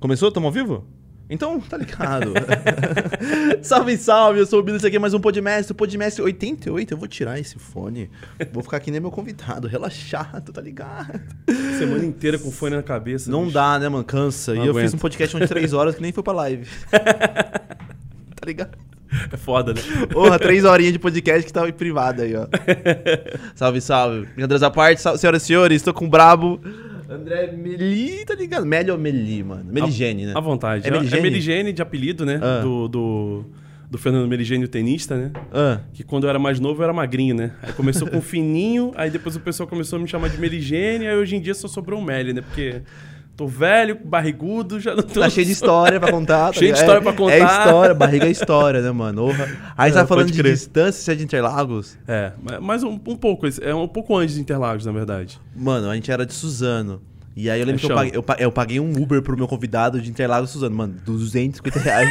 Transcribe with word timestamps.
Começou? 0.00 0.32
Tamo 0.32 0.46
ao 0.46 0.52
vivo? 0.52 0.86
Então, 1.28 1.60
tá 1.60 1.76
ligado. 1.76 2.32
salve, 3.62 3.98
salve, 3.98 4.40
eu 4.40 4.46
sou 4.46 4.60
o 4.60 4.62
Billy, 4.62 4.78
esse 4.78 4.86
aqui 4.86 4.96
é 4.96 4.98
mais 4.98 5.12
um 5.12 5.20
Podmestre, 5.20 5.74
Podmestre 5.74 6.22
88. 6.22 6.94
Eu 6.94 6.96
vou 6.96 7.06
tirar 7.06 7.38
esse 7.38 7.58
fone, 7.58 8.10
vou 8.50 8.62
ficar 8.62 8.78
aqui 8.78 8.90
nem 8.90 8.98
meu 8.98 9.10
convidado, 9.10 9.68
relaxado, 9.68 10.52
tá 10.52 10.60
ligado? 10.62 11.20
Semana 11.78 12.02
inteira 12.02 12.38
com 12.38 12.50
fone 12.50 12.76
na 12.76 12.82
cabeça. 12.82 13.30
Não 13.30 13.42
bicho. 13.42 13.54
dá, 13.54 13.78
né, 13.78 13.90
mano? 13.90 14.02
Cansa. 14.02 14.54
Não 14.54 14.64
e 14.64 14.66
eu 14.66 14.72
aguento. 14.72 14.84
fiz 14.86 14.94
um 14.94 14.98
podcast 14.98 15.38
de 15.38 15.46
3 15.46 15.72
horas 15.74 15.94
que 15.94 16.00
nem 16.00 16.12
foi 16.12 16.22
pra 16.22 16.32
live. 16.32 16.66
tá 16.90 18.46
ligado? 18.46 18.78
É 19.30 19.36
foda, 19.36 19.74
né? 19.74 19.82
Porra, 20.10 20.38
3 20.38 20.64
horinhas 20.64 20.94
de 20.94 20.98
podcast 20.98 21.46
que 21.46 21.52
tava 21.52 21.68
em 21.68 21.72
privado 21.72 22.22
aí, 22.22 22.34
ó. 22.34 22.46
salve, 23.54 23.82
salve. 23.82 24.22
Brincadeiras 24.22 24.62
à 24.62 24.70
parte, 24.70 25.02
salve, 25.02 25.18
senhoras 25.18 25.42
e 25.42 25.46
senhores, 25.46 25.82
tô 25.82 25.92
com 25.92 26.06
o 26.06 26.08
brabo. 26.08 26.58
André 27.10 27.52
Meli, 27.52 28.24
tá 28.24 28.34
ligado? 28.34 28.64
Meli 28.64 28.90
ou 28.90 28.96
Meli, 28.98 29.42
mano? 29.42 29.64
Meligene, 29.64 30.26
né? 30.26 30.32
À 30.34 30.40
vontade. 30.40 30.86
É 30.86 30.88
É 30.88 30.92
Meligene? 30.92 31.22
Meligene 31.22 31.72
de 31.72 31.82
apelido, 31.82 32.24
né? 32.24 32.38
Ah. 32.40 32.60
Do, 32.60 32.88
do, 32.88 33.44
do 33.90 33.98
Fernando 33.98 34.28
Meligene, 34.28 34.64
o 34.64 34.68
tenista, 34.68 35.16
né? 35.16 35.32
Ah. 35.52 35.80
Que 35.92 36.04
quando 36.04 36.24
eu 36.24 36.30
era 36.30 36.38
mais 36.38 36.60
novo 36.60 36.80
eu 36.80 36.84
era 36.84 36.92
magrinho, 36.92 37.34
né? 37.34 37.52
Aí 37.62 37.72
começou 37.72 38.08
com 38.08 38.20
fininho, 38.22 38.92
aí 38.94 39.10
depois 39.10 39.34
o 39.34 39.40
pessoal 39.40 39.68
começou 39.68 39.98
a 39.98 40.02
me 40.02 40.06
chamar 40.06 40.28
de 40.28 40.38
Meligene, 40.38 41.08
aí 41.08 41.16
hoje 41.16 41.34
em 41.34 41.40
dia 41.40 41.52
só 41.54 41.66
sobrou 41.66 41.98
o 41.98 42.04
Meli, 42.04 42.32
né? 42.32 42.42
Porque 42.42 42.82
tô 43.40 43.46
velho, 43.46 43.98
barrigudo, 44.04 44.78
já 44.78 44.94
não 44.94 45.02
tô. 45.02 45.18
Tá 45.20 45.30
cheio 45.30 45.46
de 45.46 45.52
história 45.52 45.98
pra 45.98 46.10
contar. 46.10 46.48
tá 46.48 46.52
Cheio 46.52 46.74
de 46.74 46.80
ligado? 46.80 46.80
história 46.80 47.00
pra 47.02 47.12
É- 47.12 47.14
contar. 47.16 47.34
É 47.34 47.38
história, 47.64 47.94
barriga 47.94 48.26
é 48.26 48.30
história, 48.30 48.82
né, 48.82 48.90
mano? 48.90 49.24
Orra. 49.24 49.48
Aí 49.78 49.90
você 49.90 49.98
É, 49.98 50.00
tá 50.02 50.06
falando 50.06 50.30
de 50.30 50.42
distância, 50.42 50.92
você 51.02 51.12
é 51.12 51.14
de 51.14 51.24
Interlagos? 51.24 51.96
É, 52.06 52.32
mas- 52.42 52.60
mas 52.60 52.82
um, 52.82 52.90
um 53.06 53.16
pouco, 53.16 53.46
é 53.62 53.74
um 53.74 53.88
pouco 53.88 54.14
antes 54.16 54.34
de 54.34 54.40
Interlagos, 54.42 54.84
na 54.84 54.92
verdade. 54.92 55.40
Mano, 55.56 55.88
a 55.88 55.94
gente 55.94 56.10
era 56.10 56.26
de 56.26 56.34
Suzano. 56.34 57.00
E 57.34 57.48
aí 57.48 57.58
eu 57.60 57.64
lembro 57.66 57.80
É 57.82 57.86
que 57.86 57.90
eu 57.90 57.96
paguei, 57.96 58.12
eu, 58.14 58.24
eu 58.46 58.52
paguei 58.52 58.80
um 58.80 58.90
Uber 59.02 59.22
pro 59.22 59.36
meu 59.36 59.48
convidado 59.48 60.02
de 60.02 60.10
Interlagos 60.10 60.50
Suzano. 60.50 60.76
Mano, 60.76 60.94
250 61.06 61.78
reais. 61.78 62.10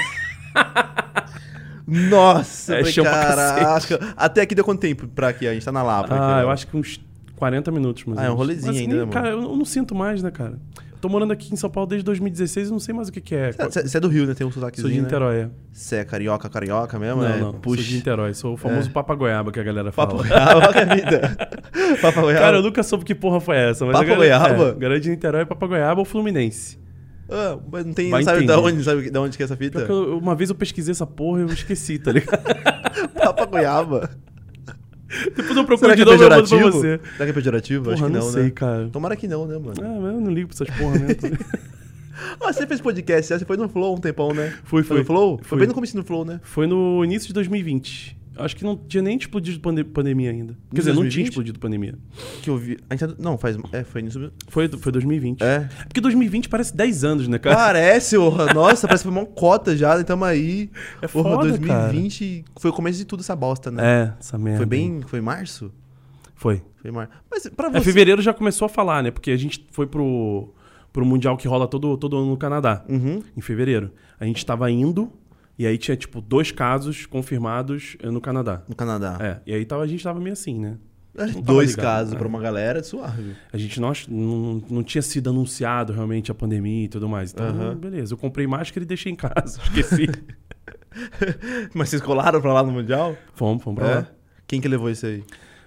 Nossa, 1.87 2.75
É 2.75 2.83
falei, 2.83 3.11
caraca. 3.11 4.13
Até 4.15 4.41
aqui 4.41 4.53
deu 4.55 4.63
quanto 4.63 4.79
tempo 4.79 5.07
pra 5.07 5.29
aqui? 5.29 5.47
A 5.47 5.53
gente 5.53 5.65
tá 5.65 5.71
na 5.71 5.81
Lapa. 5.83 6.13
Ah, 6.15 6.35
aqui, 6.37 6.43
eu 6.45 6.49
acho 6.51 6.67
que 6.67 6.77
uns 6.77 6.99
40 7.35 7.71
minutos, 7.71 8.03
mais 8.05 8.19
Ah, 8.19 8.25
é 8.25 8.29
um 8.31 8.35
rolezinho 8.35 8.67
Mas, 8.67 8.77
ainda, 8.81 8.95
nem- 8.95 9.05
né, 9.05 9.11
Cara, 9.11 9.29
eu 9.29 9.41
não, 9.41 9.51
eu 9.51 9.55
não 9.57 9.65
sinto 9.65 9.95
mais, 9.95 10.21
né, 10.21 10.29
cara? 10.29 10.59
Tô 11.01 11.07
morando 11.07 11.31
aqui 11.31 11.53
em 11.53 11.55
São 11.55 11.69
Paulo 11.69 11.87
desde 11.87 12.03
2016 12.03 12.67
e 12.67 12.71
não 12.71 12.79
sei 12.79 12.93
mais 12.93 13.07
o 13.07 13.11
que, 13.11 13.21
que 13.21 13.33
é. 13.33 13.51
Você 13.53 13.83
você 13.87 13.97
é 13.97 13.99
do 14.01 14.09
Rio, 14.09 14.25
né? 14.27 14.33
Tem 14.33 14.45
um 14.45 14.51
Sou 14.51 14.61
sotaquezinho, 14.61 14.91
de 14.93 14.97
né? 14.97 15.03
Niterói, 15.03 15.35
é. 15.43 15.49
Você 15.71 15.95
é 15.97 16.03
carioca, 16.03 16.49
carioca 16.49 16.99
mesmo? 16.99 17.21
Não, 17.21 17.29
é? 17.29 17.37
não. 17.39 17.53
Puxa. 17.53 17.81
Sou 17.81 17.89
de 17.89 17.95
Niterói. 17.95 18.33
Sou 18.33 18.53
o 18.53 18.57
famoso 18.57 18.91
papagoiaba 18.91 19.49
que 19.51 19.59
a 19.59 19.63
galera 19.63 19.91
fala. 19.93 20.09
Papo 20.09 20.23
goiaba, 20.27 20.73
que 20.73 20.95
vida. 20.95 21.37
Papo 22.01 22.21
goiaba. 22.21 22.45
Cara, 22.45 22.57
eu 22.57 22.63
nunca 22.63 22.83
soube 22.83 23.05
que 23.05 23.15
porra 23.15 23.39
foi 23.39 23.55
essa. 23.55 23.85
Mas 23.85 23.95
a 23.95 23.99
Papo 23.99 24.09
galera- 24.09 24.39
goiaba? 24.39 24.69
É, 24.69 24.73
galera 24.79 24.99
de 24.99 25.09
Niterói 25.09 25.41
é 25.41 25.45
papagoiaba 25.45 25.99
ou 26.01 26.05
Fluminense. 26.05 26.77
Ah, 27.31 27.57
mas 27.71 27.85
não 27.85 27.93
tem, 27.93 28.09
Vai 28.09 28.21
não 28.21 28.25
sabe 28.25 28.45
de 28.45 28.51
onde, 28.51 28.83
sabe 28.83 29.09
de 29.11 29.17
onde 29.17 29.37
que 29.37 29.43
é 29.43 29.45
essa 29.45 29.55
fita? 29.55 29.79
Eu- 29.81 30.17
uma 30.17 30.35
vez 30.35 30.49
eu 30.49 30.55
pesquisei 30.55 30.91
essa 30.91 31.05
porra 31.05 31.39
e 31.39 31.43
eu 31.43 31.47
esqueci, 31.47 31.97
tá 31.99 32.11
ligado? 32.11 32.41
Papa 33.13 33.45
goiaba. 33.45 34.09
Depois 35.35 35.57
eu 35.57 35.65
procuro 35.65 35.91
Será 35.91 35.95
de 35.95 36.01
é 36.01 36.05
novo 36.05 36.21
e 36.21 36.25
eu 36.25 36.29
mando 36.29 36.47
pra 36.47 36.57
pejorativo? 36.57 36.71
você. 36.71 36.99
Será 37.13 37.25
que 37.25 37.29
é 37.29 37.33
pejorativo? 37.33 37.83
Porra, 37.85 37.93
Acho 37.95 38.05
que 38.05 38.11
não, 38.11 38.19
não, 38.19 38.31
sei, 38.31 38.43
né? 38.43 38.51
cara. 38.51 38.89
Tomara 38.91 39.15
que 39.15 39.27
não, 39.27 39.45
né, 39.47 39.57
mano? 39.57 39.73
Ah, 39.81 39.99
mas 40.01 40.13
eu 40.13 40.21
não 40.21 40.31
ligo 40.31 40.49
pra 40.49 40.55
essas 40.63 40.77
porra 40.77 40.99
mesmo. 40.99 41.37
Ah, 42.41 42.51
você 42.51 42.67
fez 42.67 42.81
podcast, 42.81 43.33
você 43.33 43.45
foi 43.45 43.55
no 43.55 43.69
Flow 43.69 43.95
um 43.95 43.97
tempão, 43.97 44.33
né? 44.33 44.53
Fui, 44.65 44.83
Foi 44.83 44.97
fui. 44.97 44.99
no 44.99 45.05
Flow? 45.05 45.37
Foi 45.37 45.47
Fui. 45.47 45.59
bem 45.59 45.67
no 45.69 45.73
começo 45.73 45.95
do 45.95 46.03
Flow, 46.03 46.25
né? 46.25 46.41
Foi 46.43 46.67
no 46.67 47.01
início 47.05 47.27
de 47.29 47.33
2020. 47.33 48.18
Acho 48.39 48.55
que 48.55 48.63
não 48.63 48.75
tinha 48.75 49.03
nem 49.03 49.17
explodido 49.17 49.59
pande- 49.59 49.83
pandemia 49.83 50.31
ainda. 50.31 50.53
Quer 50.53 50.75
Em 50.75 50.79
dizer, 50.79 50.89
não 50.91 51.01
2020? 51.01 51.11
tinha 51.13 51.23
explodido 51.29 51.59
pandemia. 51.59 51.95
Que 52.41 52.49
eu 52.49 52.57
vi. 52.57 52.77
A 52.89 52.95
gente 52.95 53.07
tá- 53.09 53.15
Não, 53.21 53.37
faz. 53.37 53.57
É, 53.71 53.83
foi 53.83 54.01
nisso. 54.01 54.31
Foi, 54.47 54.67
foi 54.67 54.91
2020. 54.91 55.41
É. 55.43 55.69
Porque 55.87 55.99
2020 56.01 56.49
parece 56.49 56.75
10 56.75 57.03
anos, 57.03 57.27
né, 57.27 57.37
cara? 57.37 57.55
Parece, 57.55 58.17
orra. 58.17 58.53
Nossa, 58.53 58.87
parece 58.87 59.03
que 59.03 59.09
foi 59.11 59.17
uma 59.21 59.25
cota 59.27 59.75
já, 59.75 59.97
né? 59.97 60.03
Tamo 60.03 60.25
aí. 60.25 60.69
É 61.01 61.07
foda, 61.07 61.37
2020 61.47 62.45
foi 62.59 62.69
o 62.71 62.73
começo 62.73 62.97
de 62.97 63.05
tudo 63.05 63.19
essa 63.21 63.35
bosta, 63.35 63.69
né? 63.71 63.83
É, 63.83 64.13
essa 64.19 64.37
merda. 64.37 64.57
Foi 64.57 64.65
bem. 64.65 65.01
Foi 65.05 65.21
março? 65.21 65.71
Foi. 66.35 66.61
Foi 66.81 66.91
março. 66.91 67.11
Mas 67.29 67.47
pra 67.47 67.67
É, 67.67 67.71
você. 67.71 67.81
fevereiro 67.81 68.21
já 68.21 68.33
começou 68.33 68.65
a 68.65 68.69
falar, 68.69 69.03
né? 69.03 69.11
Porque 69.11 69.31
a 69.31 69.37
gente 69.37 69.67
foi 69.71 69.85
pro, 69.85 70.53
pro 70.93 71.05
Mundial 71.05 71.35
que 71.37 71.47
rola 71.47 71.67
todo, 71.67 71.97
todo 71.97 72.17
ano 72.17 72.27
no 72.29 72.37
Canadá, 72.37 72.83
Uhum. 72.87 73.21
em 73.35 73.41
fevereiro. 73.41 73.91
A 74.19 74.25
gente 74.25 74.45
tava 74.45 74.69
indo 74.71 75.11
e 75.59 75.67
aí 75.67 75.77
tinha, 75.77 75.95
tipo, 75.97 76.21
dois 76.21 76.51
casos 76.51 77.05
confirmados 77.05 77.97
eh, 78.01 78.09
no 78.09 78.19
Canadá. 78.21 78.63
No 78.67 78.75
Canadá. 78.75 79.17
É, 79.19 79.41
e 79.45 79.53
aí 79.53 79.65
tava, 79.65 79.83
a 79.83 79.87
gente 79.87 80.01
tava 80.03 80.19
meio 80.19 80.33
assim, 80.33 80.57
né? 80.57 80.77
É, 81.17 81.25
Dois 81.41 81.71
ligado, 81.71 81.83
casos 81.85 82.13
é. 82.13 82.17
pra 82.17 82.27
uma 82.27 82.39
galera, 82.39 82.81
suave. 82.81 83.35
A 83.51 83.57
gente 83.57 83.81
não, 83.81 83.91
não, 84.07 84.63
não 84.69 84.83
tinha 84.83 85.01
sido 85.01 85.29
anunciado 85.29 85.91
realmente 85.91 86.31
a 86.31 86.35
pandemia 86.35 86.85
e 86.85 86.87
tudo 86.87 87.09
mais. 87.09 87.33
Então, 87.33 87.45
Aham. 87.47 87.75
beleza. 87.75 88.13
Eu 88.13 88.17
comprei 88.17 88.47
máscara 88.47 88.83
e 88.83 88.87
deixei 88.87 89.11
em 89.11 89.15
casa. 89.15 89.59
Esqueci. 89.75 90.07
Mas 91.73 91.89
vocês 91.89 92.01
colaram 92.01 92.39
pra 92.41 92.53
lá 92.53 92.63
no 92.63 92.71
Mundial? 92.71 93.15
fomos, 93.33 93.61
fomos 93.63 93.79
pra 93.79 93.89
É? 93.89 93.95
lá. 93.95 94.07
Quem 94.47 94.61
que 94.61 94.67
levou 94.67 94.89
isso 94.89 95.05
aí? 95.05 95.23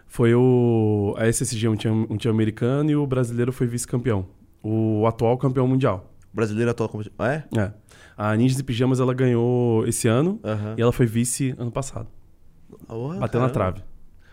Foi 0.06 0.34
o. 0.34 1.14
A 1.18 1.26
SSG 1.26 1.68
um 1.68 1.76
time, 1.76 2.06
um 2.08 2.16
time 2.16 2.32
americano 2.32 2.90
e 2.90 2.96
o 2.96 3.06
brasileiro 3.06 3.52
foi 3.52 3.66
vice-campeão. 3.66 4.26
O 4.62 5.06
atual 5.06 5.36
campeão 5.38 5.66
mundial. 5.66 6.12
O 6.32 6.36
brasileiro 6.36 6.70
atual. 6.70 6.90
Ah, 7.18 7.32
é? 7.32 7.44
É. 7.56 7.72
A 8.16 8.36
Ninjas 8.36 8.58
e 8.58 8.62
Pijamas 8.62 9.00
ela 9.00 9.14
ganhou 9.14 9.86
esse 9.86 10.08
ano 10.08 10.40
e 10.76 10.82
ela 10.82 10.92
foi 10.92 11.06
vice 11.06 11.54
ano 11.58 11.70
passado. 11.70 12.08
Porra, 12.86 13.18
Bateu 13.18 13.40
na 13.40 13.48
caramba. 13.48 13.72
trave. 13.72 13.91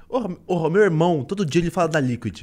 Porra, 0.10 0.28
porra, 0.28 0.70
meu 0.72 0.82
irmão, 0.82 1.24
todo 1.24 1.46
dia 1.46 1.62
ele 1.62 1.70
fala 1.70 1.88
da 1.88 2.00
Liquid. 2.00 2.42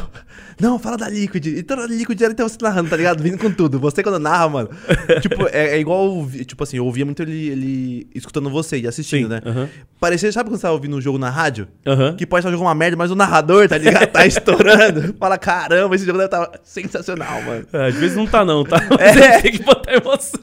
não, 0.60 0.78
fala 0.78 0.98
da 0.98 1.08
Liquid. 1.08 1.46
Então 1.46 1.80
a 1.80 1.86
Liquid 1.86 2.20
era 2.20 2.32
até 2.32 2.42
você 2.42 2.58
narrando, 2.60 2.90
tá 2.90 2.98
ligado? 2.98 3.22
Vindo 3.22 3.38
com 3.38 3.50
tudo. 3.50 3.80
Você 3.80 4.02
quando 4.02 4.18
narra, 4.18 4.46
mano. 4.46 4.68
tipo, 5.22 5.48
é, 5.48 5.76
é 5.76 5.80
igual. 5.80 6.28
Tipo 6.46 6.64
assim, 6.64 6.76
eu 6.76 6.84
ouvia 6.84 7.06
muito 7.06 7.22
ele, 7.22 7.48
ele 7.48 8.06
escutando 8.14 8.50
você 8.50 8.78
e 8.78 8.86
assistindo, 8.86 9.30
né? 9.30 9.40
Aham. 9.42 9.70
Parecia, 9.98 10.30
sabe 10.30 10.50
quando 10.50 10.60
você 10.60 10.66
tá 10.66 10.70
ouvindo 10.70 10.96
um 10.96 11.00
jogo 11.00 11.16
na 11.16 11.30
rádio? 11.30 11.66
Aham. 11.86 12.14
Que 12.14 12.26
pode 12.26 12.40
estar 12.40 12.50
jogando 12.50 12.66
uma 12.66 12.74
merda, 12.74 12.94
mas 12.94 13.10
o 13.10 13.14
narrador, 13.14 13.66
tá 13.66 13.78
ligado? 13.78 14.06
Tá 14.08 14.26
estourando. 14.26 15.14
Fala, 15.18 15.38
caramba, 15.38 15.94
esse 15.94 16.04
jogo 16.04 16.18
deve 16.18 16.26
estar 16.26 16.60
sensacional, 16.62 17.40
mano. 17.40 17.66
É, 17.72 17.86
às 17.86 17.94
vezes 17.94 18.14
não 18.18 18.26
tá, 18.26 18.44
não, 18.44 18.64
tá? 18.64 18.76
É. 18.98 19.40
tem 19.40 19.52
que 19.52 19.62
botar 19.62 19.94
emoção. 19.94 20.40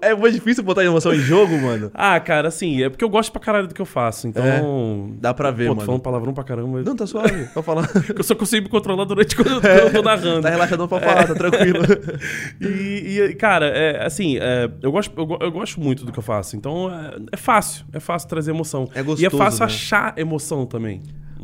É 0.00 0.14
muito 0.14 0.34
difícil 0.34 0.62
botar 0.62 0.84
emoção 0.84 1.12
em 1.12 1.18
jogo, 1.18 1.56
mano. 1.58 1.90
Ah, 1.94 2.18
cara, 2.20 2.48
assim, 2.48 2.82
é 2.82 2.88
porque 2.88 3.04
eu 3.04 3.08
gosto 3.08 3.32
pra 3.32 3.40
caralho 3.40 3.66
do 3.66 3.74
que 3.74 3.82
eu 3.82 3.86
faço. 3.86 4.28
Então. 4.40 5.16
Dá 5.20 5.32
pra 5.32 5.50
ver, 5.50 5.64
Pô, 5.66 5.70
tô 5.70 5.76
mano. 5.76 5.86
falando 5.86 6.00
palavrão 6.02 6.34
pra 6.34 6.44
caramba. 6.44 6.82
Não, 6.82 6.96
tá 6.96 7.06
suave. 7.06 7.46
Tô 7.54 7.62
falando. 7.62 7.88
Eu 8.16 8.22
só 8.22 8.34
consigo 8.34 8.64
me 8.64 8.68
controlar 8.68 9.04
durante 9.04 9.34
quando 9.34 9.52
eu 9.52 9.60
tô, 9.60 9.68
eu 9.68 9.92
tô 9.92 10.02
narrando. 10.02 10.42
Tá 10.42 10.50
relaxadão 10.50 10.88
pra 10.88 11.00
falar, 11.00 11.26
tá 11.26 11.34
tranquilo. 11.34 11.80
E, 12.60 13.20
e, 13.20 13.34
cara, 13.34 13.66
é, 13.66 14.04
assim, 14.04 14.38
é, 14.38 14.70
eu, 14.82 14.90
gosto, 14.90 15.12
eu, 15.16 15.38
eu 15.40 15.50
gosto 15.52 15.80
muito 15.80 16.04
do 16.04 16.12
que 16.12 16.18
eu 16.18 16.22
faço. 16.22 16.56
Então 16.56 16.90
é, 16.90 17.16
é 17.32 17.36
fácil, 17.36 17.84
é 17.92 18.00
fácil 18.00 18.28
trazer 18.28 18.50
emoção. 18.50 18.88
É 18.94 18.98
e 18.98 19.00
é 19.00 19.02
gostoso, 19.02 19.36
fácil 19.36 19.60
né? 19.60 19.66
achar 19.66 20.18
emoção 20.18 20.66
também. 20.66 21.02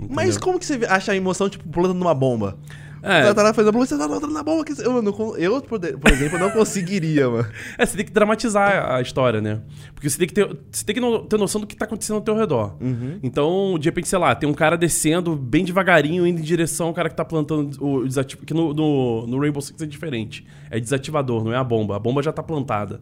Mas 0.09 0.30
entendeu? 0.30 0.41
como 0.41 0.59
que 0.59 0.66
você 0.66 0.80
acha 0.88 1.12
a 1.12 1.16
emoção, 1.16 1.48
tipo, 1.48 1.69
pulando 1.69 1.94
numa 1.94 2.14
bomba? 2.14 2.56
É. 3.03 3.21
Ela 3.23 3.35
tá 3.35 3.43
lá 3.43 3.53
fazendo 3.53 3.73
você 3.77 3.99
tá 3.99 4.07
na 4.07 4.43
bomba. 4.43 4.65
Que... 4.65 4.81
Eu, 4.81 5.03
não 5.03 5.37
eu, 5.37 5.61
por 5.61 6.11
exemplo, 6.13 6.39
não 6.39 6.51
conseguiria, 6.51 7.29
mano. 7.29 7.47
É, 7.77 7.85
você 7.85 7.97
tem 7.97 8.07
que 8.07 8.13
dramatizar 8.13 8.93
a 8.93 9.01
história, 9.01 9.41
né? 9.41 9.61
Porque 9.95 10.09
você 10.09 10.19
tem 10.19 10.29
que 10.29 10.35
ter, 10.35 10.47
você 10.71 10.85
tem 10.85 10.95
que 10.95 11.01
no- 11.01 11.25
ter 11.25 11.37
noção 11.37 11.61
do 11.61 11.67
que 11.67 11.75
tá 11.75 11.85
acontecendo 11.85 12.17
ao 12.17 12.23
teu 12.23 12.37
redor. 12.37 12.77
Uhum. 12.81 13.19
Então, 13.23 13.77
de 13.79 13.89
repente, 13.89 14.09
sei 14.09 14.19
lá, 14.19 14.35
tem 14.35 14.49
um 14.49 14.55
cara 14.55 14.77
descendo 14.77 15.35
bem 15.35 15.65
devagarinho, 15.65 16.27
indo 16.27 16.39
em 16.41 16.43
direção 16.43 16.89
ao 16.89 16.95
cara 16.95 17.09
que 17.09 17.17
tá 17.17 17.25
plantando 17.25 17.77
o 17.85 18.07
desativo. 18.07 18.45
Que 18.47 18.55
no, 18.55 18.73
no, 18.73 19.27
no 19.27 19.41
Rainbow 19.41 19.61
Six 19.61 19.83
é 19.83 19.87
diferente. 19.87 20.47
É 20.71 20.79
desativador, 20.79 21.43
não 21.45 21.53
é 21.53 21.57
a 21.57 21.65
bomba. 21.65 21.97
A 21.97 21.99
bomba 21.99 22.23
já 22.23 22.33
tá 22.33 22.43
plantada. 22.43 23.01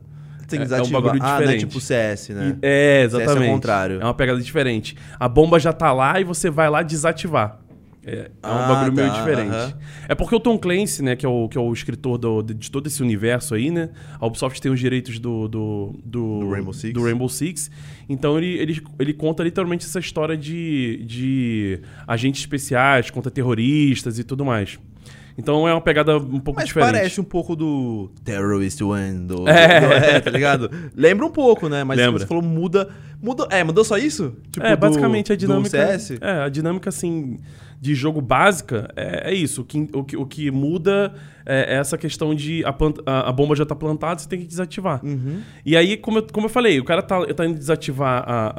Tem 0.48 0.58
que 0.58 0.64
É- 0.64 0.78
é 0.78 0.80
um 0.80 0.82
desativar. 0.82 1.02
bagulho 1.02 1.22
ah, 1.22 1.26
não 1.28 1.34
é 1.34 1.38
diferente. 1.40 1.60
tipo 1.66 1.80
CS, 1.80 2.28
né? 2.30 2.56
É, 2.60 3.02
CS 3.02 3.14
é 3.14 3.16
o 3.16 3.20
exatamente. 3.20 3.50
contrário. 3.52 4.00
É 4.00 4.04
uma 4.04 4.14
pegada 4.14 4.40
diferente. 4.40 4.96
A 5.18 5.28
bomba 5.28 5.60
já 5.60 5.72
tá 5.72 5.92
lá 5.92 6.18
e 6.20 6.24
você 6.24 6.50
vai 6.50 6.68
lá 6.68 6.82
desativar. 6.82 7.59
É, 8.04 8.12
é 8.42 8.46
um 8.46 8.50
Ah, 8.50 8.66
bagulho 8.68 8.92
meio 8.94 9.08
tá, 9.10 9.18
diferente. 9.18 9.50
aham. 9.54 9.74
É 10.08 10.14
porque 10.14 10.34
o 10.34 10.40
Tom 10.40 10.56
Clancy, 10.58 11.02
né, 11.02 11.14
que 11.16 11.26
é 11.26 11.28
o, 11.28 11.48
que 11.50 11.58
é 11.58 11.60
o 11.60 11.70
escritor 11.72 12.16
do- 12.16 12.40
de, 12.42 12.54
de 12.54 12.70
todo 12.70 12.86
esse 12.86 13.02
universo 13.02 13.54
aí, 13.54 13.70
né? 13.70 13.90
A 14.18 14.26
Ubisoft 14.26 14.60
tem 14.60 14.72
os 14.72 14.80
direitos 14.80 15.18
do, 15.18 15.46
do, 15.46 16.00
do, 16.04 16.40
Do 16.40 16.50
Rainbow 16.50 16.72
Six. 16.72 16.94
do 16.94 17.04
Rainbow 17.04 17.28
Six. 17.28 17.70
Então 18.08 18.38
ele, 18.38 18.56
ele, 18.58 18.82
ele 18.98 19.12
conta 19.12 19.42
literalmente 19.42 19.84
essa 19.84 19.98
história 19.98 20.34
de, 20.36 21.04
de 21.04 21.80
agentes 22.08 22.40
especiais 22.40 23.10
contra 23.10 23.30
terroristas 23.30 24.18
e 24.18 24.24
tudo 24.24 24.44
mais. 24.46 24.78
Então 25.38 25.66
é 25.66 25.72
uma 25.72 25.80
pegada 25.80 26.18
um 26.18 26.40
pouco 26.40 26.58
Mas 26.60 26.68
diferente. 26.68 26.92
parece 26.92 27.20
um 27.20 27.24
pouco 27.24 27.54
do 27.56 28.10
Terrorist 28.24 28.80
One, 28.82 29.26
do, 29.26 29.44
É. 29.48 29.80
do- 29.80 29.86
é, 29.92 30.20
tá 30.20 30.30
ligado? 30.30 30.70
Lembra 30.94 31.24
um 31.26 31.30
pouco, 31.30 31.68
né? 31.68 31.84
Mas 31.84 31.98
Lembra. 31.98 32.20
você 32.20 32.26
falou 32.26 32.42
muda, 32.42 32.88
muda... 33.22 33.46
É, 33.50 33.62
mudou 33.64 33.84
só 33.84 33.96
isso? 33.96 34.36
Tipo, 34.50 34.66
é, 34.66 34.74
do- 34.76 34.80
basicamente 34.80 35.32
a 35.32 35.36
do 35.36 35.38
dinâmica. 35.38 35.70
CS? 35.98 36.18
É, 36.20 36.42
a 36.42 36.48
dinâmica 36.48 36.88
assim 36.90 37.38
de 37.80 37.94
jogo 37.94 38.20
básica, 38.20 38.90
é, 38.94 39.30
é 39.30 39.34
isso. 39.34 39.62
O 39.62 39.64
que, 39.64 39.88
o, 39.94 40.04
que, 40.04 40.16
o 40.16 40.26
que 40.26 40.50
muda 40.50 41.14
é 41.46 41.76
essa 41.76 41.96
questão 41.96 42.34
de 42.34 42.62
a, 42.66 42.72
planta- 42.72 43.02
a- 43.06 43.30
a 43.30 43.32
bomba 43.32 43.56
já 43.56 43.64
tá 43.64 43.74
plantada, 43.74 44.20
você 44.20 44.28
tem 44.28 44.38
que 44.38 44.46
desativar. 44.46 45.00
Uhum. 45.02 45.40
E 45.64 45.74
aí, 45.76 45.96
como 45.96 46.18
eu, 46.18 46.26
como 46.30 46.44
eu 46.46 46.50
falei, 46.50 46.78
o 46.78 46.84
cara 46.84 47.00
tá, 47.02 47.24
tá 47.34 47.46
indo 47.46 47.58
desativar 47.58 48.22
a, 48.26 48.52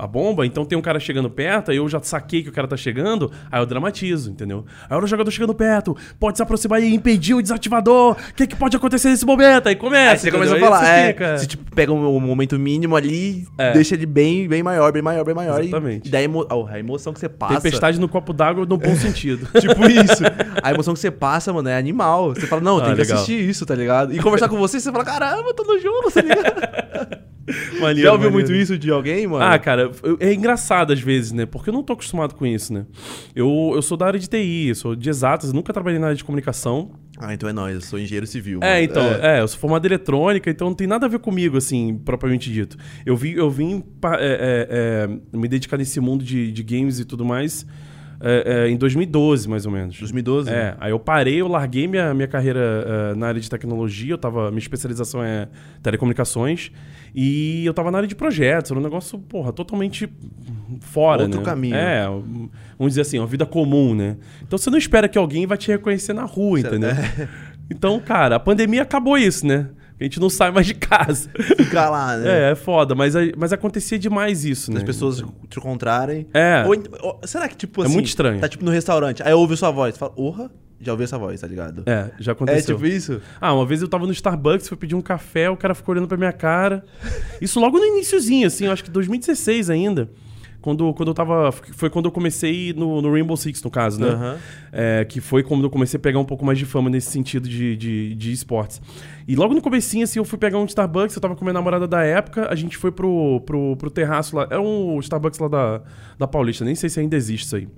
a, 0.00 0.04
a- 0.04 0.06
bomba, 0.06 0.44
então 0.46 0.64
tem 0.66 0.76
um 0.78 0.82
cara 0.82 1.00
chegando 1.00 1.30
perto, 1.30 1.70
aí 1.70 1.78
eu 1.78 1.88
já 1.88 1.98
saquei 2.02 2.42
que 2.42 2.48
o 2.50 2.52
cara 2.52 2.68
tá 2.68 2.76
chegando, 2.76 3.32
aí 3.50 3.60
eu 3.60 3.66
dramatizo, 3.66 4.30
entendeu? 4.30 4.66
Aí 4.88 4.96
o 4.98 5.06
jogador 5.06 5.30
chegando 5.30 5.54
perto, 5.54 5.96
pode 6.20 6.36
se 6.36 6.42
aproximar 6.42 6.82
e 6.82 6.94
impedir 6.94 7.32
o 7.34 7.40
desativador, 7.42 8.12
o 8.30 8.34
que, 8.34 8.46
que 8.46 8.54
pode 8.56 8.76
acontecer 8.76 9.08
nesse 9.08 9.24
momento? 9.24 9.68
Aí 9.68 9.74
começa. 9.76 10.12
Aí 10.12 10.18
você 10.18 10.30
começa 10.30 10.52
a 10.52 10.56
entendeu? 10.58 10.70
falar, 10.74 10.86
Aí 10.86 11.00
é, 11.04 11.06
fica- 11.08 11.38
você 11.38 11.46
tipo, 11.46 11.74
pega 11.74 11.90
um, 11.92 12.06
um 12.16 12.20
momento 12.20 12.58
mínimo 12.58 12.94
ali, 12.94 13.46
É. 13.58 13.72
deixa 13.72 13.94
ele 13.94 14.06
bem, 14.06 14.46
bem 14.46 14.62
maior, 14.62 14.92
bem 14.92 15.02
maior, 15.02 15.24
bem 15.24 15.34
maior. 15.34 15.60
Exatamente. 15.62 16.06
E, 16.06 16.10
daí 16.10 16.22
a, 16.22 16.24
emo- 16.26 16.46
a 16.70 16.78
emoção 16.78 17.12
que 17.14 17.18
você 17.18 17.28
passa. 17.28 17.54
Tempestade 17.60 17.98
no 17.98 18.08
copo 18.08 18.25
d'água 18.32 18.64
no 18.66 18.76
bom 18.76 18.94
sentido. 18.96 19.46
Tipo 19.60 19.88
isso. 19.88 20.22
A 20.62 20.72
emoção 20.72 20.94
que 20.94 21.00
você 21.00 21.10
passa, 21.10 21.52
mano, 21.52 21.68
é 21.68 21.76
animal. 21.76 22.34
Você 22.34 22.46
fala, 22.46 22.62
não, 22.62 22.78
Ah, 22.78 22.86
tem 22.86 22.94
que 22.96 23.02
assistir 23.02 23.48
isso, 23.48 23.64
tá 23.66 23.74
ligado? 23.74 24.14
E 24.14 24.18
conversar 24.18 24.48
com 24.48 24.56
você, 24.56 24.80
você 24.80 24.90
fala, 24.90 25.04
caramba, 25.04 25.54
tô 25.54 25.64
no 25.64 25.78
jogo, 25.78 26.10
tá 26.10 26.20
ligado? 26.20 27.26
Maneiro, 27.80 28.02
Já 28.02 28.12
ouviu 28.12 28.30
maneiro. 28.30 28.32
muito 28.32 28.52
isso 28.52 28.76
de 28.76 28.90
alguém, 28.90 29.26
mano? 29.26 29.44
Ah, 29.44 29.58
cara, 29.58 29.90
é 30.18 30.32
engraçado 30.32 30.92
às 30.92 31.00
vezes, 31.00 31.30
né? 31.30 31.46
Porque 31.46 31.70
eu 31.70 31.74
não 31.74 31.82
tô 31.82 31.92
acostumado 31.92 32.34
com 32.34 32.44
isso, 32.44 32.72
né? 32.72 32.86
Eu, 33.34 33.72
eu 33.74 33.82
sou 33.82 33.96
da 33.96 34.06
área 34.06 34.18
de 34.18 34.28
TI, 34.28 34.74
sou 34.74 34.96
de 34.96 35.08
exatas, 35.08 35.52
nunca 35.52 35.72
trabalhei 35.72 35.98
na 35.98 36.06
área 36.06 36.16
de 36.16 36.24
comunicação. 36.24 36.90
Ah, 37.18 37.32
então 37.32 37.48
é 37.48 37.52
nóis, 37.52 37.74
eu 37.76 37.80
sou 37.80 37.98
engenheiro 37.98 38.26
civil. 38.26 38.58
É, 38.62 38.72
mano. 38.72 38.84
então, 38.84 39.04
é. 39.04 39.40
eu 39.40 39.48
sou 39.48 39.58
formado 39.60 39.84
em 39.84 39.88
eletrônica, 39.88 40.50
então 40.50 40.68
não 40.68 40.74
tem 40.74 40.86
nada 40.86 41.06
a 41.06 41.08
ver 41.08 41.20
comigo, 41.20 41.56
assim, 41.56 41.96
propriamente 42.04 42.52
dito. 42.52 42.76
Eu, 43.06 43.16
vi, 43.16 43.34
eu 43.34 43.48
vim 43.48 43.82
é, 44.04 44.08
é, 44.18 45.08
é, 45.32 45.36
me 45.38 45.46
dedicar 45.46 45.76
nesse 45.76 46.00
mundo 46.00 46.24
de, 46.24 46.50
de 46.50 46.62
games 46.64 46.98
e 46.98 47.04
tudo 47.04 47.24
mais 47.24 47.64
é, 48.20 48.64
é, 48.66 48.70
em 48.70 48.76
2012, 48.76 49.48
mais 49.48 49.66
ou 49.66 49.72
menos. 49.72 49.98
2012? 49.98 50.50
É, 50.50 50.76
aí 50.80 50.90
eu 50.90 50.98
parei, 50.98 51.40
eu 51.40 51.48
larguei 51.48 51.86
minha, 51.86 52.14
minha 52.14 52.28
carreira 52.28 52.60
eh, 52.60 53.14
na 53.14 53.28
área 53.28 53.40
de 53.40 53.48
tecnologia, 53.48 54.14
eu 54.14 54.18
tava, 54.18 54.50
minha 54.50 54.58
especialização 54.58 55.22
é 55.22 55.48
telecomunicações, 55.82 56.70
e 57.14 57.64
eu 57.64 57.74
tava 57.74 57.90
na 57.90 57.98
área 57.98 58.08
de 58.08 58.14
projetos, 58.14 58.70
era 58.70 58.80
um 58.80 58.82
negócio, 58.82 59.18
porra, 59.18 59.52
totalmente 59.52 60.08
fora, 60.80 61.22
Outro 61.22 61.40
né? 61.40 61.44
caminho. 61.44 61.74
É, 61.74 62.06
vamos 62.78 62.92
dizer 62.92 63.02
assim, 63.02 63.18
uma 63.18 63.26
vida 63.26 63.46
comum, 63.46 63.94
né? 63.94 64.16
Então 64.42 64.58
você 64.58 64.70
não 64.70 64.78
espera 64.78 65.08
que 65.08 65.18
alguém 65.18 65.46
vai 65.46 65.58
te 65.58 65.68
reconhecer 65.68 66.12
na 66.12 66.24
rua, 66.24 66.60
entendeu? 66.60 66.90
é. 66.90 67.28
Então, 67.68 67.98
cara, 67.98 68.36
a 68.36 68.38
pandemia 68.38 68.82
acabou 68.82 69.18
isso, 69.18 69.44
né? 69.44 69.68
A 69.98 70.04
gente 70.04 70.20
não 70.20 70.28
sai 70.28 70.50
mais 70.50 70.66
de 70.66 70.74
casa. 70.74 71.30
Ficar 71.56 71.88
lá, 71.88 72.16
né? 72.18 72.48
É, 72.48 72.52
é 72.52 72.54
foda, 72.54 72.94
mas, 72.94 73.16
a- 73.16 73.20
mas 73.36 73.52
acontecia 73.52 73.98
demais 73.98 74.44
isso, 74.44 74.70
né? 74.70 74.78
As 74.78 74.82
pessoas 74.82 75.22
te 75.48 75.58
encontrarem. 75.58 76.26
É. 76.34 76.64
Ou 76.66 76.74
ou- 77.02 77.20
será 77.26 77.48
que, 77.48 77.56
tipo 77.56 77.82
É 77.82 77.86
assim. 77.86 77.94
muito 77.94 78.06
estranho. 78.06 78.40
Tá 78.40 78.48
tipo 78.48 78.64
no 78.64 78.70
restaurante, 78.70 79.22
aí 79.22 79.32
ouve 79.32 79.56
sua 79.56 79.70
voz. 79.70 79.96
Fala, 79.96 80.12
orra, 80.16 80.50
já 80.78 80.92
ouvi 80.92 81.04
essa 81.04 81.16
voz, 81.16 81.40
tá 81.40 81.46
ligado? 81.46 81.82
É, 81.86 82.10
já 82.20 82.32
É 82.32 82.34
aconteceu. 82.34 82.74
tipo 82.76 82.86
isso? 82.86 83.22
Ah, 83.40 83.54
uma 83.54 83.64
vez 83.64 83.80
eu 83.80 83.88
tava 83.88 84.04
no 84.06 84.12
Starbucks, 84.12 84.68
fui 84.68 84.76
pedir 84.76 84.94
um 84.94 85.00
café, 85.00 85.48
o 85.48 85.56
cara 85.56 85.74
ficou 85.74 85.94
olhando 85.94 86.06
pra 86.08 86.18
minha 86.18 86.32
cara. 86.32 86.84
Isso 87.40 87.58
logo 87.58 87.78
no 87.78 87.84
iniciozinho, 87.86 88.46
assim, 88.46 88.66
eu 88.66 88.72
acho 88.72 88.84
que 88.84 88.90
2016 88.90 89.70
ainda. 89.70 90.10
Quando, 90.66 90.92
quando 90.94 91.10
eu 91.10 91.14
tava. 91.14 91.52
Foi 91.52 91.88
quando 91.88 92.06
eu 92.06 92.10
comecei 92.10 92.72
no, 92.72 93.00
no 93.00 93.12
Rainbow 93.12 93.36
Six, 93.36 93.62
no 93.62 93.70
caso, 93.70 94.00
né? 94.00 94.08
Aham. 94.08 94.36
É, 94.72 95.04
que 95.04 95.20
foi 95.20 95.44
quando 95.44 95.62
eu 95.62 95.70
comecei 95.70 95.96
a 95.96 96.00
pegar 96.00 96.18
um 96.18 96.24
pouco 96.24 96.44
mais 96.44 96.58
de 96.58 96.66
fama 96.66 96.90
nesse 96.90 97.08
sentido 97.08 97.48
de, 97.48 97.76
de, 97.76 98.16
de 98.16 98.32
esportes. 98.32 98.82
E 99.28 99.36
logo 99.36 99.54
no 99.54 99.62
comecinho, 99.62 100.02
assim, 100.02 100.18
eu 100.18 100.24
fui 100.24 100.36
pegar 100.36 100.58
um 100.58 100.64
Starbucks, 100.64 101.14
eu 101.14 101.22
tava 101.22 101.36
com 101.36 101.44
minha 101.44 101.52
namorada 101.52 101.86
da 101.86 102.02
época, 102.02 102.48
a 102.50 102.56
gente 102.56 102.76
foi 102.76 102.90
pro, 102.90 103.40
pro, 103.46 103.76
pro 103.76 103.88
terraço 103.92 104.34
lá. 104.34 104.48
É 104.50 104.58
um 104.58 104.98
Starbucks 104.98 105.38
lá 105.38 105.46
da, 105.46 105.82
da 106.18 106.26
Paulista, 106.26 106.64
nem 106.64 106.74
sei 106.74 106.90
se 106.90 106.98
ainda 106.98 107.14
existe 107.14 107.46
isso 107.46 107.54
aí. 107.54 107.68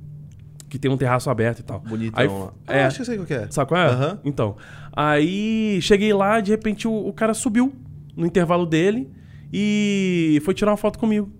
Que 0.70 0.78
tem 0.78 0.90
um 0.90 0.96
terraço 0.96 1.28
aberto 1.28 1.58
e 1.58 1.64
tal. 1.64 1.80
Bonitão. 1.80 2.18
Aí, 2.18 2.26
lá. 2.26 2.52
é, 2.68 2.84
Ah, 2.84 2.86
acho 2.86 2.96
que 2.96 3.02
eu 3.02 3.06
sei 3.06 3.16
qual 3.16 3.26
que 3.26 3.34
é. 3.34 3.46
Sabe 3.50 3.68
qual 3.68 3.82
é? 3.82 3.86
Aham. 3.88 4.18
Então. 4.24 4.56
Aí 4.96 5.78
cheguei 5.82 6.14
lá, 6.14 6.40
de 6.40 6.52
repente 6.52 6.88
o, 6.88 6.92
o 7.08 7.12
cara 7.12 7.34
subiu 7.34 7.70
no 8.16 8.24
intervalo 8.24 8.64
dele 8.64 9.10
e 9.52 10.40
foi 10.42 10.54
tirar 10.54 10.70
uma 10.70 10.76
foto 10.78 10.98
comigo. 10.98 11.30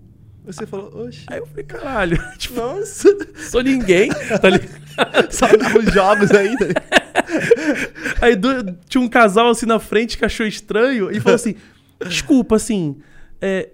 Você 0.49 0.65
falou, 0.65 1.05
oxe. 1.05 1.23
Aí 1.27 1.37
eu 1.37 1.45
falei, 1.45 1.63
caralho, 1.63 2.17
tipo, 2.37 2.55
Nossa. 2.55 3.07
sou 3.51 3.61
ninguém, 3.61 4.09
tá 4.09 4.49
ligado? 4.49 4.79
Só 5.31 5.45
nos 5.47 5.93
jogos 5.93 6.31
ainda. 6.31 6.67
Aí 8.21 8.35
do- 8.37 8.73
tinha 8.87 9.01
um 9.01 9.07
casal 9.07 9.49
assim 9.49 9.65
na 9.65 9.79
frente 9.79 10.17
que 10.17 10.25
achou 10.25 10.45
estranho 10.45 11.11
e 11.11 11.19
falou 11.19 11.35
assim: 11.35 11.55
desculpa, 12.07 12.55
assim, 12.55 12.97
é, 13.39 13.69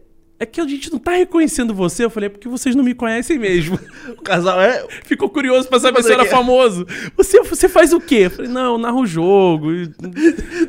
é 0.45 0.47
que 0.47 0.61
a 0.61 0.67
gente 0.67 0.91
não 0.91 0.99
tá 0.99 1.11
reconhecendo 1.11 1.73
você. 1.73 2.05
Eu 2.05 2.09
falei, 2.09 2.27
é 2.27 2.29
porque 2.29 2.47
vocês 2.47 2.75
não 2.75 2.83
me 2.83 2.93
conhecem 2.93 3.37
mesmo. 3.37 3.79
O 4.09 4.21
casal 4.21 4.61
é. 4.61 4.85
Ficou 5.03 5.29
curioso 5.29 5.67
pra 5.67 5.79
saber 5.79 6.03
se 6.03 6.09
eu 6.09 6.13
era 6.13 6.23
o 6.23 6.27
famoso. 6.27 6.85
Você, 7.17 7.41
você 7.41 7.67
faz 7.67 7.91
o 7.91 7.99
quê? 7.99 8.25
Eu 8.25 8.31
falei, 8.31 8.51
não, 8.51 8.73
eu 8.73 8.77
narro 8.77 9.01
o 9.01 9.07
jogo. 9.07 9.67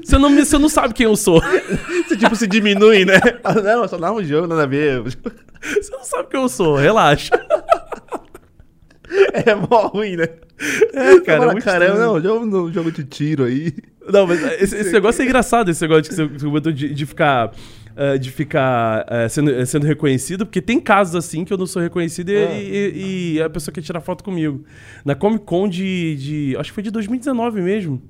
Você 0.02 0.18
não, 0.18 0.34
você 0.34 0.58
não 0.58 0.68
sabe 0.68 0.94
quem 0.94 1.04
eu 1.04 1.16
sou. 1.16 1.40
Você 2.06 2.16
tipo 2.16 2.34
se 2.34 2.46
diminui, 2.46 3.04
né? 3.04 3.20
Não, 3.62 3.82
eu 3.82 3.88
só 3.88 3.98
narro 3.98 4.20
um 4.20 4.24
jogo, 4.24 4.46
nada 4.46 4.64
a 4.64 4.66
ver. 4.66 5.02
Você 5.02 5.90
não 5.90 6.04
sabe 6.04 6.28
quem 6.30 6.40
eu 6.40 6.48
sou, 6.48 6.76
relaxa. 6.76 7.30
É 9.32 9.54
mó 9.54 9.88
ruim, 9.88 10.16
né? 10.16 10.28
É, 10.92 11.20
cara, 11.20 11.52
muito 11.52 11.64
caramba, 11.64 11.98
não, 11.98 12.20
jogo, 12.20 12.72
jogo 12.72 12.90
de 12.90 13.04
tiro 13.04 13.44
aí. 13.44 13.72
Não, 14.10 14.26
mas 14.26 14.42
esse, 14.60 14.76
esse 14.76 14.92
negócio 14.92 15.22
é 15.22 15.24
engraçado, 15.24 15.70
esse 15.70 15.82
negócio 15.82 16.04
que 16.04 16.14
você 16.14 16.28
que 16.28 16.40
você 16.40 16.46
comentou 16.46 16.72
de, 16.72 16.92
de 16.92 17.06
ficar. 17.06 17.52
Eh, 17.96 18.18
de 18.18 18.30
ficar 18.30 19.04
eh, 19.08 19.28
sendo, 19.28 19.50
eh, 19.50 19.64
sendo 19.66 19.86
reconhecido, 19.86 20.44
porque 20.46 20.60
tem 20.62 20.78
casos 20.80 21.14
assim 21.14 21.44
que 21.44 21.52
eu 21.52 21.56
não 21.58 21.66
sou 21.66 21.80
reconhecido 21.82 22.30
e, 22.30 22.36
Ah. 22.36 22.52
e- 22.60 23.32
e 23.36 23.42
a 23.42 23.48
pessoa 23.50 23.72
quer 23.74 23.80
tirar 23.82 24.00
foto 24.00 24.22
comigo. 24.22 24.64
Na 25.04 25.14
Comic 25.14 25.44
Con 25.44 25.68
de, 25.68 26.16
de- 26.16 26.56
Acho 26.58 26.70
que 26.70 26.74
foi 26.74 26.82
de 26.82 26.90
2019 26.90 27.60
mesmo. 27.62 28.00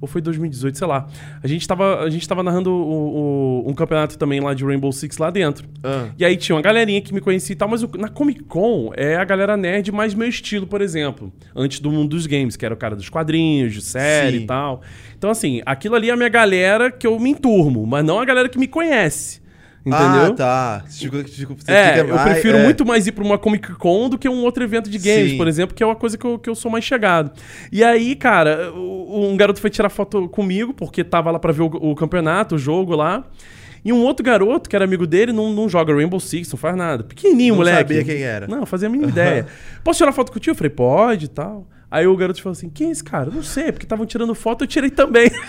Ou 0.00 0.08
foi 0.08 0.20
2018, 0.22 0.78
sei 0.78 0.86
lá. 0.86 1.06
A 1.42 1.46
gente 1.46 1.68
tava, 1.68 2.00
a 2.02 2.08
gente 2.08 2.26
tava 2.26 2.42
narrando 2.42 2.70
o- 2.72 3.64
o- 3.66 3.70
um 3.70 3.74
campeonato 3.74 4.16
também 4.16 4.40
lá 4.40 4.54
de 4.54 4.64
Rainbow 4.64 4.90
Six 4.92 5.18
lá 5.18 5.30
dentro. 5.30 5.68
Ah. 5.84 6.08
E 6.18 6.24
aí 6.24 6.36
tinha 6.36 6.56
uma 6.56 6.62
galerinha 6.62 7.00
que 7.02 7.12
me 7.12 7.20
conhecia 7.20 7.52
e 7.52 7.56
tal, 7.56 7.68
mas 7.68 7.82
o- 7.82 7.90
na 7.98 8.08
Comic 8.08 8.42
Con 8.44 8.92
é 8.96 9.16
a 9.16 9.24
galera 9.24 9.56
nerd 9.56 9.92
mais 9.92 10.14
meu 10.14 10.28
estilo, 10.28 10.66
por 10.66 10.80
exemplo. 10.80 11.30
Antes 11.54 11.80
do 11.80 11.90
mundo 11.90 12.08
dos 12.10 12.26
games, 12.26 12.56
que 12.56 12.64
era 12.64 12.72
o 12.74 12.76
cara 12.78 12.96
dos 12.96 13.08
quadrinhos, 13.10 13.74
de 13.74 13.82
série 13.82 14.38
Sim. 14.38 14.44
e 14.44 14.46
tal. 14.46 14.80
Então, 15.18 15.28
assim, 15.30 15.60
aquilo 15.66 15.94
ali 15.96 16.08
é 16.08 16.12
a 16.12 16.16
minha 16.16 16.28
galera 16.30 16.90
que 16.90 17.06
eu 17.06 17.18
me 17.20 17.30
enturmo, 17.30 17.86
mas 17.86 18.02
não 18.04 18.18
a 18.18 18.24
galera 18.24 18.48
que 18.48 18.58
me 18.58 18.66
conhece. 18.66 19.39
Entendeu? 19.84 20.24
Ah, 20.26 20.30
tá. 20.36 20.84
Tipo, 20.90 21.22
tipo, 21.24 21.54
você 21.54 21.72
É, 21.72 21.86
fica 21.94 22.06
eu 22.08 22.14
mais- 22.14 22.30
prefiro 22.32 22.58
é. 22.58 22.64
muito 22.64 22.84
mais 22.84 23.06
ir 23.06 23.12
pra 23.12 23.24
uma 23.24 23.38
Comic 23.38 23.72
Con 23.74 24.10
do 24.10 24.18
que 24.18 24.28
um 24.28 24.42
outro 24.44 24.62
evento 24.62 24.90
de 24.90 24.98
games, 24.98 25.30
Sim. 25.32 25.36
por 25.38 25.48
exemplo, 25.48 25.74
que 25.74 25.82
é 25.82 25.86
uma 25.86 25.96
coisa 25.96 26.18
que 26.18 26.24
eu, 26.26 26.38
que 26.38 26.50
eu 26.50 26.54
sou 26.54 26.70
mais 26.70 26.84
chegado. 26.84 27.30
E 27.72 27.82
aí, 27.82 28.14
cara, 28.14 28.72
um 28.74 29.34
garoto 29.38 29.58
foi 29.60 29.70
tirar 29.70 29.88
foto 29.88 30.28
comigo, 30.28 30.74
porque 30.74 31.02
tava 31.02 31.30
lá 31.30 31.38
pra 31.38 31.50
ver 31.52 31.62
o, 31.62 31.66
o 31.66 31.94
campeonato, 31.94 32.56
o 32.56 32.58
jogo 32.58 32.94
lá. 32.94 33.24
E 33.82 33.90
um 33.94 34.02
outro 34.02 34.22
garoto, 34.22 34.68
que 34.68 34.76
era 34.76 34.84
amigo 34.84 35.06
dele, 35.06 35.32
não, 35.32 35.50
não 35.50 35.66
joga 35.66 35.94
Rainbow 35.94 36.20
Six, 36.20 36.50
não 36.52 36.58
faz 36.58 36.76
nada. 36.76 37.02
Pequenininho, 37.02 37.54
Não 37.54 37.58
moleque. 37.60 37.78
sabia 37.78 38.04
quem 38.04 38.22
era. 38.22 38.46
Não, 38.46 38.66
fazia 38.66 38.86
a 38.88 38.90
mínima 38.90 39.08
ideia. 39.10 39.46
Posso 39.82 39.96
tirar 39.96 40.12
foto 40.12 40.30
contigo? 40.30 40.50
Eu 40.52 40.54
falei, 40.58 40.68
pode 40.70 41.24
e 41.24 41.28
tal. 41.28 41.66
Aí 41.90 42.06
o 42.06 42.14
garoto 42.14 42.42
falou 42.42 42.52
assim: 42.52 42.68
quem 42.68 42.88
é 42.88 42.90
esse 42.90 43.02
cara? 43.02 43.30
Não 43.30 43.42
sei, 43.42 43.72
porque 43.72 43.86
estavam 43.86 44.04
tirando 44.04 44.34
foto, 44.34 44.64
eu 44.64 44.68
tirei 44.68 44.90
também. 44.90 45.30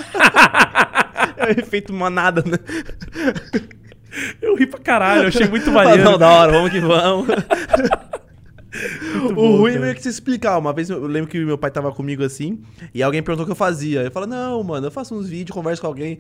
É 1.38 1.46
o 1.48 1.60
efeito 1.60 1.94
manada, 1.94 2.44
né? 2.46 2.58
eu 4.42 4.56
ri 4.56 4.66
pra 4.68 4.80
caralho, 4.80 5.24
eu 5.24 5.28
achei 5.28 5.48
muito 5.48 5.70
Ah, 5.70 5.74
maneiro. 5.74 6.04
não, 6.04 6.18
da 6.18 6.30
hora, 6.30 6.52
vamos 6.52 6.72
que 6.72 6.80
vamos. 6.80 7.28
o 9.30 9.34
bom, 9.34 9.58
ruim 9.58 9.72
é 9.72 9.74
cara. 9.74 9.86
meio 9.86 9.96
que 9.96 10.04
se 10.04 10.10
explicar. 10.10 10.58
Uma 10.58 10.74
vez 10.74 10.90
eu 10.90 11.06
lembro 11.06 11.30
que 11.30 11.44
meu 11.44 11.58
pai 11.58 11.72
tava 11.72 11.92
comigo 11.92 12.24
assim, 12.24 12.62
e 12.94 13.02
alguém 13.02 13.22
perguntou 13.22 13.44
o 13.44 13.46
que 13.46 13.52
eu 13.52 13.56
fazia. 13.56 14.02
Eu 14.02 14.12
falo, 14.12 14.28
não, 14.28 14.64
mano, 14.64 14.88
eu 14.88 14.92
faço 14.92 15.16
uns 15.16 15.28
vídeos, 15.28 15.54
converso 15.56 15.82
com 15.82 15.88
alguém. 15.88 16.20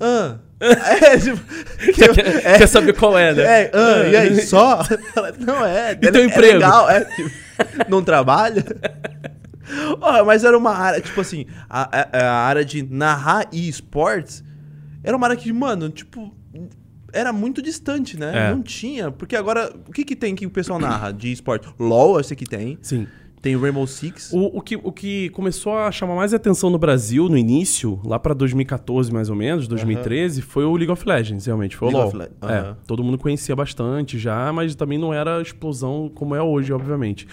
Ah. 0.00 0.36
é, 0.60 1.18
tipo, 1.18 1.40
Quer, 1.94 2.58
quer 2.58 2.66
saber 2.66 2.92
qual 2.94 3.18
é, 3.18 3.34
né? 3.34 3.42
É, 3.42 3.70
ah, 3.74 4.06
e 4.08 4.16
aí, 4.16 4.42
só? 4.42 4.80
Não, 5.38 5.64
é. 5.64 5.94
teu 5.94 6.22
é 6.22 6.24
emprego? 6.24 6.54
legal, 6.54 6.88
é. 6.88 7.04
tipo, 7.04 7.30
não 7.88 8.02
trabalha? 8.02 8.64
Ó, 10.00 10.24
mas 10.24 10.44
era 10.44 10.56
uma 10.56 10.72
área, 10.74 11.00
tipo 11.00 11.20
assim, 11.20 11.46
a, 11.68 12.00
a, 12.00 12.26
a 12.26 12.32
área 12.46 12.64
de 12.64 12.82
narrar 12.82 13.46
e 13.52 13.68
esportes 13.68 14.42
era 15.02 15.16
uma 15.16 15.26
área 15.26 15.36
que, 15.36 15.52
mano, 15.52 15.90
tipo, 15.90 16.34
era 17.12 17.32
muito 17.32 17.60
distante, 17.62 18.18
né? 18.18 18.48
É. 18.48 18.50
Não 18.54 18.62
tinha. 18.62 19.10
Porque 19.10 19.34
agora, 19.36 19.72
o 19.88 19.92
que 19.92 20.04
que 20.04 20.14
tem 20.16 20.34
que 20.34 20.46
o 20.46 20.50
pessoal 20.50 20.78
narra 20.78 21.10
de 21.12 21.32
esporte? 21.32 21.68
LOL, 21.78 22.18
eu 22.18 22.24
sei 22.24 22.36
que 22.36 22.44
tem. 22.46 22.78
Sim. 22.82 23.06
Tem 23.40 23.54
o 23.54 23.60
Rainbow 23.60 23.86
Six. 23.86 24.32
O, 24.32 24.58
o 24.58 24.60
que, 24.60 24.74
o 24.74 24.90
que 24.90 25.28
começou 25.30 25.78
a 25.78 25.92
chamar 25.92 26.16
mais 26.16 26.34
atenção 26.34 26.70
no 26.70 26.78
Brasil 26.78 27.28
no 27.28 27.38
início, 27.38 28.00
lá 28.04 28.18
pra 28.18 28.34
2014 28.34 29.12
mais 29.12 29.30
ou 29.30 29.36
menos, 29.36 29.68
2013, 29.68 30.42
foi 30.42 30.64
o 30.64 30.74
League 30.74 30.90
of 30.90 31.08
Legends, 31.08 31.46
realmente. 31.46 31.76
Foi 31.76 31.86
o 31.86 31.90
League 31.92 32.16
LoL. 32.16 32.26
of 32.26 32.30
Le- 32.42 32.52
É, 32.52 32.74
todo 32.86 33.04
mundo 33.04 33.16
conhecia 33.16 33.54
bastante 33.54 34.18
já, 34.18 34.52
mas 34.52 34.74
também 34.74 34.98
não 34.98 35.14
era 35.14 35.38
a 35.38 35.42
explosão 35.42 36.10
como 36.12 36.34
é 36.34 36.42
hoje, 36.42 36.72
obviamente. 36.72 37.28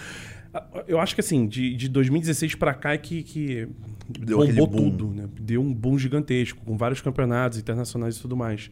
Eu 0.86 0.98
acho 1.00 1.14
que 1.14 1.20
assim, 1.20 1.46
de, 1.46 1.74
de 1.74 1.88
2016 1.88 2.54
pra 2.54 2.72
cá 2.72 2.92
é 2.94 2.98
que, 2.98 3.22
que 3.24 3.68
Deu 4.08 4.38
bombou 4.38 4.66
boom. 4.68 4.90
tudo, 4.90 5.08
né? 5.08 5.24
Deu 5.40 5.60
um 5.60 5.74
boom 5.74 5.98
gigantesco, 5.98 6.64
com 6.64 6.76
vários 6.78 7.00
campeonatos 7.02 7.58
internacionais 7.58 8.16
e 8.16 8.20
tudo 8.22 8.36
mais. 8.36 8.70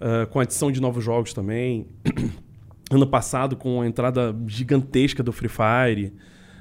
Ah, 0.00 0.26
com 0.26 0.38
a 0.38 0.42
adição 0.42 0.70
de 0.70 0.80
novos 0.80 1.02
jogos 1.04 1.32
também. 1.32 1.86
ano 2.90 3.06
passado, 3.06 3.56
com 3.56 3.80
a 3.82 3.86
entrada 3.86 4.34
gigantesca 4.46 5.22
do 5.22 5.32
Free 5.32 5.48
Fire. 5.50 6.12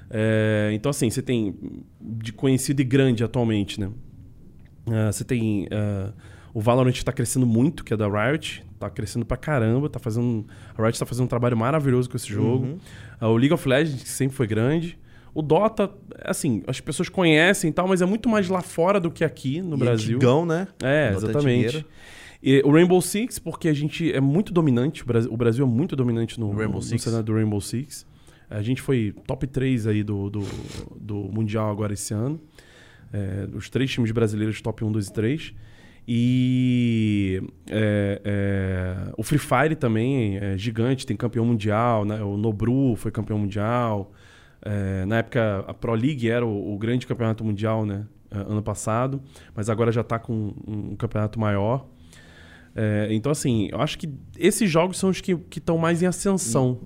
É, 0.10 0.72
então, 0.74 0.89
assim, 0.89 1.10
você 1.10 1.22
tem 1.22 1.56
de 2.01 2.32
conhecido 2.34 2.82
e 2.82 2.86
grande 2.86 3.24
atualmente, 3.24 3.79
né? 3.79 3.89
Ah, 4.89 5.12
você 5.12 5.24
tem. 5.24 5.67
ah, 5.72 6.13
o 6.53 6.60
Valorant 6.62 6.96
está 6.96 7.12
crescendo 7.12 7.46
muito, 7.46 7.84
que 7.84 7.94
é 7.94 7.98
da 7.98 8.08
Riot. 8.08 8.65
Tá 8.79 8.89
crescendo 8.89 9.25
pra 9.25 9.38
caramba. 9.38 9.89
Tá 9.89 10.00
fazendo, 10.00 10.46
a 10.77 10.82
Riot 10.84 10.98
tá 10.98 11.06
fazendo 11.06 11.25
um 11.25 11.27
trabalho 11.27 11.56
maravilhoso 11.58 12.10
com 12.10 12.17
esse 12.17 12.27
jogo. 12.27 12.65
Uhum. 12.65 12.77
Ah, 13.20 13.27
o 13.29 13.38
League 13.38 13.53
of 13.53 13.67
Legends, 13.67 14.01
que 14.03 14.10
sempre 14.10 14.36
foi 14.36 14.48
grande. 14.48 14.98
O 15.34 15.41
Dota, 15.44 15.91
assim, 16.24 16.63
as 16.65 16.79
pessoas 16.82 17.10
conhecem 17.10 17.70
e 17.70 17.74
tal, 17.74 17.88
mas 17.88 18.01
é 18.01 18.06
muito 18.08 18.27
mais 18.27 18.50
lá 18.50 18.62
fora 18.62 19.00
do 19.00 19.12
que 19.12 19.24
aqui 19.24 19.62
no 19.62 19.75
E 19.75 19.79
Brasil. 19.79 20.15
antigão, 20.15 20.46
né? 20.48 20.67
É, 20.82 21.12
Dota 21.12 21.25
exatamente. 21.27 21.65
antigueira. 21.65 21.86
E 22.41 22.62
o 22.63 22.72
Rainbow 22.72 23.01
Six, 23.01 23.39
porque 23.39 23.67
a 23.67 23.74
gente 23.74 24.12
é 24.12 24.22
muito 24.22 24.53
dominante, 24.53 25.03
o 25.03 25.38
Brasil, 25.38 25.65
é 25.65 25.67
muito 25.67 25.96
dominante 25.96 26.39
no, 26.39 26.51
Rainbow 26.51 26.75
no 26.75 26.82
Six. 26.82 27.01
cenário 27.01 27.25
do 27.25 27.34
Rainbow 27.34 27.60
Six. 27.60 28.06
A 28.50 28.62
gente 28.62 28.82
foi 28.82 29.13
top 29.25 29.46
3 29.46 29.88
aí 29.88 30.03
do, 30.03 30.29
do, 30.29 30.41
do 30.96 31.15
Mundial 31.15 31.70
agora 31.70 31.94
esse 31.94 32.13
ano. 32.13 32.39
É, 33.12 33.48
os 33.53 33.70
três 33.70 33.91
times 33.91 34.12
brasileiros, 34.12 34.62
top 34.62 34.84
1, 34.84 34.91
2 34.91 35.08
e 35.08 35.13
3. 35.13 35.53
E 36.08 37.44
é, 37.70 38.22
é, 38.24 39.13
o 39.17 39.24
Free 39.24 39.39
Fire 39.39 39.75
também 39.75 40.38
é 40.38 40.58
gigante, 40.58 41.06
tem 41.06 41.17
campeão 41.17 41.44
mundial, 41.44 42.06
né? 42.06 42.24
o 42.24 42.38
Nobru 42.38 42.96
foi 42.96 43.12
campeão 43.12 43.38
mundial. 43.38 44.13
É, 44.62 45.06
na 45.06 45.17
época, 45.17 45.65
a 45.67 45.74
Pro 45.74 45.94
League 45.94 46.29
era 46.29 46.46
o, 46.46 46.74
o 46.74 46.77
grande 46.77 47.06
campeonato 47.06 47.44
mundial, 47.44 47.86
né? 47.86 48.06
é, 48.32 48.38
ano 48.38 48.62
passado, 48.62 49.22
mas 49.56 49.70
agora 49.70 49.91
já 49.91 50.01
está 50.01 50.20
com 50.20 50.53
um, 50.67 50.91
um 50.91 50.96
campeonato 50.96 51.39
maior. 51.39 51.88
É, 52.79 53.07
então, 53.12 53.31
assim, 53.31 53.67
eu 53.72 53.81
acho 53.81 53.98
que 53.98 54.07
esses 54.38 54.69
jogos 54.69 54.98
são 55.00 55.10
os 55.10 55.19
que 55.19 55.36
estão 55.55 55.77
mais 55.79 56.03
em 56.03 56.05
ascensão. 56.05 56.79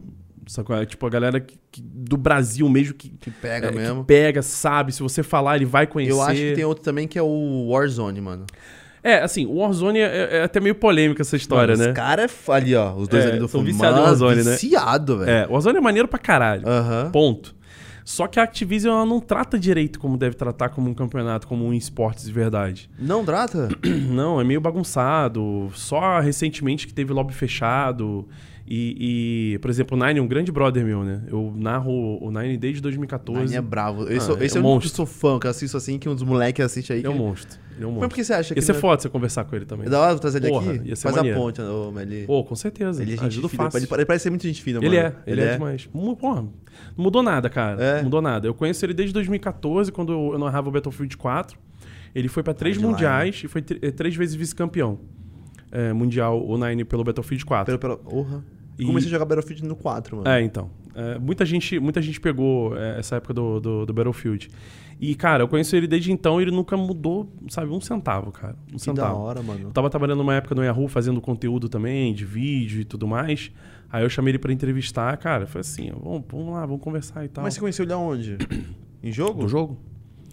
Sacou? 0.47 0.75
É, 0.75 0.85
Tipo, 0.85 1.05
a 1.05 1.09
galera 1.09 1.39
que- 1.39 1.57
que- 1.71 1.81
do 1.81 2.15
Brasil 2.17 2.67
mesmo 2.69 2.93
que, 2.93 3.09
Que 3.09 3.29
pega 3.29 3.67
é, 3.67 3.71
mesmo. 3.71 4.01
que 4.01 4.07
pega, 4.07 4.41
sabe. 4.41 4.91
Se 4.93 5.01
você 5.03 5.21
falar, 5.21 5.57
ele 5.57 5.65
vai 5.65 5.85
conhecer. 5.85 6.13
Eu 6.13 6.21
acho 6.21 6.35
que 6.39 6.53
tem 6.53 6.63
outro 6.65 6.83
também 6.83 7.07
que 7.07 7.19
é 7.19 7.21
o 7.21 7.67
Warzone, 7.69 8.19
mano. 8.21 8.45
É, 9.03 9.19
assim, 9.21 9.45
o 9.45 9.55
Warzone 9.57 9.99
é, 9.99 10.37
é 10.39 10.43
até 10.43 10.59
meio 10.59 10.75
polêmica 10.75 11.21
essa 11.23 11.35
história, 11.35 11.73
Mano, 11.75 11.83
né? 11.85 11.89
Os 11.91 11.95
caras 11.95 12.31
é 12.47 12.51
ali, 12.53 12.75
ó. 12.75 12.93
Os 12.95 13.07
dois 13.07 13.25
É, 13.25 13.29
ali 13.29 13.39
do 13.39 13.47
fundo. 13.47 13.73
Mano, 13.73 14.01
Warzone, 14.01 14.43
né? 14.43 14.51
Viciado, 14.51 15.17
velho. 15.19 15.29
É, 15.29 15.47
o 15.47 15.51
Warzone 15.53 15.77
é 15.77 15.81
maneiro 15.81 16.07
pra 16.07 16.19
caralho. 16.19 16.63
Ponto. 17.11 17.55
Só 18.03 18.27
que 18.27 18.39
a 18.39 18.43
Activision 18.43 18.95
ela 18.95 19.05
não 19.05 19.19
trata 19.19 19.59
direito 19.59 19.99
como 19.99 20.17
deve 20.17 20.35
tratar 20.35 20.69
como 20.69 20.89
um 20.89 20.93
campeonato, 20.93 21.47
como 21.47 21.65
um 21.65 21.73
esportes 21.73 22.25
de 22.25 22.31
verdade. 22.31 22.89
Não 22.97 23.25
trata? 23.25 23.69
Não, 24.09 24.39
é 24.39 24.43
meio 24.43 24.61
bagunçado. 24.61 25.69
Só 25.73 26.19
recentemente 26.19 26.87
que 26.87 26.93
teve 26.93 27.13
lobby 27.13 27.33
fechado. 27.33 28.27
E, 28.73 29.53
e, 29.55 29.57
por 29.57 29.69
exemplo, 29.69 29.97
o 29.97 30.05
Nine 30.05 30.19
é 30.19 30.23
um 30.23 30.27
grande 30.27 30.49
brother 30.49 30.85
meu, 30.85 31.03
né? 31.03 31.23
Eu 31.27 31.53
narro 31.57 31.91
o 32.23 32.31
Nine 32.31 32.55
desde 32.57 32.79
2014. 32.81 33.43
Nine 33.43 33.55
é 33.57 33.61
bravo. 33.61 34.03
Ah, 34.07 34.13
Esse, 34.13 34.31
é 34.31 34.45
esse 34.45 34.55
é 34.57 34.59
um 34.61 34.63
que 34.63 34.69
monstro. 34.69 34.91
eu 34.91 34.95
sou 34.95 35.05
fã, 35.05 35.37
que 35.37 35.45
eu 35.45 35.51
assisto 35.51 35.75
assim, 35.75 35.99
que 35.99 36.07
um 36.07 36.13
dos 36.13 36.23
moleques 36.23 36.63
assiste 36.65 36.93
aí. 36.93 36.99
Ele 36.99 37.07
é 37.07 37.09
um 37.09 37.13
que- 37.13 37.19
monstro. 37.19 37.59
Ele 37.75 37.83
é 37.83 37.87
um 37.87 37.89
Mas 37.91 37.95
por 37.95 38.01
monstro. 38.03 38.15
que 38.15 38.23
você 38.23 38.33
acha 38.33 38.53
que. 38.53 38.59
Ia 38.59 38.61
ser 38.65 38.71
não 38.71 38.77
é- 38.77 38.81
foda 38.81 39.01
você 39.01 39.09
conversar 39.09 39.43
com 39.43 39.55
ele 39.57 39.65
também. 39.65 39.87
É 39.87 39.89
da 39.89 39.99
hora 39.99 40.17
trazer 40.17 40.37
ele 40.37 40.47
Porra, 40.47 40.71
aqui? 40.73 40.87
ia 40.87 40.95
ser 40.95 41.01
Faz 41.03 41.15
maneiro. 41.17 41.37
a 41.37 41.41
ponte, 41.41 41.61
ô, 41.61 41.91
Meli. 41.91 42.23
Pô, 42.25 42.43
com 42.45 42.55
certeza. 42.55 43.01
Ele 43.01 43.11
é 43.11 43.15
gente 43.17 43.25
Ajuda 43.25 43.49
fina. 43.49 43.63
fácil. 43.65 43.77
Ele, 43.79 43.87
ele 43.93 44.05
parece 44.05 44.23
ser 44.23 44.29
muito 44.29 44.43
gente 44.47 44.61
fina, 44.63 44.79
mano. 44.79 44.87
Ele 44.89 44.97
é, 44.97 45.15
ele, 45.27 45.41
é, 45.41 45.53
demais. 45.55 45.89
Mu- 45.93 46.15
Porra, 46.15 46.41
não 46.43 46.53
mudou 46.95 47.21
nada, 47.21 47.49
cara. 47.49 47.83
É? 47.83 47.95
Não 47.97 48.03
mudou 48.05 48.21
nada. 48.21 48.47
Eu 48.47 48.53
conheço 48.53 48.85
ele 48.85 48.93
desde 48.93 49.11
2014, 49.13 49.91
quando 49.91 50.13
eu 50.13 50.39
narrava 50.39 50.69
o 50.69 50.71
Battlefield 50.71 51.17
4. 51.17 51.59
Ele 52.15 52.29
foi 52.29 52.41
pra 52.41 52.53
três 52.53 52.77
mundiais 52.77 53.41
e 53.43 53.49
foi 53.49 53.61
eh, 53.81 53.91
três 53.91 54.15
vezes 54.15 54.33
vice-campeão. 54.33 54.97
É, 55.73 55.93
mundial, 55.93 56.45
o 56.45 56.57
Nine 56.57 56.83
pelo 56.85 57.03
Battlefield 57.03 57.45
4. 57.45 57.77
Pelo, 57.79 57.97
pelo, 57.97 58.09
Porra. 58.09 58.43
E- 58.81 58.85
Comecei 58.85 59.07
a 59.09 59.11
jogar 59.11 59.25
Battlefield 59.25 59.63
no 59.63 59.75
4, 59.75 60.17
mano. 60.17 60.27
É, 60.29 60.41
então. 60.41 60.69
É, 60.95 61.19
muita, 61.19 61.45
gente, 61.45 61.79
muita 61.79 62.01
gente 62.01 62.19
pegou 62.19 62.75
é, 62.77 62.99
essa 62.99 63.15
época 63.15 63.33
do, 63.33 63.59
do, 63.59 63.85
do 63.85 63.93
Battlefield. 63.93 64.49
E, 64.99 65.15
cara, 65.15 65.43
eu 65.43 65.47
conheço 65.47 65.75
ele 65.75 65.87
desde 65.87 66.11
então 66.11 66.39
e 66.39 66.43
ele 66.43 66.51
nunca 66.51 66.75
mudou, 66.75 67.31
sabe, 67.49 67.71
um 67.71 67.79
centavo, 67.81 68.31
cara. 68.31 68.55
Um 68.63 68.65
que 68.65 68.73
da 68.73 68.79
centavo. 68.79 69.19
hora, 69.19 69.41
mano. 69.41 69.69
Eu 69.69 69.71
tava 69.71 69.89
trabalhando 69.89 70.19
numa 70.19 70.35
época 70.35 70.53
no 70.53 70.63
Yahoo 70.63 70.87
fazendo 70.87 71.19
conteúdo 71.21 71.69
também, 71.69 72.13
de 72.13 72.25
vídeo 72.25 72.81
e 72.81 72.85
tudo 72.85 73.07
mais. 73.07 73.51
Aí 73.91 74.03
eu 74.03 74.09
chamei 74.09 74.31
ele 74.31 74.39
pra 74.39 74.51
entrevistar, 74.53 75.15
cara. 75.17 75.47
Foi 75.47 75.61
assim, 75.61 75.91
vamos, 75.91 76.23
vamos 76.29 76.53
lá, 76.53 76.65
vamos 76.65 76.81
conversar 76.81 77.25
e 77.25 77.27
tal. 77.29 77.43
Mas 77.43 77.53
você 77.53 77.59
conheceu 77.59 77.83
ele 77.83 77.93
aonde? 77.93 78.37
em 79.01 79.11
jogo? 79.11 79.41
Do 79.41 79.47
jogo? 79.47 79.79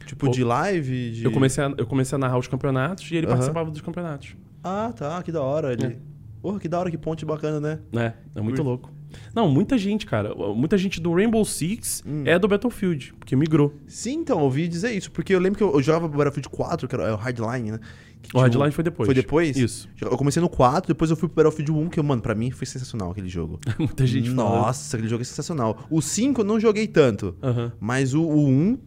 Tipo, 0.05 0.27
Pô, 0.27 0.33
de 0.33 0.43
live? 0.43 1.11
De... 1.13 1.25
Eu, 1.25 1.31
comecei 1.33 1.63
a, 1.63 1.73
eu 1.77 1.87
comecei 1.87 2.17
a 2.17 2.19
narrar 2.19 2.39
os 2.39 2.49
campeonatos 2.49 3.11
e 3.11 3.17
ele 3.17 3.27
Aham. 3.27 3.35
participava 3.35 3.71
dos 3.71 3.81
campeonatos. 3.81 4.35
Ah, 4.65 4.93
tá. 4.97 5.23
Que 5.23 5.31
da 5.33 5.43
hora. 5.43 5.73
Ele... 5.73 5.87
É. 5.87 5.97
Porra, 6.41 6.59
que 6.61 6.69
da 6.69 6.79
hora, 6.79 6.91
que 6.91 6.99
ponte 6.99 7.25
bacana, 7.25 7.61
né? 7.61 7.79
É, 7.93 8.13
é 8.39 8.41
muito 8.41 8.57
Curto. 8.57 8.63
louco. 8.63 8.93
Não, 9.35 9.49
muita 9.49 9.79
gente, 9.79 10.05
cara. 10.07 10.35
Muita 10.55 10.77
gente 10.77 11.01
do 11.01 11.15
Rainbow 11.15 11.43
Six 11.45 12.03
Hum. 12.07 12.23
é 12.27 12.39
do 12.39 12.47
Battlefield, 12.47 13.15
porque 13.19 13.35
migrou. 13.35 13.73
Sim, 13.87 14.19
então, 14.21 14.39
eu 14.39 14.45
ouvi 14.45 14.69
dizer 14.69 14.93
isso. 14.93 15.11
Porque 15.11 15.35
eu 15.35 15.39
lembro 15.39 15.57
que 15.57 15.65
eu, 15.65 15.73
eu 15.73 15.83
jogava 15.83 16.07
Battlefield 16.07 16.49
4, 16.51 16.87
que 16.87 16.95
era 16.95 17.05
é 17.05 17.13
o 17.13 17.17
Hardline, 17.17 17.73
né? 17.73 17.81
Que 18.21 18.29
O 18.29 18.33
tinha 18.33 18.43
Hardline 18.43 18.73
foi 18.73 18.85
depois. 18.85 19.07
Foi 19.07 19.15
depois? 19.15 19.57
Isso. 19.57 19.89
Eu 20.01 20.17
comecei 20.19 20.43
no 20.43 20.49
4, 20.49 20.89
depois 20.89 21.11
eu 21.11 21.17
fui 21.17 21.29
pro 21.29 21.37
Battlefield 21.37 21.73
1, 21.73 21.89
que, 21.89 22.03
mano, 22.03 22.21
pra 22.21 22.35
mim 22.35 22.51
foi 22.51 22.67
sensacional 22.67 23.11
aquele 23.11 23.29
jogo. 23.29 23.59
muita 23.79 24.07
gente 24.07 24.31
fala. 24.31 24.59
Nossa, 24.67 24.97
aquele 24.97 25.09
jogo 25.09 25.23
é 25.23 25.25
sensacional. 25.25 25.87
O 25.89 26.03
5 26.03 26.41
eu 26.43 26.45
não 26.45 26.61
joguei 26.61 26.87
tanto, 26.87 27.35
Aham. 27.43 27.73
mas 27.81 28.13
o, 28.15 28.23
o 28.23 28.47
1... 28.47 28.79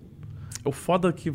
O 0.64 0.72
foda 0.72 1.10
é 1.10 1.12
que. 1.12 1.34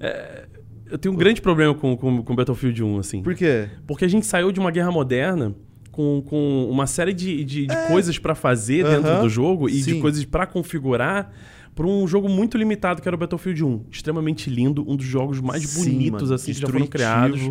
é, 0.00 0.45
eu 0.90 0.98
tenho 0.98 1.14
um 1.14 1.16
grande 1.18 1.40
problema 1.40 1.74
com, 1.74 1.96
com, 1.96 2.22
com 2.22 2.34
Battlefield 2.34 2.82
1, 2.82 2.98
assim. 2.98 3.22
Por 3.22 3.34
quê? 3.34 3.68
Porque 3.86 4.04
a 4.04 4.08
gente 4.08 4.26
saiu 4.26 4.50
de 4.52 4.60
uma 4.60 4.70
guerra 4.70 4.90
moderna 4.90 5.54
com, 5.92 6.22
com 6.26 6.68
uma 6.70 6.86
série 6.86 7.12
de, 7.12 7.42
de, 7.44 7.66
de 7.66 7.76
coisas 7.88 8.18
pra 8.18 8.34
fazer 8.34 8.84
dentro 8.84 9.08
É. 9.08 9.12
Aham. 9.14 9.22
do 9.22 9.28
jogo 9.28 9.68
e 9.68 9.72
de 9.72 9.92
Sim. 9.94 10.00
coisas 10.00 10.24
pra 10.24 10.46
configurar 10.46 11.32
pra 11.74 11.86
um 11.86 12.06
jogo 12.06 12.28
muito 12.28 12.56
limitado 12.56 13.02
que 13.02 13.08
era 13.08 13.14
o 13.14 13.18
Battlefield 13.18 13.62
1. 13.64 13.80
Extremamente 13.90 14.48
lindo, 14.48 14.84
um 14.88 14.96
dos 14.96 15.06
jogos 15.06 15.40
mais 15.40 15.62
Sim, 15.68 15.80
bonitos 15.92 16.22
mano. 16.22 16.34
assim 16.34 16.52
que 16.52 16.60
já 16.60 16.66
foram 16.68 16.86
criados. 16.86 17.50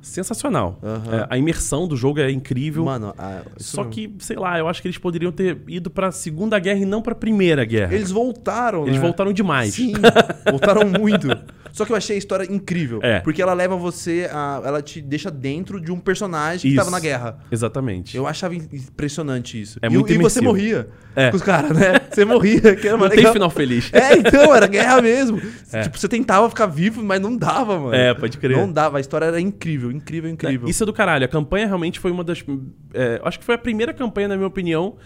Sensacional. 0.00 0.80
Aham. 0.82 1.14
É, 1.16 1.26
a 1.30 1.38
imersão 1.38 1.86
do 1.86 1.96
jogo 1.96 2.18
é 2.18 2.28
incrível. 2.30 2.84
Mano, 2.84 3.14
ah, 3.16 3.42
isso 3.56 3.70
Só 3.76 3.84
que, 3.84 4.12
sei 4.18 4.36
lá, 4.36 4.58
eu 4.58 4.66
acho 4.66 4.82
que 4.82 4.88
eles 4.88 4.98
poderiam 4.98 5.30
ter 5.30 5.56
ido 5.68 5.90
pra 5.90 6.10
Segunda 6.10 6.58
Guerra 6.58 6.80
e 6.80 6.84
não 6.84 7.00
pra 7.00 7.14
Primeira 7.14 7.64
Guerra. 7.64 7.94
Eles 7.94 8.10
voltaram, 8.10 8.82
Eles 8.82 8.96
né? 8.96 9.00
voltaram 9.00 9.32
demais. 9.32 9.74
Sim, 9.74 9.92
voltaram 10.50 10.88
muito. 10.88 11.28
Só 11.72 11.84
que 11.84 11.92
eu 11.92 11.96
achei 11.96 12.16
a 12.16 12.18
história 12.18 12.44
incrível. 12.52 13.00
É. 13.02 13.20
Porque 13.20 13.40
ela 13.42 13.54
leva 13.54 13.74
você 13.76 14.28
a. 14.30 14.60
Ela 14.64 14.82
te 14.82 15.00
deixa 15.00 15.30
dentro 15.30 15.80
de 15.80 15.90
um 15.90 15.98
personagem 15.98 16.60
que 16.60 16.68
Isso. 16.68 16.76
tava 16.76 16.90
na 16.90 17.00
guerra. 17.00 17.38
Exatamente. 17.50 18.16
Eu 18.16 18.26
achava 18.26 18.54
impressionante 18.54 19.60
isso. 19.60 19.78
É 19.82 19.86
e, 19.86 19.90
muito 19.90 20.12
e 20.12 20.18
você 20.18 20.40
morria 20.40 20.88
É. 21.16 21.30
com 21.30 21.36
os 21.36 21.42
caras, 21.42 21.76
né? 21.76 22.00
Você 22.12 22.24
morria. 22.24 22.76
Que 22.76 22.86
era 22.86 22.92
Não 22.92 22.98
mais 22.98 23.10
tem 23.10 23.18
legal. 23.18 23.32
final 23.32 23.50
feliz. 23.50 23.90
É, 23.92 24.14
então, 24.18 24.54
era 24.54 24.66
guerra 24.66 25.00
mesmo. 25.00 25.40
É. 25.72 25.82
Tipo, 25.82 25.98
você 25.98 26.06
tentava 26.08 26.48
ficar 26.50 26.66
vivo, 26.66 27.02
mas 27.02 27.20
não 27.20 27.34
dava, 27.36 27.78
mano. 27.78 27.94
É, 27.94 28.12
pode 28.12 28.36
crer. 28.36 28.56
Não 28.56 28.70
dava. 28.70 28.98
A 28.98 29.00
história 29.00 29.24
era 29.26 29.40
incrível, 29.40 29.90
incrível, 29.90 30.30
incrível. 30.30 30.68
Isso 30.68 30.82
é 30.82 30.86
do 30.86 30.92
caralho. 30.92 31.24
A 31.24 31.28
campanha 31.28 31.66
realmente 31.66 31.98
foi 31.98 32.10
uma 32.10 32.22
das. 32.22 32.44
é, 32.92 33.20
acho 33.24 33.38
que 33.38 33.44
foi 33.44 33.54
a 33.54 33.58
primeira 33.58 33.94
campanha, 33.94 34.28
na 34.28 34.36
minha 34.36 34.46
opinião, 34.46 34.96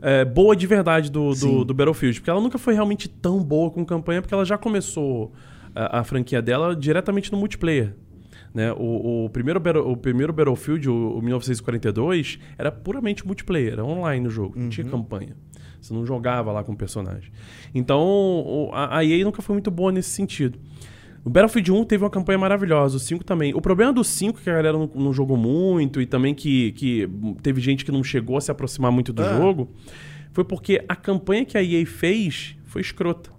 é, 0.00 0.24
boa 0.24 0.56
de 0.56 0.66
verdade 0.66 1.10
do, 1.10 1.34
do, 1.34 1.64
do 1.64 1.74
Battlefield. 1.74 2.20
Porque 2.20 2.30
ela 2.30 2.40
nunca 2.40 2.56
foi 2.58 2.72
realmente 2.72 3.08
tão 3.08 3.42
boa 3.42 3.70
com 3.70 3.84
campanha, 3.84 4.22
porque 4.22 4.32
ela 4.34 4.44
já 4.44 4.56
começou 4.56 5.32
a, 5.74 6.00
a 6.00 6.04
franquia 6.04 6.40
dela 6.40 6.74
diretamente 6.76 7.30
no 7.32 7.38
multiplayer. 7.38 7.94
Né? 8.52 8.72
O, 8.72 9.24
o 9.24 9.30
primeiro, 9.30 9.60
o 9.90 9.96
primeiro 9.96 10.32
Battlefield, 10.32 10.88
o, 10.88 11.18
o 11.18 11.22
1942, 11.22 12.38
era 12.56 12.70
puramente 12.70 13.26
multiplayer, 13.26 13.72
era 13.72 13.84
online 13.84 14.22
no 14.24 14.30
jogo, 14.30 14.54
não 14.56 14.64
Uhum. 14.64 14.68
tinha 14.70 14.86
campanha. 14.86 15.36
Você 15.80 15.92
não 15.92 16.06
jogava 16.06 16.50
lá 16.52 16.62
com 16.64 16.72
o 16.72 16.76
personagem. 16.76 17.30
Então, 17.74 18.00
o- 18.00 18.70
a, 18.72 18.98
a 18.98 19.04
EA 19.04 19.24
nunca 19.24 19.42
foi 19.42 19.54
muito 19.54 19.70
boa 19.70 19.90
nesse 19.92 20.10
sentido. 20.10 20.58
O 21.24 21.30
Battlefield 21.30 21.72
1 21.72 21.84
teve 21.84 22.04
uma 22.04 22.10
campanha 22.10 22.38
maravilhosa, 22.38 22.96
o 22.96 23.00
5 23.00 23.24
também. 23.24 23.54
O 23.54 23.60
problema 23.60 23.92
do 23.92 24.04
5, 24.04 24.40
que 24.40 24.48
a 24.50 24.54
galera 24.54 24.76
não, 24.78 24.90
não 24.94 25.12
jogou 25.12 25.36
muito, 25.36 26.00
e 26.00 26.06
também 26.06 26.34
que, 26.34 26.72
que 26.72 27.08
teve 27.42 27.60
gente 27.60 27.84
que 27.84 27.90
não 27.90 28.04
chegou 28.04 28.36
a 28.36 28.40
se 28.40 28.50
aproximar 28.50 28.92
muito 28.92 29.12
do 29.12 29.22
Ah. 29.22 29.36
jogo, 29.36 29.70
foi 30.32 30.44
porque 30.44 30.84
a 30.88 30.94
campanha 30.94 31.44
que 31.44 31.56
a 31.58 31.62
EA 31.62 31.84
fez 31.86 32.56
foi 32.64 32.82
escrota. 32.82 33.30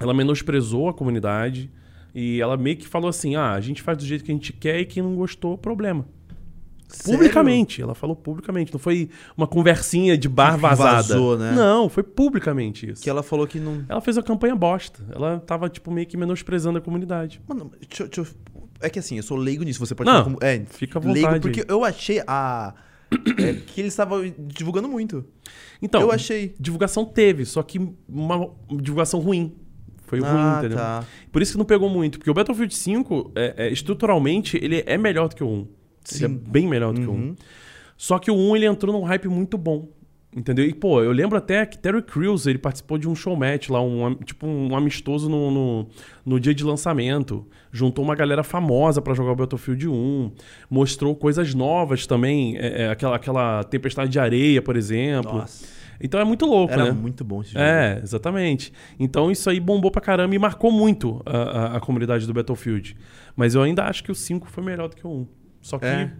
Ela 0.00 0.12
menosprezou 0.14 0.88
a 0.88 0.94
comunidade 0.94 1.70
e 2.14 2.40
ela 2.40 2.56
meio 2.56 2.76
que 2.76 2.86
falou 2.86 3.08
assim: 3.08 3.34
ah, 3.36 3.52
a 3.52 3.60
gente 3.60 3.82
faz 3.82 3.98
do 3.98 4.04
jeito 4.04 4.24
que 4.24 4.30
a 4.30 4.34
gente 4.34 4.52
quer 4.52 4.80
e 4.80 4.84
quem 4.84 5.02
não 5.02 5.14
gostou, 5.14 5.56
problema. 5.56 6.06
Sério? 6.88 7.18
Publicamente, 7.18 7.82
ela 7.82 7.96
falou 7.96 8.14
publicamente, 8.14 8.72
não 8.72 8.78
foi 8.78 9.10
uma 9.36 9.46
conversinha 9.48 10.16
de 10.16 10.28
bar 10.28 10.56
vazada. 10.56 10.92
vazou, 11.14 11.36
né? 11.36 11.52
Não, 11.52 11.88
foi 11.88 12.04
publicamente 12.04 12.88
isso. 12.90 13.02
Que 13.02 13.10
ela 13.10 13.24
falou 13.24 13.44
que 13.44 13.58
não. 13.58 13.84
Ela 13.88 14.00
fez 14.00 14.16
a 14.16 14.22
campanha 14.22 14.54
bosta. 14.54 15.02
Ela 15.12 15.40
tava, 15.40 15.68
tipo, 15.68 15.90
meio 15.90 16.06
que 16.06 16.16
menosprezando 16.16 16.78
a 16.78 16.80
comunidade. 16.80 17.40
Mano, 17.48 17.72
deixa, 17.88 18.04
deixa 18.04 18.20
eu- 18.20 18.26
É 18.80 18.88
que 18.88 19.00
assim, 19.00 19.16
eu 19.16 19.22
sou 19.24 19.36
leigo 19.36 19.64
nisso. 19.64 19.80
Você 19.84 19.96
pode 19.96 20.08
Não, 20.08 20.22
como. 20.22 20.38
É, 20.40 20.62
fica 20.66 21.00
à 21.00 21.02
leigo, 21.02 21.20
vontade 21.26 21.40
porque 21.40 21.60
aí. 21.60 21.66
eu 21.68 21.84
achei 21.84 22.22
a. 22.24 22.72
é, 23.38 23.54
que 23.54 23.80
eles 23.80 23.92
estavam 23.92 24.22
divulgando 24.38 24.88
muito. 24.88 25.24
Então, 25.82 26.00
eu 26.00 26.12
achei. 26.12 26.54
divulgação 26.58 27.04
teve, 27.04 27.44
só 27.44 27.64
que 27.64 27.80
uma 28.08 28.48
divulgação 28.80 29.18
ruim. 29.18 29.56
Foi 30.06 30.20
ruim, 30.20 30.30
Ah, 30.30 30.56
entendeu? 30.58 30.78
tá. 30.78 31.04
Por 31.32 31.42
isso 31.42 31.52
que 31.52 31.58
não 31.58 31.64
pegou 31.64 31.88
muito. 31.90 32.18
Porque 32.18 32.30
o 32.30 32.34
Battlefield 32.34 32.74
5, 32.74 33.32
é, 33.34 33.54
é, 33.66 33.72
estruturalmente, 33.72 34.58
ele 34.62 34.82
é 34.86 34.96
melhor 34.96 35.28
do 35.28 35.36
que 35.36 35.44
o 35.44 35.48
1. 35.48 35.52
Ele 35.52 35.66
é 36.24 36.28
Sim. 36.28 36.40
bem 36.48 36.66
melhor 36.66 36.92
do 36.94 37.00
que 37.00 37.06
o 37.06 37.12
1. 37.12 37.14
Uhum. 37.14 37.34
Só 37.96 38.18
que 38.18 38.30
o 38.30 38.34
1 38.36 38.56
ele 38.56 38.66
entrou 38.66 38.92
num 38.92 39.02
hype 39.04 39.28
muito 39.28 39.58
bom. 39.58 39.88
Entendeu? 40.36 40.66
E, 40.66 40.74
pô, 40.74 41.02
eu 41.02 41.12
lembro 41.12 41.38
até 41.38 41.64
que 41.64 41.78
Terry 41.78 42.02
Crews, 42.02 42.46
ele 42.46 42.58
participou 42.58 42.98
de 42.98 43.08
um 43.08 43.14
showmatch 43.14 43.70
lá, 43.70 43.80
um, 43.80 44.14
tipo 44.16 44.46
um 44.46 44.76
amistoso 44.76 45.30
no, 45.30 45.50
no, 45.50 45.88
no 46.26 46.38
dia 46.38 46.54
de 46.54 46.62
lançamento. 46.62 47.46
Juntou 47.72 48.04
uma 48.04 48.14
galera 48.14 48.44
famosa 48.44 49.00
pra 49.00 49.14
jogar 49.14 49.32
o 49.32 49.34
Battlefield 49.36 49.88
1. 49.88 50.30
Mostrou 50.68 51.14
coisas 51.16 51.54
novas 51.54 52.06
também. 52.06 52.54
é, 52.58 52.82
é, 52.82 52.88
aquela, 52.90 53.16
aquela 53.16 53.64
Tempestade 53.64 54.10
de 54.12 54.18
Areia, 54.18 54.60
por 54.60 54.76
exemplo. 54.76 55.38
Nossa. 55.38 55.64
Então 56.00 56.20
é 56.20 56.24
muito 56.24 56.44
louco, 56.46 56.72
Era 56.72 56.84
né? 56.86 56.90
muito 56.92 57.24
bom 57.24 57.40
esse 57.40 57.52
jogo. 57.52 57.64
É, 57.64 58.00
exatamente. 58.02 58.72
Então 58.98 59.30
isso 59.30 59.48
aí 59.48 59.58
bombou 59.60 59.90
pra 59.90 60.00
caramba 60.00 60.34
e 60.34 60.38
marcou 60.38 60.70
muito 60.70 61.22
a, 61.24 61.36
a- 61.36 61.76
a 61.76 61.80
comunidade 61.80 62.26
do 62.26 62.32
Battlefield. 62.34 62.96
Mas 63.34 63.54
eu 63.54 63.62
ainda 63.62 63.84
acho 63.84 64.02
que 64.04 64.10
o 64.12 64.14
5 64.14 64.48
foi 64.50 64.62
melhor 64.64 64.88
do 64.88 64.96
que 64.96 65.06
o 65.06 65.10
1. 65.10 65.26
Só 65.62 65.78
que 65.78 65.86
É. 65.86 66.12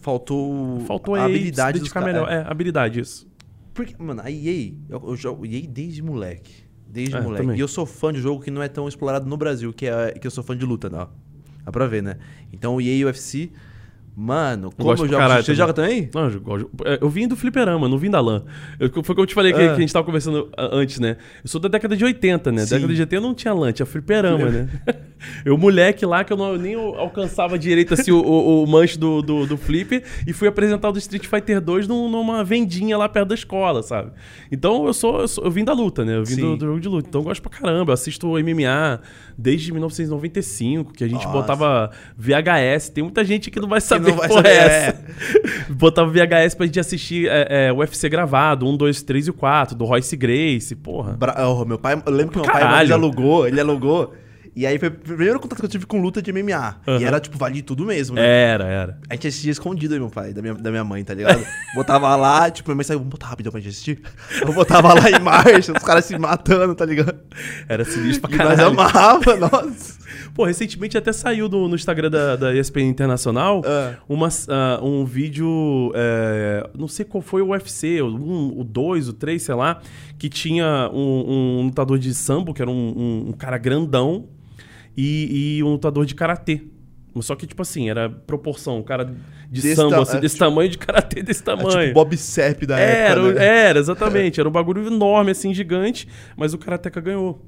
Faltou, 0.00 0.80
faltou 0.80 1.14
a 1.14 1.24
habilidade 1.24 1.80
dos 1.80 1.92
melhor. 1.94 2.28
é. 2.30 2.36
É, 2.36 2.44
habilidade, 2.46 3.00
isso. 3.00 3.26
Porque, 3.74 3.94
mano, 4.02 4.22
a 4.24 4.30
EA, 4.30 4.72
eu, 4.88 5.02
eu 5.08 5.16
jogo 5.16 5.44
EA 5.44 5.62
desde 5.68 6.02
moleque. 6.02 6.64
Desde 6.88 7.16
É, 7.16 7.20
moleque. 7.20 7.42
também. 7.42 7.56
E 7.58 7.60
eu 7.60 7.68
sou 7.68 7.84
fã 7.84 8.12
de 8.12 8.20
jogo 8.20 8.42
que 8.42 8.50
não 8.50 8.62
é 8.62 8.68
tão 8.68 8.86
explorado 8.88 9.28
no 9.28 9.36
Brasil, 9.36 9.72
que 9.72 9.86
é 9.86 10.12
que 10.12 10.26
eu 10.26 10.30
sou 10.30 10.44
fã 10.44 10.56
de 10.56 10.64
luta, 10.64 10.88
não. 10.88 11.08
Dá 11.64 11.72
pra 11.72 11.86
ver, 11.86 12.02
né? 12.02 12.16
Então 12.52 12.76
o 12.76 12.80
EA 12.80 13.06
UFC, 13.06 13.50
mano, 14.16 14.70
como 14.74 14.90
eu 14.90 14.96
pra 14.96 15.06
jogo. 15.06 15.12
Você 15.12 15.42
também. 15.42 15.54
joga 15.56 15.72
também? 15.74 16.10
Não, 16.14 16.28
eu, 16.58 16.70
é, 16.86 16.98
eu 17.02 17.08
vim 17.10 17.28
do 17.28 17.36
fliperama, 17.36 17.86
não 17.88 17.98
vim 17.98 18.10
da 18.10 18.18
LAN. 18.20 18.44
Eu, 18.80 18.90
foi 19.04 19.12
o 19.12 19.14
que 19.16 19.20
eu 19.20 19.26
te 19.26 19.34
falei 19.34 19.52
que, 19.52 19.60
Ah. 19.60 19.68
que 19.68 19.74
a 19.76 19.80
gente 19.80 19.92
tava 19.92 20.06
conversando 20.06 20.48
antes, 20.56 20.98
né? 20.98 21.18
Eu 21.44 21.48
sou 21.50 21.60
da 21.60 21.68
década 21.68 21.94
de 21.94 22.02
80, 22.04 22.50
né? 22.50 22.64
Sim. 22.64 22.76
Década 22.76 22.94
de 22.94 23.00
80 23.02 23.20
não 23.22 23.34
tinha 23.34 23.52
LAN, 23.52 23.72
tinha 23.72 23.84
fliperama, 23.84 24.46
né? 24.48 24.68
Eu, 25.46 25.56
moleque 25.56 26.04
lá, 26.04 26.22
que 26.24 26.30
eu, 26.32 26.36
não, 26.36 26.52
eu 26.52 26.58
nem 26.58 26.74
alcançava 26.74 27.58
direito 27.58 27.94
assim, 27.94 28.10
o, 28.12 28.18
o, 28.20 28.64
o 28.64 28.66
manche 28.66 28.98
do, 28.98 29.22
do, 29.22 29.46
do 29.46 29.56
flip, 29.56 30.02
e 30.26 30.32
fui 30.34 30.46
apresentar 30.46 30.90
o 30.90 30.92
do 30.92 30.98
Street 30.98 31.26
Fighter 31.26 31.58
2 31.58 31.88
num- 31.88 32.08
numa 32.10 32.44
vendinha 32.44 32.98
lá 32.98 33.08
perto 33.08 33.28
da 33.28 33.34
escola, 33.34 33.82
sabe? 33.82 34.12
Então 34.52 34.86
eu 34.86 34.92
sou, 34.92 35.20
eu, 35.22 35.26
sou- 35.28 35.42
eu 35.44 35.50
vim 35.50 35.64
da 35.64 35.72
luta, 35.72 36.04
né? 36.04 36.16
Eu 36.18 36.24
vim 36.24 36.36
do, 36.36 36.56
do 36.58 36.66
jogo 36.66 36.80
de 36.80 36.88
luta. 36.88 37.08
Então 37.08 37.22
eu 37.22 37.24
gosto 37.24 37.40
pra 37.40 37.50
caramba. 37.50 37.90
Eu 37.92 37.94
assisto 37.94 38.28
MMA 38.28 39.00
desde 39.38 39.72
1995, 39.72 40.92
que 40.92 41.02
a 41.02 41.08
gente 41.08 41.24
Nossa. 41.24 41.32
botava 41.32 41.90
VHS. 42.16 42.90
Tem 42.90 43.02
muita 43.02 43.24
gente 43.24 43.50
que 43.50 43.58
não 43.58 43.68
vai 43.68 43.80
saber 43.80 44.05
não 44.06 44.16
vai 44.16 44.28
saber, 44.28 44.48
é 44.48 44.52
é. 44.52 44.86
essa. 44.88 45.04
Botava 45.70 46.10
VHS 46.10 46.54
pra 46.54 46.66
gente 46.66 46.80
assistir 46.80 47.28
é, 47.28 47.68
é, 47.68 47.72
UFC 47.72 48.08
gravado, 48.08 48.66
1, 48.66 48.76
2, 48.76 49.02
3 49.02 49.26
e 49.26 49.30
o 49.30 49.34
4, 49.34 49.76
do 49.76 49.84
Royce 49.84 50.16
Grace, 50.16 50.74
porra. 50.74 51.12
Bra- 51.14 51.34
oh, 51.48 51.64
meu 51.64 51.78
pai, 51.78 52.00
eu 52.04 52.12
lembro 52.12 52.32
que 52.32 52.38
meu 52.38 52.46
pai 52.50 52.60
Caralho. 52.62 52.86
ele 52.86 52.92
alugou, 52.92 53.46
ele 53.46 53.60
alugou. 53.60 54.14
E 54.58 54.66
aí 54.66 54.78
foi 54.78 54.88
o 54.88 54.92
primeiro 54.92 55.38
contato 55.38 55.58
que 55.58 55.66
eu 55.66 55.68
tive 55.68 55.84
com 55.84 56.00
luta 56.00 56.22
de 56.22 56.32
MMA. 56.32 56.76
Aham. 56.88 56.98
E 56.98 57.04
era, 57.04 57.20
tipo, 57.20 57.36
valia 57.36 57.62
tudo 57.62 57.84
mesmo, 57.84 58.16
né? 58.16 58.22
Era, 58.26 58.64
era. 58.64 58.98
A 59.10 59.12
gente 59.12 59.28
assistia 59.28 59.52
escondido 59.52 59.92
aí, 59.92 60.00
meu 60.00 60.08
pai, 60.08 60.32
da 60.32 60.40
minha, 60.40 60.54
da 60.54 60.70
minha 60.70 60.82
mãe, 60.82 61.04
tá 61.04 61.12
ligado? 61.12 61.44
Botava 61.74 62.16
lá, 62.16 62.50
tipo, 62.50 62.70
minha 62.70 62.76
mãe 62.76 62.84
saiu, 62.84 63.00
vamos 63.00 63.10
botar 63.10 63.26
rapidão 63.26 63.52
pra 63.52 63.60
gente 63.60 63.72
assistir. 63.72 64.00
Eu 64.40 64.54
botava 64.54 64.94
lá 64.94 65.10
em 65.10 65.20
marcha, 65.20 65.72
os 65.76 65.82
caras 65.84 66.06
se 66.06 66.18
matando, 66.18 66.74
tá 66.74 66.86
ligado? 66.86 67.14
Era 67.68 67.84
sinistro 67.84 68.30
pra 68.30 68.34
E 68.34 68.38
nós 68.48 68.56
caralho. 68.56 68.80
amava, 68.80 69.36
nossa. 69.36 70.05
Pô, 70.34 70.44
recentemente 70.44 70.96
até 70.98 71.12
saiu 71.12 71.48
do- 71.48 71.68
no 71.68 71.74
Instagram 71.74 72.10
da, 72.10 72.36
da 72.36 72.54
ESPN 72.54 72.88
Internacional 72.88 73.62
Ah. 73.64 73.94
uma, 74.08 74.28
ah, 74.48 74.80
um 74.82 75.04
vídeo, 75.04 75.92
é, 75.94 76.68
não 76.76 76.88
sei 76.88 77.04
qual 77.04 77.22
foi 77.22 77.42
o 77.42 77.48
UFC, 77.48 78.00
o 78.02 78.06
1, 78.08 78.60
o 78.60 78.64
2, 78.64 79.08
o 79.08 79.12
3, 79.12 79.40
sei 79.42 79.54
lá, 79.54 79.80
que 80.18 80.28
tinha 80.28 80.90
um, 80.92 81.58
um 81.58 81.62
lutador 81.66 81.98
de 81.98 82.12
sambo, 82.14 82.52
que 82.52 82.60
era 82.62 82.70
um, 82.70 83.26
um- 83.28 83.32
cara 83.32 83.58
grandão, 83.58 84.28
e, 84.96 85.56
e 85.58 85.62
um 85.62 85.68
lutador 85.72 86.04
de 86.06 86.14
karatê. 86.14 86.62
Só 87.20 87.34
que, 87.34 87.46
tipo 87.46 87.62
assim, 87.62 87.88
era 87.88 88.10
proporção, 88.10 88.78
um 88.78 88.82
cara 88.82 89.04
de 89.50 89.62
Desse 89.62 89.76
sambo, 89.76 89.90
ta- 89.90 90.02
assim, 90.02 90.18
é, 90.18 90.20
desse 90.20 90.34
tipo- 90.34 90.44
tamanho 90.44 90.68
de 90.68 90.76
karatê 90.76 91.22
desse 91.22 91.40
É 91.40 91.44
tamanho. 91.44 91.80
tipo 91.88 91.94
Bob 91.94 92.14
Sepp 92.16 92.66
da 92.66 92.78
Era, 92.78 93.20
época, 93.22 93.32
né? 93.40 93.46
era, 93.68 93.78
exatamente. 93.78 94.38
Era 94.38 94.48
um 94.48 94.52
bagulho 94.52 94.86
enorme, 94.86 95.30
assim, 95.30 95.54
gigante, 95.54 96.06
mas 96.36 96.52
o 96.52 96.58
Karateka 96.58 97.00
ganhou. 97.00 97.42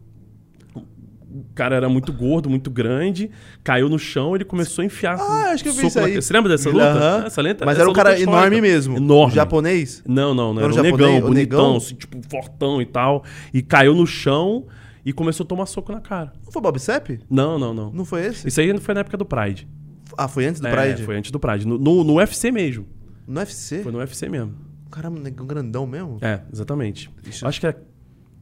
O 1.38 1.54
cara 1.54 1.76
era 1.76 1.88
muito 1.88 2.12
gordo, 2.12 2.50
muito 2.50 2.71
grande, 2.71 3.30
caiu 3.62 3.88
no 3.88 3.99
chão, 3.99 4.35
ele 4.35 4.45
começou 4.45 4.83
a 4.83 4.87
enfiar. 4.87 5.16
Ah, 5.18 5.50
acho 5.52 5.62
que 5.62 5.68
eu 5.68 5.73
vi 5.73 5.87
isso 5.87 5.99
na- 6.00 6.07
aí. 6.07 6.14
Você 6.16 6.33
lembra 6.33 6.50
dessa 6.50 6.68
luta? 6.68 6.85
Aham. 6.85 7.25
Essa 7.26 7.40
lenta, 7.42 7.64
Mas 7.64 7.75
essa 7.75 7.83
era 7.83 7.90
um 7.90 7.92
cara 7.92 8.11
é 8.11 8.18
histórica. 8.18 8.38
enorme 8.47 8.61
mesmo. 8.61 8.97
Enorme. 8.97 9.35
Japonês? 9.35 10.02
Não, 10.07 10.35
não, 10.35 10.52
não. 10.52 10.62
Era 10.62 10.73
Era, 10.73 10.80
um 10.80 10.83
negão, 10.83 10.99
japonês? 10.99 11.23
O 11.25 11.26
bonitão, 11.28 11.59
negão? 11.64 11.76
assim, 11.76 11.95
tipo, 11.95 12.18
fortão 12.28 12.83
e 12.83 12.87
tal. 12.87 13.25
E 13.54 13.62
caiu 13.62 13.95
no 13.95 14.07
chão 14.07 14.66
e 15.04 15.12
começou 15.12 15.45
a 15.45 15.47
tomar 15.47 15.66
soco 15.66 15.92
na 15.92 16.00
cara. 16.00 16.33
Não 16.45 16.50
foi 16.52 16.61
Bob 16.61 16.78
Sepp? 16.78 17.21
Não, 17.30 17.59
não, 17.59 17.73
não. 17.73 17.90
Não 17.92 18.04
foi 18.04 18.26
esse? 18.26 18.49
Isso 18.49 18.61
aí 18.61 18.76
foi 18.78 18.95
na 18.95 19.00
época 19.00 19.16
do 19.16 19.25
Pride. 19.25 19.68
Ah, 20.16 20.26
foi 20.26 20.47
antes 20.47 20.61
do 20.61 20.66
É, 20.66 20.71
Pride? 20.75 21.04
Foi 21.04 21.16
antes 21.16 21.30
do 21.30 21.38
Pride. 21.38 21.66
No, 21.66 21.78
no, 21.78 22.02
no 22.02 22.14
UFC 22.14 22.50
mesmo. 22.50 22.85
No 23.27 23.38
UFC? 23.40 23.83
Foi 23.83 23.92
no 23.92 23.98
UFC 23.98 24.29
mesmo. 24.29 24.55
Caramba, 24.90 25.20
negão 25.20 25.46
grandão 25.46 25.87
mesmo? 25.87 26.16
É, 26.22 26.40
exatamente. 26.53 27.11
Acho 27.42 27.61
que 27.61 27.66
é 27.66 27.77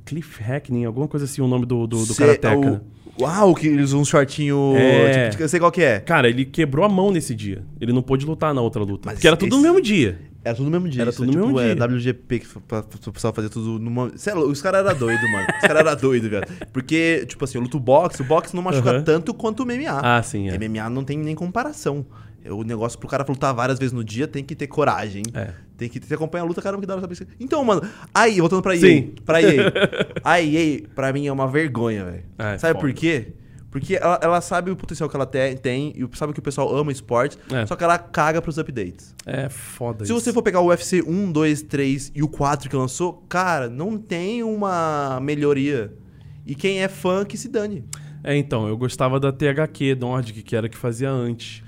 Cliff 0.07 0.43
Hackney, 0.43 0.85
alguma 0.87 1.07
coisa 1.07 1.27
assim, 1.27 1.43
o 1.43 1.47
nome 1.47 1.67
do, 1.67 1.87
do, 1.87 2.07
do 2.07 2.15
Cê- 2.15 2.23
Karateka. 2.39 2.57
o- 2.57 2.71
né? 2.71 2.81
Uau, 3.21 3.55
que 3.55 3.67
eles 3.67 3.87
usam 3.87 4.01
um 4.01 4.05
shortinho. 4.05 4.75
É. 4.77 5.31
Tipo, 5.31 5.43
eu 5.43 5.49
sei 5.49 5.59
qual 5.59 5.73
que 5.73 5.83
é. 5.83 6.01
Cara, 6.01 6.29
ele 6.29 6.45
quebrou 6.45 6.85
a 6.85 6.89
mão 6.89 7.11
nesse 7.11 7.35
dia. 7.35 7.63
Ele 7.81 7.91
não 7.93 8.03
pôde 8.03 8.27
lutar 8.27 8.53
na 8.55 8.61
outra 8.61 8.83
luta. 8.83 9.03
Mas 9.07 9.15
porque 9.15 9.27
era 9.27 9.37
tudo 9.37 9.49
esse- 9.49 9.57
no 9.57 9.63
mesmo 9.63 9.81
dia. 9.81 10.19
Era 10.45 10.55
tudo 10.55 10.67
no 10.67 10.71
mesmo 10.71 10.89
dia. 10.89 11.03
Era 11.03 11.13
tudo 11.13 11.25
é 11.25 11.27
no 11.27 11.33
tipo, 11.33 11.45
mesmo 11.47 11.61
é, 11.61 11.75
dia. 11.75 11.85
WGP 11.87 12.39
que 12.41 12.47
pessoal 13.13 13.33
fazer 13.33 13.49
tudo 13.49 13.79
numa. 13.79 14.13
Sei 14.17 14.33
lá, 14.35 14.41
os 14.45 14.61
caras 14.63 14.87
eram 14.87 14.99
doidos, 14.99 15.33
mano. 15.33 15.47
Os 15.55 15.61
caras 15.63 15.87
eram 15.87 15.97
doidos, 16.01 16.29
velho. 16.31 16.47
Porque, 16.73 17.25
tipo 17.27 17.43
assim, 17.43 17.57
eu 17.59 17.63
luto 17.63 17.81
boxe, 17.81 18.21
o 18.21 18.25
boxe 18.25 18.55
não 18.55 18.63
machuca 18.63 18.91
Aham. 18.91 19.03
tanto 19.03 19.33
quanto 19.35 19.61
o 19.61 19.67
MMA. 19.67 19.99
Ah, 20.03 20.23
sim, 20.23 20.49
é. 20.51 20.55
MMA 20.59 20.89
não 20.91 21.03
tem 21.03 21.19
nem 21.19 21.35
comparação. 21.35 22.05
O 22.49 22.63
negócio 22.63 22.97
pro 22.99 23.09
cara 23.09 23.25
lutar 23.29 23.53
várias 23.55 23.77
vezes 23.79 23.93
no 23.93 24.05
dia 24.05 24.29
tem 24.29 24.45
que 24.45 24.55
ter 24.55 24.67
coragem. 24.69 25.23
É. 25.35 25.49
Tem 25.77 25.89
que 25.89 26.01
ter, 26.01 26.15
acompanhar 26.15 26.45
a 26.45 26.47
luta, 26.47 26.63
caramba, 26.63 26.81
que 26.81 26.87
dá 26.87 26.95
pra 26.95 27.03
saber. 27.03 27.15
se- 27.17 27.27
Então, 27.39 27.63
mano, 27.65 27.83
aí, 28.15 28.41
voltando 28.41 28.63
pra 28.63 28.75
EA. 28.75 28.81
Sim. 28.81 29.15
Pra 29.25 29.43
EA. 29.43 29.73
A 30.25 30.41
EA, 30.41 30.83
pra 30.95 31.13
mim, 31.13 31.27
é 31.27 31.33
uma 31.33 31.47
vergonha, 31.47 32.05
velho. 32.05 32.23
Ah, 32.39 32.53
é 32.53 32.59
Sabe 32.59 32.75
foda. 32.81 32.87
por 32.87 32.95
quê? 32.95 33.29
Porque 33.71 33.95
ela, 33.97 34.19
ela 34.23 34.41
sabe 34.41 34.71
o 34.71 34.77
potencial 34.77 35.07
que 35.07 35.15
ela 35.15 35.27
te- 35.27 35.57
tem 35.57 35.93
e 35.95 36.17
sabe 36.17 36.33
que 36.33 36.39
o 36.39 36.43
pessoal 36.43 36.75
ama 36.75 36.91
esportes, 36.91 37.39
É. 37.53 37.67
só 37.67 37.77
que 37.77 37.85
ela 37.85 37.99
caga 37.99 38.41
pros 38.41 38.57
updates. 38.57 39.15
É 39.27 39.51
foda 39.51 40.07
Se 40.07 40.13
isso. 40.13 40.19
você 40.21 40.33
for 40.33 40.43
pegar 40.43 40.61
o 40.61 40.69
UFC 40.69 41.03
1, 41.07 41.31
2, 41.31 41.61
3 41.61 42.11
e 42.15 42.23
o 42.23 42.29
4 42.29 42.71
que 42.71 42.77
lançou, 42.77 43.23
cara, 43.29 43.69
não 43.69 43.99
tem 43.99 44.43
uma 44.43 45.19
melhoria. 45.21 45.93
E 46.47 46.55
quem 46.55 46.83
é 46.83 46.89
fã 46.89 47.23
que 47.23 47.37
se 47.37 47.49
dane. 47.49 47.85
É, 48.25 48.35
então, 48.35 48.67
eu 48.67 48.79
gostava 48.79 49.21
da 49.21 49.31
THQ 49.31 49.95
Nordic, 49.97 50.43
que 50.43 50.57
era 50.57 50.69
que 50.71 50.77
fazia 50.77 51.11
antes. 51.11 51.63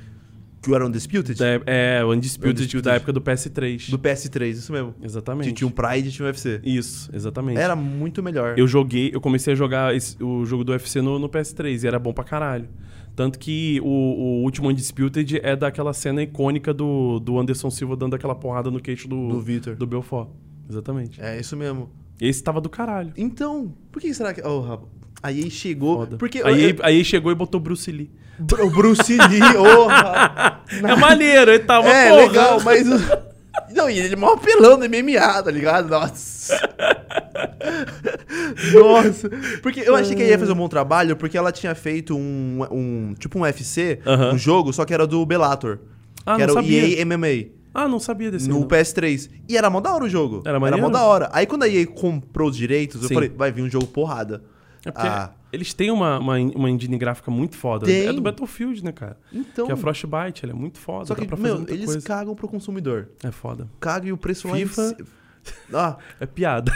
Que 0.61 0.75
era 0.75 0.85
Undisputed? 0.87 1.39
Da- 1.39 1.63
é, 1.67 2.03
o 2.05 2.13
Undisputed, 2.13 2.51
Undisputed. 2.63 2.83
da 2.83 2.95
época 2.95 3.13
do 3.13 3.21
PS3. 3.21 3.91
Do 3.91 3.99
PS3, 3.99 4.51
isso 4.51 4.73
mesmo. 4.73 4.95
Exatamente. 5.03 5.53
Tinha 5.53 5.69
um 5.69 5.71
Pride 5.71 6.09
e 6.09 6.13
tinha 6.13 6.25
um 6.27 6.29
UFC. 6.29 6.61
Isso, 6.65 7.09
exatamente. 7.13 7.59
Era 7.59 7.77
muito 7.77 8.23
melhor. 8.23 8.59
Eu 8.59 8.67
joguei, 8.67 9.11
eu 9.15 9.21
comecei 9.21 9.53
a 9.53 9.57
jogar 9.57 9.95
esse- 9.95 10.21
o 10.23 10.45
jogo 10.45 10.65
do 10.65 10.73
UFC 10.73 11.01
no, 11.01 11.19
no 11.19 11.29
PS3 11.29 11.85
e 11.85 11.87
era 11.87 11.99
bom 11.99 12.13
pra 12.13 12.25
caralho. 12.25 12.69
Tanto 13.15 13.39
que 13.39 13.81
o, 13.83 13.87
o 13.87 14.43
último 14.45 14.69
Undisputed 14.69 15.41
é 15.43 15.57
daquela 15.57 15.93
cena 15.93 16.23
icônica 16.23 16.73
do, 16.75 17.19
do 17.21 17.39
Anderson 17.39 17.71
Silva 17.71 17.97
dando 17.97 18.15
aquela 18.15 18.35
porrada 18.35 18.71
no 18.71 18.81
queixo 18.81 19.09
do, 19.09 19.29
Do 19.29 19.41
Vitor. 19.41 19.75
do 19.77 19.87
Belfort. 19.87 20.29
Exatamente. 20.69 21.21
É 21.21 21.39
isso 21.41 21.57
mesmo. 21.57 21.91
Esse 22.21 22.43
tava 22.43 22.61
do 22.61 22.69
caralho. 22.69 23.13
Então, 23.17 23.73
por 23.93 24.03
que 24.03 24.13
será 24.13 24.35
que. 24.35 24.41
Oh. 24.43 24.87
A 25.23 25.33
EA 25.33 25.51
chegou. 25.51 25.99
Foda. 25.99 26.17
Porque. 26.17 26.41
aí, 26.45 26.71
eu- 26.71 26.77
aí, 26.83 26.97
aí 26.99 27.05
chegou 27.05 27.31
e 27.33 27.35
botou 27.35 27.61
Bruce 27.61 27.91
Lee. 27.91 28.11
O 28.41 28.71
Bruce 28.71 29.13
Lee, 29.17 29.41
oh, 29.59 30.87
É 30.87 30.95
maneiro, 30.97 31.51
ele 31.51 31.65
tava, 31.65 31.89
É, 31.89 32.11
porra. 32.11 32.23
legal, 32.27 32.61
mas. 32.65 32.87
Não, 33.75 33.91
e 33.91 33.99
ele 33.99 34.15
é 34.15 34.17
mó 34.17 34.35
apelão 34.35 34.77
no 34.79 34.85
MMA, 34.89 35.43
tá 35.43 35.51
ligado? 35.51 35.89
Nossa. 35.89 36.57
Nossa. 38.73 39.29
Porque 39.63 39.81
eu 39.81 39.95
achei 39.95 40.15
que 40.15 40.23
ela 40.23 40.31
ia 40.31 40.39
fazer 40.39 40.53
um 40.53 40.57
bom 40.57 40.69
trabalho, 40.69 41.17
porque 41.17 41.37
ela 41.37 41.53
tinha 41.53 41.75
feito 41.75 42.17
um. 42.17 42.65
um 42.71 43.15
tipo 43.19 43.39
um 43.39 43.43
UFC, 43.43 44.01
Aham. 44.07 44.35
um 44.35 44.39
jogo, 44.39 44.73
só 44.73 44.85
que 44.85 44.95
era 44.95 45.07
do 45.07 45.25
Bellator. 45.27 45.79
Ah, 46.25 46.33
que 46.37 46.39
não 46.39 46.45
era 46.45 46.53
sabia. 46.53 46.83
o 46.83 46.87
EA 46.87 47.05
MMA. 47.05 47.51
Ah, 47.75 47.89
não 47.89 48.01
sabia 48.01 48.31
desse 48.31 48.49
no 48.49 48.61
não. 48.61 48.69
PS3. 48.69 49.29
E 49.49 49.57
era 49.57 49.69
mó 49.71 49.81
da 49.81 49.93
hora 49.93 50.05
o 50.05 50.09
jogo. 50.09 50.43
Era 50.47 50.59
maneiro? 50.59 50.83
mó 50.83 50.91
da 50.91 51.03
hora. 51.03 51.29
Aí 51.33 51.47
quando 51.47 51.63
a 51.65 51.69
EA 51.69 51.87
comprou 51.87 52.49
os 52.49 52.57
direitos, 52.57 53.03
eu 53.03 53.09
Sim. 53.09 53.15
falei, 53.15 53.29
vai 53.29 53.53
vir 53.53 53.63
um 53.63 53.71
jogo 53.71 53.87
porrada. 53.87 54.43
É 54.89 54.93
porque 54.93 55.07
Ah. 55.09 55.31
eles 55.53 55.73
têm 55.75 55.91
uma, 55.91 56.19
uma, 56.19 56.37
uma 56.39 56.71
engine 56.71 56.97
gráfica 56.99 57.31
muito 57.31 57.57
foda. 57.57 57.87
Tem. 57.87 58.07
É 58.07 58.13
do 58.13 58.21
Battlefield, 58.21 58.85
né, 58.85 58.93
cara? 58.93 59.17
Então. 59.33 59.67
Que 59.67 59.73
é 59.73 59.75
a 59.75 59.77
Frostbite, 59.77 60.45
ela 60.45 60.53
é 60.53 60.57
muito 60.57 60.79
foda. 60.79 61.07
Só 61.07 61.15
que, 61.15 61.27
meu, 61.37 61.65
eles 61.69 61.85
coisa. 61.87 62.07
cagam 62.07 62.35
pro 62.35 62.49
consumidor. 62.49 63.09
É 63.23 63.31
foda. 63.31 63.69
Cagam 63.81 64.09
e 64.09 64.13
o 64.13 64.17
preço 64.17 64.49
FIFA- 64.53 64.83
lá 64.83 64.91
em 64.91 64.97
Ah, 65.75 65.97
É 66.21 66.27
piada. 66.27 66.73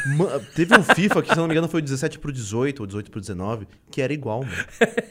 Teve 0.54 0.76
um 0.78 0.82
FIFA 0.82 1.22
que, 1.22 1.28
se 1.30 1.36
não 1.36 1.46
me 1.46 1.52
engano, 1.52 1.68
foi 1.68 1.80
o 1.80 1.84
17 1.84 2.18
pro 2.18 2.32
18 2.32 2.80
ou 2.80 2.86
18 2.86 3.10
pro 3.10 3.20
19, 3.20 3.66
que 3.90 4.00
era 4.00 4.12
igual, 4.12 4.42
mano. 4.44 4.56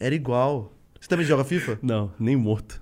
Era 0.00 0.14
igual. 0.14 0.72
Você 1.00 1.08
também 1.08 1.24
joga 1.24 1.44
FIFA? 1.44 1.78
Não, 1.82 2.12
nem 2.18 2.34
morto. 2.36 2.80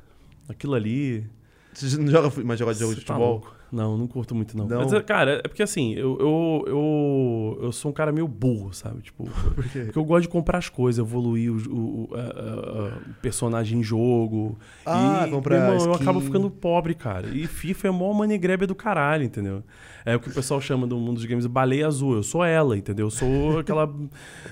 Aquilo 0.49 0.75
ali. 0.75 1.27
Você 1.75 1.97
não 1.99 2.07
joga, 2.09 2.33
mas 2.45 2.59
joga 2.59 2.73
jogo 2.75 2.95
de 2.95 3.01
Cê 3.01 3.07
tá 3.07 3.13
futebol? 3.15 3.33
louco. 3.33 3.55
Não, 3.73 3.97
não 3.97 4.07
curto 4.07 4.35
muito, 4.35 4.57
não. 4.57 4.67
Não? 4.67 4.79
Mas, 4.89 5.03
cara, 5.05 5.41
é 5.45 5.49
porque 5.49 5.63
assim, 5.63 5.93
eu, 5.95 6.19
eu, 6.19 6.65
eu, 6.67 7.59
eu 7.65 7.73
sou 7.73 7.91
um 7.91 7.95
cara 7.95 8.11
meio 8.11 8.27
burro, 8.27 8.73
sabe? 8.73 9.01
Tipo, 9.03 9.25
Por 9.55 9.69
quê? 9.69 9.81
porque 9.85 9.99
eu 9.99 10.05
gosto 10.05 10.23
de 10.23 10.29
comprar 10.29 10.59
as 10.59 10.69
coisas, 10.69 11.05
evoluir 11.05 11.53
o, 11.53 11.57
o, 11.73 12.09
o- 12.11 12.15
a- 12.15 12.19
a- 12.19 12.99
personagem 13.23 13.79
em 13.79 13.83
jogo. 13.83 14.59
Ah, 14.85 15.25
e, 15.27 15.31
comprar 15.31 15.57
irmão, 15.57 15.73
eu 15.85 15.93
skin. 15.93 16.03
acabo 16.03 16.21
ficando 16.21 16.51
pobre, 16.51 16.95
cara. 16.95 17.29
E 17.29 17.47
FIFA 17.47 17.89
é 17.89 17.91
mó 17.91 18.13
money 18.13 18.39
grab 18.39 18.67
do 18.67 18.75
caralho, 18.75 19.23
entendeu? 19.25 19.63
É 20.05 20.17
o 20.17 20.21
que 20.21 20.29
o 20.29 20.33
pessoal 20.33 20.61
chama 20.61 20.87
do 20.87 20.97
mundo 20.97 21.15
dos 21.17 21.25
games 21.25 21.47
baleia 21.47 21.87
azul. 21.87 22.15
Eu 22.15 22.23
sou 22.23 22.45
ela, 22.45 22.77
entendeu? 22.77 23.07
Eu 23.07 23.11
sou 23.11 23.59
aquela, 23.61 23.93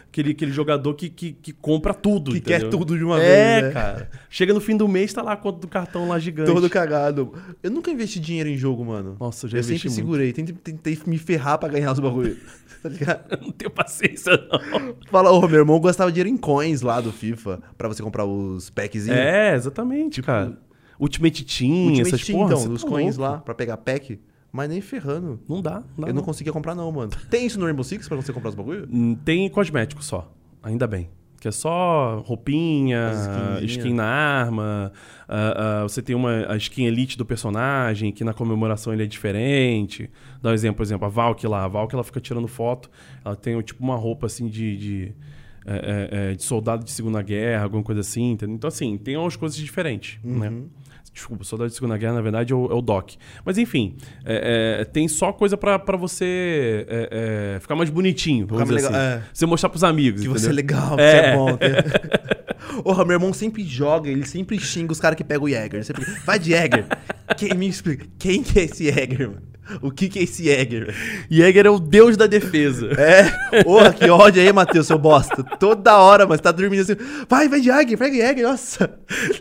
aquele, 0.08 0.32
aquele 0.32 0.52
jogador 0.52 0.94
que, 0.94 1.08
que, 1.08 1.32
que 1.32 1.52
compra 1.52 1.94
tudo, 1.94 2.32
Que 2.32 2.38
entendeu? 2.38 2.60
quer 2.60 2.68
tudo 2.70 2.96
de 2.98 3.04
uma 3.04 3.20
É, 3.20 3.60
vez, 3.60 3.64
né? 3.64 3.70
cara. 3.72 4.10
Chega 4.28 4.52
no 4.52 4.60
fim 4.60 4.76
do 4.76 4.86
mês, 4.88 5.12
tá 5.12 5.22
lá 5.22 5.32
a 5.32 5.36
conta 5.36 5.60
do 5.60 5.68
cartão 5.68 6.08
lá 6.08 6.18
gigante. 6.18 6.52
Todo 6.52 6.68
cagado. 6.68 7.32
Eu 7.62 7.70
nunca 7.70 7.90
investi 7.90 8.20
dinheiro 8.20 8.48
em 8.48 8.56
jogo, 8.56 8.84
mano. 8.84 9.16
Nossa, 9.18 9.46
eu 9.46 9.50
já 9.50 9.58
eu 9.58 9.60
investi 9.62 9.88
sempre 9.90 10.02
muito. 10.04 10.06
segurei. 10.06 10.32
Tentei, 10.32 10.54
tentei 10.54 10.98
me 11.06 11.18
ferrar 11.18 11.58
pra 11.58 11.68
ganhar 11.68 11.92
os 11.92 11.98
bagulho. 11.98 12.36
tá 12.82 12.88
ligado? 12.88 13.42
Não 13.42 13.50
tenho 13.50 13.70
paciência, 13.70 14.32
não. 14.36 14.94
Fala, 15.10 15.30
ô, 15.32 15.40
meu 15.48 15.58
irmão 15.60 15.80
gastava 15.80 16.12
dinheiro 16.12 16.28
em 16.28 16.36
coins 16.36 16.80
lá 16.82 17.00
do 17.00 17.10
FIFA 17.12 17.60
pra 17.76 17.88
você 17.88 18.02
comprar 18.02 18.24
os 18.24 18.70
packzinhos. 18.70 19.18
É, 19.18 19.54
exatamente, 19.54 20.22
cara. 20.22 20.56
Ultimate 21.00 21.44
Team, 21.44 21.70
Ultimate 21.88 22.00
essas 22.14 22.24
Team, 22.26 22.38
porra, 22.38 22.54
então, 22.54 22.68
dos 22.68 22.82
tá 22.82 22.88
coins 22.88 23.16
louco. 23.16 23.32
lá 23.34 23.38
pra 23.40 23.54
pegar 23.54 23.76
pack. 23.78 24.20
Mas 24.52 24.68
nem 24.68 24.80
ferrando. 24.80 25.38
Não 25.48 25.60
dá, 25.60 25.82
não 25.96 26.04
dá. 26.04 26.08
eu 26.08 26.14
não 26.14 26.22
conseguia 26.22 26.52
comprar, 26.52 26.74
não, 26.74 26.90
mano. 26.90 27.10
Tem 27.30 27.46
isso 27.46 27.58
no 27.58 27.66
Rainbow 27.66 27.84
Six 27.84 28.08
pra 28.08 28.16
você 28.16 28.32
comprar 28.32 28.48
os 28.48 28.54
bagulho? 28.54 28.88
Hum, 28.90 29.14
Tem 29.24 29.48
cosmético 29.50 30.02
só, 30.02 30.32
ainda 30.62 30.86
bem. 30.86 31.10
Que 31.40 31.46
é 31.46 31.52
só 31.52 32.18
roupinha, 32.26 33.12
skin 33.62 33.92
na 33.94 34.04
arma, 34.04 34.92
ah, 35.28 35.82
ah, 35.82 35.82
você 35.84 36.02
tem 36.02 36.16
uma, 36.16 36.46
a 36.52 36.56
skin 36.56 36.86
elite 36.86 37.16
do 37.16 37.24
personagem, 37.24 38.10
que 38.10 38.24
na 38.24 38.32
comemoração 38.34 38.92
ele 38.92 39.04
é 39.04 39.06
diferente. 39.06 40.10
Dá 40.42 40.50
um 40.50 40.52
exemplo, 40.52 40.78
por 40.78 40.82
exemplo, 40.82 41.06
a 41.06 41.08
Valk 41.08 41.46
lá. 41.46 41.62
A 41.64 41.68
Valk 41.68 41.94
ela 41.94 42.02
fica 42.02 42.20
tirando 42.20 42.48
foto, 42.48 42.90
ela 43.24 43.36
tem 43.36 43.60
tipo 43.62 43.84
uma 43.84 43.94
roupa 43.96 44.26
assim 44.26 44.48
de... 44.48 44.76
de 44.76 45.12
é, 45.70 45.74
é, 45.74 46.30
é, 46.30 46.34
de 46.34 46.42
soldado 46.42 46.82
de 46.82 46.90
Segunda 46.90 47.20
Guerra, 47.20 47.64
alguma 47.64 47.82
coisa 47.82 48.00
assim. 48.00 48.30
entendeu? 48.30 48.56
Então, 48.56 48.68
assim, 48.68 48.96
tem 48.96 49.18
umas 49.18 49.36
coisas 49.36 49.58
diferentes, 49.58 50.18
né? 50.24 50.50
Desculpa, 51.18 51.42
soldado 51.42 51.68
de 51.68 51.74
Segunda 51.74 51.96
Guerra, 51.98 52.14
na 52.14 52.20
verdade, 52.20 52.52
é 52.52 52.56
o, 52.56 52.70
é 52.70 52.74
o 52.74 52.80
Doc. 52.80 53.10
Mas, 53.44 53.58
enfim, 53.58 53.96
é, 54.24 54.78
é, 54.82 54.84
tem 54.84 55.08
só 55.08 55.32
coisa 55.32 55.56
pra, 55.56 55.76
pra 55.76 55.96
você 55.96 56.86
é, 56.88 57.54
é, 57.56 57.60
ficar 57.60 57.74
mais 57.74 57.90
bonitinho, 57.90 58.46
vamos 58.46 58.68
dizer 58.68 58.88
legal, 58.88 58.92
assim. 58.94 59.22
Você 59.32 59.46
mostrar 59.46 59.68
pros 59.68 59.82
amigos, 59.82 60.22
Que 60.22 60.28
você 60.28 60.46
é 60.46 60.52
entendeu? 60.52 60.56
legal, 60.76 60.96
que 60.96 61.02
você 61.02 61.16
é 61.16 61.34
bom. 61.36 61.58
Porra, 62.82 63.04
meu 63.04 63.14
irmão 63.14 63.32
sempre 63.32 63.64
joga, 63.64 64.08
ele 64.10 64.26
sempre 64.26 64.58
xinga 64.58 64.92
os 64.92 65.00
caras 65.00 65.16
que 65.16 65.24
pegam 65.24 65.44
o 65.44 65.48
Jäger. 65.48 65.84
Sempre... 65.84 66.04
Vai 66.24 66.38
de 66.38 66.50
Jäger. 66.50 66.86
Quem 67.36 67.54
me 67.54 67.68
explica? 67.68 68.06
Quem 68.18 68.42
que 68.42 68.58
é 68.58 68.64
esse 68.64 68.84
Jäger, 68.84 69.28
mano? 69.28 69.42
O 69.82 69.90
que 69.90 70.08
que 70.08 70.18
é 70.18 70.22
esse 70.22 70.44
Jäger? 70.44 70.94
Jäger 71.30 71.66
é 71.66 71.70
o 71.70 71.78
deus 71.78 72.16
da 72.16 72.26
defesa. 72.26 72.88
É, 72.98 73.62
porra, 73.62 73.92
que 73.92 74.08
ódio 74.08 74.40
aí, 74.40 74.50
Matheus, 74.52 74.86
seu 74.86 74.98
bosta. 74.98 75.42
Toda 75.44 75.98
hora, 75.98 76.26
mas 76.26 76.40
tá 76.40 76.50
dormindo 76.50 76.80
assim. 76.80 76.96
Vai, 77.28 77.48
vai 77.50 77.60
de 77.60 77.66
Jäger, 77.66 77.98
pega 77.98 78.16
Jäger, 78.16 78.48
nossa. 78.48 78.90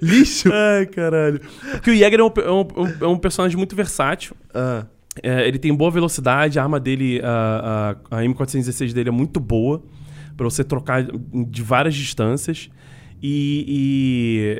Lixo. 0.01 0.49
Ai, 0.51 0.85
caralho. 0.87 1.39
Porque 1.71 1.91
o 1.91 1.95
Jäger 1.95 2.19
é 2.19 2.23
um, 2.23 2.31
é 2.35 2.51
um- 2.51 2.93
é 3.01 3.07
um 3.07 3.17
personagem 3.17 3.55
muito 3.57 3.75
versátil. 3.75 4.35
Ah, 4.53 4.85
É, 5.23 5.47
ele 5.47 5.57
tem 5.57 5.73
boa 5.73 5.89
velocidade, 5.89 6.59
a 6.59 6.63
arma 6.63 6.79
dele, 6.79 7.19
a, 7.23 7.95
a, 8.11 8.17
a 8.19 8.23
M416 8.23 8.93
dele 8.93 9.09
é 9.09 9.11
muito 9.11 9.39
boa 9.39 9.81
pra 10.35 10.43
você 10.43 10.63
trocar 10.63 11.03
de 11.03 11.63
várias 11.63 11.95
distâncias. 11.95 12.69
E, 13.21 13.65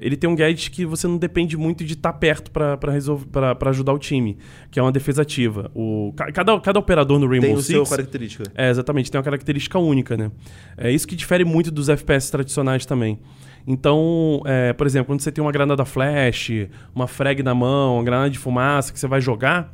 e 0.02 0.06
ele 0.06 0.18
tem 0.18 0.28
um 0.30 0.36
gadget 0.36 0.72
que 0.72 0.84
você 0.86 1.08
não 1.08 1.18
depende 1.18 1.56
muito 1.56 1.84
de 1.84 1.94
estar 1.94 2.12
perto 2.14 2.52
resolver- 2.92 3.28
pra 3.28 3.54
pra 3.54 3.70
ajudar 3.70 3.94
o 3.94 4.00
time, 4.00 4.38
que 4.72 4.80
é 4.80 4.82
uma 4.82 4.92
defesa 4.92 5.22
ativa. 5.22 5.70
O, 5.76 6.12
ca- 6.16 6.32
cada, 6.32 6.60
cada 6.60 6.80
operador 6.80 7.20
no 7.20 7.28
Rainbow 7.28 7.50
tem 7.50 7.62
Six 7.62 7.90
característica. 7.90 8.44
É, 8.56 8.70
exatamente, 8.70 9.12
tem 9.12 9.18
uma 9.20 9.24
característica 9.24 9.78
única, 9.78 10.18
né? 10.18 10.32
É 10.76 10.92
isso 10.92 11.08
que 11.08 11.16
difere 11.16 11.46
muito 11.46 11.70
dos 11.70 11.88
FPS 11.88 12.32
tradicionais 12.32 12.86
também. 12.86 13.20
Então, 13.66 14.42
é, 14.46 14.74
por 14.74 14.88
exemplo, 14.88 15.08
quando 15.08 15.20
você 15.22 15.32
tem 15.32 15.44
uma 15.44 15.52
granada 15.52 15.84
flash, 15.86 16.50
uma 16.96 17.06
frag 17.06 17.44
na 17.44 17.54
mão, 17.54 17.96
uma 17.96 18.04
granada 18.04 18.30
de 18.30 18.40
fumaça 18.40 18.92
que 18.94 19.00
você 19.00 19.08
vai 19.08 19.20
jogar, 19.22 19.74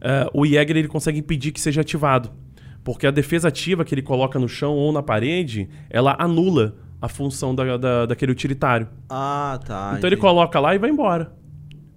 é, 0.00 0.28
o 0.32 0.44
Jäger 0.46 0.76
ele 0.76 0.88
consegue 0.88 1.18
impedir 1.18 1.52
que 1.52 1.60
seja 1.60 1.82
ativado. 1.82 2.30
Porque 2.82 3.06
a 3.06 3.10
defesa 3.10 3.48
ativa 3.48 3.84
que 3.84 3.94
ele 3.94 4.02
coloca 4.02 4.38
no 4.38 4.48
chão 4.48 4.72
ou 4.72 4.90
na 4.92 5.02
parede, 5.02 5.68
ela 5.90 6.16
anula 6.18 6.76
a 7.00 7.08
função 7.08 7.54
da, 7.54 7.76
da- 7.76 8.06
daquele 8.06 8.32
utilitário. 8.32 8.88
Ah, 9.08 9.58
tá. 9.66 9.94
então 9.96 10.08
ele 10.08 10.16
coloca 10.16 10.58
lá 10.60 10.74
e 10.74 10.78
vai 10.78 10.90
embora. 10.90 11.32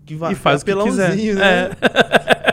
que 0.06 0.16
vai, 0.16 0.34
e 0.34 0.36
faz 0.36 0.62
o 0.62 0.66
que 0.66 0.74
quiser. 0.76 1.04
apelãozinho, 1.12 1.36
né? 1.36 1.70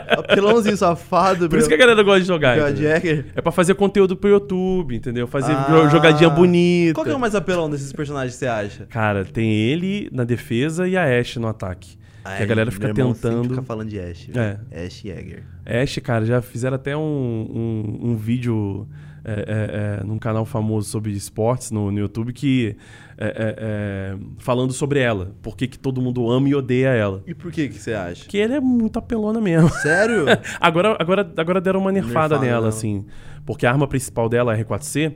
Apelãozinho 0.08 0.76
safado, 0.76 1.48
Por 1.48 1.58
isso 1.58 1.68
que 1.68 1.74
a 1.74 1.76
galera 1.76 2.02
gosta 2.02 2.20
de 2.20 2.26
jogar. 2.26 2.56
É 2.58 3.40
pra 3.40 3.50
fazer 3.52 3.74
conteúdo 3.74 4.16
pro 4.16 4.30
YouTube, 4.30 4.94
entendeu? 4.94 5.26
Fazer 5.26 5.52
Ah. 5.52 5.88
jogadinha 5.90 6.30
bonita. 6.30 6.94
Qual 6.94 7.04
que 7.04 7.10
é 7.10 7.14
o 7.14 7.18
mais 7.20 7.34
apelão 7.34 7.68
desses 7.68 7.92
personagens 7.92 8.34
que 8.34 8.38
você 8.38 8.46
acha? 8.46 8.86
Cara, 8.86 9.24
tem 9.24 9.52
ele 9.52 10.08
na 10.12 10.24
defesa 10.24 10.86
e 10.88 10.96
a 10.96 11.04
Ashe 11.20 11.38
no 11.38 11.48
ataque. 11.48 11.98
que 12.36 12.42
a 12.42 12.46
galera 12.46 12.70
fica 12.70 12.92
tentando. 12.94 13.48
fica 13.50 13.62
falando 13.62 13.88
de 13.88 13.98
Ash. 14.00 14.28
É. 14.34 14.84
Ash 14.86 15.02
Jäger. 15.02 15.42
Ashe, 15.66 16.00
cara, 16.00 16.24
já 16.24 16.40
fizeram 16.40 16.76
até 16.76 16.96
um, 16.96 17.00
um, 17.00 18.10
um 18.10 18.16
vídeo 18.16 18.86
é, 19.24 19.32
é, 19.32 20.00
é, 20.00 20.04
num 20.04 20.18
canal 20.18 20.44
famoso 20.44 20.88
sobre 20.88 21.10
esportes 21.12 21.72
no, 21.72 21.90
no 21.90 21.98
YouTube 21.98 22.32
que. 22.32 22.76
é, 23.18 23.26
é, 23.26 23.54
é, 23.58 24.16
falando 24.38 24.72
sobre 24.72 25.00
ela. 25.00 25.34
Por 25.42 25.56
que 25.56 25.66
que 25.66 25.76
todo 25.78 26.00
mundo 26.00 26.30
ama 26.30 26.48
e 26.48 26.54
odeia 26.54 26.90
ela. 26.90 27.22
E 27.26 27.34
por 27.34 27.50
que 27.50 27.68
que 27.68 27.78
você 27.78 27.92
acha? 27.92 28.22
Porque 28.22 28.38
ela 28.38 28.54
é 28.54 28.60
muito 28.60 28.98
apelona 28.98 29.40
mesmo. 29.40 29.68
Sério? 29.70 30.26
Agora, 30.60 30.96
agora, 31.00 31.32
agora 31.36 31.60
deram 31.60 31.80
uma 31.80 31.90
nerfada, 31.90 32.36
Nerfada 32.36 32.38
nela, 32.38 32.54
nela. 32.58 32.68
assim. 32.68 33.04
Porque 33.44 33.66
a 33.66 33.70
arma 33.72 33.88
principal 33.88 34.28
dela, 34.28 34.54
a 34.54 34.58
R4C, 34.58 35.14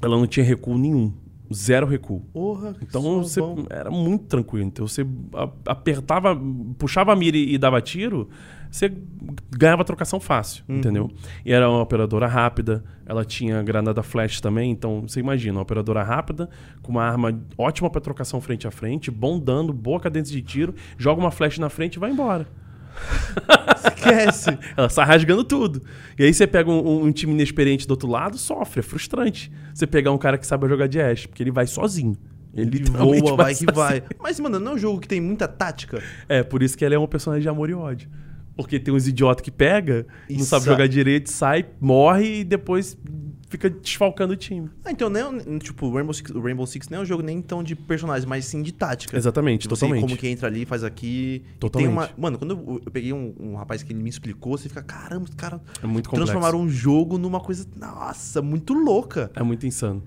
ela 0.00 0.16
não 0.16 0.26
tinha 0.26 0.44
recuo 0.44 0.78
nenhum. 0.78 1.12
Zero 1.52 1.86
recuo. 1.86 2.20
Porra, 2.32 2.72
que 2.74 2.84
Então 2.84 3.22
você 3.22 3.40
bom. 3.40 3.64
era 3.68 3.90
muito 3.90 4.24
tranquilo. 4.24 4.66
Então 4.66 4.86
você 4.86 5.04
apertava, 5.66 6.38
puxava 6.78 7.12
a 7.12 7.16
mira 7.16 7.36
e 7.36 7.58
dava 7.58 7.80
tiro, 7.80 8.28
você 8.72 8.90
ganhava 9.50 9.84
trocação 9.84 10.18
fácil, 10.18 10.64
Uhum. 10.66 10.78
entendeu? 10.78 11.10
E 11.44 11.52
era 11.52 11.68
uma 11.68 11.82
operadora 11.82 12.26
rápida, 12.26 12.82
ela 13.06 13.22
tinha 13.24 13.62
granada 13.62 14.02
flash 14.02 14.40
também, 14.40 14.70
então 14.70 15.02
você 15.02 15.20
imagina, 15.20 15.56
uma 15.58 15.62
operadora 15.62 16.02
rápida, 16.02 16.48
com 16.80 16.90
uma 16.92 17.04
arma 17.04 17.38
ótima 17.58 17.90
para 17.90 18.00
trocação 18.00 18.40
frente 18.40 18.66
a 18.66 18.70
frente, 18.70 19.10
bom 19.10 19.38
dano, 19.38 19.72
boa 19.74 20.00
cadência 20.00 20.34
de 20.34 20.40
tiro, 20.40 20.74
joga 20.96 21.20
uma 21.20 21.30
flash 21.30 21.58
na 21.58 21.68
frente 21.68 21.96
e 21.96 21.98
vai 21.98 22.10
embora. 22.10 22.46
Esquece. 23.86 24.58
Ela 24.76 24.88
sai 24.88 25.06
rasgando 25.06 25.44
tudo. 25.44 25.82
E 26.18 26.24
aí 26.24 26.32
você 26.32 26.46
pega 26.46 26.70
um, 26.70 27.04
um 27.04 27.12
time 27.12 27.32
inexperiente 27.32 27.86
do 27.86 27.90
outro 27.92 28.08
lado, 28.08 28.36
sofre, 28.38 28.80
é 28.80 28.82
frustrante. 28.82 29.50
Você 29.74 29.86
pegar 29.86 30.12
um 30.12 30.18
cara 30.18 30.38
que 30.38 30.46
sabe 30.46 30.68
jogar 30.68 30.86
de 30.86 31.00
Ash, 31.00 31.26
porque 31.26 31.42
ele 31.42 31.50
vai 31.50 31.66
sozinho. 31.66 32.16
Ele 32.54 32.82
voa, 32.84 33.36
vai 33.36 33.52
que 33.54 33.60
sozinho. 33.60 33.74
vai. 33.74 34.02
Mas, 34.20 34.38
mano, 34.38 34.58
não 34.60 34.72
é 34.72 34.74
um 34.74 34.78
jogo 34.78 35.00
que 35.00 35.08
tem 35.08 35.20
muita 35.20 35.48
tática. 35.48 36.02
É, 36.28 36.42
por 36.42 36.62
isso 36.62 36.76
que 36.76 36.84
ela 36.84 36.94
é 36.94 36.98
um 36.98 37.06
personagem 37.06 37.42
de 37.42 37.48
amor 37.48 37.70
e 37.70 37.74
ódio. 37.74 38.08
Porque 38.56 38.78
tem 38.78 38.92
uns 38.92 39.08
idiotas 39.08 39.42
que 39.42 39.50
pega, 39.50 40.06
E 40.28 40.36
não 40.36 40.44
sabe 40.44 40.66
jogar 40.66 40.86
direito, 40.86 41.30
sai, 41.30 41.66
morre 41.80 42.40
e 42.40 42.44
depois 42.44 42.96
fica 43.52 43.68
desfalcando 43.68 44.32
o 44.32 44.36
time. 44.36 44.70
Ah, 44.84 44.90
então, 44.90 45.10
não 45.10 45.36
é, 45.36 45.58
tipo, 45.58 45.86
o 45.86 45.94
Rainbow 45.94 46.14
Six, 46.14 46.30
o 46.30 46.40
Rainbow 46.40 46.66
Six 46.66 46.88
não 46.88 46.98
é 46.98 47.00
um 47.02 47.04
jogo 47.04 47.22
nem 47.22 47.40
tão 47.42 47.62
de 47.62 47.76
personagens, 47.76 48.24
mas 48.24 48.46
sim 48.46 48.62
de 48.62 48.72
tática. 48.72 49.16
Exatamente, 49.16 49.68
você 49.68 49.80
totalmente. 49.80 50.00
como 50.00 50.16
que 50.16 50.26
entra 50.28 50.48
ali, 50.48 50.64
faz 50.64 50.82
aqui. 50.82 51.44
Totalmente. 51.60 51.92
uma... 51.92 52.10
Mano, 52.16 52.38
quando 52.38 52.52
eu, 52.52 52.82
eu 52.84 52.90
peguei 52.90 53.12
um, 53.12 53.34
um 53.38 53.54
rapaz 53.56 53.82
que 53.82 53.92
ele 53.92 54.02
me 54.02 54.08
explicou, 54.08 54.56
você 54.56 54.68
fica, 54.68 54.82
caramba, 54.82 55.24
os 55.24 55.34
caras 55.34 55.60
É 55.82 55.86
muito 55.86 56.08
complexo. 56.08 56.32
transformaram 56.32 56.60
um 56.60 56.68
jogo 56.68 57.18
numa 57.18 57.40
coisa, 57.40 57.66
nossa, 57.76 58.40
muito 58.40 58.72
louca. 58.72 59.30
É 59.34 59.42
muito 59.42 59.66
insano. 59.66 60.02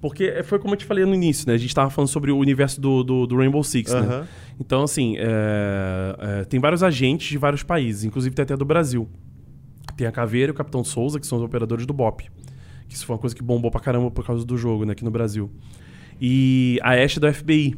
Porque 0.00 0.24
é, 0.24 0.42
foi 0.42 0.58
como 0.58 0.74
eu 0.74 0.78
te 0.78 0.84
falei 0.84 1.04
no 1.04 1.14
início, 1.14 1.46
né? 1.48 1.54
A 1.54 1.58
gente 1.58 1.74
tava 1.74 1.88
falando 1.90 2.08
sobre 2.08 2.30
o 2.30 2.36
universo 2.38 2.80
do, 2.80 3.02
do, 3.02 3.26
do 3.26 3.36
Rainbow 3.36 3.64
Six, 3.64 3.92
né? 3.94 4.26
Então, 4.60 4.82
assim, 4.82 5.16
é, 5.18 6.16
é, 6.40 6.44
tem 6.44 6.60
vários 6.60 6.82
agentes 6.82 7.28
de 7.28 7.38
vários 7.38 7.62
países, 7.62 8.04
inclusive 8.04 8.34
tem 8.34 8.42
até 8.42 8.56
do 8.56 8.64
Brasil. 8.64 9.08
Tem 9.96 10.06
a 10.06 10.12
Caveira 10.12 10.50
e 10.50 10.52
o 10.52 10.54
Capitão 10.54 10.84
Souza, 10.84 11.18
que 11.18 11.26
são 11.26 11.38
os 11.38 11.44
operadores 11.44 11.86
do 11.86 11.92
BOP. 11.94 12.24
Que 12.88 12.94
isso 12.94 13.06
foi 13.06 13.14
uma 13.16 13.20
coisa 13.20 13.34
que 13.34 13.42
bombou 13.42 13.70
pra 13.70 13.80
caramba 13.80 14.10
por 14.10 14.24
causa 14.24 14.44
do 14.44 14.56
jogo, 14.56 14.84
né, 14.84 14.92
aqui 14.92 15.02
no 15.04 15.10
Brasil. 15.10 15.50
E 16.20 16.78
a 16.82 16.90
Ashe 16.92 17.18
do 17.18 17.32
FBI. 17.32 17.74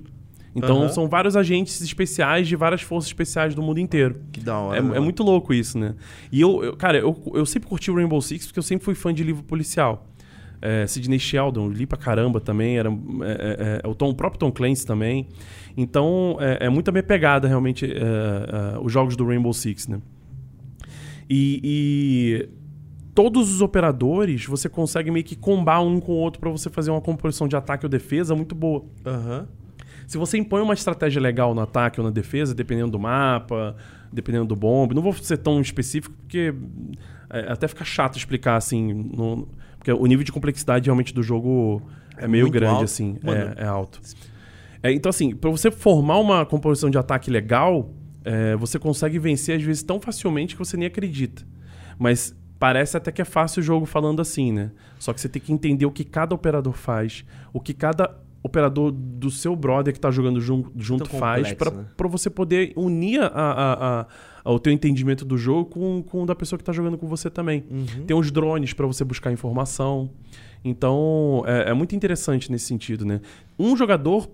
Então, 0.55 0.79
Aham. 0.81 0.89
são 0.89 1.09
vários 1.09 1.37
agentes 1.37 1.81
especiais 1.81 2.49
de 2.49 2.57
várias 2.57 2.83
forças 2.83 3.09
especiais 3.09 3.55
do 3.55 3.63
mundo 3.63 3.79
inteiro. 3.79 4.21
Que 4.33 4.41
da 4.41 4.53
É, 4.53 4.57
hora. 4.57 4.79
é 4.79 4.81
mano. 4.81 5.03
muito 5.03 5.23
louco 5.23 5.55
isso, 5.55 5.79
né? 5.79 5.95
E 6.33 6.41
eu, 6.41 6.65
eu- 6.65 6.77
cara, 6.77 6.99
eu, 6.99 7.17
eu 7.35 7.47
sempre 7.47 7.69
curti 7.69 7.91
o 7.91 7.95
Rainbow 7.95 8.21
Six 8.21 8.47
porque 8.47 8.59
eu 8.59 8.63
sempre 8.63 8.85
fui 8.85 8.95
fã 8.95 9.15
de 9.15 9.23
livro 9.23 9.45
policial. 9.45 10.08
É, 10.61 10.87
Sidney 10.87 11.18
Sheldon, 11.18 11.68
li 11.68 11.87
pra 11.87 11.97
caramba 11.97 12.40
também, 12.40 12.79
era 12.79 12.88
é, 12.90 13.81
é, 13.81 13.81
é, 13.85 13.88
o, 13.88 13.94
Tom, 13.94 14.11
o 14.11 14.14
próprio 14.14 14.38
Tom 14.40 14.51
Clancy 14.51 14.85
também. 14.87 15.29
Então, 15.77 16.37
é, 16.40 16.66
é 16.66 16.68
muito 16.68 16.88
a 16.88 16.92
minha 16.92 17.03
pegada, 17.03 17.47
realmente, 17.47 17.87
é, 17.87 17.97
é, 17.97 18.79
os 18.83 18.92
jogos 18.92 19.16
do 19.16 19.27
Rainbow 19.27 19.53
Six, 19.53 19.87
né? 19.87 20.01
E, 21.31 21.61
e 21.62 22.49
todos 23.14 23.53
os 23.53 23.61
operadores, 23.61 24.47
você 24.47 24.68
consegue 24.68 25.11
meio 25.11 25.25
que 25.25 25.37
combar 25.37 25.81
um 25.81 26.01
com 26.01 26.12
o 26.12 26.16
outro 26.16 26.40
pra 26.40 26.51
você 26.51 26.71
fazer 26.71 26.90
uma 26.90 27.01
composição 27.01 27.47
de 27.47 27.55
ataque 27.57 27.85
ou 27.85 27.90
defesa 27.90 28.35
muito 28.35 28.55
boa. 28.55 28.85
Aham. 29.05 29.47
Se 30.07 30.16
você 30.16 30.38
impõe 30.38 30.62
uma 30.62 30.73
estratégia 30.73 31.21
legal 31.21 31.55
no 31.55 31.61
ataque 31.61 32.01
ou 32.01 32.07
na 32.07 32.11
defesa, 32.11 32.55
dependendo 32.55 32.92
do 32.92 32.99
mapa, 32.99 33.77
dependendo 34.11 34.47
do 34.47 34.57
bombe, 34.57 34.94
não 34.94 35.03
vou 35.03 35.12
ser 35.12 35.37
tão 35.37 35.61
específico 35.61 36.14
porque 36.23 36.55
é, 37.29 37.53
até 37.53 37.68
fica 37.68 37.85
chato 37.85 38.16
explicar 38.16 38.57
assim, 38.57 38.90
no- 38.94 39.47
porque 39.79 39.93
o 39.93 40.05
nível 40.07 40.25
de 40.25 40.33
complexidade 40.33 40.87
realmente 40.87 41.14
do 41.14 41.23
jogo 41.23 41.83
é, 42.17 42.25
É 42.25 42.29
meio 42.29 42.51
grande 42.51 42.73
alto. 42.75 42.85
assim, 42.85 43.17
Mano. 43.23 43.53
é, 43.57 43.62
é 43.62 43.67
alto. 43.67 44.01
É, 44.83 44.93
então 44.93 45.11
assim, 45.11 45.35
pra 45.35 45.51
você 45.51 45.71
formar 45.71 46.19
uma 46.19 46.45
composição 46.47 46.91
de 46.91 46.99
ataque 46.99 47.31
legal, 47.31 47.91
é, 48.25 48.55
você 48.57 48.79
consegue 48.79 49.19
vencer 49.19 49.57
às 49.57 49.62
vezes 49.62 49.83
tão 49.83 50.01
facilmente 50.01 50.55
que 50.55 50.59
você 50.59 50.77
nem 50.77 50.87
acredita. 50.87 51.43
Mas 51.99 52.35
parece 52.59 52.97
até 52.97 53.11
que 53.12 53.23
é 53.23 53.25
fácil 53.25 53.61
o 53.61 53.62
jogo 53.62 53.87
falando 53.87 54.21
assim, 54.21 54.53
né? 54.53 54.71
Só 54.99 55.12
que 55.12 55.21
você 55.21 55.29
tem 55.29 55.41
que 55.41 55.53
entender 55.53 55.87
o 55.87 55.91
que 55.91 56.05
cada 56.05 56.35
operador 56.35 56.73
faz, 56.75 57.25
o 57.53 57.61
que 57.61 57.73
cada 57.73 58.17
operador 58.43 58.93
do 58.93 59.31
seu 59.31 59.55
brother 59.57 59.93
que 59.93 59.99
tá 60.01 60.11
jogando 60.12 60.41
jun- 60.41 60.71
junto 60.77 61.07
faz, 61.09 61.53
pra 61.55 61.71
né? 61.73 61.85
pra 61.97 62.07
você 62.09 62.31
poder 62.31 62.73
unir 62.77 63.21
a- 63.21 63.27
a- 63.27 64.01
a- 64.01 64.07
o 64.53 64.59
teu 64.59 64.73
entendimento 64.73 65.25
do 65.25 65.37
jogo 65.37 65.67
com, 65.67 66.03
com 66.03 66.23
o 66.23 66.27
da 66.27 66.35
pessoa 66.35 66.59
que 66.59 66.65
tá 66.65 66.73
jogando 66.73 66.97
com 66.97 67.07
você 67.07 67.31
também. 67.31 67.65
Uhum. 67.71 68.05
Tem 68.07 68.17
os 68.17 68.31
drones 68.31 68.73
para 68.73 68.87
você 68.87 69.05
buscar 69.05 69.33
informação. 69.33 70.11
Então, 70.65 71.43
é, 71.47 71.71
é 71.71 71.75
muito 71.75 71.95
interessante 71.95 72.51
nesse 72.51 72.67
sentido, 72.67 73.05
né? 73.05 73.21
Um 73.59 73.77
jogador, 73.77 74.29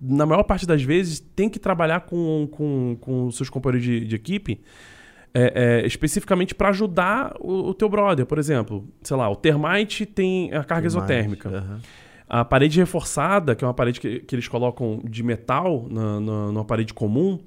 na 0.00 0.24
maior 0.24 0.42
parte 0.42 0.66
das 0.66 0.82
vezes, 0.82 1.20
tem 1.34 1.48
que 1.48 1.58
trabalhar 1.58 2.00
com, 2.00 2.48
com, 2.50 2.96
com 3.00 3.26
os 3.26 3.36
seus 3.36 3.50
companheiros 3.50 3.84
de, 3.84 4.06
de 4.06 4.14
equipe 4.16 4.60
é, 5.38 5.82
é, 5.82 5.86
especificamente 5.86 6.54
para 6.54 6.70
ajudar 6.70 7.36
o, 7.38 7.68
o 7.68 7.74
teu 7.74 7.90
brother. 7.90 8.24
Por 8.24 8.38
exemplo, 8.38 8.88
sei 9.02 9.16
lá, 9.18 9.28
o 9.28 9.36
Termite 9.36 10.06
tem 10.06 10.50
a 10.54 10.64
carga 10.64 10.86
exotérmica. 10.86 11.50
Aham. 11.50 11.80
A 12.28 12.44
parede 12.44 12.80
reforçada, 12.80 13.54
que 13.54 13.62
é 13.62 13.68
uma 13.68 13.74
parede 13.74 14.00
que, 14.00 14.20
que 14.20 14.34
eles 14.34 14.48
colocam 14.48 15.00
de 15.04 15.22
metal 15.22 15.86
na, 15.90 16.18
na, 16.20 16.46
numa 16.46 16.64
parede 16.64 16.94
comum, 16.94 17.38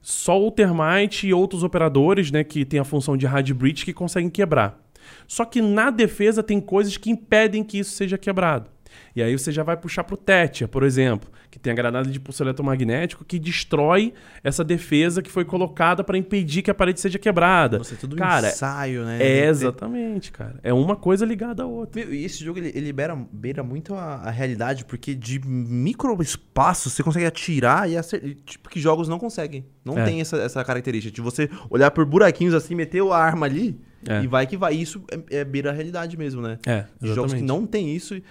só 0.00 0.40
o 0.40 0.50
Termite 0.50 1.26
e 1.26 1.34
outros 1.34 1.62
operadores, 1.62 2.30
né, 2.30 2.44
que 2.44 2.64
tem 2.64 2.80
a 2.80 2.84
função 2.84 3.16
de 3.16 3.26
hard 3.26 3.52
breach, 3.52 3.84
que 3.84 3.92
conseguem 3.92 4.30
quebrar. 4.30 4.80
Só 5.26 5.44
que 5.44 5.60
na 5.60 5.90
defesa 5.90 6.42
tem 6.42 6.60
coisas 6.60 6.96
que 6.96 7.10
impedem 7.10 7.64
que 7.64 7.78
isso 7.78 7.92
seja 7.92 8.18
quebrado. 8.18 8.70
E 9.14 9.22
aí 9.22 9.36
você 9.36 9.50
já 9.50 9.62
vai 9.62 9.76
puxar 9.76 10.04
pro 10.04 10.16
Tether, 10.16 10.68
por 10.68 10.82
exemplo, 10.82 11.30
que 11.50 11.58
tem 11.58 11.72
a 11.72 11.76
granada 11.76 12.10
de 12.10 12.20
pulso 12.20 12.42
eletromagnético 12.42 13.24
que 13.24 13.38
destrói 13.38 14.12
essa 14.44 14.62
defesa 14.62 15.22
que 15.22 15.30
foi 15.30 15.44
colocada 15.44 16.04
para 16.04 16.18
impedir 16.18 16.62
que 16.62 16.70
a 16.70 16.74
parede 16.74 17.00
seja 17.00 17.18
quebrada. 17.18 17.78
Nossa, 17.78 17.94
é 17.94 17.96
tudo 17.96 18.14
um 18.14 18.18
Cara, 18.18 18.48
ensaio, 18.48 19.04
né? 19.04 19.18
é 19.22 19.46
exatamente, 19.46 20.30
cara. 20.30 20.56
É 20.62 20.72
uma 20.72 20.94
coisa 20.96 21.24
ligada 21.24 21.62
à 21.62 21.66
outra. 21.66 22.00
E 22.02 22.24
esse 22.24 22.44
jogo 22.44 22.58
ele, 22.58 22.70
ele 22.74 22.92
beira, 22.92 23.16
beira 23.32 23.62
muito 23.62 23.94
a, 23.94 24.16
a 24.16 24.30
realidade, 24.30 24.84
porque 24.84 25.14
de 25.14 25.40
micro 25.46 26.20
espaço 26.22 26.90
você 26.90 27.02
consegue 27.02 27.26
atirar 27.26 27.88
e 27.88 27.96
acertar. 27.96 28.28
Tipo, 28.44 28.68
que 28.68 28.80
jogos 28.80 29.08
não 29.08 29.18
conseguem. 29.18 29.64
Não 29.84 29.98
É. 29.98 30.04
tem 30.04 30.20
essa, 30.20 30.36
essa 30.36 30.62
característica. 30.64 31.14
De 31.14 31.20
você 31.20 31.48
olhar 31.70 31.90
por 31.90 32.04
buraquinhos 32.04 32.54
assim, 32.54 32.74
meter 32.74 33.02
a 33.02 33.16
arma 33.16 33.46
ali 33.46 33.78
É. 34.06 34.22
e 34.22 34.26
vai 34.26 34.46
que 34.46 34.56
vai. 34.56 34.74
Isso 34.74 35.02
é, 35.10 35.38
é 35.40 35.44
beira 35.44 35.70
a 35.70 35.72
realidade 35.72 36.16
mesmo, 36.16 36.42
né? 36.42 36.58
É, 36.66 36.84
De 37.00 37.08
jogos 37.14 37.32
que 37.32 37.38
exatamente. 37.38 37.42
não 37.46 37.66
tem 37.66 37.94
isso. 37.94 38.14
E 38.14 38.22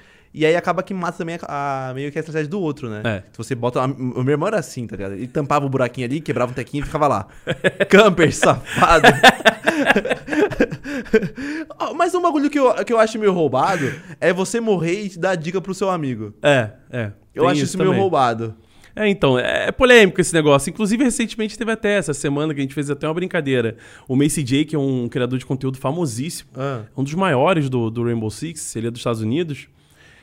aí 0.45 0.56
acaba 0.56 0.82
que 0.84 0.93
mata 0.93 1.17
também 1.17 1.38
a, 1.41 1.89
a- 1.89 1.93
meio 1.93 2.12
que 2.12 2.17
a 2.17 2.21
estratégia 2.21 2.50
do 2.50 2.60
outro, 2.62 2.89
né? 2.89 3.02
É. 3.04 3.23
Se 3.32 3.38
você 3.38 3.56
bota. 3.56 3.82
a- 3.82 3.86
o 3.86 4.23
meu 4.23 4.32
irmão 4.34 4.47
era 4.47 4.60
assim, 4.60 4.86
tá 4.88 4.95
ligado? 4.95 5.13
Ele 5.13 5.28
tampava 5.28 5.65
o 5.65 5.69
buraquinho 5.69 6.08
ali, 6.08 6.21
quebrava 6.21 6.52
um 6.52 6.56
tequinho 6.56 6.84
e 6.84 6.86
ficava 6.86 7.08
lá. 7.08 7.28
Camper, 7.89 8.34
safado. 8.36 9.08
Mas 11.95 12.13
um 12.15 12.21
bagulho 12.21 12.50
que 12.50 12.60
eu, 12.60 12.73
que 12.86 12.93
eu 12.93 13.00
acho 13.00 13.17
meio 13.19 13.34
roubado 13.34 13.91
é 14.19 14.32
você 14.34 14.60
morrer 14.60 15.06
e 15.06 15.17
dar 15.17 15.36
dica 15.36 15.62
pro 15.62 15.73
seu 15.73 15.89
amigo. 15.89 16.34
É, 16.41 16.71
é. 16.91 17.12
Eu 17.34 17.47
acho 17.47 17.63
isso 17.63 17.78
meio 17.78 17.89
também. 17.89 18.02
roubado. 18.02 18.56
É, 18.95 19.08
então, 19.08 19.38
é 19.38 19.71
polêmico 19.71 20.19
esse 20.19 20.34
negócio. 20.34 20.71
Inclusive, 20.71 21.04
recentemente 21.04 21.56
teve 21.56 21.71
até 21.71 21.97
essa 21.97 22.15
semana 22.15 22.52
que 22.54 22.60
a 22.60 22.63
gente 22.63 22.73
fez 22.73 22.89
até 22.89 23.08
uma 23.08 23.13
brincadeira. 23.13 23.78
O 24.08 24.15
Macy 24.15 24.41
J, 24.43 24.65
que 24.65 24.76
é 24.76 24.80
um 24.80 25.08
criador 25.08 25.38
de 25.38 25.45
conteúdo 25.45 25.78
famosíssimo, 25.78 26.50
Ah. 26.58 26.82
um 26.97 27.04
dos 27.04 27.13
maiores 27.13 27.69
do, 27.69 27.91
do 27.91 28.04
Rainbow 28.04 28.32
Six, 28.32 28.76
ele 28.76 28.88
é 28.88 28.91
dos 28.91 29.00
Estados 29.00 29.21
Unidos. 29.21 29.67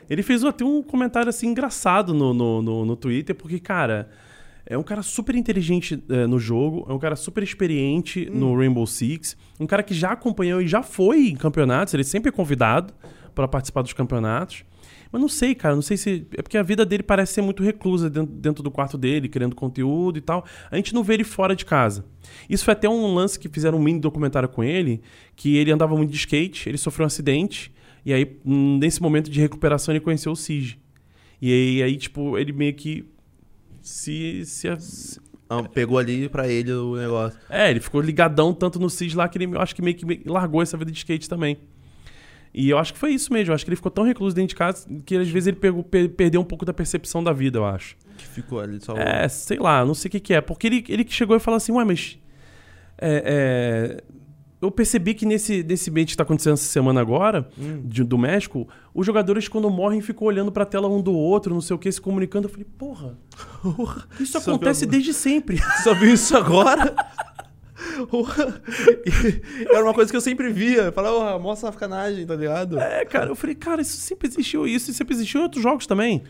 Ele 0.09 0.23
fez 0.23 0.45
até 0.45 0.64
um 0.64 0.83
comentário 0.83 1.29
assim 1.29 1.49
engraçado 1.49 2.12
no, 2.12 2.35
no, 2.35 2.62
no, 2.62 2.85
no 2.85 2.97
Twitter, 2.97 3.35
porque, 3.35 3.59
cara, 3.59 4.09
é 4.67 4.77
um 4.79 4.83
cara 4.83 5.03
super 5.03 5.35
inteligente 5.35 6.03
é, 6.09 6.27
no 6.27 6.38
jogo, 6.38 6.87
é 6.88 6.93
um 6.93 6.99
cara 6.99 7.17
super 7.17 7.43
experiente 7.43 8.29
no 8.33 8.57
Rainbow 8.57 8.87
Six, 8.87 9.37
um 9.61 9.67
cara 9.67 9.83
que 9.83 9.95
já 9.95 10.12
acompanhou 10.12 10.61
e 10.61 10.67
já 10.67 10.83
foi 10.83 11.29
em 11.29 11.37
campeonatos, 11.37 11.93
ele 11.95 12.05
sempre 12.05 12.31
é 12.31 12.33
convidado 12.33 12.95
para 13.35 13.47
participar 13.47 13.83
dos 13.83 13.93
campeonatos. 13.93 14.64
Mas 15.14 15.21
não 15.21 15.29
sei, 15.29 15.55
cara, 15.55 15.77
não 15.77 15.83
sei 15.83 15.97
se. 15.97 16.27
É 16.37 16.43
porque 16.43 16.59
a 16.59 16.62
vida 16.62 16.85
dele 16.85 17.03
parece 17.05 17.35
ser 17.35 17.40
muito 17.40 17.62
reclusa 17.62 18.11
dentro, 18.11 18.35
dentro 18.35 18.62
do 18.64 18.71
quarto 18.71 18.99
dele, 18.99 19.29
criando 19.29 19.55
conteúdo 19.55 20.19
e 20.19 20.21
tal. 20.21 20.45
A 20.69 20.75
gente 20.75 20.93
não 20.93 21.05
vê 21.05 21.14
ele 21.14 21.23
fora 21.23 21.55
de 21.55 21.64
casa. 21.64 22.05
Isso 22.51 22.64
foi 22.64 22.73
até 22.73 22.88
um 22.88 23.14
lance 23.14 23.38
que 23.38 23.49
fizeram 23.49 23.79
um 23.79 23.81
mini 23.81 24.01
documentário 24.01 24.49
com 24.49 24.64
ele, 24.64 25.01
que 25.37 25.57
ele 25.57 25.71
andava 25.71 25.97
muito 25.97 26.11
de 26.11 26.17
skate, 26.17 26.69
ele 26.69 26.77
sofreu 26.77 27.05
um 27.05 27.07
acidente, 27.07 27.73
e 28.05 28.12
aí, 28.12 28.37
nesse 28.45 29.01
momento 29.03 29.31
de 29.31 29.40
recuperação, 29.40 29.93
ele 29.95 30.01
conheceu 30.01 30.33
o 30.33 30.37
Sige. 30.37 30.79
E 31.40 31.53
aí, 31.53 31.83
aí, 31.83 31.97
tipo, 31.97 32.38
ele 32.38 32.53
meio 32.53 32.75
que 32.75 33.05
se, 33.83 34.45
se. 34.45 34.69
Ah, 35.49 35.62
Pegou 35.62 35.99
ali 35.99 36.29
pra 36.29 36.49
ele 36.49 36.73
o 36.73 36.97
negócio. 36.97 37.38
É, 37.51 37.71
ele 37.71 37.81
ficou 37.81 38.01
ligadão 38.01 38.53
tanto 38.55 38.79
no 38.79 38.88
Cis 38.88 39.12
lá 39.14 39.29
que 39.29 39.37
ele 39.38 39.45
eu 39.55 39.61
acho 39.61 39.75
que 39.75 39.83
meio 39.83 39.97
que 39.97 40.23
largou 40.27 40.62
essa 40.62 40.77
vida 40.77 40.90
de 40.90 40.97
skate 40.99 41.29
também. 41.29 41.59
E 42.53 42.71
eu 42.71 42.79
acho 42.79 42.93
que 42.95 42.99
foi 42.99 43.12
isso 43.12 43.33
mesmo. 43.33 43.51
Eu 43.51 43.55
acho 43.55 43.64
que 43.64 43.69
ele 43.69 43.77
ficou 43.77 43.90
tão 43.90 44.05
recluso 44.05 44.35
dentro 44.35 44.51
de 44.51 44.55
casa 44.55 44.88
que 45.05 45.17
às 45.17 45.29
vezes 45.29 45.49
ele 45.49 45.57
pegou, 45.57 45.83
pe- 45.83 46.09
perdeu 46.09 46.40
um 46.40 46.45
pouco 46.45 46.64
da 46.64 46.73
percepção 46.73 47.23
da 47.23 47.33
vida, 47.33 47.59
eu 47.59 47.64
acho. 47.67 47.97
Que 48.17 48.27
ficou 48.27 48.61
ali 48.61 48.81
só. 48.81 48.97
É, 48.97 49.29
sei 49.29 49.59
lá, 49.59 49.85
não 49.85 49.93
sei 49.95 50.09
o 50.09 50.12
que, 50.12 50.21
que 50.21 50.33
é. 50.35 50.40
Porque 50.40 50.67
ele, 50.69 50.85
ele 50.88 51.05
que 51.05 51.12
chegou 51.12 51.37
e 51.37 51.40
falou 51.40 51.57
assim, 51.57 51.73
ué, 51.73 51.85
mas. 51.85 52.19
é, 52.97 53.23
é, 54.01 54.05
eu 54.64 54.70
percebi 54.70 55.14
que 55.14 55.24
nesse, 55.27 55.62
nesse 55.62 55.90
ambiente 55.90 56.11
que 56.11 56.16
tá 56.16 56.22
acontecendo 56.22 56.55
essa 56.55 56.64
semana 56.64 57.00
agora, 57.00 57.48
Hum. 57.59 57.83
de- 57.85 58.03
do 58.05 58.18
México, 58.18 58.66
os 58.94 59.07
jogadores, 59.07 59.46
quando 59.48 59.68
morrem, 59.70 60.00
ficam 60.00 60.27
olhando 60.27 60.50
pra 60.53 60.64
tela 60.64 60.88
um 60.88 61.00
do 61.00 61.12
outro, 61.12 61.53
não 61.55 61.61
sei 61.61 61.74
o 61.77 61.79
que, 61.79 61.90
se 61.90 62.00
comunicando. 62.00 62.46
Eu 62.48 62.50
falei, 62.53 62.66
porra, 62.77 63.16
isso 64.20 64.37
acontece 64.38 64.87
desde 64.87 65.12
sempre. 65.14 65.59
Só 65.83 65.94
viu 65.94 66.12
isso 66.14 66.37
agora? 66.37 66.94
Era 69.70 69.83
uma 69.85 69.94
coisa 69.94 70.11
que 70.11 70.16
eu 70.16 70.20
sempre 70.20 70.50
via. 70.53 70.90
Falava, 70.92 71.37
oh, 71.37 71.38
mostra 71.40 71.68
a 71.68 71.72
sacanagem, 71.72 72.27
tá 72.27 72.35
ligado? 72.35 72.79
É, 72.79 73.05
cara, 73.05 73.31
eu 73.31 73.35
falei, 73.37 73.55
cara, 73.55 73.83
isso 73.83 73.96
sempre 73.98 74.29
existiu, 74.29 74.66
isso 74.66 74.92
sempre 74.92 75.14
existiu 75.14 75.40
em 75.40 75.44
outros 75.44 75.62
jogos 75.62 75.87
também. 75.87 76.22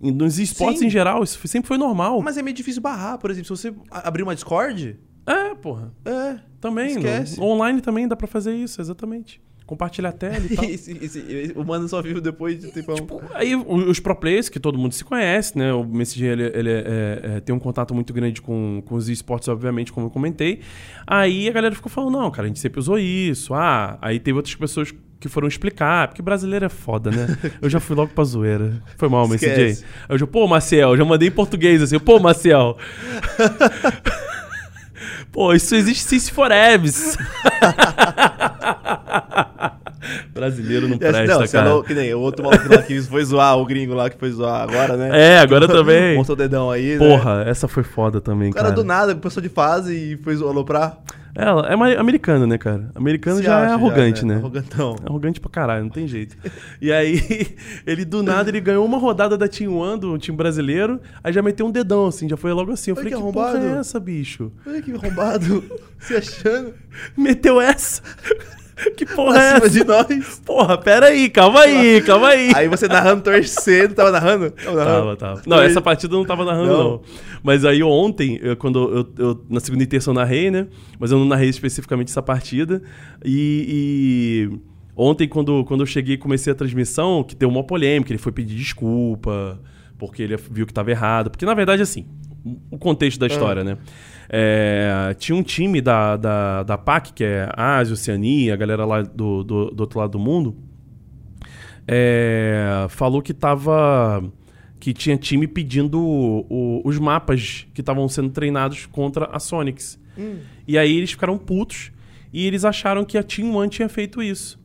Nos 0.00 0.38
esportes 0.38 0.80
Sim. 0.80 0.86
em 0.86 0.90
geral, 0.90 1.22
isso 1.22 1.38
sempre 1.46 1.68
foi 1.68 1.78
normal. 1.78 2.20
Mas 2.22 2.36
é 2.36 2.42
meio 2.42 2.56
difícil 2.56 2.82
barrar, 2.82 3.18
por 3.18 3.30
exemplo, 3.30 3.56
se 3.56 3.62
você 3.70 3.74
abrir 3.90 4.22
uma 4.24 4.34
Discord. 4.34 4.98
É, 5.26 5.54
porra. 5.54 5.92
É. 6.04 6.36
Também. 6.60 6.88
Esquece. 6.96 7.38
no- 7.38 7.46
online 7.46 7.80
também 7.80 8.06
dá 8.08 8.16
pra 8.16 8.26
fazer 8.26 8.54
isso, 8.54 8.80
exatamente. 8.80 9.40
Compartilhar 9.64 10.10
a 10.10 10.12
tela 10.12 10.44
e 10.44 10.48
tal. 10.56 10.64
Esse- 10.64 10.98
esse- 11.00 11.52
o 11.56 11.64
mano 11.64 11.88
só 11.88 12.02
viu 12.02 12.20
depois 12.20 12.58
de 12.58 12.70
tipo. 12.72 12.94
Tipo, 12.94 13.22
aí 13.32 13.54
os 13.54 14.00
pro 14.00 14.14
players, 14.16 14.48
que 14.48 14.58
todo 14.60 14.76
mundo 14.78 14.92
se 14.92 15.04
conhece, 15.04 15.56
né? 15.56 15.72
O 15.72 15.82
MSG 15.82 16.24
ele, 16.26 16.42
ele 16.54 16.70
é- 16.70 16.74
é- 16.74 17.20
é- 17.36 17.40
tem 17.40 17.54
um 17.54 17.58
contato 17.58 17.94
muito 17.94 18.12
grande 18.12 18.42
com, 18.42 18.82
com 18.84 18.94
os 18.96 19.08
esportes, 19.08 19.48
obviamente, 19.48 19.92
como 19.92 20.06
eu 20.06 20.10
comentei. 20.10 20.60
Aí 21.06 21.48
a 21.48 21.52
galera 21.52 21.74
ficou 21.74 21.90
falando, 21.90 22.12
não, 22.18 22.30
cara, 22.30 22.46
a 22.46 22.48
gente 22.48 22.58
sempre 22.60 22.80
usou 22.80 22.98
isso. 22.98 23.54
Ah, 23.54 23.98
aí 24.02 24.18
teve 24.18 24.36
outras 24.36 24.54
pessoas 24.56 24.92
que 25.20 25.28
foram 25.28 25.46
explicar, 25.46 26.08
porque 26.08 26.20
brasileiro 26.20 26.64
é 26.64 26.68
foda, 26.68 27.10
né? 27.12 27.38
Eu 27.62 27.70
já 27.70 27.78
fui 27.78 27.94
logo 27.94 28.12
pra 28.12 28.24
zoeira. 28.24 28.82
Foi 28.96 29.08
mal. 29.08 29.32
Esquece. 29.32 29.84
Aí 30.08 30.14
eu 30.14 30.18
já, 30.18 30.26
pô, 30.26 30.46
Maciel, 30.48 30.96
já 30.96 31.04
mandei 31.04 31.28
em 31.28 31.32
português 31.32 31.80
assim, 31.80 31.98
pô, 32.00 32.18
Maciel. 32.18 32.76
pô, 35.32 35.54
isso 35.54 35.74
existe 35.74 36.04
sim 36.04 36.18
se 36.18 36.30
for 36.30 36.52
Eves. 36.52 37.16
Brasileiro 40.34 40.88
não 40.88 40.98
presta, 40.98 41.24
não, 41.26 41.38
cara. 41.46 41.48
falou 41.48 41.82
que 41.82 41.94
nem 41.94 42.12
o 42.14 42.20
outro 42.20 42.44
maluco 42.44 42.68
lá 42.68 42.82
que 42.82 43.00
foi 43.02 43.24
zoar, 43.24 43.56
o 43.58 43.64
gringo 43.66 43.94
lá 43.94 44.10
que 44.10 44.18
foi 44.18 44.30
zoar 44.30 44.62
agora, 44.62 44.96
né? 44.96 45.10
É, 45.12 45.38
agora 45.38 45.66
também. 45.68 46.16
Mostrou 46.18 46.34
o 46.34 46.38
dedão 46.38 46.70
aí, 46.70 46.96
né? 46.96 46.98
Porra, 46.98 47.44
essa 47.46 47.68
foi 47.68 47.82
foda 47.82 48.20
também, 48.20 48.50
O 48.50 48.54
cara 48.54 48.66
cara. 48.66 48.74
do 48.76 48.84
nada 48.84 49.14
passou 49.14 49.42
de 49.42 49.48
fase 49.48 49.94
e 49.94 50.16
foi 50.18 50.34
aloprar. 50.36 50.98
Ela 51.34 51.66
é 51.68 51.74
uma- 51.74 51.94
americana, 51.94 52.46
né, 52.46 52.58
cara? 52.58 52.90
Americano 52.94 53.38
Se 53.38 53.44
já 53.44 53.60
é 53.60 53.64
acha, 53.64 53.74
arrogante, 53.74 54.22
né? 54.22 54.34
Arrogantão. 54.36 54.96
É 55.02 55.08
arrogante 55.08 55.40
pra 55.40 55.48
caralho, 55.50 55.84
não 55.84 55.90
tem 55.90 56.06
jeito. 56.06 56.36
E 56.78 56.92
aí, 56.92 57.56
ele 57.86 58.04
do 58.04 58.22
nada, 58.22 58.50
ele 58.50 58.60
ganhou 58.60 58.84
uma 58.84 58.98
rodada 58.98 59.38
da 59.38 59.48
Team 59.48 59.74
One, 59.74 59.98
do 59.98 60.18
time 60.18 60.36
brasileiro, 60.36 61.00
aí 61.24 61.32
já 61.32 61.40
meteu 61.40 61.64
um 61.64 61.70
dedão, 61.70 62.06
assim, 62.06 62.28
já 62.28 62.36
foi 62.36 62.52
logo 62.52 62.70
assim. 62.72 62.90
Eu 62.90 62.96
Olha 62.96 63.04
falei, 63.04 63.18
que 63.18 63.26
que, 63.26 63.32
porra 63.32 63.46
arrombado." 63.48 63.74
é 63.76 63.80
essa, 63.80 63.98
bicho? 63.98 64.52
Olha 64.66 64.82
que 64.82 64.92
arrombado. 64.92 65.64
Se 66.00 66.14
achando. 66.16 66.74
Meteu 67.16 67.58
essa? 67.62 68.02
que 68.96 69.06
porra 69.06 69.38
é 69.38 69.56
essa? 69.56 69.70
de 69.70 69.84
nós. 69.84 70.40
Porra, 70.44 70.76
pera 70.78 71.06
aí, 71.06 71.28
calma 71.30 71.60
aí, 71.60 72.00
calma 72.02 72.28
aí. 72.28 72.52
Aí 72.54 72.68
você 72.68 72.88
narrando, 72.88 73.22
torcendo. 73.22 73.94
Tava 73.94 74.10
narrando? 74.10 74.50
Tava 74.50 74.76
narrando. 74.76 75.00
Tava, 75.00 75.16
tava. 75.16 75.42
Não, 75.46 75.56
Foi- 75.58 75.66
essa 75.66 75.80
partida 75.80 76.14
eu 76.14 76.18
não 76.18 76.26
tava 76.26 76.44
narrando, 76.44 76.68
Não. 76.72 76.84
não. 76.90 77.00
Mas 77.42 77.64
aí 77.64 77.82
ontem, 77.82 78.38
eu- 78.42 78.56
quando 78.56 78.78
eu, 79.18 79.24
eu- 79.26 79.44
Na 79.48 79.60
segunda 79.60 79.82
e 79.82 79.86
terça 79.86 80.10
eu 80.10 80.14
narrei, 80.14 80.50
né? 80.50 80.66
Mas 80.98 81.10
eu 81.12 81.18
não 81.18 81.26
narrei 81.26 81.48
especificamente 81.48 82.08
essa 82.08 82.22
partida. 82.22 82.82
E. 83.24 84.50
e 84.58 84.72
Ontem, 84.94 85.26
quando, 85.26 85.64
quando 85.64 85.80
eu 85.80 85.86
cheguei 85.86 86.16
e 86.16 86.18
comecei 86.18 86.52
a 86.52 86.54
transmissão, 86.54 87.24
que 87.24 87.34
deu 87.34 87.48
uma 87.48 87.64
polêmica, 87.64 88.12
ele 88.12 88.18
foi 88.18 88.30
pedir 88.30 88.54
desculpa 88.54 89.58
porque 89.96 90.22
ele 90.22 90.36
viu 90.50 90.66
que 90.66 90.72
tava 90.74 90.90
errado. 90.90 91.30
Porque, 91.30 91.46
na 91.46 91.54
verdade, 91.54 91.80
assim, 91.80 92.04
o 92.70 92.76
contexto 92.76 93.18
da 93.18 93.26
história, 93.26 93.64
né? 93.64 93.78
É, 94.34 95.14
tinha 95.18 95.36
um 95.36 95.42
time 95.42 95.80
da, 95.82 96.16
da, 96.16 96.62
da 96.62 96.78
PAC, 96.78 97.12
que 97.12 97.22
é 97.22 97.50
Ásia, 97.54 97.92
Oceania, 97.92 98.54
a 98.54 98.56
galera 98.56 98.86
lá 98.86 99.02
do, 99.02 99.44
do, 99.44 99.70
do 99.70 99.80
outro 99.82 99.98
lado 99.98 100.12
do 100.12 100.18
mundo, 100.18 100.56
é, 101.86 102.86
falou 102.88 103.20
que 103.22 103.34
tava. 103.34 104.22
que 104.80 104.92
tinha 104.92 105.16
time 105.16 105.46
pedindo 105.46 106.00
o- 106.02 106.46
o- 106.50 106.82
os 106.84 106.98
mapas 106.98 107.66
que 107.72 107.80
estavam 107.80 108.08
sendo 108.08 108.30
treinados 108.30 108.86
contra 108.86 109.26
a 109.26 109.38
Sonics. 109.38 109.96
E 110.66 110.76
aí 110.76 110.96
eles 110.96 111.12
ficaram 111.12 111.38
putos 111.38 111.92
e 112.32 112.44
eles 112.46 112.64
acharam 112.64 113.04
que 113.04 113.16
a 113.16 113.22
Team 113.22 113.54
One 113.54 113.70
tinha 113.70 113.88
feito 113.88 114.20
isso. 114.22 114.58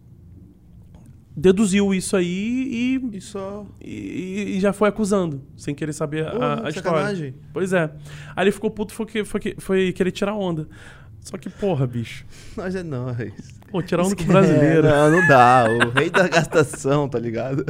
Deduziu 1.39 1.93
isso 1.93 2.17
aí 2.17 3.00
e, 3.06 3.17
E 3.17 3.21
só. 3.21 3.63
e, 3.80 4.56
e 4.56 4.60
já 4.60 4.73
foi 4.73 4.89
acusando, 4.89 5.39
sem 5.56 5.76
querer 5.76 5.93
saber 5.93 6.26
a, 6.28 6.32
Porra, 6.32 6.54
a 6.54 6.71
que 6.71 6.78
história. 6.80 7.36
Pois 7.54 7.73
é. 7.73 7.91
Aí 8.36 8.43
ele 8.43 8.52
ficou 8.52 8.71
puto 8.71 8.91
foi, 8.91 9.06
que, 9.06 9.23
foi, 9.23 9.39
que, 9.39 9.56
foi 9.60 9.93
querer 9.93 10.10
tirar 10.10 10.34
onda. 10.34 10.67
Só 11.21 11.38
que, 11.38 11.47
porra, 11.47 11.86
bicho. 11.86 12.26
Nós 12.56 12.73
é 12.73 12.82
nós. 12.82 13.17
Pô, 13.69 13.82
tirar 13.82 14.03
onda 14.03 14.15
com 14.15 14.23
o 14.23 14.25
brasileiro. 14.27 14.88
É, 14.88 14.89
não, 14.91 15.12
não 15.12 15.27
dá. 15.27 15.65
O 15.86 15.89
rei 15.99 16.10
da 16.10 16.27
gastação, 16.27 17.08
tá 17.10 17.19
ligado? 17.19 17.65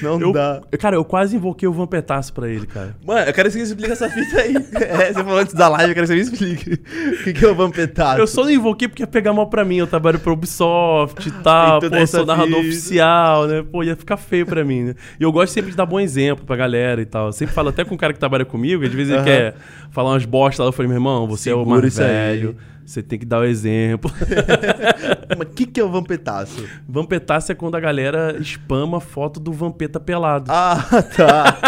Não 0.00 0.20
Eu, 0.20 0.32
dá. 0.32 0.60
cara, 0.78 0.94
eu 0.96 1.04
quase 1.04 1.34
invoquei 1.36 1.66
o 1.68 1.72
Vampetaço 1.72 2.32
pra 2.32 2.48
ele, 2.48 2.66
cara. 2.66 2.94
Mano, 3.04 3.26
eu 3.28 3.32
quero 3.32 3.48
que 3.50 3.56
você 3.58 3.62
explique 3.64 3.90
essa 3.90 4.08
fita 4.08 4.40
aí. 4.40 4.54
É, 4.80 5.12
você 5.12 5.24
falou 5.24 5.38
antes 5.38 5.54
da 5.54 5.68
live, 5.68 5.90
eu 5.90 5.94
quero 5.94 6.06
que 6.06 6.12
você 6.12 6.14
me 6.14 6.20
explique. 6.20 6.72
O 6.74 7.24
que, 7.24 7.32
que 7.32 7.44
é 7.44 7.48
o 7.48 7.54
Vampetato? 7.54 8.20
Eu 8.20 8.26
só 8.26 8.44
não 8.44 8.50
invoquei 8.50 8.86
porque 8.88 9.02
ia 9.02 9.06
pegar 9.06 9.32
mal 9.32 9.48
pra 9.48 9.64
mim. 9.64 9.76
Eu 9.76 9.86
trabalho 9.86 10.18
pro 10.20 10.32
Ubisoft 10.32 11.26
e 11.28 11.32
tal. 11.42 11.80
Tem 11.80 11.90
Pô, 11.90 12.06
sou 12.06 12.24
narrador 12.24 12.56
fita. 12.58 12.68
oficial, 12.68 13.46
né? 13.46 13.64
Pô, 13.70 13.82
ia 13.82 13.96
ficar 13.96 14.16
feio 14.16 14.46
pra 14.46 14.64
mim, 14.64 14.84
né? 14.84 14.94
E 15.18 15.22
eu 15.22 15.32
gosto 15.32 15.52
sempre 15.52 15.70
de 15.72 15.76
dar 15.76 15.86
bom 15.86 15.98
exemplo 16.00 16.44
pra 16.46 16.54
galera 16.56 17.00
e 17.02 17.06
tal. 17.06 17.26
Eu 17.26 17.32
sempre 17.32 17.54
falo 17.54 17.68
até 17.70 17.84
com 17.84 17.94
o 17.94 17.98
cara 17.98 18.12
que 18.12 18.18
trabalha 18.20 18.44
comigo, 18.44 18.84
às 18.84 18.92
vezes 18.92 19.08
ele 19.10 19.18
Aham. 19.18 19.24
quer 19.26 19.54
falar 19.90 20.10
umas 20.10 20.24
bostas 20.24 20.60
lá. 20.60 20.66
Eu 20.68 20.72
falei, 20.72 20.88
meu 20.88 20.96
irmão, 20.96 21.26
você 21.26 21.50
é 21.50 21.54
o 21.54 21.58
Segura 21.58 21.80
mais 21.80 21.92
isso 21.92 22.02
aí. 22.02 22.08
velho. 22.08 22.56
Você 22.86 23.02
tem 23.04 23.18
que 23.18 23.26
dar 23.26 23.38
o 23.40 23.44
exemplo. 23.44 24.10
Mas 25.36 25.48
o 25.48 25.50
que, 25.50 25.66
que 25.66 25.80
é 25.80 25.84
o 25.84 25.90
Vampetaço? 25.90 26.68
Vampetaço 26.88 27.52
é 27.52 27.54
quando 27.54 27.76
a 27.76 27.80
galera 27.80 28.38
spama 28.42 29.00
foto 29.00 29.40
do 29.40 29.52
Vampeta 29.52 30.00
pelado. 30.00 30.50
Ah, 30.50 30.78
tá. 31.16 31.58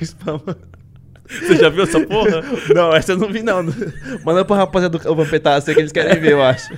Spama. 0.02 0.56
Você 1.28 1.56
já 1.56 1.68
viu 1.68 1.84
essa 1.84 2.00
porra? 2.00 2.42
Não, 2.74 2.92
essa 2.92 3.12
eu 3.12 3.16
não 3.16 3.30
vi, 3.30 3.42
não. 3.42 3.62
Manda 4.24 4.44
pro 4.44 4.56
rapaziada 4.56 4.98
do 4.98 5.14
Vampetaço 5.14 5.70
aí 5.70 5.74
que 5.76 5.80
eles 5.80 5.92
querem 5.92 6.20
ver, 6.20 6.32
eu 6.32 6.42
acho. 6.42 6.72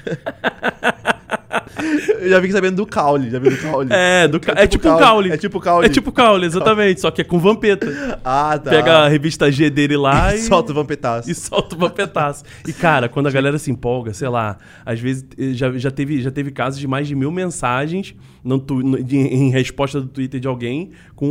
Eu 2.21 2.29
já 2.29 2.37
fiquei 2.37 2.53
sabendo 2.53 2.77
do 2.77 2.87
Caule, 2.87 3.31
já 3.31 3.39
viu 3.39 3.51
do 3.51 3.57
Caule? 3.59 3.89
É, 3.93 4.29
do 4.29 4.39
ca- 4.39 4.55
é, 4.57 4.67
tipo 4.67 4.89
um 4.89 4.99
caule. 4.99 5.33
É 5.33 5.37
tipo 5.37 5.61
Caule. 5.61 5.87
É 5.87 5.89
tipo 5.89 6.13
caule, 6.13 6.47
exatamente. 6.47 7.01
Só 7.01 7.11
que 7.11 7.21
é 7.21 7.25
com 7.25 7.39
Vampeta. 7.39 7.87
Ah, 8.25 8.59
tá. 8.63 8.71
Pega 8.71 8.99
a 8.99 9.09
revista 9.09 9.51
G 9.51 9.71
dele 9.71 9.97
lá 9.97 10.35
e, 10.37 10.39
Solta 10.41 10.73
o 10.73 10.75
Vampetaço. 10.75 11.31
e 11.31 11.35
solta 11.35 11.75
o 11.75 11.79
Vampetaço. 11.79 12.45
E, 12.67 12.73
cara, 12.73 13.09
quando 13.09 13.27
a 13.27 13.31
galera 13.31 13.59
se 13.59 13.71
empolga, 13.71 14.13
sei 14.13 14.29
lá, 14.29 14.59
às 14.85 15.01
vezes 15.01 15.25
eh, 15.39 15.53
já, 15.55 15.71
já, 15.73 15.91
teve, 15.91 16.21
já 16.21 16.31
teve 16.31 16.51
casos 16.51 16.79
de 16.79 16.87
mais 16.87 17.09
de 17.09 17.15
mil 17.15 17.31
mensagens 17.31 18.15
no 18.45 18.59
no- 18.59 19.03
de- 19.03 19.17
em 19.17 19.51
resposta 19.51 20.01
do 20.01 20.07
Twitter 20.09 20.41
de 20.41 20.49
alguém 20.49 20.91
com 21.17 21.27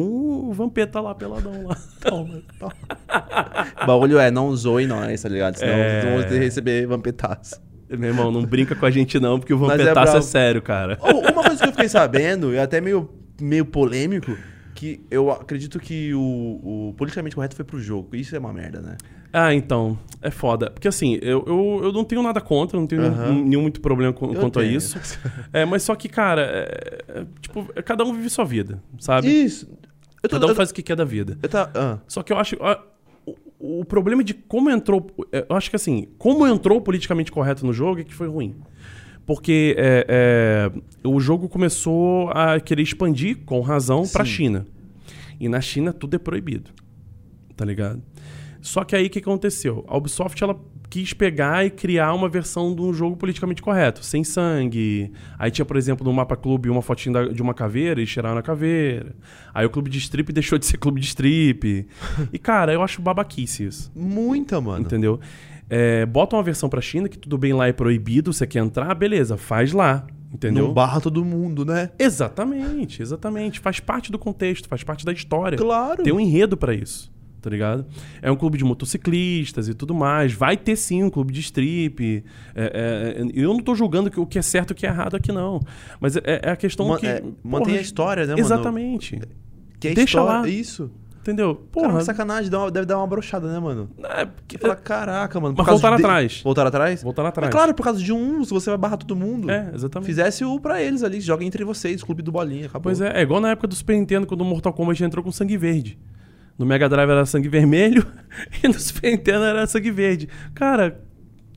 o 0.49 0.54
Vampeta 0.54 0.99
lá, 0.99 1.13
peladão 1.13 1.67
lá. 1.67 1.77
Toma, 2.01 2.41
toma. 2.60 2.73
O 3.84 3.86
bagulho 3.86 4.17
é, 4.17 4.32
não 4.32 4.56
zoe 4.56 4.88
nós, 4.88 5.21
tá 5.21 5.30
ligado? 5.30 5.56
Senão 5.58 5.73
É. 5.73 6.01
vamos 6.01 6.25
receber 6.38 6.88
Vampetaço. 6.88 7.62
Meu 7.97 8.10
irmão, 8.10 8.32
não 8.32 8.43
brinca 8.45 8.75
com 8.75 8.86
a 8.86 8.91
gente 8.91 9.19
não, 9.19 9.39
porque 9.39 9.54
o 9.54 9.58
é 9.58 9.60
Vampetaço 9.60 9.89
é, 9.89 9.93
bravo. 10.12 10.21
sério, 10.21 10.62
cara. 10.62 10.97
Uma 11.01 11.43
coisa 11.43 11.62
que 11.62 11.67
eu 11.67 11.71
fiquei 11.73 11.89
sabendo, 11.89 12.54
e 12.54 12.60
até 12.60 12.80
meio, 12.80 13.10
meio 13.39 13.65
polêmico, 13.65 14.38
que 14.73 15.01
eu 15.12 15.30
acredito 15.32 15.80
que 15.80 16.13
o, 16.13 16.19
o 16.89 16.93
politicamente 16.97 17.36
correto 17.36 17.56
foi 17.56 17.65
pro 17.65 17.80
jogo. 17.80 18.15
Isso 18.15 18.36
é 18.36 18.39
uma 18.39 18.54
merda, 18.54 18.80
né? 18.82 18.97
Ah, 19.34 19.54
então, 19.54 19.97
é 20.21 20.30
foda. 20.30 20.69
Porque 20.69 20.88
assim, 20.88 21.17
eu, 21.21 21.43
eu, 21.47 21.80
eu 21.84 21.91
não 21.93 22.04
tenho 22.04 22.21
nada 22.21 22.41
contra, 22.41 22.77
não 22.80 22.86
tenho 22.88 23.01
Aham. 23.04 23.32
nenhum, 23.34 23.45
nenhum 23.47 23.62
muito 23.62 23.80
problema 23.80 24.12
com- 24.12 24.34
quanto 24.34 24.60
a 24.60 24.63
tenho. 24.63 24.75
isso. 24.77 24.97
É, 25.54 25.65
mas 25.65 25.84
só 25.84 25.95
que, 25.95 26.10
cara, 26.10 26.41
é- 26.41 26.97
é, 27.19 27.25
tipo, 27.41 27.65
cada 27.84 28.04
um 28.04 28.13
vive 28.13 28.30
sua 28.30 28.43
vida, 28.45 28.82
sabe? 28.99 29.27
Isso. 29.30 29.67
Tô, 30.21 30.30
Cada 30.30 30.47
um 30.47 30.56
faz 30.56 30.69
o 30.69 30.73
que 30.73 30.84
quer 30.84 30.95
da 30.95 31.04
vida. 31.06 31.36
tá, 31.49 31.69
ah, 31.73 31.97
Só 32.08 32.21
que 32.21 32.32
eu 32.32 32.38
acho. 32.38 32.56
O, 33.62 33.86
problema 33.86 34.24
de 34.24 34.34
como 34.34 34.69
entrou. 34.69 35.08
Eu 35.32 35.56
acho 35.56 35.69
que 35.69 35.76
assim, 35.76 36.08
como 36.17 36.45
entrou 36.47 36.82
politicamente 36.82 37.32
correto 37.32 37.65
no 37.65 37.74
jogo 37.74 38.02
é 38.02 38.04
que 38.04 38.13
foi 38.13 38.28
ruim. 38.28 38.56
Porque 39.26 39.76
é, 39.78 40.06
é, 40.10 41.08
o 41.08 41.19
jogo 41.19 41.47
começou 41.47 42.30
a 42.32 42.60
querer 42.60 42.82
expandir, 42.82 43.38
com 43.45 43.62
razão, 43.62 44.04
pra 44.08 44.26
Sim. 44.26 44.32
China. 44.32 44.65
E 45.39 45.47
na 45.47 45.62
China 45.62 45.93
tudo 45.93 46.15
é 46.15 46.19
proibido. 46.19 46.71
Tá 47.56 47.63
ligado? 47.63 48.02
Só 48.62 48.84
que 48.84 48.95
aí 48.95 49.08
o 49.08 49.10
que 49.10 49.19
aconteceu? 49.19 49.86
A 49.88 49.97
Ubisoft 49.97 50.41
ela 50.43 50.60
quis 50.91 51.13
pegar 51.13 51.65
e 51.65 51.69
criar 51.69 52.13
uma 52.13 52.27
versão 52.27 52.75
de 52.75 52.82
um 52.82 52.93
jogo 52.93 53.15
politicamente 53.15 53.62
correto, 53.62 54.04
sem 54.06 54.23
sangue. 54.25 55.12
Aí 55.39 55.49
tinha, 55.49 55.63
por 55.65 55.77
exemplo, 55.77 56.06
no 56.06 56.12
mapa 56.12 56.36
clube 56.36 56.69
uma 56.69 56.82
fotinha 56.82 57.13
da- 57.13 57.27
de 57.32 57.41
uma 57.41 57.54
caveira 57.54 58.01
e 58.01 58.06
tiraram 58.06 58.38
a 58.38 58.41
caveira. 58.43 59.15
Aí 59.54 59.65
o 59.65 59.69
clube 59.69 59.89
de 59.89 59.97
strip 59.99 60.32
deixou 60.34 60.60
de 60.60 60.65
ser 60.65 60.77
clube 60.77 60.99
de 60.99 61.08
strip. 61.08 61.88
E, 62.34 62.38
cara, 62.38 62.73
eu 62.73 62.84
acho 62.84 63.01
babaquice 63.01 63.63
isso. 63.65 63.91
muita, 63.95 64.60
mano. 64.60 64.84
Entendeu? 64.86 65.17
É, 65.69 66.06
bota 66.06 66.36
uma 66.36 66.43
versão 66.43 66.67
pra 66.67 66.82
China 66.82 67.08
que 67.08 67.17
tudo 67.17 67.38
bem 67.38 67.54
lá 67.54 67.65
é 67.67 67.71
proibido, 67.71 68.34
você 68.34 68.45
quer 68.45 68.60
entrar, 68.60 68.93
beleza, 68.93 69.38
faz 69.38 69.71
lá. 69.71 70.06
Entendeu? 70.34 70.65
Não 70.67 70.73
barra 70.73 70.99
todo 70.99 71.23
mundo, 71.25 71.65
né? 71.65 71.89
Exatamente, 71.99 73.01
exatamente. 73.01 73.60
Faz 73.60 73.80
parte 73.80 74.12
do 74.12 74.19
contexto, 74.19 74.67
faz 74.67 74.84
parte 74.84 75.06
da 75.06 75.12
história. 75.13 75.58
Claro. 75.58 76.04
Tem 76.04 76.13
um 76.13 76.19
enredo 76.19 76.56
pra 76.58 76.73
isso, 76.73 77.12
tá 77.41 77.49
ligado? 77.49 77.86
É 78.21 78.32
um 78.32 78.36
clube 78.36 78.58
de 78.58 78.63
motociclistas 78.63 79.67
e 79.67 79.73
tudo 79.73 79.93
mais. 79.93 80.34
Vai 80.34 80.56
ter 80.58 80.75
sim 80.75 81.04
um 81.04 81.10
clube 81.10 81.34
de 81.34 81.39
strip. 81.41 82.23
É, 82.56 83.15
é, 83.17 83.32
eu 83.34 83.54
não 83.54 83.60
tô 83.62 83.73
julgando 83.75 84.12
o 84.21 84.25
que 84.25 84.38
é 84.39 84.41
certo 84.41 84.71
e 84.71 84.73
o 84.73 84.75
que 84.75 84.86
é 84.86 84.89
errado 84.89 85.15
aqui, 85.15 85.32
não. 85.32 85.60
Mas 85.99 86.15
é, 86.17 86.21
é 86.43 86.51
a 86.51 86.56
questão 86.56 86.88
Ma- 86.88 86.97
que. 86.99 87.08
é, 87.08 87.19
porra, 87.21 87.34
mantém 87.43 87.77
a 87.77 87.82
história, 87.82 88.23
né, 88.25 88.34
mano? 88.34 88.39
Exatamente. 88.45 89.19
Que 89.80 89.89
é 89.89 89.93
Deixa 89.93 90.19
história, 90.19 90.41
lá. 90.41 90.47
Isso. 90.47 90.91
Entendeu? 91.21 91.54
Porra, 91.71 91.89
Porra. 91.89 92.01
sacanagem, 92.04 92.49
dá 92.49 92.58
uma- 92.58 92.71
deve 92.71 92.88
dar 92.88 92.97
uma 92.97 93.06
brochada, 93.06 93.47
né, 93.51 93.60
mano? 93.60 93.91
é, 94.06 94.25
porque- 94.25 94.58
Fala, 94.58 94.75
caraca, 94.75 95.39
mano. 95.39 95.54
Mas 95.56 95.67
voltaram 95.67 95.95
de- 95.97 96.01
atrás. 96.04 96.41
Voltaram 96.43 96.67
atrás? 96.69 97.04
Voltaram 97.04 97.30
atrás. 97.30 97.45
Mas 97.47 97.54
claro, 97.56 97.73
por 97.75 97.84
causa 97.84 98.01
de 98.01 98.12
um, 98.12 98.43
se 98.43 98.49
você 98.51 98.71
vai 98.71 98.77
barrar 98.80 98.97
todo 98.97 99.15
mundo. 99.15 99.49
É, 99.51 99.69
exatamente. 99.71 100.08
Fizesse 100.08 100.43
o 100.43 100.60
pra 100.60 100.82
eles 100.82 101.04
ali, 101.04 101.21
joga 101.21 101.43
entre 101.45 101.63
vocês, 101.63 102.01
clube 102.04 102.23
do 102.23 102.32
bolinha, 102.32 102.65
acabou. 102.65 102.82
Pois 102.86 103.01
é, 103.01 103.19
é 103.19 103.21
igual 103.21 103.39
na 103.39 103.51
época 103.51 103.67
do 103.67 103.75
Super 103.75 103.97
Nintendo, 103.97 104.25
quando 104.25 104.41
o 104.41 104.45
Mortal 104.45 104.73
Kombat 104.73 105.04
entrou 105.04 105.23
com 105.23 105.32
sangue 105.32 105.58
verde. 105.58 105.95
No 106.62 106.67
Mega 106.67 106.88
Drive 106.88 107.10
era 107.10 107.26
sangue 107.26 107.50
vermelho 107.50 108.06
e 108.63 108.67
no 108.67 108.80
Super 108.80 109.12
Nintendo 109.12 109.45
era 109.45 109.65
sangue 109.65 109.89
verde. 109.89 110.30
Cara, 110.54 111.02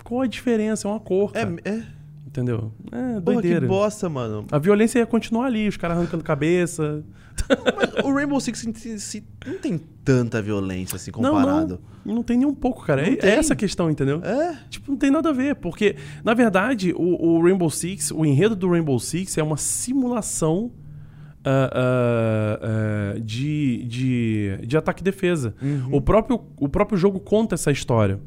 qual 0.03 0.23
a 0.23 0.27
diferença? 0.27 0.89
É 0.89 0.91
uma 0.91 0.99
cor, 0.99 1.31
cara. 1.33 1.55
É, 1.63 1.71
é. 1.71 1.83
Entendeu? 2.27 2.73
É 2.91 2.97
Porra, 2.97 3.21
que 3.21 3.21
doideira. 3.21 3.67
bosta, 3.67 4.09
mano. 4.09 4.47
A 4.51 4.59
violência 4.59 4.99
ia 4.99 5.07
continuar 5.07 5.45
ali, 5.47 5.69
os 5.69 5.77
caras 5.77 5.99
arrancando 5.99 6.25
cabeça. 6.25 7.05
Mas 7.77 8.05
o 8.05 8.15
Rainbow 8.15 8.41
Six 8.41 8.65
não 9.47 9.59
tem 9.59 9.79
tanta 10.03 10.41
violência 10.41 10.97
assim 10.97 11.11
Não, 11.19 11.35
comparado. 11.35 11.81
não, 12.05 12.15
não 12.15 12.23
tem 12.23 12.39
nem 12.39 12.47
um 12.47 12.55
pouco, 12.55 12.83
cara. 12.85 13.03
Não 13.03 13.09
É, 13.13 13.19
é 13.21 13.29
essa 13.37 13.53
a 13.53 13.57
questão, 13.57 13.91
entendeu? 13.91 14.21
É? 14.25 14.57
Tipo, 14.71 14.91
não 14.91 14.99
tem 14.99 15.11
nada 15.11 15.29
a 15.29 15.33
ver, 15.33 15.57
porque, 15.57 15.97
na 16.25 16.33
verdade, 16.33 16.93
o, 16.97 17.35
o 17.37 17.43
Rainbow 17.43 17.69
Six, 17.69 18.11
o 18.11 18.25
enredo 18.25 18.57
do 18.57 18.71
Rainbow 18.71 18.99
Six 18.99 19.37
é 19.37 19.43
uma 19.43 19.59
simulação 19.59 20.73
ah, 21.45 22.61
ah, 22.63 23.19
de, 23.21 23.85
de, 23.85 24.59
de 24.67 24.77
ataque 24.77 25.03
e 25.03 25.05
defesa. 25.05 25.55
O, 25.91 26.01
próprio, 26.01 26.41
o 26.59 26.69
próprio 26.69 26.97
jogo 26.99 27.21
conta 27.21 27.55
essa 27.55 27.71
história. 27.71 28.19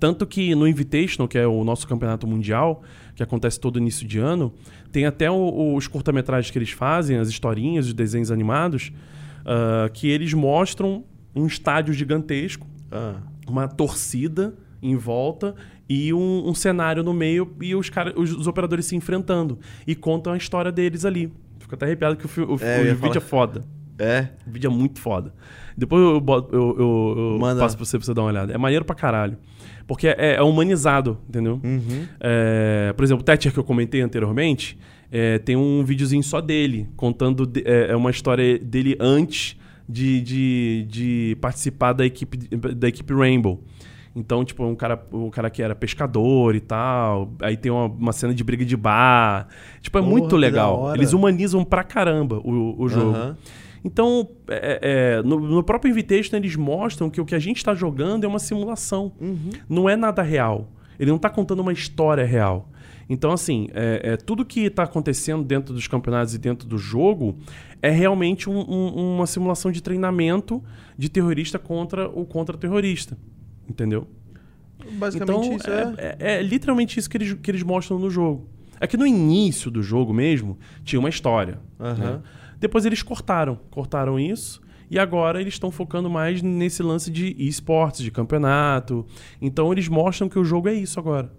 Tanto 0.00 0.26
que 0.26 0.54
no 0.54 0.66
Invitational, 0.66 1.28
que 1.28 1.38
é 1.38 1.46
o 1.46 1.62
nosso 1.64 1.86
campeonato 1.86 2.26
mundial, 2.26 2.82
que 3.14 3.22
acontece 3.22 3.58
todo 3.60 3.78
início 3.78 4.06
de 4.06 4.18
ano, 4.18 4.52
tem 4.90 5.06
até 5.06 5.30
o- 5.30 5.74
os 5.76 5.86
curta-metragens 5.86 6.50
que 6.50 6.58
eles 6.58 6.70
fazem, 6.70 7.16
as 7.16 7.28
historinhas, 7.28 7.86
os 7.86 7.94
desenhos 7.94 8.30
animados, 8.30 8.92
ah, 9.46 9.88
que 9.92 10.08
eles 10.08 10.34
mostram 10.34 11.04
um 11.34 11.46
estádio 11.46 11.92
gigantesco 11.94 12.66
Ah. 12.92 13.16
uma 13.48 13.66
torcida 13.68 14.54
em 14.82 14.94
volta 14.96 15.54
e 15.88 16.12
um, 16.14 16.48
um 16.48 16.54
cenário 16.54 17.02
no 17.02 17.12
meio 17.14 17.50
e 17.60 17.74
os, 17.74 17.88
cara, 17.90 18.12
os, 18.18 18.32
os 18.32 18.46
operadores 18.46 18.86
se 18.86 18.94
enfrentando. 18.96 19.58
E 19.86 19.94
contam 19.94 20.32
a 20.32 20.36
história 20.36 20.70
deles 20.70 21.04
ali. 21.04 21.32
Fico 21.64 21.74
até 21.74 21.86
arrepiado 21.86 22.14
que 22.16 22.26
o, 22.26 22.28
fi- 22.28 22.42
o, 22.42 22.58
É, 22.60 22.80
o 22.80 22.84
vídeo 22.84 22.96
falar. 22.98 23.16
é 23.16 23.20
foda. 23.20 23.64
É. 23.98 24.28
O 24.46 24.50
vídeo 24.50 24.70
é 24.70 24.74
muito 24.74 25.00
foda. 25.00 25.32
Depois 25.76 26.02
eu, 26.02 26.20
boto- 26.20 26.54
eu, 26.54 26.76
eu, 26.78 27.38
passo 27.58 27.74
pra 27.76 27.86
você, 27.86 27.96
pra 27.96 28.04
você 28.04 28.12
dar 28.12 28.20
uma 28.20 28.28
olhada. 28.28 28.52
É 28.52 28.58
maneiro 28.58 28.84
pra 28.84 28.94
caralho. 28.94 29.38
Porque 29.86 30.08
é, 30.08 30.34
é 30.36 30.42
humanizado, 30.42 31.16
entendeu? 31.26 31.58
Uhum. 31.64 32.06
É, 32.20 32.92
por 32.94 33.02
exemplo, 33.02 33.22
o 33.22 33.24
Thatcher 33.24 33.50
que 33.52 33.58
eu 33.58 33.64
comentei 33.64 34.02
anteriormente, 34.02 34.78
é, 35.10 35.38
tem 35.38 35.56
um 35.56 35.82
videozinho 35.84 36.22
só 36.22 36.40
dele, 36.40 36.86
contando 36.96 37.46
de- 37.46 37.62
é, 37.66 37.92
é 37.92 37.96
uma 37.96 38.10
história 38.10 38.58
dele 38.58 38.94
antes 39.00 39.56
de, 39.88 40.20
de, 40.20 40.86
de 40.88 41.36
participar 41.40 41.92
da 41.94 42.04
equipe, 42.04 42.36
da 42.74 42.88
equipe 42.88 43.14
Rainbow. 43.14 43.62
Então, 44.16 44.44
tipo, 44.44 44.64
um 44.64 44.76
cara, 44.76 45.04
um 45.12 45.28
cara 45.28 45.50
que 45.50 45.60
era 45.60 45.74
pescador 45.74 46.54
e 46.54 46.60
tal. 46.60 47.32
Aí 47.42 47.56
tem 47.56 47.72
uma, 47.72 47.86
uma 47.86 48.12
cena 48.12 48.32
de 48.32 48.44
briga 48.44 48.64
de 48.64 48.76
bar. 48.76 49.48
Tipo, 49.80 49.98
é 49.98 50.00
Porra, 50.00 50.12
muito 50.12 50.36
legal. 50.36 50.94
Eles 50.94 51.12
humanizam 51.12 51.64
pra 51.64 51.82
caramba 51.82 52.40
o, 52.44 52.80
o 52.80 52.88
jogo. 52.88 53.10
Aham. 53.10 53.36
Então, 53.84 54.26
é, 54.48 55.18
é, 55.18 55.22
no, 55.22 55.38
no, 55.38 55.62
próprio 55.62 55.90
Invitation, 55.90 56.36
eles 56.36 56.56
mostram 56.56 57.10
que 57.10 57.20
o 57.20 57.24
que 57.24 57.34
a 57.34 57.38
gente 57.38 57.58
está 57.58 57.74
jogando 57.74 58.24
é 58.24 58.26
uma 58.26 58.38
simulação. 58.38 59.12
Uhum. 59.20 59.50
Não 59.68 59.88
é 59.88 59.94
nada 59.94 60.22
real. 60.22 60.70
Ele 60.98 61.10
não 61.10 61.16
está 61.16 61.28
contando 61.28 61.60
uma 61.60 61.72
história 61.72 62.24
real. 62.24 62.70
Então, 63.10 63.30
assim, 63.30 63.68
é, 63.74 64.12
é 64.12 64.16
tudo 64.16 64.44
que 64.44 64.60
está 64.60 64.84
acontecendo 64.84 65.44
dentro 65.44 65.74
dos 65.74 65.86
campeonatos 65.86 66.34
e 66.34 66.38
dentro 66.38 66.66
do 66.66 66.78
jogo 66.78 67.36
é 67.82 67.90
realmente 67.90 68.48
um, 68.48 68.58
um, 68.58 69.16
uma 69.16 69.26
simulação 69.26 69.70
de 69.70 69.82
treinamento 69.82 70.62
de 70.96 71.10
terrorista 71.10 71.58
contra 71.58 72.08
o 72.08 72.24
contra-terrorista. 72.24 73.18
Entendeu? 73.68 74.06
Basicamente 74.92 75.46
então, 75.46 75.56
isso 75.56 75.70
é, 75.70 75.94
é... 75.96 76.16
é, 76.18 76.34
é 76.36 76.42
literalmente 76.42 76.98
isso 76.98 77.08
que 77.08 77.16
eles, 77.16 77.32
que 77.34 77.50
eles 77.50 77.62
mostram 77.62 77.98
no 77.98 78.10
jogo. 78.10 78.48
É 78.80 78.86
que 78.86 78.96
no 78.96 79.06
início 79.06 79.70
do 79.70 79.82
jogo 79.82 80.12
mesmo 80.12 80.58
tinha 80.84 81.00
uma 81.00 81.08
história. 81.08 81.58
Aham. 81.80 81.94
né? 81.96 82.20
Depois 82.58 82.84
eles 82.84 83.02
cortaram, 83.02 83.58
cortaram 83.70 84.18
isso. 84.18 84.62
E 84.90 84.98
agora 84.98 85.40
eles 85.40 85.54
estão 85.54 85.70
focando 85.70 86.10
mais 86.10 86.42
nesse 86.42 86.82
lance 86.82 87.10
de 87.10 87.34
esportes, 87.38 88.02
de 88.02 88.10
campeonato. 88.10 89.06
Então 89.40 89.72
eles 89.72 89.88
mostram 89.88 90.28
que 90.28 90.38
o 90.38 90.44
jogo 90.44 90.68
é 90.68 90.74
isso 90.74 91.00
agora. 91.00 91.32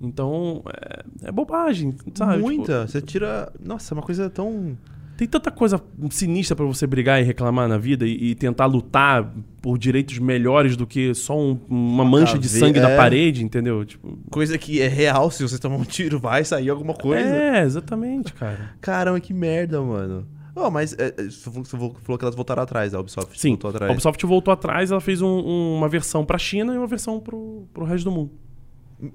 Então 0.00 0.62
é, 0.66 1.28
é 1.28 1.32
bobagem, 1.32 1.94
sabe? 2.14 2.36
Tipo, 2.36 2.46
Muita. 2.46 2.86
Você 2.86 3.00
tira. 3.00 3.52
Nossa, 3.60 3.92
é 3.92 3.94
uma 3.94 4.02
coisa 4.02 4.30
tão. 4.30 4.76
Tem 5.22 5.28
tanta 5.28 5.50
coisa 5.52 5.80
sinistra 6.10 6.56
pra 6.56 6.64
você 6.66 6.84
brigar 6.86 7.20
e 7.20 7.24
reclamar 7.24 7.68
na 7.68 7.78
vida 7.78 8.04
e, 8.06 8.30
e 8.30 8.34
tentar 8.34 8.66
lutar 8.66 9.32
por 9.60 9.78
direitos 9.78 10.18
melhores 10.18 10.76
do 10.76 10.84
que 10.86 11.14
só 11.14 11.38
um- 11.38 11.56
uma 11.68 12.04
mancha 12.04 12.36
de 12.36 12.48
sangue 12.48 12.80
na 12.80 12.90
é. 12.90 12.96
parede, 12.96 13.44
entendeu? 13.44 13.84
Tipo, 13.84 14.18
Coisa 14.30 14.58
que 14.58 14.80
é 14.80 14.88
real, 14.88 15.30
se 15.30 15.42
você 15.42 15.58
tomar 15.58 15.76
um 15.76 15.84
tiro, 15.84 16.18
vai 16.18 16.44
sair 16.44 16.70
alguma 16.70 16.94
coisa. 16.94 17.28
É, 17.28 17.62
exatamente, 17.62 18.32
cara. 18.32 18.70
Caramba, 18.80 19.20
que 19.20 19.32
merda, 19.32 19.80
mano. 19.80 20.26
Oh, 20.54 20.70
mas 20.70 20.92
é, 20.98 21.14
é, 21.16 21.22
você 21.24 21.38
falou- 21.50 21.64
você 21.64 21.76
falou 22.02 22.18
que 22.18 22.24
elas 22.24 22.34
voltaram 22.34 22.62
atrás, 22.62 22.92
a 22.92 23.00
Ubisoft 23.00 23.40
Sim, 23.40 23.50
voltou 23.50 23.70
atrás. 23.70 23.88
a 23.90 23.92
Ubisoft 23.92 24.26
voltou 24.26 24.52
atrás, 24.52 24.90
ela 24.90 25.00
fez 25.00 25.22
um- 25.22 25.26
um- 25.28 25.76
uma 25.78 25.88
versão 25.88 26.24
pra 26.26 26.36
China 26.36 26.74
e 26.74 26.76
uma 26.78 26.86
versão 26.86 27.20
pro, 27.20 27.66
pro 27.72 27.84
resto 27.84 28.04
do 28.04 28.10
mundo. 28.10 28.32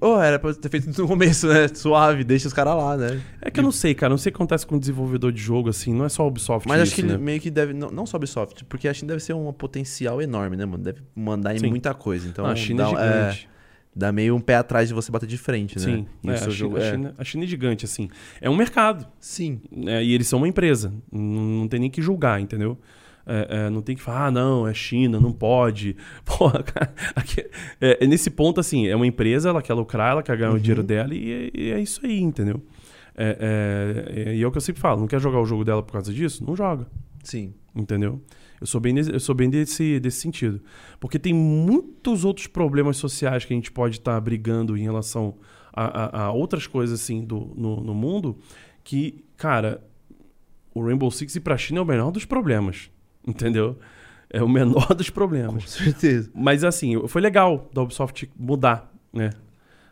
Oh, 0.00 0.20
era 0.20 0.38
pra 0.38 0.52
ter 0.52 0.68
feito 0.68 0.86
no 1.00 1.08
começo, 1.08 1.46
né? 1.48 1.66
Suave, 1.68 2.22
deixa 2.22 2.46
os 2.46 2.52
caras 2.52 2.76
lá, 2.76 2.96
né? 2.96 3.20
É 3.40 3.50
que 3.50 3.58
eu 3.58 3.64
não 3.64 3.72
sei, 3.72 3.94
cara, 3.94 4.10
não 4.10 4.18
sei 4.18 4.28
o 4.30 4.32
que 4.34 4.36
acontece 4.36 4.66
com 4.66 4.76
o 4.76 4.78
desenvolvedor 4.78 5.32
de 5.32 5.40
jogo, 5.40 5.70
assim, 5.70 5.94
não 5.94 6.04
é 6.04 6.08
só 6.10 6.22
a 6.24 6.26
Ubisoft 6.26 6.68
Mas 6.68 6.80
acho 6.82 6.88
isso, 6.88 6.94
que 6.96 7.00
ele 7.00 7.12
né? 7.12 7.18
meio 7.18 7.40
que 7.40 7.50
deve. 7.50 7.72
Não, 7.72 7.90
não 7.90 8.04
só 8.04 8.18
Ubisoft, 8.18 8.64
porque 8.66 8.86
a 8.86 8.92
China 8.92 9.08
deve 9.08 9.22
ser 9.22 9.32
um 9.32 9.50
potencial 9.52 10.20
enorme, 10.20 10.56
né, 10.56 10.66
mano? 10.66 10.82
Deve 10.84 11.00
mandar 11.16 11.54
em 11.54 11.58
Sim. 11.58 11.68
muita 11.70 11.94
coisa. 11.94 12.28
Então 12.28 12.44
a 12.44 12.54
China 12.54 12.84
dá, 12.84 12.90
é 12.90 13.30
gigante. 13.30 13.48
dá 13.96 14.12
meio 14.12 14.36
um 14.36 14.40
pé 14.40 14.56
atrás 14.56 14.88
de 14.88 14.94
você 14.94 15.10
bater 15.10 15.26
de 15.26 15.38
frente, 15.38 15.78
né? 15.78 15.84
Sim, 15.84 16.06
é, 16.26 16.32
a, 16.34 16.50
jogo 16.50 16.76
a 16.76 16.80
é- 16.80 16.90
China- 16.90 17.14
a 17.16 17.24
China 17.24 17.44
é 17.44 17.46
gigante, 17.46 17.84
assim. 17.86 18.08
É 18.42 18.50
um 18.50 18.56
mercado, 18.56 19.06
Sim. 19.18 19.60
né? 19.72 20.04
E 20.04 20.12
eles 20.12 20.26
são 20.28 20.38
uma 20.38 20.48
empresa. 20.48 20.92
Não, 21.10 21.20
não 21.60 21.68
tem 21.68 21.80
nem 21.80 21.90
que 21.90 22.02
julgar, 22.02 22.40
entendeu? 22.40 22.78
É, 23.28 23.66
é, 23.66 23.70
não 23.70 23.82
tem 23.82 23.94
que 23.94 24.02
falar, 24.02 24.26
ah, 24.26 24.30
não, 24.30 24.66
é 24.66 24.72
China, 24.72 25.20
não 25.20 25.32
pode. 25.32 25.94
Porra, 26.24 26.62
cara, 26.62 26.94
aqui- 27.14 27.44
é, 27.80 28.02
é 28.02 28.06
nesse 28.06 28.30
ponto, 28.30 28.58
assim, 28.58 28.86
é 28.88 28.96
uma 28.96 29.06
empresa, 29.06 29.50
ela 29.50 29.60
quer 29.62 29.74
lucrar, 29.74 30.12
ela 30.12 30.22
quer 30.22 30.36
ganhar 30.36 30.50
o 30.50 30.54
Uhum. 30.54 30.58
dinheiro 30.58 30.82
dela 30.82 31.14
e, 31.14 31.50
e 31.54 31.70
é 31.70 31.80
isso 31.80 32.00
aí, 32.04 32.18
entendeu? 32.20 32.62
É, 33.20 34.32
e 34.36 34.42
é 34.42 34.46
o 34.46 34.50
que 34.50 34.56
eu 34.58 34.62
sempre 34.62 34.80
falo, 34.80 35.00
não 35.00 35.06
quer 35.06 35.20
jogar 35.20 35.40
o 35.40 35.44
jogo 35.44 35.64
dela 35.64 35.82
por 35.82 35.92
causa 35.92 36.12
disso? 36.12 36.44
Não 36.46 36.54
joga. 36.56 36.86
Sim. 37.22 37.52
Entendeu? 37.74 38.20
Eu 38.60 38.66
sou 38.66 38.80
bem, 38.80 38.96
eu 38.98 39.20
sou 39.20 39.34
bem 39.34 39.48
desse, 39.50 40.00
desse 40.00 40.20
sentido. 40.20 40.60
Porque 40.98 41.18
tem 41.18 41.32
muitos 41.34 42.24
outros 42.24 42.46
problemas 42.46 42.96
sociais 42.96 43.44
que 43.44 43.52
a 43.52 43.56
gente 43.56 43.70
pode 43.70 43.98
estar 43.98 44.18
brigando 44.20 44.76
em 44.76 44.82
relação 44.82 45.36
a, 45.72 45.84
a- 45.84 46.22
a 46.26 46.32
outras 46.32 46.66
coisas 46.66 47.00
assim 47.00 47.24
do, 47.24 47.52
no, 47.56 47.80
no 47.82 47.94
mundo 47.94 48.38
que, 48.82 49.24
cara, 49.36 49.82
o 50.74 50.82
Rainbow 50.84 51.10
Six 51.10 51.36
ir 51.36 51.40
pra 51.40 51.56
China 51.56 51.80
é 51.80 51.82
o 51.82 51.86
menor 51.86 52.10
dos 52.10 52.24
problemas. 52.24 52.90
Entendeu? 53.26 53.76
É 54.30 54.42
o 54.42 54.48
menor 54.48 54.92
dos 54.94 55.08
Com 55.08 55.14
problemas. 55.14 55.70
certeza. 55.70 56.30
Mas 56.34 56.64
assim, 56.64 57.06
foi 57.08 57.20
legal 57.20 57.68
da 57.72 57.82
Ubisoft 57.82 58.30
mudar, 58.38 58.92
né? 59.12 59.30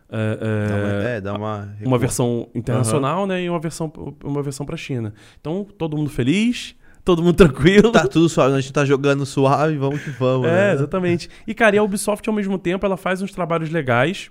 É, 0.09 0.39
é, 0.41 0.69
Dá 0.69 0.75
uma, 0.77 1.09
é, 1.09 1.21
dá 1.21 1.35
uma. 1.35 1.77
uma 1.85 1.99
versão 1.99 2.49
internacional, 2.55 3.27
né? 3.27 3.43
E 3.43 3.51
uma 3.51 3.59
versão, 3.59 3.93
uma 4.23 4.43
versão 4.43 4.65
pra 4.65 4.77
China. 4.77 5.13
Então, 5.41 5.67
todo 5.77 5.97
mundo 5.97 6.11
feliz, 6.11 6.77
todo 7.05 7.23
mundo 7.23 7.35
tranquilo. 7.37 7.91
Tá 7.91 8.07
tudo 8.07 8.29
suave, 8.29 8.55
a 8.55 8.61
gente 8.61 8.73
tá 8.73 8.85
jogando 8.85 9.27
suave, 9.27 9.77
vamos 9.77 10.01
que 10.01 10.11
vamos, 10.11 10.47
É, 10.47 10.51
né? 10.69 10.73
exatamente. 10.75 11.29
E, 11.47 11.53
cara, 11.55 11.75
e 11.75 11.79
a 11.79 11.83
Ubisoft, 11.83 12.29
ao 12.29 12.35
mesmo 12.35 12.57
tempo, 12.57 12.87
ela 12.87 12.97
faz 12.97 13.21
uns 13.21 13.33
trabalhos 13.33 13.69
legais, 13.71 14.31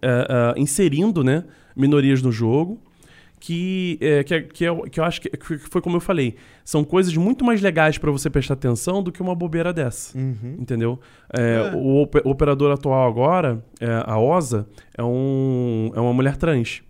é, 0.00 0.26
é, 0.56 0.60
inserindo, 0.60 1.22
né, 1.22 1.44
minorias 1.76 2.20
no 2.20 2.32
jogo, 2.32 2.80
que, 3.44 3.98
é, 4.00 4.22
que, 4.22 4.34
é- 4.34 4.40
que, 4.42 4.64
é- 4.64 4.80
que 4.88 5.00
eu 5.00 5.04
acho 5.04 5.20
que, 5.20 5.28
que 5.28 5.58
foi 5.58 5.80
como 5.82 5.96
eu 5.96 6.00
falei, 6.00 6.36
são 6.64 6.84
coisas 6.84 7.12
muito 7.16 7.44
mais 7.44 7.60
legais 7.60 7.98
pra 7.98 8.08
você 8.12 8.30
prestar 8.30 8.54
atenção 8.54 9.02
do 9.02 9.10
que 9.10 9.20
uma 9.20 9.34
bobeira 9.34 9.72
dessa. 9.72 10.16
Uhum. 10.16 10.58
Entendeu? 10.60 11.00
É, 11.36 11.72
É. 11.72 11.74
O 11.74 12.02
op- 12.02 12.22
operador 12.24 12.70
atual 12.70 13.08
agora, 13.08 13.60
é, 13.80 13.88
a 14.06 14.16
Osa, 14.16 14.68
é, 14.96 15.02
um, 15.02 15.90
é 15.92 15.98
uma 16.00 16.12
mulher 16.12 16.36
trans. 16.36 16.82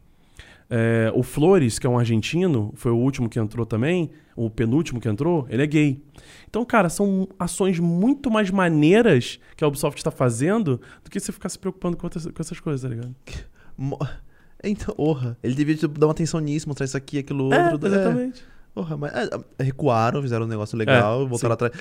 É, 0.68 1.10
o 1.14 1.22
Flores, 1.22 1.78
que 1.78 1.86
é 1.86 1.90
um 1.90 1.98
argentino, 1.98 2.70
foi 2.76 2.92
o 2.92 2.96
último 2.96 3.30
que 3.30 3.38
entrou 3.38 3.64
também, 3.64 4.10
o 4.36 4.50
penúltimo 4.50 5.00
que 5.00 5.08
entrou, 5.08 5.46
ele 5.48 5.62
é 5.62 5.66
gay. 5.66 6.02
Então, 6.50 6.64
cara, 6.66 6.90
são 6.90 7.26
ações 7.38 7.78
muito 7.78 8.30
mais 8.30 8.50
maneiras 8.50 9.38
que 9.56 9.64
a 9.64 9.66
Ubisoft 9.68 9.98
está 9.98 10.10
fazendo 10.10 10.78
do 11.02 11.10
que 11.10 11.18
você 11.18 11.32
ficar 11.32 11.48
se 11.48 11.58
preocupando 11.58 11.96
com, 11.96 12.04
outras- 12.06 12.26
com 12.26 12.40
essas 12.42 12.60
coisas, 12.60 12.82
tá 12.82 12.88
ligado? 12.94 13.14
Então, 14.62 14.94
porra, 14.94 15.36
ele 15.42 15.54
devia 15.54 15.74
tipo, 15.74 15.98
dar 15.98 16.06
uma 16.06 16.12
atenção 16.12 16.38
nisso, 16.40 16.68
mostrar 16.68 16.84
isso 16.86 16.96
aqui, 16.96 17.18
aquilo 17.18 17.52
É, 17.52 17.72
outro. 17.72 17.88
exatamente. 17.88 18.44
Porra, 18.74 18.96
mas 18.96 19.12
é, 19.12 19.62
recuaram, 19.62 20.22
fizeram 20.22 20.46
um 20.46 20.48
negócio 20.48 20.78
legal, 20.78 21.22
É, 21.22 21.26
voltaram 21.26 21.54
atrás. 21.54 21.72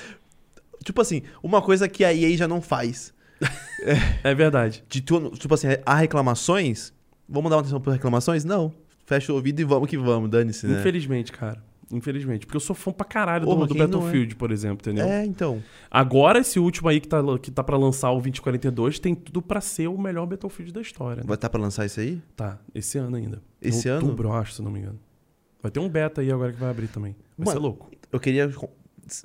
Tipo 0.84 1.00
assim, 1.00 1.22
uma 1.42 1.62
coisa 1.62 1.88
que 1.88 2.04
a 2.04 2.12
EA 2.12 2.36
já 2.36 2.48
não 2.48 2.60
faz. 2.60 3.12
É 4.22 4.32
verdade. 4.34 4.84
De 4.88 5.00
tipo 5.00 5.52
assim, 5.54 5.66
há 5.84 5.94
reclamações? 5.96 6.92
Vamos 7.28 7.50
dar 7.50 7.56
uma 7.56 7.62
atenção 7.62 7.80
para 7.80 7.94
reclamações? 7.94 8.44
Não. 8.44 8.72
Fecha 9.04 9.32
o 9.32 9.34
ouvido 9.34 9.58
e 9.60 9.64
vamos 9.64 9.88
que 9.88 9.98
vamos, 9.98 10.30
dane-se, 10.30 10.66
né? 10.66 10.78
Infelizmente, 10.78 11.32
cara. 11.32 11.60
Infelizmente. 11.92 12.46
Porque 12.46 12.56
eu 12.56 12.60
sou 12.60 12.74
fã 12.74 12.90
pra 12.90 13.04
caralho 13.04 13.44
do, 13.44 13.52
Porra, 13.54 13.66
do 13.66 13.74
não 13.74 13.82
é? 13.84 13.86
Battlefield, 13.86 14.34
por 14.36 14.50
exemplo, 14.50 14.78
entendeu? 14.80 15.06
É, 15.06 15.24
então. 15.26 15.62
Agora, 15.90 16.38
esse 16.38 16.58
último 16.58 16.88
aí 16.88 16.98
que 17.00 17.06
tá, 17.06 17.18
que 17.40 17.50
tá 17.50 17.62
pra 17.62 17.76
lançar 17.76 18.10
o 18.10 18.14
2042 18.14 18.98
tem 18.98 19.14
tudo 19.14 19.42
pra 19.42 19.60
ser 19.60 19.88
o 19.88 19.98
melhor 19.98 20.24
Battlefield 20.26 20.72
da 20.72 20.80
história. 20.80 21.22
né? 21.22 21.26
Vai 21.26 21.34
estar 21.34 21.50
pra 21.50 21.60
lançar 21.60 21.84
isso 21.84 22.00
aí? 22.00 22.20
Tá, 22.34 22.58
esse 22.74 22.96
ano 22.98 23.16
ainda. 23.16 23.42
Esse 23.60 23.88
Em 23.88 23.90
ano? 23.92 24.04
outubro, 24.06 24.32
acho, 24.32 24.54
se 24.54 24.62
não 24.62 24.70
me 24.70 24.80
engano. 24.80 24.98
Vai 25.62 25.70
ter 25.70 25.78
um 25.80 25.88
beta 25.88 26.20
aí 26.22 26.32
agora 26.32 26.52
que 26.52 26.58
vai 26.58 26.70
abrir 26.70 26.88
também. 26.88 27.14
Vai 27.38 27.46
Mano, 27.46 27.50
ser 27.58 27.62
louco. 27.62 27.90
Eu 28.10 28.18
queria. 28.18 28.50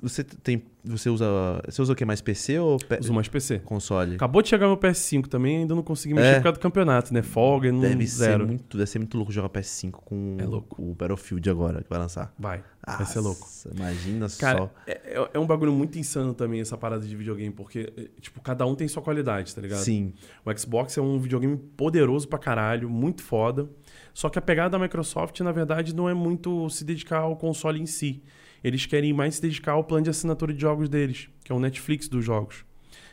Você 0.02 0.24
tem. 0.24 0.62
Você 0.84 1.08
usa. 1.08 1.24
Você 1.66 1.80
usa 1.82 1.92
o 1.92 1.96
que? 1.96 2.04
Mais 2.04 2.20
PC 2.20 2.58
ou 2.58 2.78
pe- 2.78 2.98
Uso 3.00 3.12
mais 3.12 3.28
PC. 3.28 3.60
console? 3.60 4.16
Acabou 4.16 4.42
de 4.42 4.48
chegar 4.48 4.66
meu 4.66 4.76
PS5 4.76 5.28
também, 5.28 5.58
ainda 5.58 5.74
não 5.74 5.82
consegui 5.84 6.14
mexer 6.14 6.26
É. 6.28 6.34
por 6.36 6.44
causa 6.44 6.58
do 6.58 6.62
campeonato, 6.62 7.14
né? 7.14 7.22
Folga, 7.22 7.70
não 7.70 7.80
Deve 7.80 8.06
ser, 8.06 8.16
zero. 8.16 8.46
muito, 8.46 8.76
deve 8.76 8.90
ser 8.90 8.98
muito 8.98 9.16
louco 9.16 9.30
jogar 9.30 9.48
PS5 9.50 9.92
com 10.04 10.36
É 10.40 10.44
louco. 10.44 10.82
o 10.82 10.94
Battlefield 10.94 11.48
agora 11.48 11.82
que 11.82 11.88
vai 11.88 11.98
lançar. 11.98 12.34
Vai, 12.38 12.62
vai 12.86 13.06
ser 13.06 13.20
louco. 13.20 13.40
Nossa, 13.42 13.70
Imagina 13.72 14.26
Cara, 14.38 14.58
só. 14.58 14.70
é, 14.86 14.92
é- 15.04 15.30
é 15.34 15.38
um 15.38 15.46
bagulho 15.46 15.72
muito 15.72 15.96
insano 15.98 16.34
também 16.34 16.60
essa 16.60 16.76
parada 16.76 17.06
de 17.06 17.14
videogame, 17.14 17.52
porque, 17.52 17.92
é, 17.96 18.08
tipo, 18.20 18.40
cada 18.40 18.66
um 18.66 18.74
tem 18.74 18.88
sua 18.88 19.02
qualidade, 19.02 19.54
tá 19.54 19.60
ligado? 19.60 19.80
Sim. 19.80 20.12
O 20.44 20.58
Xbox 20.58 20.96
é 20.98 21.00
um 21.00 21.20
videogame 21.20 21.56
poderoso 21.56 22.26
pra 22.26 22.38
caralho, 22.38 22.90
muito 22.90 23.22
foda. 23.22 23.68
Só 24.12 24.28
que 24.28 24.38
a 24.38 24.42
pegada 24.42 24.70
da 24.70 24.78
Microsoft, 24.80 25.38
na 25.40 25.52
verdade, 25.52 25.94
não 25.94 26.08
é 26.08 26.14
muito 26.14 26.68
se 26.70 26.84
dedicar 26.84 27.18
ao 27.20 27.36
console 27.36 27.80
em 27.80 27.86
si. 27.86 28.22
Eles 28.62 28.86
querem 28.86 29.12
mais 29.12 29.36
se 29.36 29.42
dedicar 29.42 29.72
ao 29.72 29.84
plano 29.84 30.04
de 30.04 30.10
assinatura 30.10 30.52
de 30.52 30.60
jogos 30.60 30.88
deles, 30.88 31.28
que 31.44 31.52
é 31.52 31.54
o 31.54 31.60
Netflix 31.60 32.08
dos 32.08 32.24
jogos. 32.24 32.64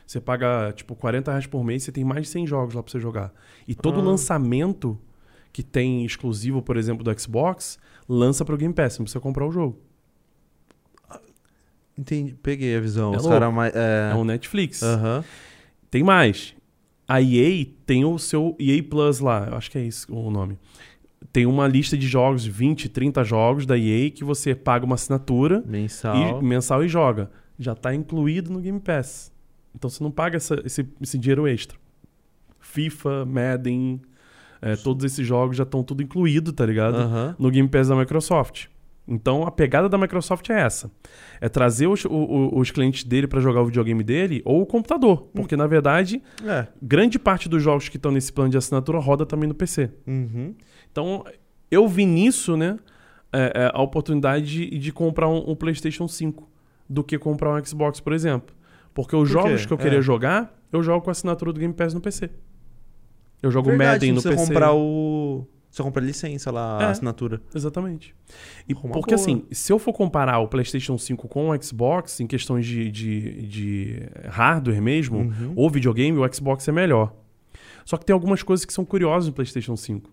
Você 0.05 0.19
paga, 0.21 0.71
tipo, 0.75 0.95
40 0.95 1.31
reais 1.31 1.47
por 1.47 1.63
mês, 1.63 1.83
você 1.83 1.91
tem 1.91 2.03
mais 2.03 2.23
de 2.23 2.29
100 2.29 2.47
jogos 2.47 2.73
lá 2.75 2.83
pra 2.83 2.91
você 2.91 2.99
jogar. 2.99 3.33
E 3.67 3.73
todo 3.73 3.99
Ah. 3.99 4.03
lançamento 4.03 4.99
que 5.51 5.63
tem 5.63 6.05
exclusivo, 6.05 6.61
por 6.61 6.77
exemplo, 6.77 7.03
do 7.03 7.19
Xbox, 7.19 7.79
lança 8.07 8.43
pro 8.45 8.57
Game 8.57 8.73
Pass, 8.73 8.99
não 8.99 9.05
precisa 9.05 9.19
comprar 9.21 9.47
o 9.47 9.51
jogo. 9.51 9.79
Entendi. 11.97 12.35
Peguei 12.43 12.75
a 12.75 12.79
visão. 12.81 13.13
É 13.13 13.17
Os 13.17 13.25
caras 13.25 13.53
mais. 13.53 13.73
É. 13.75 14.11
É 14.11 14.15
um 14.15 14.25
Netflix. 14.25 14.83
Aham. 14.83 15.23
Tem 15.89 16.03
mais. 16.03 16.53
A 17.07 17.21
EA 17.21 17.65
tem 17.85 18.03
o 18.03 18.17
seu 18.17 18.55
EA 18.59 18.83
Plus 18.83 19.19
lá, 19.19 19.47
eu 19.49 19.55
acho 19.55 19.69
que 19.71 19.77
é 19.77 19.83
isso 19.83 20.11
o 20.13 20.29
nome. 20.29 20.57
Tem 21.31 21.45
uma 21.45 21.67
lista 21.67 21.97
de 21.97 22.07
jogos, 22.07 22.45
20, 22.45 22.87
30 22.89 23.23
jogos 23.23 23.65
da 23.65 23.77
EA 23.77 24.09
que 24.11 24.23
você 24.23 24.53
paga 24.55 24.85
uma 24.85 24.95
assinatura 24.95 25.63
Mensal. 25.65 26.39
e, 26.41 26.43
mensal 26.43 26.83
e 26.83 26.87
joga. 26.87 27.29
Já 27.57 27.73
está 27.73 27.93
incluído 27.93 28.51
no 28.51 28.59
Game 28.59 28.79
Pass. 28.79 29.31
Então 29.73 29.89
você 29.89 30.03
não 30.03 30.11
paga 30.11 30.37
essa- 30.37 30.61
esse, 30.65 30.87
esse 31.01 31.17
dinheiro 31.17 31.47
extra. 31.47 31.77
FIFA, 32.59 33.25
Madden, 33.25 34.01
é, 34.61 34.75
todos 34.75 35.05
esses 35.05 35.25
jogos 35.25 35.55
já 35.57 35.63
estão 35.63 35.83
tudo 35.83 36.01
incluído, 36.01 36.51
tá 36.51 36.65
ligado? 36.65 37.35
No 37.37 37.49
Game 37.51 37.67
Pass 37.69 37.87
da 37.87 37.95
Microsoft. 37.95 38.67
Então 39.07 39.45
a 39.45 39.51
pegada 39.51 39.87
da 39.87 39.97
Microsoft 39.99 40.49
é 40.49 40.59
essa: 40.61 40.89
é 41.39 41.47
trazer 41.47 41.85
os, 41.87 42.05
o- 42.05 42.09
o- 42.09 42.59
os 42.59 42.71
clientes 42.71 43.03
dele 43.03 43.27
para 43.27 43.39
jogar 43.39 43.61
o 43.61 43.65
videogame 43.67 44.03
dele 44.03 44.41
ou 44.43 44.61
o 44.61 44.65
computador, 44.65 45.29
porque 45.35 45.55
na 45.55 45.67
verdade 45.67 46.23
É. 46.43 46.65
grande 46.81 47.19
parte 47.19 47.47
dos 47.47 47.61
jogos 47.61 47.87
que 47.87 47.97
estão 47.97 48.11
nesse 48.11 48.33
plano 48.33 48.49
de 48.49 48.57
assinatura 48.57 48.97
roda 48.97 49.23
também 49.25 49.47
no 49.47 49.53
PC. 49.53 49.91
Uhum. 50.07 50.55
Então 50.95 51.25
eu 51.69 51.85
vi 51.89 52.05
nisso, 52.05 52.55
né, 52.55 52.79
é, 53.33 53.51
é, 53.65 53.71
a 53.73 53.81
oportunidade 53.81 54.45
de, 54.45 54.77
de 54.79 54.93
comprar 54.93 55.27
um, 55.27 55.49
um 55.51 55.53
PlayStation 55.53 56.07
5 56.07 56.49
do 56.87 57.03
que 57.03 57.17
comprar 57.19 57.53
um 57.53 57.65
Xbox, 57.65 57.99
por 57.99 58.13
exemplo. 58.13 58.55
Porque 58.93 59.13
os 59.13 59.27
Por 59.27 59.33
jogos 59.33 59.65
que 59.65 59.73
eu 59.73 59.77
queria 59.77 59.99
É. 59.99 60.01
jogar, 60.01 60.57
eu 60.71 60.81
jogo 60.81 61.03
com 61.03 61.09
a 61.09 61.11
assinatura 61.11 61.51
do 61.51 61.59
Game 61.59 61.73
Pass 61.73 61.93
no 61.93 61.99
PC. 61.99 62.29
Eu 63.43 63.51
jogo 63.51 63.67
Verdade, 63.71 63.89
Madden 63.91 64.11
no 64.13 64.21
você 64.21 64.29
PC. 64.29 64.45
comprar 64.47 64.73
o. 64.73 65.45
Você 65.69 65.83
compra 65.83 66.01
a 66.01 66.05
licença 66.05 66.49
lá, 66.49 66.77
É. 66.81 66.85
a 66.85 66.89
assinatura. 66.91 67.41
Exatamente. 67.53 68.15
E 68.69 68.73
Uma 68.73 68.93
porque 68.93 69.13
boa. 69.13 69.21
assim, 69.21 69.43
se 69.51 69.73
eu 69.73 69.77
for 69.77 69.91
comparar 69.91 70.39
o 70.39 70.47
PlayStation 70.47 70.97
5 70.97 71.27
com 71.27 71.49
o 71.49 71.61
Xbox, 71.61 72.21
em 72.21 72.27
questões 72.27 72.65
de, 72.65 72.89
de, 72.89 73.45
de 73.47 74.09
hardware 74.29 74.81
mesmo, 74.81 75.17
Uhum. 75.17 75.51
ou 75.57 75.69
videogame, 75.69 76.17
o 76.17 76.33
Xbox 76.33 76.65
é 76.69 76.71
melhor. 76.71 77.13
Só 77.83 77.97
que 77.97 78.05
tem 78.05 78.13
algumas 78.13 78.41
coisas 78.41 78.65
que 78.65 78.71
são 78.71 78.85
curiosas 78.85 79.27
no 79.27 79.33
PlayStation 79.33 79.75
5. 79.75 80.09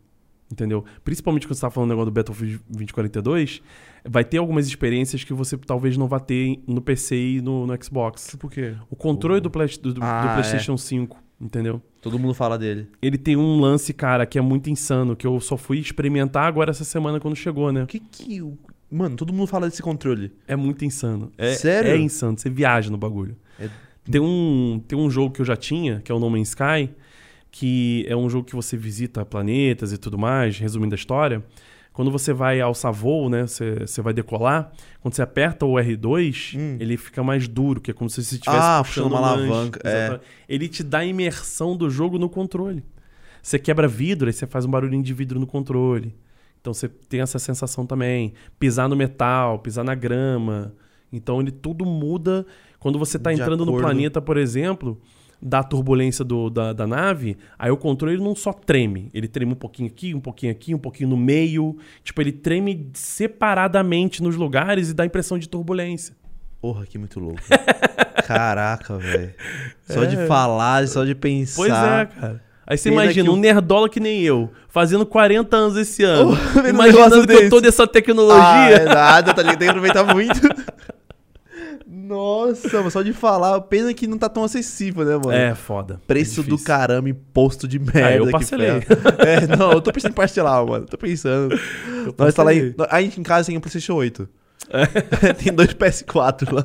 Entendeu? 0.52 0.84
Principalmente 1.02 1.46
quando 1.46 1.54
você 1.54 1.62
tá 1.62 1.70
falando 1.70 1.88
do 1.88 1.92
negócio 1.92 2.10
do 2.10 2.14
Battlefield 2.14 2.60
2042, 2.68 3.62
vai 4.04 4.22
ter 4.22 4.36
algumas 4.36 4.66
experiências 4.66 5.24
que 5.24 5.32
você 5.32 5.56
talvez 5.56 5.96
não 5.96 6.06
vá 6.06 6.20
ter 6.20 6.62
no 6.66 6.82
PC 6.82 7.16
e 7.16 7.40
no, 7.40 7.66
no 7.66 7.82
Xbox. 7.82 8.36
Por 8.38 8.50
quê? 8.50 8.74
O 8.90 8.94
controle 8.94 9.40
do, 9.40 9.48
Play- 9.50 9.68
do- 9.80 9.94
do- 9.94 10.02
Ah, 10.04 10.22
do 10.22 10.28
é. 10.28 10.32
PlayStation 10.34 10.76
5, 10.76 11.16
entendeu? 11.40 11.80
Todo 12.02 12.18
mundo 12.18 12.34
fala 12.34 12.58
dele. 12.58 12.86
Ele 13.00 13.16
tem 13.16 13.34
um 13.34 13.60
lance, 13.60 13.94
cara, 13.94 14.26
que 14.26 14.36
é 14.38 14.42
muito 14.42 14.68
insano, 14.68 15.16
que 15.16 15.26
eu 15.26 15.40
só 15.40 15.56
fui 15.56 15.78
experimentar 15.78 16.44
agora 16.46 16.70
essa 16.70 16.84
semana 16.84 17.18
quando 17.18 17.34
chegou, 17.34 17.72
né? 17.72 17.84
O 17.84 17.86
que 17.86 17.98
que. 18.00 18.42
o- 18.42 18.58
Mano, 18.90 19.16
todo 19.16 19.32
mundo 19.32 19.46
fala 19.46 19.70
desse 19.70 19.80
controle. 19.80 20.32
É 20.46 20.54
muito 20.54 20.84
insano. 20.84 21.32
É, 21.38 21.54
Sério? 21.54 21.92
É 21.92 21.96
insano. 21.96 22.36
Você 22.36 22.50
viaja 22.50 22.90
no 22.90 22.98
bagulho. 22.98 23.36
É- 23.58 23.70
Tem, 24.04 24.20
um, 24.20 24.82
tem 24.86 24.98
um 24.98 25.08
jogo 25.08 25.32
que 25.32 25.40
eu 25.40 25.46
já 25.46 25.56
tinha, 25.56 26.02
que 26.04 26.12
é 26.12 26.14
o 26.14 26.18
No 26.18 26.28
Man's 26.28 26.48
Sky, 26.50 26.90
que 27.52 28.04
é 28.08 28.16
um 28.16 28.28
jogo 28.30 28.46
que 28.46 28.56
você 28.56 28.76
visita 28.76 29.24
planetas 29.24 29.92
e 29.92 29.98
tudo 29.98 30.18
mais, 30.18 30.58
resumindo 30.58 30.94
a 30.94 30.96
história. 30.96 31.44
Quando 31.92 32.10
você 32.10 32.32
vai 32.32 32.58
alçar 32.58 32.90
voo, 32.90 33.28
né? 33.28 33.46
Você, 33.46 33.80
você 33.80 34.00
vai 34.00 34.14
decolar. 34.14 34.72
Quando 35.02 35.12
você 35.14 35.20
aperta 35.20 35.66
o 35.66 35.74
R2, 35.74 36.56
Hum. 36.58 36.78
ele 36.80 36.96
fica 36.96 37.22
mais 37.22 37.46
duro, 37.46 37.82
que 37.82 37.90
é 37.90 37.94
como 37.94 38.08
se 38.08 38.24
você 38.24 38.36
estivesse 38.36 38.58
Ah, 38.66 38.82
puxando 38.82 39.08
uma 39.08 39.20
um 39.20 39.24
alavanca, 39.24 39.80
é. 39.84 40.18
Ele 40.48 40.66
te 40.68 40.82
dá 40.82 41.00
a 41.00 41.04
imersão 41.04 41.76
do 41.76 41.90
jogo 41.90 42.18
no 42.18 42.30
controle. 42.30 42.82
Você 43.42 43.58
quebra 43.58 43.86
vidro, 43.86 44.28
aí 44.28 44.32
você 44.32 44.46
faz 44.46 44.64
um 44.64 44.70
barulhinho 44.70 45.02
de 45.02 45.12
vidro 45.12 45.38
no 45.38 45.46
controle. 45.46 46.16
Então 46.62 46.72
você 46.72 46.88
tem 46.88 47.20
essa 47.20 47.38
sensação 47.38 47.84
também. 47.84 48.32
Pisar 48.58 48.88
no 48.88 48.96
metal, 48.96 49.58
pisar 49.58 49.84
na 49.84 49.94
grama. 49.94 50.72
Então 51.12 51.40
ele 51.42 51.50
tudo 51.50 51.84
muda. 51.84 52.46
Quando 52.78 52.98
você 52.98 53.18
tá 53.18 53.30
De 53.32 53.38
entrando 53.40 53.66
no 53.66 53.72
acordo. 53.72 53.84
planeta, 53.84 54.22
por 54.22 54.38
exemplo, 54.38 54.98
da 55.42 55.62
turbulência 55.62 56.24
do- 56.24 56.48
da, 56.48 56.72
da 56.72 56.86
nave, 56.86 57.36
aí 57.58 57.70
o 57.70 57.76
controle 57.76 58.16
não 58.16 58.34
só 58.36 58.52
treme. 58.52 59.10
Ele 59.12 59.26
treme 59.26 59.52
um 59.52 59.56
pouquinho 59.56 59.88
aqui, 59.88 60.14
um 60.14 60.20
pouquinho 60.20 60.52
aqui, 60.52 60.72
um 60.74 60.78
pouquinho 60.78 61.08
no 61.10 61.16
meio. 61.16 61.76
Tipo, 62.04 62.20
ele 62.20 62.30
treme 62.30 62.88
separadamente 62.92 64.22
nos 64.22 64.36
lugares 64.36 64.90
e 64.90 64.94
dá 64.94 65.02
a 65.02 65.06
impressão 65.06 65.38
de 65.38 65.48
turbulência. 65.48 66.14
Porra, 66.60 66.86
que 66.86 66.96
muito 66.96 67.18
louco. 67.18 67.40
Caraca, 68.26 68.96
velho. 68.98 69.34
Só 69.88 70.04
É. 70.04 70.06
de 70.06 70.16
falar, 70.28 70.86
só 70.86 71.04
de 71.04 71.14
pensar. 71.14 71.56
Pois 71.56 71.72
é, 71.72 72.06
cara. 72.20 72.42
Aí 72.64 72.78
você 72.78 72.90
Pena 72.90 73.02
imagina, 73.02 73.30
um 73.30 73.34
o- 73.34 73.36
nerdola 73.36 73.88
que 73.88 73.98
nem 73.98 74.20
eu, 74.22 74.50
fazendo 74.68 75.04
40 75.04 75.56
anos 75.56 75.76
esse 75.76 76.04
ano. 76.04 76.30
um 76.64 76.68
imaginando 76.68 77.26
que 77.26 77.32
eu 77.32 77.50
tô 77.50 77.56
desse. 77.60 77.62
dessa 77.62 77.82
Ah, 77.82 77.86
tecnologia. 77.88 78.76
é 78.76 78.84
nada, 78.84 79.34
tá 79.34 79.42
ligado? 79.42 79.58
Tem 79.58 79.66
que 79.66 79.70
aproveitar 79.70 80.04
muito. 80.14 80.40
Nossa, 82.12 82.82
mas 82.82 82.92
só 82.92 83.00
de 83.00 83.14
falar, 83.14 83.58
pena 83.62 83.94
que 83.94 84.06
não 84.06 84.18
tá 84.18 84.28
tão 84.28 84.44
acessível, 84.44 85.02
né, 85.04 85.16
mano? 85.16 85.32
É, 85.32 85.54
foda. 85.54 85.98
Preço 86.06 86.42
É 86.42 86.44
do 86.44 86.58
caramba, 86.58 87.08
imposto 87.08 87.66
de 87.66 87.78
merda. 87.78 88.06
Ah, 88.06 88.16
eu 88.16 88.30
parcelei. 88.30 88.68
É, 89.26 89.56
não, 89.56 89.72
eu 89.72 89.80
tô 89.80 89.90
pensando 89.90 90.10
em 90.10 90.14
parcelar, 90.14 90.66
mano. 90.66 90.84
Tô 90.84 90.98
pensando. 90.98 91.54
Eu 92.06 92.14
Nós 92.18 92.34
tá 92.34 92.42
lá 92.42 92.52
em, 92.52 92.74
a 92.90 93.00
gente 93.00 93.18
em 93.18 93.22
casa 93.22 93.46
tem 93.46 93.56
um 93.56 93.60
PlayStation 93.60 93.94
8. 93.94 94.28
tem 95.42 95.52
dois 95.52 95.72
PS4 95.72 96.52
lá. 96.52 96.64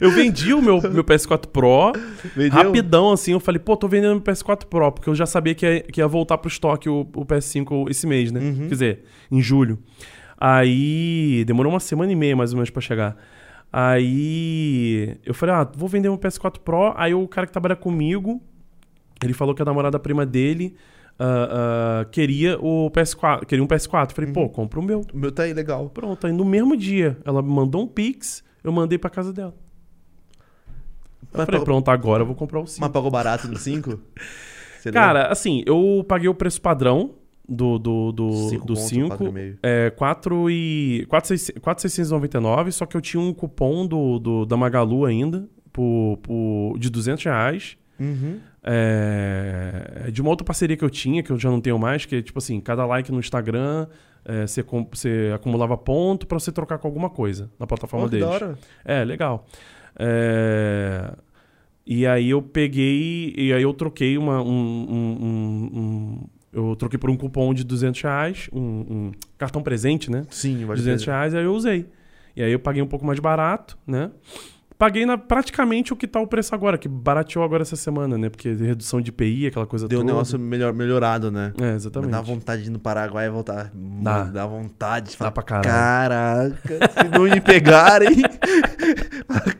Eu 0.00 0.10
vendi 0.10 0.52
o 0.52 0.62
meu, 0.62 0.80
meu 0.80 1.04
PS4 1.04 1.46
Pro 1.46 1.92
Vendeu? 2.34 2.52
rapidão, 2.52 3.12
assim. 3.12 3.32
Eu 3.32 3.40
falei, 3.40 3.58
pô, 3.58 3.76
tô 3.76 3.86
vendendo 3.88 4.12
meu 4.12 4.22
PS4 4.22 4.64
Pro, 4.66 4.92
porque 4.92 5.08
eu 5.08 5.14
já 5.14 5.26
sabia 5.26 5.54
que 5.54 5.66
ia, 5.66 5.80
que 5.80 6.00
ia 6.00 6.08
voltar 6.08 6.38
pro 6.38 6.48
estoque 6.48 6.88
o, 6.88 7.00
o 7.00 7.24
PS5 7.24 7.90
esse 7.90 8.06
mês, 8.06 8.32
né? 8.32 8.40
Uhum. 8.40 8.68
Quer 8.68 8.74
dizer, 8.74 9.04
em 9.30 9.40
julho. 9.40 9.78
Aí 10.38 11.44
demorou 11.46 11.72
uma 11.72 11.80
semana 11.80 12.12
e 12.12 12.16
meia 12.16 12.36
mais 12.36 12.52
ou 12.52 12.56
menos 12.56 12.70
pra 12.70 12.80
chegar. 12.80 13.16
Aí 13.76 15.18
eu 15.26 15.34
falei, 15.34 15.52
ah, 15.52 15.68
vou 15.76 15.88
vender 15.88 16.08
meu 16.08 16.16
PS4 16.16 16.60
Pro. 16.60 16.92
Aí 16.94 17.12
o 17.12 17.26
cara 17.26 17.44
que 17.44 17.52
trabalha 17.52 17.74
comigo, 17.74 18.40
ele 19.20 19.32
falou 19.32 19.52
que 19.52 19.62
a 19.62 19.64
namorada 19.64 19.98
prima 19.98 20.24
dele 20.24 20.76
ah, 21.18 22.02
ah, 22.02 22.04
queria 22.04 22.56
o 22.60 22.88
PS4, 22.92 23.44
queria 23.44 23.64
um 23.64 23.66
PS4. 23.66 24.10
Eu 24.10 24.14
falei, 24.14 24.32
pô, 24.32 24.48
compra 24.48 24.78
o 24.78 24.82
meu. 24.82 25.00
O 25.12 25.18
meu 25.18 25.32
tá 25.32 25.42
aí 25.42 25.52
legal. 25.52 25.90
Pronto, 25.90 26.24
aí 26.24 26.32
no 26.32 26.44
mesmo 26.44 26.76
dia 26.76 27.18
ela 27.24 27.42
me 27.42 27.48
mandou 27.48 27.82
um 27.82 27.88
Pix, 27.88 28.44
eu 28.62 28.70
mandei 28.70 28.96
pra 28.96 29.10
casa 29.10 29.32
dela. 29.32 29.54
Eu 31.20 31.28
Mas 31.32 31.46
falei, 31.46 31.46
pagou- 31.46 31.64
pronto, 31.64 31.88
agora 31.90 32.22
eu 32.22 32.26
vou 32.26 32.36
comprar 32.36 32.60
o 32.60 32.66
5. 32.68 32.80
Mas 32.80 32.92
pagou 32.92 33.10
barato 33.10 33.48
no 33.48 33.58
5? 33.58 33.98
Cara, 34.92 35.32
assim, 35.32 35.64
eu 35.66 36.04
paguei 36.06 36.28
o 36.28 36.34
preço 36.34 36.60
padrão 36.60 37.16
do 37.48 37.74
5. 37.76 37.78
Do, 37.78 38.12
do, 38.12 38.32
Cinco 38.48 38.66
do 38.66 38.74
conto, 38.74 38.88
5. 38.88 39.08
quatro 39.08 39.26
e 39.28 39.32
meio. 39.32 39.58
É, 39.62 39.90
4 39.90 40.50
e... 40.50 41.06
4,699, 41.08 42.72
só 42.72 42.86
que 42.86 42.96
eu 42.96 43.00
tinha 43.00 43.20
um 43.20 43.32
cupom 43.34 43.86
do, 43.86 44.18
do, 44.18 44.46
da 44.46 44.56
Magalu 44.56 45.04
ainda, 45.04 45.48
por, 45.72 46.18
por, 46.22 46.78
de 46.78 46.88
200 46.90 47.24
reais. 47.24 47.76
Uhum. 48.00 48.38
É, 48.62 50.10
de 50.10 50.20
uma 50.20 50.30
outra 50.30 50.44
parceria 50.44 50.76
que 50.76 50.84
eu 50.84 50.90
tinha, 50.90 51.22
que 51.22 51.30
eu 51.30 51.38
já 51.38 51.50
não 51.50 51.60
tenho 51.60 51.78
mais, 51.78 52.04
que 52.06 52.16
é 52.16 52.22
tipo 52.22 52.38
assim, 52.38 52.60
cada 52.60 52.84
like 52.86 53.10
no 53.12 53.20
Instagram, 53.20 53.86
é, 54.24 54.46
você, 54.46 54.64
você 54.90 55.30
acumulava 55.34 55.76
ponto 55.76 56.26
pra 56.26 56.38
você 56.38 56.50
trocar 56.50 56.78
com 56.78 56.88
alguma 56.88 57.10
coisa 57.10 57.50
na 57.58 57.66
plataforma 57.66 58.08
que 58.08 58.18
deles. 58.18 58.58
É, 58.84 59.04
legal. 59.04 59.46
É, 59.98 61.12
E 61.86 62.06
aí 62.06 62.30
eu 62.30 62.40
peguei, 62.40 63.34
e 63.36 63.52
aí 63.52 63.62
eu 63.62 63.74
troquei 63.74 64.16
uma, 64.16 64.40
um, 64.42 64.46
um- 64.48 65.18
um- 65.24 65.70
um- 65.78 66.26
eu 66.54 66.76
troquei 66.76 66.98
por 66.98 67.10
um 67.10 67.16
cupom 67.16 67.52
de 67.52 67.64
200 67.64 68.00
reais, 68.02 68.48
um, 68.52 68.60
um 68.60 69.12
cartão 69.36 69.62
presente, 69.62 70.10
né? 70.10 70.24
Sim, 70.30 70.64
vai 70.64 70.76
200 70.76 71.04
reais, 71.04 71.34
aí 71.34 71.44
eu 71.44 71.52
usei. 71.54 71.86
E 72.36 72.42
aí 72.42 72.52
eu 72.52 72.58
paguei 72.58 72.82
um 72.82 72.86
pouco 72.86 73.04
mais 73.04 73.18
barato, 73.20 73.76
né? 73.86 74.10
Paguei 74.76 75.06
na, 75.06 75.16
praticamente 75.16 75.92
o 75.92 75.96
que 75.96 76.04
tá 76.06 76.18
o 76.20 76.26
preço 76.26 76.52
agora, 76.52 76.76
que 76.76 76.88
barateou 76.88 77.44
agora 77.44 77.62
essa 77.62 77.76
semana, 77.76 78.18
né? 78.18 78.28
Porque 78.28 78.52
redução 78.52 79.00
de 79.00 79.10
IPI, 79.10 79.46
aquela 79.46 79.66
coisa 79.66 79.86
Deu 79.86 80.00
um 80.00 80.02
toda. 80.02 80.12
negócio 80.12 80.36
melhor, 80.36 80.72
melhorado, 80.74 81.30
né? 81.30 81.52
É, 81.58 81.62
Mas 81.62 81.74
exatamente. 81.76 82.10
dá 82.10 82.20
vontade 82.20 82.62
de 82.62 82.68
ir 82.70 82.72
no 82.72 82.80
Paraguai 82.80 83.26
e 83.26 83.30
voltar. 83.30 83.70
Dá. 83.72 84.24
Dá 84.24 84.44
vontade 84.46 85.12
de 85.12 85.16
falar. 85.16 85.30
pra 85.30 85.42
caralho. 85.44 86.54
Caraca, 86.56 86.90
se 87.02 87.08
não 87.08 87.22
me 87.22 87.40
pegarem. 87.40 88.08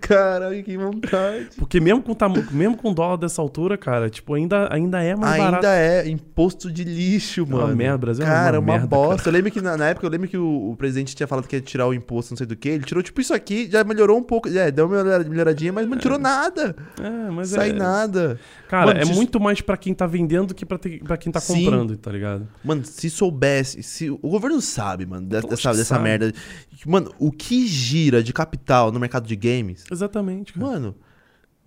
Caraca, 0.07 0.63
que 0.63 0.77
vontade. 0.77 1.49
Porque 1.57 1.81
mesmo 1.81 2.03
com, 2.03 2.15
mesmo 2.53 2.77
com 2.77 2.93
dólar 2.93 3.17
dessa 3.17 3.41
altura, 3.41 3.77
cara, 3.79 4.11
tipo, 4.11 4.35
ainda, 4.35 4.69
ainda 4.73 5.03
é 5.03 5.17
mais 5.17 5.35
Ainda 5.35 5.45
barato. 5.51 5.67
é 5.67 6.09
imposto 6.09 6.71
de 6.71 6.85
lixo, 6.85 7.41
É 7.41 7.45
uma 7.45 7.63
mano. 7.63 7.77
merda, 7.77 7.99
Brasil 7.99 8.25
é 8.25 8.29
Cara, 8.29 8.59
uma 8.61 8.65
uma, 8.67 8.73
merda, 8.79 8.87
bosta. 8.87 9.29
Eu 9.29 9.33
lembro 9.33 9.51
que 9.51 9.61
na, 9.61 9.77
na 9.77 9.89
época, 9.89 10.07
eu 10.07 10.11
lembro 10.11 10.29
que 10.29 10.37
o, 10.37 10.71
o 10.73 10.77
presidente 10.77 11.15
tinha 11.17 11.27
falado 11.27 11.47
que 11.49 11.57
ia 11.57 11.63
tirar 11.63 11.87
o 11.87 11.95
imposto, 11.95 12.33
não 12.33 12.37
sei 12.39 12.47
do 12.47 12.57
que. 12.57 12.69
Ele 12.69 12.85
tirou 12.85 13.03
tipo 13.03 13.21
isso 13.21 13.33
aqui, 13.35 13.69
já 13.71 13.83
melhorou 13.85 14.19
um 14.19 14.23
pouco. 14.23 14.49
É, 14.49 14.71
deu 14.71 14.87
uma 14.87 15.03
melhora- 15.03 15.25
melhoradinha, 15.25 15.73
mas 15.73 15.89
não 15.89 15.97
tirou 15.97 16.19
nada. 16.19 16.77
É, 17.01 17.31
mas 17.31 17.49
Sai 17.49 17.71
é... 17.71 17.73
nada. 17.73 18.39
Cara, 18.69 18.87
Mano, 18.87 19.01
é 19.01 19.05
se- 19.05 19.13
muito 19.15 19.39
mais 19.41 19.61
pra 19.61 19.77
quem 19.77 19.95
tá 19.95 20.07
vendendo 20.07 20.49
do 20.49 20.55
que 20.55 20.67
pra, 20.67 20.79
ter- 20.79 21.03
pra 21.03 21.17
quem 21.17 21.31
tá 21.33 21.41
Sim. 21.41 21.65
comprando, 21.65 21.97
tá 21.97 22.11
ligado? 22.11 22.47
Mano, 22.65 22.85
se 22.85 23.09
soubesse, 23.09 23.83
se 23.83 24.11
o 24.11 24.19
governo 24.19 24.61
sabe, 24.61 25.07
mano, 25.07 25.27
Lógico 25.31 25.51
dessa, 25.51 25.71
dessa 25.71 25.85
sabe. 25.85 26.05
merda. 26.05 26.33
Mano, 26.87 27.11
o 27.19 27.31
que 27.31 27.67
gira 27.67 28.23
de 28.23 28.33
capital 28.33 28.91
no 28.93 28.99
mercado 28.99 29.27
de 29.27 29.37
games, 29.37 29.85
Exatamente, 29.95 30.53
cara. 30.53 30.67
mano, 30.67 30.95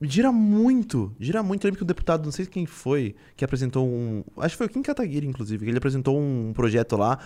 gira 0.02 0.32
muito. 0.32 1.16
Gira 1.20 1.42
muito. 1.42 1.66
Eu 1.66 1.70
lembro 1.70 1.78
que 1.80 1.84
o 1.84 1.88
deputado, 1.88 2.24
não 2.26 2.32
sei 2.32 2.46
quem 2.46 2.66
foi, 2.66 3.16
que 3.36 3.44
apresentou 3.44 3.88
um. 3.88 4.24
Acho 4.38 4.54
que 4.54 4.58
foi 4.58 4.68
o 4.68 4.70
Kim 4.70 4.82
Kataguiri, 4.82 5.26
inclusive, 5.28 5.64
que 5.66 5.72
ele 5.72 5.78
apresentou 5.78 6.20
um 6.20 6.52
projeto 6.54 6.96
lá 6.96 7.18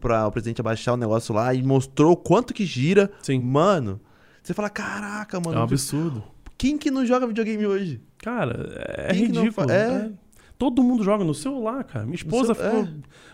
pra 0.00 0.26
o 0.28 0.30
presidente 0.30 0.60
abaixar 0.60 0.94
o 0.94 0.96
negócio 0.96 1.34
lá 1.34 1.52
e 1.52 1.62
mostrou 1.62 2.16
quanto 2.16 2.54
que 2.54 2.64
gira. 2.64 3.10
Sim. 3.22 3.40
Mano, 3.40 4.00
você 4.42 4.54
fala, 4.54 4.70
caraca, 4.70 5.36
É 5.36 5.40
um 5.40 5.42
mano, 5.44 5.60
absurdo. 5.62 6.22
quem 6.56 6.78
que 6.78 6.90
não 6.90 7.04
joga 7.04 7.26
videogame 7.26 7.66
hoje? 7.66 8.00
Cara, 8.18 8.84
é 8.96 9.12
Quem 9.12 9.26
ridículo. 9.26 9.70
é? 9.70 10.10
É. 10.56 10.58
Todo 10.58 10.82
mundo 10.82 11.04
joga 11.04 11.22
no 11.22 11.34
celular, 11.34 11.84
cara. 11.84 12.04
Minha 12.04 12.16
esposa 12.16 12.54
cel- 12.54 12.64
ficou 12.64 12.80
é. 12.80 12.82
o 12.84 12.88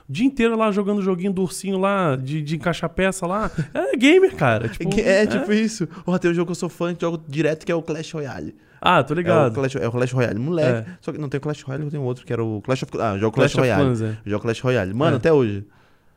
dia 0.08 0.26
inteiro 0.26 0.56
lá 0.56 0.70
jogando 0.72 0.98
o 0.98 1.02
joguinho 1.02 1.32
do 1.32 1.42
ursinho 1.42 1.78
lá, 1.78 2.16
de, 2.16 2.42
de 2.42 2.56
encaixar 2.56 2.90
peça 2.90 3.26
lá. 3.26 3.50
É 3.72 3.96
gamer, 3.96 4.34
cara. 4.34 4.68
Tipo, 4.68 4.98
É, 5.00 5.26
tipo 5.26 5.52
isso. 5.52 5.86
Porra, 5.86 6.18
tem 6.18 6.30
um 6.30 6.34
jogo 6.34 6.46
que 6.46 6.50
eu 6.52 6.56
sou 6.56 6.68
fã, 6.68 6.94
jogo 7.00 7.22
direto, 7.28 7.64
que 7.64 7.70
é 7.70 7.74
o 7.74 7.82
Clash 7.82 8.12
Royale. 8.12 8.54
Ah, 8.80 9.02
tô 9.04 9.14
É 9.14 9.16
o, 9.16 9.18
ligado. 9.18 9.54
Clash, 9.54 9.76
é 9.76 9.86
o 9.86 9.92
Clash 9.92 10.10
Royale, 10.12 10.38
moleque. 10.40 10.90
É. 10.90 10.96
Só 11.00 11.12
que 11.12 11.18
não 11.18 11.28
tem 11.28 11.38
o 11.38 11.40
Clash 11.40 11.62
Royale, 11.62 11.84
eu 11.84 11.90
tenho 11.90 12.02
outro, 12.02 12.26
que 12.26 12.32
era 12.32 12.42
o 12.44 12.60
Clash 12.62 12.82
of 12.82 12.92
Ah, 13.00 13.16
jogo 13.16 13.32
Clash, 13.34 13.52
Clash 13.52 13.68
Royale. 13.68 13.82
Clans, 13.84 14.02
é. 14.02 14.18
Jogo 14.26 14.42
Clash 14.42 14.60
Royale. 14.60 14.92
Mano, 14.92 15.14
É. 15.14 15.16
até 15.18 15.32
hoje. 15.32 15.64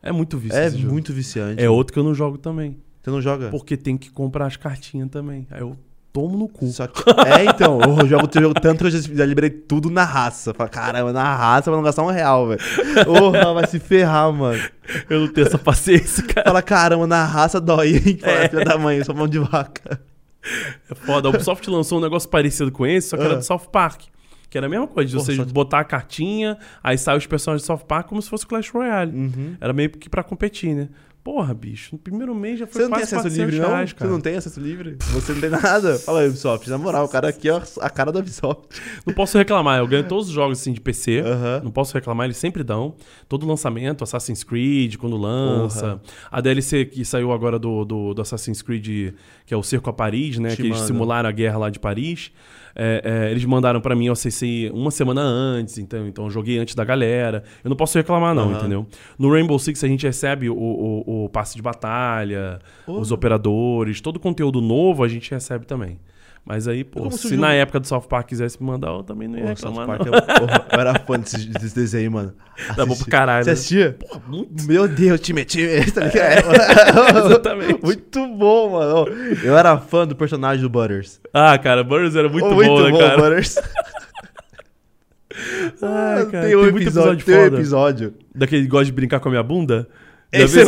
É 0.01 0.11
muito 0.11 0.37
vício 0.37 0.57
é 0.57 0.69
muito 0.71 1.13
viciante. 1.13 1.61
É 1.63 1.69
outro 1.69 1.93
que 1.93 1.99
eu 1.99 2.03
não 2.03 2.13
jogo 2.15 2.37
também. 2.39 2.77
Você 3.03 3.11
não 3.11 3.21
joga? 3.21 3.49
Porque 3.49 3.77
tem 3.77 3.95
que 3.97 4.09
comprar 4.11 4.47
as 4.47 4.57
cartinhas 4.57 5.09
também. 5.09 5.45
Aí 5.51 5.61
eu 5.61 5.77
tomo 6.15 6.37
no 6.37 6.47
cu. 6.47 6.65
Só 6.67 6.87
que- 6.87 7.03
É, 7.27 7.45
então, 7.45 7.79
eu 7.81 8.07
jogo, 8.07 8.29
eu 8.33 8.41
jogo 8.41 8.59
tanto 8.59 8.79
que 8.79 8.85
eu 8.87 8.91
já, 8.91 8.99
já 9.13 9.25
liberei 9.25 9.49
tudo 9.49 9.89
na 9.89 10.03
raça. 10.05 10.53
Fala, 10.53 10.69
caramba, 10.69 11.11
na 11.11 11.35
raça 11.35 11.63
pra 11.69 11.75
não 11.75 11.83
gastar 11.83 12.03
um 12.03 12.09
real, 12.11 12.47
velho. 12.47 12.61
Porra, 13.05 13.53
vai 13.53 13.67
se 13.67 13.79
ferrar, 13.79 14.31
mano. 14.31 14.59
Eu 15.09 15.19
não 15.21 15.27
tenho 15.27 15.45
essa 15.45 15.57
paciência, 15.57 16.23
cara. 16.23 16.47
Fala, 16.47 16.61
caramba, 16.61 17.05
na 17.05 17.25
raça 17.25 17.59
dói, 17.59 17.97
hein? 17.97 18.17
Fala, 18.19 18.33
É. 18.37 18.49
filha 18.49 18.63
da 18.65 18.77
mãe, 18.77 19.03
sua 19.03 19.13
mão 19.13 19.27
de 19.27 19.39
vaca. 19.39 19.99
É 20.89 20.95
foda. 20.95 21.27
A 21.27 21.31
Ubisoft 21.31 21.69
lançou 21.69 21.97
um 21.97 22.01
negócio 22.01 22.29
parecido 22.29 22.71
com 22.71 22.85
esse, 22.85 23.09
só 23.09 23.17
que 23.17 23.23
era 23.23 23.33
Ah. 23.33 23.37
do 23.37 23.43
South 23.43 23.67
Park. 23.71 24.01
Que 24.49 24.57
era 24.57 24.67
a 24.67 24.69
mesma 24.69 24.87
coisa, 24.87 25.09
de 25.09 25.17
Pô, 25.17 25.23
você 25.23 25.35
só- 25.35 25.43
botar 25.45 25.79
a 25.79 25.83
cartinha, 25.83 26.57
aí 26.83 26.97
sai 26.97 27.17
os 27.17 27.25
personagens 27.27 27.63
do 27.63 27.65
South 27.65 27.85
Park 27.85 28.07
como 28.07 28.21
se 28.21 28.29
fosse 28.29 28.45
Clash 28.47 28.69
Royale. 28.69 29.11
Uhum. 29.11 29.55
Era 29.59 29.73
meio 29.73 29.89
que 29.89 30.07
pra 30.09 30.23
competir, 30.23 30.73
né? 30.73 30.87
Porra, 31.25 31.55
bicho, 31.55 31.89
no 31.93 31.97
primeiro 31.97 32.35
mês 32.35 32.59
já 32.59 32.67
foi 32.67 32.83
Você 32.83 32.87
não 32.87 32.97
tem 32.97 32.99
quase 32.99 33.15
acesso 33.15 33.21
400 33.23 33.37
livre, 33.51 33.59
não? 33.59 33.69
reais, 33.69 33.95
Você 33.97 34.05
não 34.07 34.21
tem 34.21 34.35
acesso 34.35 34.59
livre? 34.59 34.95
Você 35.11 35.33
não 35.33 35.41
tem 35.41 35.49
nada? 35.49 35.97
Fala 35.97 36.19
aí, 36.19 36.27
Ubisoft. 36.27 36.69
Na 36.69 36.77
moral, 36.77 37.05
o 37.05 37.09
cara 37.09 37.29
aqui 37.29 37.49
é 37.49 37.61
a 37.81 37.89
cara 37.89 38.11
da 38.11 38.19
Ubisoft. 38.19 38.79
Não 39.07 39.11
posso 39.11 39.35
reclamar, 39.35 39.79
eu 39.79 39.87
ganho 39.87 40.07
todos 40.07 40.27
os 40.27 40.31
jogos 40.31 40.59
assim 40.61 40.71
de 40.71 40.79
PC. 40.79 41.21
Aham. 41.21 41.61
Não 41.63 41.71
posso 41.71 41.95
reclamar, 41.95 42.25
eles 42.27 42.37
sempre 42.37 42.63
dão. 42.63 42.93
Todo 43.27 43.47
lançamento, 43.47 44.03
Assassin's 44.03 44.43
Creed, 44.43 44.97
quando 44.97 45.17
lança. 45.17 45.99
A 46.29 46.39
DLC 46.41 46.85
que 46.85 47.03
saiu 47.03 47.31
agora 47.31 47.57
do, 47.57 47.83
do, 47.83 48.13
do 48.13 48.21
Assassin's 48.21 48.61
Creed, 48.61 49.15
que 49.47 49.53
é 49.53 49.57
o 49.57 49.63
Cerco 49.63 49.89
a 49.89 49.93
Paris, 49.93 50.37
né? 50.37 50.49
Te 50.49 50.57
que 50.57 50.61
eles 50.61 50.73
mandam. 50.73 50.87
simularam 50.87 51.27
a 51.27 51.31
guerra 51.31 51.57
lá 51.57 51.69
de 51.71 51.79
Paris. 51.79 52.31
É, 52.75 53.01
é, 53.27 53.31
eles 53.31 53.45
mandaram 53.45 53.79
pra 53.79 53.95
mim, 53.95 54.07
eu 54.07 54.13
acessei 54.13 54.69
uma 54.69 54.91
semana 54.91 55.21
antes, 55.21 55.77
então, 55.77 56.05
então 56.07 56.25
eu 56.25 56.29
joguei 56.29 56.57
antes 56.59 56.75
da 56.75 56.83
galera. 56.83 57.43
Eu 57.63 57.69
não 57.69 57.77
posso 57.77 57.97
reclamar, 57.97 58.35
não, 58.35 58.49
Aham. 58.49 58.57
entendeu? 58.59 58.85
No 59.17 59.31
Rainbow 59.31 59.57
Six 59.57 59.81
a 59.83 59.87
gente 59.87 60.05
recebe 60.05 60.49
o, 60.49 60.55
o, 60.57 61.25
o 61.25 61.29
passe 61.29 61.55
de 61.55 61.61
batalha, 61.61 62.59
Oh. 62.87 62.99
os 62.99 63.11
operadores, 63.11 64.01
todo 64.01 64.19
conteúdo 64.19 64.59
novo 64.61 65.03
a 65.03 65.07
gente 65.07 65.31
recebe 65.31 65.65
também. 65.65 65.97
Mas 66.47 66.67
aí, 66.67 66.83
pô, 66.83 66.99
como 66.99 67.11
se 67.11 67.17
surgiu- 67.23 67.39
na 67.39 67.53
época 67.53 67.79
do 67.79 67.87
South 67.87 68.01
Park 68.07 68.27
quisesse 68.27 68.61
me 68.61 68.67
mandar, 68.69 68.89
eu 68.89 69.01
também 69.01 69.27
não 69.27 69.39
ia 69.39 69.45
Pô, 69.45 69.55
South 69.55 69.69
reclamar, 69.71 69.97
Park, 69.97 70.05
não. 70.05 70.13
eu, 70.13 70.21
porra, 70.47 70.65
eu 70.71 70.79
era 70.79 70.99
fã 70.99 71.19
desse, 71.19 71.47
desse 71.49 71.73
desenho, 71.75 72.11
mano. 72.11 72.33
Dá 72.75 72.85
bom 72.85 72.91
Assisti- 72.91 73.03
pro 73.03 73.11
caralho, 73.11 73.43
Você 73.45 73.49
assistia? 73.49 73.97
Pô, 73.99 74.21
muito. 74.27 74.63
Meu 74.67 74.87
Deus, 74.87 75.19
time, 75.21 75.43
time, 75.43 75.83
tá 75.91 76.01
ligado? 76.05 76.45
Exatamente. 77.25 77.83
Muito 77.83 78.27
bom, 78.27 78.69
mano. 78.73 79.07
Eu 79.43 79.57
era 79.57 79.75
fã 79.79 80.05
do 80.05 80.15
personagem 80.15 80.61
do 80.61 80.69
Butters. 80.69 81.19
Ah, 81.33 81.57
cara, 81.57 81.83
Burns 81.83 82.15
era 82.15 82.29
muito, 82.29 82.45
Oh, 82.45 82.53
bom, 82.55 82.91
né, 82.91 82.97
cara? 82.99 83.17
Butters. 83.17 83.55
Ah, 85.81 86.25
cara, 86.31 86.45
tem 86.47 86.55
um 86.55 86.61
tem 86.63 86.71
muito 86.71 86.83
episódio, 86.85 87.25
tem 87.25 87.35
um 87.37 87.45
episódio. 87.47 88.13
Daquele 88.33 88.61
que 88.61 88.67
gosta 88.69 88.85
de 88.85 88.93
brincar 88.93 89.19
com 89.19 89.27
a 89.27 89.31
minha 89.31 89.43
bunda? 89.43 89.85
Esse 90.31 90.61
é- 90.61 90.65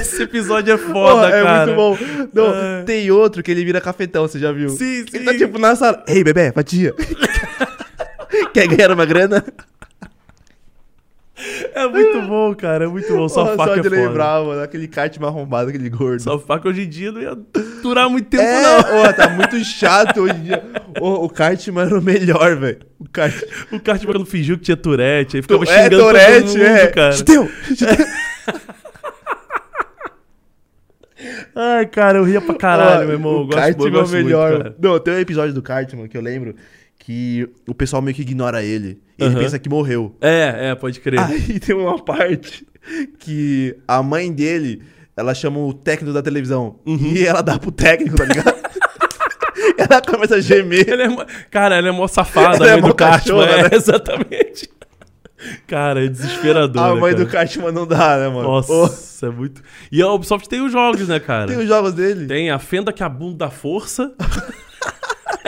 Esse 0.00 0.22
episódio 0.22 0.74
é 0.74 0.78
foda, 0.78 1.28
é 1.28 1.42
cara. 1.42 1.66
muito 1.66 1.76
bom. 1.76 1.98
Não, 2.32 2.52
Ai. 2.52 2.84
tem 2.84 3.10
outro 3.10 3.42
que 3.42 3.50
ele 3.50 3.64
vira 3.64 3.80
cafetão, 3.80 4.26
você 4.26 4.38
já 4.38 4.52
viu? 4.52 4.70
Sim, 4.70 5.04
Ele 5.12 5.18
sim. 5.18 5.24
tá 5.24 5.34
tipo 5.36 5.58
na 5.58 5.74
sala. 5.74 6.04
Ei, 6.06 6.22
bebê, 6.22 6.52
fatia. 6.52 6.94
Quer 8.52 8.68
ganhar 8.68 8.92
uma 8.92 9.04
grana? 9.04 9.44
É 11.72 11.86
muito 11.86 12.22
bom, 12.22 12.54
cara. 12.54 12.84
É 12.84 12.88
muito 12.88 13.12
bom. 13.12 13.28
South 13.28 13.44
Porra, 13.44 13.56
Park 13.56 13.70
só 13.70 13.76
é 13.76 13.80
de 13.82 13.88
lembrar, 13.88 14.44
mano. 14.44 14.60
Aquele 14.60 14.88
kart 14.88 15.16
arrombado, 15.22 15.68
aquele 15.68 15.88
gordo. 15.88 16.20
South 16.20 16.40
Park 16.40 16.64
hoje 16.64 16.82
em 16.82 16.88
dia 16.88 17.12
não 17.12 17.20
ia 17.20 17.36
durar 17.80 18.10
muito 18.10 18.28
tempo, 18.28 18.42
é, 18.42 18.62
não. 18.62 18.82
porra, 18.82 19.12
tá 19.12 19.28
muito 19.28 19.64
chato 19.64 20.20
hoje 20.20 20.34
em 20.34 20.42
dia. 20.42 20.62
O, 21.00 21.26
o 21.26 21.28
Cartman 21.28 21.84
era 21.84 21.98
o 21.98 22.02
melhor, 22.02 22.56
velho. 22.56 22.78
O 22.98 23.08
Kart... 23.08 23.34
O 23.70 24.26
fingiu 24.26 24.58
que 24.58 24.64
tinha 24.64 24.76
Tourette, 24.76 25.36
aí 25.36 25.42
ficava 25.42 25.62
é, 25.62 25.66
xingando 25.66 25.90
todo 25.90 26.00
Tourette, 26.00 26.48
mundo, 26.48 26.62
é. 26.62 26.86
cara. 26.88 27.12
Chuteu! 27.12 27.48
Ai, 31.60 31.86
cara, 31.86 32.18
eu 32.18 32.24
ria 32.24 32.40
pra 32.40 32.54
caralho, 32.54 33.06
meu 33.06 33.16
irmão. 33.16 33.32
Eu 33.32 33.38
O 33.40 33.46
gosto, 33.46 33.56
eu 33.58 33.62
Cartman 33.62 33.86
é 33.86 33.88
o 33.88 33.92
gosto 33.92 34.12
muito, 34.12 34.24
melhor. 34.26 34.56
cara. 34.58 34.76
Não, 34.80 34.98
tem 35.00 35.14
um 35.14 35.18
episódio 35.18 35.52
do 35.54 35.60
Cartman 35.62 36.06
que 36.08 36.16
eu 36.16 36.20
lembro 36.22 36.54
que 36.98 37.48
o 37.66 37.74
pessoal 37.74 38.00
meio 38.00 38.14
que 38.14 38.22
ignora 38.22 38.62
ele. 38.62 39.00
Ele 39.18 39.34
pensa 39.34 39.58
que 39.58 39.68
morreu. 39.68 40.14
É, 40.20 40.70
é, 40.70 40.74
pode 40.76 41.00
crer. 41.00 41.18
Aí 41.18 41.58
tem 41.60 41.74
uma 41.74 41.98
parte 42.02 42.64
que 43.18 43.76
a 43.88 44.02
mãe 44.02 44.32
dele, 44.32 44.82
ela 45.16 45.34
chama 45.34 45.58
o 45.58 45.72
técnico 45.74 46.14
da 46.14 46.22
televisão. 46.22 46.78
Uhum. 46.86 47.12
E 47.12 47.26
ela 47.26 47.42
dá 47.42 47.58
pro 47.58 47.72
técnico, 47.72 48.14
tá 48.16 48.24
ligado? 48.24 48.54
ela 49.76 50.00
começa 50.02 50.36
a 50.36 50.40
gemer. 50.40 50.86
É, 50.88 51.08
cara, 51.50 51.76
ela 51.76 51.88
é 51.88 51.90
mó 51.90 52.06
safada, 52.06 52.56
Ela 52.64 52.70
é 52.78 52.80
mó 52.80 52.88
do 52.88 52.94
Cartman. 52.94 53.38
cachorra, 53.44 53.58
É, 53.58 53.62
né? 53.64 53.68
exatamente. 53.74 54.70
Cara, 55.66 56.04
é 56.04 56.08
desesperador. 56.08 56.82
A 56.82 56.94
né, 56.94 57.00
mãe 57.00 57.12
cara? 57.12 57.24
do 57.24 57.30
Cartman 57.30 57.72
não 57.72 57.86
dá, 57.86 58.18
né, 58.18 58.28
mano? 58.28 58.48
Nossa, 58.48 58.72
Ô, 58.72 59.28
é 59.28 59.30
muito. 59.30 59.62
E 59.90 60.02
a 60.02 60.08
Ubisoft 60.08 60.48
tem 60.48 60.60
os 60.60 60.72
jogos, 60.72 61.08
né, 61.08 61.20
cara? 61.20 61.46
tem 61.46 61.58
os 61.58 61.68
jogos 61.68 61.92
dele. 61.92 62.26
Tem 62.26 62.50
a 62.50 62.58
Fenda 62.58 62.92
que 62.92 63.02
abunda 63.02 63.38
da 63.38 63.50
força. 63.50 64.12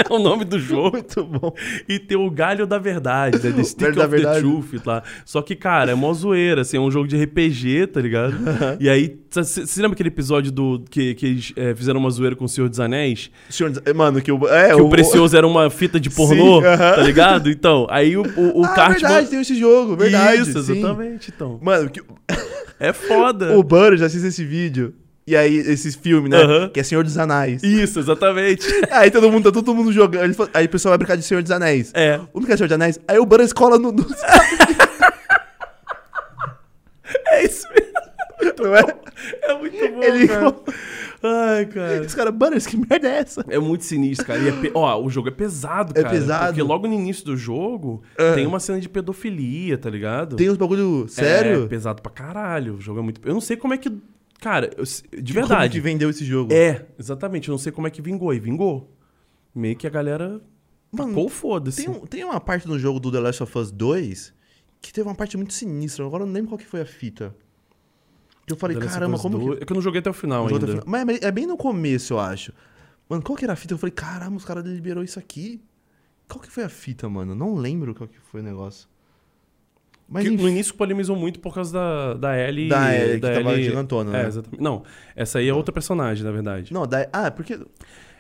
é 0.09 0.13
o 0.13 0.19
nome 0.19 0.45
do 0.45 0.59
jogo. 0.59 0.93
Muito 0.93 1.25
bom. 1.25 1.53
E 1.89 1.99
tem 1.99 2.17
o 2.17 2.31
Galho 2.31 2.67
da 2.67 2.79
Verdade, 2.79 3.39
né? 3.43 3.53
The 3.57 3.65
Stick 3.65 3.89
of 3.91 3.99
the 3.99 4.07
Verdade. 4.07 4.41
Truth 4.41 4.87
lá. 4.87 5.03
Só 5.25 5.43
que, 5.43 5.55
cara, 5.55 5.93
é 5.93 5.95
mó 5.95 6.13
zoeira, 6.13 6.63
assim, 6.63 6.77
é 6.77 6.81
um 6.81 6.91
jogo 6.91 7.07
de 7.07 7.23
RPG, 7.23 7.89
tá 7.89 8.01
ligado? 8.01 8.35
E 8.81 8.89
aí, 8.89 9.19
você 9.31 9.83
lembra 9.83 9.95
aquele 9.95 10.09
episódio 10.09 10.51
do 10.51 10.83
que, 10.91 11.15
que 11.15 11.27
eles 11.27 11.53
é, 11.57 11.75
fizeram 11.75 12.01
uma 12.01 12.11
zoeira 12.11 12.35
com 12.35 12.45
o 12.45 12.49
Senhor 12.49 12.69
dos 12.69 12.81
Anéis? 12.81 13.31
Senhor, 13.49 13.73
mano, 13.95 14.21
que 14.21 14.31
o. 14.31 14.49
É, 14.49 14.75
Que 14.75 14.81
o, 14.81 14.89
Precioso 14.89 15.37
era 15.37 15.47
uma 15.47 15.69
fita 15.71 16.01
de 16.01 16.09
pornô, 16.09 16.61
Sim, 16.61 16.67
aham. 16.67 16.95
tá 16.95 17.03
ligado? 17.03 17.51
Então, 17.51 17.87
aí 17.91 18.17
o, 18.17 18.23
o, 18.23 18.61
o 18.61 18.65
ah, 18.65 18.69
Cartman... 18.69 19.01
verdade, 19.01 19.29
tem 19.29 19.41
esse 19.41 19.55
jogo, 19.55 19.97
verdade. 19.97 20.43
Isso, 20.43 20.63
sim. 20.63 20.79
exatamente, 20.79 21.33
então. 21.35 21.59
Mano, 21.63 21.91
que, 21.91 22.03
É 22.79 22.93
foda. 22.93 23.57
o 23.59 23.63
Butter 23.63 23.99
já 23.99 24.07
assiste 24.07 24.27
esse 24.27 24.45
vídeo. 24.45 24.95
E 25.27 25.37
aí, 25.37 25.55
esse 25.59 25.93
filme, 25.97 26.29
né? 26.29 26.39
Aham. 26.39 26.69
Que 26.71 26.81
é 26.81 26.83
Senhor 26.83 27.05
dos 27.05 27.17
Anéis. 27.17 27.63
Isso, 27.63 28.01
exatamente. 28.01 28.67
Aí 28.91 29.11
todo 29.11 29.31
mundo, 29.31 29.45
tá 29.45 29.53
todo 29.53 29.73
mundo 29.75 29.93
jogando. 29.93 30.25
ele 30.25 30.35
fala- 30.35 30.51
Aí 30.53 30.67
o 30.67 30.69
pessoal 30.69 30.91
vai 30.91 30.99
brincar 30.99 31.17
de 31.17 31.23
Senhor 31.23 31.43
dos 31.43 31.53
Anéis. 31.53 31.93
É. 31.95 32.17
Vamos 32.17 32.33
brincar 32.35 32.55
de 32.55 32.59
Senhor 32.59 32.69
dos 32.69 32.75
Anéis? 32.75 32.99
Aí 33.07 33.19
o 33.19 33.25
Butter 33.27 33.47
escola 33.47 33.79
no. 33.79 33.93
no... 33.93 34.05
É 37.27 37.45
isso 37.45 37.67
mesmo. 37.69 38.55
não 38.63 38.75
é? 38.77 38.83
É 39.43 39.55
muito 39.55 39.77
bom, 39.77 40.03
Ele- 40.03 40.29
cara. 40.29 40.55
Ai, 41.23 41.67
cara. 41.67 42.01
Os 42.01 42.15
caras, 42.15 42.33
Butters, 42.35 42.67
que 42.67 42.77
merda 42.79 43.07
é 43.09 43.19
essa? 43.19 43.45
É 43.49 43.59
muito 43.59 43.85
sinistro, 43.85 44.27
cara. 44.27 44.39
E 44.41 44.49
é 44.49 44.53
pe- 44.53 44.71
Ó, 44.75 45.03
o 45.03 45.11
jogo 45.11 45.29
é 45.29 45.31
pesado, 45.31 45.93
É 45.95 46.03
cara. 46.03 46.15
pesado. 46.15 46.47
Porque 46.47 46.63
logo 46.63 46.87
no 46.89 46.95
início 46.95 47.25
do 47.27 47.37
jogo 47.37 48.03
Ah. 48.19 48.33
tem 48.35 48.47
uma 48.47 48.59
cena 48.59 48.81
de 48.81 48.89
pedofilia, 48.89 49.77
tá 49.77 49.91
ligado? 49.91 50.37
Tem 50.37 50.49
uns 50.49 50.57
bagulho 50.57 51.05
É 51.07 51.09
sério? 51.11 51.69
pesado 51.69 52.01
pra 52.01 52.11
caralho. 52.11 52.75
O 52.77 52.81
jogo 52.81 53.01
é 53.01 53.03
muito. 53.03 53.21
Eu 53.25 53.35
não 53.35 53.41
sei 53.41 53.57
como 53.57 53.75
é 53.75 53.77
que. 53.79 53.93
Cara, 54.41 54.71
eu 54.77 54.85
de 55.23 55.33
Como 55.35 55.47
verdade. 55.47 55.73
que 55.75 55.81
vendeu 55.81 56.09
esse 56.11 56.25
jogo? 56.25 56.53
É, 56.53 56.87
exatamente. 56.99 57.49
Eu 57.49 57.53
não 57.53 57.59
sei 57.59 57.71
como 57.71 57.87
é 57.87 57.91
que 57.91 58.01
vingou. 58.01 58.33
E 58.33 58.41
vingou. 58.41 58.91
Meio 59.55 59.77
que 59.77 59.87
a 59.87 59.91
galera. 59.91 60.41
Mano, 60.91 61.29
foda-se. 61.29 61.85
Tem, 61.85 61.95
um- 61.95 62.07
tem 62.07 62.25
uma 62.25 62.41
parte 62.41 62.67
no 62.67 62.79
jogo 62.79 62.99
do 62.99 63.13
The 63.13 63.21
Last 63.21 63.43
of 63.43 63.59
Us 63.59 63.71
2 63.71 64.33
que 64.81 64.93
teve 64.93 65.07
uma 65.09 65.15
parte 65.15 65.37
muito 65.37 65.53
sinistra. 65.53 66.05
Agora 66.07 66.23
eu 66.23 66.27
não 66.27 66.33
lembro 66.35 66.51
qual 66.51 66.59
que 66.59 66.67
foi 66.67 66.81
a 66.81 66.87
fita. 66.87 67.35
Eu 68.47 68.57
falei, 68.57 68.77
The 68.77 68.87
caramba, 68.87 69.19
como 69.19 69.39
2 69.39 69.59
que. 69.59 69.63
É 69.63 69.67
que 69.67 69.73
eu 69.73 69.75
não 69.77 69.83
joguei 69.83 70.01
até 70.01 70.11
o 70.11 70.15
final 70.15 70.45
o 70.45 70.49
ainda. 70.49 70.61
tá 70.67 70.67
final- 70.67 70.85
Mas 70.87 71.21
é 71.23 71.31
bem 71.31 71.47
no 71.47 71.57
começo, 71.57 72.15
eu 72.15 72.19
acho. 72.19 72.53
Mano, 73.09 73.23
qual 73.23 73.37
que 73.37 73.45
era 73.45 73.53
a 73.53 73.57
fita? 73.57 73.75
Eu 73.75 73.79
falei, 73.79 73.93
caramba, 73.93 74.37
os 74.37 74.45
caras 74.45 74.65
liberou 74.65 75.05
isso 75.05 75.19
aqui. 75.19 75.61
Qual 76.29 76.41
que 76.41 76.51
foi 76.51 76.65
a 76.65 76.69
fita, 76.69 77.09
mano? 77.09 77.35
Não 77.35 77.55
lembro 77.55 77.95
qual 77.95 78.09
que 78.09 78.19
foi 78.19 78.41
o 78.41 78.45
negócio. 78.45 78.89
Mas 80.11 80.25
Que 80.25 80.31
enfim, 80.35 80.43
no 80.43 80.49
início 80.49 80.75
polemizou 80.75 81.15
muito 81.15 81.39
por 81.39 81.55
causa 81.55 81.73
da, 81.73 82.15
da 82.15 82.37
Ellie. 82.49 82.69
Da 82.69 82.93
Ellie, 82.95 83.15
que 83.15 83.21
da 83.21 83.33
tava 83.35 83.53
Ellie- 83.53 83.65
gigantona, 83.65 84.11
É, 84.19 84.23
né? 84.23 84.29
exatamente. 84.29 84.61
Não, 84.61 84.83
essa 85.15 85.39
aí 85.39 85.49
é 85.49 85.55
outra 85.55 85.73
personagem, 85.73 86.25
na 86.25 86.33
verdade. 86.33 86.73
Não, 86.75 86.87
da... 86.87 87.07
ah, 87.13 87.31
porque. 87.31 87.59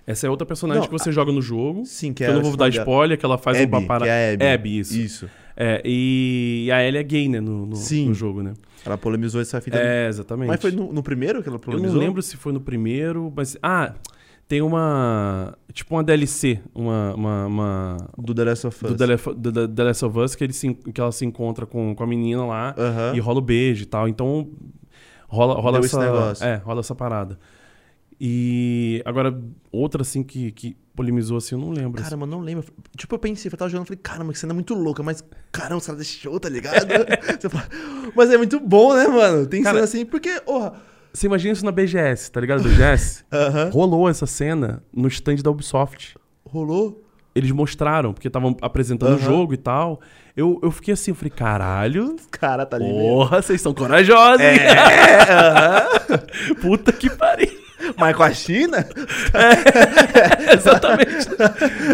Essa 0.06 0.26
é 0.26 0.30
outra 0.30 0.46
personagem 0.46 0.80
Não, 0.82 0.88
que 0.88 0.92
você 0.92 1.12
joga 1.12 1.30
no 1.30 1.42
jogo. 1.42 1.84
Sim, 1.84 2.12
que 2.12 2.18
Que 2.18 2.24
é 2.24 2.28
eu 2.28 2.32
não 2.34 2.40
a 2.40 2.42
vou 2.44 2.56
dar 2.56 2.68
spoiler, 2.68 3.18
que 3.18 3.24
ela 3.24 3.36
faz 3.36 3.58
um 3.58 3.62
Abby, 3.64 3.70
papará. 3.82 4.04
que 4.06 4.10
é 4.10 4.30
a 4.30 4.32
Abby. 4.34 4.46
Abby, 4.46 4.78
isso. 4.78 4.98
Isso. 4.98 5.30
É, 5.56 5.82
e 5.84 6.70
a 6.72 6.82
Ellie 6.82 6.98
é 6.98 7.02
gay, 7.02 7.28
né, 7.28 7.38
no, 7.38 7.66
no, 7.66 7.76
Sim. 7.76 8.08
no 8.08 8.14
jogo, 8.14 8.42
né? 8.42 8.54
Ela 8.84 8.96
polemizou 8.96 9.40
essa 9.42 9.60
fita. 9.60 9.76
É, 9.78 10.08
exatamente. 10.08 10.48
Mas 10.48 10.60
foi 10.60 10.70
no, 10.72 10.90
no 10.92 11.02
primeiro 11.02 11.42
que 11.42 11.48
ela 11.48 11.56
Eu 11.56 11.60
polemizou? 11.60 11.96
não 11.96 12.00
lembro 12.06 12.22
se 12.22 12.36
foi 12.36 12.52
no 12.52 12.60
primeiro, 12.60 13.30
mas... 13.36 13.56
Ah, 13.62 13.92
tem 14.50 14.60
uma... 14.62 15.56
Tipo 15.72 15.94
uma 15.94 16.02
DLC, 16.02 16.58
uma... 16.74 17.14
uma, 17.14 17.46
uma 17.46 17.96
Do 18.18 18.34
The 18.34 18.44
Last 18.44 18.66
of 18.66 18.84
Us. 18.84 18.90
do 18.92 18.96
The, 19.06 19.16
do 19.36 19.68
The- 19.68 19.84
Last 19.84 20.04
of 20.04 20.18
Us, 20.18 20.34
que, 20.34 20.42
ele 20.42 20.52
se, 20.52 20.74
que 20.74 21.00
ela 21.00 21.12
se 21.12 21.24
encontra 21.24 21.64
com, 21.66 21.94
com 21.94 22.02
a 22.02 22.06
menina 22.06 22.44
lá 22.44 22.74
Aham. 22.76 23.12
e 23.14 23.20
rola 23.20 23.38
o 23.38 23.42
beijo 23.42 23.84
e 23.84 23.86
tal. 23.86 24.08
Então, 24.08 24.50
rola, 25.28 25.54
rola 25.54 25.78
Deu 25.78 25.86
esse 25.86 25.94
essa... 25.94 26.04
negócio. 26.04 26.44
É, 26.44 26.56
rola 26.56 26.80
essa 26.80 26.96
parada. 26.96 27.38
E 28.20 29.00
agora, 29.06 29.40
outra 29.70 30.02
assim 30.02 30.24
que, 30.24 30.50
que 30.50 30.76
polemizou 30.96 31.38
assim, 31.38 31.54
eu 31.54 31.60
não 31.60 31.70
lembro. 31.70 32.02
Caramba, 32.02 32.24
eu 32.24 32.30
não 32.30 32.40
lembro. 32.40 32.64
Tipo, 32.96 33.14
eu 33.14 33.18
pensei, 33.20 33.50
eu 33.52 33.56
tava 33.56 33.70
jogando, 33.70 33.84
eu 33.84 33.86
falei, 33.86 34.00
caramba, 34.02 34.32
que 34.32 34.38
cena 34.40 34.52
muito 34.52 34.74
louca, 34.74 35.00
mas 35.02 35.24
caramba, 35.52 35.76
os 35.78 35.86
caras 35.86 36.00
deixou, 36.00 36.38
tá 36.40 36.48
ligado? 36.48 36.86
Você 37.40 37.48
fala, 37.48 37.68
mas 38.16 38.30
é 38.32 38.36
muito 38.36 38.58
bom, 38.58 38.94
né, 38.96 39.06
mano? 39.06 39.46
Tem 39.46 39.62
Cara- 39.62 39.76
cena 39.76 39.84
assim, 39.84 40.04
porque, 40.04 40.40
porra. 40.40 40.74
Você 41.12 41.26
imagina 41.26 41.52
isso 41.52 41.64
na 41.64 41.72
BGS, 41.72 42.30
tá 42.30 42.40
ligado? 42.40 42.62
BGS? 42.62 43.24
Rolou 43.72 44.08
essa 44.08 44.26
cena 44.26 44.82
no 44.92 45.08
stand 45.08 45.36
da 45.36 45.50
Ubisoft. 45.50 46.16
Rolou? 46.44 47.02
Eles 47.34 47.50
mostraram, 47.52 48.12
porque 48.12 48.26
estavam 48.26 48.56
apresentando 48.60 49.14
o 49.14 49.18
jogo 49.18 49.54
e 49.54 49.56
tal. 49.56 50.00
Eu, 50.36 50.58
eu 50.62 50.70
fiquei 50.70 50.94
assim, 50.94 51.12
eu 51.12 51.14
falei, 51.14 51.30
caralho. 51.30 52.16
Cara, 52.30 52.66
tá 52.66 52.76
ali. 52.76 52.88
Porra, 52.88 53.40
vocês 53.40 53.60
são 53.60 53.72
corajosos, 53.72 54.40
hein? 54.40 54.58
É. 54.58 56.54
Puta 56.60 56.92
que 56.92 57.08
pariu. 57.10 57.59
Mas 57.96 58.16
com 58.16 58.22
a 58.22 58.32
China? 58.32 58.86
Exatamente. 60.52 61.26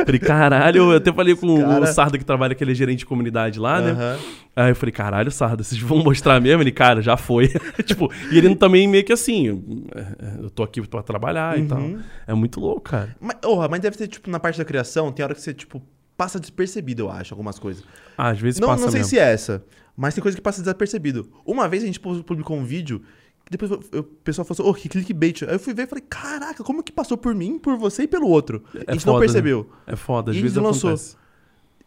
falei, 0.05 0.19
caralho, 0.21 0.93
eu 0.93 0.97
até 0.97 1.13
falei 1.13 1.35
com 1.35 1.61
Cara- 1.61 1.81
o 1.81 1.87
Sarda 1.87 2.19
que 2.19 2.25
trabalha, 2.25 2.53
aquele 2.53 2.75
gerente 2.75 3.01
de 3.01 3.07
comunidade 3.07 3.59
lá, 3.59 3.81
né? 3.81 3.91
Aham. 3.93 4.19
Aí 4.57 4.71
eu 4.71 4.77
falei, 4.77 4.93
caralho, 4.93 5.31
Sarda, 5.31 5.63
vocês 5.63 5.81
vão 5.81 6.03
mostrar 6.03 6.41
mesmo? 6.41 6.63
Ele, 6.63 6.73
cara, 6.73 7.03
já 7.03 7.17
foi. 7.17 7.49
tipo, 7.85 8.11
e 8.31 8.39
ele 8.39 8.55
também 8.57 8.89
meio 8.89 9.05
que 9.05 9.13
assim, 9.13 9.85
é, 9.95 10.01
é, 10.01 10.45
eu 10.45 10.51
tô 10.51 10.63
aqui 10.63 10.81
pra 10.87 11.03
trabalhar 11.03 11.59
e 11.59 11.67
tal. 11.67 11.79
Uhum. 11.79 12.01
É 12.27 12.33
muito 12.35 12.59
louco, 12.59 12.81
cara. 12.83 13.15
Mas, 13.21 13.37
orra, 13.45 13.69
mas 13.69 13.81
deve 13.81 13.97
ter, 13.99 14.07
tipo, 14.09 14.31
na 14.31 14.41
parte 14.41 14.57
da 14.59 14.65
criação, 14.65 15.13
tem 15.13 15.23
hora 15.25 15.35
que 15.35 15.43
você, 15.43 15.53
tipo, 15.53 15.83
passa 16.17 16.41
despercebido, 16.41 17.03
eu 17.03 17.11
acho, 17.11 17.35
algumas 17.35 17.59
coisas. 17.59 17.85
Ah, 18.17 18.29
às 18.31 18.41
vezes 18.41 18.59
Não, 18.59 18.69
passa 18.69 18.85
não 18.85 18.91
sei 18.91 19.01
mesmo. 19.01 19.11
se 19.11 19.19
é 19.19 19.31
essa, 19.33 19.63
mas 19.95 20.15
tem 20.15 20.23
coisa 20.23 20.35
que 20.37 20.43
passa 20.43 20.63
despercebido. 20.63 21.29
Uma 21.45 21.69
vez 21.69 21.83
a 21.83 21.87
gente 21.87 22.01
pu- 22.01 22.25
publicou 22.25 22.57
um 22.57 22.65
vídeo, 22.65 23.03
depois 23.51 23.71
o 23.71 24.03
pessoal 24.25 24.45
falou 24.45 24.61
assim, 24.61 24.71
oh, 24.71 24.75
que 24.75 24.89
clickbait. 24.89 25.43
Aí 25.45 25.55
eu 25.55 25.59
fui 25.61 25.73
ver 25.73 25.85
e 25.85 25.87
falei, 25.87 26.05
caraca, 26.09 26.65
como 26.65 26.83
que 26.83 26.91
passou 26.93 27.17
por 27.17 27.35
mim, 27.35 27.59
por 27.59 27.77
você 27.77 28.03
e 28.03 28.09
pelo 28.09 28.29
outro? 28.29 28.65
a 28.87 28.93
gente 28.93 29.07
não 29.07 29.15
foda, 29.15 29.21
né? 29.21 29.21
percebeu. 29.21 29.71
É 29.87 29.95
foda, 29.97 30.31
às 30.33 30.37
E 30.37 30.41
vezes 30.43 30.57
lançou. 30.57 30.91
acontece. 30.91 31.17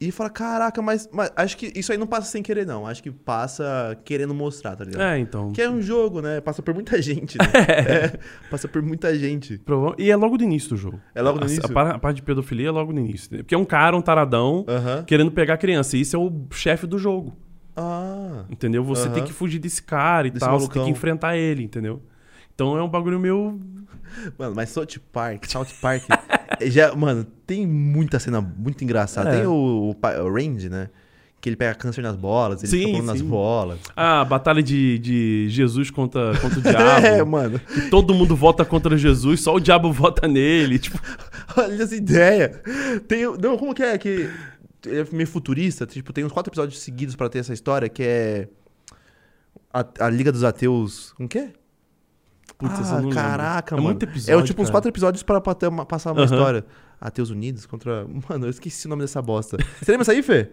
E 0.01 0.11
fala, 0.11 0.29
caraca, 0.29 0.81
mas, 0.81 1.09
mas 1.11 1.29
acho 1.35 1.57
que 1.57 1.73
isso 1.75 1.91
aí 1.91 1.97
não 1.97 2.07
passa 2.07 2.31
sem 2.31 2.41
querer, 2.41 2.65
não. 2.65 2.87
Acho 2.87 3.03
que 3.03 3.11
passa 3.11 3.97
querendo 4.05 4.33
mostrar, 4.33 4.73
tá 4.77 4.85
ligado? 4.85 5.01
É, 5.01 5.19
então. 5.19 5.51
Que 5.51 5.61
é 5.61 5.69
um 5.69 5.81
jogo, 5.81 6.21
né? 6.21 6.39
Passa 6.39 6.61
por 6.61 6.73
muita 6.73 7.01
gente, 7.01 7.37
né? 7.37 7.43
É, 7.85 8.19
passa 8.49 8.65
por 8.69 8.81
muita 8.81 9.13
gente. 9.19 9.59
E 9.97 10.09
é 10.09 10.15
logo 10.15 10.37
no 10.37 10.43
início 10.45 10.69
do 10.69 10.77
jogo. 10.77 11.01
É 11.13 11.21
logo 11.21 11.37
no 11.39 11.45
início? 11.45 11.77
A, 11.77 11.89
a 11.95 11.99
parte 11.99 12.15
de 12.17 12.21
pedofilia 12.23 12.69
é 12.69 12.71
logo 12.71 12.93
no 12.93 12.99
início. 13.01 13.29
Porque 13.39 13.53
é 13.53 13.57
um 13.57 13.65
cara, 13.65 13.97
um 13.97 14.01
taradão, 14.01 14.63
Aham. 14.69 15.03
querendo 15.03 15.31
pegar 15.31 15.55
a 15.55 15.57
criança. 15.57 15.97
E 15.97 16.01
isso 16.01 16.15
é 16.15 16.19
o 16.19 16.31
chefe 16.51 16.87
do 16.87 16.97
jogo. 16.97 17.35
Ah. 17.79 18.43
Entendeu? 18.49 18.83
Você 18.83 19.05
Aham. 19.05 19.13
tem 19.13 19.23
que 19.23 19.33
fugir 19.33 19.59
desse 19.59 19.81
cara 19.81 20.27
e 20.27 20.31
Desse 20.31 20.45
tal. 20.45 20.59
Você 20.59 20.67
tem 20.67 20.75
malucão. 20.75 20.85
que 20.85 20.91
enfrentar 20.91 21.37
ele, 21.37 21.63
entendeu? 21.63 22.01
Então 22.53 22.77
é 22.77 22.83
um 22.83 22.89
bagulho 22.89 23.19
meio. 23.19 23.59
Mano, 24.37 24.53
mas 24.55 24.69
South 24.69 24.87
Park, 25.13 25.45
South 25.45 25.67
Park, 25.81 26.03
já, 26.67 26.93
mano, 26.95 27.25
tem 27.45 27.65
muita 27.65 28.19
cena 28.19 28.41
muito 28.41 28.83
engraçada. 28.83 29.29
É. 29.29 29.37
Tem 29.37 29.47
o, 29.47 29.95
o, 29.95 30.33
Randy, 30.33 30.69
né? 30.69 30.89
Que 31.39 31.47
ele 31.47 31.55
pega 31.55 31.73
câncer 31.73 32.01
nas 32.01 32.17
bolas, 32.17 32.61
ele 32.61 32.69
Sim, 32.69 32.77
fica 32.79 32.91
pulando 32.91 33.05
nas 33.07 33.19
sim. 33.19 33.25
bolas. 33.25 33.79
Ah, 33.95 34.19
a 34.21 34.25
batalha 34.25 34.61
de, 34.61 34.99
de 34.99 35.47
Jesus 35.49 35.89
contra, 35.89 36.37
contra 36.39 36.59
o 36.59 36.61
diabo. 36.61 37.05
É, 37.05 37.23
mano. 37.23 37.59
que 37.59 37.89
todo 37.89 38.13
mundo 38.13 38.35
vota 38.35 38.65
contra 38.65 38.97
Jesus, 38.97 39.41
só 39.41 39.55
o 39.55 39.59
diabo 39.59 39.89
vota 39.93 40.27
nele. 40.27 40.79
Tipo, 40.79 40.99
Olha 41.55 41.81
essa 41.81 41.95
ideia. 41.95 42.61
Tem, 43.07 43.23
não, 43.41 43.57
como 43.57 43.73
que 43.73 43.83
é? 43.83 43.97
Que 43.97 44.29
é 44.85 45.05
meio 45.11 45.27
futurista. 45.27 45.85
Tipo, 45.85 46.13
tem 46.13 46.23
uns 46.25 46.31
quatro 46.31 46.49
episódios 46.49 46.79
seguidos 46.79 47.15
pra 47.15 47.29
ter 47.29 47.39
essa 47.39 47.53
história, 47.53 47.89
que 47.89 48.03
é 48.03 48.47
a, 49.73 49.85
a 50.05 50.09
Liga 50.09 50.31
dos 50.31 50.43
Ateus. 50.43 51.13
Como 51.13 51.27
que 51.29 51.37
é? 51.39 51.53
putz, 52.57 52.91
ah, 52.91 52.97
lembro. 52.97 53.15
caraca, 53.15 53.73
é 53.73 53.77
mano. 53.77 53.89
muito 53.89 54.03
episódio. 54.03 54.39
é 54.41 54.43
tipo 54.43 54.61
uns 54.61 54.65
cara. 54.65 54.71
quatro 54.73 54.89
episódios 54.89 55.23
pra, 55.23 55.39
pra 55.39 55.53
ter 55.53 55.67
uma- 55.67 55.85
passar 55.85 56.11
uma 56.11 56.23
Aham. 56.23 56.25
história. 56.35 56.65
Ateus 56.99 57.29
Unidos 57.29 57.65
contra. 57.65 58.05
Mano, 58.29 58.45
eu 58.47 58.49
esqueci 58.49 58.85
o 58.85 58.89
nome 58.89 59.01
dessa 59.03 59.21
bosta. 59.21 59.55
Você 59.81 59.91
lembra 59.91 60.01
isso 60.01 60.11
aí, 60.11 60.21
Fê? 60.21 60.51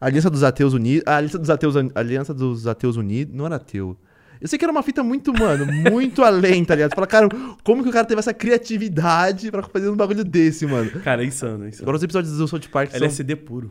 Aliança 0.00 0.28
dos 0.28 0.42
Ateus 0.42 0.72
Unidos. 0.74 1.04
A 1.06 1.16
Aliança 1.16 1.38
dos 1.38 1.48
Ateus, 1.50 1.74
Aliança 1.94 2.34
dos 2.34 2.66
Ateus 2.66 2.96
Unidos. 2.96 3.32
Não 3.34 3.46
era 3.46 3.54
ateu. 3.56 3.96
Eu 4.40 4.48
sei 4.48 4.58
que 4.58 4.64
era 4.64 4.72
uma 4.72 4.82
fita 4.82 5.02
muito, 5.02 5.32
mano, 5.32 5.66
muito 5.90 6.22
além, 6.22 6.64
tá 6.64 6.74
ligado? 6.74 6.90
Você 6.90 6.94
fala, 6.94 7.06
cara, 7.06 7.28
como 7.64 7.82
que 7.82 7.88
o 7.88 7.92
cara 7.92 8.06
teve 8.06 8.18
essa 8.18 8.34
criatividade 8.34 9.50
pra 9.50 9.62
fazer 9.62 9.88
um 9.88 9.96
bagulho 9.96 10.24
desse, 10.24 10.66
mano? 10.66 10.90
Cara, 11.02 11.22
é 11.22 11.26
insano, 11.26 11.64
é 11.64 11.68
insano. 11.68 11.84
Agora 11.84 11.96
os 11.96 12.02
episódios 12.02 12.36
do 12.36 12.46
South 12.46 12.60
Park 12.70 12.90
são... 12.90 12.98
LSD 12.98 13.36
puro. 13.36 13.70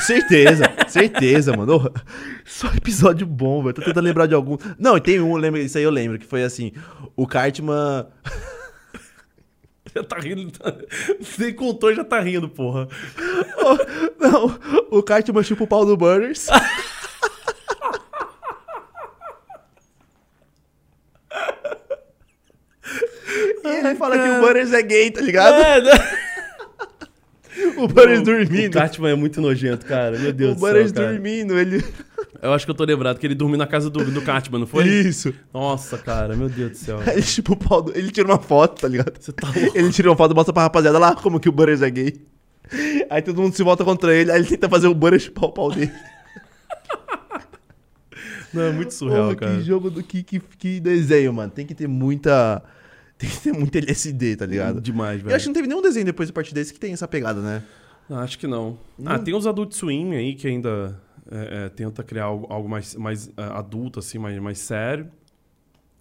Certeza, 0.00 0.64
certeza, 0.88 1.54
mano. 1.56 1.92
Só 2.44 2.68
episódio 2.68 3.26
bom, 3.26 3.62
velho. 3.62 3.74
Tô 3.74 3.82
tentando 3.82 4.04
lembrar 4.04 4.26
de 4.26 4.34
algum. 4.34 4.56
Não, 4.78 4.98
tem 4.98 5.20
um, 5.20 5.36
lembra, 5.36 5.60
isso 5.60 5.76
aí 5.76 5.84
eu 5.84 5.90
lembro, 5.90 6.18
que 6.18 6.26
foi 6.26 6.42
assim: 6.42 6.72
o 7.14 7.26
Cartman. 7.26 8.06
Já 9.94 10.02
tá 10.02 10.18
rindo. 10.18 10.50
Tá... 10.50 10.74
Você 11.20 11.52
contou 11.52 11.94
já 11.94 12.02
tá 12.02 12.18
rindo, 12.18 12.48
porra. 12.48 12.88
Não, 14.18 14.58
o 14.90 15.02
Cartman 15.04 15.42
chupa 15.44 15.62
o 15.62 15.68
pau 15.68 15.86
do 15.86 15.96
Burners. 15.96 16.48
e 23.64 23.68
ele 23.86 23.94
fala 23.96 24.18
que 24.18 24.28
o 24.28 24.40
Burners 24.40 24.72
é 24.72 24.82
gay, 24.82 25.10
tá 25.10 25.20
ligado? 25.20 25.54
É, 25.62 25.80
né? 25.82 25.90
O 27.76 27.86
Burners 27.86 28.20
O 28.20 28.24
dormindo. 28.24 28.72
Cartman 28.72 29.12
é 29.12 29.14
muito 29.14 29.40
nojento, 29.40 29.86
cara. 29.86 30.18
Meu 30.18 30.32
Deus 30.32 30.52
O 30.52 30.54
do 30.56 30.60
céu, 30.60 30.68
Burners 30.68 30.92
cara. 30.92 31.12
dormindo, 31.12 31.56
ele. 31.58 31.84
Eu 32.42 32.52
acho 32.52 32.64
que 32.66 32.70
eu 32.70 32.74
tô 32.74 32.84
lembrado 32.84 33.18
que 33.18 33.26
ele 33.26 33.34
dormiu 33.34 33.56
na 33.56 33.66
casa 33.66 33.88
do, 33.88 34.04
do 34.04 34.20
Cartman, 34.22 34.58
não 34.60 34.66
foi? 34.66 34.84
Isso. 34.86 35.32
Nossa, 35.52 35.96
cara, 35.96 36.36
meu 36.36 36.48
Deus 36.48 36.72
do 36.72 36.76
céu. 36.76 36.98
Aí 37.06 37.14
ele 37.14 37.22
chupa 37.22 37.52
o 37.52 37.56
pau 37.56 37.80
do... 37.80 37.96
Ele 37.96 38.10
tira 38.10 38.26
uma 38.28 38.38
foto, 38.40 38.80
tá 38.82 38.88
ligado? 38.88 39.12
Você 39.18 39.32
tá 39.32 39.46
louco. 39.54 39.78
Ele 39.78 39.90
tira 39.92 40.10
uma 40.10 40.16
foto 40.16 40.32
e 40.32 40.34
mostra 40.34 40.52
pra 40.52 40.64
rapaziada 40.64 40.98
lá 40.98 41.14
como 41.14 41.38
que 41.40 41.48
o 41.48 41.52
Butters 41.52 41.80
é 41.80 41.90
gay. 41.90 42.20
Aí 43.08 43.22
todo 43.22 43.40
mundo 43.40 43.54
se 43.54 43.62
volta 43.62 43.84
contra 43.84 44.12
ele, 44.14 44.30
aí 44.32 44.40
ele 44.40 44.48
tenta 44.48 44.68
fazer 44.68 44.88
o 44.88 44.94
Butters 44.94 45.22
chupar 45.22 45.44
o 45.44 45.52
pau 45.52 45.70
dele. 45.70 45.92
Não, 48.52 48.62
é 48.62 48.72
muito 48.72 48.92
surreal, 48.94 49.24
Porra, 49.24 49.36
cara. 49.36 49.56
que 49.56 49.62
jogo 49.62 49.90
do 49.90 50.02
que, 50.02 50.22
que, 50.22 50.40
que 50.58 50.80
desenho, 50.80 51.32
mano. 51.32 51.50
Tem 51.50 51.66
que 51.66 51.74
ter 51.74 51.88
muita. 51.88 52.62
Tem 53.18 53.30
que 53.30 53.40
ter 53.40 53.52
muito 53.52 53.76
LSD, 53.76 54.36
tá 54.36 54.46
ligado? 54.46 54.80
Demais, 54.80 55.18
Eu 55.18 55.24
velho. 55.26 55.36
acho 55.36 55.44
que 55.44 55.48
não 55.48 55.54
teve 55.54 55.68
nenhum 55.68 55.82
desenho 55.82 56.04
depois 56.06 56.28
da 56.28 56.32
parte 56.32 56.52
desse 56.52 56.72
que 56.72 56.80
tem 56.80 56.92
essa 56.92 57.06
pegada, 57.06 57.40
né? 57.40 57.62
Não, 58.08 58.18
acho 58.18 58.38
que 58.38 58.46
não. 58.46 58.78
Ah, 59.04 59.18
tem 59.18 59.34
os 59.34 59.46
Adult 59.46 59.72
Swim 59.72 60.14
aí 60.14 60.34
que 60.34 60.46
ainda 60.48 61.00
é, 61.30 61.66
é, 61.66 61.68
tenta 61.68 62.02
criar 62.02 62.24
algo, 62.24 62.46
algo 62.50 62.68
mais, 62.68 62.94
mais 62.96 63.28
é, 63.36 63.42
adulto, 63.42 63.98
assim, 63.98 64.18
mais, 64.18 64.38
mais 64.40 64.58
sério. 64.58 65.08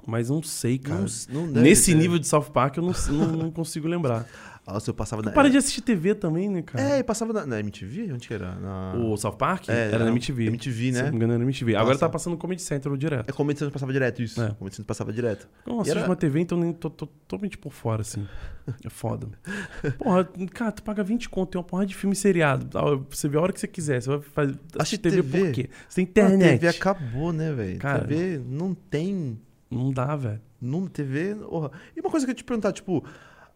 Mas 0.06 0.30
não 0.30 0.44
sei, 0.44 0.78
cara. 0.78 1.06
Não, 1.30 1.48
não 1.48 1.62
Nesse 1.62 1.96
nível 1.96 2.20
de 2.20 2.28
South 2.28 2.50
Park 2.52 2.78
eu 2.78 2.84
não, 2.84 2.94
não, 3.10 3.28
não 3.44 3.52
consigo 3.52 3.88
lembrar. 3.88 4.28
Nossa, 4.66 4.90
eu 4.90 4.94
passava 4.94 5.22
na. 5.22 5.30
Eu 5.32 5.34
parei 5.34 5.52
de 5.52 5.58
assistir 5.58 5.82
TV 5.82 6.16
também, 6.16 6.50
né, 6.50 6.62
cara? 6.62 6.96
É, 6.96 7.00
e 7.00 7.04
passava 7.04 7.34
na, 7.34 7.46
na 7.46 7.60
MTV? 7.60 8.14
Onde 8.14 8.28
que 8.28 8.34
era? 8.34 8.56
Na... 8.56 8.94
O 8.96 9.18
South 9.18 9.34
Park? 9.34 9.68
É, 9.68 9.90
era 9.92 10.06
na 10.06 10.12
MTV. 10.12 10.46
MTV, 10.48 10.92
né? 10.92 10.98
Se 10.98 11.04
não 11.04 11.10
me 11.12 11.16
engano, 11.18 11.34
era 11.34 11.40
na 11.40 11.44
MTV. 11.46 11.76
Agora 11.76 11.88
Nossa. 11.90 12.00
tá 12.00 12.10
passando 12.10 12.34
no 12.34 12.40
Comedy 12.40 12.62
Central 12.62 12.96
direto. 12.96 13.30
É 13.30 13.34
como 13.34 13.52
a 13.52 13.72
passava 13.72 13.92
direto, 13.92 14.22
isso. 14.22 14.42
É. 14.42 14.52
Como 14.52 14.70
a 14.72 14.84
passava 14.86 15.12
direto. 15.12 15.50
Eu 15.66 15.72
não 15.74 15.80
E 15.80 15.82
assisto 15.82 16.00
era- 16.00 16.08
uma 16.08 16.16
TV, 16.16 16.40
então 16.40 16.58
nem 16.58 16.72
tô, 16.72 16.90
tô 16.90 17.06
totalmente 17.08 17.58
por 17.58 17.74
fora, 17.74 18.02
assim. 18.02 18.26
É 18.86 18.90
foda. 18.90 19.28
Porra, 20.00 20.24
cara, 20.54 20.72
tu 20.72 20.82
paga 20.82 21.04
20 21.04 21.28
conto, 21.30 21.50
tem 21.52 21.60
uma 21.60 21.66
porra 21.68 21.86
de 21.86 21.94
filme 21.94 22.16
seriado. 22.16 22.78
Ah, 22.78 22.96
Você 23.10 23.28
vê 23.28 23.38
a 23.38 23.42
hora 23.42 23.52
que 23.52 23.60
você 23.60 23.68
quiser. 23.68 24.02
Você 24.02 24.10
vai 24.10 24.22
fazer, 24.22 24.56
assistir 24.80 24.98
TV, 25.00 25.18
TV. 25.18 25.40
por 25.40 25.52
quê? 25.52 25.70
Você 25.90 26.06
tem 26.06 26.24
A 26.24 26.28
internet. 26.28 26.60
TV 26.62 26.68
acabou, 26.70 27.34
né, 27.34 27.52
velho? 27.52 27.80
Cara. 27.80 28.06
TV 28.08 28.42
não 28.48 28.74
tem. 28.74 29.38
Não 29.70 29.92
dá, 29.92 30.16
velho. 30.16 30.40
Não, 30.62 30.88
TV. 30.88 31.36
Porra. 31.36 31.72
E 31.96 32.00
uma 32.00 32.10
coisa 32.10 32.26
que 32.26 32.30
eu 32.30 32.34
ia 32.34 32.38
te 32.38 32.44
perguntar, 32.46 32.72
tipo, 32.72 33.04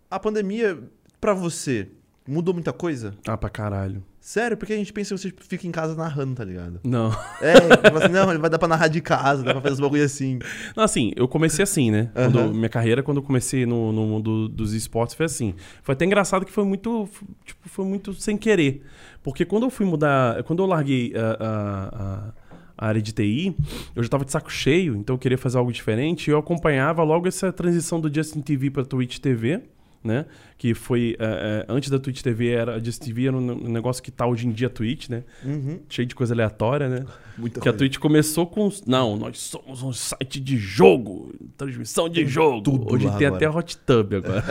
a 0.10 0.20
pandemia, 0.20 0.78
pra 1.20 1.34
você, 1.34 1.88
mudou 2.28 2.54
muita 2.54 2.74
coisa? 2.74 3.14
Ah, 3.28 3.38
pra 3.38 3.50
caralho. 3.50 4.04
Sério, 4.20 4.58
porque 4.58 4.74
a 4.74 4.76
gente 4.76 4.92
pensa 4.92 5.16
que 5.16 5.22
você 5.22 5.34
fica 5.48 5.66
em 5.66 5.72
casa 5.72 5.96
narrando, 5.96 6.36
tá 6.36 6.44
ligado? 6.44 6.82
Não. 6.84 7.12
É, 7.42 7.54
tipo 7.82 7.98
assim, 7.98 8.12
não, 8.12 8.30
ele 8.30 8.40
vai 8.40 8.50
dar 8.50 8.60
pra 8.60 8.68
narrar 8.68 8.90
de 8.90 9.00
casa, 9.00 9.42
dá 9.42 9.54
pra 9.54 9.62
fazer 9.62 9.76
os 9.76 9.80
bagulho 9.80 10.04
assim. 10.04 10.40
Não, 10.76 10.84
assim, 10.84 11.14
eu 11.16 11.30
comecei 11.30 11.64
assim, 11.64 11.90
né? 11.92 12.12
Quando- 12.14 12.54
minha 12.54 12.68
carreira, 12.68 13.02
quando 13.02 13.18
eu 13.18 13.24
comecei 13.24 13.66
no, 13.66 13.94
no 13.94 14.06
mundo 14.06 14.50
dos 14.50 14.74
esportes, 14.74 15.16
foi 15.16 15.26
assim. 15.28 15.54
Foi 15.82 15.94
até 15.94 16.04
engraçado 16.04 16.46
que 16.46 16.52
foi 16.52 16.66
muito, 16.66 17.08
tipo, 17.46 17.70
foi 17.70 17.86
muito 17.86 18.14
sem 18.16 18.36
querer. 18.36 18.84
Porque 19.24 19.46
quando 19.46 19.64
eu 19.64 19.70
fui 19.70 19.86
mudar, 19.86 20.44
quando 20.44 20.62
eu 20.62 20.66
larguei 20.68 21.14
a, 21.16 21.44
a- 21.44 21.88
a- 22.04 22.34
a 22.80 22.88
área 22.88 23.02
de 23.02 23.12
TI, 23.14 23.56
eu 23.96 24.04
já 24.04 24.10
tava 24.10 24.24
de 24.26 24.32
saco 24.32 24.52
cheio, 24.52 24.96
então 24.98 25.16
eu 25.16 25.18
queria 25.20 25.38
fazer 25.38 25.58
algo 25.58 25.72
diferente. 25.72 26.28
E 26.28 26.32
eu 26.32 26.38
acompanhava 26.38 27.02
logo 27.02 27.28
essa 27.30 27.52
transição 27.52 28.00
do 28.00 28.14
Justin 28.14 28.42
TV 28.42 28.70
pra 28.70 28.84
Twitch 28.86 29.20
TV. 29.20 29.64
Né? 30.08 30.26
Que 30.58 30.74
foi. 30.74 31.16
é, 31.20 31.66
é, 31.68 31.72
antes 31.72 31.90
da 31.90 32.00
Twitch 32.00 32.22
TV, 32.22 32.50
era, 32.50 32.78
a 32.78 32.82
TV 32.82 33.28
era 33.28 33.36
um 33.38 33.70
negócio 33.70 34.02
que 34.02 34.10
tá 34.10 34.26
hoje 34.26 34.48
em 34.48 34.52
dia 34.52 34.68
a 34.68 34.70
Twitch, 34.70 35.10
né? 35.10 35.24
Uhum. 35.44 35.80
Cheio 35.90 36.08
de 36.08 36.16
coisa 36.16 36.34
aleatória, 36.34 36.88
né? 36.88 37.06
Muita 37.38 37.60
Que 37.60 37.70
a. 37.70 37.74
Twitch 37.74 37.98
começou 37.98 38.48
com. 38.48 38.70
Não, 38.88 39.16
nós 39.18 39.38
somos 39.40 39.84
um 39.84 39.94
site 39.94 40.40
de 40.40 40.58
jogo, 40.58 41.32
transmissão 41.56 42.10
de 42.10 42.26
jogo. 42.26 42.62
tudo 42.62 42.94
Hoje 42.94 43.06
tem 43.18 43.28
agora. 43.28 43.36
até 43.36 43.50
Hot 43.50 43.78
Tub 43.78 44.14
agora. 44.14 44.44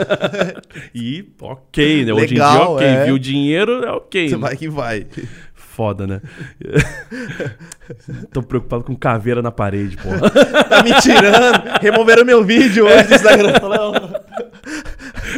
e 0.94 1.24
ok, 1.40 2.04
né? 2.04 2.12
Hoje 2.12 2.24
em 2.24 2.28
dia 2.36 2.48
Legal, 2.48 2.74
ok. 2.74 2.86
é. 2.86 3.04
Viu 3.06 3.18
dinheiro, 3.18 3.84
é 3.84 3.90
ok. 3.90 4.28
Você 4.28 4.36
né? 4.36 4.40
vai 4.40 4.56
que 4.56 4.68
vai. 4.68 5.06
Foda, 5.76 6.06
né? 6.06 6.22
Tô 8.32 8.42
preocupado 8.42 8.82
com 8.82 8.96
caveira 8.96 9.42
na 9.42 9.50
parede, 9.50 9.96
porra. 9.98 10.30
Tá 10.30 10.82
me 10.82 10.98
tirando. 11.02 11.80
Removeram 11.82 12.24
meu 12.24 12.42
vídeo 12.42 12.86
hoje 12.86 13.08
do 13.08 13.14
Instagram. 13.14 13.52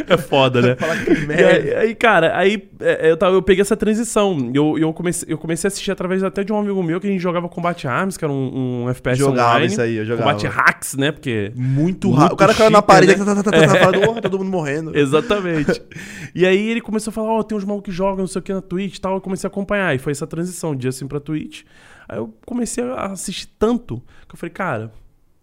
É 0.09 0.17
foda, 0.17 0.61
né? 0.61 0.75
Fala 0.79 0.95
que 0.97 1.11
E 1.11 1.25
merda. 1.27 1.47
aí, 1.47 1.75
aí, 1.75 1.95
cara, 1.95 2.37
aí 2.37 2.69
é, 2.79 3.11
eu, 3.11 3.17
tava, 3.17 3.35
eu 3.35 3.41
peguei 3.41 3.61
essa 3.61 3.77
transição. 3.77 4.51
Eu, 4.53 4.77
eu, 4.77 4.91
comecei, 4.93 5.31
eu 5.31 5.37
comecei 5.37 5.67
a 5.67 5.69
assistir 5.69 5.91
através 5.91 6.23
até 6.23 6.43
de 6.43 6.51
um 6.51 6.57
amigo 6.57 6.81
meu 6.83 6.99
que 6.99 7.07
a 7.07 7.09
gente 7.11 7.21
jogava 7.21 7.47
Combate 7.47 7.87
Arms, 7.87 8.17
que 8.17 8.25
era 8.25 8.31
um, 8.33 8.83
um 8.85 8.89
FPS 8.89 9.19
Jogava 9.19 9.51
online. 9.51 9.67
isso 9.67 9.81
aí, 9.81 9.95
eu 9.95 10.05
jogava. 10.05 10.31
Combate 10.33 10.47
Hacks, 10.47 10.95
né? 10.95 11.11
Porque 11.11 11.51
Muito 11.55 12.11
rápido. 12.11 12.33
O 12.33 12.37
cara 12.37 12.53
caiu 12.53 12.69
na 12.69 12.81
parede, 12.81 13.15
né? 13.15 13.25
tá, 13.25 13.35
tá, 13.35 13.43
tá, 13.43 13.51
tá, 13.51 13.67
tá, 13.67 13.75
falando, 13.79 14.01
"Porra, 14.01 14.21
todo 14.21 14.37
mundo 14.39 14.49
morrendo. 14.51 14.97
Exatamente. 14.97 15.81
e 16.33 16.45
aí 16.45 16.69
ele 16.69 16.81
começou 16.81 17.11
a 17.11 17.13
falar, 17.13 17.31
ó, 17.31 17.43
tem 17.43 17.57
uns 17.57 17.63
malucos 17.65 17.91
que 17.91 17.95
jogam, 17.95 18.19
não 18.19 18.27
sei 18.27 18.39
o 18.39 18.43
que 18.43 18.53
na 18.53 18.61
Twitch 18.61 18.97
e 18.97 19.01
tal. 19.01 19.15
Eu 19.15 19.21
comecei 19.21 19.47
a 19.47 19.49
acompanhar. 19.51 19.95
E 19.95 19.99
foi 19.99 20.11
essa 20.11 20.25
transição 20.27 20.75
de 20.75 20.87
assim 20.87 21.07
pra 21.07 21.19
Twitch. 21.19 21.63
Aí 22.07 22.17
eu 22.17 22.33
comecei 22.45 22.83
a 22.83 23.07
assistir 23.11 23.47
tanto 23.59 24.01
que 24.27 24.33
eu 24.33 24.37
falei, 24.39 24.51
cara, 24.51 24.91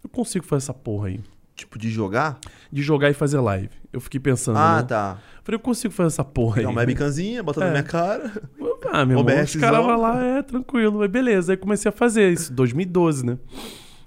eu 0.03 0.09
consigo 0.09 0.45
fazer 0.45 0.63
essa 0.65 0.73
porra 0.73 1.07
aí. 1.07 1.19
Tipo, 1.55 1.79
de 1.79 1.89
jogar? 1.89 2.37
de 2.71 2.81
jogar 2.81 3.09
e 3.09 3.13
fazer 3.13 3.39
live. 3.39 3.69
Eu 3.97 4.01
fiquei 4.01 4.19
pensando, 4.19 4.57
Ah, 4.59 4.77
né? 4.77 4.83
tá. 4.83 5.17
Falei, 5.43 5.55
eu 5.55 5.59
consigo 5.59 5.91
fazer 5.93 6.07
essa 6.07 6.23
porra 6.23 6.57
aí. 6.57 6.61
Pegar 6.61 6.69
uma 6.69 6.81
webcamzinha, 6.81 7.41
botar 7.41 7.61
na 7.61 7.67
É. 7.67 7.71
minha 7.71 7.83
cara. 7.83 8.31
Ah, 8.91 9.03
meu 9.05 9.17
irmão, 9.19 9.43
os 9.43 9.55
caras 9.55 9.83
vão 9.83 9.99
lá, 9.99 10.23
é, 10.23 10.41
tranquilo. 10.43 11.01
Aí 11.01 11.07
beleza, 11.07 11.51
aí 11.53 11.57
comecei 11.57 11.89
a 11.89 11.91
fazer 11.91 12.31
isso, 12.31 12.53
2012, 12.53 13.25
né? 13.25 13.37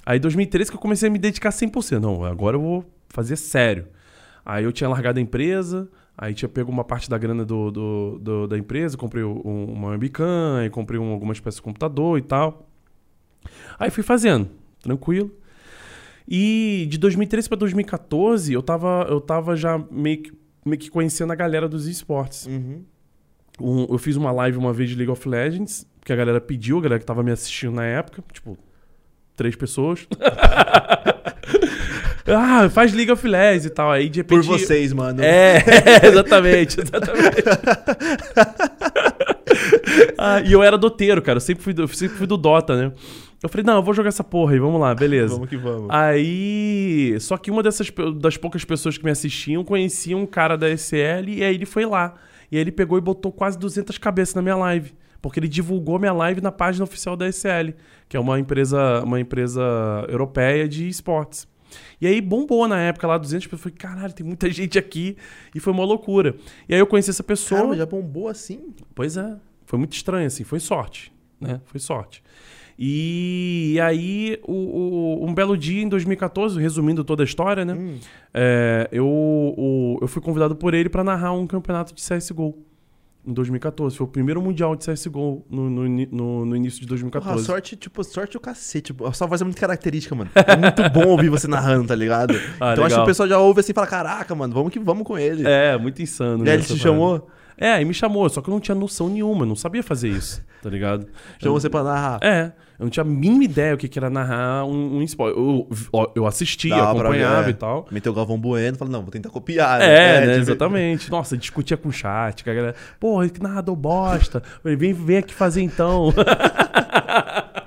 Aí 0.07 0.18
2013 0.20 0.70
que 0.70 0.76
eu 0.76 0.80
comecei 0.80 1.09
a 1.09 1.12
me 1.12 1.18
dedicar 1.18 1.51
100%. 1.51 1.99
Não, 2.01 2.24
agora 2.24 2.57
eu 2.57 2.61
vou 2.61 2.84
fazer 3.09 3.34
sério. 3.36 3.88
Aí 4.47 4.62
eu 4.64 4.70
tinha 4.72 4.88
largado 4.88 5.18
a 5.18 5.22
empresa, 5.22 5.88
aí 6.16 6.32
tinha 6.34 6.49
pego 6.49 6.70
uma 6.70 6.84
parte 6.84 7.11
da 7.11 7.18
grana 7.18 7.45
do, 7.45 7.70
do- 7.70 8.18
do- 8.20 8.47
da 8.47 8.57
empresa, 8.57 8.97
comprei 8.97 9.24
um- 9.24 9.64
uma 9.72 9.88
webcam, 9.88 10.57
aí 10.61 10.70
comprei 10.70 10.99
um- 11.01 11.12
algumas 11.12 11.41
peças 11.41 11.57
de 11.57 11.62
computador 11.62 12.16
e 12.16 12.22
tal. 12.22 12.68
Aí 13.78 13.91
fui 13.91 14.03
fazendo, 14.05 14.49
tranquilo. 14.80 15.30
E 16.31 16.87
de 16.89 16.97
2013 16.97 17.49
pra 17.49 17.59
2014, 17.59 18.53
eu 18.53 18.62
tava, 18.62 19.05
eu 19.11 19.20
tava 19.20 19.57
já 19.57 19.83
meio 19.91 20.18
que, 20.22 20.33
meio 20.64 20.78
que 20.78 20.89
conhecendo 20.89 21.33
a 21.33 21.35
galera 21.35 21.68
dos 21.68 21.89
esportes. 21.89 22.47
Uhum. 22.47 22.85
Um- 23.61 23.87
eu 23.91 23.99
fiz 23.99 24.14
uma 24.16 24.31
live 24.31 24.57
uma 24.57 24.72
vez 24.72 24.89
de 24.91 24.95
League 24.97 25.11
of 25.11 25.28
Legends, 25.28 25.85
que 26.05 26.12
a 26.12 26.16
galera 26.16 26.41
pediu, 26.41 26.78
a 26.78 26.83
galera 26.83 27.01
que 27.01 27.05
tava 27.05 27.22
me 27.24 27.33
assistindo 27.33 27.72
na 27.72 27.85
época, 27.85 28.22
tipo, 28.33 28.57
três 29.35 29.57
pessoas. 29.57 30.07
ah, 32.28 32.70
faz 32.70 32.93
League 32.95 33.11
of 33.11 33.26
Legends 33.26 33.64
e 33.66 33.70
tal. 33.70 33.91
Aí 33.91 34.09
de 34.09 34.20
repente. 34.20 34.47
Por 34.47 34.59
vocês, 34.59 34.93
mano. 34.93 35.20
É, 35.22 35.64
exatamente, 36.07 36.81
exatamente. 36.81 37.43
Ah, 40.16 40.41
e 40.41 40.53
eu 40.53 40.62
era 40.62 40.76
doteiro, 40.78 41.20
cara. 41.22 41.37
Eu 41.37 41.41
sempre 41.41 41.62
fui 41.62 41.74
eu 41.76 41.89
sempre 41.89 42.16
fui 42.16 42.26
do 42.26 42.37
Dota, 42.37 42.76
né? 42.76 42.93
Eu 43.43 43.49
falei, 43.49 43.64
não, 43.64 43.76
eu 43.76 43.82
vou 43.82 43.95
jogar 43.95 44.09
essa 44.09 44.22
porra 44.22 44.53
aí, 44.53 44.59
vamos 44.59 44.80
lá, 44.80 44.95
beleza. 44.95 45.34
Vamos 45.34 45.49
que 45.49 45.57
vamos. 45.57 45.88
Aí. 45.91 47.16
Só 47.20 47.36
que 47.38 47.51
uma 47.51 47.62
dessas 47.62 47.91
das 48.18 48.36
poucas 48.36 48.64
pessoas 48.64 48.99
que 48.99 49.05
me 49.05 49.11
assistiam 49.11 49.64
conhecia 49.64 50.16
um 50.16 50.26
cara 50.26 50.57
da 50.57 50.68
SL 50.68 51.28
e 51.28 51.43
aí 51.43 51.55
ele 51.55 51.66
foi 51.66 51.86
lá. 51.86 52.14
E 52.53 52.57
aí 52.57 52.61
ele 52.61 52.72
pegou 52.72 52.99
e 52.99 53.01
botou 53.01 53.32
quase 53.32 53.59
200 53.59 53.97
cabeças 53.97 54.34
na 54.34 54.43
minha 54.43 54.57
live. 54.57 54.93
Porque 55.22 55.38
ele 55.38 55.49
divulgou 55.49 55.99
minha 55.99 56.12
live 56.12 56.41
na 56.41 56.51
página 56.53 56.84
oficial 56.84 57.16
da 57.16 57.30
SL, 57.30 57.72
que 58.09 58.16
é 58.16 58.20
uma 58.20 58.38
empresa, 58.38 59.03
uma 59.05 59.20
empresa 59.20 59.62
europeia 60.09 60.68
de 60.68 60.88
esportes. 60.88 61.47
E 62.01 62.07
aí 62.07 62.20
bombou 62.20 62.66
na 62.66 62.80
época 62.80 63.07
lá, 63.07 63.16
200 63.16 63.47
pessoas. 63.47 63.61
Eu 63.61 63.62
falei, 63.62 63.76
caralho, 63.78 64.12
tem 64.12 64.26
muita 64.26 64.51
gente 64.53 64.78
aqui. 64.78 65.16
E 65.55 65.61
foi 65.61 65.72
uma 65.72 65.84
loucura. 65.84 66.34
E 66.68 66.74
aí 66.74 66.80
eu 66.80 66.86
conheci 66.86 67.11
essa 67.11 67.22
pessoa. 67.22 67.59
Caramba, 67.59 67.76
já 67.76 67.86
bombou 67.86 68.28
assim? 68.28 68.74
Pois 68.95 69.16
é. 69.16 69.36
Foi 69.66 69.78
muito 69.78 69.93
estranho, 69.93 70.26
assim. 70.26 70.43
Foi 70.43 70.59
sorte, 70.59 71.12
né? 71.41 71.61
Foi 71.66 71.78
sorte. 71.78 72.22
E 72.83 73.78
aí, 73.83 74.41
o, 74.43 74.55
o- 75.22 75.26
um 75.28 75.35
belo 75.35 75.55
dia, 75.55 75.83
em 75.83 75.89
2014, 75.89 76.59
resumindo 76.59 77.05
toda 77.05 77.22
a 77.22 77.26
história, 77.26 77.62
né? 77.62 77.74
Hum. 77.74 77.99
é, 78.33 78.89
eu, 78.91 79.07
o- 79.07 79.99
eu 80.01 80.09
fui 80.09 80.22
convidado 80.22 80.57
por 80.57 80.72
ele 80.72 80.89
para 80.89 81.05
narrar 81.05 81.33
um 81.33 81.47
campeonato 81.47 81.95
de 81.95 82.01
CSGO. 82.03 82.57
Em 83.26 83.35
2014. 83.35 83.95
Foi 83.99 84.07
o 84.07 84.09
primeiro 84.09 84.41
mundial 84.41 84.74
de 84.74 84.83
CSGO 84.87 85.45
no, 85.51 85.68
no, 85.68 85.87
no- 86.11 86.47
no 86.47 86.57
início 86.57 86.81
de 86.81 86.87
Porra, 86.87 86.99
2014. 87.01 87.45
sorte, 87.45 87.76
tipo, 87.76 88.03
sorte 88.03 88.39
o 88.39 88.41
cacete. 88.41 88.87
Tipo, 88.87 89.05
a 89.07 89.12
sua 89.12 89.26
voz 89.26 89.43
é 89.43 89.45
muito 89.45 89.61
característica, 89.61 90.14
mano. 90.14 90.31
É 90.35 90.57
muito 90.57 90.89
bom 90.89 91.07
ouvir 91.09 91.28
você 91.28 91.47
narrando, 91.47 91.87
tá 91.89 91.95
ligado? 91.95 92.33
Ah, 92.59 92.72
então 92.72 92.83
acho 92.85 92.95
que 92.95 93.01
legal. 93.01 93.03
o 93.03 93.07
pessoal 93.07 93.28
já 93.28 93.39
ouve 93.39 93.61
assim 93.61 93.72
e 93.72 93.74
fala: 93.74 93.87
caraca, 93.87 94.35
mano, 94.35 94.55
vamos 94.55 94.72
que 94.72 94.78
vamos 94.78 95.05
com 95.07 95.18
ele. 95.18 95.47
É, 95.47 95.76
muito 95.76 96.01
insano. 96.01 96.47
e 96.47 96.49
aí 96.49 96.55
ele 96.55 96.62
nessa 96.62 96.72
te 96.74 96.81
chamou? 96.81 97.28
É, 97.59 97.72
aí 97.72 97.85
me 97.85 97.93
chamou, 97.93 98.26
só 98.31 98.41
que 98.41 98.49
eu 98.49 98.53
não 98.53 98.61
tinha 98.61 98.74
noção 98.74 99.11
nenhuma, 99.11 99.45
não 99.45 99.55
sabia 99.55 99.83
fazer 99.83 100.09
isso, 100.09 100.43
tá 100.62 100.70
ligado? 100.70 101.07
Chamou 101.39 101.61
você 101.61 101.68
pra 101.68 101.83
narrar. 101.85 102.18
É, 102.22 102.53
eu 102.81 102.85
não 102.85 102.91
tinha 102.91 103.03
a 103.03 103.07
mínima 103.07 103.45
ideia 103.45 103.74
o 103.74 103.76
que 103.76 103.87
que 103.87 103.99
era 103.99 104.09
narrar 104.09 104.64
um, 104.64 104.97
um 104.97 105.03
esporte. 105.03 105.37
Eu, 105.37 105.68
eu 106.14 106.26
assistia, 106.26 106.74
Dá 106.74 106.91
acompanhava 106.93 107.49
é. 107.49 107.51
e 107.51 107.53
tal. 107.53 107.87
Meteu 107.91 108.11
o 108.11 108.14
Galvão 108.14 108.39
Bueno, 108.39 108.78
falou: 108.78 108.91
não, 108.91 109.03
vou 109.03 109.11
tentar 109.11 109.28
copiar. 109.28 109.83
É, 109.83 110.24
né, 110.24 110.26
tipo, 110.28 110.41
exatamente. 110.41 111.11
Nossa, 111.11 111.37
discutia 111.37 111.76
com 111.76 111.91
o 111.91 111.93
chat, 111.93 112.43
com 112.43 112.49
a 112.49 112.55
galera. 112.55 112.74
Porra, 112.99 113.28
que 113.28 113.43
narrador 113.43 113.76
bosta. 113.76 114.43
Vem, 114.64 114.95
vem 114.95 115.18
aqui 115.18 115.35
fazer 115.35 115.61
então. 115.61 116.11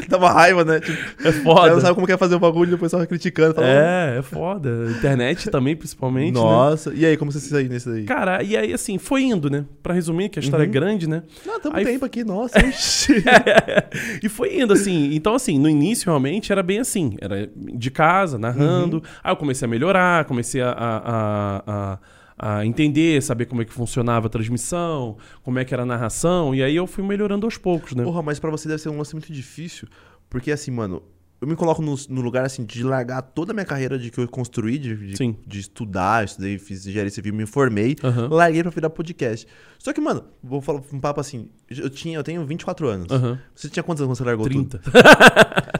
Dá 0.08 0.18
uma 0.18 0.30
raiva, 0.32 0.64
né? 0.64 0.80
Tipo, 0.80 0.98
É 1.22 1.28
ela 1.28 1.34
não 1.36 1.42
foda. 1.42 1.80
sabe 1.80 1.94
como 1.94 2.06
quer 2.06 2.18
fazer 2.18 2.34
o 2.34 2.38
bagulho, 2.40 2.70
depois 2.70 2.90
só 2.90 3.04
criticando. 3.06 3.54
Fala, 3.54 3.66
É, 3.66 4.16
é 4.18 4.22
foda. 4.22 4.70
Internet 4.90 5.50
também, 5.50 5.76
principalmente. 5.76 6.34
né? 6.34 6.40
Nossa, 6.40 6.92
e 6.94 7.04
aí, 7.06 7.16
como 7.16 7.30
você 7.32 7.40
se 7.40 7.48
saiu 7.48 7.68
nesse 7.68 7.88
aí? 7.88 8.04
Cara, 8.04 8.42
e 8.42 8.56
aí 8.56 8.72
assim, 8.72 8.98
foi 8.98 9.22
indo, 9.22 9.48
né? 9.50 9.64
Pra 9.82 9.94
resumir, 9.94 10.28
que 10.28 10.38
a 10.38 10.42
história 10.42 10.64
Uhum. 10.64 10.70
é 10.70 10.72
grande, 10.72 11.08
né? 11.08 11.22
Não, 11.46 11.60
tamo 11.60 11.76
aí- 11.76 11.84
tempo 11.84 12.04
aqui, 12.04 12.24
nossa. 12.24 12.58
ixi. 12.66 13.22
e 14.22 14.28
foi 14.28 14.60
indo, 14.60 14.72
assim. 14.72 15.14
Então, 15.14 15.34
assim, 15.34 15.58
no 15.58 15.68
início 15.68 16.06
realmente 16.06 16.50
era 16.52 16.62
bem 16.62 16.78
assim. 16.78 17.16
Era 17.20 17.48
de 17.56 17.90
casa, 17.90 18.38
narrando. 18.38 18.96
Uhum. 18.98 19.02
Aí 19.22 19.32
eu 19.32 19.36
comecei 19.36 19.66
a 19.66 19.68
melhorar, 19.68 20.24
comecei 20.24 20.60
a, 20.60 20.70
a, 20.70 20.96
a, 20.96 21.62
a- 21.66 21.98
a 22.42 22.64
entender, 22.64 23.22
saber 23.22 23.44
como 23.44 23.60
é 23.60 23.64
que 23.66 23.72
funcionava 23.72 24.26
a 24.26 24.30
transmissão, 24.30 25.18
como 25.42 25.58
é 25.58 25.64
que 25.64 25.74
era 25.74 25.82
a 25.82 25.86
narração. 25.86 26.54
E 26.54 26.62
aí 26.62 26.74
eu 26.74 26.86
fui 26.86 27.04
melhorando 27.04 27.46
aos 27.46 27.58
poucos, 27.58 27.94
né? 27.94 28.02
Porra, 28.02 28.22
mas 28.22 28.38
pra 28.38 28.50
você 28.50 28.66
deve 28.66 28.80
ser 28.80 28.88
um 28.88 28.96
lance 28.96 29.12
muito 29.14 29.30
difícil. 29.30 29.86
Porque 30.30 30.50
assim, 30.50 30.70
mano, 30.70 31.02
eu 31.38 31.46
me 31.48 31.54
coloco 31.56 31.82
no, 31.82 31.94
no 32.08 32.20
lugar 32.22 32.44
assim 32.46 32.64
de 32.64 32.82
largar 32.82 33.20
toda 33.20 33.52
a 33.52 33.54
minha 33.54 33.64
carreira 33.66 33.98
de 33.98 34.10
que 34.10 34.18
eu 34.18 34.26
construí, 34.28 34.78
de, 34.78 34.94
de, 35.14 35.36
de 35.46 35.58
estudar, 35.58 36.24
estudei, 36.24 36.56
fiz 36.58 36.86
engenharia 36.86 37.10
civil, 37.10 37.34
me 37.34 37.44
formei, 37.46 37.96
Aham. 38.02 38.28
larguei 38.30 38.62
pra 38.62 38.70
virar 38.70 38.88
podcast. 38.90 39.46
Só 39.78 39.92
que, 39.92 40.00
mano, 40.00 40.24
vou 40.42 40.60
falar 40.62 40.80
um 40.92 41.00
papo 41.00 41.20
assim, 41.20 41.48
eu 41.68 41.90
tinha, 41.90 42.16
eu 42.18 42.22
tenho 42.22 42.44
24 42.46 42.88
anos. 42.88 43.10
Aham. 43.10 43.38
Você 43.54 43.68
tinha 43.68 43.82
quantos 43.82 44.02
anos 44.02 44.18
quando 44.18 44.18
você 44.18 44.24
largou 44.24 44.48
tudo? 44.48 44.78
30. 44.78 44.82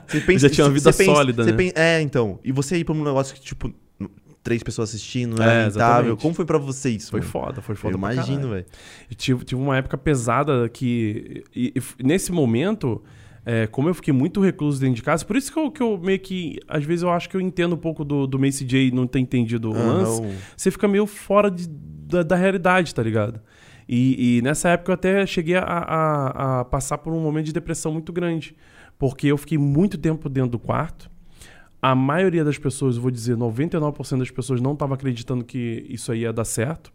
Você 0.08 0.20
pensa, 0.26 0.48
Já 0.48 0.54
tinha 0.54 0.66
uma 0.66 0.72
vida 0.74 0.92
pensa- 0.92 1.04
sólida, 1.14 1.44
você 1.44 1.50
né? 1.52 1.56
pensa- 1.56 1.74
é, 1.76 2.00
então. 2.02 2.38
E 2.44 2.52
você 2.52 2.76
ir 2.76 2.84
pra 2.84 2.94
um 2.94 3.04
negócio 3.04 3.34
que, 3.34 3.40
tipo, 3.40 3.72
três 4.42 4.62
pessoas 4.62 4.90
assistindo, 4.90 5.36
não 5.38 5.44
É, 5.44 5.48
é, 5.48 5.64
rentável. 5.64 5.66
exatamente. 5.68 6.22
Como 6.22 6.34
foi 6.34 6.44
pra 6.44 6.58
você 6.58 6.90
isso? 6.90 7.10
Foi 7.10 7.20
mano? 7.20 7.30
foda, 7.32 7.60
foi 7.60 7.74
foda 7.74 7.94
Eu 7.94 7.98
imagino, 7.98 8.50
velho. 8.50 8.66
Tive, 9.16 9.44
tive 9.44 9.60
uma 9.60 9.76
época 9.76 9.96
pesada 9.98 10.68
que. 10.68 11.44
e- 11.54 11.72
e 11.76 12.02
nesse 12.02 12.32
momento, 12.32 13.02
é, 13.44 13.66
como 13.66 13.88
eu 13.88 13.94
fiquei 13.94 14.12
muito 14.14 14.40
recluso 14.40 14.80
dentro 14.80 14.96
de 14.96 15.02
casa, 15.02 15.24
por 15.24 15.36
isso 15.36 15.52
que 15.52 15.58
eu, 15.58 15.70
que 15.70 15.82
eu 15.82 15.98
meio 15.98 16.18
que. 16.18 16.58
Às 16.68 16.84
vezes 16.84 17.02
eu 17.02 17.10
acho 17.10 17.28
que 17.28 17.36
eu 17.36 17.40
entendo 17.40 17.74
um 17.74 17.78
pouco 17.78 18.04
do, 18.04 18.26
do 18.26 18.38
Macy 18.38 18.64
J 18.64 18.90
não 18.92 19.06
ter 19.06 19.18
entendido 19.20 19.70
o 19.70 19.74
lance. 19.74 20.22
Você 20.56 20.70
fica 20.70 20.86
meio 20.88 21.06
fora 21.06 21.50
de- 21.50 21.68
da, 21.68 22.22
da 22.22 22.36
realidade, 22.36 22.94
tá 22.94 23.02
ligado? 23.02 23.40
E, 23.88 24.38
e 24.38 24.42
nessa 24.42 24.68
época 24.70 24.92
eu 24.92 24.94
até 24.94 25.26
cheguei 25.26 25.56
a, 25.56 25.62
a- 25.64 26.60
a 26.60 26.64
passar 26.64 26.98
por 26.98 27.12
um 27.12 27.20
momento 27.20 27.46
de 27.46 27.52
depressão 27.52 27.92
muito 27.92 28.12
grande. 28.12 28.54
Porque 28.98 29.26
eu 29.26 29.36
fiquei 29.36 29.56
muito 29.58 29.96
tempo 29.98 30.28
dentro 30.28 30.50
do 30.50 30.58
quarto. 30.58 31.10
A 31.82 31.94
maioria 31.94 32.44
das 32.44 32.58
pessoas, 32.58 32.96
eu 32.96 33.02
vou 33.02 33.10
dizer, 33.10 33.36
99% 33.36 34.18
das 34.18 34.30
pessoas 34.30 34.60
não 34.60 34.74
estava 34.74 34.94
acreditando 34.94 35.44
que 35.44 35.86
isso 35.88 36.12
aí 36.12 36.20
ia 36.20 36.32
dar 36.32 36.44
certo. 36.44 36.92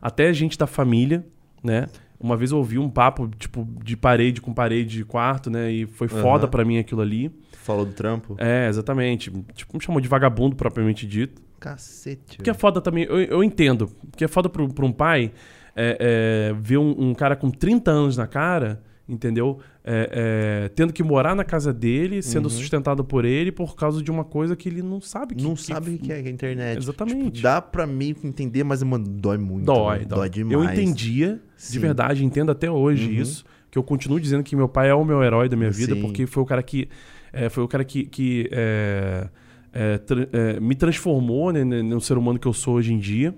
Até 0.00 0.32
gente 0.32 0.56
da 0.58 0.66
família, 0.66 1.24
né? 1.62 1.86
Uma 2.18 2.36
vez 2.36 2.52
eu 2.52 2.58
ouvi 2.58 2.78
um 2.78 2.88
papo, 2.88 3.28
tipo, 3.38 3.68
de 3.82 3.96
parede 3.96 4.40
com 4.40 4.54
parede 4.54 4.96
de 4.96 5.04
quarto, 5.04 5.50
né? 5.50 5.70
E 5.70 5.86
foi 5.86 6.08
foda 6.08 6.48
pra 6.48 6.64
mim 6.64 6.78
aquilo 6.78 7.02
ali. 7.02 7.30
Falou 7.52 7.84
do 7.84 7.92
trampo? 7.92 8.36
É, 8.38 8.68
exatamente. 8.68 9.30
Tipo, 9.54 9.76
me 9.76 9.82
chamou 9.82 10.00
de 10.00 10.08
vagabundo 10.08 10.56
propriamente 10.56 11.06
dito. 11.06 11.42
Cacete. 11.60 12.36
Porque 12.36 12.50
é 12.50 12.54
foda 12.54 12.80
também, 12.80 13.04
eu, 13.04 13.18
eu 13.18 13.44
entendo. 13.44 13.88
Porque 14.10 14.24
é 14.24 14.28
foda 14.28 14.48
pro, 14.48 14.72
pra 14.72 14.84
um 14.84 14.92
pai 14.92 15.32
é, 15.74 16.50
é, 16.50 16.54
ver 16.54 16.78
um, 16.78 17.10
um 17.10 17.14
cara 17.14 17.36
com 17.36 17.50
30 17.50 17.90
anos 17.90 18.16
na 18.16 18.26
cara, 18.26 18.82
entendeu? 19.08 19.58
É, 19.84 20.64
é, 20.64 20.68
tendo 20.70 20.92
que 20.92 21.02
morar 21.02 21.34
na 21.36 21.44
casa 21.44 21.72
dele, 21.72 22.22
sendo 22.22 22.44
Uhum. 22.44 22.50
sustentado 22.50 23.04
por 23.04 23.24
ele 23.24 23.52
por 23.52 23.76
causa 23.76 24.02
de 24.02 24.10
uma 24.10 24.24
coisa 24.24 24.56
que 24.56 24.68
ele 24.68 24.80
não 24.82 25.00
sabe 25.00 25.34
que 25.34 25.44
não 25.44 25.54
que- 25.54 25.62
sabe 25.62 25.90
o 25.94 25.98
que 25.98 26.10
é 26.12 26.16
a 26.16 26.28
internet. 26.30 26.78
Exatamente. 26.78 27.30
Tipo, 27.32 27.42
dá 27.42 27.60
pra 27.60 27.86
meio 27.86 28.14
que 28.14 28.26
entender, 28.26 28.64
mas, 28.64 28.82
mano, 28.82 29.04
dói 29.06 29.36
muito. 29.38 29.66
Dói, 29.66 29.96
mano. 29.98 30.08
dói. 30.08 30.18
Dói 30.18 30.28
demais. 30.30 30.52
Eu 30.54 30.64
entendia, 30.64 31.34
de 31.56 31.62
Sim. 31.62 31.78
verdade, 31.80 32.24
entendo 32.24 32.50
até 32.50 32.70
hoje 32.70 33.06
Uhum. 33.08 33.12
isso. 33.20 33.44
Que 33.70 33.76
eu 33.78 33.82
continuo 33.82 34.20
dizendo 34.20 34.42
que 34.44 34.54
meu 34.54 34.68
pai 34.68 34.88
é 34.88 34.94
o 34.94 35.04
meu 35.04 35.22
herói 35.22 35.48
da 35.48 35.56
minha 35.56 35.70
vida, 35.70 35.94
Sim. 35.94 36.00
porque 36.00 36.26
foi 36.26 36.42
o 36.42 36.46
cara 36.46 36.62
que. 36.62 36.88
é, 37.32 37.48
foi 37.48 37.62
o 37.64 37.68
cara 37.68 37.84
que. 37.84 38.04
que, 38.06 38.48
é, 38.52 39.28
é, 39.72 39.98
tra- 39.98 40.28
é, 40.32 40.60
me 40.60 40.74
transformou 40.76 41.52
né, 41.52 41.64
né, 41.64 41.82
no 41.82 42.00
ser 42.00 42.16
humano 42.16 42.38
que 42.38 42.46
eu 42.46 42.52
sou 42.52 42.74
hoje 42.76 42.94
em 42.94 42.98
dia. 42.98 43.34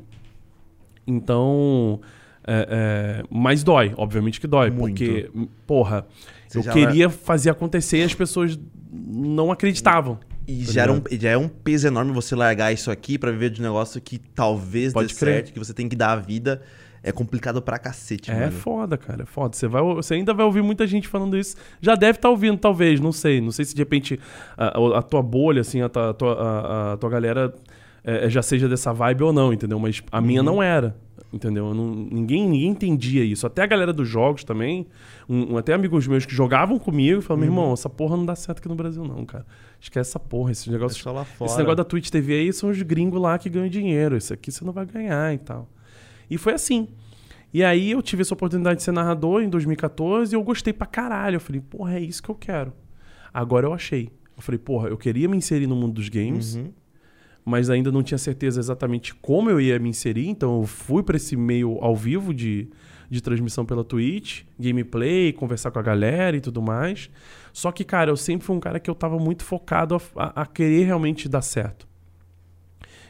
Então. 1.07 2.01
É, 2.47 2.67
é, 2.71 3.23
mas 3.31 3.63
dói, 3.65 3.93
obviamente 3.97 4.41
que 4.41 4.47
dói. 4.47 4.71
Muito. 4.71 4.99
Porque, 5.05 5.31
porra, 5.67 6.07
Você 6.49 6.59
eu 6.61 6.63
queria 6.73 7.11
fazer 7.11 7.51
acontecer 7.51 7.99
e 7.99 8.03
as 8.05 8.15
pessoas 8.15 8.59
não 8.93 9.51
acreditavam. 9.51 10.19
E 10.49 10.65
Tá 10.65 10.73
já, 10.73 10.83
era 10.83 10.93
um, 10.93 11.03
já 11.11 11.31
é 11.31 11.37
um 11.37 11.49
peso 11.49 11.89
enorme 11.89 12.13
você 12.13 12.37
largar 12.37 12.73
isso 12.73 12.91
aqui 12.91 13.19
pra 13.19 13.33
viver 13.33 13.51
de 13.51 13.61
um 13.61 13.65
negócio 13.65 14.01
que 14.01 14.17
talvez 14.19 14.93
Pode 14.93 15.09
dê 15.13 15.19
crer. 15.19 15.35
certo, 15.35 15.53
que 15.53 15.59
você 15.59 15.75
tem 15.75 15.89
que 15.89 15.97
dar 15.97 16.13
a 16.13 16.17
vida. 16.17 16.63
É 17.03 17.13
complicado 17.13 17.63
pra 17.63 17.79
cacete, 17.79 18.33
É 18.33 18.35
mano. 18.41 18.53
foda, 18.53 18.97
cara, 18.97 19.23
é 19.23 19.27
foda. 19.27 19.55
Você, 19.55 19.69
vai, 19.69 19.81
você 19.81 20.15
ainda 20.15 20.35
vai 20.35 20.45
ouvir 20.45 20.61
muita 20.63 20.87
gente 20.89 21.07
falando 21.07 21.37
isso. 21.39 21.57
Já 21.81 21.95
deve 21.95 22.19
estar 22.19 22.29
ouvindo, 22.31 22.59
talvez, 22.59 22.99
não 23.01 23.13
sei. 23.13 23.41
Não 23.41 23.53
sei 23.53 23.65
se 23.65 23.75
de 23.77 23.81
repente 23.81 24.19
a, 24.57 24.99
a 24.99 25.03
tua 25.03 25.23
bolha, 25.23 25.61
assim, 25.61 25.83
a 25.83 25.89
tua, 25.89 26.11
a- 26.13 26.93
a 26.95 26.97
tua 26.97 27.11
galera 27.11 27.55
é, 28.07 28.31
já 28.31 28.41
seja 28.41 28.69
dessa 28.69 28.93
vibe 28.93 29.25
ou 29.25 29.33
não, 29.33 29.53
entendeu? 29.53 29.79
Mas 29.81 30.03
a 30.13 30.21
minha 30.21 30.41
Uhum. 30.41 30.47
não 30.47 30.63
era, 30.63 30.97
entendeu? 31.33 31.67
Eu 31.67 31.75
não- 31.75 31.93
ninguém, 31.95 32.49
ninguém 32.49 32.69
entendia 32.71 33.25
isso. 33.25 33.47
Até 33.47 33.63
a 33.63 33.67
galera 33.67 33.93
dos 33.93 34.07
jogos 34.09 34.45
também, 34.45 34.87
um, 35.29 35.55
um- 35.55 35.59
até 35.59 35.75
amigos 35.75 36.07
meus 36.07 36.25
que 36.25 36.33
jogavam 36.35 36.79
comigo, 36.79 37.21
falavam, 37.21 37.45
Uhum. 37.49 37.53
meu 37.53 37.61
irmão, 37.63 37.73
essa 37.75 37.89
porra 37.91 38.17
não 38.17 38.25
dá 38.25 38.37
certo 38.37 38.59
aqui 38.61 38.69
no 38.69 38.77
Brasil 38.77 39.03
não, 39.05 39.25
cara. 39.27 39.45
Esquece 39.81 40.11
essa 40.11 40.21
porra, 40.21 40.53
esses 40.53 40.69
É 40.69 40.71
negócios... 40.71 41.03
só 41.03 41.11
lá 41.13 41.25
fora. 41.25 41.51
Esse 41.51 41.59
negócio 41.59 41.77
da 41.77 41.85
Twitch 41.85 42.09
TV 42.09 42.35
aí 42.35 42.53
são 42.53 42.71
os 42.71 42.81
gringos 42.81 43.21
lá 43.21 43.37
que 43.39 43.51
ganham 43.51 43.69
dinheiro. 43.69 44.17
Isso 44.17 44.33
aqui 44.33 44.53
você 44.53 44.65
não 44.65 44.73
vai 44.73 44.87
ganhar 44.87 45.35
e 45.35 45.39
tal. 45.39 45.69
E 46.31 46.39
foi 46.39 46.53
assim. 46.55 46.89
E 47.53 47.65
aí 47.65 47.91
eu 47.93 48.03
tive 48.03 48.23
essa 48.23 48.35
oportunidade 48.35 48.77
de 48.79 48.83
ser 48.83 48.93
narrador 48.93 49.43
em 49.43 49.49
2014 49.49 50.35
e 50.35 50.37
eu 50.37 50.43
gostei 50.43 50.73
pra 50.73 50.87
caralho. 50.87 51.37
Eu 51.37 51.41
falei, 51.41 51.61
porra, 51.61 51.95
é 51.97 52.01
isso 52.01 52.23
que 52.23 52.29
eu 52.29 52.35
quero. 52.35 52.73
Agora 53.33 53.67
eu 53.67 53.73
achei. 53.73 54.11
Eu 54.37 54.43
falei, 54.43 54.59
porra, 54.59 54.89
eu 54.89 54.97
queria 54.99 55.29
me 55.29 55.37
inserir 55.37 55.67
no 55.67 55.75
mundo 55.77 55.95
dos 55.95 56.09
games, 56.09 56.57
Uhum. 56.57 56.71
Mas 57.47 57.71
ainda 57.71 57.93
não 57.93 58.03
tinha 58.03 58.19
certeza 58.19 58.59
exatamente 58.61 59.15
como 59.15 59.49
eu 59.49 59.61
ia 59.61 59.79
me 59.79 59.89
inserir. 59.89 60.27
Então 60.29 60.61
eu 60.61 60.67
fui 60.67 61.03
pra 61.05 61.17
esse 61.17 61.37
meio 61.37 61.79
ao 61.81 61.95
vivo 61.95 62.35
de, 62.35 62.69
de 63.09 63.21
transmissão 63.23 63.65
pela 63.65 63.85
Twitch, 63.85 64.43
gameplay, 64.59 65.33
conversar 65.33 65.71
com 65.71 65.79
a 65.79 65.83
galera 65.83 66.37
e 66.37 66.41
tudo 66.41 66.61
mais. 66.61 67.09
Só 67.53 67.71
que, 67.71 67.85
cara, 67.85 68.11
eu 68.11 68.17
sempre 68.17 68.45
fui 68.45 68.57
um 68.57 68.61
cara 68.61 68.81
que 68.81 68.91
eu 68.91 68.95
tava 68.97 69.17
muito 69.19 69.45
focado 69.45 69.95
a, 69.95 70.25
a- 70.25 70.43
a 70.43 70.47
querer 70.47 70.85
realmente 70.85 71.29
dar 71.29 71.41
certo. 71.43 71.87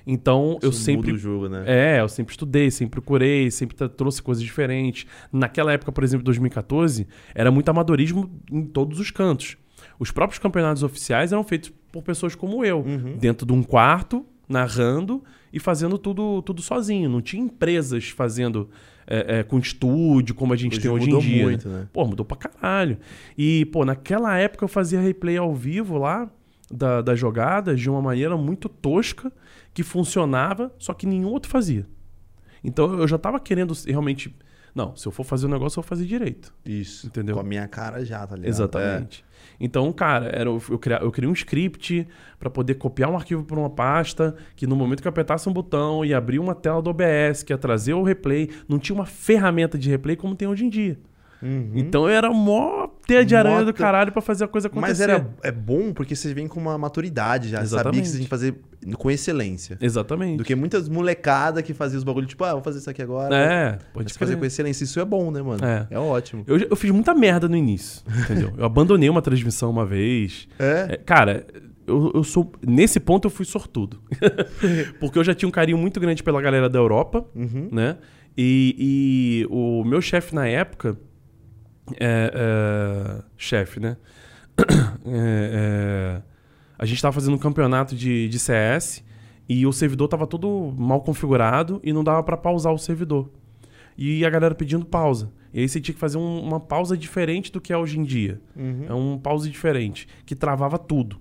Então 0.06 0.58
eu 0.62 0.70
Isso 0.70 0.80
sempre 0.82 1.10
muda 1.12 1.18
o 1.18 1.18
jogo, 1.18 1.48
né? 1.48 1.64
é, 1.66 2.00
eu 2.00 2.08
sempre 2.08 2.32
estudei, 2.32 2.70
sempre 2.70 2.92
procurei, 3.00 3.50
sempre 3.50 3.88
trouxe 3.88 4.22
coisas 4.22 4.44
diferentes. 4.44 5.04
Naquela 5.32 5.72
época, 5.72 5.90
por 5.90 6.04
exemplo, 6.04 6.24
2014, 6.24 7.08
era 7.34 7.50
muito 7.50 7.68
amadorismo 7.70 8.30
em 8.52 8.62
todos 8.64 9.00
os 9.00 9.10
cantos. 9.10 9.56
Os 9.98 10.10
próprios 10.10 10.38
campeonatos 10.38 10.82
oficiais 10.82 11.32
eram 11.32 11.42
feitos 11.44 11.72
por 11.92 12.02
pessoas 12.02 12.34
como 12.34 12.64
eu, 12.64 12.80
Uhum. 12.80 13.16
dentro 13.16 13.46
de 13.46 13.52
um 13.52 13.62
quarto, 13.62 14.24
narrando 14.48 15.22
e 15.52 15.58
fazendo 15.58 15.96
tudo, 15.98 16.42
tudo 16.42 16.60
sozinho. 16.62 17.08
Não 17.08 17.20
tinha 17.20 17.42
empresas 17.42 18.08
fazendo 18.10 18.68
é, 19.06 19.38
é, 19.38 19.42
com 19.42 19.58
estúdio, 19.58 20.34
como 20.34 20.52
a 20.52 20.56
gente 20.56 20.78
tem 20.80 20.90
hoje 20.90 21.04
em 21.04 21.08
mudou 21.08 21.20
dia. 21.22 21.42
muito, 21.44 21.68
né? 21.68 21.88
Pô, 21.92 22.04
mudou 22.06 22.24
pra 22.26 22.36
caralho. 22.36 22.98
E, 23.38 23.64
pô, 23.66 23.84
naquela 23.84 24.36
época 24.36 24.64
eu 24.64 24.68
fazia 24.68 25.00
replay 25.00 25.36
ao 25.36 25.54
vivo 25.54 25.96
lá 25.96 26.28
da, 26.70 27.00
das 27.02 27.18
jogadas 27.18 27.80
de 27.80 27.88
uma 27.88 28.02
maneira 28.02 28.36
muito 28.36 28.68
tosca, 28.68 29.32
que 29.72 29.82
funcionava, 29.82 30.72
só 30.78 30.92
que 30.92 31.06
nenhum 31.06 31.28
outro 31.28 31.50
fazia. 31.50 31.86
Então 32.64 32.94
eu 32.98 33.06
já 33.06 33.16
tava 33.18 33.38
querendo 33.38 33.72
realmente. 33.86 34.34
Não, 34.74 34.94
se 34.96 35.06
eu 35.06 35.12
for 35.12 35.24
fazer 35.24 35.46
o 35.46 35.48
negócio, 35.48 35.78
eu 35.78 35.82
vou 35.82 35.88
fazer 35.88 36.04
direito. 36.04 36.52
Isso. 36.64 37.06
Entendeu? 37.06 37.34
Com 37.36 37.40
a 37.40 37.44
minha 37.44 37.66
cara 37.68 38.04
já, 38.04 38.26
tá 38.26 38.34
ligado? 38.36 38.48
Exatamente. 38.50 39.24
Então, 39.58 39.92
cara, 39.92 40.26
era, 40.26 40.48
eu, 40.48 40.78
criei, 40.78 40.98
eu 41.00 41.10
criei 41.10 41.30
um 41.30 41.32
script 41.32 42.06
pra 42.38 42.50
poder 42.50 42.74
copiar 42.74 43.10
um 43.10 43.16
arquivo 43.16 43.44
pra 43.44 43.58
uma 43.58 43.70
pasta, 43.70 44.36
que 44.54 44.66
no 44.66 44.76
momento 44.76 45.00
que 45.00 45.08
eu 45.08 45.10
apertasse 45.10 45.48
um 45.48 45.52
botão 45.52 46.04
e 46.04 46.12
abrir 46.12 46.38
uma 46.38 46.54
tela 46.54 46.82
do 46.82 46.90
OBS, 46.90 47.42
que 47.42 47.52
ia 47.52 47.58
trazer 47.58 47.94
o 47.94 48.02
replay, 48.02 48.50
não 48.68 48.78
tinha 48.78 48.94
uma 48.94 49.06
ferramenta 49.06 49.78
de 49.78 49.90
replay 49.90 50.16
como 50.16 50.34
tem 50.34 50.48
hoje 50.48 50.64
em 50.64 50.68
dia. 50.68 50.98
Uhum. 51.42 51.72
Então 51.74 52.04
eu 52.08 52.16
era 52.16 52.30
mó 52.30 52.88
teia 53.06 53.24
de 53.24 53.36
aranha 53.36 53.64
do 53.64 53.72
caralho 53.74 54.10
pra 54.12 54.22
fazer 54.22 54.44
a 54.44 54.48
coisa 54.48 54.68
acontecer. 54.68 54.88
Mas 54.90 55.00
era, 55.00 55.28
é 55.42 55.52
bom 55.52 55.92
porque 55.92 56.16
você 56.16 56.32
vem 56.32 56.48
com 56.48 56.58
uma 56.58 56.76
maturidade 56.78 57.48
já. 57.50 57.58
Sabia 57.58 57.66
Exatamente. 57.66 58.02
que 58.02 58.08
você 58.08 58.14
tem 58.16 58.24
que 58.24 58.30
fazer 58.30 58.54
com 58.96 59.10
excelência. 59.10 59.76
Exatamente. 59.80 60.38
Do 60.38 60.44
que 60.44 60.54
muitas 60.54 60.88
molecadas 60.88 61.62
que 61.62 61.74
faziam 61.74 61.98
os 61.98 62.04
bagulhos, 62.04 62.28
tipo, 62.28 62.42
ah, 62.44 62.52
vou 62.54 62.62
fazer 62.62 62.78
isso 62.78 62.88
aqui 62.90 63.02
agora. 63.02 63.34
É, 63.36 63.78
pode 63.92 64.12
fazer 64.14 64.36
com 64.36 64.44
excelência. 64.44 64.84
Isso 64.84 64.98
é 65.00 65.04
bom, 65.04 65.30
né, 65.30 65.42
mano? 65.42 65.64
É. 65.64 65.86
É, 65.90 65.98
ótimo. 65.98 66.44
Eu, 66.46 66.58
eu 66.58 66.76
fiz 66.76 66.90
muita 66.90 67.14
merda 67.14 67.48
no 67.48 67.56
início, 67.56 68.02
entendeu? 68.24 68.52
Eu 68.56 68.64
abandonei 68.64 69.08
uma 69.08 69.20
transmissão 69.22 69.70
uma 69.70 69.84
vez. 69.84 70.48
É? 70.58 70.86
É, 70.90 70.96
cara, 70.96 71.46
eu, 71.86 72.12
eu 72.14 72.24
sou. 72.24 72.50
Nesse 72.66 72.98
ponto 72.98 73.26
eu 73.26 73.30
fui 73.30 73.44
sortudo. 73.44 74.00
Porque 75.00 75.18
eu 75.18 75.24
já 75.24 75.34
tinha 75.34 75.48
um 75.48 75.52
carinho 75.52 75.78
muito 75.78 76.00
grande 76.00 76.22
pela 76.22 76.40
galera 76.40 76.68
da 76.68 76.78
Europa, 76.78 77.24
Uhum. 77.34 77.68
né? 77.72 77.96
E, 78.38 78.74
e 78.78 79.46
o 79.50 79.82
meu 79.84 80.00
chefe 80.00 80.34
na 80.34 80.46
época. 80.46 80.96
É, 82.00 82.30
é, 82.34 83.22
chefe, 83.36 83.80
né? 83.80 83.96
É, 85.08 86.18
é, 86.18 86.22
a 86.78 86.84
gente 86.84 87.00
tava 87.00 87.12
fazendo 87.12 87.34
um 87.34 87.38
campeonato 87.38 87.94
de, 87.94 88.28
de 88.28 88.38
CS 88.40 89.04
e 89.48 89.64
o 89.64 89.72
servidor 89.72 90.08
tava 90.08 90.26
todo 90.26 90.74
mal 90.76 91.00
configurado 91.00 91.80
e 91.84 91.92
não 91.92 92.02
dava 92.02 92.22
pra 92.24 92.36
pausar 92.36 92.72
o 92.72 92.78
servidor. 92.78 93.30
E 93.96 94.24
a 94.26 94.30
galera 94.30 94.54
pedindo 94.54 94.84
pausa. 94.84 95.30
E 95.54 95.60
aí 95.60 95.68
você 95.68 95.80
tinha 95.80 95.94
que 95.94 96.00
fazer 96.00 96.18
um- 96.18 96.40
uma 96.42 96.58
pausa 96.58 96.96
diferente 96.96 97.52
do 97.52 97.60
que 97.60 97.72
é 97.72 97.78
hoje 97.78 97.98
em 97.98 98.02
dia. 98.04 98.40
Uhum. 98.56 98.84
É 98.88 98.92
um 98.94 99.16
pause 99.16 99.48
diferente, 99.48 100.08
que 100.26 100.34
travava 100.34 100.76
tudo. 100.76 101.18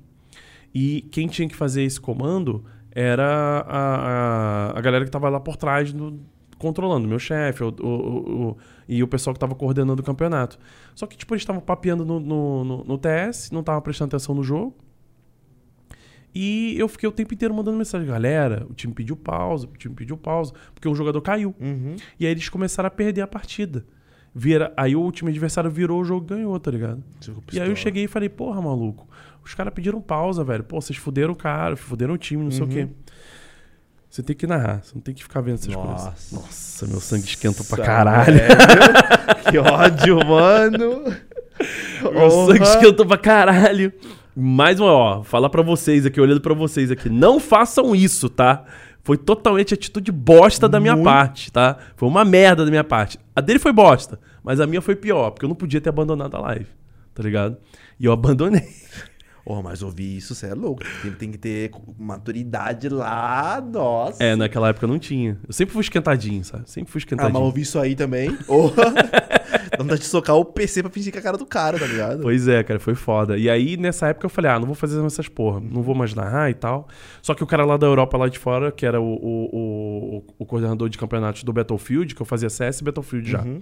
E 0.74 1.02
quem 1.12 1.28
tinha 1.28 1.48
que 1.48 1.56
fazer 1.56 1.84
esse 1.84 2.02
comando 2.02 2.66
era 2.92 3.64
a, 3.68 4.72
a, 4.74 4.78
a 4.80 4.82
galera 4.82 5.06
que 5.06 5.10
estava 5.10 5.30
lá 5.30 5.40
por 5.40 5.56
trás, 5.58 5.94
no- 5.94 6.20
controlando, 6.66 7.08
meu 7.08 7.20
chefe 7.20 7.64
o, 7.64 7.70
o- 7.82 8.50
o- 8.52 8.58
e 8.88 9.02
o 9.04 9.08
pessoal 9.08 9.34
que 9.34 9.38
estava 9.38 9.54
coordenando 9.56 10.02
o 10.02 10.06
campeonato. 10.06 10.58
Só 10.94 11.06
que, 11.08 11.16
tipo, 11.18 11.34
eles 11.34 11.42
estavam 11.44 11.62
papeando 11.62 12.04
no, 12.06 12.20
no, 12.20 12.64
no- 12.64 12.84
no 12.84 12.98
TS, 12.98 13.52
não 13.52 13.60
estavam 13.62 13.82
prestando 13.82 14.10
atenção 14.10 14.34
no 14.36 14.44
jogo. 14.44 14.76
E 16.34 16.76
eu 16.78 16.88
fiquei 16.90 17.08
o 17.08 17.12
tempo 17.12 17.34
inteiro 17.34 17.54
mandando 17.54 17.78
mensagem. 17.78 18.06
Galera, 18.08 18.66
o 18.70 18.74
time 18.74 18.94
pediu 18.94 19.16
pausa, 19.16 19.68
o 19.68 19.78
time 19.78 19.96
pediu 19.96 20.18
pausa, 20.18 20.54
porque 20.74 20.88
um 20.88 20.96
jogador 20.96 21.22
caiu. 21.22 21.56
Uhum. 21.60 21.96
E 22.20 22.26
aí 22.26 22.32
eles 22.32 22.50
começaram 22.50 22.88
a 22.88 22.92
perder 22.92 23.22
a 23.22 23.28
partida. 23.28 23.86
Vira, 24.38 24.74
aí 24.76 24.98
o 24.98 25.10
time 25.14 25.32
adversário 25.32 25.72
virou 25.72 26.02
o 26.02 26.04
jogo 26.04 26.26
e 26.26 26.30
ganhou, 26.36 26.60
tá 26.60 26.70
ligado? 26.70 27.02
E 27.56 27.60
aí 27.62 27.70
eu 27.70 27.76
cheguei 27.78 28.04
e 28.04 28.08
falei, 28.08 28.28
porra, 28.28 28.62
maluco, 28.62 29.08
os 29.42 29.54
caras 29.54 29.74
pediram 29.74 30.02
pausa, 30.02 30.44
velho. 30.44 30.62
Pô, 30.66 30.82
vocês 30.82 30.98
fuderam 31.00 31.32
o 31.32 31.36
cara, 31.38 31.78
fuderam 31.78 32.16
o 32.16 32.18
time, 32.18 32.44
não 32.44 32.52
sei 32.52 32.64
o 32.64 32.68
quê. 32.68 32.90
Você 34.16 34.24
tem 34.24 34.34
que 34.34 34.48
narrar, 34.48 34.82
você 34.82 34.96
não 34.96 35.02
tem 35.02 35.14
que 35.14 35.22
ficar 35.22 35.42
vendo 35.42 35.56
essas 35.56 35.68
Nossa. 35.68 36.06
coisas. 36.06 36.32
Nossa, 36.32 36.88
meu 36.88 37.02
sangue 37.02 37.26
esquenta 37.26 37.66
pra 37.66 37.84
caralho. 37.84 38.34
velho. 38.34 39.52
que 39.52 39.58
ódio, 39.58 40.26
mano. 40.26 41.04
Meu 42.02 42.32
sangue 42.32 42.60
Porra. 42.60 42.72
esquentou 42.72 43.06
pra 43.06 43.18
caralho. 43.18 43.92
Mais 44.34 44.80
uma, 44.80 44.90
ó, 44.94 45.24
falar 45.24 45.50
pra 45.50 45.62
vocês 45.62 46.06
aqui, 46.06 46.22
olhando 46.22 46.40
pra 46.40 46.54
vocês 46.54 46.92
aqui. 46.92 47.10
Não 47.10 47.42
façam 47.42 47.94
isso, 47.94 48.30
tá? 48.30 48.64
Foi 49.04 49.18
totalmente 49.18 49.74
atitude 49.74 50.14
bosta 50.14 50.70
da 50.70 50.80
minha 50.80 50.96
Muito. 50.96 51.04
parte, 51.04 51.52
tá? 51.52 51.78
Foi 51.98 52.08
uma 52.08 52.24
merda 52.24 52.64
da 52.64 52.72
minha 52.72 52.86
parte. 52.86 53.20
A 53.36 53.42
dele 53.42 53.60
foi 53.60 53.74
bosta, 53.74 54.18
mas 54.42 54.62
a 54.62 54.66
minha 54.68 54.82
foi 54.82 54.96
pior, 54.96 55.32
porque 55.32 55.44
eu 55.44 55.50
não 55.50 55.58
podia 55.58 55.82
ter 55.82 55.90
abandonado 55.90 56.38
a 56.38 56.40
live, 56.40 56.68
tá 57.14 57.22
ligado? 57.22 57.58
E 58.00 58.06
eu 58.06 58.14
abandonei. 58.14 58.64
Oh, 59.48 59.62
mas 59.62 59.84
ouvir 59.84 60.18
isso, 60.18 60.34
você 60.34 60.48
é 60.48 60.56
louco. 60.56 60.82
Tem, 61.04 61.12
tem 61.12 61.32
que 61.32 61.38
ter 61.38 61.72
maturidade 62.00 62.90
lá, 62.90 63.62
nossa. 63.62 64.24
É, 64.24 64.36
naquela 64.36 64.70
época 64.70 64.86
eu 64.86 64.90
não 64.90 64.98
tinha. 64.98 65.38
Eu 65.48 65.54
sempre 65.54 65.72
fui 65.72 65.82
esquentadinho, 65.82 66.44
sabe? 66.44 66.68
Sempre 66.68 66.92
fui 66.92 66.98
Ah, 67.00 67.06
mas 67.06 67.14
esquentadinho. 67.14 67.44
ouvir 67.44 67.62
isso 67.62 67.78
aí 67.78 67.94
também. 67.96 68.34
Porra. 68.48 68.92
Dá 68.94 69.78
vontade 69.78 70.02
de 70.02 70.08
socar 70.08 70.36
o 70.36 70.44
PC 70.44 70.82
pra 70.82 70.92
fingir 70.92 71.12
que 71.12 71.20
é 71.20 71.22
a 71.22 71.24
cara 71.24 71.38
do 71.38 71.46
cara, 71.46 71.78
tá 71.78 71.86
ligado? 71.86 72.22
Pois 72.24 72.48
é, 72.48 72.64
cara, 72.64 72.80
foi 72.80 72.96
foda. 72.96 73.38
E 73.38 73.48
aí, 73.48 73.78
nessa 73.78 74.08
época, 74.08 74.26
eu 74.26 74.30
falei, 74.32 74.50
ah, 74.50 74.58
não 74.60 74.66
vou 74.66 74.76
fazer 74.76 75.04
essas 75.06 75.28
porra, 75.28 75.60
não 75.60 75.84
vou 75.84 75.94
mais 75.94 76.16
narrar 76.16 76.50
e 76.50 76.54
tal. 76.56 76.88
Só 77.22 77.36
que 77.36 77.44
o 77.44 77.48
cara 77.48 77.64
lá 77.66 77.78
da 77.78 77.86
Europa, 77.86 78.18
lá 78.18 78.28
de 78.28 78.40
fora, 78.40 78.72
que 78.72 78.84
era 78.86 79.00
o, 79.00 79.06
o, 79.06 79.50
o, 80.18 80.24
o 80.40 80.46
coordenador 80.46 80.90
de 80.90 80.98
campeonatos 80.98 81.44
do 81.44 81.54
Battlefield, 81.54 82.16
que 82.16 82.22
eu 82.22 82.26
fazia 82.26 82.50
CS 82.50 82.80
e 82.80 82.84
Battlefield 82.84 83.30
já. 83.30 83.42
Uhum. 83.44 83.62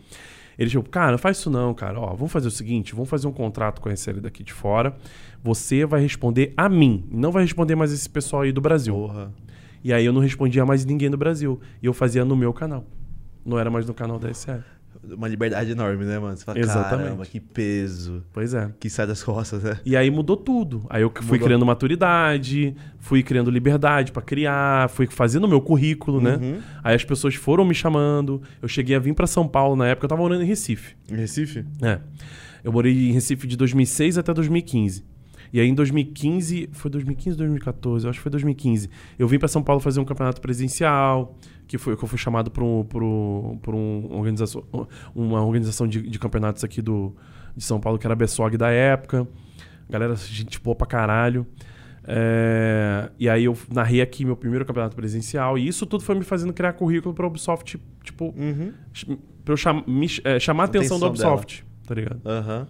Ele 0.57 0.69
tipo, 0.69 0.89
cara, 0.89 1.11
não 1.11 1.17
faz 1.17 1.37
isso 1.37 1.49
não, 1.49 1.73
cara. 1.73 1.99
Ó, 1.99 2.13
vamos 2.13 2.31
fazer 2.31 2.47
o 2.47 2.51
seguinte, 2.51 2.93
vamos 2.93 3.09
fazer 3.09 3.27
um 3.27 3.31
contrato 3.31 3.81
com 3.81 3.89
a 3.89 3.93
SL 3.93 4.19
daqui 4.21 4.43
de 4.43 4.53
fora. 4.53 4.95
Você 5.43 5.85
vai 5.85 6.01
responder 6.01 6.53
a 6.55 6.69
mim, 6.69 7.05
não 7.11 7.31
vai 7.31 7.43
responder 7.43 7.75
mais 7.75 7.91
esse 7.91 8.09
pessoal 8.09 8.43
aí 8.43 8.51
do 8.51 8.61
Brasil. 8.61 8.93
Porra. 8.93 9.31
E 9.83 9.91
aí 9.91 10.05
eu 10.05 10.13
não 10.13 10.21
respondia 10.21 10.65
mais 10.65 10.85
ninguém 10.85 11.09
do 11.09 11.17
Brasil. 11.17 11.59
E 11.81 11.85
eu 11.85 11.93
fazia 11.93 12.23
no 12.23 12.35
meu 12.35 12.53
canal. 12.53 12.85
Não 13.45 13.59
era 13.59 13.69
mais 13.69 13.85
no 13.85 13.93
canal 13.93 14.17
da 14.17 14.29
SL. 14.29 14.63
Uma 15.11 15.27
liberdade 15.27 15.71
enorme, 15.71 16.05
né, 16.05 16.17
mano? 16.17 16.37
Você 16.37 16.45
fala, 16.45 16.57
Exatamente. 16.59 17.03
caramba, 17.03 17.25
que 17.25 17.39
peso. 17.39 18.23
Pois 18.31 18.53
é. 18.53 18.71
Que 18.79 18.89
sai 18.89 19.05
das 19.05 19.21
costas, 19.21 19.61
né? 19.63 19.77
E 19.85 19.97
aí 19.97 20.09
mudou 20.09 20.37
tudo. 20.37 20.85
Aí 20.89 21.01
eu 21.01 21.11
fui 21.13 21.23
Mudou. 21.33 21.39
criando 21.45 21.65
maturidade, 21.65 22.73
fui 22.99 23.21
criando 23.21 23.51
liberdade 23.51 24.11
pra 24.11 24.21
criar, 24.21 24.89
fui 24.89 25.05
fazendo 25.07 25.43
o 25.43 25.47
meu 25.47 25.59
currículo, 25.59 26.21
né? 26.21 26.37
Uhum. 26.41 26.59
Aí 26.83 26.95
as 26.95 27.03
pessoas 27.03 27.35
foram 27.35 27.65
me 27.65 27.75
chamando. 27.75 28.41
Eu 28.61 28.67
cheguei 28.67 28.95
a 28.95 28.99
vir 28.99 29.13
pra 29.13 29.27
São 29.27 29.47
Paulo 29.47 29.75
na 29.75 29.87
época, 29.87 30.05
eu 30.05 30.09
tava 30.09 30.21
morando 30.21 30.43
em 30.43 30.47
Recife. 30.47 30.95
Em 31.11 31.15
Recife? 31.15 31.65
É. 31.81 31.99
Eu 32.63 32.71
morei 32.71 33.09
em 33.09 33.11
Recife 33.11 33.45
de 33.45 33.57
2006 33.57 34.17
até 34.17 34.33
2015. 34.33 35.03
E 35.51 35.59
aí 35.59 35.67
em 35.67 35.75
2015, 35.75 36.69
foi 36.71 36.89
2015 36.89 37.31
ou 37.35 37.37
2014? 37.37 38.05
Eu 38.05 38.09
acho 38.09 38.17
que 38.19 38.23
foi 38.23 38.31
2015. 38.31 38.89
Eu 39.19 39.27
vim 39.27 39.37
pra 39.37 39.47
São 39.47 39.61
Paulo 39.61 39.79
fazer 39.79 39.99
um 39.99 40.05
campeonato 40.05 40.41
presencial, 40.41 41.37
que 41.67 41.77
foi 41.77 41.95
que 41.95 42.03
eu 42.03 42.07
fui 42.07 42.17
chamado 42.17 42.51
para 42.51 42.63
um, 42.63 42.83
por 42.83 43.03
um, 43.03 44.07
organização, 44.11 44.63
uma 45.15 45.43
organização 45.43 45.87
de, 45.87 46.01
de 46.01 46.19
campeonatos 46.19 46.63
aqui 46.63 46.81
do, 46.81 47.15
de 47.55 47.63
São 47.63 47.79
Paulo, 47.79 47.97
que 47.97 48.05
era 48.05 48.13
a 48.13 48.15
Bessog 48.15 48.57
da 48.57 48.69
época. 48.69 49.27
Galera, 49.89 50.15
gente 50.15 50.59
boa 50.59 50.75
pra 50.75 50.87
caralho. 50.87 51.45
É, 52.05 53.09
e 53.17 53.29
aí 53.29 53.45
eu 53.45 53.57
narrei 53.71 54.01
aqui 54.01 54.25
meu 54.25 54.35
primeiro 54.35 54.65
campeonato 54.65 54.95
presencial. 54.95 55.57
E 55.57 55.67
isso 55.67 55.85
tudo 55.85 56.03
foi 56.03 56.15
me 56.15 56.23
fazendo 56.23 56.53
criar 56.53 56.73
currículo 56.73 57.13
pra 57.13 57.25
Ubisoft, 57.25 57.79
tipo, 58.03 58.33
Uhum. 58.37 58.73
pra 59.43 59.53
eu 59.53 59.57
cham, 59.57 59.83
me, 59.87 60.07
é, 60.23 60.39
chamar 60.39 60.63
a 60.63 60.65
atenção, 60.65 60.99
da 60.99 61.07
Atenção 61.07 61.33
Ubisoft, 61.33 61.65
tá 61.85 61.95
ligado? 61.95 62.21
Aham. 62.25 62.67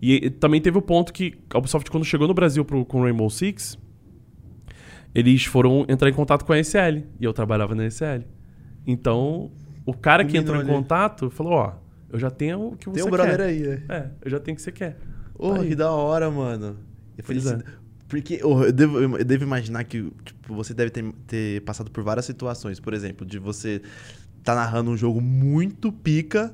E, 0.00 0.26
e 0.26 0.30
também 0.30 0.60
teve 0.60 0.76
o 0.76 0.82
ponto 0.82 1.12
que 1.12 1.34
a 1.54 1.58
Ubisoft, 1.58 1.88
quando 1.90 2.04
chegou 2.04 2.26
no 2.26 2.34
Brasil 2.34 2.64
pro, 2.64 2.84
com 2.84 3.02
Rainbow 3.02 3.30
Six, 3.30 3.78
eles 5.14 5.44
foram 5.44 5.84
entrar 5.88 6.08
em 6.08 6.12
contato 6.12 6.44
com 6.44 6.52
a 6.52 6.58
SL. 6.58 7.02
E 7.20 7.24
eu 7.24 7.32
trabalhava 7.32 7.74
na 7.74 7.84
SL. 7.86 8.22
Então, 8.86 9.50
o 9.86 9.94
cara 9.94 10.24
que 10.24 10.32
Combinou 10.32 10.42
entrou 10.42 10.56
em 10.56 10.60
ali. 10.60 10.68
contato 10.82 11.30
falou: 11.30 11.52
Ó, 11.52 11.72
eu 12.10 12.18
já 12.18 12.30
tenho 12.30 12.68
o 12.72 12.76
que 12.76 12.86
você 12.88 12.94
Tem 12.94 13.02
um 13.02 13.06
quer. 13.06 13.10
brother 13.10 13.40
aí, 13.40 13.60
né? 13.60 13.82
É, 13.88 14.10
eu 14.24 14.30
já 14.30 14.40
tenho 14.40 14.54
o 14.54 14.56
que 14.56 14.62
você 14.62 14.72
quer. 14.72 14.98
Ô, 15.38 15.54
Tá 15.54 15.60
aí. 15.62 15.68
que 15.68 15.74
da 15.76 15.90
hora, 15.92 16.30
mano. 16.30 16.76
Eu 17.16 17.24
Pois 17.24 17.42
falei 17.42 17.52
é. 17.52 17.56
assim, 17.66 17.76
Porque 18.08 18.40
ô, 18.44 18.64
eu 18.64 18.72
devo, 18.72 18.98
eu 19.00 19.24
devo 19.24 19.44
imaginar 19.44 19.84
que 19.84 20.10
tipo, 20.24 20.54
você 20.54 20.74
deve 20.74 20.90
ter, 20.90 21.04
ter 21.26 21.62
passado 21.62 21.90
por 21.90 22.02
várias 22.02 22.24
situações. 22.26 22.78
Por 22.80 22.92
exemplo, 22.94 23.26
de 23.26 23.38
você 23.38 23.80
tá 24.42 24.54
narrando 24.54 24.90
um 24.90 24.96
jogo 24.96 25.20
muito 25.20 25.92
pica 25.92 26.52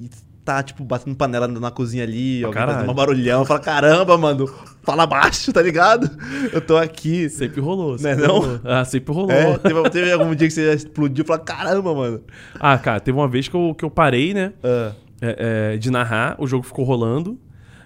e 0.00 0.08
tá, 0.44 0.62
tipo, 0.62 0.84
batendo 0.84 1.16
panela 1.16 1.48
na 1.48 1.70
cozinha 1.70 2.04
ali, 2.04 2.44
alguém 2.44 2.52
caralho. 2.58 2.74
fazendo 2.78 2.90
um 2.90 2.94
barulhão. 2.94 3.44
Fala, 3.44 3.60
caramba, 3.60 4.18
mano, 4.18 4.52
fala 4.82 5.06
baixo, 5.06 5.52
tá 5.52 5.62
ligado? 5.62 6.10
Eu 6.52 6.60
tô 6.60 6.76
aqui. 6.76 7.28
Sempre 7.30 7.60
rolou. 7.60 7.92
Né, 7.92 8.14
Sempre 8.14 8.26
não? 8.26 8.38
rolou. 8.40 8.60
Ah, 8.64 8.84
sempre 8.84 9.14
rolou. 9.14 9.30
É, 9.32 9.58
teve, 9.58 9.90
teve 9.90 10.12
algum 10.12 10.34
dia 10.34 10.46
que 10.46 10.52
você 10.52 10.74
explodiu 10.74 11.24
e 11.24 11.26
falou, 11.26 11.42
caramba, 11.42 11.94
mano. 11.94 12.20
Ah, 12.60 12.76
cara, 12.76 13.00
teve 13.00 13.16
uma 13.16 13.28
vez 13.28 13.48
que 13.48 13.54
eu, 13.54 13.74
que 13.74 13.84
eu 13.84 13.90
parei, 13.90 14.34
né? 14.34 14.52
Ah, 14.62 14.92
é, 15.22 15.72
é, 15.74 15.76
de 15.78 15.90
narrar, 15.90 16.36
o 16.38 16.46
jogo 16.46 16.64
ficou 16.64 16.84
rolando. 16.84 17.38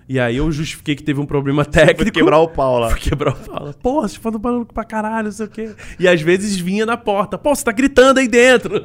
E 0.08 0.18
aí 0.18 0.38
eu 0.38 0.50
justifiquei 0.50 0.96
que 0.96 1.02
teve 1.02 1.20
um 1.20 1.26
problema 1.26 1.64
técnico. 1.66 2.02
foi 2.04 2.10
quebrar 2.10 2.38
o 2.38 2.48
pau 2.48 2.78
lá. 2.78 2.90
Fui 2.90 3.00
quebrar 3.00 3.34
o 3.34 3.36
fala. 3.36 3.74
Pô, 3.82 4.00
vocês 4.00 4.16
falando 4.16 4.38
barulho 4.38 4.64
pra 4.64 4.82
caralho, 4.84 5.26
não 5.26 5.32
sei 5.32 5.46
o 5.46 5.50
quê. 5.50 5.70
E 5.98 6.08
às 6.08 6.20
vezes 6.22 6.56
vinha 6.58 6.86
na 6.86 6.96
porta. 6.96 7.36
Pô, 7.36 7.54
você 7.54 7.62
tá 7.62 7.72
gritando 7.72 8.18
aí 8.18 8.26
dentro. 8.26 8.80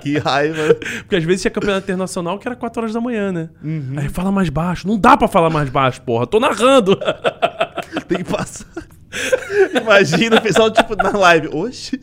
Que 0.00 0.16
raiva. 0.18 0.74
Porque 1.00 1.16
às 1.16 1.24
vezes 1.24 1.42
tinha 1.42 1.50
campeonato 1.50 1.84
internacional 1.84 2.38
que 2.38 2.48
era 2.48 2.56
4 2.56 2.80
horas 2.82 2.94
da 2.94 3.00
manhã, 3.02 3.30
né? 3.32 3.50
Uhum. 3.62 3.94
Aí 3.96 4.08
fala 4.08 4.32
mais 4.32 4.48
baixo. 4.48 4.88
Não 4.88 4.98
dá 4.98 5.14
pra 5.16 5.28
falar 5.28 5.50
mais 5.50 5.68
baixo, 5.68 6.00
porra. 6.00 6.26
Tô 6.26 6.40
narrando. 6.40 6.98
Tem 8.08 8.18
que 8.18 8.24
passar. 8.24 8.66
Imagina 9.78 10.36
o 10.36 10.40
pessoal, 10.40 10.70
tipo, 10.70 10.96
na 10.96 11.10
live. 11.10 11.48
Oxi. 11.48 12.00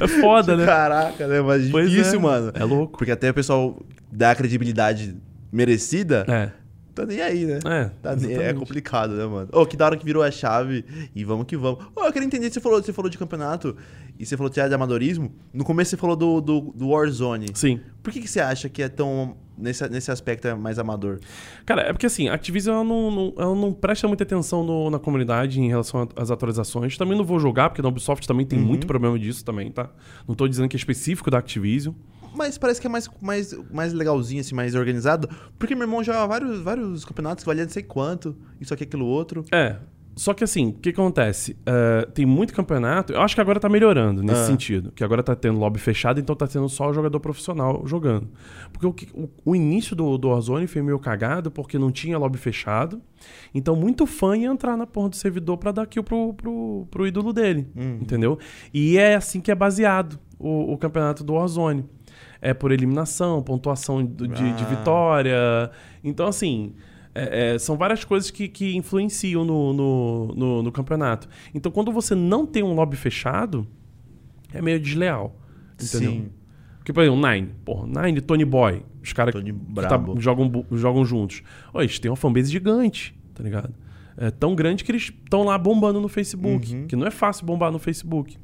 É 0.00 0.08
foda, 0.08 0.56
né? 0.56 0.66
Caraca, 0.66 1.26
né? 1.28 1.40
Mas 1.40 1.70
Pois 1.70 1.88
difícil, 1.88 2.18
é. 2.18 2.22
mano. 2.22 2.52
É 2.52 2.64
louco. 2.64 2.98
Porque 2.98 3.12
até 3.12 3.30
o 3.30 3.34
pessoal 3.34 3.80
dá 4.10 4.34
credibilidade 4.34 5.16
merecida, 5.52 6.24
É. 6.28 6.50
tá 6.94 7.06
nem 7.06 7.20
aí, 7.20 7.44
né? 7.44 7.58
É, 7.64 7.90
Tá 8.02 8.16
nem- 8.16 8.34
é 8.36 8.52
complicado, 8.54 9.14
né, 9.14 9.24
mano? 9.26 9.48
Ô, 9.52 9.64
que 9.66 9.76
da 9.76 9.86
hora 9.86 9.96
que 9.96 10.04
virou 10.04 10.22
a 10.22 10.30
chave 10.30 10.84
e 11.14 11.24
vamos 11.24 11.46
que 11.46 11.56
vamos. 11.56 11.84
Ô, 11.94 12.04
eu 12.04 12.12
queria 12.12 12.26
entender, 12.26 12.50
você 12.52 12.60
falou, 12.60 12.82
você 12.82 12.92
falou 12.92 13.10
de 13.10 13.16
campeonato 13.18 13.76
e 14.18 14.26
você 14.26 14.36
falou 14.36 14.50
de 14.50 14.60
amadorismo. 14.60 15.32
No 15.52 15.64
começo 15.64 15.90
você 15.90 15.96
falou 15.96 16.16
do, 16.16 16.40
do, 16.40 16.60
do 16.74 16.88
Warzone. 16.88 17.46
Sim. 17.54 17.80
Por 18.02 18.12
que, 18.12 18.20
que 18.20 18.28
você 18.28 18.40
acha 18.40 18.68
que 18.68 18.82
é 18.82 18.88
tão. 18.88 19.36
Nesse, 19.60 19.88
nesse 19.88 20.08
aspecto 20.12 20.46
é 20.46 20.54
mais 20.54 20.78
amador? 20.78 21.18
Cara, 21.66 21.82
é 21.82 21.92
porque 21.92 22.06
assim, 22.06 22.28
a 22.28 22.34
Activision 22.34 22.76
ela 22.76 22.84
não, 22.84 23.10
não- 23.10 23.34
ela 23.36 23.54
não 23.56 23.72
presta 23.72 24.06
muita 24.06 24.22
atenção 24.22 24.62
no- 24.62 24.88
na 24.88 25.00
comunidade 25.00 25.60
em 25.60 25.66
relação 25.66 26.08
às 26.14 26.30
atualizações. 26.30 26.96
Também 26.96 27.18
não 27.18 27.24
vou 27.24 27.40
jogar, 27.40 27.68
porque 27.68 27.82
na 27.82 27.88
Ubisoft 27.88 28.24
também 28.28 28.46
tem 28.46 28.56
Uhum. 28.60 28.64
muito 28.64 28.86
problema 28.86 29.18
disso 29.18 29.44
também, 29.44 29.72
tá? 29.72 29.90
Não 30.28 30.34
tô 30.36 30.46
dizendo 30.46 30.68
que 30.68 30.76
é 30.76 30.78
específico 30.78 31.28
da 31.28 31.38
Activision. 31.38 31.92
Mas 32.34 32.56
parece 32.58 32.80
que 32.80 32.86
é 32.86 32.90
mais, 32.90 33.08
mais, 33.20 33.52
mais 33.72 33.92
legalzinho, 33.92 34.40
assim, 34.40 34.54
mais 34.54 34.74
organizado. 34.74 35.28
Porque 35.58 35.74
meu 35.74 35.84
irmão 35.84 36.02
joga 36.04 36.26
vários, 36.26 36.60
vários 36.60 37.04
campeonatos 37.04 37.44
que 37.44 37.46
valia 37.48 37.64
não 37.64 37.70
sei 37.70 37.82
quanto, 37.82 38.36
isso 38.60 38.72
aqui, 38.72 38.84
aquilo 38.84 39.06
outro. 39.06 39.44
É. 39.52 39.76
Só 40.16 40.34
que 40.34 40.42
assim, 40.42 40.70
o 40.70 40.72
que 40.72 40.88
acontece? 40.88 41.56
É, 41.64 42.04
tem 42.12 42.26
muito 42.26 42.52
campeonato. 42.52 43.12
Eu 43.12 43.20
acho 43.20 43.36
que 43.36 43.40
agora 43.40 43.60
tá 43.60 43.68
melhorando 43.68 44.20
nesse 44.20 44.40
Ah. 44.40 44.46
sentido. 44.46 44.90
Que 44.90 45.04
agora 45.04 45.22
tá 45.22 45.36
tendo 45.36 45.60
lobby 45.60 45.78
fechado, 45.78 46.18
então 46.18 46.34
tá 46.34 46.44
tendo 46.48 46.68
só 46.68 46.90
o 46.90 46.92
jogador 46.92 47.20
profissional 47.20 47.84
jogando. 47.86 48.28
Porque 48.72 48.84
o, 49.14 49.22
o- 49.22 49.28
o 49.44 49.54
início 49.54 49.94
do, 49.94 50.18
do 50.18 50.28
Warzone 50.30 50.66
foi 50.66 50.82
meio 50.82 50.98
cagado 50.98 51.52
porque 51.52 51.78
não 51.78 51.92
tinha 51.92 52.18
lobby 52.18 52.36
fechado. 52.36 53.00
Então 53.54 53.76
muito 53.76 54.06
fã 54.06 54.36
ia 54.36 54.48
entrar 54.48 54.76
na 54.76 54.88
porra 54.88 55.10
do 55.10 55.14
servidor 55.14 55.56
pra 55.56 55.70
dar 55.70 55.86
kill 55.86 56.02
pro, 56.02 56.34
pro, 56.34 56.88
pro 56.90 57.06
ídolo 57.06 57.32
dele. 57.32 57.68
Uhum. 57.76 57.98
Entendeu? 58.02 58.40
E 58.74 58.98
é 58.98 59.14
assim 59.14 59.40
que 59.40 59.52
é 59.52 59.54
baseado 59.54 60.18
o, 60.36 60.72
o 60.72 60.76
campeonato 60.76 61.22
do 61.22 61.34
Warzone. 61.34 61.84
É 62.40 62.54
por 62.54 62.70
eliminação, 62.72 63.42
pontuação 63.42 64.04
de, 64.04 64.26
de 64.28 64.42
Ah. 64.42 64.66
vitória. 64.68 65.70
Então, 66.04 66.26
assim. 66.26 66.72
é- 67.14 67.54
é, 67.54 67.58
são 67.58 67.76
várias 67.76 68.04
coisas 68.04 68.30
que, 68.30 68.46
que 68.46 68.76
influenciam 68.76 69.44
no, 69.44 69.72
no, 69.72 70.34
no- 70.36 70.62
no 70.62 70.70
campeonato. 70.70 71.28
Então, 71.52 71.72
quando 71.72 71.90
você 71.90 72.14
não 72.14 72.46
tem 72.46 72.62
um 72.62 72.74
lobby 72.74 72.96
fechado, 72.96 73.66
é 74.54 74.62
meio 74.62 74.78
desleal. 74.78 75.36
Entendeu? 75.74 76.10
Sim. 76.12 76.28
Porque, 76.76 76.92
por 76.92 77.02
exemplo, 77.02 77.28
Nine. 77.28 77.48
Porra, 77.64 77.86
Nine, 78.04 78.20
Tony 78.20 78.44
Boy. 78.44 78.82
Os 79.02 79.12
caras 79.12 79.34
que 79.34 79.52
tá- 79.88 80.00
jogam, 80.18 80.64
jogam 80.72 81.04
juntos. 81.04 81.42
Ó, 81.74 81.80
eles 81.80 81.98
têm 81.98 82.08
uma 82.10 82.16
fanbase 82.16 82.52
gigante, 82.52 83.18
tá 83.34 83.42
ligado? 83.42 83.74
É 84.16 84.30
tão 84.30 84.54
grande 84.54 84.84
que 84.84 84.92
eles 84.92 85.02
estão 85.24 85.42
lá 85.44 85.58
bombando 85.58 86.00
no 86.00 86.08
Facebook. 86.08 86.72
Uhum. 86.74 86.86
Que 86.86 86.94
não 86.94 87.06
é 87.06 87.10
fácil 87.10 87.44
bombar 87.44 87.72
no 87.72 87.78
Facebook. 87.80 88.36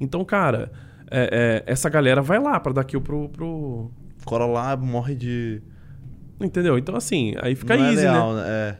Então, 0.00 0.24
cara, 0.24 0.70
é- 1.14 1.62
é, 1.66 1.72
essa 1.72 1.88
galera 1.88 2.20
vai 2.22 2.38
lá 2.38 2.58
pra 2.60 2.72
dar 2.72 2.84
kill 2.84 3.00
pro, 3.00 3.28
pro. 3.28 3.90
Cola 4.24 4.46
lá, 4.46 4.76
morre 4.76 5.14
de. 5.14 5.60
Entendeu? 6.40 6.76
Então, 6.76 6.96
assim, 6.96 7.34
aí 7.40 7.54
fica 7.54 7.76
não 7.76 7.84
easy, 7.84 8.00
é 8.00 8.04
né? 8.06 8.12
leal, 8.12 8.34
né? 8.34 8.42
É. 8.46 8.76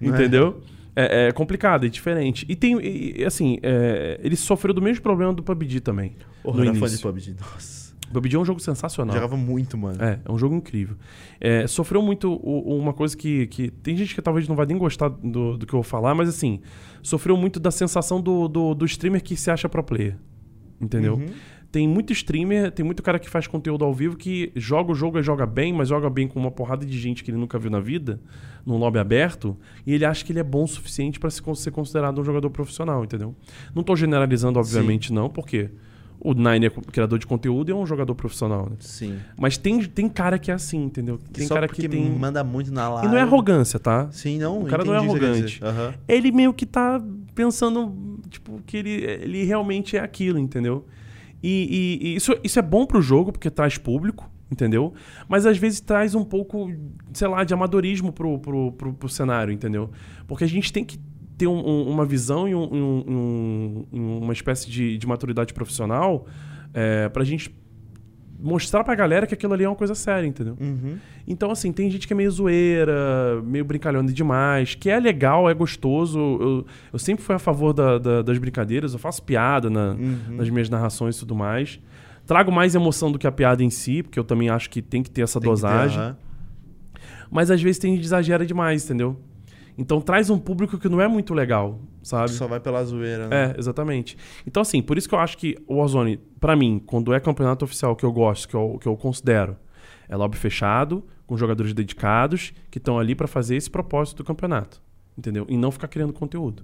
Não 0.00 0.14
é? 0.14 0.16
Entendeu? 0.18 0.60
É, 0.94 1.28
é 1.28 1.32
complicado, 1.32 1.86
é 1.86 1.88
diferente. 1.88 2.46
E 2.48 2.54
tem, 2.56 2.78
e, 2.80 3.24
assim, 3.24 3.58
é, 3.62 4.18
ele 4.22 4.36
sofreu 4.36 4.72
do 4.74 4.80
mesmo 4.82 5.02
problema 5.02 5.32
do 5.32 5.42
PUBG 5.42 5.80
também. 5.80 6.14
Porra, 6.42 6.58
no 6.58 6.62
era 6.64 6.72
fã 6.74 6.78
início. 6.86 6.96
de 6.98 7.02
PUBG. 7.02 7.36
Nossa. 7.40 7.90
PUBG 8.12 8.36
é 8.36 8.38
um 8.38 8.44
jogo 8.44 8.58
sensacional. 8.60 9.14
Jogava 9.14 9.36
muito, 9.36 9.78
mano. 9.78 10.02
É, 10.02 10.18
é 10.24 10.32
um 10.32 10.36
jogo 10.38 10.54
incrível. 10.54 10.96
É, 11.40 11.66
sofreu 11.66 12.02
muito 12.02 12.32
o- 12.32 12.76
uma 12.76 12.92
coisa 12.92 13.16
que, 13.16 13.46
que. 13.48 13.70
Tem 13.70 13.96
gente 13.96 14.14
que 14.14 14.20
talvez 14.22 14.48
não 14.48 14.56
vai 14.56 14.66
nem 14.66 14.76
gostar 14.78 15.08
do, 15.08 15.56
do 15.56 15.66
que 15.66 15.72
eu 15.72 15.78
vou 15.78 15.84
falar, 15.84 16.14
mas 16.14 16.28
assim, 16.28 16.60
sofreu 17.02 17.36
muito 17.36 17.58
da 17.60 17.70
sensação 17.70 18.20
do, 18.20 18.48
do, 18.48 18.74
do 18.74 18.84
streamer 18.84 19.22
que 19.22 19.36
se 19.36 19.50
acha 19.50 19.68
pro 19.68 19.82
player. 19.82 20.16
Entendeu? 20.80 21.14
Uhum. 21.14 21.26
Tem 21.70 21.86
muito 21.86 22.12
streamer, 22.12 22.72
tem 22.72 22.84
muito 22.84 23.00
cara 23.00 23.16
que 23.18 23.30
faz 23.30 23.46
conteúdo 23.46 23.84
ao 23.84 23.94
vivo 23.94 24.16
que 24.16 24.50
joga 24.56 24.90
o 24.90 24.94
jogo 24.94 25.20
e 25.20 25.22
joga 25.22 25.46
bem, 25.46 25.72
mas 25.72 25.88
joga 25.88 26.10
bem 26.10 26.26
com 26.26 26.40
uma 26.40 26.50
porrada 26.50 26.84
de 26.84 26.98
gente 26.98 27.22
que 27.22 27.30
ele 27.30 27.38
nunca 27.38 27.58
viu 27.60 27.70
na 27.70 27.78
vida, 27.78 28.20
num 28.66 28.76
lobby 28.76 28.98
aberto, 28.98 29.56
e 29.86 29.94
ele 29.94 30.04
acha 30.04 30.24
que 30.24 30.32
ele 30.32 30.40
é 30.40 30.44
bom 30.44 30.64
o 30.64 30.68
suficiente 30.68 31.20
con- 31.20 31.54
ser 31.54 31.70
considerado 31.70 32.20
um 32.20 32.24
jogador 32.24 32.50
profissional, 32.50 33.04
entendeu? 33.04 33.36
Não 33.72 33.84
tô 33.84 33.94
generalizando, 33.94 34.58
obviamente, 34.58 35.12
não, 35.12 35.28
porque 35.30 35.70
o 36.20 36.34
Nine 36.34 36.66
é 36.66 36.70
criador 36.70 37.18
de 37.18 37.26
conteúdo 37.26 37.70
e 37.70 37.72
é 37.72 37.74
um 37.74 37.86
jogador 37.86 38.14
profissional, 38.14 38.68
né? 38.70 38.76
Sim. 38.80 39.16
Mas 39.38 39.56
tem, 39.56 39.82
tem 39.84 40.08
cara 40.08 40.38
que 40.38 40.50
é 40.50 40.54
assim, 40.54 40.84
entendeu? 40.84 41.18
Que 41.18 41.30
Tem 41.30 41.46
só 41.46 41.54
cara 41.54 41.66
que 41.66 41.88
tem. 41.88 42.10
manda 42.10 42.44
muito 42.44 42.70
na 42.72 42.84
E 42.86 42.88
live. 42.94 43.08
não 43.08 43.16
é 43.16 43.22
arrogância, 43.22 43.78
tá? 43.78 44.08
Sim, 44.12 44.38
não. 44.38 44.60
O 44.62 44.66
cara 44.66 44.84
não 44.84 44.94
é 44.94 44.98
arrogante. 44.98 45.60
Aham. 45.64 45.94
Ele 46.06 46.30
meio 46.30 46.52
que 46.52 46.66
tá 46.66 47.02
pensando, 47.34 48.18
tipo, 48.28 48.60
que 48.66 48.76
ele, 48.76 48.90
ele 48.90 49.44
realmente 49.44 49.96
é 49.96 50.00
aquilo, 50.00 50.38
entendeu? 50.38 50.84
E, 51.42 51.98
e- 52.02 52.06
e 52.08 52.16
isso, 52.16 52.36
isso 52.44 52.58
é 52.58 52.62
bom 52.62 52.84
pro 52.84 53.00
jogo, 53.00 53.32
porque 53.32 53.48
traz 53.48 53.78
público, 53.78 54.28
entendeu? 54.52 54.92
Mas 55.28 55.46
às 55.46 55.56
vezes 55.56 55.80
traz 55.80 56.14
um 56.14 56.22
pouco, 56.24 56.70
sei 57.14 57.28
lá, 57.28 57.44
de 57.44 57.54
amadorismo 57.54 58.12
pro, 58.12 58.38
pro, 58.38 58.72
pro, 58.72 58.92
pro 58.92 59.08
cenário, 59.08 59.52
entendeu? 59.52 59.90
Porque 60.26 60.44
a 60.44 60.46
gente 60.48 60.70
tem 60.70 60.84
que 60.84 60.98
ter 61.40 61.46
um- 61.46 61.66
um- 61.66 61.88
uma 61.90 62.04
visão 62.04 62.46
e 62.48 62.54
um- 62.54 62.68
um- 62.72 63.86
um- 63.92 64.18
uma 64.18 64.32
espécie 64.32 64.70
de, 64.70 64.98
de 64.98 65.06
maturidade 65.06 65.52
profissional 65.54 66.26
é, 66.74 67.08
pra 67.08 67.24
gente 67.24 67.54
mostrar 68.42 68.84
pra 68.84 68.94
galera 68.94 69.26
que 69.26 69.34
aquilo 69.34 69.52
ali 69.52 69.64
é 69.64 69.68
uma 69.68 69.76
coisa 69.76 69.94
séria, 69.94 70.26
entendeu? 70.26 70.56
Uhum. 70.60 70.96
Então, 71.26 71.50
assim, 71.50 71.72
tem 71.72 71.90
gente 71.90 72.06
que 72.06 72.12
é 72.12 72.16
meio 72.16 72.30
zoeira, 72.30 73.40
meio 73.44 73.64
brincalhona 73.64 74.10
demais, 74.12 74.74
que 74.74 74.88
é 74.88 74.98
legal, 74.98 75.48
é 75.50 75.52
gostoso. 75.54 76.18
Eu, 76.18 76.66
eu 76.92 76.98
sempre 76.98 77.22
fui 77.24 77.34
a 77.34 77.38
favor 77.38 77.72
da- 77.72 77.98
da- 77.98 78.22
das 78.22 78.38
brincadeiras, 78.38 78.92
eu 78.94 78.98
faço 78.98 79.22
piada 79.22 79.68
na- 79.68 79.90
Uhum. 79.92 80.36
nas 80.36 80.48
minhas 80.48 80.68
narrações 80.70 81.16
e 81.16 81.20
tudo 81.20 81.34
mais. 81.34 81.78
Trago 82.26 82.50
mais 82.52 82.74
emoção 82.74 83.10
do 83.12 83.18
que 83.18 83.26
a 83.26 83.32
piada 83.32 83.62
em 83.62 83.70
si, 83.70 84.02
porque 84.02 84.18
eu 84.18 84.24
também 84.24 84.48
acho 84.48 84.70
que 84.70 84.80
tem 84.80 85.02
que 85.02 85.10
ter 85.10 85.22
essa 85.22 85.38
Tem 85.40 85.50
que 85.50 85.56
ter, 85.56 85.62
dosagem. 85.66 85.98
aham. 86.00 86.16
Mas 87.30 87.50
às 87.50 87.60
vezes 87.62 87.78
tem 87.78 87.94
exagera 87.96 88.44
demais, 88.46 88.84
entendeu? 88.84 89.16
Então 89.80 89.98
traz 89.98 90.28
um 90.28 90.38
público 90.38 90.78
que 90.78 90.90
não 90.90 91.00
é 91.00 91.08
muito 91.08 91.32
legal, 91.32 91.80
sabe? 92.02 92.32
Só 92.32 92.46
vai 92.46 92.60
pela 92.60 92.84
zoeira, 92.84 93.28
né? 93.28 93.46
É, 93.46 93.58
exatamente. 93.58 94.14
Então, 94.46 94.60
assim, 94.60 94.82
por 94.82 94.98
isso 94.98 95.08
que 95.08 95.14
eu 95.14 95.18
acho 95.18 95.38
que 95.38 95.56
o 95.66 95.76
Warzone, 95.76 96.18
pra 96.38 96.54
mim, 96.54 96.82
quando 96.84 97.14
é 97.14 97.18
campeonato 97.18 97.64
oficial 97.64 97.96
que 97.96 98.04
eu 98.04 98.12
gosto, 98.12 98.46
que 98.46 98.54
eu, 98.54 98.78
que 98.78 98.86
eu 98.86 98.94
considero, 98.94 99.56
é 100.06 100.14
lobby 100.14 100.36
fechado, 100.36 101.02
com 101.26 101.34
jogadores 101.34 101.72
dedicados, 101.72 102.52
que 102.70 102.76
estão 102.76 102.98
ali 102.98 103.14
pra 103.14 103.26
fazer 103.26 103.56
esse 103.56 103.70
propósito 103.70 104.18
do 104.18 104.24
campeonato. 104.24 104.82
Entendeu? 105.16 105.46
E 105.48 105.56
não 105.56 105.70
ficar 105.70 105.88
criando 105.88 106.12
conteúdo. 106.12 106.62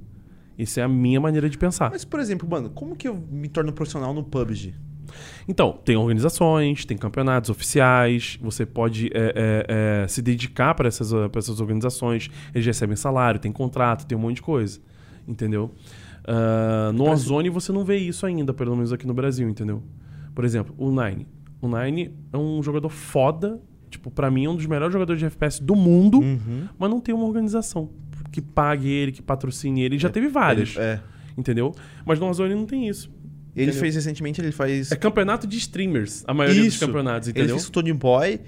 Isso 0.58 0.78
é 0.78 0.82
a 0.82 0.88
minha 0.88 1.18
maneira 1.18 1.48
de 1.48 1.56
pensar. 1.56 1.90
Mas, 1.90 2.04
por 2.04 2.20
exemplo, 2.20 2.46
mano, 2.46 2.68
como 2.68 2.94
que 2.94 3.08
eu 3.08 3.14
me 3.14 3.48
torno 3.48 3.72
profissional 3.72 4.12
no 4.12 4.24
PUBG? 4.24 4.74
Então, 5.48 5.72
tem 5.84 5.96
organizações, 5.96 6.84
tem 6.84 6.96
campeonatos 6.96 7.50
oficiais, 7.50 8.38
você 8.40 8.64
pode 8.66 9.08
é, 9.14 9.32
é, 9.68 10.02
é, 10.04 10.08
se 10.08 10.20
dedicar 10.22 10.74
para 10.74 10.88
essas, 10.88 11.10
pra 11.30 11.38
essas 11.38 11.60
organizações, 11.60 12.30
eles 12.54 12.66
recebem 12.66 12.96
salário, 12.96 13.38
tem 13.40 13.52
contrato, 13.52 14.06
tem 14.06 14.16
um 14.16 14.20
monte 14.20 14.36
de 14.36 14.42
coisa. 14.42 14.80
Entendeu? 15.26 15.72
Ah, 16.26 16.90
no 16.94 17.04
Warzone 17.04 17.48
você 17.50 17.72
não 17.72 17.84
vê 17.84 17.96
isso 17.98 18.26
ainda, 18.26 18.52
pelo 18.52 18.74
menos 18.74 18.92
aqui 18.92 19.06
no 19.06 19.14
Brasil, 19.14 19.48
entendeu? 19.48 19.82
Por 20.34 20.44
exemplo, 20.44 20.74
o 20.78 20.90
Nine. 20.90 21.26
O 21.60 21.68
Nine 21.68 22.12
é 22.32 22.36
um 22.36 22.62
jogador 22.62 22.88
foda, 22.88 23.60
tipo, 23.90 24.10
pra 24.10 24.30
mim 24.30 24.44
é 24.44 24.50
um 24.50 24.56
dos 24.56 24.66
melhores 24.66 24.92
jogadores 24.92 25.18
de 25.20 25.26
FPS 25.26 25.62
do 25.62 25.74
mundo, 25.74 26.18
Uhum. 26.18 26.68
mas 26.78 26.90
não 26.90 27.00
tem 27.00 27.14
uma 27.14 27.24
organização 27.24 27.90
que 28.30 28.40
pague 28.42 28.88
ele, 28.88 29.12
que 29.12 29.22
patrocine 29.22 29.82
ele. 29.82 29.98
Já 29.98 30.10
teve 30.10 30.28
várias, 30.28 30.76
Ele- 30.76 30.84
é. 30.84 31.00
entendeu? 31.38 31.72
Mas 32.04 32.18
no 32.18 32.26
Warzone 32.26 32.54
não 32.54 32.66
tem 32.66 32.88
isso. 32.88 33.10
Ele 33.56 33.64
Entendeu? 33.70 33.80
fez 33.80 33.94
recentemente, 33.94 34.38
ele 34.40 34.52
faz. 34.52 34.92
É 34.92 34.96
campeonato 34.96 35.46
de 35.46 35.56
streamers, 35.56 36.22
a 36.28 36.34
maioria 36.34 36.62
dos 36.62 36.74
Isso. 36.74 36.86
campeonatos, 36.86 37.28
Ele 37.28 37.38
entendeu? 37.38 37.56
fez 37.56 37.68
o 37.68 37.72
Tony 37.72 37.92
Boy 37.92 38.38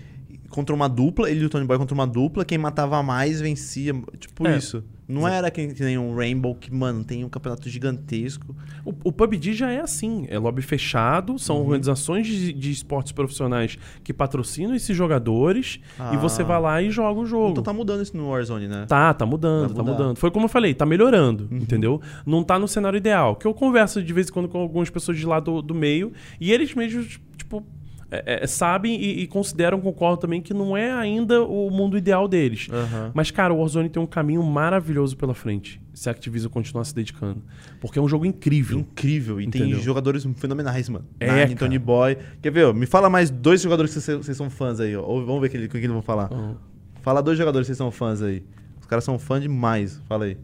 contra 0.50 0.74
uma 0.74 0.86
dupla, 0.88 1.30
ele 1.30 1.40
e 1.40 1.44
o 1.46 1.48
Tony 1.48 1.66
Boy 1.66 1.78
contra 1.78 1.94
uma 1.94 2.06
dupla, 2.06 2.44
quem 2.44 2.58
matava 2.58 3.02
mais 3.02 3.40
vencia. 3.40 3.94
Tipo 4.18 4.46
É. 4.46 4.58
isso. 4.58 4.84
Não 5.08 5.26
era 5.26 5.50
que, 5.50 5.68
que 5.68 5.82
nem 5.82 5.96
um 5.96 6.14
Rainbow 6.14 6.54
que, 6.54 6.70
mano, 6.72 7.02
tem 7.02 7.24
um 7.24 7.30
campeonato 7.30 7.66
gigantesco. 7.70 8.54
O, 8.84 8.92
o 9.04 9.10
PUBG 9.10 9.54
já 9.54 9.70
é 9.70 9.80
assim, 9.80 10.26
é 10.28 10.38
lobby 10.38 10.60
fechado, 10.60 11.38
são 11.38 11.56
Uhum. 11.56 11.62
organizações 11.62 12.26
de, 12.26 12.52
de 12.52 12.70
esportes 12.70 13.12
profissionais 13.12 13.78
que 14.04 14.12
patrocinam 14.12 14.74
esses 14.74 14.94
jogadores 14.94 15.80
Ah. 15.98 16.10
e 16.12 16.16
você 16.18 16.42
vai 16.44 16.60
lá 16.60 16.82
e 16.82 16.90
joga 16.90 17.20
o 17.20 17.24
jogo. 17.26 17.52
Então 17.52 17.62
tá 17.62 17.72
mudando 17.72 18.02
isso 18.02 18.14
no 18.16 18.28
Warzone, 18.30 18.68
né? 18.68 18.84
Tá, 18.86 19.14
tá 19.14 19.24
mudando, 19.24 19.74
tá 19.74 19.82
mudando. 19.82 20.16
Foi 20.16 20.30
como 20.30 20.44
eu 20.44 20.48
falei, 20.50 20.74
tá 20.74 20.84
melhorando, 20.84 21.48
Uhum. 21.50 21.56
entendeu? 21.58 22.00
Não 22.26 22.44
tá 22.44 22.58
no 22.58 22.68
cenário 22.68 22.98
ideal. 22.98 23.34
Que 23.36 23.46
eu 23.46 23.54
converso 23.54 24.02
de 24.02 24.12
vez 24.12 24.28
em 24.28 24.32
quando 24.32 24.48
com 24.48 24.58
algumas 24.58 24.90
pessoas 24.90 25.16
de 25.18 25.24
lá 25.24 25.40
do, 25.40 25.62
do 25.62 25.74
meio 25.74 26.12
e 26.38 26.52
eles 26.52 26.74
mesmos, 26.74 27.18
tipo, 27.36 27.64
é, 28.10 28.44
é, 28.44 28.46
sabem 28.46 28.98
e, 28.98 29.20
e 29.20 29.26
consideram, 29.26 29.80
concordam 29.80 30.16
também, 30.16 30.40
que 30.40 30.54
não 30.54 30.76
é 30.76 30.90
ainda 30.90 31.42
o 31.42 31.70
mundo 31.70 31.96
ideal 31.96 32.26
deles. 32.26 32.68
Aham. 32.72 33.10
Mas, 33.12 33.30
cara, 33.30 33.52
o 33.52 33.58
Warzone 33.58 33.88
tem 33.88 34.02
um 34.02 34.06
caminho 34.06 34.42
maravilhoso 34.42 35.16
pela 35.16 35.34
frente, 35.34 35.80
se 35.92 36.08
a 36.08 36.12
Activision 36.12 36.50
continuar 36.50 36.84
se 36.84 36.94
dedicando. 36.94 37.42
Porque 37.80 37.98
é 37.98 38.02
um 38.02 38.08
jogo 38.08 38.24
incrível. 38.24 38.78
Incrível. 38.78 39.40
E 39.40 39.44
Entendeu? 39.44 39.76
tem 39.76 39.80
jogadores 39.82 40.26
fenomenais, 40.36 40.88
mano. 40.88 41.04
É, 41.20 41.44
Nine. 41.44 41.54
Tony 41.56 41.78
Boy. 41.78 42.16
Quer 42.40 42.50
ver? 42.50 42.66
ó? 42.66 42.72
Me 42.72 42.86
fala 42.86 43.10
mais 43.10 43.30
dois 43.30 43.60
jogadores 43.60 43.92
que 43.92 44.00
vocês, 44.00 44.36
são 44.36 44.48
fãs 44.48 44.80
aí, 44.80 44.96
ó. 44.96 45.02
Ou 45.02 45.24
Vamos 45.26 45.42
ver 45.42 45.50
quem, 45.50 45.68
quem 45.68 45.80
eles 45.80 45.92
vão 45.92 46.02
falar. 46.02 46.32
Uhum. 46.32 46.56
Fala 47.02 47.22
dois 47.22 47.36
jogadores 47.36 47.66
que 47.66 47.68
vocês 47.68 47.78
são 47.78 47.90
fãs 47.90 48.22
aí. 48.22 48.42
Os 48.80 48.86
caras 48.86 49.04
são 49.04 49.18
fãs 49.18 49.42
demais. 49.42 50.00
Fala 50.08 50.24
aí. 50.24 50.38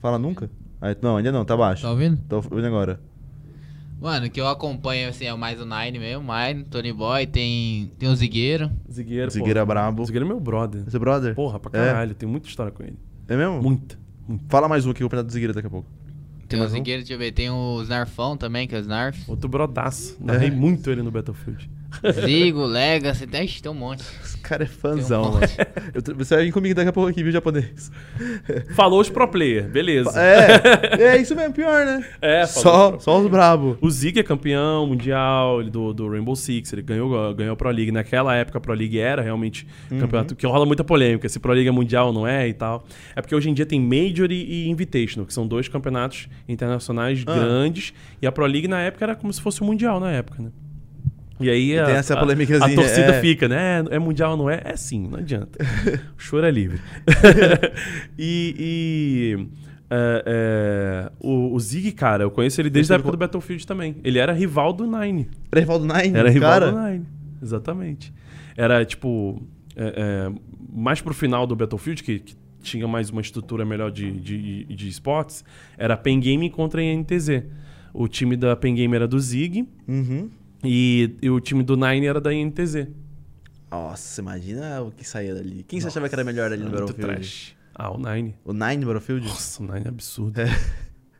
Fala 0.00 0.18
nunca? 0.18 0.50
Ah, 0.80 0.96
não, 1.00 1.18
ainda 1.18 1.30
não, 1.30 1.44
tá 1.44 1.56
baixo. 1.56 1.82
Tá 1.82 1.90
ouvindo? 1.90 2.18
Tô 2.28 2.36
ouvindo 2.36 2.66
agora. 2.66 2.98
Mano, 4.00 4.26
o 4.26 4.30
que 4.30 4.40
eu 4.40 4.48
acompanho 4.48 5.08
assim 5.10 5.26
é 5.26 5.34
mais 5.34 5.60
o 5.60 5.66
Nine 5.66 5.98
mesmo, 5.98 6.24
Mine, 6.32 6.64
Tony 6.64 6.92
Boy, 6.92 7.26
tem, 7.26 7.90
tem 7.98 8.08
o 8.08 8.14
Zigueiro. 8.16 8.70
Zigueira, 8.90 9.28
Zigueira 9.30 9.60
pô. 9.60 9.66
brabo. 9.66 10.04
Zigueira 10.04 10.24
é 10.24 10.28
meu 10.28 10.40
brother. 10.40 10.82
Esse 10.86 10.98
brother? 10.98 11.34
Porra, 11.34 11.60
pra 11.60 11.78
É? 11.78 11.86
caralho. 11.86 12.14
Tem 12.14 12.28
muita 12.28 12.48
história 12.48 12.72
com 12.72 12.82
ele. 12.82 12.96
É 13.28 13.36
mesmo? 13.36 13.62
Muita. 13.62 13.98
Fala 14.48 14.68
mais 14.68 14.86
um 14.86 14.90
aqui, 14.90 15.02
eu 15.02 15.04
vou 15.04 15.10
pegar 15.10 15.22
do 15.22 15.30
Zigueira 15.30 15.52
daqui 15.52 15.66
a 15.66 15.70
pouco. 15.70 15.88
Tem, 16.48 16.58
o 16.58 16.62
mais 16.62 16.72
um? 16.72 16.76
Zigueiro, 16.76 17.00
deixa 17.02 17.12
eu 17.14 17.18
ver, 17.18 17.32
tem 17.32 17.50
o 17.50 17.80
Snarfão 17.82 18.36
também, 18.36 18.66
que 18.66 18.74
é 18.74 18.78
o 18.78 18.80
Snarf. 18.80 19.22
Outro 19.30 19.48
brodaço. 19.48 20.16
Narrei 20.18 20.48
É. 20.48 20.50
muito 20.50 20.90
ele 20.90 21.02
no 21.02 21.10
Battlefield. 21.10 21.70
Zigo, 22.24 22.64
Legacy, 22.64 23.26
tem, 23.26 23.44
ixi, 23.44 23.62
tem 23.62 23.70
um 23.70 23.74
monte. 23.74 24.02
Esse 24.24 24.38
cara 24.38 24.64
é 24.64 24.66
Tem 24.66 24.74
um 24.76 24.78
fãzão, 24.78 25.22
mano. 25.24 25.40
monte. 25.40 25.56
Eu 25.94 26.02
tô- 26.02 26.14
você 26.14 26.36
vai 26.36 26.44
vir 26.44 26.52
comigo 26.52 26.74
daqui 26.74 26.88
a 26.88 26.92
pouco 26.92 27.10
aqui, 27.10 27.22
viu, 27.22 27.32
japonês? 27.32 27.90
Falou 28.74 29.00
os 29.00 29.08
pro 29.10 29.26
player, 29.28 29.68
beleza. 29.68 30.10
É, 30.20 31.02
é 31.16 31.16
isso 31.20 31.34
mesmo, 31.34 31.52
pior, 31.54 31.84
né? 31.84 32.04
É, 32.22 32.46
só, 32.46 32.96
os 32.96 33.02
só 33.04 33.18
os 33.20 33.28
brabo. 33.28 33.76
O 33.80 33.90
Zig 33.90 34.18
é 34.18 34.22
campeão 34.22 34.86
mundial 34.86 35.60
ele 35.60 35.70
do, 35.70 35.92
do 35.92 36.08
Rainbow 36.08 36.36
Six, 36.36 36.72
ele 36.72 36.82
ganhou, 36.82 37.34
ganhou 37.34 37.52
a 37.52 37.56
Pro 37.56 37.70
League. 37.70 37.90
Naquela 37.92 38.34
época 38.34 38.58
a 38.58 38.60
Pro 38.60 38.72
League 38.74 38.98
era 38.98 39.20
realmente 39.22 39.66
um 39.90 39.94
Uhum. 39.94 40.00
campeonato 40.00 40.34
que 40.36 40.46
rola 40.46 40.64
muita 40.64 40.84
polêmica, 40.84 41.28
se 41.28 41.38
Pro 41.38 41.52
League 41.52 41.68
é 41.68 41.72
mundial 41.72 42.08
ou 42.08 42.12
não 42.12 42.26
é 42.26 42.48
e 42.48 42.54
tal. 42.54 42.84
É 43.14 43.20
porque 43.20 43.34
hoje 43.34 43.50
em 43.50 43.54
dia 43.54 43.66
tem 43.66 43.80
Major 43.80 44.30
e, 44.30 44.34
e 44.66 44.68
Invitational, 44.70 45.26
que 45.26 45.34
são 45.34 45.46
dois 45.46 45.68
campeonatos 45.68 46.28
internacionais 46.48 47.22
Ah. 47.26 47.34
grandes, 47.34 47.92
e 48.22 48.26
a 48.26 48.32
Pro 48.32 48.46
League 48.46 48.68
na 48.68 48.80
época 48.80 49.04
era 49.04 49.14
como 49.16 49.32
se 49.32 49.40
fosse 49.40 49.60
o 49.60 49.64
mundial 49.64 49.98
na 50.00 50.10
época, 50.10 50.42
né? 50.42 50.50
E 51.40 51.50
aí 51.50 51.78
a, 51.78 51.86
tem 51.86 51.94
essa 51.94 52.14
a- 52.14 52.18
polêmicazinha, 52.18 52.72
a 52.72 52.74
torcida 52.74 53.14
é. 53.14 53.20
fica, 53.20 53.48
né? 53.48 53.84
É 53.90 53.98
mundial 53.98 54.32
ou 54.32 54.36
não 54.36 54.50
é? 54.50 54.60
É 54.64 54.76
sim, 54.76 55.08
não 55.08 55.18
adianta. 55.18 55.58
o 56.16 56.18
choro 56.20 56.46
é 56.46 56.50
livre. 56.50 56.80
e... 58.18 58.54
e, 58.58 59.48
é, 59.92 60.22
é, 60.24 61.12
o, 61.18 61.52
o 61.52 61.58
Zig, 61.58 61.90
cara, 61.92 62.22
eu 62.22 62.30
conheço 62.30 62.60
ele 62.60 62.70
desde 62.70 62.92
a 62.92 62.96
época 62.96 63.10
do 63.10 63.16
Battlefield 63.18 63.66
também. 63.66 63.96
Ele 64.04 64.20
era 64.20 64.32
rival 64.32 64.72
do 64.72 64.86
Nine. 64.86 65.28
Era 65.50 65.60
rival 65.60 65.78
do 65.80 65.86
Nine? 65.86 66.16
Era 66.16 66.30
rival 66.30 66.50
cara? 66.50 66.70
do 66.70 66.80
Nine. 66.80 67.06
Exatamente. 67.42 68.14
Era 68.56 68.84
tipo. 68.84 69.42
é, 69.74 70.28
é, 70.28 70.32
mais 70.72 71.00
pro 71.00 71.12
final 71.12 71.44
do 71.44 71.56
Battlefield, 71.56 72.04
que, 72.04 72.20
que 72.20 72.36
tinha 72.62 72.86
mais 72.86 73.10
uma 73.10 73.20
estrutura 73.20 73.64
melhor 73.64 73.90
de, 73.90 74.12
de, 74.12 74.64
de 74.64 74.88
esportes, 74.88 75.44
era 75.76 75.96
Pen 75.96 76.20
Game 76.20 76.48
contra 76.50 76.80
a 76.80 76.84
INTZ. 76.84 77.42
O 77.92 78.06
time 78.06 78.36
da 78.36 78.54
Pen 78.54 78.74
Game 78.76 78.94
era 78.94 79.08
do 79.08 79.18
Zig 79.18 79.66
Uhum. 79.88 80.30
E, 80.64 81.16
e 81.22 81.30
o 81.30 81.40
time 81.40 81.62
do 81.62 81.76
Nine 81.76 82.06
era 82.06 82.20
da 82.20 82.32
INTZ. 82.32 82.86
Nossa, 83.70 84.20
imagina 84.20 84.82
o 84.82 84.90
que 84.90 85.06
saía 85.06 85.34
dali. 85.34 85.64
Quem 85.66 85.80
você 85.80 85.88
achava 85.88 86.08
que 86.08 86.14
era 86.14 86.24
melhor 86.24 86.46
ali 86.52 86.62
no 86.62 86.70
Muito 86.70 86.80
Battlefield? 86.92 87.14
trash. 87.20 87.54
Ah, 87.74 87.90
o 87.90 87.98
Nine. 87.98 88.34
O 88.44 88.52
Nine 88.52 88.78
no 88.78 88.86
Battlefield? 88.86 89.26
Nossa, 89.26 89.62
o 89.62 89.66
Nine 89.66 89.84
é 89.86 89.88
absurdo. 89.88 90.40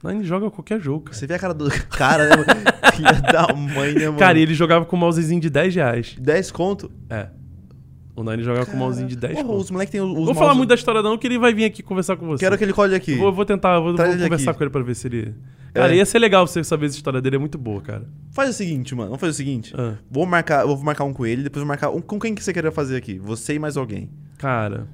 Nine 0.02 0.24
joga 0.24 0.50
qualquer 0.50 0.80
jogo, 0.80 1.04
cara. 1.04 1.16
Você 1.16 1.26
vê 1.26 1.34
a 1.34 1.38
cara 1.38 1.54
do 1.54 1.70
cara, 1.90 2.28
né? 2.36 2.44
Filha 2.96 3.12
da 3.32 3.54
mãe, 3.54 3.94
né, 3.94 4.06
mano? 4.06 4.18
Cara, 4.18 4.38
ele 4.38 4.54
jogava 4.54 4.84
com 4.84 4.96
um 4.96 4.98
mousezinho 4.98 5.40
de 5.40 5.48
10 5.48 5.74
reais. 5.74 6.16
10 6.18 6.50
conto? 6.50 6.90
É. 7.08 7.28
O 8.16 8.24
Nine 8.24 8.42
jogava 8.42 8.66
com 8.66 8.72
um 8.76 8.78
mousezinho 8.78 9.08
de 9.08 9.16
10 9.16 9.34
Porra, 9.34 9.46
conto. 9.46 9.60
os 9.60 9.70
moleques 9.70 9.92
tem 9.92 10.00
os 10.00 10.08
Não 10.08 10.14
vou 10.16 10.24
mouse- 10.26 10.38
falar 10.38 10.54
muito 10.54 10.68
da 10.70 10.74
história 10.74 11.02
não, 11.02 11.16
que 11.16 11.26
ele 11.26 11.38
vai 11.38 11.54
vir 11.54 11.64
aqui 11.64 11.82
conversar 11.82 12.16
com 12.16 12.26
você. 12.26 12.44
Quero 12.44 12.58
que 12.58 12.64
ele 12.64 12.72
colhe 12.72 12.94
aqui. 12.94 13.14
Vou, 13.14 13.32
vou 13.32 13.44
tentar, 13.44 13.78
vou, 13.78 13.94
vou 13.96 14.04
conversar 14.06 14.50
aqui. 14.50 14.58
com 14.58 14.64
ele 14.64 14.70
pra 14.70 14.82
ver 14.82 14.94
se 14.96 15.06
ele... 15.06 15.34
Cara, 15.72 15.92
É. 15.94 15.96
ia 15.96 16.06
ser 16.06 16.18
legal 16.18 16.46
você 16.46 16.62
saber 16.64 16.86
essa 16.86 16.96
história 16.96 17.20
dele, 17.20 17.36
é 17.36 17.38
muito 17.38 17.56
boa, 17.58 17.80
cara. 17.80 18.08
Faz 18.32 18.50
o 18.50 18.52
seguinte, 18.52 18.94
mano. 18.94 19.08
Vamos 19.10 19.20
fazer 19.20 19.30
o 19.30 19.34
seguinte. 19.34 19.72
Ah, 19.76 19.96
Vou 20.10 20.26
marcar, 20.26 20.64
vou 20.66 20.76
marcar 20.82 21.04
um 21.04 21.12
com 21.12 21.24
ele, 21.26 21.42
depois 21.42 21.60
vou 21.60 21.68
marcar 21.68 21.90
um 21.90 22.00
com 22.00 22.18
quem 22.18 22.34
que 22.34 22.42
você 22.42 22.52
queria 22.52 22.72
fazer 22.72 22.96
aqui? 22.96 23.18
Você 23.18 23.54
e 23.54 23.58
mais 23.58 23.76
alguém. 23.76 24.10
cara... 24.38 24.86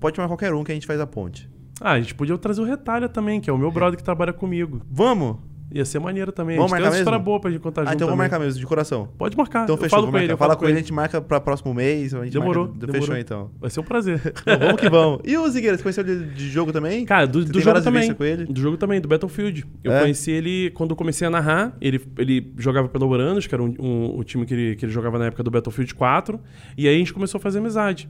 Pode 0.00 0.18
marcar 0.18 0.28
qualquer 0.36 0.52
um 0.52 0.62
que 0.62 0.70
a 0.70 0.74
gente 0.74 0.86
faz 0.86 1.00
a 1.00 1.06
ponte. 1.06 1.48
Ah, 1.80 1.92
a 1.92 2.00
gente 2.00 2.14
podia 2.14 2.36
trazer 2.36 2.60
o 2.60 2.64
Retalha 2.64 3.08
também, 3.08 3.40
que 3.40 3.48
é 3.48 3.52
o 3.52 3.56
meu 3.58 3.70
brother 3.70 3.96
que 3.96 4.04
trabalha 4.04 4.32
comigo. 4.34 4.82
Vamos? 4.90 5.38
Ia 5.74 5.84
ser 5.84 5.98
maneiro 5.98 6.30
também. 6.30 6.56
Vamos 6.56 6.72
a 6.72 6.76
gente 6.76 6.82
tem 6.82 6.84
marcar 6.84 6.94
uma 6.96 7.00
história 7.00 7.18
mesmo? 7.18 7.24
boa 7.24 7.40
pra 7.40 7.50
gente 7.50 7.60
contar 7.60 7.80
Ah, 7.82 7.84
junto 7.86 7.94
então 7.96 8.06
vou 8.06 8.16
também. 8.16 8.30
marcar 8.30 8.38
mesmo, 8.38 8.60
de 8.60 8.66
coração. 8.66 9.08
Pode 9.18 9.36
marcar. 9.36 9.64
Então 9.64 9.74
eu 9.74 9.80
fechou, 9.80 9.98
falo 9.98 10.10
com 10.12 10.18
ele, 10.18 10.32
eu 10.32 10.36
Fala 10.38 10.50
falo 10.52 10.60
com 10.60 10.64
ele, 10.68 10.74
a 10.78 10.80
gente 10.80 10.92
marca 10.92 11.20
pra 11.20 11.40
próximo 11.40 11.74
mês. 11.74 12.14
A 12.14 12.22
gente 12.22 12.32
Demorou, 12.32 12.66
marca... 12.66 12.78
demorou. 12.78 13.00
Fechou 13.02 13.16
então. 13.18 13.50
Vai 13.60 13.70
ser 13.70 13.80
um 13.80 13.82
prazer. 13.82 14.20
Então, 14.44 14.58
vamos 14.58 14.80
que 14.80 14.88
vamos. 14.88 15.20
E 15.24 15.36
o 15.36 15.48
Zigueira, 15.48 15.76
você 15.76 15.82
conheceu 15.82 16.04
ele 16.06 16.26
de 16.26 16.48
jogo 16.48 16.72
também? 16.72 17.04
Cara, 17.04 17.26
do, 17.26 17.44
do 17.44 17.52
tem 17.52 17.60
jogo 17.60 17.80
também. 17.80 18.02
vivências 18.02 18.16
com 18.16 18.24
ele? 18.24 18.44
Do 18.46 18.60
jogo 18.60 18.76
também, 18.76 19.00
do 19.00 19.08
Battlefield. 19.08 19.64
Eu 19.82 19.92
É? 19.92 20.00
conheci 20.02 20.30
ele 20.30 20.70
quando 20.70 20.90
eu 20.90 20.96
comecei 20.96 21.26
a 21.26 21.30
narrar. 21.30 21.76
Ele, 21.80 22.00
ele 22.18 22.52
jogava 22.56 22.88
pelo 22.88 23.08
Oranos, 23.08 23.46
que 23.48 23.54
era 23.54 23.62
um, 23.62 23.74
um- 23.80 24.18
o 24.18 24.22
time 24.22 24.46
que 24.46 24.54
ele, 24.54 24.76
que 24.76 24.84
ele 24.84 24.92
jogava 24.92 25.18
na 25.18 25.26
época 25.26 25.42
do 25.42 25.50
Battlefield 25.50 25.92
4. 25.94 26.38
E 26.78 26.86
aí 26.86 26.94
a 26.94 26.98
gente 26.98 27.12
começou 27.12 27.38
a 27.38 27.42
fazer 27.42 27.58
amizade. 27.58 28.08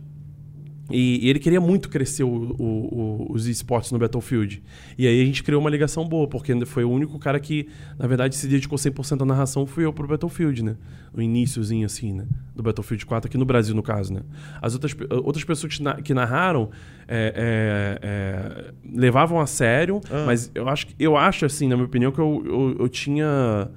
E, 0.91 1.25
e 1.27 1.31
ele 1.31 1.39
queria 1.39 1.61
muito 1.63 1.89
crescer 1.89 2.25
o- 2.25 2.29
o- 2.29 3.27
o- 3.29 3.33
os 3.33 3.47
esportes 3.47 3.91
no 3.91 3.99
Battlefield. 3.99 4.63
E 4.99 5.07
aí 5.07 5.23
a 5.23 5.25
gente 5.25 5.43
criou 5.43 5.59
uma 5.61 5.71
ligação 5.71 6.07
boa, 6.07 6.29
porque 6.29 6.55
foi 6.67 6.85
o 6.85 6.91
único 6.91 7.19
cara 7.19 7.41
que, 7.41 7.67
na 7.99 8.07
verdade, 8.07 8.37
se 8.37 8.47
dedicou 8.47 8.77
100% 8.77 9.23
à 9.23 9.25
narração, 9.25 9.65
fui 9.67 9.87
eu 9.87 9.93
pro 9.95 10.07
Battlefield, 10.07 10.63
né? 10.63 10.77
O 11.15 11.23
iníciozinho, 11.23 11.87
assim, 11.87 12.13
né? 12.13 12.27
Do 12.55 12.63
Battlefield 12.63 13.07
4, 13.07 13.29
aqui 13.29 13.39
no 13.39 13.47
Brasil, 13.47 13.75
no 13.75 13.83
caso, 13.83 14.13
né? 14.13 14.21
As 14.61 14.75
outras, 14.75 14.95
outras 15.23 15.43
pessoas 15.45 15.75
que, 15.77 15.83
na- 15.83 16.03
que 16.03 16.13
narraram 16.13 16.69
é, 17.09 17.33
é, 17.35 17.99
é, 18.03 18.75
levavam 18.95 19.41
a 19.41 19.47
sério, 19.47 20.01
Ah. 20.11 20.25
mas 20.27 20.51
eu 20.55 20.69
acho, 20.69 20.87
eu 20.99 21.17
acho, 21.17 21.47
assim, 21.47 21.67
na 21.67 21.77
minha 21.77 21.87
opinião, 21.87 22.13
que 22.13 22.19
eu, 22.19 22.43
eu, 22.45 22.77
eu 22.81 22.89
tinha... 22.91 23.69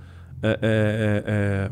é, 0.44 0.60
é, 0.62 1.24
é, 1.26 1.72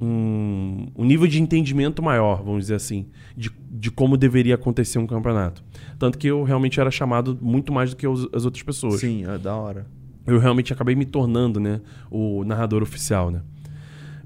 um, 0.00 0.88
um 0.96 1.04
nível 1.04 1.26
de 1.26 1.40
entendimento 1.40 2.02
maior, 2.02 2.42
vamos 2.42 2.60
dizer 2.64 2.74
assim, 2.74 3.06
de, 3.36 3.50
de 3.70 3.90
como 3.90 4.16
deveria 4.16 4.54
acontecer 4.54 4.98
um 4.98 5.06
campeonato. 5.06 5.62
Tanto 5.98 6.18
que 6.18 6.26
eu 6.26 6.42
realmente 6.42 6.78
era 6.80 6.90
chamado 6.90 7.38
muito 7.40 7.72
mais 7.72 7.90
do 7.90 7.96
que 7.96 8.06
os- 8.06 8.28
as 8.32 8.44
outras 8.44 8.62
pessoas. 8.62 9.00
Sim, 9.00 9.24
é 9.26 9.38
da 9.38 9.54
hora. 9.56 9.86
Eu 10.26 10.38
realmente 10.38 10.72
acabei 10.72 10.94
me 10.94 11.04
tornando 11.04 11.58
né, 11.60 11.80
o 12.10 12.44
narrador 12.44 12.82
oficial, 12.82 13.30
né? 13.30 13.42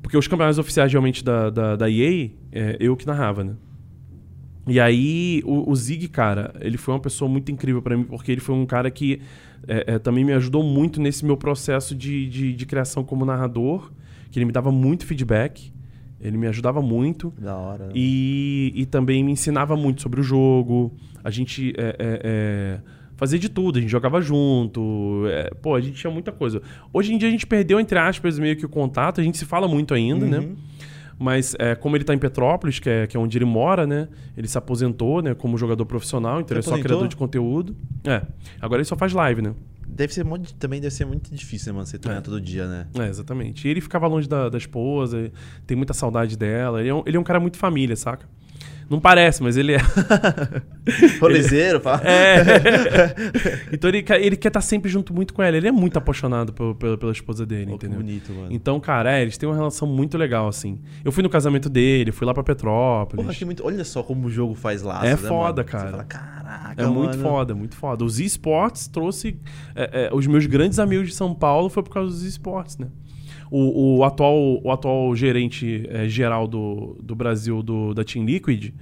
Porque 0.02 0.16
os 0.16 0.26
campeonatos 0.26 0.58
oficiais 0.58 0.90
realmente 0.90 1.22
da, 1.22 1.50
da, 1.50 1.76
da 1.76 1.90
EA, 1.90 2.30
é 2.50 2.76
eu 2.80 2.96
que 2.96 3.06
narrava, 3.06 3.44
né? 3.44 3.54
E 4.66 4.78
aí, 4.78 5.42
o, 5.44 5.70
o 5.70 5.74
Zig, 5.76 6.08
cara, 6.08 6.54
ele 6.60 6.76
foi 6.76 6.94
uma 6.94 7.00
pessoa 7.00 7.28
muito 7.28 7.50
incrível 7.50 7.82
pra 7.82 7.96
mim, 7.96 8.04
porque 8.04 8.30
ele 8.30 8.40
foi 8.40 8.54
um 8.54 8.64
cara 8.66 8.90
que 8.90 9.20
é, 9.66 9.94
é, 9.94 9.98
também 9.98 10.24
me 10.24 10.32
ajudou 10.32 10.62
muito 10.62 11.00
nesse 11.00 11.24
meu 11.24 11.36
processo 11.36 11.94
de, 11.94 12.26
de, 12.28 12.52
de 12.54 12.66
criação 12.66 13.02
como 13.02 13.24
narrador, 13.24 13.90
que 14.30 14.38
ele 14.38 14.46
me 14.46 14.52
dava 14.52 14.70
muito 14.70 15.06
feedback, 15.06 15.72
ele 16.20 16.36
me 16.36 16.46
ajudava 16.46 16.82
muito. 16.82 17.32
Da 17.38 17.56
hora. 17.56 17.86
né? 17.86 17.92
E, 17.94 18.72
e 18.74 18.86
também 18.86 19.24
me 19.24 19.32
ensinava 19.32 19.76
muito 19.76 20.02
sobre 20.02 20.20
o 20.20 20.22
jogo. 20.22 20.92
A 21.24 21.30
gente 21.30 21.72
é, 21.76 21.96
é, 21.98 22.20
é, 22.22 22.80
fazia 23.16 23.38
de 23.38 23.48
tudo, 23.48 23.78
a 23.78 23.80
gente 23.80 23.90
jogava 23.90 24.20
junto. 24.20 25.24
é, 25.26 25.50
pô, 25.62 25.74
a 25.74 25.80
gente 25.80 25.94
tinha 25.94 26.10
muita 26.10 26.30
coisa. 26.30 26.60
Hoje 26.92 27.14
em 27.14 27.18
dia 27.18 27.28
a 27.28 27.30
gente 27.30 27.46
perdeu, 27.46 27.80
entre 27.80 27.98
aspas, 27.98 28.38
meio 28.38 28.56
que 28.56 28.66
o 28.66 28.68
contato, 28.68 29.20
a 29.20 29.24
gente 29.24 29.38
se 29.38 29.46
fala 29.46 29.66
muito 29.66 29.94
ainda, 29.94 30.26
né? 30.26 30.38
Uhum. 30.38 30.56
Mas 31.18 31.54
é, 31.58 31.74
como 31.74 31.96
ele 31.96 32.04
tá 32.04 32.14
em 32.14 32.18
Petrópolis, 32.18 32.78
que 32.78 32.88
é, 32.88 33.06
que 33.06 33.14
é 33.14 33.20
onde 33.20 33.36
ele 33.36 33.44
mora, 33.44 33.86
né? 33.86 34.08
Ele 34.34 34.48
se 34.48 34.56
aposentou, 34.56 35.20
né? 35.20 35.34
Como 35.34 35.58
jogador 35.58 35.84
profissional, 35.84 36.40
então 36.40 36.54
ele 36.54 36.60
é 36.60 36.62
só 36.62 36.78
criador 36.78 37.08
de 37.08 37.16
conteúdo. 37.16 37.76
É. 38.04 38.22
Agora 38.58 38.80
ele 38.80 38.86
só 38.86 38.96
faz 38.96 39.12
live, 39.12 39.42
né? 39.42 39.54
Deve 39.92 40.14
ser 40.14 40.24
muito, 40.24 40.54
também 40.54 40.80
deve 40.80 40.94
ser 40.94 41.04
muito 41.04 41.34
difícil, 41.34 41.72
né, 41.72 41.76
mano? 41.76 41.86
Você 41.86 41.98
treinar 41.98 42.22
todo 42.22 42.40
dia, 42.40 42.66
né? 42.66 42.86
É, 42.98 43.08
exatamente. 43.08 43.66
E 43.66 43.70
ele 43.70 43.80
ficava 43.80 44.06
longe 44.06 44.28
da, 44.28 44.48
da 44.48 44.56
esposa, 44.58 45.30
tem 45.66 45.76
muita 45.76 45.92
saudade 45.92 46.36
dela. 46.36 46.80
Ele 46.80 46.88
é, 46.88 46.94
um, 46.94 47.02
ele 47.06 47.16
é 47.16 47.20
um 47.20 47.24
cara 47.24 47.38
muito 47.40 47.56
família, 47.58 47.96
saca? 47.96 48.26
Não 48.88 48.98
parece, 48.98 49.40
mas 49.42 49.56
ele 49.56 49.74
é. 49.74 49.78
Rolezeiro, 51.20 51.80
fala. 51.80 52.02
É. 52.10 53.72
então 53.72 53.88
ele, 53.88 54.02
quer- 54.02 54.20
ele 54.20 54.36
quer 54.36 54.48
estar 54.48 54.60
sempre 54.60 54.90
junto 54.90 55.14
muito 55.14 55.32
com 55.32 55.42
ela. 55.42 55.56
Ele 55.56 55.68
é 55.68 55.72
muito 55.72 55.96
apaixonado 55.96 56.52
pelo- 56.52 56.74
pela, 56.74 56.98
pela 56.98 57.12
esposa 57.12 57.46
dele, 57.46 57.66
que 57.66 57.72
entendeu? 57.74 57.98
bonito, 57.98 58.32
mano. 58.32 58.48
Então, 58.50 58.80
cara, 58.80 59.16
é, 59.18 59.22
eles 59.22 59.36
têm 59.38 59.48
uma 59.48 59.54
relação 59.54 59.86
muito 59.86 60.18
legal, 60.18 60.48
assim. 60.48 60.80
Eu 61.04 61.12
fui 61.12 61.22
no 61.22 61.28
casamento 61.30 61.68
dele, 61.68 62.10
fui 62.12 62.26
lá 62.26 62.34
pra 62.34 62.42
Petrópolis. 62.42 63.24
Porra, 63.26 63.46
muito... 63.46 63.64
Olha 63.64 63.84
só 63.84 64.02
como 64.02 64.26
o 64.26 64.30
jogo 64.30 64.54
faz 64.54 64.82
laços, 64.82 65.06
É 65.06 65.10
né, 65.10 65.16
foda, 65.16 65.62
mano? 65.62 65.64
cara. 65.70 65.84
Você 65.84 65.90
fala, 65.92 66.04
caraca, 66.58 66.82
É 66.82 66.86
muito 66.86 67.16
mano. 67.18 67.22
foda, 67.22 67.54
muito 67.54 67.76
foda. 67.76 68.04
Os 68.04 68.18
esportes 68.20 68.86
trouxe. 68.88 69.38
é, 69.74 70.08
é, 70.10 70.14
os 70.14 70.26
meus 70.26 70.46
grandes 70.46 70.78
amigos 70.78 71.08
de 71.08 71.14
São 71.14 71.34
Paulo 71.34 71.68
foi 71.68 71.82
por 71.82 71.90
causa 71.92 72.10
dos 72.10 72.22
esportes, 72.24 72.76
né? 72.78 72.88
O, 73.50 73.98
o 73.98 74.04
atual, 74.04 74.60
o 74.62 74.70
atual 74.70 75.14
gerente 75.16 75.84
é, 75.88 76.08
geral 76.08 76.46
do, 76.46 76.96
do 77.02 77.14
Brasil 77.16 77.62
do, 77.62 77.92
da 77.92 78.04
Team 78.04 78.24
Liquid 78.24 78.72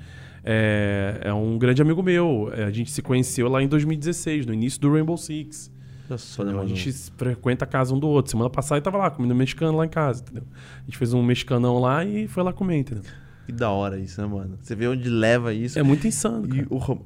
é, 0.45 1.21
é 1.25 1.33
um 1.33 1.59
grande 1.59 1.81
amigo 1.81 2.03
meu. 2.03 2.51
É, 2.55 2.65
a 2.65 2.71
gente 2.71 2.91
se 2.91 3.01
conheceu 3.03 3.49
lá 3.49 3.63
em 3.63 3.69
2016, 3.69 4.47
no 4.47 4.53
início 4.53 4.81
do 4.81 4.93
Rainbow 4.93 5.17
Six. 5.17 5.71
Né, 6.09 6.17
Entendeu? 6.39 6.61
a 6.61 6.67
gente 6.67 6.91
frequenta 7.19 7.65
a 7.67 7.69
casa 7.69 7.95
um 7.95 7.99
do 7.99 8.09
outro. 8.09 8.31
Semana 8.31 8.49
passada 8.49 8.79
eu 8.79 8.83
tava 8.83 8.97
lá 8.97 9.11
comendo 9.11 9.35
mexicano 9.35 9.77
lá 9.77 9.85
em 9.85 9.91
casa, 9.91 10.23
entendeu? 10.23 10.45
A 10.53 10.85
gente 10.87 10.97
fez 10.97 11.13
um 11.13 11.23
mexicanão 11.23 11.79
lá 11.79 12.03
e 12.05 12.27
foi 12.29 12.43
lá 12.43 12.53
comer, 12.53 12.79
entendeu? 12.79 13.05
Que 13.45 13.53
da 13.53 13.71
hora 13.71 13.99
isso, 13.99 14.21
né, 14.21 14.27
mano? 14.27 14.59
Você 14.61 14.75
vê 14.75 14.87
onde 14.89 15.09
leva 15.09 15.53
isso. 15.53 15.79
É 15.79 15.83
muito 15.83 16.07
insano, 16.07 16.47
E 16.47 16.63
cara. 16.65 16.67
o, 16.71 16.99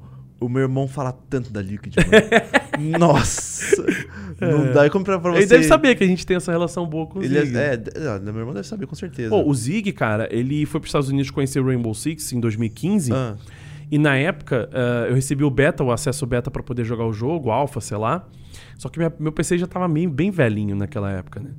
o 0.45 0.49
meu 0.49 0.63
irmão 0.63 0.87
fala 0.89 1.13
tanto 1.31 1.51
da 1.53 1.63
Liquid, 1.63 1.95
mano. 1.97 2.99
Nossa! 2.99 3.85
Não 4.41 4.73
dá. 4.73 4.87
E 4.87 4.91
como 4.91 5.05
pra, 5.05 5.17
você... 5.19 5.39
Ele 5.39 5.47
deve 5.47 5.65
saber 5.65 5.95
que 5.95 6.03
a 6.05 6.07
gente 6.07 6.27
tem 6.27 6.37
essa 6.37 6.51
relação 6.51 6.87
boa 6.87 7.07
com 7.07 7.19
o 7.21 7.23
Ele 7.23 7.41
Zig. 7.45 7.57
é, 7.57 7.75
é, 7.75 8.19
meu 8.21 8.39
irmão 8.39 8.53
deve 8.55 8.67
saber, 8.67 8.87
com 8.87 8.95
certeza. 8.95 9.31
Pô, 9.31 9.43
o 9.49 9.55
Zig, 9.55 9.93
cara, 9.93 10.29
ele 10.31 10.67
foi 10.67 10.81
para 10.81 10.87
os 10.87 10.89
Estados 10.91 11.09
Unidos 11.09 11.31
conhecer 11.31 11.61
o 11.61 11.65
Rainbow 11.67 11.95
Six 11.95 12.33
em 12.33 12.41
2015. 12.41 13.13
Ah, 13.13 13.37
E 13.91 13.99
na 13.99 14.17
época, 14.17 14.69
eh, 14.73 15.07
eu 15.11 15.15
recebi 15.15 15.45
o 15.45 15.51
beta, 15.51 15.85
o 15.85 15.93
acesso 15.93 16.27
beta 16.27 16.51
pra 16.51 16.63
poder 16.63 16.85
jogar 16.85 17.05
o 17.07 17.13
jogo, 17.13 17.49
o 17.49 17.53
alpha, 17.53 17.81
sei 17.81 17.97
lá. 17.99 18.27
Só 18.79 18.89
que 18.89 18.99
minha- 18.99 19.13
meu 19.19 19.33
PC 19.33 19.59
já 19.59 19.67
tava 19.67 19.87
meio, 19.87 20.09
bem 20.11 20.31
velhinho 20.31 20.75
naquela 20.75 21.11
época, 21.11 21.41
né? 21.41 21.51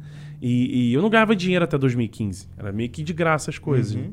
E, 0.41 0.89
e 0.89 0.93
eu 0.93 1.01
não 1.01 1.10
ganhava 1.10 1.35
dinheiro 1.35 1.64
até 1.64 1.77
2015. 1.77 2.49
Era 2.57 2.72
meio 2.72 2.89
que 2.89 3.01
de 3.03 3.14
graça 3.14 3.49
as 3.49 3.57
coisas. 3.57 3.95
Uhum. 3.95 4.01
né? 4.01 4.10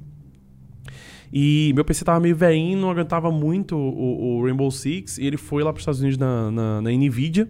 E 1.32 1.73
meu 1.74 1.85
PC 1.85 2.05
tava 2.05 2.19
meio 2.20 2.35
velhinho, 2.35 2.78
não 2.78 2.90
aguentava 2.90 3.31
muito 3.31 3.77
o, 3.77 4.39
o 4.39 4.44
Rainbow 4.44 4.70
Six. 4.70 5.19
E 5.19 5.27
ele 5.27 5.36
foi 5.36 5.62
lá 5.62 5.73
pros 5.73 5.82
Estados 5.82 6.01
Unidos 6.01 6.19
na, 6.19 6.51
na, 6.51 6.82
na 6.82 6.90
NVIDIA. 6.90 7.48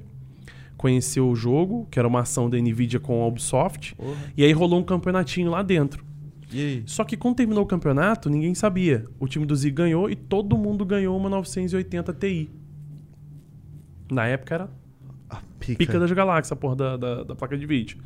Conheceu 0.76 1.28
o 1.28 1.36
jogo, 1.36 1.86
que 1.90 1.98
era 1.98 2.08
uma 2.08 2.20
ação 2.20 2.48
da 2.48 2.58
NVIDIA 2.58 3.00
com 3.00 3.22
a 3.22 3.26
Ubisoft. 3.26 3.94
porra. 3.94 4.16
E 4.36 4.44
aí 4.44 4.52
rolou 4.52 4.80
um 4.80 4.82
campeonatinho 4.84 5.50
lá 5.50 5.62
dentro. 5.62 6.04
Só 6.84 7.04
que 7.04 7.16
quando 7.16 7.36
terminou 7.36 7.62
o 7.62 7.66
campeonato, 7.66 8.28
ninguém 8.28 8.54
sabia. 8.54 9.04
O 9.18 9.28
time 9.28 9.46
do 9.46 9.54
Zig 9.54 9.74
ganhou 9.74 10.10
e 10.10 10.16
todo 10.16 10.58
mundo 10.58 10.84
ganhou 10.84 11.16
uma 11.16 11.28
980 11.28 12.12
Ti. 12.14 12.50
Na 14.10 14.26
época 14.26 14.54
era 14.54 14.70
A 15.28 15.36
pica. 15.60 15.78
pica 15.78 16.00
das 16.00 16.10
galáxias, 16.10 16.50
a 16.52 16.56
porra 16.56 16.74
da, 16.76 16.96
da, 16.96 17.22
da 17.24 17.34
placa 17.36 17.56
de 17.56 17.64
vídeo. 17.66 17.98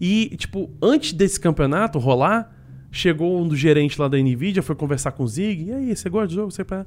E, 0.00 0.34
tipo, 0.36 0.70
antes 0.80 1.12
desse 1.12 1.40
campeonato 1.40 1.98
rolar, 1.98 2.54
chegou 2.90 3.40
um 3.40 3.46
dos 3.48 3.58
gerentes 3.58 3.96
lá 3.96 4.08
da 4.08 4.18
NVIDIA, 4.18 4.62
foi 4.62 4.74
conversar 4.74 5.12
com 5.12 5.22
o 5.24 5.28
Zig. 5.28 5.64
E 5.64 5.72
aí, 5.72 5.96
você 5.96 6.08
gosta 6.08 6.28
do 6.28 6.34
jogo? 6.34 6.50
Você, 6.50 6.64
pra- 6.64 6.86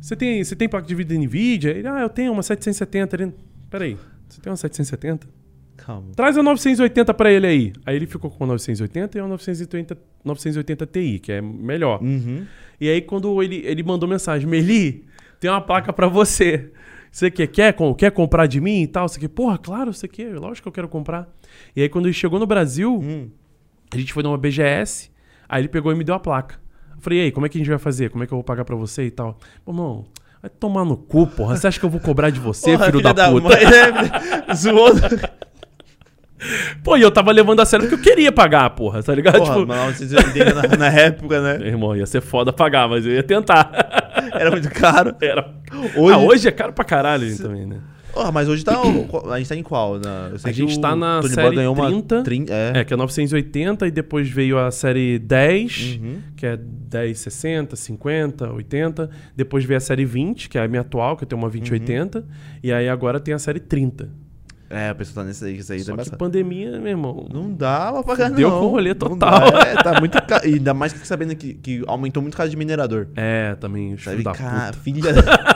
você, 0.00 0.14
tem, 0.16 0.42
você 0.44 0.54
tem 0.54 0.68
placa 0.68 0.86
de 0.86 0.94
vídeo 0.94 1.16
da 1.16 1.24
NVIDIA? 1.24 1.70
Ele, 1.70 1.88
ah, 1.88 2.00
eu 2.00 2.08
tenho 2.08 2.32
uma 2.32 2.42
770. 2.42 3.16
Ele, 3.16 3.32
peraí, 3.70 3.96
você 4.28 4.40
tem 4.40 4.50
uma 4.50 4.56
770? 4.56 5.26
Calma. 5.76 6.08
Traz 6.16 6.38
a 6.38 6.42
980 6.42 7.12
pra 7.14 7.30
ele 7.30 7.46
aí. 7.46 7.72
Aí 7.84 7.96
ele 7.96 8.06
ficou 8.06 8.30
com 8.30 8.44
a 8.44 8.46
980 8.46 9.18
e 9.18 9.20
a 9.20 9.26
980, 9.28 9.98
980 10.24 10.86
Ti, 10.86 11.18
que 11.22 11.32
é 11.32 11.40
melhor. 11.42 12.02
Uhum. 12.02 12.44
E 12.80 12.88
aí 12.88 13.00
quando 13.02 13.42
ele, 13.42 13.56
ele 13.64 13.82
mandou 13.82 14.08
mensagem, 14.08 14.48
Meli, 14.48 15.04
tem 15.38 15.50
uma 15.50 15.60
placa 15.60 15.92
pra 15.92 16.08
você. 16.08 16.70
Você 17.12 17.30
quer, 17.30 17.46
quer, 17.46 17.74
quer 17.96 18.10
comprar 18.10 18.46
de 18.46 18.60
mim 18.60 18.82
e 18.82 18.86
tal? 18.86 19.06
Você 19.08 19.20
quer? 19.20 19.28
Porra, 19.28 19.58
claro, 19.58 19.92
você 19.92 20.08
quer. 20.08 20.34
Lógico 20.38 20.64
que 20.64 20.68
eu 20.68 20.72
quero 20.72 20.88
comprar. 20.88 21.28
E 21.74 21.82
aí 21.82 21.88
quando 21.88 22.06
ele 22.06 22.14
chegou 22.14 22.38
no 22.40 22.46
Brasil, 22.46 22.98
Hum. 22.98 23.28
a 23.92 23.98
gente 23.98 24.12
foi 24.14 24.22
numa 24.22 24.36
BGS, 24.38 25.10
aí 25.48 25.60
ele 25.62 25.68
pegou 25.68 25.92
e 25.92 25.94
me 25.94 26.04
deu 26.04 26.14
a 26.14 26.20
placa. 26.20 26.56
Eu 26.96 27.00
falei, 27.02 27.18
e 27.20 27.22
aí, 27.24 27.32
como 27.32 27.46
é 27.46 27.48
que 27.48 27.58
a 27.58 27.60
gente 27.60 27.68
vai 27.68 27.78
fazer? 27.78 28.10
Como 28.10 28.24
é 28.24 28.26
que 28.26 28.32
eu 28.32 28.36
vou 28.36 28.44
pagar 28.44 28.64
pra 28.64 28.74
você 28.76 29.04
e 29.04 29.10
tal? 29.10 29.38
Irmão, 29.66 30.06
vai 30.42 30.50
tomar 30.50 30.84
no 30.84 30.96
cu, 30.96 31.26
porra. 31.26 31.56
Você 31.56 31.66
acha 31.66 31.78
que 31.78 31.84
eu 31.84 31.90
vou 31.90 32.00
cobrar 32.00 32.30
de 32.30 32.40
você, 32.40 32.72
Porra, 32.72 32.86
filho 32.86 32.98
filha 32.98 33.12
da, 33.14 33.30
puta? 33.30 33.48
mãe, 33.48 33.64
né? 33.64 34.52
Zoou. 34.54 34.90
Pô, 36.84 36.96
e 36.96 37.02
eu 37.02 37.10
tava 37.10 37.32
levando 37.32 37.60
a 37.60 37.64
sério 37.66 37.88
porque 37.88 37.98
eu 38.08 38.12
queria 38.14 38.30
pagar, 38.30 38.68
porra, 38.70 39.02
tá 39.02 39.14
ligado? 39.14 39.38
Porra, 39.38 39.54
Tipo, 39.54 39.66
mas 39.66 40.00
980 40.00 40.54
na, 40.54 40.76
na 40.76 40.86
época, 40.88 41.40
né? 41.40 41.58
Meu 41.58 41.66
irmão, 41.66 41.96
ia 41.96 42.06
ser 42.06 42.20
foda 42.20 42.52
pagar, 42.52 42.88
mas 42.88 43.06
eu 43.06 43.12
ia 43.12 43.22
tentar. 43.22 43.70
Era 44.34 44.50
muito 44.50 44.70
caro. 44.70 45.16
Era. 45.20 45.54
Hoje- 45.96 46.14
Ah, 46.14 46.18
hoje 46.18 46.46
é 46.48 46.52
caro 46.52 46.72
pra 46.74 46.84
caralho 46.84 47.36
também, 47.38 47.66
né? 47.66 47.78
Porra, 48.16 48.32
mas 48.32 48.48
hoje 48.48 48.64
tá. 48.64 48.80
A 48.80 49.36
gente 49.38 49.48
tá 49.50 49.56
em 49.56 49.62
qual? 49.62 49.98
Na, 49.98 50.30
A 50.42 50.50
gente 50.50 50.80
tá 50.80 50.96
na 50.96 51.20
Tony 51.20 51.34
série 51.34 51.56
ganhou 51.56 51.74
uma 51.74 51.86
30. 51.88 52.22
trin- 52.22 52.46
é. 52.48 52.80
É, 52.80 52.84
que 52.84 52.94
é 52.94 52.96
980 52.96 53.86
e 53.86 53.90
depois 53.90 54.26
veio 54.30 54.58
a 54.58 54.70
série 54.70 55.18
10, 55.18 55.98
Uhum. 56.02 56.18
que 56.34 56.46
é 56.46 56.56
10, 56.56 57.18
60, 57.18 57.76
50, 57.76 58.50
80. 58.54 59.10
Depois 59.36 59.66
veio 59.66 59.76
a 59.76 59.80
série 59.80 60.06
20, 60.06 60.48
que 60.48 60.56
é 60.56 60.62
a 60.64 60.68
minha 60.68 60.80
atual, 60.80 61.14
que 61.14 61.24
eu 61.24 61.28
tenho 61.28 61.38
uma 61.42 61.50
2080. 61.50 62.24
E 62.62 62.72
aí 62.72 62.88
agora 62.88 63.20
tem 63.20 63.34
a 63.34 63.38
série 63.38 63.60
30. 63.60 64.08
É, 64.68 64.88
a 64.88 64.94
pessoa 64.96 65.22
tá 65.22 65.28
nesse 65.28 65.44
aí, 65.44 65.58
isso 65.58 65.72
aí 65.72 65.78
Só 65.78 65.94
tá 65.94 66.02
que 66.02 66.16
pandemia, 66.16 66.72
meu 66.80 66.88
irmão. 66.90 67.28
Não 67.32 67.52
dá 67.52 67.92
pra 67.92 68.02
pagar, 68.02 68.30
Deu 68.30 68.48
não. 68.50 68.58
com 68.60 68.66
o 68.66 68.68
rolê 68.70 68.88
Não 68.88 68.96
total. 68.96 69.50
dá, 69.52 69.60
É, 69.62 69.74
tá 69.76 70.00
muito. 70.00 70.16
E 70.44 70.54
ainda 70.54 70.74
mais 70.74 70.92
que 70.92 71.06
sabendo 71.06 71.36
que, 71.36 71.54
que 71.54 71.84
aumentou 71.86 72.20
muito 72.20 72.34
o 72.34 72.36
caso 72.36 72.50
de 72.50 72.56
minerador. 72.56 73.06
É, 73.14 73.54
também, 73.56 73.96
Sabe, 73.98 74.24
da 74.24 74.32
cara, 74.32 74.72
puta. 74.72 74.78
filha. 74.82 75.10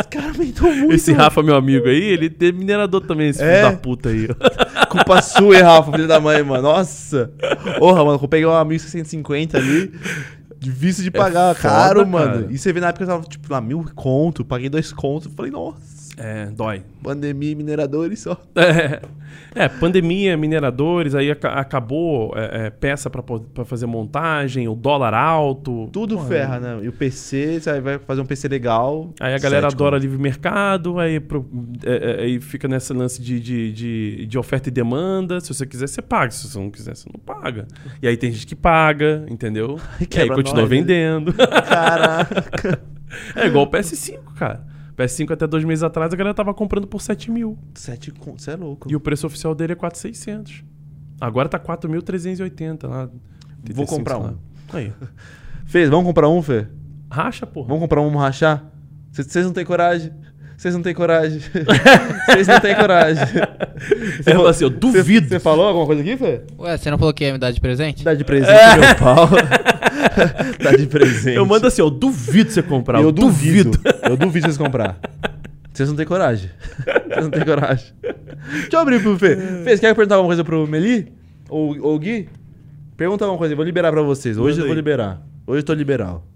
Os 0.00 0.06
caras 0.06 0.36
aumentou 0.36 0.74
muito. 0.74 0.92
Esse 0.94 1.12
Rafa, 1.12 1.42
meu 1.42 1.54
amigo 1.56 1.86
aí, 1.88 2.02
ele 2.02 2.34
é 2.40 2.52
minerador 2.52 3.00
também, 3.02 3.28
esse 3.28 3.42
É? 3.42 3.60
filho 3.60 3.70
da 3.72 3.76
puta 3.76 4.08
aí. 4.08 4.28
Culpa 4.90 5.22
sua, 5.22 5.56
hein, 5.56 5.62
Rafa, 5.62 5.92
filho 5.92 6.08
da 6.08 6.18
mãe, 6.20 6.42
mano. 6.42 6.62
Nossa. 6.62 7.30
Porra, 7.78 8.04
mano, 8.04 8.18
eu 8.22 8.28
peguei 8.28 8.46
uma 8.46 8.64
1650 8.64 9.56
ali. 9.58 9.92
Difícil 10.58 11.04
de 11.04 11.10
pagar, 11.10 11.52
É 11.52 11.54
foda, 11.54 11.68
caro, 11.74 11.94
cara. 12.00 12.06
mano. 12.06 12.46
E 12.50 12.58
você 12.58 12.72
vê 12.72 12.80
na 12.80 12.88
época 12.88 13.04
eu 13.04 13.08
tava, 13.08 13.22
tipo, 13.24 13.50
lá, 13.50 13.60
mil 13.60 13.84
conto, 13.94 14.44
paguei 14.44 14.68
dois 14.68 14.92
contos. 14.92 15.32
Falei, 15.34 15.50
nossa, 15.50 15.78
É, 16.22 16.46
dói. 16.46 16.82
pandemia 17.02 17.52
e 17.52 17.54
mineradores 17.54 18.20
só. 18.20 18.36
É, 19.54 19.64
é, 19.64 19.68
pandemia, 19.68 20.36
mineradores, 20.36 21.14
aí 21.14 21.30
aca- 21.30 21.52
acabou 21.52 22.32
é, 22.36 22.66
é, 22.66 22.70
peça 22.70 23.08
pra 23.08 23.64
fazer 23.64 23.86
montagem, 23.86 24.68
o 24.68 24.74
dólar 24.74 25.14
alto. 25.14 25.88
Tudo 25.92 26.16
Porra, 26.16 26.28
ferra, 26.28 26.60
né? 26.60 26.78
E 26.82 26.88
o 26.88 26.92
PC, 26.92 27.60
você 27.60 27.80
vai 27.80 27.98
fazer 27.98 28.20
um 28.20 28.26
PC 28.26 28.48
legal. 28.48 29.10
Aí 29.20 29.34
a 29.34 29.38
galera 29.38 29.68
sete 29.70 29.74
adora 29.74 29.98
livre 29.98 30.18
mercado, 30.18 30.98
aí, 30.98 31.18
pro- 31.20 31.48
é, 31.84 32.10
é, 32.20 32.22
aí 32.24 32.40
fica 32.40 32.66
nesse 32.68 32.92
lance 32.92 33.20
de, 33.22 33.38
de, 33.40 33.72
de, 33.72 34.26
de 34.26 34.38
oferta 34.38 34.68
e 34.68 34.72
demanda. 34.72 35.40
Se 35.40 35.52
você 35.54 35.64
quiser, 35.66 35.88
você 35.88 36.02
paga. 36.02 36.30
Se 36.32 36.48
você 36.48 36.58
não 36.58 36.70
quiser, 36.70 36.96
você 36.96 37.08
não 37.12 37.20
paga. 37.20 37.66
E 38.02 38.08
aí 38.08 38.16
tem 38.16 38.30
gente 38.32 38.46
que 38.46 38.56
paga, 38.56 39.24
entendeu? 39.28 39.78
E 40.12 40.20
aí 40.20 40.28
continua 40.28 40.62
nós, 40.62 40.70
né? 40.70 40.76
vendendo. 40.76 41.32
Caraca. 41.32 42.80
é 43.36 43.46
igual 43.46 43.64
o 43.64 43.70
PS5, 43.70 44.18
cara. 44.36 44.69
PS5 45.00 45.32
até 45.32 45.46
dois 45.46 45.64
meses 45.64 45.82
atrás 45.82 46.12
a 46.12 46.16
galera 46.16 46.34
tava 46.34 46.52
comprando 46.52 46.86
por 46.86 47.00
7 47.00 47.30
mil. 47.30 47.58
Sete 47.74 48.10
contos, 48.10 48.44
você 48.44 48.52
é 48.52 48.56
louco. 48.56 48.90
E 48.90 48.94
o 48.94 49.00
preço 49.00 49.26
oficial 49.26 49.54
dele 49.54 49.72
é 49.72 49.76
4,600. 49.76 50.62
Agora 51.20 51.48
tá 51.48 51.58
4.380 51.58 52.88
lá. 52.88 53.08
Vou 53.72 53.86
comprar 53.86 54.18
um. 54.18 54.36
Aí. 54.72 54.92
Fez, 55.66 55.88
vamos 55.88 56.06
comprar 56.06 56.28
um, 56.28 56.42
Fê? 56.42 56.66
Racha, 57.10 57.46
porra. 57.46 57.68
Vamos 57.68 57.82
comprar 57.82 58.00
um, 58.00 58.06
vamos 58.06 58.20
rachar? 58.20 58.64
Vocês 59.12 59.44
não 59.44 59.52
têm 59.52 59.64
coragem. 59.64 60.12
Vocês 60.56 60.74
não 60.74 60.82
têm 60.82 60.94
coragem. 60.94 61.40
Vocês 62.28 62.46
não 62.46 62.60
têm 62.60 62.74
coragem. 62.76 63.24
Você 64.22 64.32
falou 64.32 64.46
assim, 64.46 64.64
eu 64.64 64.70
duvido. 64.70 65.28
Você 65.28 65.40
falou 65.40 65.66
alguma 65.66 65.86
coisa 65.86 66.02
aqui, 66.02 66.16
Fê? 66.16 66.42
Ué, 66.58 66.76
você 66.76 66.90
não 66.90 66.98
falou 66.98 67.14
que 67.14 67.24
ia 67.24 67.32
me 67.32 67.38
dar 67.38 67.50
de 67.50 67.60
presente? 67.60 68.04
Dá 68.04 68.12
de 68.12 68.24
presente, 68.24 68.78
meu 68.78 68.94
pau. 68.96 69.28
Dá 70.62 70.72
de 70.76 70.86
presente. 70.86 71.36
Eu 71.36 71.46
mando 71.46 71.66
assim, 71.66 71.82
eu 71.82 71.90
duvido 71.90 72.50
você 72.50 72.62
comprar. 72.62 73.00
Eu 73.00 73.12
duvido. 73.12 73.78
Eu 74.02 74.16
duvido 74.16 74.46
vocês 74.46 74.56
comprar. 74.56 74.98
Vocês 75.72 75.88
não 75.88 75.96
têm 75.96 76.06
coragem. 76.06 76.50
Vocês 77.08 77.24
não 77.24 77.30
têm 77.30 77.44
coragem. 77.44 77.92
Deixa 78.02 78.68
eu 78.72 78.80
abrir 78.80 79.00
pro 79.00 79.18
Fê. 79.18 79.36
Fê, 79.36 79.76
você 79.76 79.78
quer 79.78 79.94
perguntar 79.94 80.16
alguma 80.16 80.28
coisa 80.28 80.44
pro 80.44 80.66
Meli? 80.66 81.12
Ou, 81.48 81.78
ou 81.80 81.98
Gui? 81.98 82.28
Pergunta 82.96 83.24
alguma 83.24 83.38
coisa, 83.38 83.52
eu 83.52 83.56
vou 83.56 83.64
liberar 83.64 83.92
pra 83.92 84.02
vocês. 84.02 84.36
Hoje 84.36 84.58
Manda 84.58 84.62
eu 84.62 84.66
vou 84.66 84.72
aí. 84.72 84.76
liberar. 84.76 85.22
Hoje 85.46 85.60
eu 85.60 85.64
tô 85.64 85.72
liberal. 85.72 86.26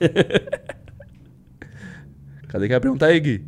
Cadê? 2.48 2.68
Quer 2.68 2.80
perguntar 2.80 3.06
aí, 3.06 3.20
Gui? 3.20 3.44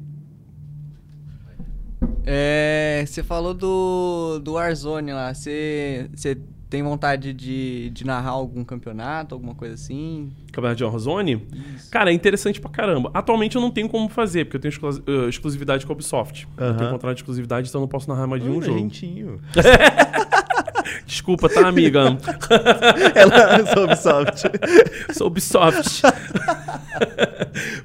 É, 2.27 3.05
você 3.07 3.23
falou 3.23 3.55
do, 3.55 4.39
do 4.41 4.53
Warzone 4.53 5.13
lá. 5.13 5.33
Você, 5.33 6.11
você 6.15 6.37
tem 6.71 6.83
vontade 6.83 7.33
de, 7.33 7.91
de 7.91 8.05
narrar 8.05 8.31
algum 8.31 8.63
campeonato, 8.63 9.35
alguma 9.35 9.55
coisa 9.55 9.75
assim? 9.75 10.31
Campeonato 10.53 10.77
de 10.77 10.85
Warzone? 10.85 11.47
Cara, 11.91 12.11
é 12.11 12.13
interessante 12.13 12.61
pra 12.61 12.71
caramba. 12.71 13.11
Atualmente 13.15 13.57
eu 13.57 13.63
não 13.63 13.71
tenho 13.71 13.89
como 13.89 14.09
fazer, 14.09 14.45
porque 14.45 14.57
eu 14.57 14.61
tenho 14.61 14.71
exclus- 14.71 15.03
eh, 15.07 15.29
exclusividade 15.29 15.87
com 15.87 15.93
a 15.93 15.95
Ubisoft. 15.95 16.47
Eu 16.57 16.67
Aham. 16.67 16.77
tenho 16.77 16.91
contrato 16.91 17.15
de 17.17 17.23
exclusividade, 17.23 17.69
então 17.69 17.81
eu 17.81 17.83
não 17.83 17.89
posso 17.89 18.09
narrar 18.09 18.27
mais 18.27 18.43
de 18.43 18.49
um 18.51 18.61
jogo. 18.61 18.79
gentinho. 18.79 19.41
desculpa, 21.07 21.49
tá, 21.49 21.67
amiga? 21.67 22.19
Ela 23.15 23.67
sou 23.75 23.85
Ubisoft. 23.85 24.43
Sou 25.17 25.27
Ubisoft. 25.29 26.03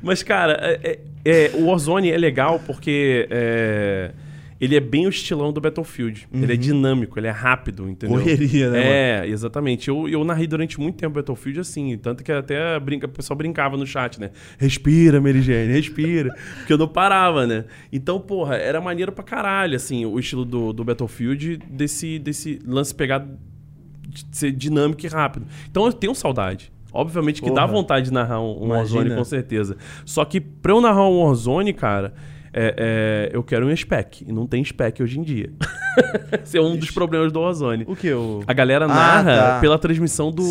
Mas, 0.01 0.23
cara, 0.23 0.53
é- 0.61 0.79
é- 0.91 0.99
é, 1.25 1.51
o 1.55 1.67
Warzone 1.67 2.11
é 2.11 2.17
legal 2.17 2.59
porque 2.65 3.27
é, 3.29 4.11
ele 4.63 4.77
é 4.77 4.79
bem 4.79 5.05
o 5.05 5.09
estilão 5.09 5.51
do 5.51 5.59
Battlefield. 5.59 6.25
Ele 6.31 6.53
é 6.53 6.55
dinâmico, 6.55 7.19
ele 7.19 7.27
é 7.27 7.31
rápido, 7.31 7.89
entendeu? 7.89 8.17
Correria, 8.17 8.69
né, 8.69 9.23
É, 9.23 9.27
exatamente. 9.27 9.89
Eu, 9.89 10.07
eu 10.07 10.23
narrei 10.23 10.47
durante 10.47 10.79
muito 10.79 10.95
tempo 10.95 11.15
Battlefield 11.15 11.59
assim, 11.59 11.97
tanto 11.97 12.23
que 12.23 12.31
até 12.31 12.79
brinca, 12.79 13.05
o 13.05 13.09
pessoal 13.09 13.37
brincava 13.37 13.75
no 13.75 13.85
chat, 13.85 14.21
né? 14.21 14.31
Respira, 14.57 15.19
Mary 15.19 15.41
Jane, 15.41 15.73
respira. 15.73 16.33
porque 16.59 16.71
eu 16.71 16.77
não 16.77 16.87
parava, 16.87 17.45
né? 17.45 17.65
Então, 17.91 18.21
porra, 18.21 18.55
era 18.55 18.79
maneiro 18.79 19.11
pra 19.11 19.21
caralho, 19.21 19.75
assim, 19.75 20.05
o 20.05 20.17
estilo 20.17 20.45
do, 20.45 20.71
do 20.71 20.85
Battlefield 20.85 21.57
desse, 21.69 22.17
desse 22.17 22.57
lance 22.65 22.95
pegado 22.95 23.37
de 24.07 24.25
ser 24.31 24.53
dinâmico 24.53 25.05
e 25.05 25.09
rápido. 25.09 25.45
Então 25.69 25.85
eu 25.85 25.91
tenho 25.91 26.15
saudade. 26.15 26.71
Obviamente 26.93 27.41
que 27.41 27.49
dá 27.49 27.63
Porra. 27.63 27.73
vontade 27.73 28.05
de 28.05 28.13
narrar 28.13 28.39
um, 28.39 28.63
um. 28.63 28.67
Warzone, 28.69 29.13
com 29.13 29.23
certeza. 29.25 29.75
Só 30.05 30.23
que 30.23 30.39
pra 30.39 30.71
eu 30.71 30.79
narrar 30.79 31.09
um 31.09 31.23
Warzone, 31.23 31.73
cara, 31.73 32.13
é, 32.53 33.29
é, 33.31 33.35
eu 33.35 33.43
quero 33.43 33.67
um 33.67 33.75
spec. 33.75 34.23
E 34.27 34.31
não 34.31 34.45
tem 34.47 34.63
spec 34.63 35.01
hoje 35.01 35.19
em 35.19 35.23
dia. 35.23 35.51
Esse 36.43 36.57
é 36.57 36.61
um 36.61 36.75
dos 36.77 36.91
problemas 36.91 37.31
do 37.31 37.39
Warzone. 37.41 37.83
O 37.87 37.95
que? 37.95 38.11
O... 38.13 38.41
A 38.47 38.53
galera 38.53 38.85
Ah, 38.85 38.87
narra 38.87 39.37
tá. 39.37 39.59
pela 39.59 39.77
transmissão 39.79 40.31
do, 40.31 40.43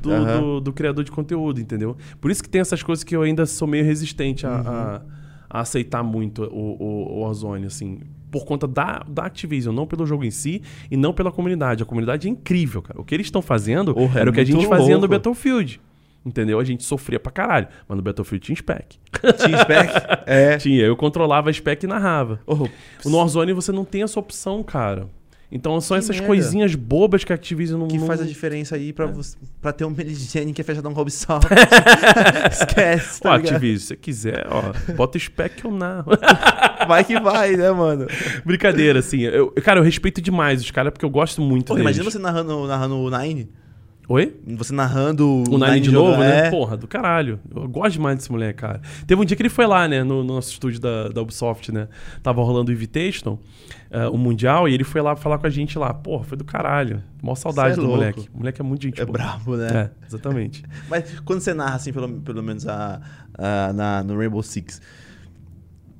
do, 0.00 0.24
do- 0.40 0.60
do 0.60 0.72
criador 0.72 1.02
de 1.04 1.10
conteúdo, 1.10 1.60
entendeu? 1.60 1.96
Por 2.20 2.30
isso 2.30 2.42
que 2.42 2.48
tem 2.48 2.60
essas 2.60 2.82
coisas 2.82 3.02
que 3.02 3.14
eu 3.16 3.22
ainda 3.22 3.44
sou 3.46 3.66
meio 3.66 3.84
resistente 3.84 4.46
a, 4.46 4.50
a- 4.50 5.02
a 5.48 5.60
aceitar 5.60 6.02
muito 6.02 6.42
o, 6.44 6.76
o, 6.82 7.18
o 7.18 7.20
Warzone, 7.22 7.66
assim. 7.66 8.00
Por 8.30 8.44
conta 8.44 8.66
da, 8.66 9.04
da 9.08 9.24
Activision, 9.26 9.74
não 9.74 9.86
pelo 9.86 10.04
jogo 10.04 10.24
em 10.24 10.30
si 10.30 10.60
e 10.90 10.96
não 10.96 11.12
pela 11.12 11.30
comunidade. 11.30 11.82
A 11.82 11.86
comunidade 11.86 12.26
é 12.26 12.30
incrível, 12.30 12.82
cara. 12.82 13.00
O 13.00 13.04
que 13.04 13.14
eles 13.14 13.28
estão 13.28 13.40
fazendo 13.40 13.94
é 13.96 14.20
era 14.20 14.28
o 14.28 14.32
que 14.32 14.40
a 14.40 14.44
gente 14.44 14.66
fazia 14.66 14.94
no 14.94 15.00
louco. 15.02 15.08
Battlefield. 15.08 15.80
Entendeu? 16.26 16.58
A 16.58 16.64
gente 16.64 16.82
sofria 16.82 17.20
pra 17.20 17.30
caralho. 17.30 17.68
Mas 17.88 17.96
no 17.96 18.02
Battlefield 18.02 18.44
tinha 18.44 18.56
spec. 18.56 18.98
Tinha 19.44 19.58
spec? 19.62 19.92
É. 20.26 20.56
Tinha. 20.56 20.82
Eu 20.84 20.96
controlava 20.96 21.48
a 21.50 21.52
spec 21.52 21.84
e 21.84 21.86
narrava. 21.86 22.40
Oh, 22.44 22.66
No 23.04 23.18
Warzone 23.18 23.52
você 23.52 23.70
não 23.70 23.84
tem 23.84 24.02
essa 24.02 24.18
opção, 24.18 24.60
cara. 24.64 25.06
Então 25.52 25.80
são 25.80 25.94
Que 25.96 26.00
essas 26.00 26.16
merda. 26.16 26.26
coisinhas 26.26 26.74
bobas 26.74 27.22
que 27.22 27.32
a 27.32 27.36
Activision 27.36 27.78
não... 27.78 27.86
que 27.86 28.00
faz 28.00 28.20
a 28.20 28.24
diferença 28.24 28.74
aí 28.74 28.92
pra, 28.92 29.06
você, 29.06 29.36
pra 29.62 29.72
ter 29.72 29.84
um 29.84 29.90
Meligene 29.90 30.52
que 30.52 30.60
é 30.60 30.64
fechadão 30.64 30.92
com 30.92 30.98
a 30.98 31.02
Ubisoft. 31.02 31.46
Esquece, 32.50 33.20
Ó, 33.20 33.28
tá 33.28 33.36
ligado? 33.36 33.52
Activision, 33.54 33.78
se 33.80 33.86
você 33.86 33.96
quiser, 33.96 34.46
ó, 34.50 34.72
bota 34.94 35.16
o 35.16 35.20
spec 35.20 35.54
que 35.54 35.64
eu 35.64 35.70
narro. 35.70 36.10
Vai 36.88 37.04
que 37.04 37.18
vai, 37.20 37.56
né, 37.56 37.70
mano? 37.72 38.06
Brincadeira, 38.44 38.98
assim. 39.00 39.22
Eu, 39.22 39.50
cara, 39.62 39.80
eu 39.80 39.84
respeito 39.84 40.20
demais 40.20 40.60
os 40.60 40.70
caras 40.70 40.92
porque 40.92 41.04
eu 41.04 41.10
gosto 41.10 41.40
muito 41.40 41.66
Porra, 41.66 41.78
deles. 41.78 41.96
imagina 41.96 42.10
você 42.10 42.18
narrando, 42.18 42.66
narrando 42.66 42.96
o 42.96 43.10
Nine. 43.10 43.48
Oi? 44.08 44.36
Você 44.56 44.72
narrando 44.72 45.42
O 45.50 45.58
Nine 45.58 45.80
de 45.80 45.90
novo, 45.90 46.18
né? 46.20 46.46
é. 46.46 46.50
Porra, 46.50 46.76
do 46.76 46.86
caralho. 46.86 47.40
Eu 47.52 47.66
gosto 47.68 47.92
demais 47.94 48.16
desse 48.16 48.30
moleque, 48.30 48.60
cara. 48.60 48.80
Teve 49.04 49.20
um 49.20 49.24
dia 49.24 49.36
que 49.36 49.42
ele 49.42 49.48
foi 49.48 49.66
lá, 49.66 49.88
né, 49.88 50.04
no, 50.04 50.22
no 50.22 50.34
nosso 50.34 50.50
estúdio 50.52 50.78
da, 50.80 51.08
da 51.08 51.20
Ubisoft, 51.20 51.72
né? 51.72 51.88
Tava 52.22 52.40
rolando 52.44 52.70
o 52.70 52.72
Invitation, 52.74 53.36
eh, 53.90 54.06
o 54.06 54.16
Mundial, 54.16 54.68
e 54.68 54.74
ele 54.74 54.84
foi 54.84 55.00
lá 55.02 55.16
falar 55.16 55.38
com 55.38 55.46
a 55.48 55.50
gente 55.50 55.76
lá. 55.76 55.92
Porra, 55.92 56.22
foi 56.22 56.38
do 56.38 56.44
caralho. 56.44 57.02
Mó 57.20 57.34
saudade 57.34 57.72
é 57.72 57.74
do 57.74 57.80
louco. 57.82 57.96
moleque. 57.96 58.28
O 58.32 58.38
moleque 58.38 58.60
é 58.60 58.64
muito 58.64 58.82
gente 58.82 59.00
É 59.00 59.04
boa. 59.04 59.18
brabo, 59.18 59.56
né? 59.56 59.68
É, 59.74 60.06
exatamente. 60.06 60.62
Mas 60.88 61.18
quando 61.24 61.40
você 61.40 61.52
narra, 61.52 61.74
assim, 61.74 61.92
pelo, 61.92 62.08
pelo 62.20 62.42
menos 62.44 62.64
a, 62.68 63.00
a- 63.36 63.72
na, 63.72 64.04
no 64.04 64.16
Rainbow 64.16 64.40
Six, 64.42 64.80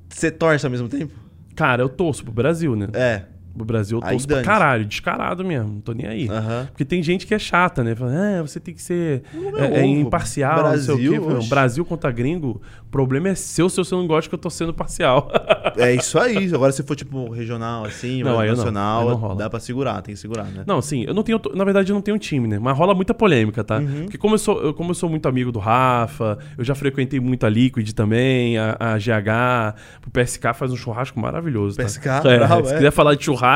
você 0.09 0.31
torce 0.31 0.65
ao 0.65 0.71
mesmo 0.71 0.87
tempo? 0.87 1.13
Cara, 1.55 1.81
eu 1.83 1.89
torço 1.89 2.23
pro 2.23 2.31
Brasil, 2.31 2.73
né? 2.75 2.87
É. 2.93 3.23
Pro 3.57 3.65
Brasil 3.65 3.97
eu 3.97 4.03
Aí 4.03 4.11
torço 4.11 4.27
pra 4.27 4.41
caralho, 4.41 4.85
descarado 4.85 5.43
mesmo. 5.43 5.73
Não 5.73 5.81
tô 5.81 5.93
nem 5.93 6.07
aí. 6.07 6.29
Porque 6.67 6.85
tem 6.85 7.01
gente 7.03 7.25
que 7.25 7.33
é 7.33 7.39
chata, 7.39 7.83
né? 7.83 7.95
Fala, 7.95 8.11
ah, 8.11 8.41
você 8.41 8.59
tem 8.59 8.73
que 8.73 8.81
ser 8.81 9.23
é, 9.57 9.65
é 9.65 9.79
é 9.79 9.85
imparcial, 9.85 10.63
não 10.63 10.77
sei 10.77 10.93
o 10.93 10.97
Brasil, 10.97 11.39
quê. 11.41 11.47
Brasil 11.49 11.85
contra 11.85 12.11
gringo, 12.11 12.61
o 12.85 12.89
problema 12.89 13.29
é 13.29 13.35
seu 13.35 13.69
se 13.69 13.77
você 13.77 13.95
não 13.95 14.07
gosta 14.07 14.29
que 14.29 14.35
eu 14.35 14.39
tô 14.39 14.49
sendo 14.49 14.73
parcial. 14.73 15.29
É 15.77 15.93
isso 15.93 16.17
aí. 16.17 16.51
Agora, 16.53 16.71
se 16.71 16.81
for 16.81 16.95
tipo 16.95 17.29
regional, 17.29 17.85
assim, 17.85 18.23
Não, 18.23 18.43
nacional, 18.43 19.09
Aí 19.09 19.15
não 19.15 19.35
dá 19.35 19.47
pra 19.47 19.59
segurar, 19.59 20.01
tem 20.01 20.15
que 20.15 20.19
segurar, 20.19 20.45
né? 20.45 20.63
não, 20.65 20.81
sim, 20.81 21.03
eu 21.03 21.13
não 21.13 21.21
tenho. 21.21 21.39
Na 21.53 21.63
verdade, 21.63 21.91
eu 21.91 21.93
não 21.93 22.01
tenho 22.01 22.17
time, 22.17 22.47
né? 22.47 22.57
Mas 22.59 22.75
rola 22.75 22.95
muita 22.95 23.13
polêmica, 23.13 23.63
tá? 23.63 23.77
Uhum. 23.77 24.03
Porque 24.03 24.17
como 24.17 24.33
eu, 24.33 24.39
sou, 24.39 24.73
como 24.73 24.91
eu 24.91 24.95
sou 24.95 25.07
muito 25.07 25.27
amigo 25.27 25.51
do 25.51 25.59
Rafa, 25.59 26.39
eu 26.57 26.63
já 26.63 26.73
frequentei 26.73 27.19
muito 27.19 27.45
a 27.45 27.49
Liquid 27.49 27.91
também, 27.91 28.57
a, 28.57 28.75
a 28.79 28.97
GH, 28.97 29.75
o 30.07 30.09
PSK 30.09 30.53
faz 30.55 30.71
um 30.71 30.75
churrasco 30.75 31.19
maravilhoso. 31.19 31.77
Tá? 31.77 31.83
PSK, 31.83 32.07
é, 32.07 32.37
bravo, 32.37 32.65
Se 32.65 32.73
é. 32.73 32.77
quiser 32.77 32.91
falar 32.91 33.13
de 33.15 33.23
churrasco, 33.23 33.46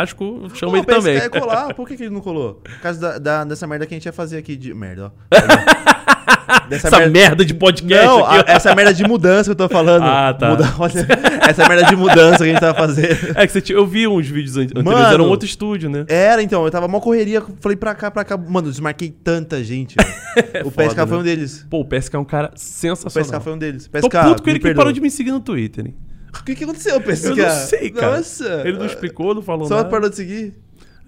chama 0.54 0.72
Pô, 0.72 0.78
ele 0.78 0.80
o 0.80 0.86
também. 0.86 1.16
ia 1.16 1.30
colar. 1.30 1.74
Por 1.74 1.88
que, 1.88 1.96
que 1.98 2.04
ele 2.04 2.14
não 2.14 2.22
colou? 2.22 2.56
Por 2.56 2.80
causa 2.80 3.00
da, 3.00 3.18
da- 3.18 3.44
dessa 3.46 3.66
merda 3.68 3.86
que 3.86 3.94
a 3.94 3.98
gente 3.98 4.06
ia 4.06 4.14
fazer 4.14 4.38
aqui 4.38 4.56
de. 4.56 4.74
Merda, 4.74 5.12
ó. 5.32 5.32
Dessa 6.68 6.88
Essa 6.88 7.08
merda 7.08 7.46
de 7.46 7.54
podcast 7.54 8.06
Não, 8.06 8.26
aqui. 8.26 8.50
a- 8.52 8.54
essa 8.56 8.76
merda 8.76 8.94
de 8.94 9.04
mudança 9.04 9.44
que 9.46 9.52
eu 9.52 9.56
tô 9.68 9.70
falando. 9.74 10.04
Ah, 10.04 10.34
tá. 10.34 10.50
Muda- 10.50 10.74
olha, 10.80 11.08
essa 11.48 11.68
merda 11.68 11.86
de 11.86 11.96
mudança 11.96 12.38
que 12.38 12.44
a 12.44 12.48
gente 12.48 12.60
tava 12.60 12.78
fazendo. 12.78 13.38
É 13.38 13.46
que 13.48 13.54
você 13.54 13.62
tinha- 13.62 13.78
eu 13.78 13.86
vi 13.86 14.08
uns 14.08 14.28
vídeos 14.28 14.58
an- 14.58 14.62
anteriores, 14.64 14.86
Mano. 15.00 15.14
era 15.14 15.24
um 15.24 15.28
outro 15.30 15.46
estúdio, 15.46 15.90
né? 15.90 16.06
Era, 16.10 16.42
então, 16.44 16.64
eu 16.66 16.72
tava 16.72 16.88
mó 16.88 17.00
correria, 17.00 17.42
falei 17.62 17.76
pra 17.78 17.94
cá, 17.96 18.12
pra 18.12 18.24
cá. 18.26 18.38
Mano, 18.38 18.68
eu 18.68 18.72
desmarquei 18.72 19.10
tanta 19.10 19.64
gente. 19.64 19.96
velho. 19.96 20.68
o 20.68 20.72
foda, 20.72 20.88
PSK 20.90 20.96
foi 21.08 21.08
né? 21.08 21.18
um 21.18 21.24
deles. 21.24 21.68
Pô, 21.70 21.80
o 21.82 21.86
PSK 21.86 22.16
é 22.16 22.20
um 22.20 22.26
cara 22.26 22.52
O 22.54 22.60
sensacional. 22.60 23.30
PSK 23.32 23.44
foi 23.44 23.54
um 23.54 23.58
deles. 23.58 23.88
Tô 23.88 23.92
PSK, 24.10 24.18
puto 24.30 24.44
com 24.44 24.50
ele 24.50 24.60
que 24.60 24.74
parou 24.74 24.92
de 24.92 25.00
me 25.02 25.10
seguir 25.12 25.32
no 25.32 25.40
Twitter, 25.40 25.88
hein? 25.88 25.96
O 26.40 26.44
que, 26.44 26.56
que 26.56 26.64
aconteceu, 26.64 27.00
PSK? 27.02 27.26
Eu 27.28 27.36
não 27.36 27.50
sei, 27.50 27.90
cara. 27.92 28.18
Nossa. 28.18 28.62
Ele 28.66 28.78
não 28.78 28.86
explicou, 28.86 29.36
não 29.36 29.42
falou 29.42 29.68
Só 29.68 29.78
nada. 29.78 29.90
parou 29.90 30.10
de 30.10 30.16
seguir? 30.16 30.54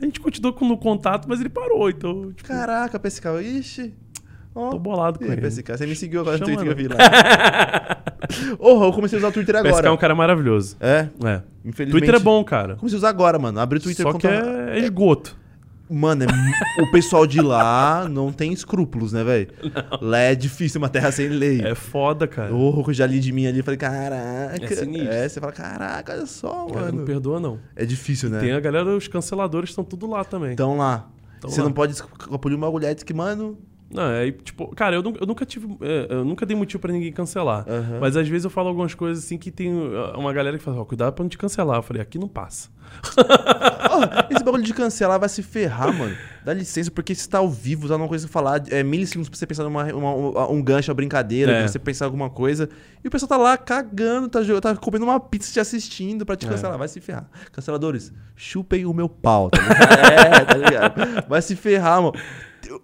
A 0.02 0.06
gente 0.06 0.20
continuou 0.20 0.54
com 0.54 0.68
no 0.68 0.78
contato, 0.78 1.28
mas 1.30 1.40
ele 1.40 1.50
parou, 1.50 1.90
então, 1.90 2.32
tipo, 2.34 2.48
Caraca, 2.48 3.00
PSK. 3.00 3.26
Ixi. 3.42 3.94
Ó. 4.56 4.70
tô 4.72 4.78
bolado 4.80 5.18
E 5.22 5.26
com 5.26 5.32
aí, 5.32 5.38
ele. 5.40 5.48
PSK, 5.50 5.78
você 5.78 5.88
me 5.88 5.96
seguiu 5.96 6.22
agora 6.22 6.38
no 6.38 6.46
Chama 6.46 6.58
Twitter 6.58 6.76
que 6.76 6.84
eu 6.84 6.90
vi 6.90 6.94
lá. 6.94 8.04
oh, 8.60 8.84
eu 8.86 8.92
comecei 8.94 9.18
a 9.18 9.20
usar 9.20 9.30
o 9.30 9.32
Twitter 9.32 9.56
PSK 9.56 9.68
agora. 9.68 9.88
é 9.88 9.92
um 9.92 9.98
cara 9.98 10.14
maravilhoso. 10.14 10.76
É, 10.80 11.08
É. 11.26 11.42
infelizmente. 11.66 11.92
Twitter 12.02 12.16
é 12.16 12.20
bom, 12.24 12.44
cara. 12.44 12.76
Comecei 12.76 12.98
a 12.98 13.00
usar 13.00 13.10
agora, 13.10 13.40
mano. 13.40 13.60
Abri 13.60 13.80
o 13.80 13.82
Twitter 13.82 14.04
Só 14.04 14.14
que 14.14 14.28
é 14.28 14.78
esgoto. 14.80 15.36
Mano, 15.94 16.24
é 16.24 16.82
o 16.82 16.90
pessoal 16.90 17.28
de 17.28 17.40
lá 17.40 18.08
não 18.10 18.32
tem 18.32 18.52
escrúpulos, 18.52 19.14
né, 19.14 19.24
velho? 19.24 19.50
Lá 20.02 20.18
é 20.18 20.34
difícil, 20.34 20.82
uma 20.82 20.90
terra 20.90 21.12
sem 21.12 21.28
lei. 21.30 21.62
É 21.62 21.76
foda, 21.76 22.28
cara. 22.28 22.54
Oh, 22.54 22.84
eu 22.88 22.94
já 22.94 23.06
li 23.06 23.20
de 23.20 23.32
mim 23.32 23.46
ali, 23.46 23.62
falei, 23.62 23.78
caraca. 23.78 24.58
É 24.60 24.68
sinistro. 24.76 25.14
É, 25.14 25.30
você 25.30 25.40
fala, 25.40 25.52
caraca, 25.52 26.14
olha 26.14 26.26
só, 26.26 26.66
Cara, 26.66 26.88
não 26.88 26.94
mano. 26.94 27.06
perdoa, 27.06 27.40
não. 27.40 27.60
É 27.76 27.86
difícil, 27.86 28.30
né? 28.30 28.40
Tem 28.40 28.52
a 28.52 28.60
galera, 28.60 28.90
os 28.96 29.08
canceladores 29.08 29.70
estão 29.70 29.84
tudo 29.84 30.08
lá 30.08 30.24
também. 30.24 30.54
Então 30.54 30.78
lá. 30.78 31.10
Então 31.38 31.52
você 31.52 31.60
lá. 31.62 31.66
não 31.68 31.74
pode 31.74 31.94
escapulir 31.94 32.58
uma 32.58 32.72
mulher 32.72 32.96
que, 32.96 33.14
mano. 33.14 33.58
Não, 33.94 34.10
é 34.12 34.32
tipo, 34.32 34.68
cara, 34.76 34.96
eu, 34.96 35.04
eu 35.22 35.28
nunca 35.28 35.46
tive. 35.46 35.68
é, 35.82 36.08
eu 36.10 36.26
nunca 36.26 36.46
dei 36.46 36.56
motivo 36.58 36.80
pra 36.82 36.92
ninguém 36.92 37.12
cancelar. 37.12 37.66
Aham. 37.68 38.00
Mas 38.02 38.18
às 38.18 38.28
vezes 38.28 38.44
eu 38.46 38.50
falo 38.50 38.68
algumas 38.70 38.94
coisas 38.96 39.24
assim 39.24 39.38
que 39.38 39.52
tem 39.52 39.72
uh, 39.74 40.18
uma 40.18 40.34
galera 40.34 40.58
que 40.58 40.64
fala, 40.64 40.82
ó, 40.82 40.86
cuidado 40.86 41.14
pra 41.14 41.24
não 41.24 41.30
te 41.30 41.38
cancelar. 41.38 41.78
Eu 41.78 41.84
falei, 41.84 42.02
aqui 42.02 42.18
não 42.18 42.28
passa. 42.28 42.70
Ó, 43.90 44.02
esse 44.30 44.44
bagulho 44.44 44.62
de 44.64 44.74
cancelar 44.74 45.20
vai 45.20 45.30
se 45.30 45.42
ferrar, 45.42 45.92
mano. 45.94 46.16
Dá 46.44 46.54
licença, 46.54 46.92
porque 46.92 47.14
você 47.16 47.28
tá 47.30 47.38
ao 47.40 47.50
vivo, 47.50 47.88
tá 47.88 47.98
numa 47.98 48.08
coisa 48.08 48.28
pra 48.28 48.34
falar. 48.34 48.62
É 48.70 48.84
milissegundos 48.84 49.30
pra 49.30 49.38
você 49.38 49.48
pensar 49.48 49.64
numa 49.64 49.86
uma- 49.94 50.50
um 50.50 50.62
gancho, 50.62 50.92
uma 50.92 50.96
brincadeira, 50.96 51.52
É. 51.52 51.60
pra 51.60 51.68
você 51.68 51.80
pensar 51.80 52.06
alguma 52.06 52.30
coisa. 52.30 52.70
E 53.04 53.08
o 53.08 53.12
pessoal 53.12 53.30
tá 53.30 53.38
lá 53.38 53.58
cagando, 53.58 54.28
tá, 54.30 54.40
tá 54.62 54.76
comendo 54.76 55.06
uma 55.06 55.20
pizza 55.20 55.52
te 55.54 55.60
assistindo 55.60 56.26
pra 56.26 56.36
te 56.36 56.46
É. 56.46 56.50
cancelar. 56.50 56.78
Vai 56.78 56.88
se 56.88 57.00
ferrar. 57.00 57.28
Canceladores, 57.52 58.12
chupem 58.36 58.86
o 58.86 58.94
meu 58.94 59.08
pau, 59.08 59.50
tá 59.50 59.60
ligado? 59.62 59.82
é, 60.36 60.46
tá 60.46 60.58
ligado? 60.58 61.28
Vai 61.30 61.42
se 61.42 61.56
ferrar, 61.56 62.02
mano. 62.02 62.14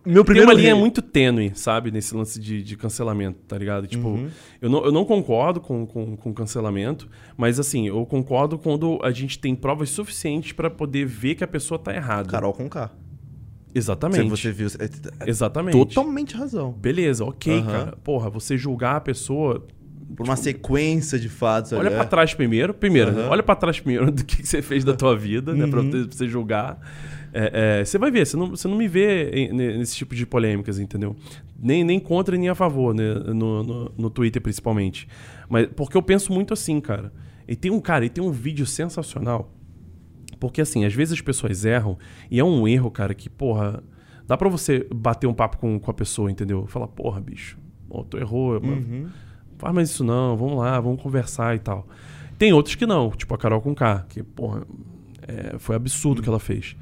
Meu 0.05 0.23
Tem 0.23 0.25
primeiro 0.25 0.49
uma 0.49 0.53
linha 0.53 0.73
rei- 0.73 0.79
muito 0.79 1.01
tênue, 1.01 1.51
sabe, 1.55 1.91
nesse 1.91 2.15
lance 2.15 2.39
de, 2.39 2.63
de 2.63 2.77
cancelamento, 2.77 3.39
tá 3.47 3.57
ligado? 3.57 3.85
Tipo, 3.85 4.07
Uhum. 4.09 4.29
eu, 4.61 4.69
não, 4.69 4.85
eu 4.85 4.91
não 4.91 5.03
concordo 5.05 5.59
com, 5.59 5.85
com, 5.85 6.15
com 6.15 6.33
cancelamento, 6.33 7.07
mas 7.37 7.59
assim, 7.59 7.87
eu 7.87 8.05
concordo 8.05 8.57
quando 8.57 8.97
a 9.03 9.11
gente 9.11 9.37
tem 9.37 9.53
provas 9.53 9.89
suficientes 9.89 10.53
pra 10.53 10.69
poder 10.69 11.05
ver 11.05 11.35
que 11.35 11.43
a 11.43 11.47
pessoa 11.47 11.77
tá 11.77 11.93
errada. 11.93 12.29
Carol 12.29 12.53
com 12.53 12.69
K. 12.69 12.89
Exatamente. 13.75 14.23
Se 14.23 14.29
você 14.29 14.51
viu. 14.51 14.67
É, 14.79 15.25
é 15.25 15.29
Exatamente. 15.29 15.73
totalmente 15.77 16.35
razão. 16.35 16.71
Beleza, 16.71 17.23
ok, 17.23 17.59
Aham. 17.59 17.65
cara. 17.71 17.97
Porra, 18.03 18.29
você 18.29 18.57
julgar 18.57 18.95
a 18.95 19.01
pessoa. 19.01 19.65
Por 20.15 20.25
uma 20.25 20.35
sequência 20.35 21.19
de 21.19 21.29
fatos. 21.29 21.71
Olha 21.73 21.89
é. 21.89 22.03
trás 22.03 22.33
primeiro. 22.33 22.73
Primeiro, 22.73 23.11
né? 23.11 23.21
Aham. 23.21 23.29
olha 23.29 23.43
pra 23.43 23.55
trás 23.55 23.79
primeiro 23.79 24.09
do 24.11 24.25
que, 24.25 24.37
que 24.37 24.47
você 24.47 24.59
fez 24.59 24.83
da 24.83 24.95
tua 24.95 25.15
vida, 25.15 25.53
né? 25.53 25.67
Pra 25.67 25.81
Uhum. 25.81 26.07
você 26.09 26.27
julgar. 26.27 26.79
É, 27.33 27.79
é, 27.81 27.85
você 27.85 27.97
vai 27.97 28.09
ver, 28.11 28.25
você 28.25 28.35
não, 28.37 28.49
você 28.51 28.67
não 28.67 28.75
me 28.77 28.87
vê 28.87 29.49
nesse 29.53 29.95
tipo 29.95 30.15
de 30.15 30.25
polêmicas, 30.25 30.79
entendeu? 30.79 31.15
Nem, 31.61 31.83
nem 31.83 31.99
contra 31.99 32.35
nem 32.37 32.49
a 32.49 32.55
favor, 32.55 32.93
né? 32.93 33.13
No, 33.33 33.63
no, 33.63 33.91
no 33.97 34.09
Twitter, 34.09 34.41
principalmente. 34.41 35.07
Mas 35.47 35.67
porque 35.75 35.95
eu 35.97 36.01
penso 36.01 36.31
muito 36.33 36.53
assim, 36.53 36.79
cara. 36.79 37.11
E 37.47 37.55
tem 37.55 37.71
um 37.71 37.79
cara, 37.79 38.05
e 38.05 38.09
tem 38.09 38.23
um 38.23 38.31
vídeo 38.31 38.65
sensacional. 38.65 39.51
Porque 40.39 40.61
assim, 40.61 40.85
às 40.85 40.93
vezes 40.93 41.13
as 41.15 41.21
pessoas 41.21 41.65
erram, 41.65 41.97
e 42.31 42.39
é 42.39 42.43
um 42.43 42.67
erro, 42.67 42.89
cara, 42.89 43.13
que, 43.13 43.29
porra, 43.29 43.83
dá 44.25 44.37
pra 44.37 44.47
você 44.47 44.87
bater 44.93 45.27
um 45.27 45.33
papo 45.33 45.57
com, 45.57 45.77
com 45.79 45.91
a 45.91 45.93
pessoa, 45.93 46.31
entendeu? 46.31 46.65
Falar, 46.67 46.87
porra, 46.87 47.19
bicho, 47.19 47.57
ó, 47.89 48.03
tu 48.03 48.17
errou, 48.17 48.53
Uhum. 48.63 49.07
faz 49.57 49.73
mais 49.75 49.89
isso 49.89 50.03
não, 50.03 50.37
vamos 50.37 50.57
lá, 50.57 50.79
vamos 50.79 51.01
conversar 51.01 51.55
e 51.55 51.59
tal. 51.59 51.85
Tem 52.37 52.53
outros 52.53 52.75
que 52.75 52.85
não, 52.85 53.09
tipo 53.11 53.33
a 53.35 53.37
Carol 53.37 53.59
com 53.59 53.75
K, 53.75 54.05
que, 54.07 54.23
porra, 54.23 54.65
é, 55.27 55.57
foi 55.59 55.75
absurdo 55.75 56.19
o 56.19 56.23
que 56.23 56.29
ela 56.29 56.39
fez. 56.39 56.77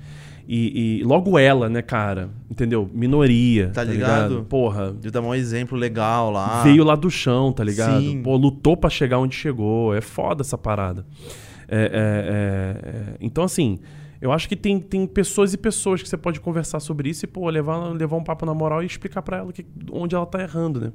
E, 0.47 0.99
e 0.99 1.03
logo 1.03 1.37
ela, 1.37 1.67
né, 1.67 1.81
cara? 1.81 2.29
Entendeu? 2.49 2.89
Minoria. 2.93 3.69
Tá 3.73 3.83
ligado? 3.83 4.45
Porra. 4.47 4.93
De 4.93 5.11
dar 5.11 5.21
um 5.21 5.35
exemplo 5.35 5.77
legal 5.77 6.31
lá. 6.31 6.63
Veio 6.63 6.85
lá 6.85 6.95
do 6.95 7.09
chão, 7.09 7.51
tá 7.51 7.63
ligado? 7.65 8.01
Sim. 8.01 8.21
Pô, 8.23 8.37
lutou 8.37 8.77
pra 8.77 8.89
chegar 8.89 9.19
onde 9.19 9.35
chegou. 9.35 9.93
É 9.93 9.99
foda 9.99 10.43
essa 10.43 10.57
parada. 10.57 11.05
É, 11.67 11.77
é, 11.77 11.81
é, 11.83 12.89
é. 12.89 13.17
Então, 13.19 13.43
assim, 13.43 13.79
eu 14.21 14.31
acho 14.31 14.47
que 14.47 14.55
tem, 14.55 14.79
tem 14.79 15.05
pessoas 15.05 15.53
e 15.53 15.57
pessoas 15.57 16.01
que 16.01 16.07
você 16.07 16.15
pode 16.15 16.39
conversar 16.39 16.79
sobre 16.79 17.09
isso 17.09 17.25
e, 17.25 17.27
pô, 17.27 17.49
levar, 17.49 17.91
levar 17.91 18.15
um 18.15 18.23
papo 18.23 18.45
na 18.45 18.53
moral 18.53 18.81
e 18.81 18.85
explicar 18.85 19.21
pra 19.21 19.37
ela 19.37 19.51
que, 19.51 19.65
onde 19.91 20.15
ela 20.15 20.25
tá 20.25 20.41
errando, 20.41 20.79
né? 20.79 20.93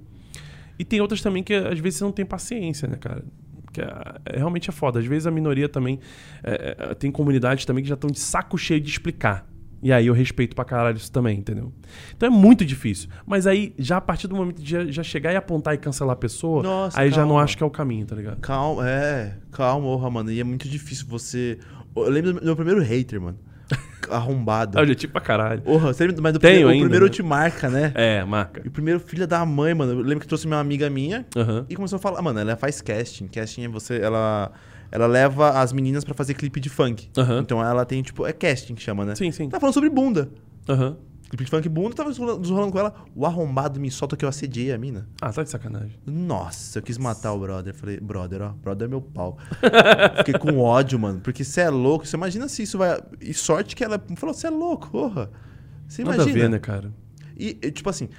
E 0.79 0.85
tem 0.85 1.01
outras 1.01 1.21
também 1.21 1.43
que 1.43 1.53
às 1.53 1.79
vezes 1.79 1.99
você 1.99 2.05
não 2.05 2.13
tem 2.13 2.25
paciência, 2.25 2.89
né, 2.89 2.97
cara? 2.97 3.23
Que 3.73 3.81
é, 3.81 3.87
é- 4.27 4.37
realmente 4.39 4.69
é 4.69 4.73
foda. 4.73 4.99
Às 4.99 5.07
vezes 5.07 5.27
a 5.27 5.31
minoria 5.31 5.69
também. 5.69 5.99
é, 6.45 6.77
é, 6.79 6.95
tem 6.95 7.11
comunidades 7.11 7.65
também 7.65 7.83
que 7.83 7.89
já 7.89 7.95
estão 7.95 8.11
de 8.11 8.19
saco 8.21 8.57
cheio 8.59 8.81
de 8.81 8.91
explicar. 8.91 9.47
E 9.85 9.93
aí 9.93 10.07
eu 10.07 10.15
respeito 10.15 10.55
pra 10.55 10.65
caralho 10.65 10.97
isso 10.97 11.11
também, 11.11 11.37
entendeu? 11.39 11.73
Então 12.17 12.29
é 12.29 12.31
muito 12.31 12.65
difícil. 12.65 13.09
Mas 13.27 13.49
aí, 13.49 13.75
já 13.77 13.97
a 13.97 14.01
partir 14.01 14.29
do 14.29 14.37
momento 14.37 14.63
de 14.63 14.93
já, 14.93 15.03
chegar 15.03 15.33
e 15.33 15.37
apontar 15.37 15.75
e 15.75 15.79
cancelar 15.79 16.13
a 16.13 16.17
pessoa, 16.17 16.63
Nossa, 16.63 17.01
aí 17.01 17.11
já 17.11 17.23
não 17.23 17.31
calma. 17.31 17.43
acho 17.43 17.57
que 17.57 17.65
é 17.65 17.67
o 17.67 17.71
caminho, 17.71 18.07
tá 18.07 18.15
ligado? 18.15 18.39
Calma, 18.41 18.89
é, 18.89 19.37
calma, 19.51 19.87
orra, 19.89 20.09
mano. 20.09 20.31
E 20.31 20.39
é 20.39 20.45
muito 20.45 20.69
difícil 20.69 21.07
você. 21.09 21.59
Eu 21.97 22.09
lembro 22.09 22.33
do 22.35 22.45
meu 22.45 22.55
primeiro 22.55 22.81
hater, 22.81 23.21
mano. 23.21 23.39
Arrombado. 24.13 24.79
Já 24.87 24.95
tive 24.95 25.13
pra 25.13 25.21
caralho. 25.21 25.63
Orra, 25.65 25.93
você 25.93 26.07
lembra, 26.07 26.23
mas 26.23 26.33
do 26.35 26.39
Tenho 26.39 26.53
primeiro, 26.53 26.69
ainda, 26.71 26.85
o 26.85 26.85
primeiro 26.87 27.05
né? 27.07 27.11
te 27.11 27.23
marca, 27.23 27.69
né? 27.69 27.93
É, 27.95 28.25
marca. 28.25 28.63
E 28.65 28.69
o 28.69 28.71
primeiro 28.71 29.01
filho 29.01 29.27
da 29.27 29.45
mãe, 29.45 29.75
mano. 29.75 29.93
Eu 29.93 29.99
lembro 29.99 30.21
que 30.21 30.27
trouxe 30.29 30.47
uma 30.47 30.59
amiga 30.59 30.89
minha 30.91 31.27
Aham. 31.37 31.67
e 31.69 31.75
começou 31.75 31.97
a 31.97 32.01
falar, 32.01 32.21
mano, 32.23 32.39
ela 32.41 32.57
faz 32.57 32.81
casting. 32.81 33.27
Casting 33.27 33.65
é 33.65 33.69
você, 33.69 34.01
ela 34.01 34.53
ela 34.91 35.07
leva 35.07 35.59
as 35.59 35.73
meninas 35.73 36.05
pra 36.05 36.13
fazer 36.13 36.35
clipe 36.35 36.61
de 36.61 36.69
funk. 36.69 37.09
Aham. 37.17 37.41
Então 37.41 37.65
ela 37.65 37.85
tem 37.87 38.03
tipo, 38.03 38.27
é 38.27 38.33
casting 38.33 38.75
que 38.75 38.83
chama, 38.83 39.07
né? 39.07 39.15
Sim, 39.15 39.33
sim. 39.33 39.49
Tá 39.49 39.59
falando 39.59 39.73
sobre 39.75 39.89
bunda. 39.89 40.29
Aham. 40.69 40.97
Clipe 41.33 41.45
de 41.45 41.51
funk 41.51 41.67
bunda, 41.71 41.97
tava 41.97 42.11
desrolando 42.11 42.71
com 42.71 42.79
ela. 42.79 42.95
O 43.17 43.25
arrombado 43.25 43.81
me 43.81 43.91
solta 43.91 44.19
que 44.19 44.23
eu 44.23 44.29
assediei 44.29 44.71
a 44.71 44.77
mina. 44.77 45.09
Ah, 45.19 45.33
tá 45.33 45.43
de 45.43 45.49
sacanagem. 45.49 45.99
Nossa, 46.05 46.79
eu 46.79 46.83
quis 46.83 46.99
matar 46.99 47.33
o 47.33 47.41
brother. 47.41 47.73
Falei, 47.73 47.99
brother, 47.99 48.43
ó, 48.43 48.51
brother 48.51 48.85
é 48.85 48.91
meu 48.91 49.01
pau. 49.01 49.39
Fiquei 50.19 50.39
com 50.39 50.59
ódio, 50.59 50.99
mano. 50.99 51.21
Porque 51.21 51.43
você 51.43 51.63
é 51.63 51.71
louco. 51.71 52.07
Você 52.07 52.19
imagina 52.19 52.47
se 52.49 52.65
isso 52.65 52.77
vai. 52.77 53.01
E 53.19 53.33
sorte 53.33 53.75
que 53.75 53.83
ela 53.83 53.99
falou, 54.15 54.35
você 54.35 54.47
é 54.47 54.51
louco, 54.51 54.91
porra. 54.91 55.31
Você 55.89 56.05
Nada 56.05 56.17
imagina. 56.17 56.39
a 56.39 56.43
ver, 56.43 56.51
né, 56.51 56.59
cara? 56.59 56.93
E, 57.35 57.55
tipo 57.71 57.89
assim, 57.89 58.11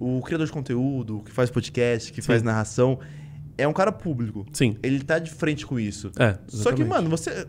o 0.00 0.22
criador 0.22 0.46
de 0.46 0.52
conteúdo, 0.54 1.20
que 1.26 1.30
faz 1.30 1.50
podcast, 1.50 2.10
que 2.10 2.22
Sim. 2.22 2.26
faz 2.26 2.42
narração, 2.42 2.98
é 3.58 3.68
um 3.68 3.74
cara 3.74 3.92
público. 3.92 4.46
Sim. 4.50 4.78
Ele 4.82 5.04
tá 5.04 5.18
de 5.18 5.30
frente 5.30 5.66
com 5.66 5.78
isso. 5.78 6.10
É. 6.18 6.38
Só 6.48 6.72
que, 6.72 6.80
exatamente. 6.80 6.88
mano, 6.88 7.10
você 7.10 7.46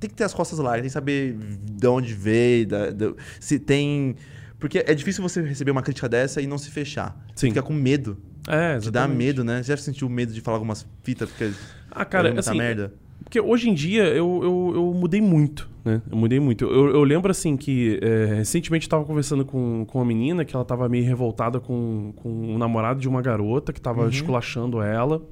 tem 0.00 0.08
que 0.10 0.16
ter 0.16 0.24
as 0.24 0.34
costas 0.34 0.58
largas, 0.58 0.80
tem 0.82 0.88
que 0.88 0.92
saber 0.92 1.36
de 1.36 1.86
onde 1.86 2.12
veio, 2.14 2.66
da- 2.66 2.90
da- 2.90 3.14
se 3.40 3.58
tem. 3.58 4.14
Porque 4.58 4.78
é 4.86 4.94
difícil 4.94 5.22
você 5.22 5.42
receber 5.42 5.70
uma 5.70 5.82
crítica 5.82 6.08
dessa 6.08 6.40
e 6.40 6.46
não 6.46 6.56
se 6.58 6.70
fechar. 6.70 7.16
Sim. 7.34 7.48
fica 7.48 7.62
com 7.62 7.72
medo. 7.72 8.16
É, 8.46 8.78
Te 8.78 8.90
dá 8.90 9.00
exatamente. 9.02 9.16
medo, 9.18 9.44
né? 9.44 9.62
Você 9.62 9.72
já 9.72 9.76
sentiu 9.76 10.08
medo 10.08 10.32
de 10.32 10.40
falar 10.40 10.56
algumas 10.58 10.86
fitas? 11.02 11.28
Porque 11.30 11.50
Ah, 11.90 12.04
cara, 12.04 12.28
muita 12.32 12.40
assim, 12.50 12.58
merda. 12.58 12.92
Porque 13.22 13.40
hoje 13.40 13.70
em 13.70 13.74
dia 13.74 14.04
eu, 14.04 14.40
eu, 14.42 14.72
eu 14.74 14.94
mudei 14.94 15.20
muito, 15.20 15.68
né? 15.84 16.02
Eu 16.10 16.16
mudei 16.16 16.38
muito. 16.38 16.64
Eu, 16.66 16.90
eu 16.90 17.02
lembro, 17.04 17.30
assim, 17.30 17.56
que 17.56 17.98
é, 18.02 18.34
recentemente 18.36 18.86
eu 18.86 18.90
tava 18.90 19.04
conversando 19.04 19.44
com, 19.46 19.84
com 19.88 19.98
uma 19.98 20.04
menina 20.04 20.44
que 20.44 20.54
ela 20.54 20.64
tava 20.64 20.86
meio 20.90 21.04
revoltada 21.06 21.58
com, 21.58 22.12
com 22.16 22.54
o 22.54 22.58
namorado 22.58 23.00
de 23.00 23.08
uma 23.08 23.22
garota 23.22 23.72
que 23.72 23.80
tava 23.80 24.08
esculachando 24.10 24.82
ela. 24.82 25.22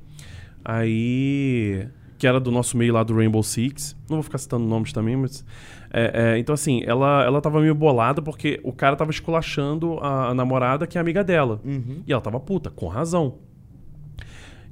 Aí. 0.65 1.87
Que 2.23 2.27
era 2.29 2.39
do 2.39 2.53
nosso 2.53 2.77
meio 2.77 2.95
lá 2.95 3.03
do 3.03 3.17
Rainbow 3.17 3.43
Six. 3.43 3.97
Não 4.09 4.19
vou 4.19 4.23
ficar 4.23 4.39
citando 4.39 4.65
nomes 4.65 4.93
também, 4.93 5.17
mas. 5.17 5.45
é, 5.93 6.35
é, 6.35 6.39
então, 6.39 6.53
assim, 6.55 6.81
ela, 6.87 7.25
ela 7.25 7.41
tava 7.41 7.61
meio 7.61 7.75
bolada 7.75 8.23
porque 8.23 8.61
o 8.63 8.73
cara 8.73 8.95
tava 8.95 9.11
esculachando 9.11 9.99
a, 9.99 10.29
a 10.29 10.35
namorada 10.35 10.87
que 10.87 10.97
é 10.97 11.01
amiga 11.01 11.25
dela. 11.25 11.61
Uhum. 11.65 12.05
E 12.07 12.13
ela 12.13 12.23
tava 12.23 12.39
puta, 12.39 12.71
com 12.71 12.87
razão. 12.87 13.39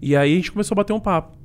E 0.01 0.15
aí 0.15 0.33
a 0.33 0.37
gente 0.37 0.53
começou 0.53 0.75
a 0.75 0.77
bater 0.77 0.93
um 0.93 1.01
papo. 1.01 1.37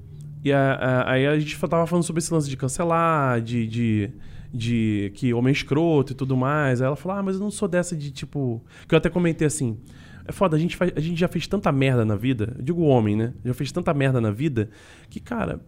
E 0.44 0.54
a- 0.54 0.74
a- 0.76 1.12
aí 1.14 1.26
a 1.26 1.40
gente 1.40 1.60
tava 1.60 1.88
falando 1.88 2.04
sobre 2.04 2.20
esse 2.20 2.32
lance 2.32 2.48
de 2.48 2.56
cancelar, 2.56 3.42
de, 3.42 3.66
de, 3.66 4.12
de 4.54 5.12
que 5.16 5.34
homem 5.34 5.50
é 5.50 5.54
escroto 5.54 6.12
e 6.14 6.16
tudo 6.16 6.38
mais. 6.38 6.82
Aí 6.82 6.86
ela 6.88 6.96
falou, 6.96 7.18
ah, 7.18 7.24
mas 7.24 7.34
eu 7.38 7.42
não 7.42 7.50
sou 7.50 7.68
dessa 7.68 7.96
de 7.96 8.12
tipo. 8.12 8.64
Que 8.88 8.94
eu 8.94 8.98
até 9.00 9.10
comentei 9.10 9.48
assim. 9.48 9.76
É 10.28 10.32
foda, 10.32 10.56
a 10.56 10.60
gente, 10.60 10.76
faz- 10.76 10.92
a 10.96 11.00
gente 11.00 11.20
já 11.20 11.28
fez 11.28 11.46
tanta 11.46 11.72
merda 11.72 12.04
na 12.04 12.16
vida. 12.16 12.54
Eu 12.58 12.64
digo 12.64 12.82
homem, 12.84 13.16
né? 13.16 13.34
Já 13.44 13.54
fez 13.54 13.72
tanta 13.72 13.94
merda 13.94 14.20
na 14.20 14.32
vida 14.32 14.70
que, 15.08 15.20
cara, 15.20 15.60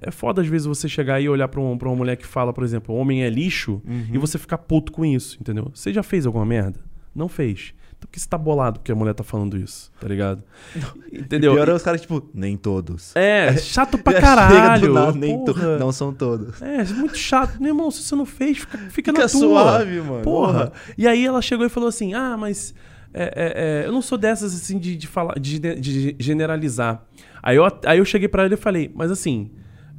é 0.00 0.10
foda 0.10 0.42
às 0.42 0.48
vezes 0.48 0.66
você 0.66 0.88
chegar 0.88 1.20
e 1.20 1.28
olhar 1.28 1.48
pra, 1.48 1.60
um, 1.60 1.76
pra 1.76 1.88
uma 1.88 1.96
mulher 1.96 2.16
que 2.16 2.26
fala, 2.26 2.52
por 2.52 2.64
exemplo, 2.64 2.94
homem 2.94 3.22
é 3.24 3.30
lixo, 3.30 3.82
e 4.12 4.18
você 4.18 4.38
ficar 4.38 4.58
puto 4.58 4.92
com 4.92 5.04
isso, 5.04 5.36
entendeu? 5.40 5.70
Você 5.74 5.92
já 5.92 6.02
fez 6.02 6.26
alguma 6.26 6.44
merda? 6.46 6.80
Não 7.14 7.28
fez. 7.28 7.74
Então 7.98 8.08
por 8.08 8.12
que 8.14 8.18
você 8.20 8.28
tá 8.28 8.36
bolado 8.36 8.80
porque 8.80 8.90
a 8.90 8.94
mulher 8.94 9.14
tá 9.14 9.22
falando 9.22 9.56
isso, 9.56 9.92
tá 10.00 10.08
ligado? 10.08 10.42
Entendeu? 11.12 11.52
E 11.52 11.54
pior 11.54 11.68
é 11.68 11.74
os 11.74 11.82
caras, 11.82 12.00
tipo, 12.00 12.28
nem 12.34 12.56
todos. 12.56 13.14
É, 13.14 13.54
chato 13.58 13.96
pra 14.02 14.20
caralho. 14.20 14.92
nada, 14.92 15.12
nem 15.12 15.44
to-. 15.44 15.54
Não 15.78 15.92
são 15.92 16.12
todos. 16.12 16.60
É, 16.60 16.82
muito 16.84 17.16
chato. 17.16 17.60
Meu 17.60 17.68
irmão, 17.68 17.90
se 17.90 18.02
você 18.02 18.16
não 18.16 18.26
fez, 18.26 18.58
fica, 18.58 18.78
fica, 18.78 18.90
Fica 18.90 19.12
na 19.12 19.18
tua. 19.28 19.28
suave, 19.28 20.00
mano. 20.00 20.22
Porra. 20.22 20.72
E 20.98 21.06
aí 21.06 21.24
ela 21.24 21.40
chegou 21.40 21.64
e 21.64 21.68
falou 21.68 21.88
assim: 21.88 22.12
ah, 22.14 22.36
mas 22.36 22.74
é, 23.14 23.22
é, 23.22 23.82
é, 23.82 23.86
eu 23.86 23.92
não 23.92 24.00
sou 24.02 24.16
dessas 24.16 24.54
assim 24.54 24.78
de, 24.78 24.96
de 24.96 25.06
falar, 25.06 25.38
de, 25.38 25.58
de 25.58 26.16
generalizar. 26.18 27.04
Aí 27.42 27.56
eu, 27.56 27.64
aí 27.84 27.98
eu 27.98 28.04
cheguei 28.04 28.28
pra 28.28 28.44
ela 28.44 28.54
e 28.54 28.56
falei, 28.56 28.90
mas 28.94 29.10
assim, 29.10 29.50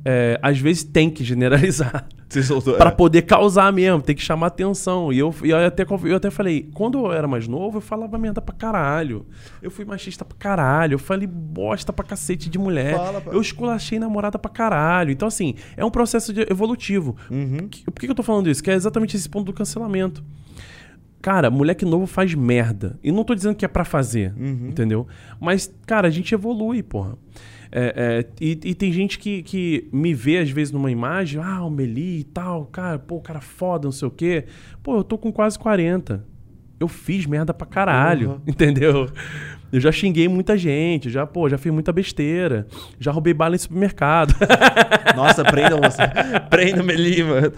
é, 0.05 0.39
às 0.41 0.57
vezes 0.59 0.83
tem 0.83 1.09
que 1.09 1.23
generalizar. 1.23 2.07
Você 2.27 2.41
soltou. 2.41 2.73
Pra 2.75 2.89
é. 2.89 2.91
poder 2.91 3.21
causar 3.23 3.71
mesmo, 3.71 4.01
tem 4.01 4.15
que 4.15 4.21
chamar 4.23 4.47
atenção. 4.47 5.13
E 5.13 5.19
eu, 5.19 5.33
e 5.43 5.51
eu, 5.51 5.57
até, 5.67 5.85
eu 6.03 6.15
até 6.15 6.31
falei, 6.31 6.67
quando 6.73 6.97
eu 7.05 7.11
era 7.13 7.27
mais 7.27 7.47
novo, 7.47 7.77
eu 7.77 7.81
falava 7.81 8.17
merda 8.17 8.41
pra 8.41 8.55
caralho. 8.55 9.23
Eu 9.61 9.69
fui 9.69 9.85
machista 9.85 10.25
pra 10.25 10.35
caralho. 10.35 10.95
Eu 10.95 10.99
falei 10.99 11.27
bosta 11.27 11.93
pra 11.93 12.03
cacete 12.03 12.49
de 12.49 12.57
mulher. 12.57 12.95
Fala, 12.97 13.21
eu 13.27 13.39
esculachei 13.39 13.99
namorada 13.99 14.39
pra 14.39 14.49
caralho. 14.49 15.11
Então, 15.11 15.27
assim, 15.27 15.53
é 15.77 15.85
um 15.85 15.91
processo 15.91 16.33
de- 16.33 16.41
evolutivo. 16.49 17.15
Uhum. 17.29 17.69
Por 17.85 17.99
que, 17.99 18.07
que 18.07 18.11
eu 18.11 18.15
tô 18.15 18.23
falando 18.23 18.49
isso? 18.49 18.63
Que 18.63 18.71
é 18.71 18.73
exatamente 18.73 19.15
esse 19.15 19.29
ponto 19.29 19.45
do 19.45 19.53
cancelamento. 19.53 20.23
Cara, 21.21 21.51
moleque 21.51 21.85
novo 21.85 22.07
faz 22.07 22.33
merda. 22.33 22.99
E 23.03 23.11
não 23.11 23.23
tô 23.23 23.33
dizendo 23.35 23.55
que 23.55 23.63
é 23.63 23.67
pra 23.67 23.85
fazer, 23.85 24.33
Uhum. 24.35 24.69
entendeu? 24.69 25.07
Mas, 25.39 25.71
cara, 25.85 26.07
a 26.07 26.11
gente 26.11 26.33
evolui, 26.33 26.81
porra. 26.83 27.13
É, 27.75 27.93
é, 28.19 28.25
e, 28.39 28.51
e 28.65 28.75
tem 28.75 28.91
gente 28.93 29.17
que, 29.17 29.41
que 29.41 29.89
me 29.91 30.13
vê, 30.13 30.37
às 30.37 30.49
vezes, 30.51 30.71
numa 30.71 30.91
imagem, 30.91 31.41
ah, 31.43 31.63
o 31.65 31.71
Meli 31.71 32.19
e 32.19 32.23
tal, 32.23 32.67
cara, 32.67 32.99
pô, 32.99 33.15
o 33.15 33.21
cara 33.21 33.41
foda, 33.41 33.85
não 33.85 33.91
sei 33.91 34.07
o 34.07 34.11
quê. 34.11 34.45
Pô, 34.83 34.97
eu 34.97 35.03
tô 35.03 35.17
com 35.17 35.31
quase 35.31 35.57
40. 35.57 36.23
Eu 36.79 36.87
fiz 36.87 37.25
merda 37.25 37.51
pra 37.51 37.65
caralho, 37.65 38.31
Uhum. 38.33 38.39
entendeu? 38.47 39.09
Eu 39.73 39.79
já 39.79 39.91
xinguei 39.91 40.27
muita 40.27 40.55
gente, 40.55 41.09
já, 41.09 41.25
pô, 41.25 41.49
já 41.49 41.57
fiz 41.57 41.73
muita 41.73 41.91
besteira. 41.91 42.67
Já 42.99 43.11
roubei 43.11 43.33
bala 43.33 43.55
em 43.55 43.57
supermercado. 43.57 44.35
Nossa, 45.17 45.43
prendam 45.43 45.79
você. 45.81 46.03
Prendam 46.47 46.85
mano. 46.85 47.51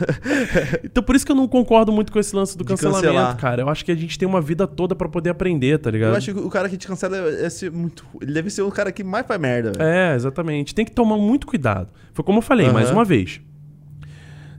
Então 0.81 1.03
por 1.03 1.13
isso 1.13 1.25
que 1.25 1.31
eu 1.33 1.35
não 1.35 1.45
concordo 1.45 1.91
muito 1.91 2.13
com 2.13 2.19
esse 2.19 2.33
lance 2.33 2.57
do 2.57 2.63
De 2.63 2.69
cancelamento, 2.69 3.07
cancelar. 3.07 3.35
cara. 3.35 3.61
Eu 3.63 3.69
acho 3.69 3.83
que 3.83 3.91
a 3.91 3.95
gente 3.95 4.17
tem 4.17 4.25
uma 4.25 4.39
vida 4.39 4.65
toda 4.65 4.95
pra 4.95 5.09
poder 5.09 5.29
aprender, 5.31 5.77
tá 5.77 5.91
ligado? 5.91 6.11
Eu 6.11 6.15
acho 6.17 6.33
que 6.33 6.39
o 6.39 6.49
cara 6.49 6.69
que 6.69 6.77
te 6.77 6.87
cancela 6.87 7.17
é 7.17 7.49
ser 7.49 7.69
muito. 7.69 8.05
Ele 8.21 8.31
deve 8.31 8.49
ser 8.49 8.61
o 8.61 8.71
cara 8.71 8.93
que 8.93 9.03
mais 9.03 9.27
faz 9.27 9.39
merda, 9.39 9.73
velho. 9.77 9.85
É, 9.85 10.15
exatamente. 10.15 10.73
Tem 10.73 10.85
que 10.85 10.91
tomar 10.93 11.17
muito 11.17 11.45
cuidado. 11.45 11.89
Foi 12.13 12.23
como 12.23 12.37
eu 12.37 12.41
falei, 12.41 12.69
mais 12.71 12.87
Aham. 12.87 12.95
uma 12.95 13.03
vez. 13.03 13.41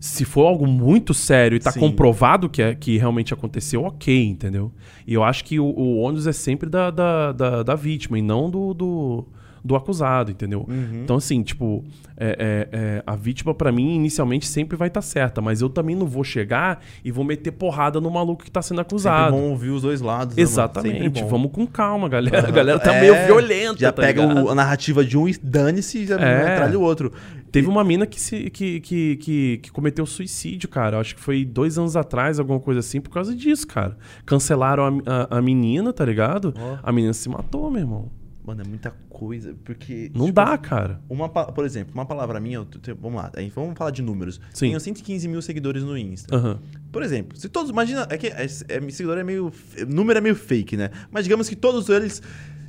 Se 0.01 0.24
for 0.24 0.47
algo 0.47 0.66
muito 0.66 1.12
sério 1.14 1.56
e 1.56 1.59
tá 1.59 1.73
Sim. 1.73 1.81
comprovado 1.81 2.48
que, 2.48 2.62
é, 2.62 2.74
que 2.74 2.98
realmente 2.98 3.32
aconteceu, 3.32 3.85
ok, 3.85 4.27
entendeu? 4.27 4.73
E 5.06 5.14
eu 5.14 5.24
acho 5.24 5.44
que 5.44 5.59
o, 5.59 5.64
o 5.64 5.98
ônus 5.98 6.27
é 6.27 6.32
sempre 6.32 6.68
da, 6.68 6.90
da, 6.90 7.32
da, 7.32 7.62
da 7.62 7.74
vítima 7.74 8.18
e 8.18 8.23
não 8.23 8.51
do, 8.51 8.74
do, 8.74 9.24
do 9.67 9.77
acusado, 9.77 10.31
entendeu? 10.31 10.65
Uhum. 10.69 11.03
Então, 11.05 11.17
assim, 11.17 11.43
tipo, 11.43 11.85
é, 12.17 12.29
é, 12.73 12.79
é, 12.79 13.03
a 13.07 13.15
vítima, 13.17 13.53
pra 13.55 13.71
mim, 13.73 13.95
inicialmente 13.97 14.47
sempre 14.47 14.77
vai 14.77 14.89
estar 14.89 15.03
certa, 15.03 15.41
mas 15.43 15.61
eu 15.61 15.69
também 15.69 15.95
não 15.97 16.07
vou 16.07 16.25
chegar 16.25 16.81
e 17.05 17.11
vou 17.11 17.25
meter 17.25 17.51
porrada 17.51 18.01
no 18.01 18.11
maluco 18.11 18.45
que 18.45 18.51
tá 18.51 18.63
sendo 18.63 18.79
Sempre 18.79 18.89
acusado. 18.95 19.33
bom 19.37 19.51
ouvir 19.51 19.71
os 19.71 19.83
dois 19.83 20.01
lados. 20.01 20.37
né? 20.37 20.43
Exatamente. 20.43 21.03
Sempre 21.03 21.23
bom. 21.23 21.29
Vamos 21.29 21.51
com 21.53 21.67
calma, 21.67 22.09
galera. 22.09 22.39
A 22.39 22.43
Aham. 22.45 22.53
galera 22.53 22.79
tá 22.79 22.95
É, 22.95 23.01
meio 23.01 23.27
violenta. 23.27 23.79
Já 23.81 23.93
tá 23.93 24.03
pega 24.03 24.23
o- 24.27 24.49
a 24.51 24.55
narrativa 24.55 25.05
de 25.05 25.19
um 25.19 25.29
e 25.29 25.37
dane-se 25.43 25.99
e 25.99 26.07
já 26.07 26.17
É. 26.17 26.77
o 26.77 26.81
outro. 26.81 27.13
Teve 27.53 27.69
uma 27.69 27.83
mina 27.83 28.07
que, 28.07 28.21
se, 28.21 28.51
que, 28.51 28.81
que, 28.81 29.17
que, 29.17 29.59
que 29.63 29.71
cometeu 29.73 30.05
suicídio, 30.05 30.69
cara. 30.69 30.99
Acho 31.01 31.15
que 31.15 31.21
foi 31.21 31.45
dois 31.45 31.79
anos 31.79 31.97
atrás, 31.97 32.39
alguma 32.39 32.61
coisa 32.61 32.81
assim, 32.81 33.01
por 33.01 33.11
causa 33.11 33.35
disso, 33.35 33.67
cara. 33.67 33.97
Cancelaram 34.27 35.01
a, 35.07 35.37
a, 35.37 35.39
a 35.39 35.43
menina, 35.43 35.93
tá 35.93 36.05
ligado? 36.05 36.53
Ó. 36.59 36.77
A 36.83 36.93
menina 36.93 37.13
se 37.15 37.29
matou, 37.29 37.71
meu 37.71 37.81
irmão. 37.81 38.11
Mano, 38.47 38.62
é 38.62 38.64
muita 38.64 38.93
coisa. 39.09 39.56
Porque. 39.64 40.10
Não 40.14 40.27
tipo, 40.27 40.36
dá, 40.36 40.56
cara. 40.56 41.01
Uma, 41.09 41.28
por 41.28 41.64
exemplo, 41.64 41.93
uma 41.93 42.06
palavra 42.06 42.39
minha, 42.39 42.64
vamos 43.01 43.20
lá, 43.20 43.32
vamos 43.52 43.77
falar 43.77 43.90
de 43.90 44.02
números. 44.02 44.40
Sim. 44.55 44.68
Tenho 44.68 44.78
115 44.78 45.27
mil 45.27 45.43
seguidores 45.43 45.82
no 45.82 45.98
Insta. 45.98 46.35
Aham. 46.35 46.60
Por 46.93 47.02
exemplo, 47.02 47.36
se 47.36 47.48
todos. 47.48 47.70
Imagina, 47.70 48.06
é 48.09 48.16
que 48.16 48.28
é, 48.28 48.44
é, 48.44 48.48
seguidor 48.48 49.18
é 49.18 49.24
meio. 49.24 49.52
Número 49.89 50.18
é 50.18 50.23
meio 50.23 50.36
fake, 50.36 50.77
né? 50.77 50.90
Mas 51.10 51.24
digamos 51.24 51.48
que 51.48 51.56
todos 51.56 51.89
eles 51.89 52.23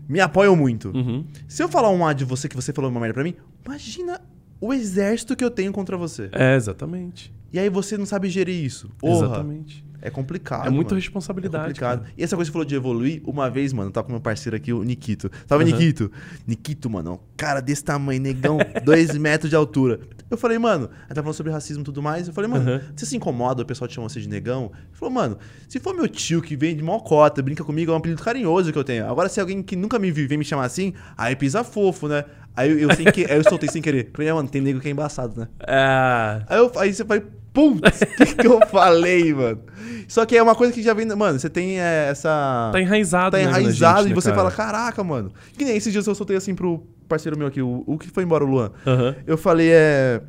me 0.09 0.19
apoiam 0.19 0.55
muito. 0.55 0.89
Uhum. 0.89 1.23
Se 1.47 1.61
eu 1.61 1.69
falar 1.69 1.91
um 1.91 2.03
A 2.03 2.11
de 2.11 2.25
você 2.25 2.49
que 2.49 2.55
você 2.55 2.73
falou 2.73 2.89
uma 2.89 2.99
merda 2.99 3.13
pra 3.13 3.23
mim, 3.23 3.35
imagina 3.63 4.19
o 4.59 4.73
exército 4.73 5.35
que 5.35 5.43
eu 5.43 5.51
tenho 5.51 5.71
contra 5.71 5.95
você. 5.95 6.29
É, 6.31 6.55
exatamente. 6.55 7.31
E 7.53 7.59
aí 7.59 7.69
você 7.69 7.97
não 7.97 8.05
sabe 8.05 8.29
gerir 8.29 8.65
isso. 8.65 8.89
Porra. 8.97 9.25
Exatamente. 9.27 9.85
É 10.02 10.10
complicado. 10.10 10.68
É 10.68 10.69
muita 10.69 10.91
mano. 10.91 11.02
responsabilidade. 11.02 11.64
É 11.64 11.68
complicado. 11.68 11.99
cara. 12.02 12.14
E 12.18 12.24
essa 12.24 12.36
coisa 12.36 12.49
que 12.49 12.52
você 12.52 12.53
falou 12.53 12.65
de 12.65 12.76
evoluir, 12.76 13.22
uma 13.26 13.49
vez, 13.49 13.74
mano, 13.74 13.90
eu 13.90 13.94
tava 13.94 14.06
com 14.06 14.14
meu 14.14 14.22
parceiro 14.22 14.56
aqui, 14.56 14.72
o 14.72 14.84
Nikito. 14.84 15.30
Tava 15.48 15.64
Aham. 15.64 15.72
Nikito. 15.72 16.11
Nikito, 16.45 16.90
mano, 16.90 17.14
um 17.14 17.19
cara 17.36 17.60
desse 17.61 17.84
tamanho, 17.84 18.22
negão, 18.22 18.57
dois 18.86 19.18
metros 19.18 19.49
de 19.49 19.56
altura. 19.56 19.99
Eu 20.30 20.38
falei, 20.38 20.60
mano, 20.60 20.86
a 20.86 21.02
gente 21.03 21.15
tá 21.15 21.22
falando 21.22 21.34
sobre 21.34 21.52
racismo 21.52 21.82
e 21.82 21.86
tudo 21.86 22.02
mais. 22.02 22.28
Eu 22.28 22.34
falei, 22.34 22.49
mano, 22.49 22.69
Aham. 22.69 22.82
você 22.95 23.06
se 23.06 23.15
incomoda, 23.15 23.64
o 23.64 23.65
pessoal 23.65 23.88
te 23.88 23.95
chama 23.95 24.10
você 24.10 24.19
de 24.19 24.28
negão? 24.28 24.72
Ele 24.74 24.94
falou, 24.94 25.14
mano, 25.14 25.38
se 25.68 25.80
for 25.80 25.95
meu 25.95 26.07
tio 26.07 26.41
que 26.41 26.56
vem 26.56 26.76
de 26.76 26.84
mocota, 26.84 27.41
brinca 27.41 27.64
comigo, 27.64 27.91
é 27.91 27.94
um 27.94 27.98
apelido 27.98 28.22
carinhoso 28.22 28.72
que 28.72 28.78
eu 28.78 28.84
tenho. 28.84 29.07
Agora, 29.07 29.30
se 29.30 29.40
alguém 29.40 29.64
que 29.64 29.76
nunca 29.76 29.98
me 29.98 30.11
viu 30.11 30.28
vem 30.28 30.38
me 30.38 30.45
chamar 30.45 30.65
assim, 30.65 30.94
aí 31.18 31.36
pisa 31.36 31.64
fofo, 31.64 32.07
né? 32.07 32.26
Aí 32.56 32.72
eu, 32.72 32.80
eu, 32.80 32.95
sem 32.95 33.06
que, 33.11 33.24
aí 33.26 33.38
eu 33.38 33.44
soltei 33.44 33.69
sem 33.69 33.82
querer. 33.82 34.10
Falei, 34.11 34.30
é, 34.30 34.34
mano, 34.34 34.49
tem 34.49 34.60
nego 34.60 34.80
que 34.80 34.88
é 34.88 34.91
embaçado, 34.91 35.40
né? 35.40 35.48
É. 35.60 36.44
Aí, 36.48 36.57
eu, 36.57 36.72
aí 36.76 36.94
você 36.94 37.06
fala, 37.06 37.22
putz, 37.53 38.02
o 38.02 38.26
que, 38.26 38.36
que 38.36 38.48
eu 38.48 38.65
falei, 38.68 39.34
mano? 39.34 39.61
Só 40.07 40.26
que 40.26 40.38
é 40.38 40.41
uma 40.41 40.56
coisa 40.56 40.72
que 40.74 40.82
já 40.82 40.94
vem. 40.94 41.06
Mano, 41.06 41.40
você 41.40 41.49
tem 41.49 41.80
é, 41.80 42.10
essa. 42.10 42.69
Tá 42.72 42.80
enraizado, 42.80 43.32
Tá 43.32 43.38
né, 43.38 43.44
enraizado 43.44 44.03
gente, 44.03 44.07
e 44.07 44.10
né, 44.10 44.15
você 44.15 44.32
cara? 44.32 44.49
fala, 44.49 44.52
caraca, 44.52 45.03
mano. 45.03 45.32
Que 45.57 45.65
nem 45.65 45.76
esses 45.76 45.91
dias 45.91 46.06
eu 46.07 46.15
soltei 46.15 46.38
assim 46.38 46.56
pro 46.56 46.86
parceiro 47.07 47.38
meu 47.38 47.48
aqui, 47.48 47.61
o, 47.61 47.84
o 47.86 47.98
que 47.98 48.10
foi 48.10 48.24
embora, 48.24 48.44
o 48.44 48.48
Luan. 48.48 48.72
Aham. 48.86 49.15
Eu 49.26 49.38
falei, 49.38 49.69
é. 49.72 50.22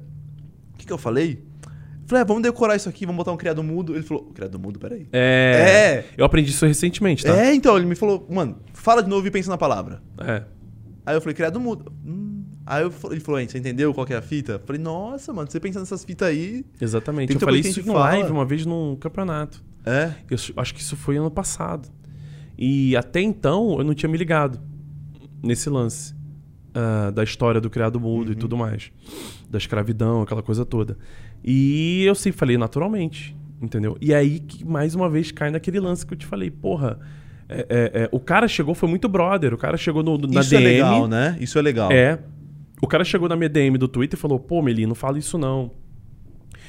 O 0.74 0.78
que, 0.78 0.86
que 0.86 0.92
eu 0.92 0.98
falei? 0.98 1.44
Falei, 2.06 2.22
é, 2.22 2.24
vamos 2.24 2.42
decorar 2.42 2.74
isso 2.74 2.88
aqui, 2.88 3.04
vamos 3.04 3.18
botar 3.18 3.32
um 3.32 3.36
criado 3.36 3.62
mudo. 3.62 3.94
Ele 3.94 4.02
falou, 4.02 4.24
criado 4.34 4.58
mudo, 4.58 4.78
peraí. 4.78 5.06
É. 5.12 6.04
Eu 6.16 6.24
aprendi 6.24 6.50
isso 6.50 6.64
recentemente, 6.64 7.22
tá? 7.22 7.36
É, 7.36 7.54
então, 7.54 7.76
ele 7.76 7.84
me 7.84 7.94
falou, 7.94 8.26
mano, 8.30 8.56
fala 8.72 9.02
de 9.02 9.10
novo 9.10 9.26
e 9.26 9.30
pensa 9.30 9.50
na 9.50 9.58
palavra. 9.58 10.00
É. 10.18 10.42
Aí 11.04 11.14
eu 11.14 11.20
falei, 11.20 11.34
criado 11.34 11.60
mudo. 11.60 11.92
Hum. 12.04 12.37
Aí 12.70 12.82
eu, 12.82 12.92
ele 13.10 13.20
falou, 13.20 13.40
"Hein, 13.40 13.48
você 13.48 13.56
entendeu 13.58 13.94
qual 13.94 14.06
que 14.06 14.12
é 14.12 14.16
a 14.16 14.20
fita? 14.22 14.52
Eu 14.52 14.60
falei, 14.60 14.80
nossa, 14.82 15.32
mano, 15.32 15.50
você 15.50 15.58
pensa 15.58 15.78
nessas 15.80 16.04
fitas 16.04 16.28
aí. 16.28 16.66
Exatamente. 16.78 17.32
Eu 17.32 17.40
falei 17.40 17.60
isso 17.60 17.80
em 17.80 17.82
a 17.82 17.84
gente 17.86 17.94
live 17.94 18.22
fala. 18.24 18.34
uma 18.34 18.44
vez 18.44 18.66
num 18.66 18.94
campeonato. 18.96 19.64
É. 19.86 20.12
Eu 20.30 20.36
acho 20.58 20.74
que 20.74 20.80
isso 20.82 20.94
foi 20.96 21.16
ano 21.16 21.30
passado. 21.30 21.88
E 22.58 22.94
até 22.96 23.20
então 23.22 23.76
eu 23.78 23.84
não 23.84 23.94
tinha 23.94 24.10
me 24.10 24.18
ligado 24.18 24.60
nesse 25.42 25.70
lance 25.70 26.14
ah, 26.74 27.10
da 27.10 27.24
história 27.24 27.58
do 27.60 27.70
criado 27.70 27.98
mudo 27.98 28.30
e 28.30 28.34
Uhum. 28.34 28.38
tudo 28.40 28.56
mais. 28.56 28.90
Da 29.48 29.56
escravidão, 29.56 30.20
aquela 30.20 30.42
coisa 30.42 30.66
toda. 30.66 30.98
E 31.42 32.04
eu 32.04 32.14
sempre 32.14 32.38
falei 32.38 32.58
naturalmente, 32.58 33.34
entendeu? 33.62 33.96
E 34.00 34.12
aí 34.12 34.40
que 34.40 34.62
mais 34.64 34.94
uma 34.94 35.08
vez 35.08 35.32
cai 35.32 35.50
naquele 35.50 35.80
lance 35.80 36.04
que 36.04 36.12
eu 36.12 36.18
te 36.18 36.26
falei, 36.26 36.50
porra. 36.50 36.98
é- 37.50 37.66
é- 37.70 38.02
é, 38.02 38.08
o 38.12 38.20
cara 38.20 38.46
chegou, 38.46 38.74
foi 38.74 38.90
muito 38.90 39.08
brother. 39.08 39.54
O 39.54 39.56
cara 39.56 39.78
chegou 39.78 40.02
no, 40.02 40.18
na 40.18 40.40
isso 40.42 40.50
DM. 40.50 40.64
é 40.66 40.68
legal, 40.68 41.08
né? 41.08 41.34
Isso 41.40 41.58
é 41.58 41.62
legal. 41.62 41.90
É. 41.90 42.18
O 42.80 42.86
cara 42.86 43.04
chegou 43.04 43.28
na 43.28 43.36
minha 43.36 43.48
DM 43.48 43.76
do 43.78 43.88
Twitter 43.88 44.18
e 44.18 44.20
falou: 44.20 44.38
pô, 44.38 44.62
Meli, 44.62 44.86
não 44.86 44.94
fala 44.94 45.18
isso 45.18 45.36
não. 45.38 45.70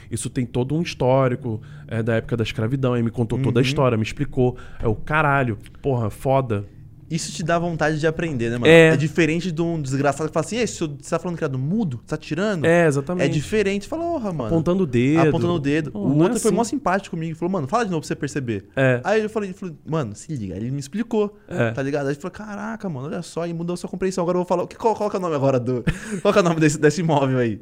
Isso 0.09 0.29
tem 0.29 0.45
todo 0.45 0.75
um 0.75 0.81
histórico 0.81 1.61
é, 1.87 2.01
da 2.01 2.15
época 2.15 2.35
da 2.35 2.43
escravidão. 2.43 2.93
Aí 2.93 3.03
me 3.03 3.11
contou 3.11 3.37
toda 3.39 3.59
a 3.59 3.61
Uhum. 3.61 3.65
história, 3.67 3.97
me 3.97 4.03
explicou. 4.03 4.57
É 4.81 4.87
o 4.87 4.95
caralho, 4.95 5.57
porra, 5.81 6.09
foda. 6.09 6.65
Isso 7.09 7.31
te 7.31 7.41
dá 7.43 7.57
vontade 7.57 7.99
de 7.99 8.05
aprender, 8.05 8.49
né, 8.51 8.57
mano? 8.57 8.67
É. 8.67 8.89
É, 8.89 8.97
diferente 8.97 9.51
de 9.51 9.61
um 9.61 9.81
desgraçado 9.81 10.29
que 10.29 10.33
fala 10.33 10.45
assim, 10.45 10.57
"Ei, 10.57 10.67
você 10.67 10.87
tá 11.09 11.17
falando 11.17 11.37
criado 11.37 11.57
mudo? 11.57 11.97
Você 12.03 12.07
tá 12.07 12.17
tirando? 12.17 12.65
É, 12.65 12.83
É 12.83 12.87
exatamente. 12.87 13.33
diferente. 13.33 13.87
Fala, 13.87 14.03
porra, 14.03 14.31
mano. 14.31 14.47
Apontando 14.49 14.83
o 14.83 14.85
dedo. 14.85 15.19
Apontando 15.29 15.53
o 15.53 15.59
dedo. 15.59 15.91
Pô, 15.91 15.99
o 16.07 16.19
é 16.19 16.23
outro 16.23 16.39
foi 16.39 16.49
assim. 16.49 16.55
mó 16.57 16.63
simpático 16.63 17.15
comigo. 17.15 17.35
Falou, 17.35 17.51
mano, 17.51 17.67
fala 17.67 17.85
de 17.85 17.91
novo 17.91 18.01
pra 18.01 18.07
você 18.07 18.15
perceber. 18.15 18.65
É. 18.75 19.01
Aí 19.03 19.23
eu 19.23 19.29
falei, 19.29 19.53
falou, 19.53 19.75
mano, 19.87 20.13
se 20.15 20.31
liga. 20.35 20.53
Aí 20.53 20.59
ele 20.59 20.71
me 20.71 20.79
explicou, 20.79 21.35
É. 21.47 21.71
tá 21.71 21.81
ligado? 21.81 22.05
Aí 22.07 22.13
ele 22.13 22.19
falou, 22.19 22.31
caraca, 22.31 22.87
mano, 22.87 23.07
olha 23.07 23.21
só, 23.23 23.47
e 23.47 23.53
mudou 23.53 23.73
a 23.73 23.77
sua 23.77 23.89
compreensão. 23.89 24.21
Agora 24.23 24.35
eu 24.37 24.41
vou 24.41 24.47
falar, 24.47 24.67
que, 24.67 24.75
qual, 24.75 24.95
qual 24.95 25.09
que 25.09 25.15
é 25.15 25.19
o 25.19 25.21
nome 25.21 25.35
agora 25.35 25.59
do... 25.59 25.83
Qual 26.21 26.31
que 26.31 26.37
é 26.39 26.41
o 26.41 26.45
nome 26.45 26.59
desse, 26.59 26.77
desse 26.79 27.01
imóvel 27.01 27.39
aí? 27.39 27.59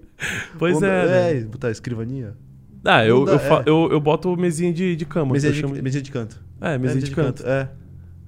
Pois 0.60 0.74
Vamos- 0.74 0.90
é. 0.90 1.06
né? 1.06 1.38
É, 1.38 1.40
botar 1.45 1.72
escrivaninha. 1.72 2.36
Ah, 2.84 3.06
eu, 3.06 3.19
Muda, 3.22 3.32
eu, 3.34 3.38
é. 3.38 3.64
eu, 3.65 3.90
eu 3.94 3.99
boto 3.99 4.36
mesinha 4.38 4.72
de, 4.74 4.95
de 4.95 5.06
cama. 5.06 5.34
Mesinha 5.34 5.52
de, 5.52 5.82
mesinha 5.82 6.02
de 6.02 6.11
canto. 6.11 6.40
É, 6.61 6.78
mesinha 6.78 7.02
de 7.03 7.11
canto. 7.11 7.44
É. 7.45 7.69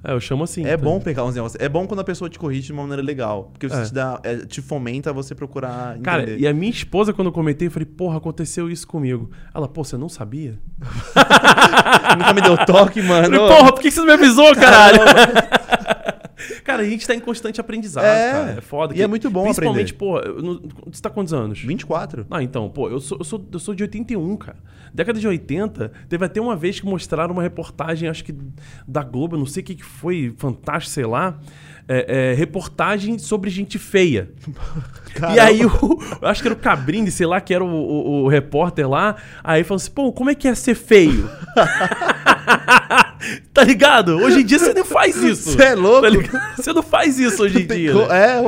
É, 0.03 0.13
eu 0.13 0.19
chamo 0.19 0.43
assim. 0.45 0.65
É 0.65 0.77
tá? 0.77 0.83
bom 0.83 0.99
pegar 0.99 1.25
uns 1.25 1.35
negócios. 1.35 1.61
É 1.61 1.67
bom 1.67 1.85
quando 1.85 1.99
a 1.99 2.03
pessoa 2.03 2.29
te 2.29 2.39
corrige 2.39 2.67
de 2.67 2.71
uma 2.73 2.83
maneira 2.83 3.01
legal. 3.03 3.49
Porque 3.51 3.67
você 3.67 3.81
É. 3.81 3.85
te, 3.85 3.93
dá, 3.93 4.19
é, 4.23 4.35
te 4.37 4.61
fomenta 4.61 5.09
a 5.09 5.13
você 5.13 5.35
procurar 5.35 5.97
Cara, 5.99 6.23
entender. 6.23 6.39
e 6.39 6.47
a 6.47 6.53
minha 6.53 6.71
esposa, 6.71 7.11
quando 7.11 7.27
eu 7.27 7.31
comentei, 7.33 7.67
eu 7.67 7.71
falei, 7.71 7.85
porra, 7.85 8.17
aconteceu 8.17 8.69
isso 8.69 8.87
comigo. 8.87 9.29
Ela, 9.53 9.67
pô, 9.67 9.83
você 9.83 9.97
não 9.97 10.07
sabia? 10.07 10.57
Nunca 12.17 12.33
me 12.33 12.41
deu 12.41 12.57
toque, 12.65 13.01
mano. 13.01 13.25
falei, 13.25 13.39
porra, 13.57 13.73
por 13.73 13.81
que 13.81 13.91
você 13.91 13.99
não 13.99 14.07
me 14.07 14.13
avisou, 14.13 14.53
caralho? 14.55 14.99
cara, 16.63 16.81
a 16.83 16.85
gente 16.85 17.05
tá 17.05 17.13
em 17.15 17.19
constante 17.19 17.59
aprendizado, 17.61 18.05
É, 18.05 18.31
cara. 18.31 18.51
É 18.57 18.61
foda. 18.61 18.93
e 18.93 18.97
que- 18.97 19.03
é 19.03 19.07
muito 19.07 19.29
bom 19.29 19.43
Principalmente, 19.43 19.93
aprender. 19.93 19.97
pô, 19.97 20.19
eu 20.19 20.41
não- 20.41 20.61
você 20.91 21.01
tá 21.01 21.09
quantos 21.09 21.33
anos? 21.33 21.59
24. 21.59 22.25
Ah, 22.29 22.41
então, 22.43 22.69
pô, 22.69 22.89
eu 22.89 22.99
sou, 22.99 23.17
eu, 23.19 23.23
sou, 23.23 23.45
eu 23.51 23.59
sou 23.59 23.73
de 23.75 23.83
81, 23.83 24.35
cara. 24.37 24.57
Década 24.93 25.19
de 25.19 25.27
80, 25.27 25.91
teve 26.07 26.25
até 26.25 26.41
uma 26.41 26.55
vez 26.55 26.79
que 26.79 26.85
mostraram 26.85 27.33
uma 27.33 27.43
reportagem, 27.43 28.09
acho 28.09 28.23
que 28.23 28.33
da 28.87 29.03
Globo, 29.03 29.37
não 29.37 29.45
sei 29.45 29.61
o 29.61 29.65
que, 29.65 29.75
que 29.75 29.83
foi, 29.85 30.33
fantástico, 30.37 30.93
sei 30.93 31.05
lá. 31.05 31.37
é, 31.91 32.31
é, 32.31 32.33
reportagem 32.35 33.17
sobre 33.17 33.49
gente 33.49 33.77
feia. 33.79 34.29
E 35.09 35.11
Caramba. 35.19 35.41
aí, 35.43 35.65
o, 35.65 35.99
eu 36.21 36.27
acho 36.27 36.39
que 36.43 36.47
era 36.47 36.53
o 36.53 36.57
Cabrini, 36.59 37.09
sei 37.09 37.25
lá, 37.25 37.41
que 37.41 37.51
era 37.51 37.63
o, 37.63 37.67
o- 37.67 38.23
o 38.25 38.27
repórter 38.27 38.87
lá. 38.87 39.15
Aí 39.43 39.63
falou 39.63 39.77
assim: 39.77 39.89
pô, 39.89 40.13
como 40.13 40.29
é 40.29 40.35
que 40.35 40.47
é 40.47 40.53
ser 40.53 40.75
feio? 40.75 41.27
tá 43.53 43.63
ligado? 43.63 44.17
Hoje 44.17 44.41
em 44.41 44.45
dia 44.45 44.59
você 44.59 44.73
não 44.73 44.85
faz 44.85 45.15
isso. 45.17 45.51
Você 45.51 45.63
é 45.63 45.75
louco? 45.75 46.23
Tá? 46.29 46.53
Você 46.57 46.73
não 46.73 46.83
faz 46.83 47.19
isso 47.19 47.43
hoje 47.43 47.63
em 47.63 47.67
dia. 47.67 47.93
né? 47.93 48.07
É, 48.11 48.41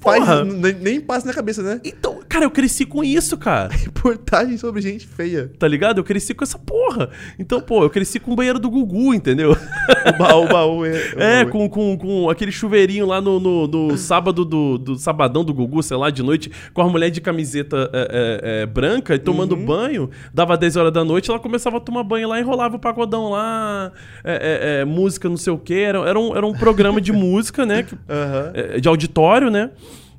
faz, 0.00 0.24
nem, 0.46 0.72
nem 0.74 1.00
passa 1.00 1.26
na 1.26 1.32
cabeça, 1.34 1.62
né? 1.62 1.80
Então, 1.84 2.20
cara, 2.28 2.44
eu 2.44 2.50
cresci 2.50 2.84
com 2.84 3.02
isso, 3.02 3.36
cara. 3.36 3.70
Reportagem 3.74 4.56
sobre 4.56 4.80
gente 4.80 5.06
feia. 5.06 5.50
Tá 5.58 5.66
ligado? 5.66 5.98
Eu 5.98 6.04
cresci 6.04 6.34
com 6.34 6.44
essa 6.44 6.58
porra. 6.58 7.10
Então, 7.38 7.60
pô, 7.60 7.82
eu 7.82 7.90
cresci 7.90 8.18
com 8.20 8.32
o 8.32 8.36
banheiro 8.36 8.58
do 8.58 8.70
Gugu, 8.70 9.14
entendeu? 9.14 9.52
O 9.52 10.18
baú, 10.18 10.44
o 10.44 10.48
baú 10.48 10.84
é. 10.84 10.90
o 11.16 11.20
É, 11.20 11.44
baú 11.44 11.52
com, 11.52 11.68
com, 11.68 11.98
com 11.98 12.30
aquele 12.30 12.52
chuveirinho 12.52 13.06
lá 13.06 13.20
no, 13.20 13.38
no, 13.40 13.66
no 13.66 13.96
sábado 13.98 14.44
do, 14.44 14.78
do 14.78 14.96
sabadão 14.96 15.44
do 15.44 15.52
Gugu, 15.54 15.82
sei 15.82 15.96
lá, 15.96 16.10
de 16.10 16.22
noite, 16.22 16.50
com 16.72 16.82
a 16.82 16.88
mulher 16.88 17.10
de 17.10 17.20
camiseta 17.20 17.90
é, 17.92 18.00
é, 18.00 18.62
é, 18.62 18.66
branca 18.66 19.14
e 19.14 19.18
tomando 19.18 19.48
Uhum. 19.54 19.64
banho. 19.64 20.10
Dava 20.32 20.56
10 20.56 20.76
horas 20.76 20.92
da 20.92 21.04
noite, 21.04 21.30
ela 21.30 21.38
começava 21.38 21.78
a 21.78 21.80
tomar 21.80 22.02
banho 22.02 22.28
lá, 22.28 22.38
enrolava 22.40 22.76
o 22.76 22.78
pagodão 22.78 23.30
lá, 23.30 23.77
é, 24.24 24.32
é, 24.32 24.80
é, 24.80 24.84
música 24.84 25.28
não 25.28 25.36
sei 25.36 25.52
o 25.52 25.58
quê. 25.58 25.84
Era, 25.86 25.98
era, 26.08 26.18
um, 26.18 26.36
era 26.36 26.46
um 26.46 26.52
programa 26.52 27.00
de 27.00 27.12
música, 27.14 27.64
né? 27.66 27.82
que- 27.84 27.96
é, 28.54 28.80
de 28.80 28.88
auditório, 28.88 29.50
né? 29.50 29.70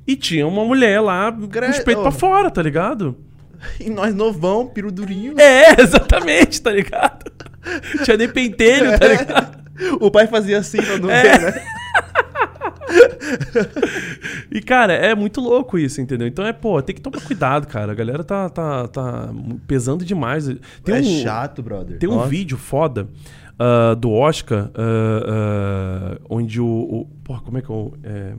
E 0.06 0.16
tinha 0.16 0.46
uma 0.46 0.64
mulher 0.64 1.00
lá 1.00 1.30
com 1.30 1.46
Gre- 1.46 1.68
os 1.70 1.78
peitos 1.80 2.02
pra 2.02 2.08
oh. 2.08 2.12
fora, 2.12 2.50
tá 2.50 2.62
ligado? 2.62 3.16
E 3.78 3.90
nós 3.90 4.14
novão, 4.14 4.66
piru 4.66 4.90
durinho. 4.90 5.34
É, 5.38 5.76
exatamente, 5.82 6.62
tá 6.62 6.70
ligado? 6.72 7.30
Tinha 8.04 8.16
nem 8.16 8.26
pentelho, 8.26 8.98
tá 8.98 9.06
ligado? 9.06 9.58
O 10.00 10.10
pai 10.10 10.26
fazia 10.26 10.58
assim 10.58 10.78
pra 10.80 10.96
não 10.96 11.10
É. 11.10 11.22
ver, 11.22 11.40
né? 11.54 11.62
E, 14.50 14.60
cara, 14.60 14.92
é 14.92 15.14
muito 15.14 15.40
louco 15.40 15.78
isso, 15.78 16.00
entendeu? 16.00 16.26
Então 16.26 16.44
é, 16.46 16.52
pô, 16.52 16.80
tem 16.82 16.94
que 16.94 17.00
tomar 17.00 17.20
cuidado, 17.20 17.66
cara. 17.66 17.92
A 17.92 17.94
galera 17.94 18.24
tá, 18.24 18.48
tá, 18.48 18.88
tá 18.88 19.28
pesando 19.66 20.04
demais. 20.04 20.46
Tem 20.84 20.96
é 20.96 20.98
um, 21.00 21.22
chato, 21.22 21.62
brother. 21.62 21.98
Tem 21.98 22.08
um 22.08 22.16
Nossa. 22.16 22.28
vídeo 22.28 22.58
foda 22.58 23.08
ah, 23.62 23.94
do 23.94 24.10
Oscar, 24.10 24.70
ah, 24.74 26.16
ah, 26.16 26.20
onde 26.30 26.58
o, 26.60 26.66
o. 26.66 27.06
Porra, 27.22 27.40
como 27.42 27.58
é 27.58 27.62
que 27.62 27.70
é 27.70 27.74
o. 27.74 27.92
É... 28.02 28.34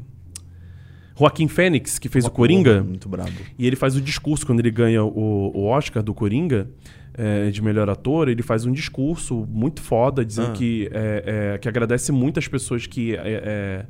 Joaquim 1.17 1.47
Fênix, 1.47 1.99
que 1.99 2.09
fez 2.09 2.25
o 2.25 2.31
Coringa, 2.31 2.81
Muito 2.81 3.07
brabo. 3.07 3.31
e 3.59 3.67
ele 3.67 3.75
faz 3.75 3.95
o 3.95 4.01
discurso 4.01 4.43
quando 4.43 4.59
ele 4.59 4.71
ganha 4.71 5.03
o, 5.03 5.51
o 5.55 5.65
Oscar 5.65 6.01
do 6.01 6.15
Coringa 6.15 6.67
é, 7.13 7.51
de 7.51 7.61
melhor 7.61 7.87
ator. 7.91 8.27
Ele 8.27 8.41
faz 8.41 8.65
um 8.65 8.71
discurso 8.71 9.45
muito 9.47 9.81
foda, 9.81 10.25
dizendo 10.25 10.49
Ah. 10.49 10.53
que, 10.53 10.89
é, 10.91 11.53
é, 11.53 11.57
que 11.59 11.69
agradece 11.69 12.11
muito 12.11 12.39
as 12.39 12.47
pessoas 12.47 12.87
que, 12.87 13.13
é, 13.15 13.85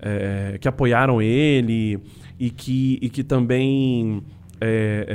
é, 0.00 0.58
que 0.58 0.68
apoiaram 0.68 1.22
ele 1.22 1.98
e 2.38 2.50
que, 2.50 2.98
e 3.00 3.08
que 3.08 3.24
também 3.24 4.22
é, 4.60 5.06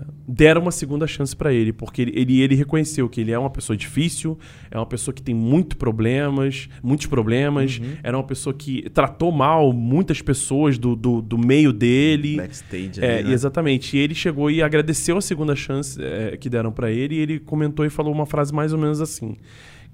é, 0.00 0.04
deram 0.26 0.62
uma 0.62 0.70
segunda 0.70 1.06
chance 1.06 1.34
pra 1.34 1.52
ele, 1.52 1.72
porque 1.72 2.02
ele, 2.02 2.12
ele, 2.14 2.40
ele 2.40 2.54
reconheceu 2.54 3.08
que 3.08 3.20
ele 3.20 3.32
é 3.32 3.38
uma 3.38 3.50
pessoa 3.50 3.76
difícil, 3.76 4.38
é 4.70 4.76
uma 4.76 4.86
pessoa 4.86 5.14
que 5.14 5.22
tem 5.22 5.34
muito 5.34 5.76
problemas, 5.76 6.68
muitos 6.82 7.06
problemas, 7.06 7.80
era 8.02 8.16
uma 8.16 8.24
pessoa 8.24 8.54
que 8.54 8.88
tratou 8.90 9.32
mal 9.32 9.72
muitas 9.72 10.22
pessoas 10.22 10.78
do, 10.78 10.94
do, 10.94 11.20
do 11.20 11.38
meio 11.38 11.72
dele. 11.72 12.36
Backstage 12.36 13.00
É, 13.00 13.18
ali, 13.18 13.28
né? 13.28 13.34
exatamente. 13.34 13.96
E 13.96 14.00
ele 14.00 14.14
chegou 14.14 14.50
e 14.50 14.62
agradeceu 14.62 15.16
a 15.16 15.20
segunda 15.20 15.56
chance 15.56 15.98
é, 16.02 16.36
que 16.36 16.48
deram 16.48 16.70
pra 16.72 16.90
ele 16.90 17.16
e 17.16 17.18
ele 17.18 17.38
comentou 17.40 17.84
e 17.84 17.90
falou 17.90 18.12
uma 18.12 18.26
frase 18.26 18.52
mais 18.54 18.72
ou 18.72 18.78
menos 18.78 19.00
assim, 19.00 19.36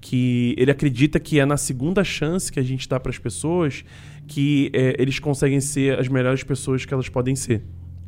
que 0.00 0.54
ele 0.58 0.70
acredita 0.70 1.18
que 1.20 1.38
é 1.38 1.46
na 1.46 1.56
segunda 1.56 2.02
chance 2.04 2.50
que 2.50 2.58
a 2.58 2.62
gente 2.62 2.88
dá 2.88 2.98
pras 2.98 3.18
pessoas 3.18 3.84
que 4.26 4.70
é, 4.72 4.96
eles 4.98 5.18
conseguem 5.18 5.60
ser 5.60 5.98
as 5.98 6.08
melhores 6.08 6.42
pessoas 6.42 6.84
que 6.84 6.92
elas 6.94 7.08
podem 7.08 7.34
ser, 7.36 7.62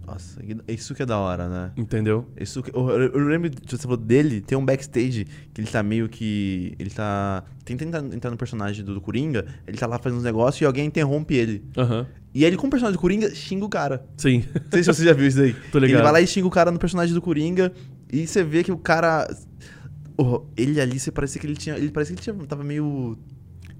Nossa, 0.06 0.38
isso 0.68 0.94
que 0.94 1.02
é 1.02 1.06
da 1.06 1.18
hora, 1.18 1.48
né? 1.48 1.72
entendeu? 1.76 2.26
Isso 2.38 2.62
que- 2.62 2.70
eu, 2.76 2.88
eu- 2.90 3.24
lembro 3.26 3.50
você 3.66 3.78
falou 3.78 3.96
dele, 3.96 4.40
tem 4.40 4.56
um 4.56 4.64
backstage 4.64 5.26
que 5.52 5.60
ele 5.60 5.68
tá 5.68 5.82
meio 5.82 6.08
que. 6.08 6.74
Ele 6.78 6.90
tá. 6.90 7.42
Tenta 7.64 7.84
entrar, 7.84 8.04
entrar 8.04 8.30
no 8.30 8.36
personagem 8.36 8.84
do, 8.84 8.92
do 8.94 9.00
Coringa, 9.00 9.46
ele 9.66 9.78
tá 9.78 9.86
lá 9.86 9.98
fazendo 9.98 10.18
uns 10.18 10.24
negócios 10.24 10.60
e 10.60 10.64
alguém 10.66 10.86
interrompe 10.86 11.34
ele. 11.34 11.64
Aham. 11.76 12.06
E 12.34 12.44
ele, 12.44 12.56
como 12.56 12.70
personagem 12.70 12.96
do 12.98 13.00
Coringa, 13.00 13.34
xinga 13.34 13.64
o 13.64 13.68
cara. 13.68 14.04
Sim. 14.16 14.44
Não 14.54 14.70
sei 14.72 14.82
se 14.82 14.92
você 14.92 15.04
já 15.04 15.12
viu 15.12 15.26
isso 15.26 15.38
daí. 15.38 15.54
Tô 15.72 15.78
ligado. 15.78 15.96
Ele 15.98 16.02
vai 16.02 16.12
lá 16.12 16.20
e 16.20 16.26
xinga 16.26 16.46
o 16.46 16.50
cara 16.50 16.70
no 16.70 16.78
personagem 16.78 17.14
do 17.14 17.22
Coringa. 17.22 17.72
E 18.12 18.26
você 18.26 18.42
vê 18.44 18.62
que 18.64 18.72
o 18.72 18.76
cara. 18.76 19.26
Oh, 20.16 20.42
ele 20.56 20.80
ali, 20.80 20.98
você 21.00 21.10
parece 21.10 21.38
que 21.38 21.46
ele 21.46 21.56
tinha. 21.56 21.76
Ele 21.76 21.90
parece 21.90 22.12
que 22.12 22.18
ele 22.18 22.22
tinha, 22.22 22.46
tava 22.46 22.62
meio. 22.62 23.16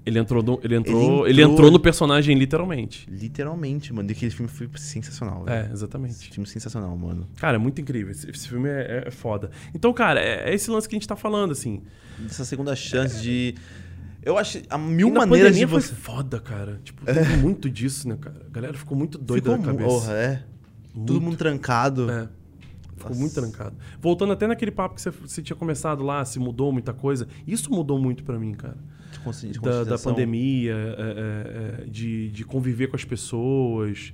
Ele 0.05 0.19
entrou, 0.19 0.43
no, 0.43 0.59
ele, 0.63 0.75
entrou, 0.75 1.01
entrou- 1.01 1.27
ele 1.27 1.41
entrou 1.41 1.71
no 1.71 1.79
personagem 1.79 2.37
literalmente. 2.37 3.09
Literalmente, 3.09 3.91
mano. 3.91 4.07
E 4.09 4.11
aquele 4.11 4.29
filme 4.31 4.47
foi 4.51 4.69
sensacional. 4.75 5.45
É, 5.49 5.67
exatamente. 5.71 6.11
Esse 6.13 6.29
filme 6.29 6.47
sensacional, 6.47 6.95
mano. 6.95 7.27
Cara, 7.37 7.55
é 7.55 7.57
muito 7.57 7.81
incrível. 7.81 8.11
Esse, 8.11 8.29
esse 8.29 8.47
filme 8.47 8.69
é, 8.69 9.05
é 9.07 9.11
foda. 9.11 9.49
Então, 9.73 9.91
cara, 9.91 10.19
é, 10.21 10.51
é 10.51 10.53
esse 10.53 10.69
lance 10.69 10.87
que 10.87 10.95
a 10.95 10.99
gente 10.99 11.07
tá 11.07 11.15
falando, 11.15 11.51
assim. 11.51 11.81
Essa 12.23 12.45
segunda 12.45 12.75
chance 12.75 13.19
de. 13.21 13.55
Eu 14.21 14.37
acho. 14.37 14.61
Há 14.69 14.77
mil 14.77 15.09
na 15.09 15.21
maneiras 15.25 15.55
de 15.55 15.65
você. 15.65 15.87
foi 15.87 15.97
foda, 15.97 16.39
cara. 16.39 16.79
Tipo, 16.83 17.03
teve 17.05 17.37
muito 17.37 17.67
disso, 17.67 18.07
né, 18.07 18.15
cara? 18.19 18.41
A 18.47 18.49
galera 18.51 18.73
ficou 18.77 18.95
muito 18.97 19.17
doida 19.17 19.51
Ficou 19.51 19.57
mu- 19.57 19.77
cabeça. 19.79 19.89
Porra, 19.89 20.13
é. 20.13 20.43
Muito. 20.93 21.07
Todo 21.13 21.21
mundo 21.21 21.35
trancado. 21.37 22.09
É. 22.11 22.27
Ficou 22.95 23.09
Nossa. 23.09 23.19
muito 23.19 23.33
trancado. 23.33 23.75
Voltando 23.99 24.33
até 24.33 24.45
naquele 24.47 24.71
papo 24.71 24.95
que 24.95 25.01
você, 25.01 25.09
você 25.09 25.41
tinha 25.41 25.55
começado 25.55 26.03
lá, 26.03 26.23
se 26.23 26.37
mudou 26.39 26.71
muita 26.71 26.93
coisa. 26.93 27.27
Isso 27.45 27.69
mudou 27.71 27.99
muito 27.99 28.23
pra 28.23 28.37
mim, 28.39 28.53
cara. 28.53 28.77
De 29.25 29.29
consci- 29.29 29.47
de 29.47 29.59
Da, 29.59 29.83
da 29.83 29.97
pandemia, 29.99 30.73
é, 30.73 31.81
é, 31.81 31.81
é, 31.83 31.85
de, 31.89 32.29
de 32.31 32.43
conviver 32.45 32.87
com 32.87 32.95
as 32.95 33.03
pessoas. 33.05 34.13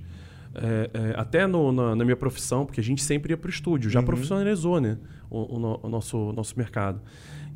é, 0.54 0.90
é, 0.92 1.14
até 1.18 1.46
no- 1.46 1.72
na, 1.72 1.96
na 1.96 2.04
minha 2.04 2.14
profissão, 2.16 2.66
porque 2.66 2.78
a 2.78 2.84
gente 2.84 3.02
sempre 3.02 3.32
ia 3.32 3.38
pro 3.38 3.48
estúdio. 3.48 3.88
Já 3.88 4.00
Uhum. 4.00 4.04
profissionalizou, 4.06 4.80
né? 4.82 4.98
O, 5.30 5.56
o 5.56 5.58
no- 5.58 5.80
o 5.82 5.88
nosso, 5.88 6.30
nosso 6.34 6.58
mercado. 6.58 7.00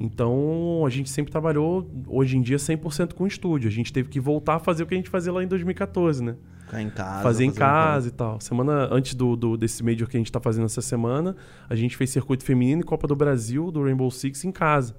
Então, 0.00 0.82
a 0.86 0.88
gente 0.90 1.10
sempre 1.10 1.30
trabalhou, 1.32 1.90
hoje 2.06 2.36
em 2.38 2.42
dia, 2.42 2.58
100% 2.58 3.14
com 3.14 3.26
estúdio. 3.26 3.68
A 3.68 3.72
gente 3.72 3.92
teve 3.92 4.08
que 4.08 4.18
voltar 4.20 4.54
a 4.54 4.58
fazer 4.58 4.82
o 4.82 4.86
que 4.86 4.94
a 4.94 4.96
gente 4.96 5.10
fazia 5.10 5.30
lá 5.32 5.42
em 5.42 5.46
2014, 5.46 6.22
né? 6.22 6.36
Ficar 6.64 6.82
em 6.82 6.90
casa. 6.90 7.22
fazer 7.22 7.44
em 7.44 7.48
fazer 7.48 7.60
um 7.62 7.66
casa 7.66 8.08
e 8.08 8.10
tal. 8.10 8.40
Semana 8.40 8.88
antes 8.90 9.14
do, 9.14 9.36
do- 9.36 9.56
desse 9.56 9.84
Major 9.84 10.08
que 10.08 10.16
a 10.16 10.20
gente 10.20 10.32
tá 10.32 10.40
fazendo 10.40 10.64
essa 10.64 10.80
semana, 10.82 11.36
a 11.68 11.74
gente 11.74 11.96
fez 11.96 12.10
circuito 12.10 12.44
feminino 12.44 12.80
e 12.80 12.84
Copa 12.84 13.06
do 13.06 13.14
Brasil 13.14 13.70
do 13.70 13.82
Rainbow 13.84 14.10
Six 14.10 14.44
em 14.44 14.50
casa. 14.52 14.96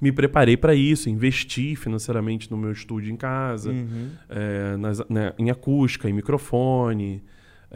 Me 0.00 0.10
preparei 0.12 0.56
para 0.56 0.74
isso, 0.74 1.08
investi 1.08 1.76
financeiramente 1.76 2.50
no 2.50 2.56
meu 2.56 2.72
estúdio 2.72 3.12
em 3.12 3.16
casa, 3.16 3.70
Uhum. 3.70 4.08
é, 4.28 4.76
nas- 4.76 5.02
né, 5.08 5.32
em 5.38 5.50
acústica, 5.50 6.08
em 6.08 6.12
microfone. 6.12 7.22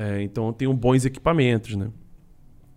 é, 0.00 0.22
então 0.22 0.46
eu 0.46 0.52
tenho 0.52 0.72
bons 0.72 1.04
equipamentos, 1.04 1.74
né? 1.74 1.88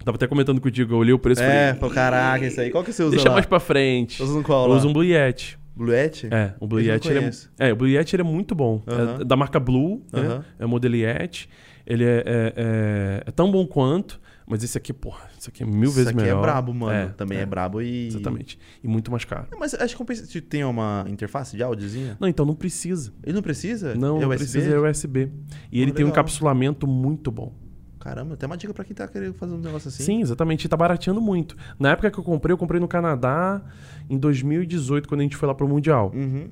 Tava 0.04 0.16
até 0.16 0.26
comentando 0.26 0.60
contigo, 0.60 0.94
eu 0.94 0.98
olhei 0.98 1.14
o 1.14 1.20
preço 1.20 1.40
e 1.42 1.46
É, 1.46 1.68
falei, 1.76 1.80
pô, 1.80 1.90
caraca, 1.92 2.46
isso 2.48 2.60
aí. 2.60 2.72
Qual 2.72 2.84
que 2.84 2.92
você 2.92 3.04
usa 3.04 3.12
deixa 3.12 3.30
lá? 3.30 3.36
mais 3.36 3.46
pra 3.46 3.60
frente. 3.60 4.18
Tá 4.18 4.24
usando 4.24 4.44
qual 4.44 4.68
Eu 4.68 4.76
uso 4.76 4.88
um 4.90 4.94
Blue 4.94 5.04
Yeti. 5.04 5.60
Bluette? 5.76 6.28
É, 6.32 6.54
o 6.60 6.68
Blue 6.68 6.82
Yeti 6.82 7.10
ele 7.10 7.20
é, 7.60 7.68
é, 7.70 7.74
o 7.74 7.76
Blue 7.76 7.88
Yeti 7.88 8.16
ele 8.16 8.22
é 8.22 8.26
muito 8.26 8.54
bom. 8.56 8.82
É 9.20 9.24
da 9.24 9.36
marca 9.36 9.60
Blue, 9.60 10.04
né? 10.12 10.44
É 10.60 10.66
o 10.66 10.70
modelo 10.70 10.96
Yeti. 10.96 11.48
Ele 11.86 12.04
é, 12.04 12.24
é- 12.26 12.54
é- 12.56 13.24
é 13.26 13.32
tão 13.32 13.52
bom 13.52 13.66
quanto, 13.66 14.20
mas 14.52 14.66
esse 14.66 14.78
aqui, 14.78 14.92
porra, 14.92 15.30
esse 15.40 15.48
aqui 15.48 15.64
é 15.64 15.66
mil 15.66 15.90
vezes 15.90 16.00
Isso 16.00 16.10
aqui 16.10 16.18
melhor. 16.18 16.40
é 16.40 16.42
brabo, 16.42 16.74
mano. 16.74 16.92
É, 16.92 17.08
Também 17.08 17.38
é, 17.38 17.42
é, 17.44 17.46
brabo 17.46 17.82
e. 17.82 18.08
Exatamente. 18.08 18.60
E 18.84 18.88
muito 18.88 19.10
mais 19.10 19.24
caro. 19.24 19.48
Mas 19.58 19.74
acho 19.74 19.94
que 19.94 19.98
compensa. 19.98 20.26
se 20.26 20.42
Tem 20.42 20.62
uma 20.66 21.06
interface 21.08 21.56
de 21.56 21.64
áudiozinha? 21.64 22.18
Não, 22.20 22.28
então 22.28 22.46
não 22.46 22.54
precisa. 22.54 23.14
Ele 23.24 23.34
não 23.34 23.42
precisa? 23.42 23.96
Não, 23.96 24.22
é 24.22 24.28
USB? 24.28 24.36
precisa, 24.36 24.76
é 24.76 24.78
USB. 24.78 25.32
E 25.72 25.82
ele 25.82 25.94
tem 25.94 26.04
um 26.04 26.10
legal. 26.10 26.22
encapsulamento 26.22 26.86
muito 26.86 27.32
bom. 27.32 27.54
Caramba, 27.98 28.34
até 28.34 28.46
uma 28.46 28.58
dica 28.58 28.74
pra 28.74 28.84
quem 28.84 28.94
tá 28.94 29.08
querendo 29.08 29.36
fazer 29.36 29.54
um 29.54 29.60
negócio 29.60 29.88
assim. 29.88 30.04
Sim, 30.04 30.22
exatamente. 30.22 30.66
E 30.66 30.68
tá 30.68 30.76
barateando 30.76 31.22
muito. 31.22 31.56
Na 31.80 31.92
época 31.92 32.12
que 32.12 32.20
eu 32.20 32.24
comprei, 32.24 32.52
eu 32.52 32.58
comprei 32.58 32.82
no 32.82 32.90
Canadá 32.90 33.62
em 34.10 34.18
2018, 34.18 35.08
quando 35.08 35.22
a 35.22 35.24
gente 35.24 35.38
foi 35.38 35.48
lá 35.48 35.56
pro 35.56 35.66
Mundial. 35.66 36.12
Uhum. 36.14 36.50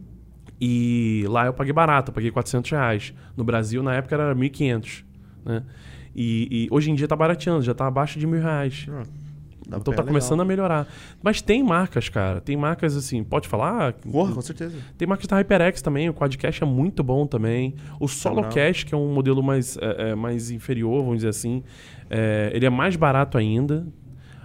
E 0.61 1.25
lá 1.27 1.47
eu 1.47 1.53
paguei 1.53 1.73
barato, 1.73 2.11
eu 2.11 2.15
paguei 2.15 2.31
400 2.31 2.71
reais. 2.71 3.13
No 3.35 3.43
Brasil, 3.43 3.83
na 3.83 3.93
época, 3.93 4.15
era 4.15 4.33
1.500. 4.33 5.03
Né? 5.43 5.63
E, 6.21 6.65
e 6.65 6.67
hoje 6.69 6.91
em 6.91 6.95
dia 6.95 7.07
tá 7.07 7.15
barateando, 7.15 7.61
já 7.61 7.73
tá 7.73 7.87
abaixo 7.87 8.19
de 8.19 8.27
mil 8.27 8.41
reais. 8.41 8.85
Ah, 8.89 9.03
então 9.67 9.79
tá 9.79 9.91
pegar 9.91 10.03
começando 10.03 10.41
a 10.41 10.43
legal. 10.43 10.47
melhorar. 10.47 10.87
Mas 11.23 11.41
tem 11.41 11.63
marcas, 11.63 12.09
cara. 12.09 12.41
Tem 12.41 12.57
marcas 12.57 12.97
assim, 12.97 13.23
pode 13.23 13.47
falar? 13.47 13.93
Porra, 13.93 14.33
com 14.33 14.41
certeza. 14.41 14.75
Tem 14.97 15.07
marcas 15.07 15.27
da 15.27 15.37
HyperX 15.37 15.81
também, 15.81 16.09
o 16.09 16.13
Quadcast 16.13 16.61
é 16.61 16.65
muito 16.65 17.01
bom 17.03 17.25
também. 17.25 17.73
O 18.01 18.07
SoloCast, 18.07 18.85
que 18.85 18.93
é 18.93 18.97
um 18.97 19.13
modelo 19.13 19.41
mais, 19.41 19.77
é, 19.77 20.09
é, 20.09 20.15
mais 20.15 20.51
inferior, 20.51 21.03
vamos 21.03 21.19
dizer 21.19 21.29
assim, 21.29 21.63
é, 22.09 22.51
ele 22.53 22.65
é 22.65 22.69
mais 22.69 22.97
barato 22.97 23.37
ainda. 23.37 23.87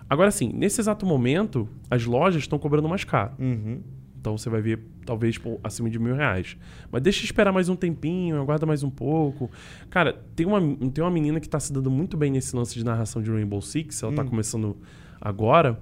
Agora 0.09 0.31
sim, 0.31 0.53
nesse 0.55 0.81
exato 0.81 1.05
momento, 1.05 1.69
as 1.91 2.05
lojas 2.05 2.43
estão 2.43 2.57
cobrando 2.57 2.89
mais 2.89 3.03
caro. 3.03 3.33
Uhum. 3.37 3.81
Então 4.25 4.39
você 4.39 4.49
vai 4.49 4.63
ver, 4.63 4.81
talvez, 5.05 5.37
por 5.37 5.61
acima 5.63 5.91
de 5.91 5.99
mil 5.99 6.15
reais. 6.15 6.57
Mas 6.91 7.03
deixa 7.03 7.21
eu 7.21 7.25
esperar 7.27 7.53
mais 7.53 7.69
um 7.69 7.77
tempinho, 7.77 8.41
aguarda 8.41 8.65
mais 8.65 8.83
um 8.83 8.89
pouco. 8.89 9.51
Cara, 9.91 10.15
tem 10.35 10.47
uma, 10.47 10.59
tem 10.91 11.05
uma 11.05 11.11
menina 11.11 11.39
que 11.39 11.47
tá 11.47 11.61
se 11.61 11.71
dando 11.71 11.91
muito 11.91 12.17
bem 12.17 12.31
nesse 12.31 12.57
lance 12.57 12.73
de 12.75 12.83
narração 12.83 13.21
de 13.21 13.31
Rainbow 13.31 13.61
Six. 13.61 14.03
Ela 14.03 14.15
tá 14.15 14.23
Hum. 14.23 14.29
começando 14.29 14.79
agora. 15.21 15.79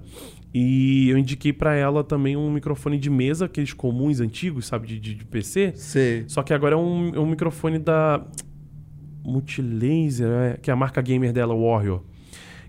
E 0.53 1.07
eu 1.07 1.17
indiquei 1.17 1.53
pra 1.53 1.73
ela 1.73 2.03
também 2.03 2.35
um 2.35 2.51
microfone 2.51 2.97
de 2.99 3.09
mesa, 3.09 3.45
aqueles 3.45 3.71
comuns, 3.71 4.19
antigos, 4.19 4.65
sabe, 4.65 4.87
de, 4.87 4.99
de, 4.99 5.15
de 5.15 5.23
PC. 5.23 5.71
Sei. 5.77 6.25
Só 6.27 6.43
que 6.43 6.53
agora 6.53 6.75
é 6.75 6.77
um, 6.77 7.15
é 7.15 7.19
um 7.21 7.25
microfone 7.25 7.79
da 7.79 8.25
Multilaser, 9.23 10.27
é, 10.27 10.57
que 10.61 10.69
é 10.69 10.73
a 10.73 10.75
marca 10.75 11.01
gamer 11.01 11.31
dela, 11.31 11.55
Warrior. 11.55 12.01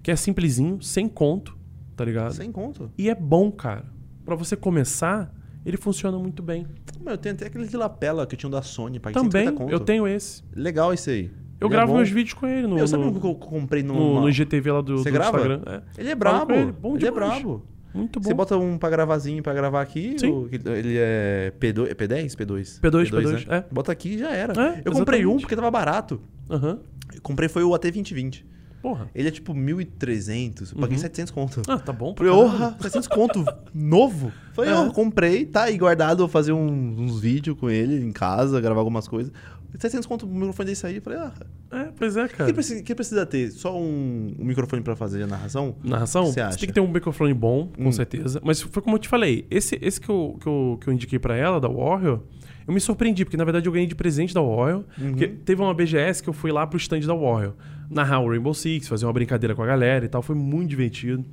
Que 0.04 0.12
é 0.12 0.16
simplesinho, 0.16 0.80
sem 0.80 1.08
conto, 1.08 1.58
tá 1.96 2.04
ligado? 2.04 2.32
Sem 2.32 2.52
conto. 2.52 2.92
E 2.96 3.10
é 3.10 3.14
bom, 3.14 3.50
cara. 3.50 3.84
Pra 4.24 4.36
você 4.36 4.54
começar, 4.56 5.34
ele 5.64 5.76
funciona 5.76 6.18
muito 6.18 6.42
bem. 6.42 6.66
Meu, 7.00 7.14
eu 7.14 7.18
tenho 7.18 7.34
até 7.34 7.46
aquele 7.46 7.66
de 7.66 7.76
lapela 7.76 8.26
que 8.26 8.36
tinha 8.36 8.48
um 8.48 8.50
da 8.52 8.62
Sony. 8.62 8.98
Paguei 9.00 9.14
Também, 9.14 9.44
150 9.44 9.52
conto. 9.58 9.72
eu 9.72 9.80
tenho 9.80 10.06
esse. 10.06 10.42
Legal 10.54 10.92
esse 10.92 11.10
aí. 11.10 11.30
Eu 11.60 11.68
Ele 11.68 11.74
é 11.74 11.76
gravo 11.76 11.92
bom. 11.92 11.96
meus 11.98 12.10
vídeos 12.10 12.34
com 12.34 12.46
ele 12.46 12.66
no, 12.66 12.74
Meu, 12.74 12.86
sabe 12.86 13.04
no, 13.04 13.20
que 13.20 13.26
eu 13.26 13.34
comprei 13.34 13.82
no... 13.82 13.94
no, 13.94 14.20
no 14.22 14.28
IGTV 14.28 14.70
lá 14.72 14.80
do, 14.80 14.98
Você 14.98 15.10
do 15.10 15.14
grava? 15.14 15.38
Instagram. 15.38 15.62
É. 15.66 15.82
Ele 16.00 16.10
é 16.10 16.14
brabo. 16.14 16.52
ele, 16.52 16.72
bom 16.72 16.96
ele 16.96 17.06
é 17.06 17.10
brabo. 17.10 17.64
Muito 17.94 18.18
bom. 18.18 18.28
Você 18.28 18.34
bota 18.34 18.58
um 18.58 18.76
pra 18.76 18.90
gravazinho 18.90 19.42
pra 19.42 19.54
gravar 19.54 19.80
aqui. 19.80 20.16
Sim. 20.18 20.48
Ele 20.50 20.96
é 20.98 21.52
P2, 21.60 21.90
é 21.90 21.94
P10? 21.94 22.32
P2. 22.34 22.80
P2, 22.80 23.08
P2, 23.08 23.46
né? 23.46 23.58
é. 23.58 23.64
Bota 23.72 23.92
aqui 23.92 24.14
e 24.14 24.18
já 24.18 24.32
era. 24.32 24.52
É, 24.60 24.82
eu 24.84 24.92
comprei 24.92 25.20
um 25.20 25.22
exatamente. 25.22 25.40
porque 25.42 25.56
tava 25.56 25.70
barato. 25.70 26.20
Aham. 26.50 26.80
Eu 27.14 27.22
comprei 27.22 27.48
foi 27.48 27.62
o 27.62 27.70
AT2020. 27.70 28.44
Porra. 28.84 29.08
Ele 29.14 29.28
é 29.28 29.30
tipo 29.30 29.54
1.300. 29.54 30.72
Eu 30.72 30.78
paguei 30.78 30.96
Uhum. 30.96 31.00
700 31.02 31.30
conto. 31.32 31.62
Ah, 31.66 31.78
tá 31.78 31.90
bom. 31.90 32.14
Falei, 32.14 32.30
porra, 32.30 32.76
700 32.82 33.08
conto 33.08 33.42
novo? 33.72 34.30
Falei, 34.52 34.70
É. 34.70 34.74
ó, 34.74 34.90
comprei, 34.90 35.46
tá 35.46 35.62
aí 35.62 35.78
guardado, 35.78 36.18
vou 36.18 36.28
fazer 36.28 36.52
um- 36.52 37.00
uns 37.00 37.18
vídeos 37.18 37.58
com 37.58 37.70
ele 37.70 38.04
em 38.04 38.12
casa, 38.12 38.60
gravar 38.60 38.80
algumas 38.80 39.08
coisas. 39.08 39.32
700 39.78 40.06
conto 40.06 40.26
o 40.26 40.28
microfone 40.28 40.68
desse 40.68 40.86
aí. 40.86 41.00
Falei, 41.00 41.18
ah, 41.18 41.32
É, 41.72 41.88
pois 41.96 42.14
é, 42.16 42.26
o 42.26 42.28
cara. 42.28 42.44
que 42.44 42.52
precisa, 42.52 42.82
que 42.82 42.94
precisa 42.94 43.24
ter? 43.26 43.50
Só 43.52 43.74
um, 43.76 44.34
um 44.38 44.44
microfone 44.44 44.82
pra 44.82 44.94
fazer 44.94 45.22
a 45.22 45.26
narração? 45.26 45.76
Narração, 45.82 46.24
O 46.24 46.26
você 46.32 46.42
acha? 46.42 46.58
tem 46.58 46.68
que 46.68 46.72
ter 46.74 46.80
um 46.80 46.86
microfone 46.92 47.32
bom, 47.32 47.68
com 47.74 47.88
Hum. 47.88 47.92
certeza. 47.92 48.38
Mas 48.44 48.60
foi 48.60 48.82
como 48.82 48.96
eu 48.96 49.00
te 49.00 49.08
falei, 49.08 49.46
esse, 49.50 49.78
esse 49.80 49.98
que, 50.00 50.10
eu, 50.10 50.36
que, 50.40 50.46
eu, 50.46 50.78
que 50.80 50.88
eu 50.88 50.92
indiquei 50.92 51.18
pra 51.18 51.34
ela, 51.36 51.58
da 51.58 51.68
Warrior, 51.68 52.20
eu 52.68 52.72
me 52.74 52.80
surpreendi, 52.80 53.24
porque 53.24 53.36
na 53.36 53.44
verdade 53.44 53.66
eu 53.66 53.72
ganhei 53.72 53.86
de 53.88 53.94
presente 53.96 54.32
da 54.34 54.40
Warrior. 54.42 54.84
Uhum. 54.98 55.08
Porque 55.10 55.26
teve 55.26 55.60
uma 55.62 55.72
BGS 55.74 56.22
que 56.22 56.28
eu 56.28 56.32
fui 56.34 56.52
lá 56.52 56.66
pro 56.66 56.76
stand 56.78 57.00
da 57.00 57.14
Warrior. 57.14 57.54
Narrar 57.90 58.20
o 58.20 58.28
Rainbow 58.28 58.54
Six, 58.54 58.88
fazer 58.88 59.06
uma 59.06 59.12
brincadeira 59.12 59.54
com 59.54 59.62
a 59.62 59.66
galera 59.66 60.04
e 60.04 60.08
tal. 60.08 60.22
Foi 60.22 60.34
muito 60.34 60.70
divertido. 60.70 61.24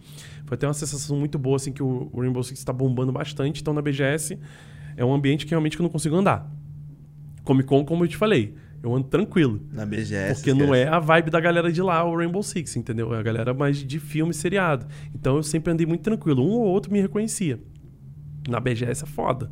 Foi 0.45 0.55
até 0.55 0.67
uma 0.67 0.73
sensação 0.73 1.17
muito 1.17 1.39
boa, 1.39 1.55
assim, 1.55 1.71
que 1.71 1.81
o, 1.81 2.11
Rainbow 2.15 2.43
Six 2.43 2.63
tá 2.63 2.73
bombando 2.73 3.11
bastante. 3.11 3.61
Então 3.61 3.73
na 3.73 3.81
BGS 3.81 4.37
é 4.97 5.05
um 5.05 5.13
ambiente 5.13 5.45
que 5.45 5.51
realmente 5.51 5.79
eu 5.79 5.83
não 5.83 5.89
consigo 5.89 6.15
andar. 6.15 6.49
Comic 7.43 7.67
Con, 7.67 7.85
como 7.85 8.03
eu 8.03 8.07
te 8.07 8.17
falei, 8.17 8.55
eu 8.83 8.93
ando 8.95 9.07
tranquilo. 9.07 9.61
Na 9.71 9.85
BGS. 9.85 10.35
Porque 10.35 10.53
não 10.53 10.73
é 10.73 10.87
a 10.87 10.99
vibe 10.99 11.29
da 11.29 11.39
galera 11.39 11.71
de 11.71 11.81
lá, 11.81 12.03
o 12.03 12.15
Rainbow 12.15 12.43
Six, 12.43 12.75
entendeu? 12.75 13.13
É 13.13 13.19
a 13.19 13.23
galera 13.23 13.53
mais 13.53 13.77
de 13.77 13.99
filme 13.99 14.31
e 14.31 14.33
seriado. 14.33 14.85
Então 15.13 15.37
eu 15.37 15.43
sempre 15.43 15.71
andei 15.71 15.85
muito 15.85 16.01
tranquilo. 16.01 16.43
Um 16.43 16.51
ou 16.51 16.65
outro 16.65 16.91
me 16.91 16.99
reconhecia. 16.99 17.59
Na 18.49 18.59
BGS 18.59 19.03
é 19.03 19.07
foda. 19.07 19.51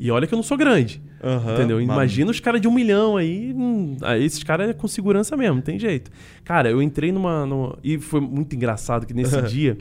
E 0.00 0.10
olha 0.10 0.26
que 0.26 0.32
eu 0.32 0.36
não 0.36 0.42
sou 0.42 0.56
grande. 0.56 1.00
Aham, 1.22 1.52
entendeu? 1.54 1.78
Imagina 1.80 2.30
os 2.30 2.40
caras 2.40 2.58
de 2.60 2.66
um 2.66 2.72
milhão 2.72 3.18
aí. 3.18 3.52
hum, 3.54 3.96
aí 4.00 4.24
esses 4.24 4.42
caras 4.42 4.70
é 4.70 4.72
com 4.72 4.88
segurança 4.88 5.36
mesmo, 5.36 5.56
não 5.56 5.62
tem 5.62 5.78
jeito. 5.78 6.10
Cara, 6.42 6.70
eu 6.70 6.80
entrei 6.82 7.12
numa. 7.12 7.44
numa- 7.44 7.78
E 7.84 7.98
foi 7.98 8.20
muito 8.20 8.56
engraçado 8.56 9.06
que 9.06 9.12
nesse 9.12 9.40
dia. 9.46 9.76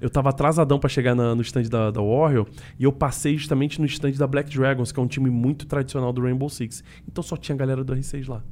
Eu 0.00 0.08
tava 0.08 0.28
atrasadão 0.30 0.78
pra 0.78 0.88
chegar 0.88 1.14
na- 1.14 1.34
no 1.34 1.42
stand 1.42 1.64
da, 1.64 1.90
da 1.90 2.00
Warrior 2.00 2.46
e 2.78 2.84
eu 2.84 2.92
passei 2.92 3.36
justamente 3.36 3.80
no 3.80 3.86
stand 3.86 4.12
da 4.12 4.26
Black 4.28 4.48
Dragons, 4.56 4.92
que 4.92 4.98
é 4.98 5.02
um 5.02 5.08
time 5.08 5.28
muito 5.28 5.66
tradicional 5.66 6.12
do 6.12 6.22
Rainbow 6.22 6.48
Six. 6.48 6.82
Então 7.06 7.22
só 7.22 7.36
tinha 7.36 7.54
a 7.54 7.58
galera 7.58 7.82
do 7.84 7.92
R6 7.94 8.28
lá. 8.28 8.42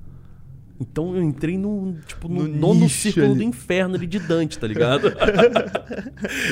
Então 0.78 1.16
eu 1.16 1.22
entrei 1.22 1.56
no, 1.56 1.96
tipo, 2.06 2.28
no, 2.28 2.42
No 2.42 2.48
nono 2.48 2.80
nicho 2.80 2.98
círculo 2.98 3.26
ali. 3.26 3.36
do 3.36 3.42
inferno 3.42 3.94
ali 3.94 4.06
de 4.06 4.18
Dante, 4.18 4.58
tá 4.58 4.66
ligado? 4.68 5.10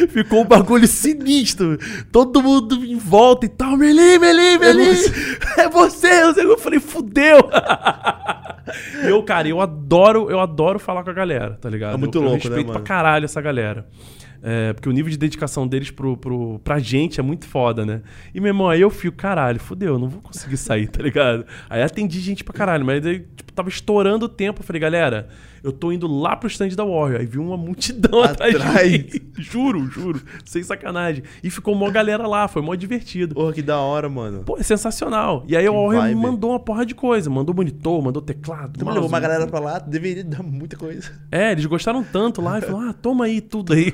Ficou 0.08 0.42
um 0.42 0.46
bagulho 0.46 0.86
sinistro. 0.88 1.78
Todo 2.10 2.42
mundo 2.42 2.84
em 2.84 2.96
volta 2.96 3.44
e 3.46 3.48
tal. 3.48 3.76
Melim, 3.76 4.18
Melim, 4.18 4.58
Melim. 4.58 4.94
É 5.58 5.68
você. 5.68 6.22
Eu 6.22 6.32
Eu 6.54 6.58
falei, 6.58 6.80
fudeu. 6.80 7.38
Eu, 9.02 9.22
cara, 9.22 9.46
eu 9.48 9.60
adoro, 9.60 10.30
eu 10.30 10.40
adoro 10.40 10.78
falar 10.78 11.04
com 11.04 11.10
a 11.10 11.12
galera, 11.12 11.58
tá 11.60 11.68
ligado? 11.68 11.94
É 11.94 11.96
muito 11.96 12.16
eu, 12.18 12.22
eu 12.22 12.28
louco, 12.28 12.44
né, 12.48 12.54
respeito 12.56 12.68
mano? 12.68 12.80
pra 12.80 12.86
caralho 12.86 13.24
essa 13.24 13.40
galera. 13.40 13.86
É, 14.46 14.74
porque 14.74 14.90
o 14.90 14.92
nível 14.92 15.10
de 15.10 15.16
dedicação 15.16 15.66
deles 15.66 15.90
pro, 15.90 16.18
pro, 16.18 16.58
pra 16.62 16.78
gente 16.78 17.18
é 17.18 17.22
muito 17.22 17.46
foda, 17.46 17.86
né? 17.86 18.02
E, 18.34 18.40
meu 18.40 18.48
irmão, 18.50 18.68
aí 18.68 18.82
eu 18.82 18.90
fico, 18.90 19.16
caralho, 19.16 19.58
fudeu, 19.58 19.94
eu 19.94 19.98
não 19.98 20.06
vou 20.06 20.20
conseguir 20.20 20.58
sair, 20.58 20.86
tá 20.86 21.02
ligado? 21.02 21.46
Aí 21.68 21.82
atendi 21.82 22.20
gente 22.20 22.44
pra 22.44 22.52
caralho, 22.52 22.84
mas 22.84 23.06
aí, 23.06 23.20
tipo, 23.20 23.50
tava 23.54 23.68
estourando 23.68 24.26
o 24.26 24.28
tempo. 24.28 24.60
Eu 24.60 24.64
falei, 24.64 24.80
galera, 24.80 25.28
eu 25.62 25.72
tô 25.72 25.92
indo 25.92 26.06
lá 26.06 26.34
pro 26.36 26.48
stand 26.48 26.68
da 26.70 26.84
Warrior. 26.84 27.20
Aí 27.20 27.26
vi 27.26 27.38
uma 27.38 27.56
multidão 27.56 28.22
atrás, 28.22 28.54
Atrás. 28.56 28.90
de 28.92 28.98
mim. 28.98 29.20
Juro, 29.38 29.86
juro. 29.90 30.20
Sem 30.44 30.62
sacanagem. 30.62 31.24
E 31.42 31.50
ficou 31.50 31.74
uma 31.74 31.90
galera 31.90 32.26
lá, 32.26 32.46
foi 32.46 32.62
mó 32.62 32.74
divertido. 32.74 33.34
Porra, 33.34 33.52
que 33.52 33.62
da 33.62 33.78
hora, 33.78 34.08
mano. 34.08 34.44
Pô, 34.44 34.56
é 34.58 34.62
sensacional. 34.62 35.44
E 35.48 35.56
aí 35.56 35.66
a 35.66 35.70
Que 35.70 35.76
Warrior 35.76 36.04
me 36.04 36.14
vibe. 36.14 36.20
mandou 36.22 36.50
uma 36.50 36.60
porra 36.60 36.86
de 36.86 36.94
coisa. 36.94 37.28
Mandou 37.28 37.54
monitor, 37.54 38.00
mandou 38.02 38.22
teclado. 38.22 38.78
Tu 38.78 38.84
mouse. 38.84 38.94
levou 38.96 39.08
uma 39.08 39.18
galera 39.20 39.46
pra 39.46 39.58
lá, 39.58 39.78
deveria 39.80 40.22
dar 40.24 40.42
muita 40.42 40.76
coisa. 40.76 41.10
É, 41.32 41.50
eles 41.52 41.66
gostaram 41.66 42.04
tanto 42.04 42.40
lá 42.40 42.58
e 42.58 42.62
falaram: 42.62 42.90
ah, 42.90 42.92
toma 42.92 43.24
aí 43.24 43.40
tudo 43.40 43.72
aí 43.72 43.92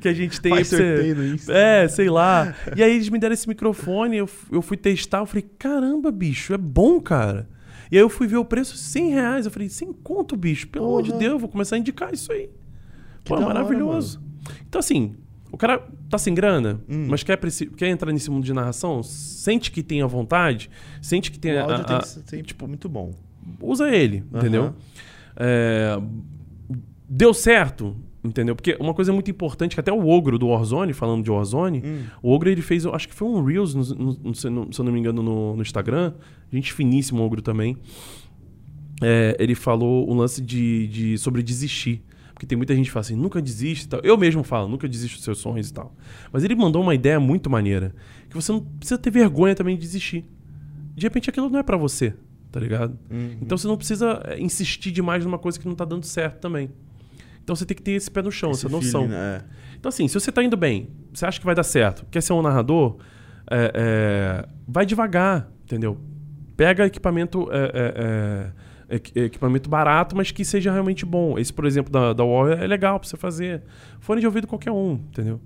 que 0.00 0.08
a 0.08 0.12
gente 0.12 0.40
tem 0.40 0.52
Faz 0.54 0.68
você- 0.68 1.14
Insta. 1.32 1.52
É, 1.52 1.88
sei 1.88 2.10
lá. 2.10 2.54
E 2.76 2.82
aí 2.82 2.92
eles 2.94 3.08
me 3.08 3.18
deram 3.18 3.32
esse 3.32 3.48
microfone, 3.48 4.18
eu, 4.18 4.28
eu 4.50 4.60
fui 4.62 4.76
testar, 4.76 5.18
eu 5.20 5.26
falei: 5.26 5.46
caramba, 5.58 6.10
bicho, 6.10 6.52
é 6.52 6.58
bom, 6.58 7.00
cara. 7.00 7.48
E 7.92 7.96
aí 7.96 8.02
eu 8.02 8.08
fui 8.08 8.26
ver 8.26 8.38
o 8.38 8.44
preço, 8.44 8.76
100 8.76 9.10
reais. 9.10 9.44
Eu 9.44 9.52
falei: 9.52 9.68
sem 9.68 9.92
conto, 9.92 10.34
bicho, 10.36 10.66
pelo 10.68 10.86
amor 10.86 11.02
de. 11.02 11.10
Deus, 11.12 11.32
eu 11.32 11.38
vou 11.38 11.48
começar 11.48 11.76
a 11.76 11.78
indicar 11.78 12.12
isso 12.12 12.32
aí. 12.32 12.48
Pô, 13.24 13.36
é 13.36 13.38
da 13.40 13.44
hora, 13.46 13.54
maravilhoso. 13.54 14.20
então, 14.66 14.78
assim, 14.78 15.14
o 15.52 15.56
cara 15.58 15.86
tá 16.08 16.16
sem 16.18 16.34
grana, 16.34 16.80
Hum. 16.88 17.06
mas 17.08 17.22
quer, 17.22 17.38
quer 17.76 17.88
entrar 17.88 18.10
nesse 18.10 18.30
mundo 18.30 18.44
de 18.44 18.52
narração, 18.54 19.02
sente 19.02 19.70
que 19.70 19.82
tem 19.82 20.00
a 20.02 20.06
vontade, 20.06 20.70
sente 21.02 21.30
que 21.30 21.38
tem 21.38 21.52
O 21.54 21.58
a, 21.60 21.62
áudio 21.62 21.80
a- 21.82 21.84
tem 21.84 21.96
a- 21.96 22.00
ser, 22.00 22.42
tipo, 22.42 22.66
muito 22.66 22.88
bom. 22.88 23.12
usa 23.60 23.88
ele, 23.94 24.24
Aham. 24.32 24.38
entendeu? 24.40 24.74
É, 25.36 25.98
deu 27.08 27.34
certo, 27.34 27.94
entendeu? 28.24 28.54
Porque 28.54 28.76
uma 28.80 28.94
coisa 28.94 29.12
muito 29.12 29.30
importante, 29.30 29.74
que 29.74 29.80
até 29.80 29.92
o 29.92 30.08
Ogro 30.08 30.38
do 30.38 30.48
Warzone, 30.48 30.92
falando 30.92 31.22
de 31.24 31.30
Warzone, 31.30 31.82
Hum. 31.84 32.02
o 32.22 32.32
Ogro 32.32 32.48
ele 32.50 32.62
fez, 32.62 32.84
eu 32.84 32.94
acho 32.94 33.08
que 33.08 33.14
foi 33.14 33.26
um 33.28 33.42
Reels, 33.44 33.74
no- 33.74 33.84
no- 33.94 34.18
no- 34.24 34.34
se, 34.34 34.46
eu 34.46 34.50
não, 34.84 34.92
me 34.92 34.98
engano, 35.00 35.22
no, 35.22 35.56
no 35.56 35.62
Instagram, 35.62 36.12
gente 36.52 36.72
finíssimo, 36.72 37.20
o 37.22 37.26
Ogro 37.26 37.42
também. 37.42 37.76
É, 39.00 39.36
ele 39.38 39.54
falou 39.54 40.08
o 40.08 40.14
lance 40.14 40.40
de, 40.40 40.86
de- 40.88 41.18
sobre 41.18 41.42
desistir. 41.42 42.02
Porque 42.32 42.46
tem 42.46 42.56
muita 42.56 42.74
gente 42.74 42.86
que 42.86 42.92
fala 42.92 43.02
assim, 43.02 43.16
nunca 43.16 43.40
desiste 43.42 43.84
e 43.84 43.88
tal. 43.88 44.00
Eu 44.02 44.16
mesmo 44.16 44.42
falo, 44.42 44.68
nunca 44.68 44.88
desisto 44.88 45.16
dos 45.16 45.24
seus 45.24 45.38
sonhos 45.38 45.68
e 45.68 45.72
tal. 45.72 45.94
Mas 46.32 46.42
ele 46.44 46.54
mandou 46.54 46.82
uma 46.82 46.94
ideia 46.94 47.20
muito 47.20 47.48
maneira. 47.50 47.94
Que 48.28 48.34
você 48.34 48.50
não 48.52 48.60
precisa 48.60 48.98
ter 48.98 49.10
vergonha 49.10 49.54
também 49.54 49.76
de 49.76 49.82
desistir. 49.82 50.24
De 50.94 51.02
repente 51.06 51.28
aquilo 51.30 51.48
não 51.48 51.58
é 51.58 51.62
pra 51.62 51.76
você, 51.76 52.14
tá 52.50 52.58
ligado? 52.58 52.98
Uhum. 53.10 53.36
Então 53.40 53.56
você 53.58 53.66
não 53.68 53.76
precisa 53.76 54.20
é, 54.26 54.40
insistir 54.40 54.90
demais 54.90 55.24
numa 55.24 55.38
coisa 55.38 55.58
que 55.58 55.66
não 55.66 55.74
tá 55.74 55.84
dando 55.84 56.04
certo 56.04 56.40
também. 56.40 56.70
Então 57.42 57.54
você 57.56 57.64
tem 57.66 57.76
que 57.76 57.82
ter 57.82 57.92
esse 57.92 58.10
pé 58.10 58.22
no 58.22 58.30
chão, 58.30 58.50
Esse 58.52 58.66
essa 58.66 58.74
noção. 58.76 59.02
feeling, 59.02 59.14
né? 59.14 59.42
É. 59.42 59.76
Então, 59.78 59.88
assim, 59.88 60.06
se 60.06 60.14
você 60.14 60.30
tá 60.30 60.42
indo 60.42 60.56
bem, 60.56 60.88
você 61.12 61.26
acha 61.26 61.38
que 61.40 61.44
vai 61.46 61.54
dar 61.54 61.64
certo, 61.64 62.06
quer 62.10 62.20
ser 62.20 62.32
um 62.32 62.42
narrador, 62.42 62.98
é, 63.50 63.72
é, 63.74 64.48
vai 64.66 64.86
devagar, 64.86 65.48
entendeu? 65.64 65.98
Pega 66.56 66.86
equipamento, 66.86 67.48
é, 67.50 67.64
é, 67.74 68.52
é, 68.90 68.96
equi- 68.96 69.18
equipamento 69.18 69.68
barato, 69.68 70.16
mas 70.16 70.30
que 70.30 70.44
seja 70.44 70.70
realmente 70.70 71.04
bom. 71.04 71.36
Esse, 71.38 71.52
por 71.52 71.64
exemplo, 71.66 71.90
da, 71.90 72.12
da 72.12 72.22
Warrior 72.24 72.60
é 72.62 72.66
legal 72.66 73.00
pra 73.00 73.08
você 73.08 73.16
fazer. 73.16 73.62
Fone 73.98 74.20
de 74.20 74.26
ouvido 74.26 74.46
qualquer 74.46 74.70
um, 74.70 74.92
entendeu? 74.92 75.40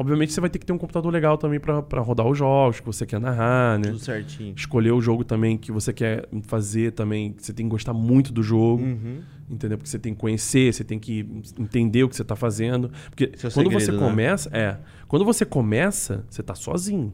Obviamente 0.00 0.32
você 0.32 0.40
vai 0.40 0.48
ter 0.48 0.58
que 0.58 0.64
ter 0.64 0.72
um 0.72 0.78
computador 0.78 1.12
legal 1.12 1.36
também 1.36 1.60
pra 1.60 1.82
pra 1.82 2.00
rodar 2.00 2.26
os 2.26 2.38
jogos 2.38 2.80
que 2.80 2.86
você 2.86 3.04
quer 3.04 3.20
narrar, 3.20 3.78
né? 3.78 3.88
Tudo 3.88 3.98
certinho. 3.98 4.54
Escolher 4.56 4.92
o 4.92 5.00
jogo 5.02 5.24
também 5.24 5.58
que 5.58 5.70
você 5.70 5.92
quer 5.92 6.26
fazer 6.44 6.92
também, 6.92 7.34
você 7.36 7.52
tem 7.52 7.66
que 7.66 7.70
gostar 7.70 7.92
muito 7.92 8.32
do 8.32 8.42
jogo. 8.42 8.82
Uhum. 8.82 9.20
Entendeu? 9.50 9.76
Porque 9.76 9.90
você 9.90 9.98
tem 9.98 10.14
que 10.14 10.18
conhecer, 10.18 10.72
você 10.72 10.82
tem 10.82 10.98
que 10.98 11.26
entender 11.58 12.02
o 12.02 12.08
que 12.08 12.16
você 12.16 12.24
tá 12.24 12.34
fazendo. 12.34 12.90
Porque 13.10 13.26
o 13.26 13.28
quando 13.28 13.52
segredo, 13.52 13.78
você 13.78 13.92
né? 13.92 13.98
começa, 13.98 14.50
é. 14.56 14.78
Quando 15.06 15.22
você 15.22 15.44
começa, 15.44 16.24
você 16.30 16.42
tá 16.42 16.54
sozinho. 16.54 17.12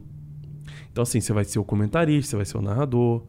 Então, 0.89 1.01
assim, 1.01 1.19
você 1.19 1.33
vai 1.33 1.43
ser 1.43 1.59
o 1.59 1.65
comentarista, 1.65 2.29
você 2.29 2.35
vai 2.37 2.45
ser 2.45 2.57
o 2.57 2.61
narrador, 2.61 3.21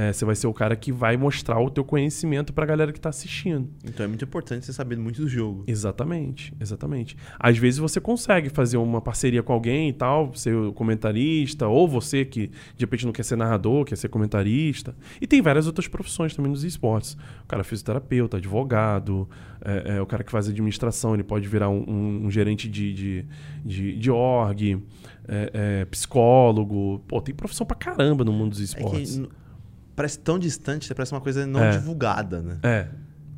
é, 0.00 0.12
você 0.12 0.24
vai 0.24 0.36
ser 0.36 0.46
o 0.46 0.54
cara 0.54 0.76
que 0.76 0.92
vai 0.92 1.16
mostrar 1.16 1.58
o 1.60 1.68
teu 1.68 1.82
conhecimento 1.84 2.52
pra 2.52 2.64
galera 2.64 2.92
que 2.92 3.00
tá 3.00 3.08
assistindo. 3.08 3.68
Então 3.84 4.04
é 4.04 4.06
muito 4.08 4.24
importante 4.24 4.64
você 4.64 4.72
saber 4.72 4.96
muito 4.96 5.20
do 5.20 5.28
jogo. 5.28 5.64
Exatamente, 5.66 6.54
exatamente. 6.60 7.16
Às 7.38 7.58
vezes 7.58 7.80
você 7.80 8.00
consegue 8.00 8.48
fazer 8.48 8.76
uma 8.76 9.00
parceria 9.00 9.42
com 9.42 9.52
alguém 9.52 9.88
e 9.88 9.92
tal, 9.92 10.32
ser 10.34 10.54
o 10.54 10.72
comentarista, 10.72 11.66
ou 11.66 11.88
você 11.88 12.24
que 12.24 12.46
de 12.76 12.80
repente 12.84 13.04
não 13.06 13.12
quer 13.12 13.24
ser 13.24 13.34
narrador, 13.36 13.84
quer 13.84 13.96
ser 13.96 14.08
comentarista. 14.08 14.94
E 15.20 15.26
tem 15.26 15.42
várias 15.42 15.66
outras 15.66 15.88
profissões 15.88 16.34
também 16.36 16.50
nos 16.52 16.62
esportes. 16.62 17.14
O 17.42 17.46
cara 17.48 17.62
é 17.62 17.64
fisioterapeuta, 17.64 18.36
advogado, 18.36 19.28
é, 19.64 19.96
é, 19.96 20.00
o 20.00 20.06
cara 20.06 20.22
que 20.22 20.30
faz 20.30 20.48
administração, 20.48 21.14
ele 21.14 21.24
pode 21.24 21.48
virar 21.48 21.68
um, 21.70 21.84
um- 21.88 22.26
um 22.26 22.30
gerente 22.30 22.68
de, 22.68 22.94
de, 22.94 23.24
de, 23.64 23.98
de 23.98 24.10
org, 24.12 24.80
é, 25.26 25.50
é, 25.52 25.84
psicólogo. 25.86 27.00
Pô, 27.08 27.20
tem 27.20 27.34
profissão 27.34 27.66
pra 27.66 27.76
caramba 27.76 28.24
no 28.24 28.32
mundo 28.32 28.50
dos 28.50 28.60
É 28.60 28.64
esportes. 28.64 29.18
que 29.18 29.28
parece 29.98 30.18
tão 30.20 30.38
distante, 30.38 30.94
parece 30.94 31.12
uma 31.12 31.20
coisa 31.20 31.44
não 31.46 31.60
É. 31.62 31.72
divulgada, 31.72 32.40
né? 32.40 32.58
É. 32.62 32.86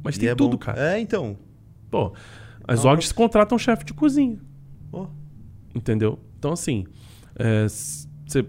Mas 0.05 0.16
E 0.16 0.20
tem 0.20 0.28
é 0.28 0.35
tudo, 0.35 0.53
bom. 0.53 0.59
cara. 0.59 0.78
É, 0.95 1.01
então. 1.01 1.37
Pô, 1.91 2.12
as 2.69 2.85
Não, 2.85 2.91
orgs 2.91 3.11
contratam 3.12 3.59
chefe 3.59 3.85
de 3.85 3.95
cozinha. 3.95 4.39
Ó, 4.93 5.07
Entendeu? 5.74 6.19
Então, 6.39 6.53
assim, 6.53 6.85
você 8.27 8.45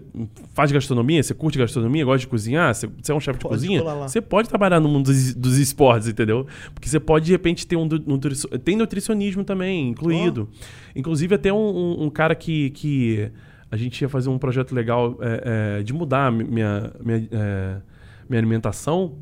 faz 0.54 0.70
gastronomia, 0.70 1.22
você 1.22 1.34
curte 1.34 1.58
gastronomia, 1.58 2.04
gosta 2.04 2.20
de 2.20 2.26
cozinhar, 2.28 2.72
você 2.74 2.86
é 3.10 3.14
um 3.14 3.20
chefe 3.20 3.38
de 3.40 3.44
cozinha, 3.46 3.82
você 4.02 4.20
pode 4.20 4.48
trabalhar 4.48 4.78
no 4.80 4.88
mundo 4.88 5.06
dos, 5.06 5.34
dos 5.34 5.58
esportes, 5.58 6.06
entendeu? 6.08 6.46
Porque 6.74 6.88
você 6.88 7.00
pode, 7.00 7.26
de 7.26 7.32
repente, 7.32 7.66
ter 7.66 7.76
um 7.76 7.88
Tem 8.64 8.76
nutricionismo 8.76 9.42
também 9.44 9.88
incluído. 9.88 10.48
Inclusive, 10.94 11.34
até 11.34 11.52
um, 11.52 11.56
um- 11.56 12.04
um 12.04 12.10
cara 12.10 12.34
que, 12.34 12.70
que 12.70 13.30
a 13.70 13.76
gente 13.76 14.00
ia 14.02 14.08
fazer 14.08 14.28
um 14.28 14.38
projeto 14.38 14.72
legal 14.74 15.16
é, 15.20 15.78
é, 15.78 15.82
de 15.82 15.92
mudar 15.92 16.30
minha, 16.30 16.92
minha, 17.04 17.28
é, 17.32 17.76
minha 18.32 18.40
alimentação. 18.40 19.18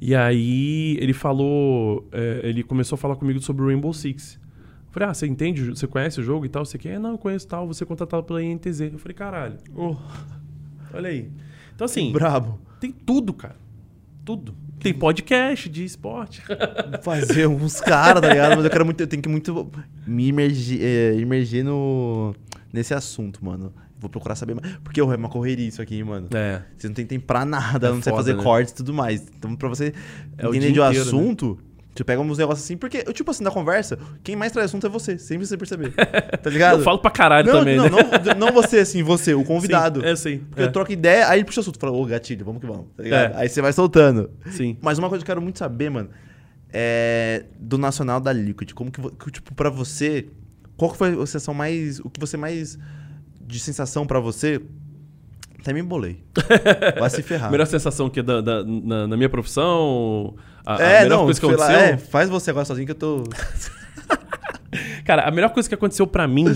E 0.00 0.14
aí 0.14 0.96
ele 1.00 1.12
falou, 1.12 2.08
é, 2.10 2.40
ele 2.42 2.64
começou 2.64 2.96
a 2.96 2.98
falar 2.98 3.14
comigo 3.14 3.40
sobre 3.40 3.62
o 3.62 3.68
Rainbow 3.68 3.92
Six. 3.92 4.34
Eu 4.34 4.92
falei, 4.92 5.08
ah, 5.08 5.14
você 5.14 5.26
entende, 5.26 5.64
você 5.64 5.86
conhece 5.86 6.20
o 6.20 6.22
jogo 6.24 6.44
e 6.44 6.48
tal? 6.48 6.64
Você 6.64 6.76
quer? 6.76 6.98
Não, 6.98 7.12
eu 7.12 7.18
conheço 7.18 7.46
tal, 7.46 7.66
você 7.66 7.84
é 7.84 7.86
contratado 7.86 8.24
pela 8.24 8.42
INTZ. 8.42 8.80
Eu 8.80 8.98
falei, 8.98 9.14
caralho, 9.14 9.58
oh, 9.74 9.96
olha 10.92 11.08
aí. 11.08 11.30
Então 11.74 11.84
assim, 11.84 12.12
brabo. 12.12 12.58
tem 12.80 12.90
tudo, 12.90 13.32
cara. 13.32 13.56
Tudo. 14.24 14.54
Tem 14.80 14.92
podcast 14.92 15.68
de 15.68 15.84
esporte. 15.84 16.42
Fazer 17.02 17.46
uns 17.46 17.80
caras, 17.80 18.20
tá 18.20 18.28
ligado? 18.28 18.56
Mas 18.56 18.64
eu 18.64 18.70
quero 18.70 18.84
muito, 18.84 19.00
eu 19.00 19.06
tenho 19.06 19.22
que 19.22 19.28
muito 19.28 19.70
me 20.04 20.26
imergir, 20.26 20.80
é, 20.82 21.14
imergir 21.14 21.64
no, 21.64 22.34
nesse 22.72 22.92
assunto, 22.92 23.44
mano. 23.44 23.72
Vou 24.02 24.10
procurar 24.10 24.34
saber 24.34 24.54
mais. 24.54 24.76
Porque 24.84 25.00
é 25.00 25.04
uma 25.04 25.28
correria 25.28 25.66
isso 25.66 25.80
aqui, 25.80 26.02
mano. 26.02 26.28
É. 26.34 26.60
Você 26.76 26.88
não 26.88 26.94
tem 26.94 27.06
tempo 27.06 27.24
pra 27.24 27.44
nada, 27.44 27.86
É 27.86 27.90
não 27.90 28.02
sei 28.02 28.10
foda, 28.10 28.22
fazer 28.22 28.36
né? 28.36 28.42
cortes 28.42 28.72
e 28.72 28.76
tudo 28.76 28.92
mais. 28.92 29.24
Então, 29.38 29.56
pra 29.56 29.68
você 29.68 29.94
É 30.36 30.46
o 30.46 30.50
entender 30.50 30.72
dia 30.72 30.72
de 30.72 30.80
um 30.80 30.86
inteiro, 30.86 31.04
né? 31.04 31.10
assunto, 31.10 31.58
você 31.94 32.04
pega 32.04 32.20
uns 32.22 32.38
negócios 32.38 32.64
assim, 32.64 32.76
porque, 32.76 33.02
tipo 33.12 33.30
assim, 33.30 33.44
na 33.44 33.50
conversa, 33.50 33.98
quem 34.24 34.34
mais 34.34 34.50
traz 34.50 34.70
assunto 34.70 34.86
é 34.86 34.90
você, 34.90 35.18
sem 35.18 35.38
você 35.38 35.58
perceber. 35.58 35.92
Tá 35.92 36.48
ligado? 36.48 36.78
Eu 36.78 36.84
falo 36.84 36.98
pra 36.98 37.10
caralho 37.10 37.46
não, 37.52 37.58
também, 37.58 37.76
não, 37.76 37.84
né? 37.84 37.90
não, 38.34 38.46
não 38.46 38.52
você, 38.52 38.78
assim, 38.78 39.02
você, 39.02 39.34
o 39.34 39.44
convidado. 39.44 40.00
Sim, 40.00 40.06
é, 40.06 40.16
sim. 40.16 40.38
Porque 40.48 40.62
é. 40.62 40.64
eu 40.66 40.72
troco 40.72 40.90
ideia, 40.90 41.28
aí 41.28 41.38
ele 41.38 41.44
puxa 41.44 41.60
assunto. 41.60 41.78
Fala, 41.78 41.92
ô, 41.92 42.04
gatilho, 42.06 42.44
vamos 42.46 42.60
que 42.62 42.66
vamos. 42.66 42.86
Tá 42.96 43.02
ligado? 43.02 43.34
É. 43.34 43.36
Aí 43.36 43.48
você 43.48 43.60
vai 43.60 43.72
soltando. 43.74 44.30
Sim. 44.50 44.78
Mas 44.80 44.98
uma 44.98 45.08
coisa 45.08 45.22
que 45.22 45.30
eu 45.30 45.34
quero 45.34 45.42
muito 45.42 45.58
saber, 45.58 45.90
mano, 45.90 46.08
é 46.72 47.44
do 47.60 47.76
Nacional 47.76 48.20
da 48.20 48.32
Liquid. 48.32 48.72
Como 48.72 48.90
que, 48.90 49.30
tipo, 49.30 49.54
pra 49.54 49.68
você, 49.68 50.28
qual 50.78 50.90
que 50.92 50.96
foi 50.96 51.10
a 51.12 51.26
sensação 51.26 51.52
mais, 51.52 52.00
o 52.00 52.08
que 52.08 52.18
você 52.18 52.38
mais 52.38 52.78
de 53.46 53.58
sensação 53.60 54.06
pra 54.06 54.20
você? 54.20 54.60
Até 55.60 55.72
me 55.72 55.80
embolei. 55.80 56.22
Vai 56.98 57.08
se 57.10 57.22
ferrar. 57.22 57.50
Melhor 57.50 57.66
sensação 57.66 58.10
que 58.10 58.20
da, 58.20 58.40
da- 58.40 58.64
na, 58.64 59.06
na 59.06 59.16
minha 59.16 59.28
profissão. 59.28 60.34
A, 60.66 60.76
a 60.76 60.82
é, 60.82 61.02
melhor 61.04 61.18
não, 61.18 61.24
coisa 61.24 61.40
que 61.40 61.46
sei 61.46 61.56
lá, 61.56 61.66
aconteceu. 61.66 61.94
é, 61.94 61.98
faz 61.98 62.28
você 62.28 62.50
agora 62.50 62.64
sozinho 62.64 62.86
que 62.86 62.92
eu 62.92 62.96
tô... 62.96 63.24
Cara, 65.04 65.22
a 65.28 65.30
melhor 65.30 65.50
coisa 65.50 65.68
que 65.68 65.74
aconteceu 65.74 66.06
pra 66.06 66.26
mim, 66.26 66.46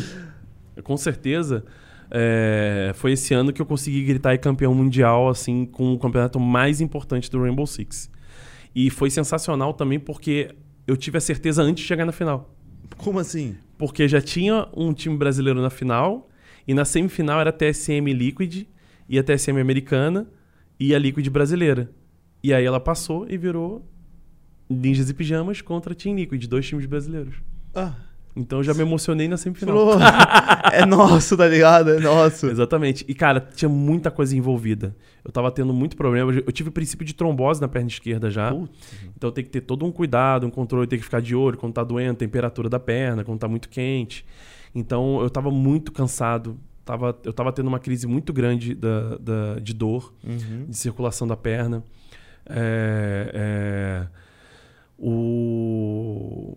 com 0.82 0.96
certeza, 0.96 1.64
é, 2.10 2.92
foi 2.94 3.12
esse 3.12 3.34
ano 3.34 3.52
que 3.52 3.60
eu 3.60 3.66
consegui 3.66 4.02
gritar 4.04 4.34
e 4.34 4.38
campeão 4.38 4.74
mundial, 4.74 5.28
assim, 5.28 5.66
com 5.66 5.92
o 5.92 5.98
campeonato 5.98 6.38
mais 6.40 6.80
importante 6.80 7.30
do 7.30 7.40
Rainbow 7.42 7.66
Six. 7.66 8.10
E 8.74 8.90
foi 8.90 9.10
sensacional 9.10 9.72
também 9.74 9.98
porque 9.98 10.54
eu 10.86 10.96
tive 10.96 11.18
a 11.18 11.20
certeza 11.20 11.62
antes 11.62 11.82
de 11.82 11.88
chegar 11.88 12.04
na 12.04 12.12
final. 12.12 12.54
Como 12.96 13.18
assim? 13.18 13.56
Porque 13.76 14.08
já 14.08 14.20
tinha 14.20 14.68
um 14.74 14.92
time 14.92 15.16
brasileiro 15.16 15.60
na 15.60 15.70
final, 15.70 16.28
e 16.66 16.74
na 16.74 16.84
semifinal 16.84 17.40
era 17.40 17.50
a 17.50 17.52
TSM 17.52 18.12
Liquid 18.12 18.66
e 19.08 19.18
a 19.18 19.22
TSM 19.22 19.60
americana 19.60 20.26
e 20.78 20.94
a 20.94 20.98
Liquid 20.98 21.28
brasileira. 21.30 21.90
E 22.42 22.52
aí 22.52 22.64
ela 22.64 22.80
passou 22.80 23.26
e 23.28 23.36
virou 23.36 23.84
Ninjas 24.68 25.08
e 25.08 25.14
Pijamas 25.14 25.60
contra 25.60 25.92
a 25.92 25.96
Team 25.96 26.16
Liquid, 26.16 26.46
dois 26.46 26.66
times 26.66 26.86
brasileiros. 26.86 27.36
Ah, 27.74 27.94
Então 28.34 28.58
eu 28.58 28.64
já 28.64 28.74
me 28.74 28.82
emocionei 28.82 29.28
na 29.28 29.36
semifinal. 29.36 29.74
falou. 29.76 29.98
é 30.72 30.84
nosso, 30.84 31.36
tá 31.36 31.46
ligado? 31.46 31.90
É 31.90 32.00
nosso. 32.00 32.46
Exatamente. 32.48 33.04
E, 33.08 33.14
cara, 33.14 33.40
tinha 33.40 33.68
muita 33.68 34.10
coisa 34.10 34.36
envolvida. 34.36 34.94
Eu 35.24 35.32
tava 35.32 35.50
tendo 35.50 35.72
muito 35.72 35.96
problema. 35.96 36.32
Eu 36.32 36.52
tive 36.52 36.70
princípio 36.70 37.06
de 37.06 37.14
trombose 37.14 37.60
na 37.60 37.68
perna 37.68 37.88
esquerda 37.88 38.30
já. 38.30 38.52
Putz. 38.52 38.70
Então 39.16 39.30
tem 39.30 39.42
que 39.44 39.50
ter 39.50 39.62
todo 39.62 39.86
um 39.86 39.92
cuidado, 39.92 40.46
um 40.46 40.50
controle, 40.50 40.86
tem 40.86 40.98
que 40.98 41.04
ficar 41.04 41.20
de 41.22 41.34
olho 41.34 41.56
quando 41.56 41.72
tá 41.74 41.82
doendo, 41.84 42.16
temperatura 42.18 42.68
da 42.68 42.78
perna, 42.78 43.24
quando 43.24 43.38
tá 43.38 43.48
muito 43.48 43.68
quente. 43.68 44.24
Então 44.78 45.20
eu 45.22 45.30
tava 45.30 45.50
muito 45.50 45.90
cansado. 45.90 46.58
Tava, 46.84 47.18
eu 47.24 47.32
tava 47.32 47.50
tendo 47.52 47.66
uma 47.66 47.80
crise 47.80 48.06
muito 48.06 48.32
grande 48.32 48.74
da, 48.74 49.16
da- 49.16 49.58
de 49.60 49.72
dor, 49.74 50.12
Uhum. 50.22 50.66
de 50.68 50.76
circulação 50.76 51.26
da 51.26 51.36
perna. 51.36 51.82
É, 52.48 53.30
é, 53.34 54.06
o, 54.98 56.56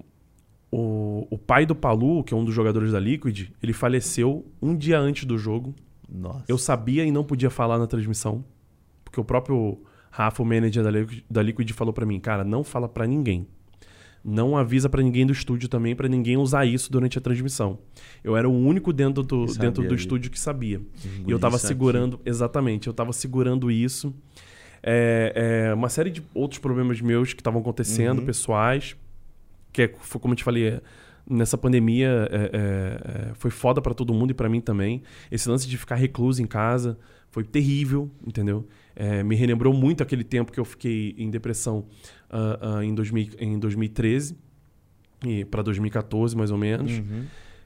o, 0.72 1.28
o 1.32 1.38
pai 1.38 1.66
do 1.66 1.74
Palu, 1.76 2.24
que 2.24 2.34
é 2.34 2.38
um 2.38 2.46
dos 2.46 2.54
jogadores 2.54 2.92
da 2.92 3.00
Liquid, 3.00 3.50
ele 3.62 3.74
faleceu 3.74 4.46
um 4.62 4.76
dia 4.76 5.00
antes 5.00 5.26
do 5.26 5.38
jogo. 5.38 5.74
Nossa. 6.08 6.44
Eu 6.48 6.58
sabia 6.58 7.04
e 7.06 7.12
não 7.12 7.24
podia 7.24 7.50
falar 7.50 7.78
na 7.80 7.88
transmissão, 7.88 8.44
porque 9.04 9.20
o 9.20 9.24
próprio 9.24 9.82
Rafa, 10.12 10.42
o 10.42 10.46
manager 10.46 10.84
da 10.84 10.92
Liquid, 10.92 11.24
da 11.30 11.42
Liquid 11.42 11.72
falou 11.72 11.94
pra 11.94 12.06
mim, 12.06 12.20
cara, 12.20 12.44
não 12.44 12.64
fala 12.64 12.88
pra 12.90 13.08
ninguém. 13.08 13.48
Não 14.24 14.58
avisa 14.58 14.90
pra 14.90 15.02
ninguém 15.02 15.26
do 15.26 15.32
estúdio 15.34 15.70
também, 15.70 15.96
pra 15.96 16.08
ninguém 16.08 16.36
usar 16.38 16.66
isso 16.66 16.92
durante 16.92 17.18
a 17.18 17.22
transmissão. 17.22 17.80
Eu 18.24 18.36
era 18.36 18.48
o 18.50 18.54
único 18.54 18.92
dentro 18.92 19.24
do, 19.24 19.46
dentro 19.46 19.88
do 19.88 19.96
estúdio 19.96 20.30
que 20.30 20.40
sabia. 20.40 20.82
E 21.26 21.32
eu 21.32 21.40
tava 21.40 21.56
isso 21.56 21.66
aqui. 21.66 21.74
segurando, 21.74 22.20
exatamente, 22.26 22.88
eu 22.88 22.94
tava 22.94 23.14
segurando 23.14 23.72
isso. 23.72 24.14
É, 24.84 25.68
é, 25.70 25.74
uma 25.74 25.90
série 25.90 26.10
de 26.10 26.24
outros 26.34 26.60
problemas 26.60 27.02
meus 27.02 27.34
que 27.34 27.42
estavam 27.42 27.62
acontecendo, 27.62 28.20
Uhum. 28.20 28.26
pessoais, 28.26 28.96
que 29.74 29.84
é, 29.84 29.94
foi 30.00 30.20
como 30.22 30.34
eu 30.34 30.38
te 30.38 30.44
falei, 30.44 30.68
é, 30.68 30.82
nessa 31.30 31.58
pandemia 31.58 32.28
é, 32.32 32.50
é, 32.54 33.34
foi 33.36 33.52
foda 33.52 33.82
pra 33.82 33.94
todo 33.94 34.14
mundo 34.14 34.32
e 34.32 34.34
pra 34.34 34.50
mim 34.50 34.62
também. 34.62 35.02
Esse 35.32 35.48
lance 35.50 35.68
de 35.68 35.78
ficar 35.78 35.96
recluso 35.96 36.42
em 36.42 36.48
casa 36.48 36.98
foi 37.30 37.44
terrível, 37.44 38.10
entendeu? 38.26 38.68
Me 39.26 39.34
relembrou 39.36 39.74
muito 39.74 40.04
aquele 40.04 40.26
tempo 40.26 40.52
que 40.52 40.60
eu 40.60 40.66
fiquei 40.66 41.16
em 41.18 41.30
depressão 41.30 41.86
ah, 42.30 42.78
ah, 42.80 42.86
em, 42.86 42.94
2000, 42.94 43.30
em 43.40 43.58
2013 43.60 44.36
e 45.26 45.44
para 45.46 45.62
2014 45.62 46.36
mais 46.36 46.52
ou 46.52 46.58
menos 46.58 46.92
Uhum. 47.00 47.26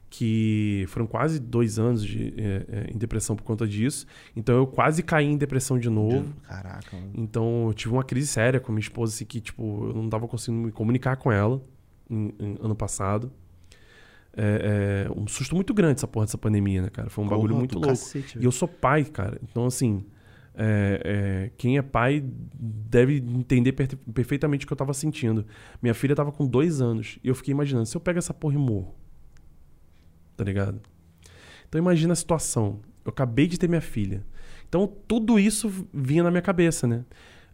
que 0.10 0.86
foram 0.90 1.08
quase 1.08 1.40
dois 1.40 1.80
anos 1.80 2.04
de, 2.06 2.34
é, 2.38 2.66
é, 2.68 2.92
em 2.94 2.98
depressão 2.98 3.36
por 3.36 3.44
conta 3.44 3.68
disso. 3.68 4.06
Então 4.36 4.56
eu 4.56 4.68
quase 4.68 5.02
caí 5.04 5.26
em 5.26 5.38
depressão 5.38 5.78
de 5.80 5.90
novo. 5.90 6.34
Caraca, 6.44 6.96
mano. 6.96 7.12
Então 7.16 7.66
eu 7.68 7.74
tive 7.74 7.94
uma 7.94 8.04
crise 8.04 8.28
séria 8.28 8.60
com 8.60 8.72
minha 8.72 8.80
esposa, 8.82 9.14
assim, 9.14 9.26
que 9.26 9.42
tipo, 9.42 9.88
eu 9.88 9.94
não 9.94 10.08
tava 10.10 10.28
conseguindo 10.28 10.66
me 10.68 10.72
comunicar 10.72 11.16
com 11.18 11.32
ela 11.32 11.62
em- 12.10 12.34
em- 12.40 12.58
ano 12.62 12.76
passado. 12.76 13.32
É, 14.36 15.06
é, 15.08 15.12
um 15.20 15.28
susto 15.28 15.54
muito 15.56 15.74
grande 15.76 15.96
essa 15.98 16.08
porra 16.08 16.26
dessa 16.26 16.38
pandemia, 16.40 16.82
né, 16.82 16.90
cara? 16.90 17.08
Foi 17.10 17.24
um 17.24 17.28
bagulho 17.28 17.56
muito 17.56 17.74
louco. 17.76 17.88
cacete, 17.90 18.40
E 18.40 18.44
eu 18.46 18.52
sou 18.52 18.68
pai, 18.68 19.04
cara. 19.06 19.40
Então, 19.44 19.66
assim, 19.68 20.04
é, 20.56 21.02
é, 21.46 21.52
quem 21.58 21.78
é 21.78 21.82
pai 21.82 22.24
deve 22.56 23.18
entender 23.18 23.72
per- 23.74 23.98
perfeitamente 24.14 24.66
o 24.66 24.68
que 24.68 24.74
eu 24.74 24.78
tava 24.78 24.94
sentindo. 24.94 25.46
Minha 25.82 25.94
filha 25.94 26.16
tava 26.16 26.32
com 26.32 26.46
dois 26.48 26.82
anos 26.82 27.18
e 27.24 27.28
eu 27.28 27.36
fiquei 27.36 27.52
imaginando, 27.52 27.86
se 27.88 27.96
eu 27.98 28.02
pego 28.02 28.20
essa 28.20 28.34
porra 28.34 28.56
e 28.56 28.58
morro, 28.58 28.94
tá 30.38 30.44
ligado? 30.44 30.80
Então 31.68 31.80
imagina 31.80 32.14
a 32.14 32.16
situação. 32.16 32.80
Eu 33.06 33.10
acabei 33.10 33.48
de 33.48 33.58
ter 33.58 33.68
minha 33.68 33.82
filha. 33.82 34.24
Então 34.70 34.88
tudo 35.08 35.38
isso 35.40 35.72
vinha 35.94 36.24
na 36.24 36.32
minha 36.32 36.42
cabeça, 36.42 36.88
né? 36.88 37.04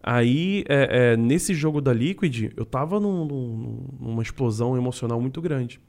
Aí, 0.01 0.63
é, 0.69 1.13
é, 1.13 1.17
nesse 1.17 1.53
jogo 1.53 1.81
da 1.81 1.91
Liquid, 1.93 2.53
eu 2.55 2.65
tava 2.65 2.99
num- 3.01 3.26
num- 3.26 3.85
numa 3.99 4.21
explosão 4.23 4.77
emocional 4.77 5.19
muito 5.19 5.41
grande. 5.41 5.80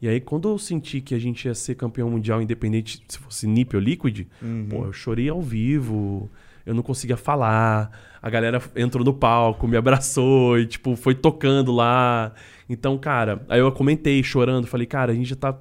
E 0.00 0.08
aí, 0.08 0.18
quando 0.18 0.48
eu 0.48 0.56
senti 0.56 1.02
que 1.02 1.14
a 1.14 1.18
gente 1.18 1.44
ia 1.44 1.54
ser 1.54 1.74
campeão 1.74 2.08
mundial, 2.10 2.40
independente 2.40 3.02
se 3.06 3.18
fosse 3.18 3.46
NiP 3.46 3.76
ou 3.76 3.82
Liquid, 3.82 4.26
Uhum. 4.40 4.66
Pô, 4.70 4.86
eu 4.86 4.92
chorei 4.94 5.28
ao 5.28 5.42
vivo, 5.42 6.30
eu 6.66 6.74
não 6.74 6.82
conseguia 6.82 7.16
falar. 7.16 7.90
A 8.22 8.28
galera 8.28 8.60
entrou 8.76 9.04
no 9.04 9.14
palco, 9.14 9.66
me 9.66 9.76
abraçou 9.76 10.58
e, 10.58 10.66
tipo, 10.66 10.94
foi 10.96 11.14
tocando 11.14 11.72
lá. 11.72 12.32
Então, 12.68 12.96
cara, 12.98 13.44
aí 13.48 13.60
eu 13.60 13.72
comentei 13.72 14.22
chorando, 14.22 14.66
falei, 14.66 14.86
cara, 14.86 15.12
a 15.12 15.14
gente 15.14 15.28
já 15.30 15.36
tá 15.36 15.58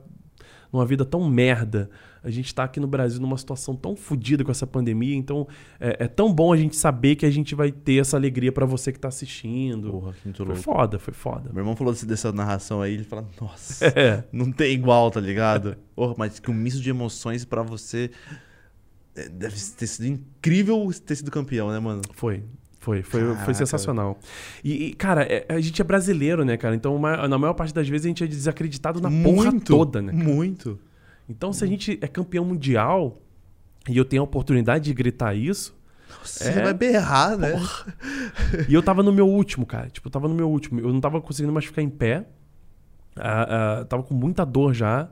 numa 0.72 0.86
vida 0.86 1.06
tão 1.06 1.28
merda. 1.30 1.90
A 2.22 2.30
gente 2.30 2.54
tá 2.54 2.66
aqui 2.66 2.82
no 2.82 2.88
Brasil 2.88 3.22
numa 3.22 3.38
situação 3.38 3.74
tão 3.74 3.96
fodida 3.96 4.44
com 4.44 4.52
essa 4.52 4.68
pandemia, 4.68 5.16
então 5.16 5.48
é, 5.80 6.04
é 6.04 6.08
tão 6.08 6.34
bom 6.34 6.52
a 6.52 6.58
gente 6.58 6.76
saber 6.76 7.16
que 7.16 7.26
a 7.26 7.32
gente 7.32 7.56
vai 7.56 7.72
ter 7.72 8.02
essa 8.02 8.18
alegria 8.18 8.52
pra 8.52 8.66
você 8.66 8.92
que 8.92 9.00
tá 9.00 9.08
assistindo. 9.08 9.90
Porra, 9.90 10.14
que 10.22 10.34
foi 10.34 10.46
louco. 10.46 10.62
foda, 10.62 11.00
foi 11.00 11.14
foda. 11.14 11.50
Meu 11.54 11.62
irmão 11.62 11.78
falou 11.78 11.94
dessa 11.94 12.34
narração 12.34 12.82
aí, 12.82 12.96
ele 12.96 13.06
fala, 13.06 13.26
nossa, 13.40 13.86
É. 13.96 14.26
não 14.34 14.52
tem 14.52 14.74
igual, 14.74 15.10
tá 15.10 15.22
ligado? 15.22 15.78
Porra, 15.96 16.14
mas 16.18 16.40
que 16.40 16.52
um 16.52 16.54
misto 16.54 16.82
de 16.82 16.90
emoções 16.90 17.46
pra 17.46 17.64
você 17.64 18.12
deve 19.14 19.56
ter 19.78 19.88
sido 19.88 20.08
incrível 20.08 20.90
ter 21.06 21.16
sido 21.16 21.30
campeão, 21.32 21.70
né, 21.72 21.80
mano? 21.80 22.02
Foi. 22.14 22.44
Foi, 22.80 23.04
foi, 23.04 23.22
Caraca. 23.22 23.44
foi 23.46 23.54
sensacional. 23.54 24.18
E, 24.64 24.86
e, 24.88 24.94
cara, 24.94 25.24
é- 25.24 25.46
a 25.50 25.60
gente 25.60 25.82
é 25.82 25.84
brasileiro, 25.84 26.46
né, 26.46 26.56
cara? 26.56 26.74
Então, 26.76 26.98
ma- 26.98 27.28
na 27.28 27.38
maior 27.38 27.54
parte 27.54 27.74
das 27.74 27.88
vezes, 27.90 28.06
a 28.06 28.08
gente 28.08 28.24
é 28.24 28.28
desacreditado 28.28 29.02
na 29.02 29.10
porra 29.24 29.52
toda, 29.60 30.02
né? 30.02 30.14
Muito. 30.14 30.80
Então, 31.28 31.52
se 31.52 31.62
a 31.64 31.68
gente 31.68 32.00
é 32.02 32.08
campeão 32.08 32.46
mundial 32.46 33.22
e 33.88 33.98
eu 33.98 34.06
tenho 34.06 34.22
a 34.22 34.26
oportunidade 34.26 34.86
de 34.86 34.94
gritar 34.94 35.36
isso, 35.36 35.78
Você 36.24 36.50
É. 36.50 36.64
vai 36.64 36.74
berrar, 36.74 37.38
né? 37.38 37.54
e 38.68 38.74
eu 38.74 38.82
tava 38.82 39.04
no 39.04 39.12
meu 39.14 39.28
último, 39.28 39.66
cara. 39.66 39.90
Tipo, 39.90 40.08
eu 40.08 40.12
tava 40.12 40.28
no 40.28 40.34
meu 40.34 40.50
último. 40.50 40.80
Eu 40.80 40.92
não 40.92 41.00
tava 41.00 41.22
conseguindo 41.22 41.54
mais 41.54 41.66
ficar 41.66 41.82
em 41.84 41.90
pé. 41.90 42.26
Ah, 43.16 43.80
ah, 43.82 43.86
tava 43.86 44.02
com 44.04 44.14
muita 44.16 44.44
dor 44.46 44.74
já. 44.74 45.10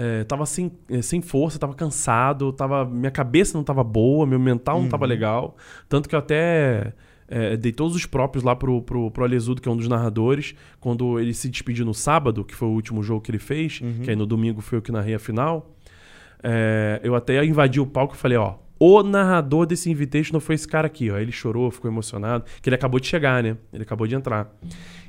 É, 0.00 0.22
tava 0.22 0.46
sem, 0.46 0.70
eh, 0.88 1.02
sem 1.02 1.20
força, 1.20 1.58
tava 1.58 1.74
cansado, 1.74 2.52
tava, 2.52 2.84
minha 2.84 3.10
cabeça 3.10 3.58
não 3.58 3.64
tava 3.64 3.82
boa, 3.82 4.24
meu 4.24 4.38
mental 4.38 4.80
não 4.80 4.88
tava 4.88 5.04
legal. 5.04 5.56
Tanto 5.88 6.08
que 6.08 6.14
eu 6.14 6.20
até 6.20 6.92
eh, 7.26 7.56
dei 7.56 7.72
todos 7.72 7.96
os 7.96 8.06
próprios 8.06 8.44
lá 8.44 8.54
pro, 8.54 8.80
pro, 8.80 9.10
pro 9.10 9.24
Alesudo, 9.24 9.60
que 9.60 9.68
é 9.68 9.72
um 9.72 9.76
dos 9.76 9.88
narradores, 9.88 10.54
quando 10.78 11.18
ele 11.18 11.34
se 11.34 11.48
despediu 11.48 11.84
no 11.84 11.92
sábado, 11.92 12.44
que 12.44 12.54
foi 12.54 12.68
o 12.68 12.70
último 12.70 13.02
jogo 13.02 13.20
que 13.22 13.32
ele 13.32 13.40
fez, 13.40 13.80
que 14.04 14.10
aí 14.10 14.14
no 14.14 14.24
domingo 14.24 14.60
foi 14.60 14.78
eu 14.78 14.82
que 14.82 14.92
narrei 14.92 15.16
a 15.16 15.18
final. 15.18 15.74
É, 16.44 17.00
eu 17.02 17.16
até 17.16 17.44
invadi 17.44 17.80
o 17.80 17.86
palco 17.86 18.14
e 18.14 18.16
falei, 18.16 18.38
ó, 18.38 18.54
o 18.78 19.02
narrador 19.02 19.66
desse 19.66 19.90
Invitational 19.90 20.40
foi 20.40 20.54
esse 20.54 20.68
cara 20.68 20.86
aqui, 20.86 21.10
ó. 21.10 21.18
Ele 21.18 21.32
chorou, 21.32 21.70
ficou 21.70 21.90
emocionado, 21.90 22.44
que 22.62 22.68
ele 22.68 22.76
acabou 22.76 23.00
de 23.00 23.06
chegar, 23.06 23.42
né? 23.42 23.56
Ele 23.72 23.82
acabou 23.82 24.06
de 24.06 24.14
entrar. 24.14 24.54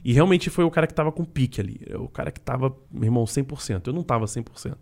E 0.03 0.11
realmente 0.11 0.49
foi 0.49 0.63
o 0.63 0.71
cara 0.71 0.87
que 0.87 0.93
tava 0.93 1.11
com 1.11 1.23
pique 1.23 1.61
ali. 1.61 1.79
É 1.87 1.97
O 1.97 2.07
cara 2.07 2.31
que 2.31 2.39
tava, 2.39 2.75
meu 2.91 3.05
irmão, 3.05 3.23
100%. 3.25 3.87
Eu 3.87 3.93
não 3.93 4.03
tava 4.03 4.25
100% 4.25 4.75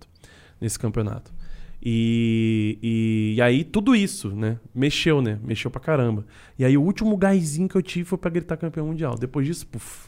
nesse 0.61 0.79
campeonato. 0.79 1.33
E, 1.81 2.77
e, 2.81 3.33
e 3.37 3.41
aí 3.41 3.63
tudo 3.63 3.95
isso, 3.95 4.35
né? 4.35 4.59
Mexeu, 4.73 5.21
né? 5.21 5.39
Mexeu 5.43 5.69
pra 5.69 5.79
caramba. 5.79 6.25
E 6.57 6.65
aí 6.65 6.77
o 6.77 6.81
último 6.81 7.15
gásinho 7.17 7.67
que 7.67 7.75
eu 7.75 7.81
tive 7.81 8.05
foi 8.05 8.17
pra 8.17 8.29
gritar 8.29 8.57
campeão 8.57 8.87
mundial. 8.87 9.15
Depois 9.15 9.45
disso, 9.45 9.67
puf. 9.67 10.07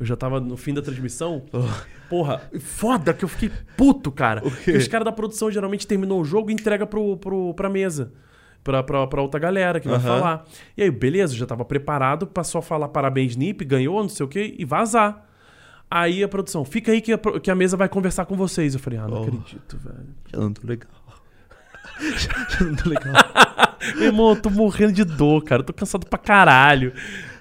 Eu 0.00 0.06
já 0.06 0.16
tava 0.16 0.40
no 0.40 0.56
fim 0.56 0.74
da 0.74 0.82
transmissão. 0.82 1.44
Porra, 2.10 2.42
foda 2.60 3.14
que 3.14 3.24
eu 3.24 3.28
fiquei 3.28 3.50
puto, 3.76 4.10
cara. 4.10 4.40
Porque 4.42 4.72
os 4.72 4.88
caras 4.88 5.04
da 5.04 5.12
produção 5.12 5.50
geralmente 5.50 5.86
terminou 5.86 6.20
o 6.20 6.24
jogo 6.24 6.50
e 6.50 6.54
entrega 6.54 6.86
pro, 6.86 7.16
pro, 7.16 7.54
pra 7.54 7.68
mesa. 7.70 8.12
Pra, 8.64 8.82
pra, 8.82 9.06
pra 9.06 9.22
outra 9.22 9.40
galera 9.40 9.80
que 9.80 9.88
vai 9.88 9.96
Aham. 9.96 10.06
falar. 10.06 10.44
E 10.76 10.82
aí, 10.82 10.90
beleza, 10.90 11.32
eu 11.34 11.38
já 11.38 11.46
tava 11.46 11.64
preparado 11.64 12.26
pra 12.26 12.44
só 12.44 12.60
falar 12.62 12.88
parabéns, 12.88 13.34
Nip, 13.34 13.64
ganhou, 13.64 14.00
não 14.02 14.08
sei 14.08 14.24
o 14.26 14.28
quê, 14.28 14.54
e 14.58 14.64
vazar. 14.64 15.26
Aí 15.90 16.22
a 16.22 16.28
produção, 16.28 16.64
fica 16.64 16.92
aí 16.92 17.00
que 17.00 17.12
a, 17.12 17.18
que 17.18 17.50
a 17.50 17.54
mesa 17.54 17.76
vai 17.76 17.88
conversar 17.88 18.24
com 18.24 18.36
vocês. 18.36 18.74
Eu 18.74 18.80
falei, 18.80 18.98
ah, 18.98 19.06
não 19.08 19.18
Oh. 19.18 19.22
acredito, 19.24 19.76
velho. 19.78 20.06
Já 20.32 20.38
não 20.38 20.52
tô 20.52 20.66
legal. 20.66 20.90
Já, 22.16 22.46
já 22.58 22.64
não 22.64 22.74
tô 22.76 22.88
legal. 22.88 23.12
Meu 23.96 24.04
irmão, 24.04 24.30
eu 24.30 24.36
tô 24.40 24.48
morrendo 24.48 24.92
de 24.92 25.04
dor, 25.04 25.42
cara. 25.42 25.60
Eu 25.62 25.66
tô 25.66 25.72
cansado 25.72 26.06
pra 26.06 26.18
caralho. 26.18 26.92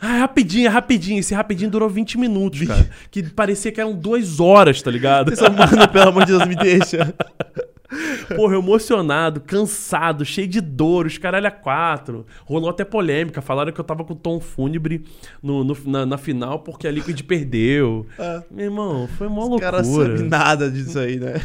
Ah, 0.01 0.15
é 0.15 0.19
rapidinho, 0.19 0.65
é 0.65 0.69
rapidinho. 0.69 1.19
Esse 1.19 1.33
rapidinho 1.35 1.69
durou 1.69 1.87
20 1.87 2.17
minutos, 2.17 2.67
cara. 2.67 2.89
Que 3.11 3.21
parecia 3.29 3.71
que 3.71 3.79
eram 3.79 3.93
duas 3.93 4.39
horas, 4.39 4.81
tá 4.81 4.89
ligado? 4.89 5.29
Pessoal, 5.29 5.51
mano, 5.53 5.87
pelo 5.89 6.09
amor 6.09 6.25
de 6.25 6.31
Deus, 6.31 6.45
me 6.47 6.55
deixa. 6.55 7.13
Porra, 8.35 8.55
emocionado, 8.55 9.41
cansado, 9.41 10.23
cheio 10.23 10.47
de 10.47 10.61
dor, 10.61 11.05
os 11.05 11.17
caralho 11.17 11.47
a 11.47 11.51
quatro. 11.51 12.25
Rolou 12.45 12.69
até 12.69 12.85
polêmica. 12.85 13.41
Falaram 13.41 13.71
que 13.73 13.79
eu 13.79 13.83
tava 13.83 14.03
com 14.05 14.15
tom 14.15 14.39
fúnebre 14.39 15.03
no, 15.43 15.63
no- 15.63 15.77
na, 15.85 16.05
na 16.05 16.17
final 16.17 16.59
porque 16.59 16.87
a 16.87 16.91
Liquid 16.91 17.21
perdeu. 17.23 18.05
Ah, 18.17 18.41
Meu 18.49 18.65
irmão, 18.65 19.07
foi 19.17 19.27
uma 19.27 19.45
o 19.45 19.59
cara 19.59 19.81
loucura. 19.81 20.17
sabe 20.17 20.29
nada 20.29 20.71
disso 20.71 20.97
aí, 20.97 21.19
né? 21.19 21.41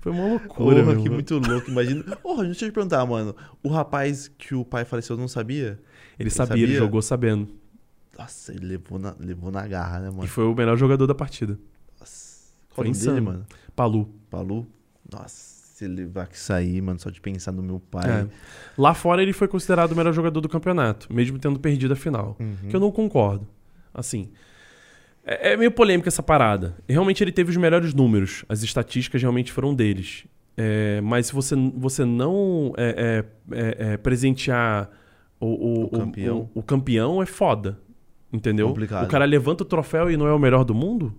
Foi 0.00 0.10
uma 0.10 0.26
loucura, 0.26 0.82
Porra, 0.82 0.96
que 0.96 1.08
muito 1.08 1.38
louco, 1.38 1.70
imagina. 1.70 2.02
Porra, 2.16 2.44
deixa 2.44 2.64
eu 2.64 2.70
te 2.70 2.74
perguntar, 2.74 3.06
mano. 3.06 3.34
O 3.62 3.68
rapaz 3.68 4.28
que 4.36 4.54
o 4.56 4.64
pai 4.64 4.84
faleceu 4.84 5.16
não 5.16 5.28
sabia? 5.28 5.78
Ele 6.18 6.28
sabia, 6.28 6.64
ele 6.64 6.74
jogou 6.76 7.00
sabendo. 7.00 7.48
Nossa, 8.18 8.52
ele 8.52 8.66
levou 8.66 8.98
na, 8.98 9.14
levou 9.18 9.50
na 9.50 9.66
garra, 9.66 10.00
né, 10.00 10.08
E 10.08 10.12
mano? 10.12 10.26
foi 10.28 10.44
o 10.44 10.54
melhor 10.54 10.76
jogador 10.76 11.06
da 11.06 11.14
partida. 11.14 11.58
Nossa. 11.98 12.42
Qual 12.74 12.76
Foi 12.76 12.84
o 12.86 12.88
nome 12.88 12.98
dele, 12.98 13.12
insano. 13.12 13.26
mano? 13.26 13.46
Palu. 13.74 14.08
Palu? 14.30 14.66
Nossa, 15.10 15.28
se 15.74 15.84
ele 15.84 16.04
vai 16.06 16.26
sair, 16.32 16.80
mano, 16.82 16.98
só 17.00 17.10
de 17.10 17.20
pensar 17.20 17.52
no 17.52 17.62
meu 17.62 17.80
pai. 17.80 18.08
É. 18.10 18.26
Lá 18.78 18.94
fora 18.94 19.22
ele 19.22 19.32
foi 19.32 19.48
considerado 19.48 19.92
o 19.92 19.96
melhor 19.96 20.12
jogador 20.12 20.40
do 20.40 20.48
campeonato, 20.48 21.12
mesmo 21.12 21.38
tendo 21.38 21.58
perdido 21.58 21.92
a 21.92 21.96
final. 21.96 22.36
Uhum. 22.38 22.68
Que 22.68 22.76
eu 22.76 22.80
não 22.80 22.90
concordo. 22.92 23.46
Assim. 23.94 24.30
É, 25.24 25.52
é 25.52 25.56
meio 25.56 25.70
polêmica 25.70 26.08
essa 26.08 26.22
parada. 26.22 26.76
Realmente 26.88 27.22
ele 27.22 27.32
teve 27.32 27.50
os 27.50 27.56
melhores 27.56 27.94
números. 27.94 28.44
As 28.48 28.62
estatísticas 28.62 29.20
realmente 29.22 29.52
foram 29.52 29.74
deles. 29.74 30.24
É, 30.56 31.00
mas 31.00 31.26
se 31.28 31.32
você, 31.32 31.54
você 31.76 32.04
não 32.04 32.74
é, 32.76 33.24
é, 33.50 33.56
é, 33.58 33.92
é, 33.92 33.96
presentear 33.96 34.90
o, 35.40 35.46
o, 35.46 35.84
O 35.84 35.90
campeão. 35.90 36.50
o- 36.54 36.58
o 36.60 36.62
campeão 36.62 37.22
é 37.22 37.26
foda. 37.26 37.78
Entendeu? 38.32 38.68
Complicado. 38.68 39.04
O 39.04 39.08
cara 39.08 39.24
levanta 39.24 39.62
o 39.62 39.66
troféu 39.66 40.10
e 40.10 40.16
não 40.16 40.26
é 40.26 40.32
o 40.32 40.38
melhor 40.38 40.64
do 40.64 40.74
mundo? 40.74 41.12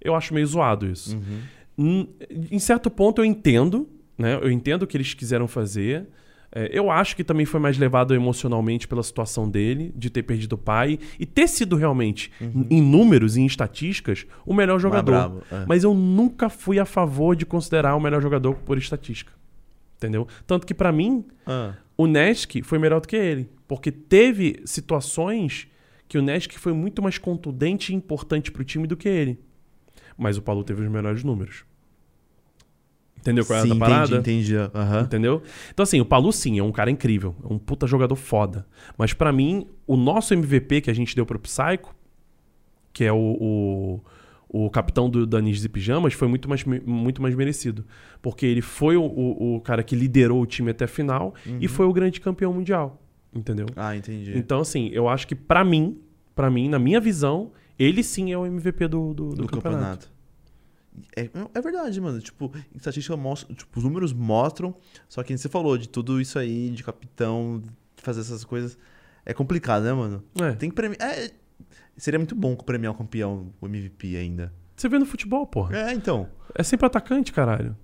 Eu 0.00 0.14
acho 0.14 0.32
meio 0.32 0.46
zoado 0.46 0.86
isso. 0.86 1.16
Uhum. 1.16 1.40
Hum, 1.78 2.06
Em 2.50 2.58
certo 2.58 2.88
ponto 2.90 3.20
eu 3.20 3.24
entendo, 3.24 3.88
né? 4.16 4.38
Eu 4.40 4.50
entendo 4.50 4.82
o 4.82 4.86
que 4.86 4.96
eles 4.96 5.14
quiseram 5.14 5.48
fazer. 5.48 6.06
É, 6.50 6.70
eu 6.72 6.90
acho 6.90 7.14
que 7.14 7.22
também 7.22 7.44
foi 7.44 7.60
mais 7.60 7.76
levado 7.76 8.14
emocionalmente 8.14 8.88
pela 8.88 9.02
situação 9.02 9.50
dele, 9.50 9.92
de 9.94 10.08
ter 10.08 10.22
perdido 10.22 10.54
o 10.54 10.58
pai 10.58 10.98
e 11.18 11.26
ter 11.26 11.46
sido 11.46 11.76
realmente, 11.76 12.32
em 12.70 12.80
números 12.80 13.36
e 13.36 13.40
em 13.42 13.46
estatísticas, 13.46 14.24
o 14.46 14.54
melhor 14.54 14.78
jogador. 14.80 15.12
brabo, 15.12 15.42
é. 15.52 15.64
Mas 15.68 15.84
eu 15.84 15.92
nunca 15.92 16.48
fui 16.48 16.78
a 16.78 16.86
favor 16.86 17.36
de 17.36 17.44
considerar 17.44 17.94
o 17.96 18.00
melhor 18.00 18.22
jogador 18.22 18.54
por 18.54 18.78
estatística. 18.78 19.32
Entendeu? 19.98 20.26
Tanto 20.46 20.66
que 20.66 20.72
pra 20.72 20.90
mim, 20.92 21.24
Ah, 21.44 21.74
o 21.98 22.06
Nesk 22.06 22.62
foi 22.62 22.78
melhor 22.78 23.00
do 23.00 23.08
que 23.08 23.16
ele. 23.16 23.50
Porque 23.66 23.90
teve 23.92 24.62
situações 24.64 25.68
que 26.08 26.16
o 26.16 26.22
Nesk 26.22 26.58
foi 26.58 26.72
muito 26.72 27.02
mais 27.02 27.18
contundente 27.18 27.92
e 27.92 27.94
importante 27.94 28.50
pro 28.50 28.64
time 28.64 28.86
do 28.86 28.96
que 28.96 29.08
ele. 29.08 29.38
Mas 30.16 30.38
o 30.38 30.42
Paulo 30.42 30.64
teve 30.64 30.82
os 30.82 30.90
melhores 30.90 31.22
números. 31.22 31.64
Entendeu 33.18 33.44
qual 33.44 33.58
é 33.58 33.62
sim, 33.62 33.72
a 33.72 33.76
parada? 33.76 34.16
entendi, 34.16 34.54
entendi. 34.54 34.70
Aham. 34.74 35.00
Entendeu? 35.02 35.42
Então, 35.70 35.82
assim, 35.82 36.00
o 36.00 36.04
Palu 36.04 36.32
sim, 36.32 36.58
é 36.58 36.62
um 36.62 36.72
cara 36.72 36.90
incrível. 36.90 37.36
É 37.44 37.52
um 37.52 37.58
puta 37.58 37.86
jogador 37.86 38.16
foda. 38.16 38.66
Mas 38.96 39.12
pra 39.12 39.32
mim, 39.32 39.66
o 39.86 39.96
nosso 39.96 40.32
MVP 40.32 40.80
que 40.80 40.90
a 40.90 40.94
gente 40.94 41.14
deu 41.14 41.26
pro 41.26 41.38
Psycho, 41.38 41.94
que 42.92 43.04
é 43.04 43.12
o, 43.12 44.00
o, 44.48 44.64
o 44.66 44.70
capitão 44.70 45.10
do 45.10 45.26
Danis 45.26 45.62
e 45.64 45.68
Pijamas, 45.68 46.14
foi 46.14 46.26
muito 46.28 46.48
mais, 46.48 46.64
muito 46.64 47.20
mais 47.20 47.34
merecido. 47.34 47.84
Porque 48.22 48.46
ele 48.46 48.62
foi 48.62 48.96
o, 48.96 49.02
o, 49.02 49.56
o 49.56 49.60
cara 49.60 49.82
que 49.82 49.94
liderou 49.94 50.40
o 50.40 50.46
time 50.46 50.70
até 50.70 50.84
a 50.84 50.88
final 50.88 51.34
e 51.60 51.68
foi 51.68 51.86
o 51.86 51.92
grande 51.92 52.20
campeão 52.20 52.52
mundial. 52.52 53.02
Entendeu? 53.34 53.66
Ah, 53.76 53.96
entendi. 53.96 54.36
Então, 54.36 54.60
assim, 54.60 54.88
eu 54.92 55.08
acho 55.08 55.26
que 55.26 55.34
pra 55.34 55.64
mim, 55.64 56.00
para 56.34 56.50
mim, 56.50 56.68
na 56.68 56.78
minha 56.78 57.00
visão, 57.00 57.52
ele 57.78 58.02
sim 58.02 58.32
é 58.32 58.38
o 58.38 58.46
MVP 58.46 58.88
do, 58.88 59.12
do, 59.14 59.28
do 59.30 59.34
do 59.36 59.48
campeonato. 59.48 60.08
campeonato. 60.08 60.18
É, 61.16 61.30
é 61.58 61.60
verdade, 61.60 62.00
mano. 62.00 62.20
Tipo, 62.20 62.50
estatística 62.74 63.16
mostra, 63.16 63.54
tipo, 63.54 63.78
os 63.78 63.84
números 63.84 64.12
mostram, 64.12 64.74
só 65.08 65.22
que 65.22 65.36
você 65.36 65.48
falou 65.48 65.76
de 65.78 65.88
tudo 65.88 66.20
isso 66.20 66.38
aí, 66.38 66.70
de 66.70 66.82
capitão, 66.82 67.62
fazer 67.96 68.20
essas 68.20 68.44
coisas. 68.44 68.76
É 69.24 69.32
complicado, 69.34 69.84
né, 69.84 69.92
mano? 69.92 70.24
É. 70.40 70.52
Tem 70.52 70.70
que 70.70 70.74
premiar. 70.74 70.98
é, 71.00 71.30
seria 71.96 72.18
muito 72.18 72.34
bom 72.34 72.56
premiar 72.56 72.92
o 72.92 72.96
campeão, 72.96 73.52
o 73.60 73.66
MVP 73.66 74.16
ainda. 74.16 74.52
Você 74.74 74.88
vê 74.88 74.98
no 74.98 75.06
futebol, 75.06 75.46
porra. 75.46 75.76
É, 75.76 75.92
então. 75.92 76.28
É 76.54 76.62
sempre 76.62 76.86
atacante, 76.86 77.32
caralho. 77.32 77.76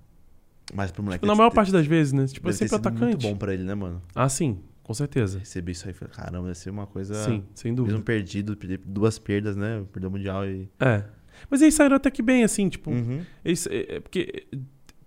Mas 0.72 0.90
pro 0.90 1.02
moleque. 1.02 1.18
Tipo, 1.20 1.26
na 1.26 1.32
deve 1.34 1.38
maior 1.38 1.50
ter- 1.50 1.56
parte 1.56 1.70
das 1.70 1.86
vezes, 1.86 2.12
né? 2.12 2.26
Tipo, 2.26 2.48
é 2.48 2.52
sempre 2.52 2.74
atacante. 2.76 3.02
muito 3.04 3.18
bom 3.22 3.36
pra 3.36 3.52
ele, 3.52 3.62
né, 3.62 3.74
mano? 3.74 4.02
Ah, 4.14 4.28
sim, 4.28 4.58
com 4.84 4.94
certeza. 4.94 5.38
Receber 5.38 5.72
isso 5.72 5.88
aí, 5.88 5.94
falei, 5.94 6.14
caramba, 6.14 6.46
deve 6.46 6.58
ser 6.58 6.70
uma 6.70 6.86
coisa. 6.86 7.14
Sim, 7.14 7.42
sem 7.54 7.72
Mesmo 7.72 7.86
dúvida. 7.86 8.04
perdido, 8.04 8.56
perder 8.56 8.80
duas 8.84 9.18
perdas, 9.18 9.56
né? 9.56 9.82
Perdeu 9.92 10.08
o 10.10 10.12
Mundial 10.12 10.46
e. 10.46 10.68
É. 10.78 11.02
Mas 11.50 11.60
eles 11.62 11.74
saíram 11.74 11.96
até 11.96 12.10
que 12.10 12.22
bem, 12.22 12.44
assim, 12.44 12.68
tipo. 12.68 12.90
Uhum. 12.90 13.22
Eles, 13.44 13.66
é, 13.66 13.96
é 13.96 14.00
porque 14.00 14.46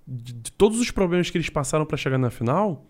de, 0.05 0.33
de 0.33 0.51
todos 0.53 0.79
os 0.79 0.89
problemas 0.89 1.29
que 1.29 1.37
eles 1.37 1.49
passaram 1.49 1.85
pra 1.85 1.95
chegar 1.95 2.17
na 2.17 2.29
final, 2.29 2.85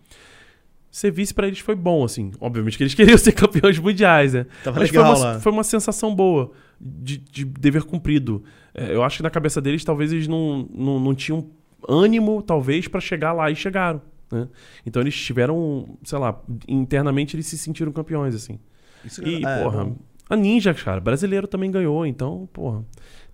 ser 0.89 1.11
vice 1.11 1.33
pra 1.33 1.47
eles 1.47 1.59
foi 1.59 1.75
bom, 1.75 2.05
assim. 2.05 2.31
Obviamente 2.39 2.77
que 2.77 2.83
eles 2.83 2.93
queriam 2.95 3.17
ser 3.17 3.33
campeões 3.33 3.77
mundiais, 3.77 4.33
né? 4.33 4.45
Tava 4.63 4.79
Mas 4.79 4.89
legal 4.89 5.13
foi, 5.15 5.23
lá. 5.23 5.33
uma, 5.33 5.39
foi 5.39 5.51
uma 5.51 5.63
sensação 5.63 6.15
boa 6.15 6.51
de, 6.79 7.17
de 7.17 7.43
dever 7.43 7.83
cumprido. 7.83 8.43
É, 8.73 8.93
eu 8.93 9.03
acho 9.03 9.17
que 9.17 9.23
na 9.23 9.29
cabeça 9.29 9.59
deles, 9.59 9.83
talvez 9.83 10.13
eles 10.13 10.27
não, 10.27 10.67
não, 10.73 10.99
não 10.99 11.15
tinham 11.15 11.49
ânimo, 11.87 12.41
talvez, 12.41 12.87
pra 12.87 13.01
chegar 13.01 13.33
lá 13.33 13.51
e 13.51 13.55
chegaram. 13.55 14.01
Né? 14.31 14.47
Então 14.85 15.01
eles 15.01 15.15
tiveram, 15.15 15.97
sei 16.03 16.17
lá, 16.19 16.41
internamente 16.67 17.35
eles 17.35 17.47
se 17.47 17.57
sentiram 17.57 17.91
campeões, 17.91 18.35
assim. 18.35 18.59
Isso 19.05 19.23
E, 19.25 19.43
é, 19.45 19.63
porra, 19.63 19.85
bom. 19.85 19.95
a 20.29 20.35
Ninja, 20.35 20.73
cara, 20.73 20.99
brasileiro 20.99 21.47
também 21.47 21.71
ganhou, 21.71 22.05
então, 22.05 22.49
porra, 22.51 22.83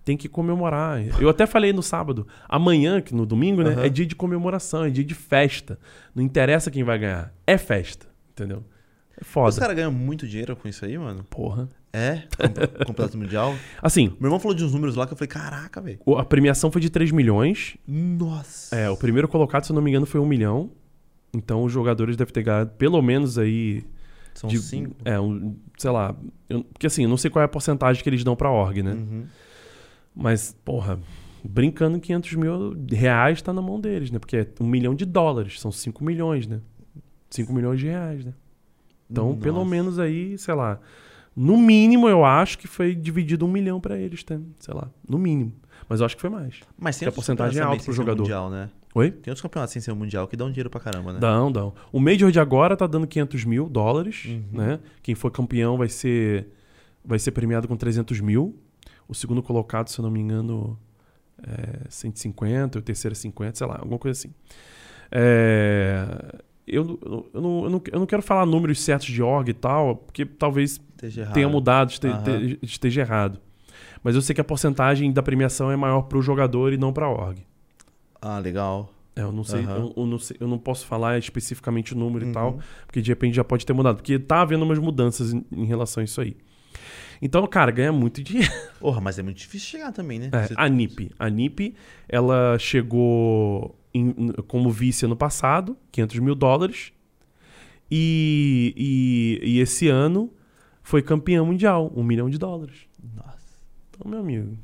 tem 0.04 0.16
que 0.16 0.28
comemorar. 0.28 1.00
Eu 1.20 1.28
até 1.28 1.46
falei 1.46 1.72
no 1.72 1.82
sábado, 1.82 2.26
amanhã, 2.48 3.00
que 3.00 3.14
no 3.14 3.24
domingo, 3.26 3.62
né, 3.62 3.70
Aham. 3.70 3.84
é 3.84 3.88
dia 3.88 4.06
de 4.06 4.14
comemoração, 4.14 4.84
é 4.84 4.90
dia 4.90 5.02
de 5.04 5.14
festa. 5.14 5.78
Não 6.14 6.22
interessa 6.22 6.70
quem 6.70 6.84
vai 6.84 6.98
ganhar, 6.98 7.34
é 7.46 7.56
festa, 7.58 8.06
entendeu? 8.30 8.62
É 9.16 9.20
Os 9.22 9.26
foda. 9.28 9.58
caras 9.60 9.74
ganham 9.76 9.92
muito 9.92 10.26
dinheiro 10.28 10.54
com 10.54 10.68
isso 10.68 10.84
aí, 10.84 10.96
mano? 10.98 11.24
Porra. 11.24 11.68
É? 11.92 12.22
Com- 12.36 12.84
Campeonato 12.86 13.16
Mundial? 13.16 13.54
Assim, 13.80 14.08
Meu 14.20 14.26
irmão 14.26 14.40
falou 14.40 14.54
de 14.56 14.64
uns 14.64 14.72
números 14.72 14.96
lá 14.96 15.06
que 15.06 15.12
eu 15.12 15.16
falei, 15.16 15.28
caraca, 15.28 15.80
velho. 15.80 16.00
a 16.18 16.24
premiação 16.24 16.70
foi 16.70 16.80
de 16.80 16.90
3 16.90 17.12
milhões. 17.12 17.76
Nossa. 17.86 18.74
É, 18.76 18.90
o 18.90 18.96
primeiro 18.96 19.28
colocado, 19.28 19.64
se 19.64 19.70
eu 19.72 19.74
não 19.74 19.80
me 19.82 19.90
engano, 19.90 20.04
foi 20.04 20.20
1 20.20 20.26
milhão. 20.26 20.70
Então 21.34 21.64
os 21.64 21.72
jogadores 21.72 22.16
devem 22.16 22.32
ter 22.32 22.42
ganhado 22.42 22.70
pelo 22.78 23.00
menos 23.02 23.38
aí. 23.38 23.84
São 24.34 24.48
de- 24.48 24.58
cinco. 24.58 24.94
É, 25.04 25.18
um, 25.20 25.54
sei 25.78 25.90
lá. 25.90 26.14
eu- 26.48 26.64
porque 26.64 26.86
assim, 26.86 27.04
eu 27.04 27.08
não 27.08 27.16
sei 27.16 27.30
qual 27.30 27.40
é 27.42 27.44
a 27.46 27.48
porcentagem 27.48 28.02
que 28.02 28.08
eles 28.08 28.24
dão 28.24 28.34
pra 28.34 28.50
org, 28.50 28.82
né? 28.82 28.92
Uhum. 28.92 29.24
Mas, 30.14 30.56
porra, 30.64 30.98
brincando 31.44 31.98
500 32.00 32.34
mil 32.34 32.76
reais 32.90 33.42
tá 33.42 33.52
na 33.52 33.60
mão 33.62 33.80
deles, 33.80 34.10
né? 34.10 34.18
Porque 34.18 34.36
é 34.36 34.46
um 34.60 34.66
milhão 34.66 34.94
de 34.94 35.04
dólares, 35.04 35.60
são 35.60 35.70
5 35.72 36.04
milhões, 36.04 36.46
né? 36.46 36.60
5 37.30 37.52
milhões 37.52 37.80
de 37.80 37.86
reais, 37.86 38.24
né? 38.24 38.32
Então, 39.10 39.36
pelo 39.36 39.58
Nossa. 39.58 39.70
menos 39.70 39.98
aí, 39.98 40.36
sei 40.38 40.54
lá. 40.54 40.80
No 41.36 41.56
mínimo, 41.58 42.08
eu 42.08 42.24
acho 42.24 42.56
que 42.58 42.66
foi 42.68 42.94
dividido 42.94 43.44
um 43.44 43.50
milhão 43.50 43.80
pra 43.80 43.98
eles, 43.98 44.22
tá? 44.22 44.38
sei 44.60 44.72
lá. 44.72 44.88
No 45.08 45.18
mínimo. 45.18 45.52
Mas 45.88 46.00
eu 46.00 46.06
acho 46.06 46.14
que 46.16 46.20
foi 46.22 46.30
mais. 46.30 46.60
Mas 46.78 46.98
Que 46.98 47.04
a 47.04 47.12
porcentagem 47.12 47.60
é 47.60 47.62
alta 47.62 47.76
pro 47.76 47.84
sem 47.86 47.94
jogador. 47.94 48.22
Mundial, 48.22 48.48
né? 48.50 48.70
Oi? 48.94 49.10
Tem 49.10 49.30
outros 49.32 49.42
campeonatos 49.42 49.72
sem 49.72 49.82
ser 49.82 49.90
o 49.90 49.96
Mundial 49.96 50.28
que 50.28 50.36
dão 50.36 50.48
dinheiro 50.50 50.70
pra 50.70 50.80
caramba, 50.80 51.12
né? 51.14 51.18
Dão, 51.18 51.50
dão. 51.50 51.74
O 51.92 51.98
Major 51.98 52.30
de 52.30 52.38
agora 52.38 52.76
tá 52.76 52.86
dando 52.86 53.06
500 53.08 53.44
mil 53.44 53.68
dólares, 53.68 54.24
Uhum. 54.26 54.44
né? 54.52 54.78
Quem 55.02 55.14
for 55.16 55.30
campeão 55.32 55.76
vai 55.76 55.88
ser, 55.88 56.46
vai 57.04 57.18
ser 57.18 57.32
premiado 57.32 57.66
com 57.66 57.76
300 57.76 58.20
mil. 58.20 58.56
O 59.08 59.14
segundo 59.14 59.42
colocado, 59.42 59.88
se 59.88 59.98
eu 59.98 60.02
não 60.04 60.10
me 60.12 60.20
engano, 60.20 60.78
é 61.42 61.80
150, 61.88 62.78
o 62.78 62.82
terceiro 62.82 63.12
é 63.12 63.16
50, 63.16 63.56
sei 63.58 63.66
lá, 63.66 63.78
alguma 63.80 63.98
coisa 63.98 64.16
assim. 64.18 64.32
É, 65.10 66.06
eu, 66.66 66.98
eu, 67.04 67.30
eu 67.34 67.40
não, 67.40 67.64
eu, 67.64 67.70
não, 67.70 67.82
eu 67.92 67.98
não 68.00 68.06
quero 68.06 68.22
falar 68.22 68.46
números 68.46 68.80
certos 68.80 69.08
de 69.08 69.22
org 69.22 69.48
e 69.50 69.54
tal, 69.54 69.96
porque 69.96 70.24
talvez 70.24 70.80
Esteja 70.94 71.26
tenha 71.32 71.48
mudado, 71.48 71.90
este- 71.90 72.58
esteja 72.62 73.00
errado. 73.02 73.38
Mas 74.02 74.14
eu 74.14 74.22
sei 74.22 74.34
que 74.34 74.40
a 74.40 74.44
porcentagem 74.44 75.12
da 75.12 75.22
premiação 75.22 75.70
é 75.70 75.76
maior 75.76 76.02
pro 76.02 76.20
jogador 76.22 76.72
e 76.72 76.76
não 76.76 76.92
pra 76.92 77.08
org. 77.08 77.38
Ah, 78.26 78.38
legal. 78.38 78.90
É, 79.16 79.20
eu 79.22 79.30
não 79.30 79.44
sei, 79.44 79.62
Aham. 79.64 79.76
eu, 79.76 79.94
eu 79.96 80.06
não 80.06 80.18
sei, 80.18 80.36
eu 80.40 80.48
não 80.48 80.58
posso 80.58 80.86
falar 80.86 81.18
especificamente 81.18 81.92
o 81.94 81.96
número 81.96 82.24
Uhum. 82.24 82.30
e 82.30 82.34
tal, 82.34 82.58
porque 82.86 83.00
de 83.02 83.10
repente 83.10 83.34
já 83.36 83.44
pode 83.44 83.64
ter 83.66 83.72
mudado, 83.72 83.96
porque 83.96 84.18
tá 84.18 84.40
havendo 84.40 84.64
umas 84.64 84.78
mudanças 84.78 85.32
em, 85.32 85.44
em 85.52 85.64
relação 85.66 86.00
a 86.00 86.04
isso 86.04 86.20
aí. 86.20 86.36
Então, 87.22 87.46
cara, 87.46 87.70
ganha 87.70 87.92
muito 87.92 88.22
dinheiro. 88.22 88.50
Porra, 88.80 89.00
mas 89.00 89.18
é 89.18 89.22
muito 89.22 89.36
difícil 89.36 89.68
chegar 89.68 89.92
também, 89.92 90.18
né? 90.18 90.30
É, 90.32 90.46
Você- 90.48 90.54
a 90.56 90.68
NIP, 90.68 91.10
a 91.18 91.28
NIP, 91.30 91.74
ela 92.08 92.58
chegou 92.58 93.78
em- 93.94 94.32
como 94.48 94.70
vice 94.70 95.04
ano 95.04 95.14
passado, 95.16 95.76
500 95.92 96.18
mil 96.18 96.34
dólares, 96.34 96.92
e, 97.90 98.74
e, 99.44 99.50
e 99.56 99.60
esse 99.60 99.88
ano 99.88 100.32
foi 100.82 101.02
campeã 101.02 101.44
mundial, 101.44 101.92
um 101.94 102.02
milhão 102.02 102.28
de 102.28 102.38
dólares. 102.38 102.86
Nossa. 103.14 103.58
Então, 103.90 104.10
meu 104.10 104.20
amigo, 104.20 104.58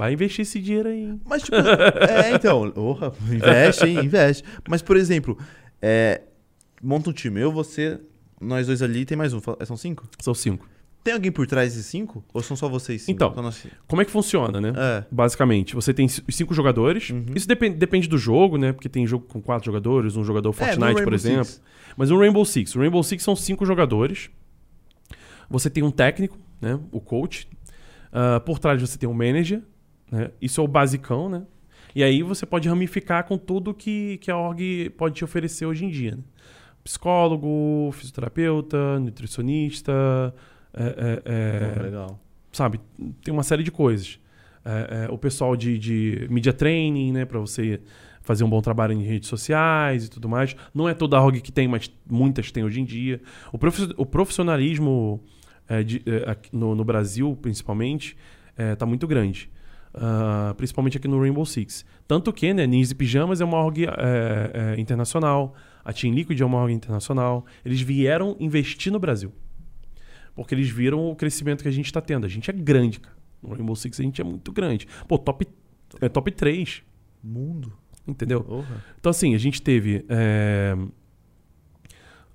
vai 0.00 0.14
investir 0.14 0.40
esse 0.42 0.58
dinheiro 0.58 0.88
aí. 0.88 1.14
Mas, 1.26 1.42
tipo, 1.42 1.56
é, 1.56 2.32
então, 2.34 2.72
orra, 2.74 3.12
investe, 3.30 3.84
hein? 3.86 3.98
Investe. 4.06 4.42
Mas, 4.66 4.80
por 4.80 4.96
exemplo, 4.96 5.36
é, 5.82 6.22
monta 6.82 7.10
um 7.10 7.12
time. 7.12 7.38
Eu, 7.38 7.52
você, 7.52 8.00
nós 8.40 8.66
dois 8.66 8.80
ali, 8.80 9.04
tem 9.04 9.14
mais 9.16 9.34
um. 9.34 9.40
São 9.66 9.76
cinco? 9.76 10.08
São 10.18 10.32
cinco. 10.32 10.66
Tem 11.04 11.12
alguém 11.12 11.30
por 11.30 11.46
trás 11.46 11.72
desses 11.74 11.86
cinco? 11.86 12.24
Ou 12.32 12.42
são 12.42 12.56
só 12.56 12.66
vocês 12.66 13.02
cinco? 13.02 13.12
Então. 13.24 13.42
Nós- 13.42 13.66
Como 13.86 14.00
é 14.00 14.04
que 14.06 14.10
funciona, 14.10 14.58
né? 14.58 14.72
É. 14.74 15.04
Basicamente, 15.10 15.74
você 15.74 15.92
tem 15.92 16.06
os 16.06 16.22
cinco 16.30 16.54
jogadores. 16.54 17.10
Uhum. 17.10 17.26
Isso 17.34 17.46
depende, 17.46 17.76
depende 17.76 18.08
do 18.08 18.16
jogo, 18.16 18.56
né? 18.56 18.72
Porque 18.72 18.88
tem 18.88 19.06
jogo 19.06 19.26
com 19.26 19.40
quatro 19.42 19.66
jogadores, 19.66 20.16
um 20.16 20.24
jogador 20.24 20.48
É, 20.50 20.52
Fortnite, 20.54 20.78
por 20.78 20.94
Rainbow 20.94 21.14
exemplo. 21.14 21.44
Six. 21.44 21.62
Mas 21.96 22.10
o 22.10 22.18
Rainbow 22.18 22.44
Six. 22.46 22.74
O 22.74 22.78
Rainbow 22.78 23.02
Six 23.02 23.22
são 23.22 23.36
cinco 23.36 23.66
jogadores. 23.66 24.30
Você 25.50 25.68
tem 25.68 25.82
um 25.82 25.90
técnico, 25.90 26.38
né? 26.58 26.78
O 26.90 27.00
coach. 27.00 27.46
Ah, 28.12 28.40
por 28.40 28.58
trás 28.58 28.80
você 28.80 28.98
tem 28.98 29.08
um 29.08 29.14
manager. 29.14 29.62
Né? 30.10 30.30
Isso 30.40 30.60
é 30.60 30.64
o 30.64 30.68
basicão, 30.68 31.28
né? 31.28 31.42
E 31.94 32.02
aí 32.04 32.22
você 32.22 32.46
pode 32.46 32.68
ramificar 32.68 33.24
com 33.24 33.36
tudo 33.36 33.74
que, 33.74 34.18
que 34.18 34.30
a 34.30 34.36
org 34.36 34.90
pode 34.96 35.16
te 35.16 35.24
oferecer 35.24 35.66
hoje 35.66 35.84
em 35.84 35.90
dia. 35.90 36.12
Né? 36.12 36.22
Psicólogo, 36.84 37.90
fisioterapeuta, 37.92 38.98
nutricionista, 39.00 39.92
é, 40.72 41.22
é, 41.24 41.78
é, 41.78 41.82
legal. 41.82 42.20
sabe, 42.52 42.80
tem 43.22 43.32
uma 43.34 43.42
série 43.42 43.62
de 43.62 43.70
coisas. 43.70 44.18
É, 44.64 45.06
é, 45.08 45.12
o 45.12 45.18
pessoal 45.18 45.56
de, 45.56 45.78
de 45.78 46.26
media 46.30 46.52
training, 46.52 47.12
né, 47.12 47.24
para 47.24 47.38
você 47.38 47.80
fazer 48.22 48.44
um 48.44 48.50
bom 48.50 48.60
trabalho 48.60 48.92
em 48.92 49.02
redes 49.02 49.28
sociais 49.28 50.06
e 50.06 50.10
tudo 50.10 50.28
mais. 50.28 50.54
Não 50.74 50.88
é 50.88 50.94
toda 50.94 51.16
a 51.16 51.22
org 51.24 51.40
que 51.40 51.50
tem, 51.52 51.66
mas 51.66 51.90
muitas 52.08 52.50
tem 52.50 52.62
hoje 52.62 52.80
em 52.80 52.84
dia. 52.84 53.20
O, 53.52 53.58
profi- 53.58 53.92
o 53.96 54.06
profissionalismo 54.06 55.22
é, 55.68 55.82
de- 55.82 56.02
no, 56.52 56.74
no 56.74 56.84
Brasil, 56.84 57.36
principalmente, 57.40 58.16
está 58.56 58.84
muito 58.86 59.06
grande. 59.06 59.50
Ah, 59.92 60.54
principalmente 60.56 60.96
aqui 60.96 61.08
no 61.08 61.20
Rainbow 61.20 61.44
Six. 61.44 61.84
Tanto 62.06 62.32
que, 62.32 62.52
né, 62.54 62.66
Ninjas 62.66 62.92
e 62.92 62.94
Pijamas 62.94 63.40
é 63.40 63.44
uma 63.44 63.58
org 63.58 63.84
é, 63.84 63.88
é, 64.76 64.80
internacional, 64.80 65.54
a 65.84 65.92
Team 65.92 66.14
Liquid 66.14 66.40
é 66.40 66.44
uma 66.44 66.58
org 66.58 66.72
internacional. 66.72 67.44
Eles 67.64 67.80
vieram 67.80 68.36
investir 68.38 68.92
no 68.92 68.98
Brasil. 68.98 69.32
Porque 70.34 70.54
eles 70.54 70.70
viram 70.70 71.10
o 71.10 71.16
crescimento 71.16 71.62
que 71.62 71.68
a 71.68 71.72
gente 71.72 71.86
está 71.86 72.00
tendo. 72.00 72.24
A 72.24 72.28
gente 72.28 72.48
é 72.50 72.52
grande, 72.52 73.00
cara. 73.00 73.16
No 73.42 73.50
Rainbow 73.50 73.74
Six 73.74 73.98
a 73.98 74.02
gente 74.02 74.20
é 74.20 74.24
muito 74.24 74.52
grande. 74.52 74.86
Pô, 75.08 75.18
top, 75.18 75.46
é 76.00 76.08
top 76.08 76.30
3, 76.30 76.82
Mundo. 77.22 77.72
entendeu? 78.06 78.42
Porra. 78.44 78.84
Então, 78.98 79.10
assim, 79.10 79.34
a 79.34 79.38
gente 79.38 79.60
teve 79.60 80.04
é, 80.08 80.76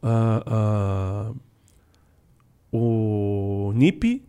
ah, 0.01 0.43
ah, 0.45 1.33
o 2.71 3.71
NIP, 3.75 4.23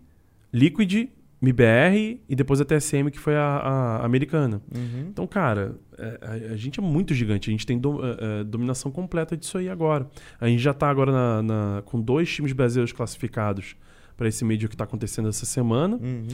Liquid, 0.53 1.09
MBR 1.43 2.21
e 2.29 2.35
depois 2.35 2.61
a 2.61 2.65
TSM, 2.65 3.11
que 3.11 3.19
foi 3.19 3.37
a, 3.37 3.43
a 3.43 4.05
americana. 4.05 4.61
Uhum. 4.75 5.07
Então, 5.11 5.27
cara, 5.27 5.77
é, 5.99 6.19
a, 6.51 6.53
a 6.53 6.57
gente 6.57 6.81
é 6.81 6.83
muito 6.83 7.15
gigante. 7.15 7.51
A 7.51 7.53
gente 7.53 7.67
tem 7.67 7.79
do- 7.79 8.05
é, 8.05 8.17
é, 8.41 8.45
dominação 8.45 8.91
completa 8.91 9.37
disso 9.37 9.59
aí 9.59 9.69
agora. 9.69 10.07
A 10.41 10.49
gente 10.49 10.63
já 10.63 10.73
tá 10.75 10.89
agora 10.89 11.13
na- 11.13 11.43
na- 11.43 11.83
com 11.85 12.01
dois 12.01 12.33
times 12.33 12.53
brasileiros 12.53 12.93
classificados 12.93 13.77
para 14.17 14.27
esse 14.29 14.45
meio 14.45 14.69
que 14.69 14.77
tá 14.77 14.85
acontecendo 14.85 15.29
essa 15.29 15.45
semana. 15.45 15.97
Uhum. 15.97 16.27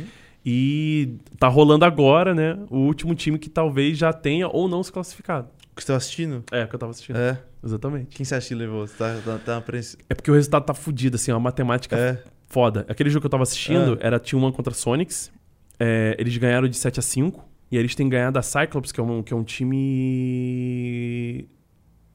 E 0.44 1.16
tá 1.38 1.46
rolando 1.48 1.84
agora, 1.84 2.34
né? 2.34 2.58
O 2.70 2.78
último 2.78 3.14
time 3.14 3.38
que 3.38 3.48
talvez 3.48 3.96
já 3.98 4.12
tenha 4.12 4.48
ou 4.48 4.68
não 4.68 4.82
se 4.82 4.90
classificado. 4.92 5.48
O 5.72 5.76
que 5.76 5.82
você 5.82 5.92
tá 5.92 5.96
assistindo? 5.96 6.44
É, 6.50 6.64
o 6.64 6.68
que 6.68 6.74
eu 6.74 6.78
tava 6.78 6.90
assistindo. 6.90 7.16
É. 7.16 7.40
Exatamente. 7.64 8.16
Quem 8.16 8.24
você 8.26 8.34
acha 8.34 8.48
que 8.48 8.54
levou? 8.56 8.86
Você 8.86 8.96
tá, 8.96 9.16
tá, 9.24 9.38
tá 9.38 9.62
É 10.08 10.14
porque 10.14 10.30
o 10.30 10.34
resultado 10.34 10.64
tá 10.64 10.74
fudido, 10.74 11.14
assim, 11.14 11.30
é 11.30 11.34
uma 11.34 11.40
matemática 11.40 11.96
É. 11.96 12.22
foda. 12.52 12.84
Aquele 12.88 13.08
jogo 13.10 13.22
que 13.22 13.26
eu 13.26 13.30
tava 13.30 13.42
assistindo 13.44 13.96
É. 14.00 14.06
era 14.06 14.20
T1 14.20 14.52
contra 14.52 14.72
Sonics. 14.74 15.32
É, 15.80 16.14
eles 16.18 16.36
ganharam 16.36 16.68
de 16.68 16.76
7 16.76 17.00
a 17.00 17.02
5 17.02 17.48
E 17.70 17.76
eles 17.78 17.94
têm 17.94 18.06
ganhado 18.08 18.38
a 18.38 18.42
Cyclops, 18.42 18.92
que 18.92 19.00
é 19.00 19.02
um, 19.02 19.22
que 19.22 19.32
é 19.32 19.36
um 19.36 19.42
time 19.42 21.48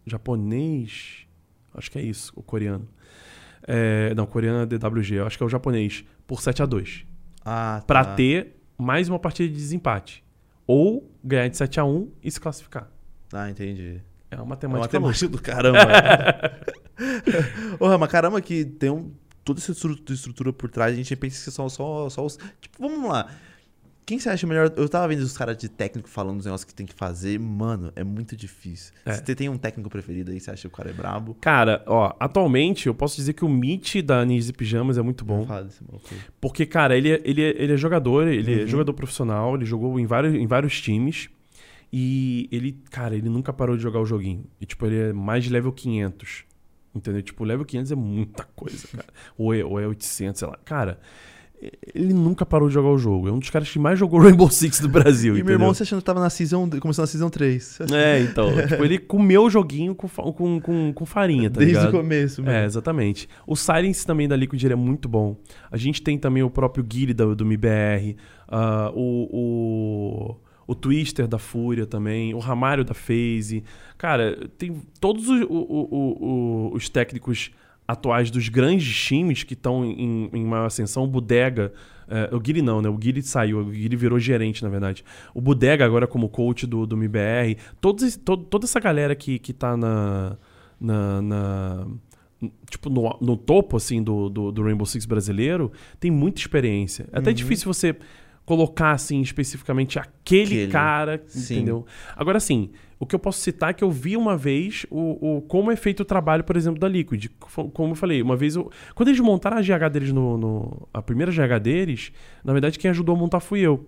japonês. 0.06 1.26
Acho 1.74 1.90
que 1.92 1.98
é 1.98 2.02
isso, 2.02 2.32
o 2.36 2.44
coreano. 2.44 2.88
É, 3.68 4.14
não, 4.16 4.26
coreano 4.28 4.62
é 4.62 4.66
DWG, 4.66 5.16
eu 5.16 5.26
acho 5.28 5.36
que 5.38 5.44
é 5.44 5.46
o 5.46 5.50
japonês, 5.50 6.06
por 6.26 6.42
7 6.42 6.62
a 6.62 6.66
2 6.66 7.06
Ah, 7.44 7.84
Pra 7.88 8.06
tá. 8.06 8.16
ter 8.16 8.56
mais 8.78 9.10
uma 9.10 9.18
partida 9.20 9.50
de 9.50 9.56
desempate. 9.56 10.24
Ou 10.66 11.10
ganhar 11.24 11.48
de 11.48 11.58
7 11.58 11.80
a 11.80 11.86
1 11.86 12.12
e 12.24 12.30
se 12.32 12.40
classificar. 12.40 12.90
Ah, 13.34 13.50
entendi. 13.50 14.02
É 14.30 14.36
uma 14.36 14.38
É 14.40 14.42
uma 14.42 14.46
matemática 14.46 15.00
matemática 15.00 15.28
do 15.30 15.42
caramba. 15.42 15.80
Porra, 17.80 17.98
mas 17.98 18.12
caramba 18.12 18.42
que 18.42 18.66
tem 18.66 18.90
um, 18.90 19.12
toda 19.48 19.60
essa 19.60 19.72
estru- 19.72 19.98
estrutura 20.10 20.52
por 20.54 20.70
trás, 20.70 20.94
a 20.94 20.96
gente 20.96 21.16
pensa 21.16 21.44
que 21.44 21.52
são 21.52 21.70
só, 21.70 22.10
só 22.10 22.26
os... 22.26 22.38
Tipo, 22.62 22.78
vamos 22.88 23.10
lá. 23.10 23.32
Quem 24.06 24.18
você 24.20 24.30
acha 24.30 24.48
melhor? 24.48 24.72
Eu 24.78 24.88
tava 24.88 25.06
vendo 25.10 25.20
os 25.20 25.38
caras 25.38 25.58
de 25.58 25.68
técnico 25.68 26.08
falando 26.08 26.38
dos 26.38 26.46
negócios 26.46 26.64
que 26.64 26.74
tem 26.74 26.86
que 26.86 26.94
fazer. 26.94 27.38
Mano, 27.38 27.92
é 27.94 28.06
muito 28.06 28.38
difícil. 28.38 28.94
É. 29.06 29.14
Você 29.14 29.36
tem 29.36 29.50
um 29.50 29.58
técnico 29.58 29.90
preferido 29.90 30.32
aí, 30.32 30.40
você 30.40 30.50
acha 30.50 30.62
que 30.62 30.68
o 30.74 30.78
cara 30.78 30.90
é 30.90 30.94
brabo? 30.94 31.34
Cara, 31.42 31.84
ó, 31.86 32.14
atualmente 32.18 32.88
eu 32.88 32.96
posso 32.96 33.18
dizer 33.18 33.34
que 33.34 33.44
o 33.44 33.50
Meet 33.50 34.02
da 34.02 34.24
Ninja 34.24 34.54
Pijamas 34.54 34.98
é 34.98 35.02
muito 35.02 35.26
bom. 35.26 35.46
Porque, 36.40 36.66
cara, 36.66 36.98
ele, 36.98 37.12
é- 37.12 37.22
ele, 37.26 37.42
é- 37.42 37.62
ele 37.62 37.74
é 37.74 37.78
jogador, 37.78 38.28
ele 38.30 38.54
é 38.54 38.62
Uhum. 38.62 38.68
jogador 38.68 38.94
profissional, 38.94 39.56
ele 39.56 39.66
jogou 39.66 40.00
em 40.00 40.06
vários, 40.06 40.34
em 40.36 40.48
vários 40.48 40.80
times. 40.80 41.30
E 41.92 42.48
ele, 42.52 42.78
cara, 42.90 43.14
ele 43.16 43.28
nunca 43.30 43.52
parou 43.52 43.76
de 43.76 43.84
jogar 43.84 44.00
o 44.00 44.06
joguinho. 44.06 44.46
E, 44.62 44.66
tipo, 44.66 44.86
ele 44.86 44.98
é 45.10 45.14
mais 45.14 45.44
de 45.44 45.50
level 45.50 45.72
500. 45.74 46.46
Entendeu? 46.96 47.22
Tipo, 47.22 47.44
level 47.44 47.66
500 47.66 47.92
é 47.92 47.96
muita 47.96 48.44
coisa, 48.56 48.88
cara. 48.88 49.06
ou, 49.38 49.54
é, 49.54 49.64
ou 49.64 49.80
é 49.80 49.86
800, 49.88 50.40
sei 50.40 50.48
lá. 50.48 50.58
Cara, 50.66 51.00
ele 51.94 52.14
nunca 52.14 52.46
parou 52.46 52.68
de 52.68 52.74
jogar 52.74 52.90
o 52.90 52.98
jogo. 52.98 53.28
É 53.28 53.32
um 53.32 53.40
dos 53.40 53.50
caras 53.50 53.70
que 53.70 53.78
mais 53.80 53.98
jogou 54.00 54.20
Rainbow 54.24 54.50
Six 54.50 54.80
do 54.80 54.90
Brasil, 54.90 55.34
E 55.34 55.38
entendeu? 55.40 55.46
meu 55.46 55.54
irmão, 55.56 55.74
você 55.74 55.84
achando 55.84 56.00
que 56.00 56.06
tava 56.06 56.20
na 56.20 56.30
season, 56.30 56.70
começando 56.80 57.04
na 57.04 57.08
season 57.08 57.30
3. 57.30 57.80
É, 57.94 58.20
então. 58.22 58.50
tipo, 58.68 58.84
ele 58.84 58.98
comeu 59.00 59.44
o 59.44 59.50
joguinho 59.50 59.94
com, 59.96 60.08
com, 60.08 60.60
com, 60.62 60.94
com 60.94 61.06
farinha, 61.06 61.50
tá 61.50 61.60
Desde 61.60 61.76
ligado? 61.78 61.90
o 61.94 61.98
começo, 61.98 62.42
É, 62.42 62.46
mano. 62.46 62.66
exatamente. 62.66 63.28
O 63.46 63.56
Silence 63.56 64.06
também 64.06 64.28
da 64.28 64.36
Liquid 64.36 64.64
é 64.64 64.76
muito 64.76 65.08
bom. 65.10 65.36
A 65.72 65.78
gente 65.78 66.02
tem 66.02 66.18
também 66.18 66.42
o 66.44 66.50
próprio 66.50 66.84
Guile 66.84 67.14
do, 67.14 67.36
do 67.36 67.44
MBR, 67.44 68.16
ah, 68.48 68.92
o, 68.96 69.28
o, 69.32 70.36
o 70.68 70.76
Twister 70.76 71.28
da 71.28 71.40
Fúria 71.40 71.86
também, 71.86 72.34
o 72.36 72.40
Ramário 72.40 72.84
da 72.84 72.94
FaZe. 72.94 73.64
Cara, 73.98 74.48
tem 74.58 74.82
todos 75.00 75.28
os, 75.30 75.42
o- 75.44 75.48
o- 75.50 76.18
o- 76.70 76.76
os 76.76 76.90
técnicos 76.90 77.50
atuais 77.88 78.30
dos 78.30 78.50
grandes 78.50 78.94
times 78.94 79.44
que 79.44 79.54
estão 79.54 79.86
em, 79.86 80.30
em 80.34 80.44
maior 80.46 80.66
ascensão. 80.66 81.06
O 81.06 81.08
Bodega, 81.08 81.72
eh, 82.10 82.30
o 82.34 82.40
Guile 82.40 82.62
não, 82.62 82.82
né? 82.82 82.90
O 82.90 82.98
Guile 82.98 83.22
saiu, 83.22 83.60
o 83.62 83.66
Guile 83.66 83.96
virou 83.96 84.20
gerente, 84.20 84.62
na 84.62 84.68
verdade. 84.68 85.06
O 85.34 85.40
Bodega 85.40 85.86
agora 85.86 86.06
como 86.06 86.28
coach 86.28 86.68
do, 86.68 86.86
do 86.86 86.98
MBR. 86.98 87.56
Todos, 87.80 88.18
todo- 88.18 88.44
toda 88.44 88.66
essa 88.66 88.80
galera 88.82 89.16
que, 89.16 89.40
que 89.40 89.54
tá 89.54 89.78
na... 89.78 90.36
na, 90.80 91.22
na- 91.22 91.88
tipo, 92.70 92.90
no, 92.90 93.18
no 93.22 93.36
topo, 93.38 93.78
assim, 93.78 94.04
do, 94.04 94.28
do, 94.30 94.52
do 94.52 94.64
Rainbow 94.64 94.86
Six 94.86 95.06
brasileiro, 95.06 95.72
tem 96.00 96.12
muita 96.12 96.40
experiência. 96.42 97.08
É 97.14 97.20
até 97.20 97.30
Uhum. 97.30 97.36
difícil 97.36 97.74
você 97.74 97.96
colocar, 98.48 98.94
assim, 98.94 99.20
especificamente 99.20 100.00
aquele, 100.00 100.46
Aquele. 100.46 100.68
cara, 100.72 101.22
Sim. 101.28 101.56
entendeu? 101.56 101.86
Agora, 102.16 102.38
assim, 102.38 102.70
o 102.98 103.06
que 103.06 103.14
eu 103.14 103.20
posso 103.20 103.42
citar 103.42 103.72
é 103.72 103.74
que 103.74 103.84
eu 103.84 103.92
vi 103.92 104.16
uma 104.16 104.38
vez 104.38 104.86
o, 104.90 105.36
o, 105.38 105.42
como 105.42 105.70
é 105.70 105.76
feito 105.76 106.00
o 106.00 106.06
trabalho, 106.06 106.46
por 106.46 106.56
exemplo, 106.56 106.80
da 106.80 106.88
Liquid. 106.88 107.26
Como 107.74 107.92
eu 107.92 107.96
falei, 107.96 108.22
uma 108.22 108.38
vez... 108.38 108.56
Eu, 108.56 108.72
quando 108.96 109.10
eles 109.10 109.20
montaram 109.20 109.58
a 109.58 109.62
GH 109.62 109.92
deles 109.92 110.14
no, 110.14 110.38
no... 110.38 110.88
A 110.94 111.02
primeira 111.02 111.30
GH 111.30 111.62
deles, 111.62 112.14
na 112.42 112.54
verdade, 112.54 112.80
quem 112.80 112.90
ajudou 112.90 113.18
a 113.18 113.20
montar 113.20 113.42
fui 113.42 113.60
eu. 113.60 113.86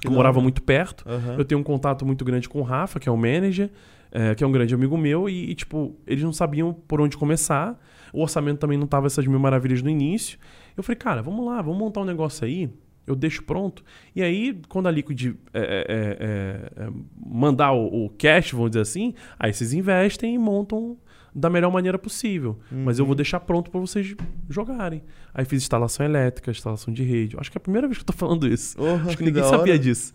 Que 0.00 0.06
Eu 0.06 0.12
morava 0.12 0.40
muito 0.40 0.62
perto. 0.62 1.04
Aham. 1.06 1.36
Eu 1.36 1.44
tenho 1.44 1.60
um 1.60 1.64
contato 1.64 2.06
muito 2.06 2.24
grande 2.24 2.48
com 2.48 2.60
o 2.60 2.62
Rafa, 2.62 2.98
que 2.98 3.06
é 3.06 3.12
o 3.12 3.18
manager, 3.18 3.70
é, 4.10 4.34
que 4.34 4.42
é 4.42 4.46
um 4.46 4.52
grande 4.52 4.74
amigo 4.74 4.96
meu, 4.96 5.28
e, 5.28 5.50
e, 5.50 5.54
tipo, 5.54 5.94
eles 6.06 6.24
não 6.24 6.32
sabiam 6.32 6.72
por 6.72 7.02
onde 7.02 7.18
começar. 7.18 7.78
O 8.14 8.22
orçamento 8.22 8.60
também 8.60 8.78
não 8.78 8.86
tava 8.86 9.08
essas 9.08 9.26
mil 9.26 9.38
maravilhas 9.38 9.82
no 9.82 9.90
início. 9.90 10.38
Eu 10.74 10.82
falei, 10.82 10.96
cara, 10.96 11.20
vamos 11.20 11.44
lá, 11.44 11.60
vamos 11.60 11.78
montar 11.78 12.00
um 12.00 12.06
negócio 12.06 12.46
aí. 12.46 12.70
Eu 13.06 13.14
deixo 13.14 13.42
pronto. 13.42 13.84
E 14.14 14.22
aí, 14.22 14.60
quando 14.68 14.86
a 14.86 14.90
Liquid 14.90 15.34
é, 15.52 15.60
é, 15.60 15.62
é, 15.62 16.84
é, 16.84 16.90
mandar 17.24 17.72
o, 17.72 18.06
o 18.06 18.10
cash, 18.10 18.52
vamos 18.52 18.70
dizer 18.70 18.82
assim, 18.82 19.14
aí 19.38 19.52
vocês 19.52 19.72
investem 19.72 20.34
e 20.34 20.38
montam 20.38 20.96
da 21.34 21.50
melhor 21.50 21.70
maneira 21.72 21.98
possível. 21.98 22.60
Mas 22.70 22.98
eu 22.98 23.04
vou 23.04 23.14
deixar 23.14 23.40
pronto 23.40 23.68
para 23.68 23.80
vocês 23.80 24.14
jogarem. 24.48 25.02
Aí 25.34 25.44
fiz 25.44 25.62
instalação 25.62 26.06
elétrica, 26.06 26.50
instalação 26.50 26.94
de 26.94 27.02
rede. 27.02 27.36
Acho 27.38 27.50
que 27.50 27.58
é 27.58 27.60
a 27.60 27.60
primeira 27.60 27.88
vez 27.88 27.98
que 27.98 28.02
eu 28.02 28.06
tô 28.06 28.12
falando 28.12 28.46
isso. 28.46 28.76
Porra, 28.76 29.02
Acho 29.02 29.10
que 29.10 29.16
que 29.16 29.24
ninguém 29.24 29.42
sabia 29.42 29.76
disso. 29.76 30.12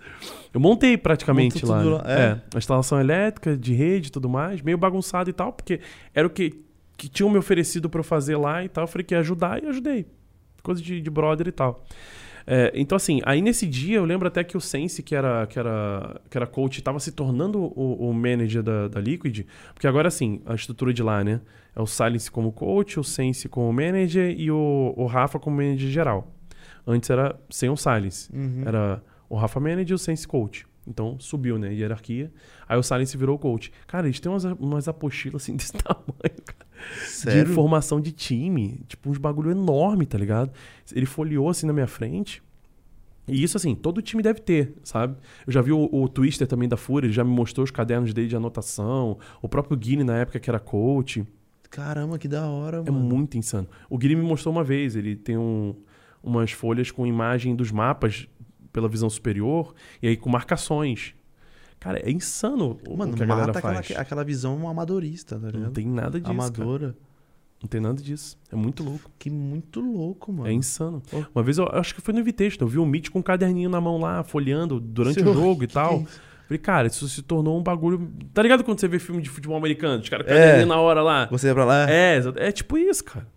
Eu 0.53 0.61
montei 0.61 0.97
praticamente 0.97 1.65
lá. 1.65 1.83
né? 1.83 1.89
lá, 1.89 2.03
é? 2.07 2.41
a 2.55 2.57
instalação 2.57 2.99
elétrica, 2.99 3.57
de 3.57 3.73
rede 3.73 4.07
e 4.07 4.11
tudo 4.11 4.29
mais, 4.29 4.61
meio 4.61 4.77
bagunçado 4.77 5.29
e 5.29 5.33
tal, 5.33 5.51
porque 5.51 5.81
era 6.13 6.25
o 6.25 6.29
que, 6.29 6.63
que 6.95 7.09
tinham 7.09 7.29
me 7.29 7.37
oferecido 7.37 7.89
pra 7.89 7.99
eu 7.99 8.03
fazer 8.03 8.37
lá 8.37 8.63
e 8.63 8.69
tal. 8.69 8.85
Eu 8.85 8.87
falei 8.87 9.03
que 9.03 9.13
ia 9.13 9.19
ajudar 9.19 9.61
e 9.61 9.67
ajudei. 9.67 10.05
Coisa 10.63 10.81
de, 10.81 11.01
de 11.01 11.09
brother 11.09 11.49
e 11.49 11.51
tal. 11.51 11.83
É, 12.51 12.71
então, 12.73 12.95
assim, 12.95 13.21
aí 13.25 13.43
nesse 13.43 13.67
dia 13.67 13.97
eu 13.97 14.05
lembro 14.05 14.27
até 14.27 14.43
que 14.43 14.57
o 14.57 14.59
Sense, 14.59 15.03
que 15.03 15.13
era, 15.13 15.45
que 15.45 15.59
era, 15.59 16.19
que 16.27 16.35
era 16.35 16.47
coach, 16.47 16.79
estava 16.79 16.99
se 16.99 17.11
tornando 17.11 17.59
o, 17.61 18.09
o 18.09 18.11
manager 18.11 18.63
da, 18.63 18.87
da 18.87 18.99
Liquid, 18.99 19.45
porque 19.71 19.85
agora, 19.85 20.07
assim, 20.07 20.41
a 20.47 20.55
estrutura 20.55 20.91
de 20.91 21.03
lá, 21.03 21.23
né? 21.23 21.41
É 21.75 21.79
o 21.79 21.85
Silence 21.85 22.31
como 22.31 22.51
coach, 22.51 22.99
o 22.99 23.03
Sense 23.03 23.47
como 23.47 23.71
manager 23.71 24.33
e 24.35 24.49
o, 24.49 24.95
o 24.97 25.05
Rafa 25.05 25.37
como 25.37 25.57
manager 25.57 25.89
geral. 25.89 26.33
Antes 26.87 27.07
era 27.11 27.39
sem 27.51 27.69
o 27.69 27.77
Silence. 27.77 28.35
Uhum. 28.35 28.63
Era 28.65 29.03
o 29.29 29.35
Rafa 29.35 29.59
Manager 29.59 29.91
e 29.91 29.93
o 29.93 29.97
Sense 29.99 30.27
Coach. 30.27 30.65
Então 30.87 31.19
subiu, 31.19 31.59
né? 31.59 31.71
Hierarquia. 31.71 32.31
Aí 32.67 32.79
o 32.79 32.81
Silence 32.81 33.15
virou 33.15 33.37
coach. 33.37 33.71
Cara, 33.85 34.07
eles 34.07 34.19
têm 34.19 34.31
umas, 34.31 34.43
umas 34.43 34.87
apostilas 34.87 35.43
assim 35.43 35.53
desse 35.55 35.73
tamanho, 35.73 36.41
cara. 36.43 36.68
De 37.03 37.09
Sério? 37.09 37.53
formação 37.53 37.99
de 38.01 38.11
time. 38.11 38.81
Tipo, 38.87 39.09
uns 39.09 39.17
bagulho 39.17 39.51
enorme, 39.51 40.05
tá 40.05 40.17
ligado? 40.17 40.51
Ele 40.93 41.05
folheou 41.05 41.49
assim 41.49 41.65
na 41.67 41.73
minha 41.73 41.87
frente. 41.87 42.41
E 43.27 43.43
isso, 43.43 43.57
assim, 43.57 43.75
todo 43.75 44.01
time 44.01 44.23
deve 44.23 44.39
ter, 44.41 44.73
sabe? 44.83 45.15
Eu 45.45 45.53
já 45.53 45.61
vi 45.61 45.71
o, 45.71 45.87
o 45.91 46.09
Twister 46.09 46.47
também 46.47 46.67
da 46.67 46.75
Fúria, 46.77 47.05
ele 47.05 47.13
já 47.13 47.23
me 47.23 47.29
mostrou 47.29 47.63
os 47.63 47.69
cadernos 47.69 48.11
dele 48.11 48.27
de 48.27 48.35
anotação. 48.35 49.19
O 49.41 49.47
próprio 49.47 49.77
Guine, 49.77 50.03
na 50.03 50.17
época, 50.17 50.39
que 50.39 50.49
era 50.49 50.59
coach. 50.59 51.23
Caramba, 51.69 52.17
que 52.17 52.27
da 52.27 52.47
hora, 52.47 52.77
É 52.77 52.89
mano. 52.89 52.99
muito 53.05 53.37
insano. 53.37 53.67
O 53.87 53.97
Guilherme 53.99 54.23
me 54.23 54.27
mostrou 54.29 54.51
uma 54.51 54.63
vez, 54.63 54.95
ele 54.95 55.15
tem 55.15 55.37
um- 55.37 55.75
umas 56.23 56.51
folhas 56.51 56.89
com 56.89 57.05
imagem 57.05 57.55
dos 57.55 57.71
mapas 57.71 58.27
pela 58.73 58.89
visão 58.89 59.09
superior 59.09 59.75
e 60.01 60.07
aí 60.07 60.17
com 60.17 60.29
marcações. 60.29 61.13
Cara, 61.79 61.99
é 61.99 62.11
insano 62.11 62.77
o, 62.87 62.97
Mano, 62.97 63.13
o 63.13 63.15
que 63.15 63.23
a 63.23 63.25
galera 63.25 63.47
mata 63.47 63.59
aquela, 63.59 63.75
faz. 63.75 63.91
aquela 63.97 64.23
visão 64.23 64.67
amadorista, 64.67 65.39
tá 65.39 65.47
ligado? 65.47 65.63
Não 65.63 65.71
tem 65.71 65.87
nada 65.87 66.19
disso. 66.19 66.23
cara. 66.23 66.33
Amadora. 66.33 66.97
Não 67.61 67.67
tem 67.69 67.81
nada 67.81 68.01
disso. 68.01 68.37
É 68.51 68.55
muito 68.55 68.83
louco. 68.83 69.09
Que 69.19 69.29
muito 69.29 69.79
louco, 69.81 70.31
mano. 70.31 70.49
É 70.49 70.53
insano. 70.53 71.01
Oh. 71.11 71.23
Uma 71.35 71.43
vez 71.43 71.57
eu, 71.57 71.65
eu 71.65 71.79
acho 71.79 71.93
que 71.95 72.01
foi 72.01 72.13
no 72.13 72.19
Invitation, 72.19 72.57
eu 72.61 72.67
vi 72.67 72.79
um 72.79 72.85
Meet 72.85 73.09
com 73.09 73.19
um 73.19 73.21
caderninho 73.21 73.69
na 73.69 73.79
mão 73.81 73.97
lá, 73.97 74.23
folheando 74.23 74.79
durante 74.79 75.21
o 75.21 75.33
jogo 75.33 75.63
e 75.63 75.67
tal. 75.71 75.95
é? 75.99 76.05
Falei, 76.47 76.57
cara, 76.57 76.87
isso 76.87 77.07
se 77.07 77.21
tornou 77.21 77.57
um 77.59 77.63
bagulho. 77.63 78.11
Tá 78.33 78.41
ligado 78.41 78.63
quando 78.63 78.79
você 78.79 78.87
vê 78.87 78.97
filme 78.97 79.21
de 79.21 79.29
futebol 79.29 79.55
americano? 79.57 80.01
Os 80.01 80.09
caras 80.09 80.25
É. 80.27 80.33
caderninho 80.37 80.67
na 80.67 80.77
hora 80.79 81.01
lá. 81.01 81.27
Você 81.31 81.47
ia 81.47 81.53
pra 81.53 81.63
lá? 81.65 81.89
É, 81.89 82.19
é 82.37 82.51
tipo 82.51 82.77
isso, 82.77 83.03
cara. 83.03 83.27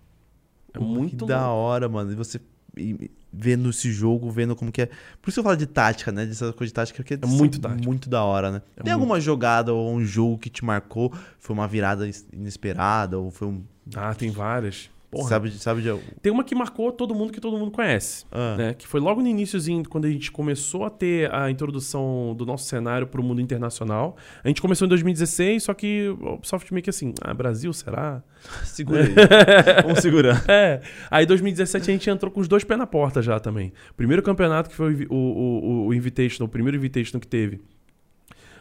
É 0.73 0.79
muito 0.79 1.19
que 1.19 1.27
da 1.27 1.47
louco. 1.47 1.61
hora, 1.63 1.89
mano. 1.89 2.11
E 2.13 2.15
você 2.15 2.41
e- 2.77 3.11
vendo 3.33 3.71
esse 3.71 3.91
jogo, 3.91 4.31
vendo 4.31 4.55
como 4.55 4.71
que 4.71 4.83
é. 4.83 4.87
Por 4.87 5.31
isso 5.31 5.37
que 5.37 5.41
eu 5.41 5.45
falo 5.45 5.57
de 5.57 5.67
tática, 5.67 6.13
né? 6.13 6.27
Dessa 6.27 6.53
coisa 6.53 6.69
de 6.69 6.75
tática, 6.75 6.97
porque 7.03 7.15
É 7.15 7.27
muito 7.27 7.59
muito 7.85 8.11
da 8.11 8.23
hora, 8.23 8.51
né? 8.51 8.57
É 8.77 8.83
Tem 8.83 8.93
muito. 8.93 8.93
alguma 8.93 9.21
jogada 9.21 9.73
ou 9.73 9.93
um 9.95 10.05
jogo 10.05 10.39
que 10.39 10.51
te 10.51 10.65
marcou? 10.65 11.13
Foi 11.39 11.55
uma 11.55 11.67
virada 11.67 12.09
inesperada 12.33 13.19
ou 13.19 13.31
foi 13.31 13.49
um. 13.49 13.63
Ah, 13.97 14.15
tem 14.15 14.31
várias. 14.31 14.91
Porra. 15.13 15.29
Sabe, 15.29 15.51
sabe 15.51 15.83
de. 15.83 15.95
Tem 16.23 16.33
uma 16.33 16.43
que 16.43 16.55
marcou 16.55 16.91
todo 16.91 17.15
mundo 17.15 17.35
que 17.35 17.41
todo 17.41 17.59
mundo 17.59 17.71
conhece. 17.71 18.25
Ah. 18.33 18.57
né? 18.57 18.75
Que 18.75 18.89
foi 18.89 18.99
logo 18.99 19.21
no 19.21 19.29
iníciozinho, 19.29 19.87
quando 19.87 20.07
a 20.07 20.11
gente 20.11 20.33
começou 20.33 20.87
a 20.87 20.91
ter 20.91 21.31
a 21.35 21.51
introdução 21.51 22.35
do 22.35 22.47
nosso 22.47 22.65
cenário 22.65 23.07
para 23.07 23.21
o 23.21 23.25
mundo 23.25 23.39
internacional. 23.39 24.17
A 24.43 24.49
gente 24.49 24.63
começou 24.63 24.87
em 24.87 24.89
2016, 24.89 25.65
só 25.65 25.75
que 25.75 26.09
o 26.19 26.37
Ubisoft 26.37 26.73
meio 26.73 26.83
que 26.83 26.89
assim, 26.89 27.13
ah, 27.21 27.35
Brasil, 27.35 27.71
será? 27.75 28.23
Segura 28.65 29.03
aí. 29.03 29.15
Vamos 29.85 29.99
segurar. 29.99 30.43
É. 30.49 30.81
Aí 31.11 31.27
2017 31.27 31.91
a 31.91 31.93
gente 31.93 32.09
entrou 32.09 32.33
com 32.33 32.41
os 32.41 32.49
dois 32.49 32.65
pés 32.65 32.79
na 32.79 32.87
porta 32.87 33.21
já 33.21 33.39
também. 33.39 33.71
Primeiro 33.95 34.23
campeonato 34.23 34.71
que 34.71 34.75
foi 34.75 35.07
o, 35.11 35.15
o, 35.15 35.17
o, 35.19 35.87
o 35.89 35.95
Invitational, 35.95 36.47
o 36.47 36.51
primeiro 36.51 36.79
Invitational 36.79 37.21
que 37.21 37.29
teve. 37.29 37.61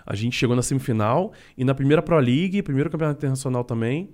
A 0.05 0.15
gente 0.15 0.35
chegou 0.35 0.55
na 0.55 0.61
semifinal 0.61 1.31
e 1.57 1.63
na 1.63 1.73
primeira 1.73 2.01
Pro 2.01 2.19
League, 2.19 2.61
primeiro 2.61 2.89
campeonato 2.89 3.19
internacional 3.19 3.63
também, 3.63 4.09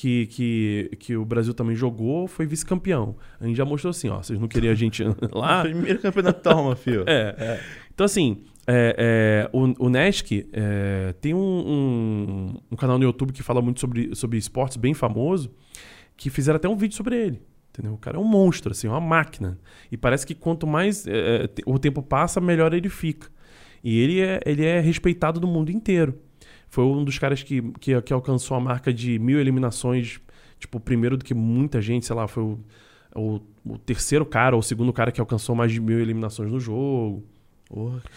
que, 0.00 0.26
que, 0.26 0.90
que 1.00 1.16
o 1.16 1.24
Brasil 1.24 1.52
também 1.52 1.74
jogou, 1.74 2.28
foi 2.28 2.46
vice-campeão. 2.46 3.16
A 3.40 3.46
gente 3.48 3.56
já 3.56 3.64
mostrou 3.64 3.90
assim, 3.90 4.08
ó, 4.08 4.22
vocês 4.22 4.38
não 4.38 4.46
queriam 4.46 4.70
a 4.70 4.76
gente 4.76 5.02
lá, 5.34 5.62
Primeiro 5.62 5.98
campeonato 5.98 6.40
toma, 6.40 6.76
fio. 6.76 7.02
é. 7.04 7.60
Então, 7.92 8.04
assim, 8.04 8.44
é, 8.64 8.94
é, 8.96 9.50
o, 9.52 9.86
o 9.86 9.88
Nesk 9.88 10.46
é, 10.52 11.12
tem 11.20 11.34
um, 11.34 11.38
um, 11.40 12.54
um 12.70 12.76
canal 12.76 12.96
no 12.96 13.02
YouTube 13.02 13.32
que 13.32 13.42
fala 13.42 13.60
muito 13.60 13.80
sobre, 13.80 14.14
sobre 14.14 14.38
esportes, 14.38 14.76
bem 14.76 14.94
famoso, 14.94 15.50
que 16.16 16.30
fizeram 16.30 16.58
até 16.58 16.68
um 16.68 16.76
vídeo 16.76 16.94
sobre 16.94 17.16
ele. 17.16 17.42
Entendeu? 17.70 17.94
O 17.94 17.98
cara 17.98 18.18
é 18.18 18.20
um 18.20 18.24
monstro, 18.24 18.70
assim, 18.70 18.86
uma 18.86 19.00
máquina. 19.00 19.58
E 19.90 19.96
parece 19.96 20.24
que 20.24 20.32
quanto 20.34 20.64
mais 20.64 21.08
é, 21.08 21.48
te- 21.48 21.62
o 21.66 21.76
tempo 21.76 22.02
passa, 22.04 22.40
melhor 22.40 22.72
ele 22.72 22.88
fica. 22.88 23.28
E 23.82 23.98
ele 23.98 24.20
é, 24.20 24.40
ele 24.46 24.64
é 24.64 24.78
respeitado 24.78 25.40
no 25.40 25.48
mundo 25.48 25.72
inteiro. 25.72 26.20
Foi 26.70 26.84
um 26.84 27.04
dos 27.04 27.18
caras 27.18 27.42
que, 27.42 27.62
que, 27.80 28.00
que 28.02 28.12
alcançou 28.12 28.56
a 28.56 28.60
marca 28.60 28.92
de 28.92 29.18
mil 29.18 29.40
eliminações, 29.40 30.20
tipo, 30.58 30.78
primeiro 30.78 31.16
do 31.16 31.24
que 31.24 31.34
muita 31.34 31.80
gente, 31.80 32.06
sei 32.06 32.14
lá, 32.14 32.28
foi 32.28 32.42
o, 32.42 32.58
o, 33.14 33.40
o 33.64 33.78
terceiro 33.78 34.26
cara 34.26 34.54
ou 34.54 34.60
o 34.60 34.62
segundo 34.62 34.92
cara 34.92 35.10
que 35.10 35.20
alcançou 35.20 35.54
mais 35.54 35.72
de 35.72 35.80
mil 35.80 35.98
eliminações 35.98 36.50
no 36.50 36.60
jogo. 36.60 37.24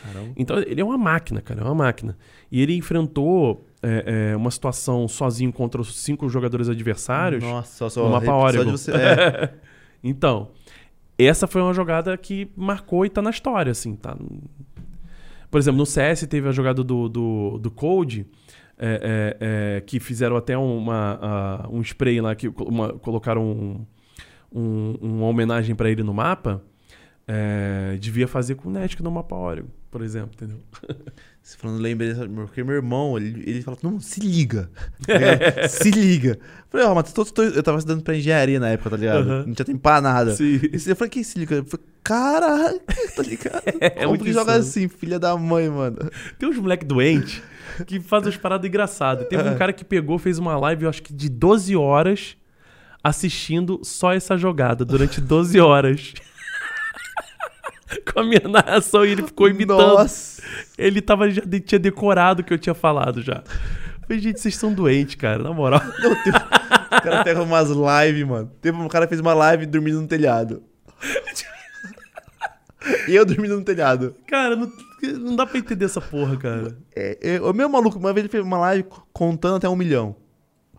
Caramba. 0.04 0.34
Então 0.38 0.60
ele 0.60 0.80
é 0.80 0.84
uma 0.84 0.98
máquina, 0.98 1.42
cara, 1.42 1.62
é 1.62 1.64
uma 1.64 1.76
máquina. 1.76 2.18
E 2.52 2.62
ele 2.62 2.76
enfrentou 2.76 3.66
é, 3.82 4.32
é, 4.32 4.36
uma 4.36 4.50
situação 4.50 5.08
sozinho 5.08 5.52
contra 5.52 5.82
os 5.82 6.00
cinco 6.00 6.30
jogadores 6.30 6.70
adversários. 6.70 7.44
Nossa, 7.44 7.78
só, 7.78 7.90
de 8.66 8.72
você. 8.72 8.92
É. 8.96 9.54
Então, 10.04 10.50
essa 11.18 11.46
foi 11.48 11.62
uma 11.62 11.74
jogada 11.74 12.18
que 12.18 12.50
marcou 12.56 13.06
e 13.06 13.10
tá 13.10 13.22
na 13.22 13.30
história, 13.30 13.72
assim, 13.72 13.96
tá? 13.96 14.18
Por 15.50 15.60
exemplo, 15.60 15.78
no 15.78 15.86
CS 15.86 16.26
teve 16.28 16.48
a 16.48 16.52
jogada 16.52 16.84
do, 16.84 17.10
do, 17.10 17.60
do 17.60 17.70
Code, 17.70 18.26
é, 18.82 19.38
é, 19.40 19.78
é, 19.78 19.82
que 19.82 20.00
fizeram 20.00 20.36
até 20.36 20.58
uma, 20.58 21.20
a- 21.22 21.68
um 21.72 21.82
spray 21.82 22.20
lá, 22.20 22.34
que 22.36 22.48
uma- 22.48 22.94
colocaram 22.94 23.44
um- 23.44 23.86
um- 24.54 24.96
uma 25.00 25.26
homenagem 25.28 25.76
pra 25.76 25.90
ele 25.90 26.04
no 26.04 26.14
mapa. 26.14 26.62
É, 27.28 27.98
devia 28.00 28.28
fazer 28.28 28.56
com 28.56 28.68
o 28.68 28.72
Netic 28.72 29.00
no 29.02 29.12
mapa 29.12 29.36
Oregon, 29.36 29.70
por 29.90 30.02
exemplo, 30.02 30.32
entendeu? 30.34 30.58
Você 31.42 31.58
falando, 31.58 31.80
lembrei, 31.82 32.14
porque 32.36 32.64
meu 32.64 32.76
irmão, 32.76 33.18
ele, 33.18 33.42
ele 33.50 33.62
fala, 33.62 33.78
não, 33.82 34.00
se 34.00 34.20
liga. 34.20 34.70
Tá 35.06 35.68
se 35.68 35.90
liga. 35.90 36.38
Eu 36.40 36.66
Falei, 36.70 36.86
ó, 36.88 36.94
mas 36.96 37.12
tô, 37.14 37.26
tô- 37.26 37.44
eu 37.44 37.64
tava 37.64 37.78
estudando 37.80 38.04
pra 38.04 38.16
engenharia 38.16 38.60
na 38.60 38.70
época, 38.70 38.92
tá 38.92 38.98
ligado? 38.98 39.28
Aham. 39.28 39.44
Não 39.48 39.54
tinha 39.54 39.66
tempo 39.66 39.80
pra 39.80 40.00
nada. 40.02 40.36
Sim. 40.36 40.60
Eu 40.86 40.96
falei, 40.96 41.10
quem 41.10 41.24
se 41.24 41.40
liga? 41.40 41.56
Eu 41.56 41.66
falei, 41.66 41.86
caralho, 42.04 42.80
tá 43.16 43.24
ligado? 43.24 43.64
É 43.82 44.06
Como 44.06 44.18
que 44.20 44.32
joga 44.34 44.54
assim, 44.54 44.88
filha 44.88 45.18
da 45.20 45.36
mãe, 45.38 45.70
mano? 45.70 45.98
Tem 46.38 46.48
uns 46.50 46.58
moleque 46.58 46.86
doente 46.86 47.42
que 47.88 48.00
faz 48.00 48.24
umas 48.26 48.38
paradas 48.38 48.68
engraçadas. 48.68 49.28
Teve 49.28 49.48
um 49.50 49.56
cara 49.58 49.72
que 49.74 49.84
pegou, 49.86 50.18
fez 50.20 50.38
uma 50.38 50.56
live, 50.58 50.84
eu 50.84 50.90
acho 50.90 51.02
que 51.02 51.14
de 51.14 51.28
12 51.30 51.76
horas, 51.76 52.36
assistindo 53.04 53.80
só 53.84 54.14
essa 54.14 54.38
jogada, 54.38 54.86
durante 54.86 55.20
12 55.22 55.60
horas. 55.60 56.14
Com 58.12 58.20
a 58.20 58.24
minha 58.24 58.48
narração 58.48 59.06
e 59.06 59.12
ele 59.12 59.24
ficou 59.24 59.50
imitando. 59.50 59.80
Nossa. 59.80 60.42
Ele 60.78 61.02
tava, 61.02 61.30
já 61.30 61.42
tinha 61.66 61.80
decorado 61.80 62.42
o 62.42 62.44
que 62.46 62.54
eu 62.54 62.58
tinha 62.60 62.74
falado 62.74 63.22
já. 63.22 63.44
Falei, 64.02 64.20
gente, 64.22 64.40
vocês 64.40 64.56
são 64.56 64.74
doentes, 64.74 65.16
cara, 65.16 65.42
na 65.42 65.54
moral. 65.54 65.82
Não, 66.00 66.16
teve- 66.24 66.38
o 66.38 67.02
cara 67.02 67.24
pega 67.24 67.42
umas 67.42 67.70
lives, 67.70 68.28
mano. 68.28 68.52
Teve 68.62 68.78
um 68.78 68.88
cara 68.88 69.08
fez 69.08 69.22
uma 69.22 69.34
live 69.34 69.66
dormindo 69.66 70.02
no 70.02 70.08
telhado. 70.08 70.64
e 73.08 73.16
eu 73.16 73.26
dormindo 73.26 73.56
no 73.58 73.64
telhado. 73.64 74.16
Cara, 74.28 74.56
não, 74.56 74.72
não 75.20 75.36
dá 75.36 75.46
pra 75.46 75.58
entender 75.58 75.86
essa 75.86 76.02
porra, 76.02 76.36
cara. 76.38 76.78
É, 76.96 77.36
é, 77.36 77.42
o 77.42 77.54
meu 77.54 77.70
maluco, 77.70 77.98
uma 77.98 78.12
vez 78.14 78.26
ele 78.26 78.32
fez 78.32 78.44
uma 78.44 78.58
live 78.58 78.86
contando 79.14 79.56
até 79.58 79.70
um 79.70 79.76
milhão. 79.76 80.16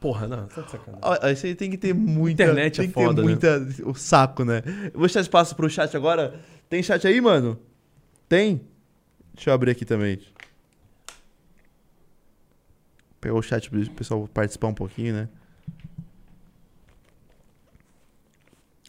Porra, 0.00 0.26
não, 0.26 0.46
tá 0.48 0.62
de 0.62 0.70
sacanagem. 0.70 1.32
Isso 1.32 1.46
aí 1.46 1.54
tem 1.54 1.70
que 1.70 1.78
ter 1.78 1.94
muita. 1.94 2.42
Internet 2.42 2.80
é 2.80 2.82
tem 2.82 2.88
que 2.88 2.94
foda, 2.94 3.14
ter 3.14 3.20
né? 3.22 3.28
muita. 3.28 3.88
O 3.88 3.94
saco, 3.94 4.44
né? 4.44 4.60
Eu 4.86 4.92
vou 4.94 5.02
deixar 5.02 5.20
espaço 5.20 5.54
pro 5.54 5.70
chat 5.70 5.96
agora. 5.96 6.34
Tem 6.72 6.82
chat 6.82 7.06
aí, 7.06 7.20
mano? 7.20 7.60
Tem? 8.26 8.62
Deixa 9.34 9.50
eu 9.50 9.52
abrir 9.52 9.72
aqui 9.72 9.84
também. 9.84 10.18
Pegar 13.20 13.34
o 13.34 13.42
chat 13.42 13.68
pro 13.68 13.90
pessoal 13.90 14.26
participar 14.26 14.68
um 14.68 14.74
pouquinho, 14.74 15.12
né? 15.12 15.28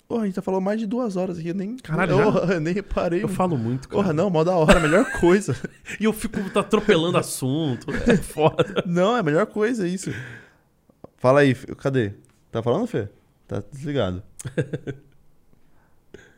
Porra, 0.07 0.21
a 0.21 0.25
gente 0.27 0.35
tá 0.35 0.41
falando 0.41 0.63
mais 0.63 0.79
de 0.79 0.87
duas 0.87 1.17
horas 1.17 1.37
aqui. 1.37 1.49
Eu 1.49 1.55
nem. 1.55 1.75
Caralho, 1.75 2.13
eu, 2.23 2.33
eu 2.53 2.61
nem 2.61 2.73
reparei. 2.73 3.21
Eu 3.21 3.27
falo 3.27 3.57
muito, 3.57 3.89
cara. 3.89 4.01
Porra, 4.01 4.13
não, 4.13 4.29
mó 4.29 4.45
da 4.45 4.55
hora, 4.55 4.79
melhor 4.79 5.03
coisa. 5.19 5.53
E 5.99 6.05
eu 6.05 6.13
fico 6.13 6.39
atropelando 6.57 7.17
assunto. 7.17 7.87
É 8.09 8.15
foda. 8.15 8.81
Não, 8.85 9.13
é 9.13 9.19
a 9.19 9.23
melhor 9.23 9.45
coisa 9.47 9.85
isso. 9.85 10.09
Fala 11.17 11.41
aí, 11.41 11.53
cadê? 11.53 12.13
Tá 12.49 12.63
falando, 12.63 12.87
Fê? 12.87 13.09
Tá 13.45 13.61
desligado. 13.73 14.23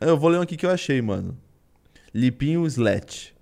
Eu 0.00 0.16
vou 0.18 0.30
ler 0.30 0.38
um 0.38 0.42
aqui 0.42 0.56
que 0.56 0.66
eu 0.66 0.70
achei, 0.70 1.00
mano. 1.02 1.36
Lipinho 2.14 2.66
Slat. 2.66 3.34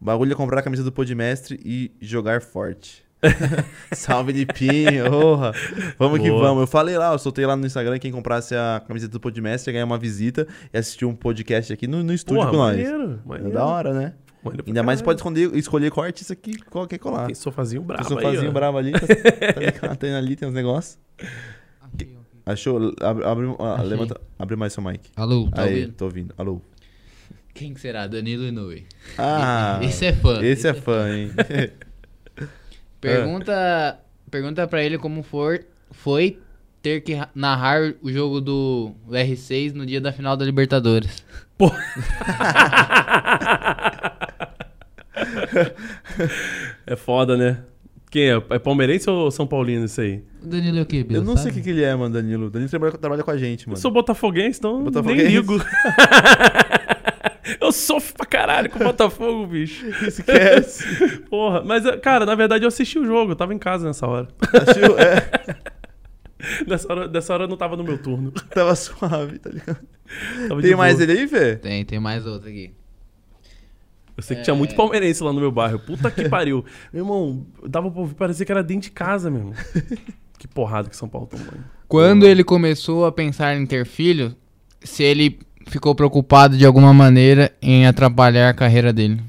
O 0.00 0.04
bagulho 0.04 0.32
é 0.32 0.34
comprar 0.34 0.60
a 0.60 0.62
camisa 0.62 0.82
do 0.82 0.90
Podmestre 0.90 1.60
e 1.64 1.92
jogar 2.00 2.42
forte. 2.42 3.04
Salve, 3.92 4.32
Lipinho. 4.32 5.08
Porra. 5.10 5.52
Vamos 5.98 6.20
que 6.20 6.28
Boa. 6.28 6.42
vamos. 6.42 6.62
Eu 6.62 6.66
falei 6.66 6.98
lá, 6.98 7.12
eu 7.12 7.18
soltei 7.18 7.46
lá 7.46 7.54
no 7.54 7.64
Instagram 7.64 7.98
quem 7.98 8.10
comprasse 8.10 8.54
a 8.54 8.82
camiseta 8.86 9.12
do 9.12 9.20
Podmestre 9.20 9.70
ia 9.70 9.74
ganhar 9.74 9.84
uma 9.84 9.98
visita 9.98 10.46
e 10.72 10.78
assistir 10.78 11.04
um 11.04 11.14
podcast 11.14 11.72
aqui 11.72 11.86
no, 11.86 12.02
no 12.02 12.12
estúdio 12.12 12.40
Porra, 12.40 12.50
com 12.50 12.56
nós. 12.56 12.76
maneiro, 12.76 13.20
É 13.24 13.28
maneiro. 13.28 13.52
da 13.52 13.64
hora, 13.64 13.92
né? 13.94 14.14
Maneiro 14.42 14.64
Ainda 14.66 14.82
mais 14.82 15.00
pode 15.00 15.20
escolher, 15.20 15.54
escolher 15.54 15.90
qual 15.92 16.04
artista 16.04 16.34
que 16.34 16.58
quer 16.88 16.98
colar. 16.98 17.26
Tem 17.26 17.34
sofazinho 17.34 17.82
brabo 17.82 18.04
Tem 18.08 18.16
aí, 18.18 18.22
sofazinho 18.24 18.50
ó. 18.50 18.52
bravo 18.52 18.76
ali, 18.78 18.90
tá, 18.90 19.00
tá 19.06 19.60
ligado? 19.60 19.96
Tem 19.98 20.14
ali, 20.16 20.34
tem 20.34 20.48
uns 20.48 20.54
negócios. 20.54 20.98
Achou? 22.44 22.92
Abre, 23.00 23.24
abre, 23.24 23.46
ah, 23.60 23.74
Achei. 23.74 23.86
levanta, 23.88 24.20
abre 24.38 24.56
mais 24.56 24.72
seu 24.72 24.82
mic. 24.82 25.00
Alô, 25.16 25.48
tá 25.50 25.62
Aí, 25.62 25.74
ouvindo? 25.80 25.92
tô 25.94 26.04
ouvindo. 26.06 26.34
Alô. 26.36 26.60
Quem 27.54 27.74
que 27.74 27.80
será? 27.80 28.06
Danilo 28.06 28.44
Inouye. 28.46 28.86
Ah, 29.18 29.78
Esse 29.82 30.06
é 30.06 30.12
fã. 30.12 30.42
Esse 30.42 30.68
é 30.68 30.74
fã, 30.74 31.08
hein? 31.14 31.30
Pergunta, 33.00 33.98
pergunta 34.30 34.66
pra 34.66 34.82
ele 34.82 34.96
como 34.96 35.22
for, 35.22 35.60
foi 35.90 36.38
ter 36.80 37.00
que 37.02 37.14
ra- 37.14 37.28
narrar 37.34 37.94
o 38.00 38.10
jogo 38.12 38.40
do 38.40 38.92
R6 39.10 39.72
no 39.72 39.84
dia 39.84 40.00
da 40.00 40.12
final 40.12 40.36
da 40.36 40.44
Libertadores. 40.44 41.22
É 46.86 46.96
foda, 46.96 47.36
né? 47.36 47.62
Quem 48.12 48.30
é? 48.30 48.42
É 48.50 48.58
palmeirense 48.58 49.08
ou 49.08 49.30
São 49.30 49.46
Paulino 49.46 49.86
isso 49.86 49.98
aí? 50.00 50.22
O 50.42 50.46
Danilo 50.46 50.78
é 50.78 50.82
o 50.82 50.86
quê, 50.86 51.02
Bill? 51.02 51.16
Eu 51.16 51.24
não 51.24 51.34
sei 51.34 51.46
o 51.46 51.48
Sabe? 51.48 51.54
que, 51.56 51.62
que 51.62 51.70
ele 51.70 51.82
é, 51.82 51.94
mano, 51.96 52.12
Danilo. 52.12 52.50
Danilo 52.50 52.70
trabalha, 52.70 52.92
trabalha 52.92 53.22
com 53.22 53.30
a 53.30 53.36
gente, 53.38 53.66
Eu 53.66 53.70
mano. 53.70 53.80
sou 53.80 53.90
botafoguense, 53.90 54.58
então 54.58 54.84
Botafoguense? 54.84 55.24
nem 55.24 55.34
ligo. 55.36 55.54
eu 57.60 57.72
sofro 57.72 58.14
pra 58.14 58.26
caralho 58.26 58.68
com 58.70 58.78
o 58.78 58.84
Botafogo, 58.84 59.46
bicho. 59.46 59.86
Esquece. 60.06 60.84
Porra, 61.30 61.62
mas, 61.64 61.84
cara, 62.02 62.26
na 62.26 62.34
verdade 62.34 62.64
eu 62.64 62.68
assisti 62.68 62.98
o 62.98 63.04
jogo, 63.06 63.32
eu 63.32 63.36
tava 63.36 63.54
em 63.54 63.58
casa 63.58 63.86
nessa 63.86 64.06
hora. 64.06 64.28
Achou? 64.52 64.98
É, 64.98 65.62
Nessa 66.66 66.92
hora, 66.92 67.06
dessa 67.08 67.32
hora 67.32 67.44
eu 67.44 67.48
não 67.48 67.56
tava 67.56 67.76
no 67.76 67.84
meu 67.84 67.96
turno. 67.96 68.32
tava 68.32 68.74
suave, 68.74 69.38
tá 69.38 69.48
ligado? 69.48 69.78
Tava 70.48 70.60
Tem 70.60 70.74
mais 70.74 70.96
boa. 70.98 71.04
ele 71.08 71.20
aí, 71.20 71.28
Fê? 71.28 71.54
Tem, 71.54 71.84
tem 71.84 72.00
mais 72.00 72.26
outro 72.26 72.48
aqui. 72.48 72.72
Eu 74.22 74.26
sei 74.26 74.36
que 74.36 74.44
tinha 74.44 74.54
muito 74.54 74.76
palmeirense 74.76 75.22
lá 75.22 75.32
no 75.32 75.40
meu 75.40 75.50
bairro. 75.50 75.80
Puta 75.80 76.08
que 76.10 76.26
pariu. 76.30 76.64
Meu 76.92 77.02
irmão, 77.02 77.44
dava 77.66 77.90
pra 77.90 78.00
ouvir, 78.00 78.14
parecia 78.14 78.46
que 78.46 78.52
era 78.52 78.62
dentro 78.62 78.84
de 78.84 78.92
casa 78.92 79.28
mesmo. 79.28 79.52
que 80.38 80.46
porrada 80.46 80.88
que 80.88 80.96
São 80.96 81.08
Paulo 81.08 81.26
tomou. 81.26 81.46
Quando 81.88 82.24
ele 82.24 82.44
começou 82.44 83.04
a 83.04 83.10
pensar 83.10 83.56
em 83.56 83.66
ter 83.66 83.84
filho, 83.84 84.34
se 84.80 85.02
ele 85.02 85.40
ficou 85.66 85.92
preocupado 85.92 86.56
de 86.56 86.64
alguma 86.64 86.94
maneira 86.94 87.52
em 87.60 87.84
atrapalhar 87.84 88.48
a 88.48 88.54
carreira 88.54 88.92
dele. 88.92 89.20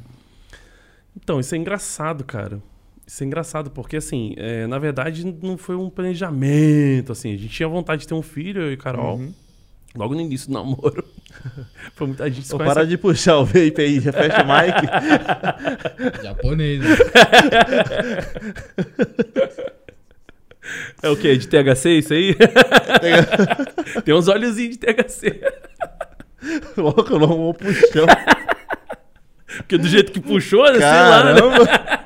Então, 1.16 1.40
isso 1.40 1.56
é 1.56 1.58
engraçado, 1.58 2.24
cara. 2.24 2.62
Isso 3.06 3.24
é 3.24 3.28
engraçado, 3.28 3.72
porque 3.72 3.98
assim, 3.98 4.34
é, 4.38 4.66
na 4.68 4.80
verdade 4.80 5.26
não 5.42 5.58
foi 5.58 5.76
um 5.76 5.90
planejamento, 5.90 7.12
assim. 7.12 7.34
A 7.34 7.38
gente 7.38 7.50
tinha 7.50 7.68
vontade 7.68 8.02
de 8.02 8.08
ter 8.08 8.14
um 8.14 8.22
filho, 8.22 8.62
eu 8.62 8.72
e 8.72 8.78
Carol. 8.78 9.18
Uhum. 9.18 9.34
Logo 9.96 10.16
no 10.16 10.22
início 10.22 10.48
do 10.48 10.54
namoro. 10.54 11.04
foi 11.94 12.08
muita 12.08 12.30
gente 12.30 12.48
se 12.48 12.56
Ô, 12.56 12.58
conhece 12.58 12.74
para 12.74 12.88
de 12.88 12.98
puxar 12.98 13.38
o 13.38 13.46
vape 13.46 13.76
aí, 13.78 14.00
já 14.00 14.12
fecha 14.12 14.44
o 14.44 14.48
mic. 14.48 16.24
Japonês. 16.24 16.82
É 21.02 21.10
o 21.10 21.18
quê? 21.18 21.38
De 21.38 21.48
THC 21.48 21.90
isso 22.00 22.14
aí? 22.14 22.36
Tem 24.04 24.14
uns 24.14 24.28
olhozinhos 24.28 24.78
de 24.78 24.80
THC. 24.80 25.42
Colocou 26.76 27.50
um 27.50 27.54
puxão. 27.54 28.06
Porque 29.58 29.78
do 29.78 29.88
jeito 29.88 30.12
que 30.12 30.20
puxou, 30.20 30.64
né? 30.64 30.80
Sei 30.80 30.82
lá, 30.82 31.24
né? 31.24 31.34
Caramba. 31.34 32.04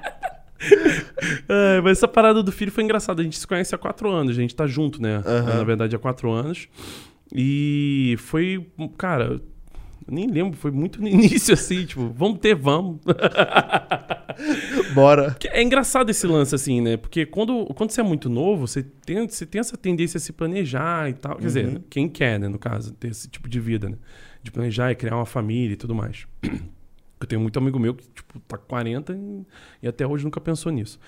É, 1.48 1.82
mas 1.82 2.00
essa 2.00 2.08
parada 2.08 2.44
do 2.44 2.52
filho 2.52 2.72
foi 2.72 2.84
engraçada. 2.84 3.22
A 3.22 3.24
gente 3.24 3.38
se 3.38 3.48
conhece 3.48 3.74
há 3.74 3.78
quatro 3.78 4.10
anos, 4.12 4.38
a 4.38 4.42
gente 4.42 4.56
tá 4.56 4.68
junto, 4.68 5.02
né? 5.02 5.22
Aham. 5.26 5.58
Na 5.58 5.64
verdade, 5.64 5.96
há 5.96 6.00
quatro 6.00 6.32
anos. 6.32 6.68
E 7.34 8.16
foi, 8.20 8.66
cara, 8.98 9.42
nem 10.10 10.28
lembro, 10.28 10.58
foi 10.58 10.72
muito 10.72 11.02
no 11.02 11.08
início, 11.10 11.54
assim, 11.54 11.86
tipo, 11.86 12.10
vamos 12.10 12.40
ter, 12.40 12.56
vamos. 12.56 13.00
Bora. 14.94 15.36
É 15.48 15.62
engraçado 15.64 16.10
esse 16.10 16.26
lance, 16.28 16.54
assim, 16.56 16.82
né? 16.82 16.98
Porque 16.98 17.26
quando, 17.26 17.66
quando 17.76 17.92
você 17.92 18.02
é 18.02 18.04
muito 18.04 18.30
novo, 18.30 18.68
você 18.68 18.84
tem, 18.84 19.28
você 19.28 19.46
tem 19.46 19.60
essa 19.60 19.76
tendência 19.78 20.18
a 20.18 20.22
se 20.22 20.32
planejar 20.32 21.10
e 21.10 21.14
tal. 21.14 21.34
Quer 21.36 21.42
Uhum. 21.42 21.48
dizer, 21.48 21.82
quem 21.90 22.08
quer, 22.08 22.40
né, 22.40 22.48
no 22.48 22.60
caso, 22.60 22.94
ter 22.94 23.10
esse 23.10 23.28
tipo 23.30 23.50
de 23.50 23.60
vida, 23.60 23.90
né? 23.90 23.98
De 24.44 24.52
planejar 24.52 24.92
e 24.92 24.96
criar 24.96 25.16
uma 25.16 25.26
família 25.26 25.74
e 25.74 25.78
tudo 25.78 25.94
mais. 25.96 26.26
Eu 27.20 27.26
tenho 27.26 27.42
muito 27.42 27.58
amigo 27.58 27.80
meu 27.80 27.96
que, 27.96 28.08
tipo, 28.10 28.40
tá 28.42 28.60
com 28.60 28.68
40 28.68 29.12
e, 29.14 29.46
e 29.82 29.88
até 29.88 30.06
hoje 30.06 30.24
nunca 30.24 30.40
pensou 30.40 30.72
nisso. 30.72 31.00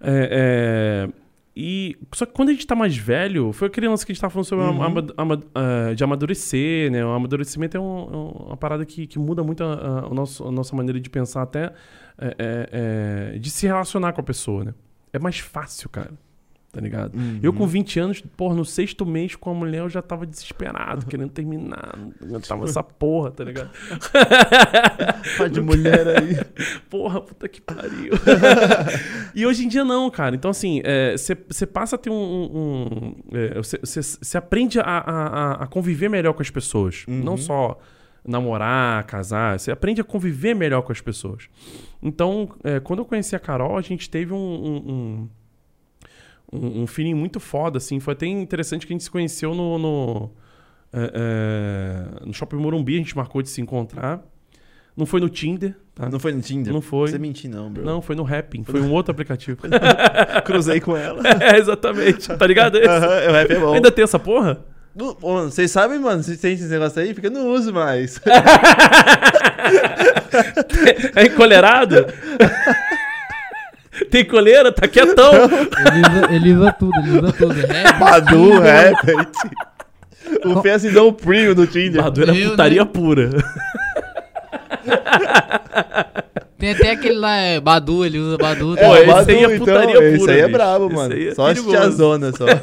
É, 0.00 1.08
é, 1.10 1.21
e, 1.56 1.96
só 2.14 2.24
que 2.26 2.32
quando 2.32 2.48
a 2.48 2.52
gente 2.52 2.66
tá 2.66 2.74
mais 2.74 2.96
velho, 2.96 3.52
foi 3.52 3.68
aquele 3.68 3.88
lance 3.88 4.04
que 4.06 4.12
a 4.12 4.14
gente 4.14 4.20
tava 4.20 4.32
falando 4.32 4.46
sobre 4.46 4.64
Uhum. 4.64 4.82
ama- 4.82 5.06
ama- 5.16 5.42
ah, 5.54 5.92
de 5.94 6.02
amadurecer, 6.02 6.90
né? 6.90 7.04
O 7.04 7.10
amadurecimento 7.10 7.76
é, 7.76 7.80
um- 7.80 7.84
é 8.12 8.16
um- 8.16 8.30
uma 8.48 8.56
parada 8.56 8.84
que, 8.86 9.06
que 9.06 9.18
muda 9.18 9.42
muito 9.44 9.62
a, 9.62 10.06
a- 10.06 10.14
nosso- 10.14 10.46
a 10.46 10.50
nossa 10.50 10.74
maneira 10.74 10.98
de 11.00 11.10
pensar, 11.10 11.42
até 11.42 11.72
é, 12.18 13.32
é, 13.34 13.38
de 13.38 13.50
se 13.50 13.66
relacionar 13.66 14.12
com 14.12 14.20
a 14.20 14.24
pessoa, 14.24 14.64
né? 14.64 14.74
É 15.12 15.18
mais 15.18 15.38
fácil, 15.38 15.88
cara. 15.88 16.10
Tá 16.72 16.80
ligado? 16.80 17.12
Eu 17.42 17.52
com 17.52 17.66
20 17.66 18.00
anos, 18.00 18.20
porra, 18.34 18.54
no 18.54 18.64
sexto 18.64 19.04
mês 19.04 19.36
com 19.36 19.50
a 19.50 19.54
mulher 19.54 19.80
eu 19.80 19.90
já 19.90 20.00
tava 20.00 20.24
desesperado, 20.26 21.04
querendo 21.04 21.28
terminar. 21.28 21.98
Não 22.18 22.28
aguentava 22.30 22.64
essa 22.64 22.82
porra, 22.82 23.30
tá 23.30 23.44
ligado? 23.44 23.68
Pai 25.36 25.50
de 25.50 25.60
mulher 25.60 26.06
aí. 26.08 26.36
Porra, 26.88 27.20
puta 27.20 27.46
que 27.46 27.60
pariu. 27.60 28.14
e 29.34 29.44
hoje 29.44 29.66
em 29.66 29.68
dia 29.68 29.84
não, 29.84 30.10
cara. 30.10 30.34
Então, 30.34 30.50
assim, 30.50 30.80
você 31.46 31.66
passa 31.66 31.96
a 31.96 31.98
ter 31.98 32.08
um. 32.08 32.14
um- 32.14 33.14
Você 33.62 34.38
aprende 34.38 34.80
a, 34.80 34.84
a- 34.84 35.52
a- 35.64 35.66
conviver 35.66 36.08
melhor 36.08 36.32
com 36.32 36.40
as 36.40 36.48
pessoas. 36.50 37.04
Não 37.06 37.36
só 37.36 37.78
namorar, 38.26 39.04
casar. 39.04 39.58
Você 39.58 39.70
aprende 39.70 40.00
a 40.00 40.04
conviver 40.04 40.54
melhor 40.54 40.80
com 40.82 40.92
as 40.92 41.02
pessoas. 41.02 41.48
Então, 42.02 42.48
é, 42.64 42.80
quando 42.80 43.00
eu 43.00 43.04
conheci 43.04 43.36
a 43.36 43.38
Carol, 43.38 43.76
a 43.76 43.82
gente 43.82 44.08
teve 44.08 44.32
um. 44.32 44.36
um, 44.38 44.76
um 44.92 45.28
um, 46.52 46.82
um 46.82 46.86
feeling 46.86 47.14
muito 47.14 47.40
foda, 47.40 47.78
assim. 47.78 47.98
Foi 47.98 48.12
até 48.12 48.26
interessante 48.26 48.86
que 48.86 48.92
a 48.92 48.94
gente 48.94 49.04
se 49.04 49.10
conheceu 49.10 49.54
no, 49.54 49.78
no, 49.78 50.30
é, 50.92 51.12
é, 51.14 52.26
no 52.26 52.34
Shopping 52.34 52.56
Morumbi, 52.56 52.96
a 52.96 52.98
gente 52.98 53.16
marcou 53.16 53.42
de 53.42 53.48
se 53.48 53.60
encontrar. 53.60 54.22
Não 54.94 55.06
foi 55.06 55.20
no 55.20 55.28
Tinder, 55.30 55.74
tá? 55.94 56.10
Não 56.10 56.18
foi 56.18 56.32
no 56.32 56.42
Tinder? 56.42 56.70
Não 56.70 56.82
foi. 56.82 57.08
Você 57.08 57.18
mentiu, 57.18 57.50
não, 57.50 57.70
bro. 57.70 57.82
Não, 57.82 58.02
foi 58.02 58.14
no 58.14 58.22
Rapping. 58.22 58.62
Foi 58.62 58.80
um 58.80 58.92
outro 58.92 59.10
aplicativo. 59.10 59.58
Cruzei 60.44 60.80
com 60.80 60.94
ela. 60.94 61.22
é, 61.40 61.58
exatamente. 61.58 62.28
Tá 62.28 62.46
ligado? 62.46 62.76
Esse? 62.76 62.88
Aham, 62.88 63.06
o 63.06 63.32
rap 63.32 63.50
é 63.50 63.58
bom. 63.58 63.72
Ainda 63.72 63.90
tem 63.90 64.04
essa 64.04 64.18
porra? 64.18 64.62
Não, 64.94 65.14
Vocês 65.14 65.70
sabem, 65.70 65.98
mano, 65.98 66.22
se 66.22 66.36
tem 66.36 66.52
esse 66.52 66.64
negócio 66.64 67.00
aí, 67.00 67.14
porque 67.14 67.28
eu 67.28 67.30
não 67.30 67.48
uso 67.48 67.72
mais. 67.72 68.20
É 71.14 71.26
encolerado? 71.26 72.06
Tem 74.04 74.24
coleira? 74.24 74.70
Tá 74.72 74.86
quietão. 74.88 75.32
Ele 76.30 76.54
usa, 76.54 76.72
tudo, 76.72 76.92
ele 76.98 77.18
usa 77.18 77.32
tudo. 77.32 77.54
É, 77.60 77.92
Badu, 77.98 78.58
rap. 78.60 78.96
O 80.44 80.60
Fê 80.62 80.70
assinou 80.70 81.08
o 81.08 81.12
premium 81.12 81.54
do 81.54 81.66
Tinder. 81.66 82.02
Badu 82.02 82.22
era 82.22 82.34
Eu, 82.36 82.50
putaria 82.50 82.86
pura. 82.86 83.30
Tem 86.58 86.70
até 86.70 86.90
aquele 86.92 87.14
lá, 87.18 87.36
é, 87.36 87.60
Badu, 87.60 88.04
ele 88.04 88.18
usa 88.18 88.38
Badu. 88.38 88.76
É, 88.78 88.84
Pô, 88.84 88.92
tá? 88.92 88.98
esse 89.00 89.06
Badu, 89.06 89.30
aí 89.30 89.44
é 89.44 89.58
putaria 89.58 90.04
Esse 90.04 90.18
pura, 90.18 90.32
aí 90.32 90.38
é 90.38 90.42
bicho. 90.42 90.52
brabo, 90.52 90.86
Esse 90.86 90.94
mano. 90.94 91.14
é 91.14 91.34
só 91.34 91.46
as 91.46 91.52
perigoso. 91.54 91.70
tiazona, 91.76 92.32
só. 92.32 92.46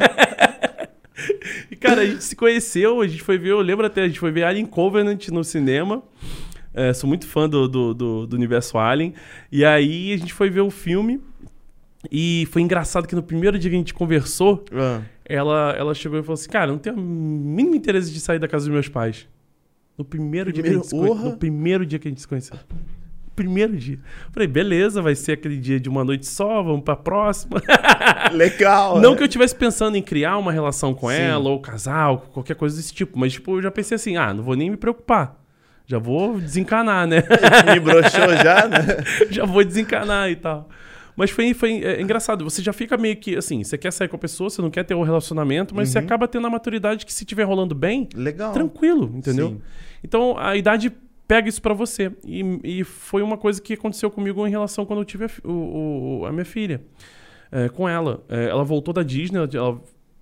E, 1.70 1.76
cara, 1.76 2.02
a 2.02 2.06
gente 2.06 2.24
se 2.24 2.36
conheceu, 2.36 3.02
a 3.02 3.08
gente 3.08 3.22
foi 3.22 3.38
ver, 3.38 3.50
eu 3.52 3.60
lembro 3.62 3.86
até, 3.86 4.04
a 4.04 4.08
gente 4.08 4.20
foi 4.20 4.32
ver 4.32 4.44
Alien 4.44 4.66
Covenant 4.66 5.28
no 5.30 5.44
cinema. 5.44 6.02
É, 6.74 6.94
sou 6.94 7.08
muito 7.10 7.28
fã 7.28 7.48
do, 7.48 7.68
do, 7.68 7.94
do- 7.94 8.28
do 8.28 8.36
universo 8.36 8.78
Alien. 8.78 9.14
E 9.52 9.64
aí 9.66 10.14
a 10.14 10.18
gente 10.18 10.34
foi 10.34 10.50
ver 10.50 10.62
o 10.62 10.70
filme. 10.72 11.22
E 12.12 12.48
foi 12.52 12.62
engraçado 12.62 13.08
que 13.08 13.16
no 13.16 13.22
primeiro 13.24 13.60
dia 13.60 13.70
que 13.70 13.76
a 13.76 13.80
gente 13.80 13.94
conversou, 13.94 14.64
Ah, 14.74 15.02
ela, 15.26 15.76
ela 15.78 15.94
chegou 15.94 16.18
e 16.20 16.24
falou 16.24 16.36
assim: 16.36 16.50
Cara, 16.50 16.68
eu 16.68 16.74
não 16.74 16.80
tenho 16.80 16.96
o 16.96 17.00
mínimo 17.00 17.76
interesse 17.76 18.12
de 18.12 18.20
sair 18.20 18.40
da 18.40 18.48
casa 18.48 18.66
dos 18.66 18.74
meus 18.74 18.88
pais. 18.88 19.28
No 19.98 20.06
primeiro, 20.06 20.52
dia 20.54 20.64
que 20.64 20.70
a 20.70 20.74
gente 20.74 20.86
se 20.86 20.90
Primeiro- 20.92 21.14
conhe- 21.14 21.22
Orra. 21.26 21.32
No 21.34 21.38
primeiro 21.38 21.86
dia 21.86 22.00
que 22.00 22.08
a 22.08 22.12
gente 22.12 22.22
se 22.22 22.28
conheceu. 22.28 22.58
Primeiro 23.36 23.76
dia. 23.76 24.00
Falei, 24.32 24.48
beleza, 24.48 25.02
vai 25.02 25.14
ser 25.16 25.34
aquele 25.34 25.58
dia 25.58 25.80
de 25.80 25.88
uma 25.90 26.04
noite 26.06 26.26
só, 26.26 26.62
vamos 26.64 26.82
pra 26.84 26.96
próxima. 26.96 27.62
legal. 28.32 29.00
Não 29.02 29.12
né? 29.12 29.18
que 29.18 29.24
eu 29.24 29.28
estivesse 29.28 29.56
pensando 29.56 29.96
em 29.98 30.02
criar 30.02 30.38
uma 30.38 30.52
relação 30.52 30.94
com 30.94 31.10
Sim. 31.10 31.16
ela, 31.16 31.50
ou 31.50 31.60
casar, 31.60 32.12
ou 32.12 32.18
qualquer 32.18 32.56
coisa 32.56 32.76
desse 32.78 32.94
tipo. 32.94 33.18
Mas, 33.20 33.34
tipo, 33.34 33.58
eu 33.58 33.62
já 33.62 33.72
pensei 33.72 33.96
assim, 33.96 34.18
ah, 34.18 34.34
não 34.34 34.44
vou 34.44 34.56
nem 34.56 34.70
me 34.70 34.78
preocupar. 34.78 35.38
Já 35.86 35.98
vou 35.98 36.40
desencanar, 36.40 37.08
né? 37.08 37.24
Me 37.74 37.80
broxou 37.80 38.36
já, 38.44 38.68
né? 38.68 38.80
já 39.32 39.44
vou 39.46 39.64
desencanar 39.66 40.30
e 40.30 40.36
tal. 40.36 40.70
Mas 41.20 41.32
foi, 41.32 41.54
foi 41.54 41.84
é, 41.84 42.02
engraçado. 42.02 42.44
Você 42.46 42.62
já 42.64 42.72
fica 42.72 42.96
meio 42.98 43.18
que 43.18 43.36
assim, 43.36 43.62
você 43.62 43.78
quer 43.78 43.92
sair 43.92 44.08
com 44.08 44.16
a 44.16 44.20
pessoa, 44.20 44.50
você 44.50 44.62
não 44.62 44.70
quer 44.72 44.84
ter 44.86 44.96
o 44.96 45.04
relacionamento, 45.04 45.76
mas 45.76 45.90
você 45.90 46.00
Uhum. 46.00 46.06
acaba 46.06 46.28
tendo 46.30 46.48
a 46.48 46.50
maturidade 46.50 47.06
que 47.06 47.12
se 47.12 47.26
tiver 47.26 47.44
rolando 47.44 47.76
bem, 47.76 48.08
Legal. 48.16 48.54
tranquilo, 48.54 49.12
entendeu? 49.14 49.50
Sim. 49.50 49.62
Então 50.02 50.38
a 50.38 50.56
idade 50.56 50.90
pega 51.28 51.50
isso 51.50 51.62
pra 51.62 51.74
você. 51.74 52.12
E, 52.26 52.60
e 52.80 52.84
foi 52.86 53.22
uma 53.22 53.38
coisa 53.38 53.62
que 53.62 53.74
aconteceu 53.74 54.10
comigo 54.10 54.48
em 54.48 54.50
relação 54.50 54.86
quando 54.86 55.00
eu 55.00 55.06
tive 55.06 55.26
a, 55.26 55.30
o- 55.44 56.22
o- 56.22 56.26
a 56.26 56.32
minha 56.32 56.46
filha. 56.46 56.82
É, 57.52 57.68
com 57.68 57.90
ela. 57.90 58.24
É, 58.30 58.46
ela 58.46 58.64
voltou 58.64 58.94
da 58.94 59.04
Disney, 59.04 59.38
ela, 59.40 59.50
ela 59.54 59.82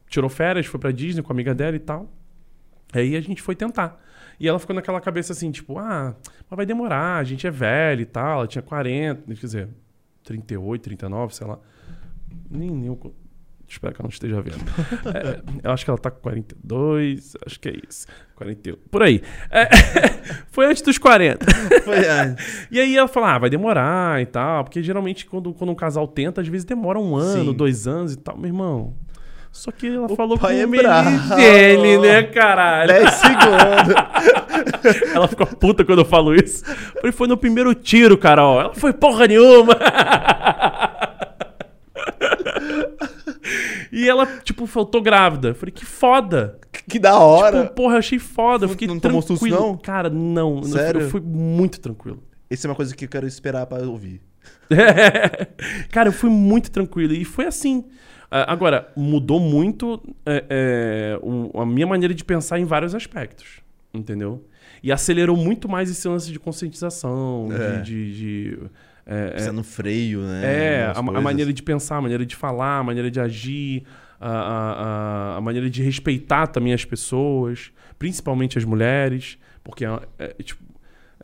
tirou 0.10 0.30
férias, 0.32 0.66
foi 0.66 0.80
pra 0.80 0.92
Disney 0.92 1.22
com 1.22 1.32
a 1.32 1.36
amiga 1.36 1.54
dela 1.54 1.76
e 1.76 1.80
tal. 1.80 2.12
Aí 2.92 3.16
a 3.16 3.22
gente 3.22 3.42
foi 3.42 3.54
tentar. 3.56 4.02
E 4.40 4.48
ela 4.48 4.58
ficou 4.58 4.76
naquela 4.76 5.00
cabeça 5.00 5.32
assim, 5.34 5.52
tipo, 5.52 5.78
ah, 5.78 6.16
mas 6.50 6.58
vai 6.58 6.66
demorar, 6.66 7.18
a 7.18 7.24
gente 7.24 7.46
é 7.46 7.52
velho 7.52 8.02
e 8.02 8.06
tal. 8.06 8.40
Ela 8.40 8.48
tinha 8.48 8.62
40, 8.62 9.22
quer 9.28 9.34
dizer, 9.42 9.70
38, 10.28 10.82
39, 10.82 11.34
sei 11.34 11.48
lá. 11.48 11.58
Nem, 12.50 12.70
nem 12.70 12.88
eu. 12.88 13.14
Espero 13.68 13.94
que 13.94 14.02
ela 14.02 14.08
não 14.08 14.14
esteja 14.14 14.42
vendo. 14.42 14.58
É, 15.14 15.42
eu 15.64 15.72
acho 15.72 15.84
que 15.84 15.90
ela 15.90 15.98
tá 15.98 16.12
com 16.12 16.20
42, 16.22 17.36
acho 17.46 17.60
que 17.60 17.70
é 17.70 17.74
isso. 17.88 18.08
41. 18.36 18.76
Por 18.92 19.04
aí. 19.04 19.22
É, 19.50 19.68
foi 20.52 20.66
antes 20.66 20.82
dos 20.82 20.98
40. 20.98 21.46
Foi 21.84 22.08
antes. 22.08 22.68
E 22.70 22.80
aí 22.80 22.96
ela 22.96 23.08
falou, 23.08 23.30
ah, 23.30 23.38
vai 23.40 23.50
demorar 23.50 24.22
e 24.22 24.26
tal. 24.26 24.64
Porque 24.64 24.84
geralmente 24.84 25.26
quando, 25.26 25.54
quando 25.54 25.70
um 25.70 25.76
casal 25.76 26.08
tenta, 26.08 26.42
às 26.42 26.48
vezes 26.48 26.66
demora 26.66 27.00
um 27.00 27.16
ano, 27.16 27.52
Sim. 27.52 27.58
dois 27.58 27.88
anos 27.88 28.14
e 28.14 28.18
tal. 28.18 28.38
Meu 28.38 28.48
irmão. 28.48 28.96
Só 29.58 29.72
que 29.72 29.88
ela 29.88 30.06
O 30.06 30.16
falou 30.16 30.38
com 30.38 30.46
pai 30.46 30.62
é 30.62 30.68
o 30.68 30.70
bravo. 30.70 31.10
Meligene, 31.36 31.98
né, 31.98 32.22
caralho? 32.24 32.94
10 32.94 33.14
segundos. 33.16 33.96
Ela 35.16 35.28
fica 35.28 35.48
puta 35.48 35.84
quando 35.84 35.98
eu 36.00 36.06
falo 36.06 36.36
isso. 36.36 36.64
Falei, 36.64 37.12
foi 37.12 37.28
no 37.28 37.36
primeiro 37.36 37.74
tiro, 37.74 38.16
Carol. 38.20 38.62
Ela 38.62 38.76
foi 38.76 38.94
porra 38.94 39.26
nenhuma. 39.26 39.74
e 43.92 44.08
ela, 44.08 44.28
tipo, 44.44 44.68
faltou 44.68 45.02
grávida. 45.02 45.48
Eu 45.50 45.56
Falei, 45.56 45.72
que 45.72 45.86
foda. 45.86 46.60
Que 46.88 47.00
da 47.00 47.18
hora. 47.18 47.64
Tipo, 47.64 47.74
porra, 47.74 47.96
eu 47.96 48.00
achei 48.00 48.20
foda. 48.20 48.66
Eu 48.66 48.70
fiquei 48.70 48.88
não 48.88 49.00
tomou 49.00 49.24
tranquilo. 49.24 49.58
susto, 49.58 49.70
não? 49.70 49.76
Cara, 49.76 50.08
não. 50.08 50.62
Sério? 50.62 51.02
Eu 51.02 51.10
fui 51.10 51.20
muito 51.20 51.80
tranquilo. 51.80 52.22
Essa 52.48 52.68
é 52.68 52.70
uma 52.70 52.76
coisa 52.76 52.96
que 52.96 53.06
eu 53.06 53.10
quero 53.10 53.26
esperar 53.26 53.66
pra 53.66 53.80
ouvir. 53.80 54.22
Cara, 55.90 56.10
eu 56.10 56.14
fui 56.14 56.30
muito 56.30 56.70
tranquilo. 56.70 57.14
E 57.14 57.26
foi 57.26 57.48
assim. 57.48 57.86
Ah, 58.30 58.52
Agora, 58.52 58.92
mudou 58.96 59.40
muito 59.40 60.02
é, 60.26 60.44
é, 60.50 61.20
o- 61.22 61.60
a 61.62 61.66
minha 61.66 61.88
maneira 61.88 62.14
de 62.14 62.24
pensar 62.24 62.60
em 62.60 62.66
vários 62.66 62.94
aspectos. 62.94 63.62
Entendeu? 63.94 64.44
E 64.84 64.92
acelerou 64.92 65.36
muito 65.36 65.68
mais 65.68 65.90
esse 65.90 66.08
lance 66.08 66.32
de 66.32 66.38
conscientização, 66.40 67.50
É. 67.52 67.82
de. 67.82 67.84
de- 68.12 68.18
de, 68.18 68.60
é, 69.06 69.30
Precisa 69.30 69.54
no 69.54 69.64
freio, 69.64 70.22
né? 70.22 70.42
é, 70.44 70.86
a, 70.94 71.00
a 71.00 71.22
maneira 71.22 71.52
de 71.54 71.64
pensar, 71.64 71.96
a 71.98 72.02
maneira 72.02 72.26
de 72.26 72.36
falar, 72.36 72.80
a 72.80 72.84
maneira 72.84 73.10
de 73.10 73.20
agir, 73.20 73.84
a, 74.20 74.30
a, 74.30 74.74
a- 75.34 75.38
a 75.38 75.42
maneira 75.42 75.70
de 75.70 75.82
respeitar 75.82 76.48
também 76.48 76.74
as 76.74 76.84
pessoas, 76.84 77.72
principalmente 77.98 78.58
as 78.58 78.66
mulheres, 78.66 79.38
porque 79.64 79.86
é, 79.86 80.00
é, 80.20 80.28
tipo, 80.44 80.62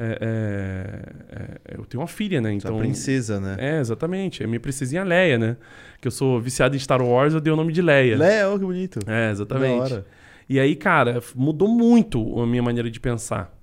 é, 0.04 0.18
é, 0.22 1.74
é, 1.74 1.78
eu 1.78 1.86
tenho 1.86 2.02
uma 2.02 2.08
filha, 2.08 2.42
né? 2.42 2.54
Então, 2.54 2.72
Então, 2.72 2.80
princesa, 2.80 3.40
né? 3.40 3.56
é, 3.60 3.80
exatamente. 3.80 4.44
É 4.44 4.48
minha 4.48 4.60
princesinha 4.60 5.04
Leia, 5.04 5.38
né? 5.38 5.58
Que 6.02 6.08
eu 6.08 6.12
sou 6.12 6.40
viciado 6.40 6.76
em 6.76 6.80
Star 6.80 7.02
Wars, 7.02 7.34
eu 7.34 7.40
dei 7.42 7.52
o 7.52 7.56
nome 7.56 7.72
de 7.72 7.82
Leia. 7.82 8.18
Léo, 8.18 8.60
que 8.60 8.66
bonito. 8.66 9.00
É, 9.08 9.32
exatamente. 9.32 10.04
E 10.50 10.60
aí, 10.60 10.76
cara, 10.76 11.22
mudou 11.36 11.68
muito 11.68 12.40
a 12.40 12.46
minha 12.46 12.62
maneira 12.62 12.90
de 12.92 13.00
pensar. 13.00 13.54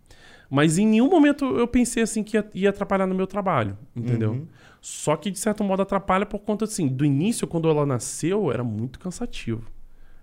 Mas 0.48 0.78
em 0.78 0.86
nenhum 0.86 1.08
momento 1.08 1.44
eu 1.56 1.68
pensei 1.68 2.02
assim 2.02 2.24
que 2.24 2.36
ia, 2.36 2.50
ia 2.52 2.70
atrapalhar 2.70 3.06
no 3.06 3.14
meu 3.14 3.26
trabalho, 3.26 3.78
entendeu? 3.94 4.32
Uhum. 4.32 4.46
Só 4.80 5.14
que 5.14 5.30
de 5.30 5.38
certo 5.38 5.62
modo 5.62 5.82
atrapalha 5.82 6.26
por 6.26 6.40
conta 6.40 6.64
assim, 6.64 6.88
do 6.88 7.04
início 7.04 7.46
quando 7.46 7.68
ela 7.68 7.86
nasceu 7.86 8.50
era 8.50 8.64
muito 8.64 8.98
cansativo. 8.98 9.64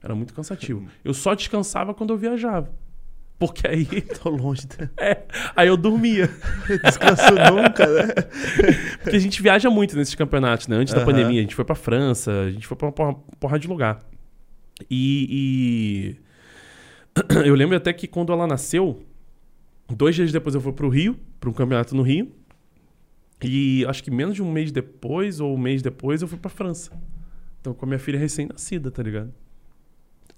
Era 0.03 0.14
muito 0.14 0.34
cansativo. 0.34 0.85
Eu 1.03 1.14
só 1.14 1.34
descansava 1.34 1.94
quando 1.94 2.11
eu 2.11 2.18
viajava. 2.18 2.69
Porque 3.40 3.68
aí, 3.68 3.86
Tô 4.22 4.30
longe. 4.30 4.66
da- 4.68 4.90
é, 5.04 5.24
aí 5.56 5.68
eu 5.68 5.78
dormia. 5.78 6.28
Descanso 6.84 7.34
nunca, 7.34 7.86
né? 7.86 8.14
Porque 9.04 9.16
a 9.16 9.20
gente 9.20 9.42
viaja 9.42 9.70
muito 9.70 9.96
nesses 9.96 10.16
campeonatos, 10.16 10.68
né? 10.68 10.76
Antes 10.78 10.94
da 10.94 11.02
Aham. 11.02 11.06
pandemia, 11.12 11.40
a 11.40 11.44
gente 11.44 11.54
foi 11.56 11.64
pra 11.66 11.76
França, 11.76 12.32
a 12.32 12.52
gente 12.52 12.66
foi 12.66 12.76
pra 12.76 12.88
uma 12.88 12.92
porra, 12.94 13.14
porra 13.40 13.60
de 13.60 13.68
lugar. 13.68 14.00
E, 14.90 16.16
e 17.30 17.42
eu 17.48 17.54
lembro 17.56 17.76
até 17.78 17.94
que 17.94 18.08
quando 18.08 18.32
ela 18.34 18.48
nasceu, 18.48 19.04
dois 19.90 20.16
dias 20.16 20.32
depois 20.32 20.56
eu 20.56 20.62
fui 20.62 20.74
pro 20.74 20.90
Rio, 20.90 21.18
pra 21.40 21.50
um 21.50 21.54
campeonato 21.54 21.96
no 21.96 22.02
Rio. 22.02 22.32
E 23.44 23.86
acho 23.88 24.04
que 24.04 24.10
menos 24.10 24.34
de 24.34 24.42
um 24.42 24.52
mês 24.52 24.72
depois, 24.72 25.40
ou 25.40 25.54
um 25.54 25.60
mês 25.60 25.84
depois, 25.84 26.24
eu 26.24 26.28
fui 26.28 26.40
pra 26.40 26.50
França. 26.50 26.92
Então, 27.62 27.72
com 27.72 27.86
a 27.86 27.88
minha 27.88 28.00
filha 28.00 28.18
recém-nascida, 28.18 28.90
tá 28.90 29.04
ligado? 29.04 29.32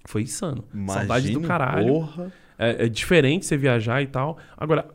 Foi 0.04 0.22
insano. 0.22 0.64
Saudade 0.86 1.30
do 1.32 1.40
caralho. 1.40 1.86
Porra. 1.88 2.32
É, 2.60 2.84
é 2.84 2.88
diferente 2.88 3.46
você 3.46 3.56
viajar 3.56 4.02
e 4.02 4.06
tal. 4.06 4.36
Agora, 4.56 4.88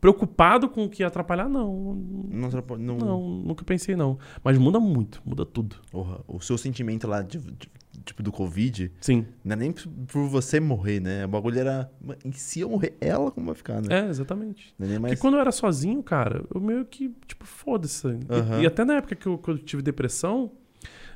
preocupado 0.00 0.68
com 0.68 0.84
o 0.84 0.88
que 0.88 1.02
ia 1.02 1.06
atrapalhar, 1.06 1.48
não. 1.48 1.94
Não, 2.30 2.48
atrapalha- 2.48 2.82
não... 2.82 2.96
Não, 2.98 3.20
nunca 3.20 3.64
pensei 3.64 3.94
não. 3.96 4.18
Mas 4.42 4.56
muda 4.58 4.80
muito, 4.80 5.20
muda 5.24 5.44
tudo. 5.44 5.76
Porra, 5.90 6.20
o 6.26 6.40
seu 6.40 6.56
sentimento 6.56 7.06
lá, 7.06 7.20
de, 7.22 7.38
de- 7.38 7.70
tipo, 8.04 8.22
do 8.22 8.32
Covid, 8.32 8.90
Sim. 9.00 9.26
não 9.44 9.52
é 9.52 9.56
nem 9.56 9.72
por- 9.72 10.26
você 10.28 10.58
morrer, 10.58 11.00
né? 11.00 11.24
O 11.26 11.28
bagulho 11.28 11.58
era. 11.58 11.90
"Mano, 12.00 12.18
E 12.24 12.32
se 12.32 12.60
eu 12.60 12.70
morrer, 12.70 12.96
ela 13.00 13.30
como 13.30 13.46
vai 13.46 13.54
ficar, 13.54 13.82
né? 13.82 14.06
É, 14.06 14.08
exatamente. 14.08 14.74
Não 14.78 14.86
é 14.86 14.90
nem 14.90 14.98
Porque 14.98 15.08
mais. 15.10 15.20
quando 15.20 15.34
eu 15.34 15.40
era 15.40 15.52
sozinho, 15.52 16.02
cara, 16.02 16.44
eu 16.54 16.60
meio 16.60 16.84
que, 16.86 17.14
tipo, 17.26 17.44
foda-se. 17.44 18.06
E- 18.08 18.20
Aham. 18.34 18.62
E, 18.62 18.66
até 18.66 18.84
na 18.86 18.94
época 18.94 19.14
que 19.14 19.26
eu, 19.26 19.36
que 19.36 19.50
eu 19.50 19.58
tive 19.58 19.82
depressão, 19.82 20.50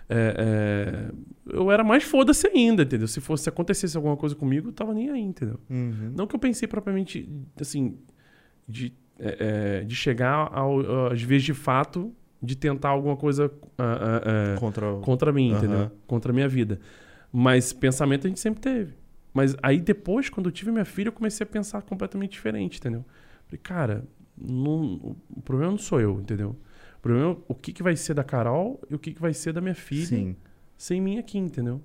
é, 0.09 1.11
é, 1.49 1.55
eu 1.57 1.71
era 1.71 1.83
mais 1.85 2.05
foda-se 2.05 2.47
ainda, 2.47 2.83
entendeu? 2.83 3.09
Se 3.09 3.21
fosse 3.21 3.45
se 3.45 3.49
acontecesse 3.49 3.97
alguma 3.97 4.17
coisa 4.17 4.35
comigo, 4.35 4.69
eu 4.69 4.73
tava 4.73 4.93
nem 4.95 5.11
aí, 5.11 5.21
entendeu? 5.21 5.59
Uhum. 5.71 6.13
Não 6.15 6.27
que 6.27 6.35
eu 6.35 6.39
pensei 6.41 6.69
propriamente, 6.69 7.29
assim, 7.61 7.97
de, 8.69 8.93
é, 9.19 9.81
é, 9.81 9.85
de 9.85 9.95
chegar 9.95 10.51
ao, 10.53 11.11
às 11.13 11.23
vezes 11.23 11.45
de 11.45 11.55
fato 11.55 12.13
de 12.43 12.55
tentar 12.57 12.91
alguma 12.91 13.17
coisa 13.17 13.51
ah, 13.79 13.83
ah, 13.83 14.23
ah, 14.55 14.59
Contra 14.61 14.93
o. 14.93 15.01
contra 15.01 15.33
mim, 15.33 15.51
Aham. 15.53 15.59
entendeu? 15.59 15.91
Contra 16.07 16.31
a 16.31 16.35
minha 16.35 16.49
vida. 16.49 16.79
Mas 17.33 17.73
pensamento 17.73 18.27
a 18.27 18.29
gente 18.29 18.41
sempre 18.41 18.61
teve. 18.61 18.93
Mas 19.33 19.57
aí 19.63 19.81
depois, 19.81 20.29
quando 20.29 20.47
eu 20.47 20.53
tive 20.53 20.71
minha 20.71 20.85
filha, 20.85 21.09
eu 21.09 21.13
comecei 21.13 21.43
a 21.45 21.47
pensar 21.49 21.83
completamente 21.83 22.33
diferente, 22.33 22.79
entendeu? 22.79 23.05
Falei, 23.47 23.59
cara, 23.63 24.05
não- 24.37 25.17
o 25.35 25.41
problema 25.43 25.73
não 25.73 25.79
sou 25.79 26.01
eu, 26.01 26.21
entendeu? 26.21 26.55
O 27.05 27.07
problema 27.07 27.33
é 27.33 27.37
o 27.49 27.55
que, 27.55 27.71
que 27.71 27.83
vai 27.83 27.95
ser 27.97 28.15
da 28.15 28.25
Carol 28.25 28.81
e 28.89 28.95
o 28.95 28.99
que, 28.99 29.13
que 29.13 29.21
vai 29.21 29.35
ser 29.35 29.53
da 29.53 29.61
minha 29.61 29.75
filha 29.75 30.07
Sim. 30.07 30.37
sem 30.79 31.03
mim 31.03 31.19
aqui, 31.19 31.37
entendeu? 31.37 31.83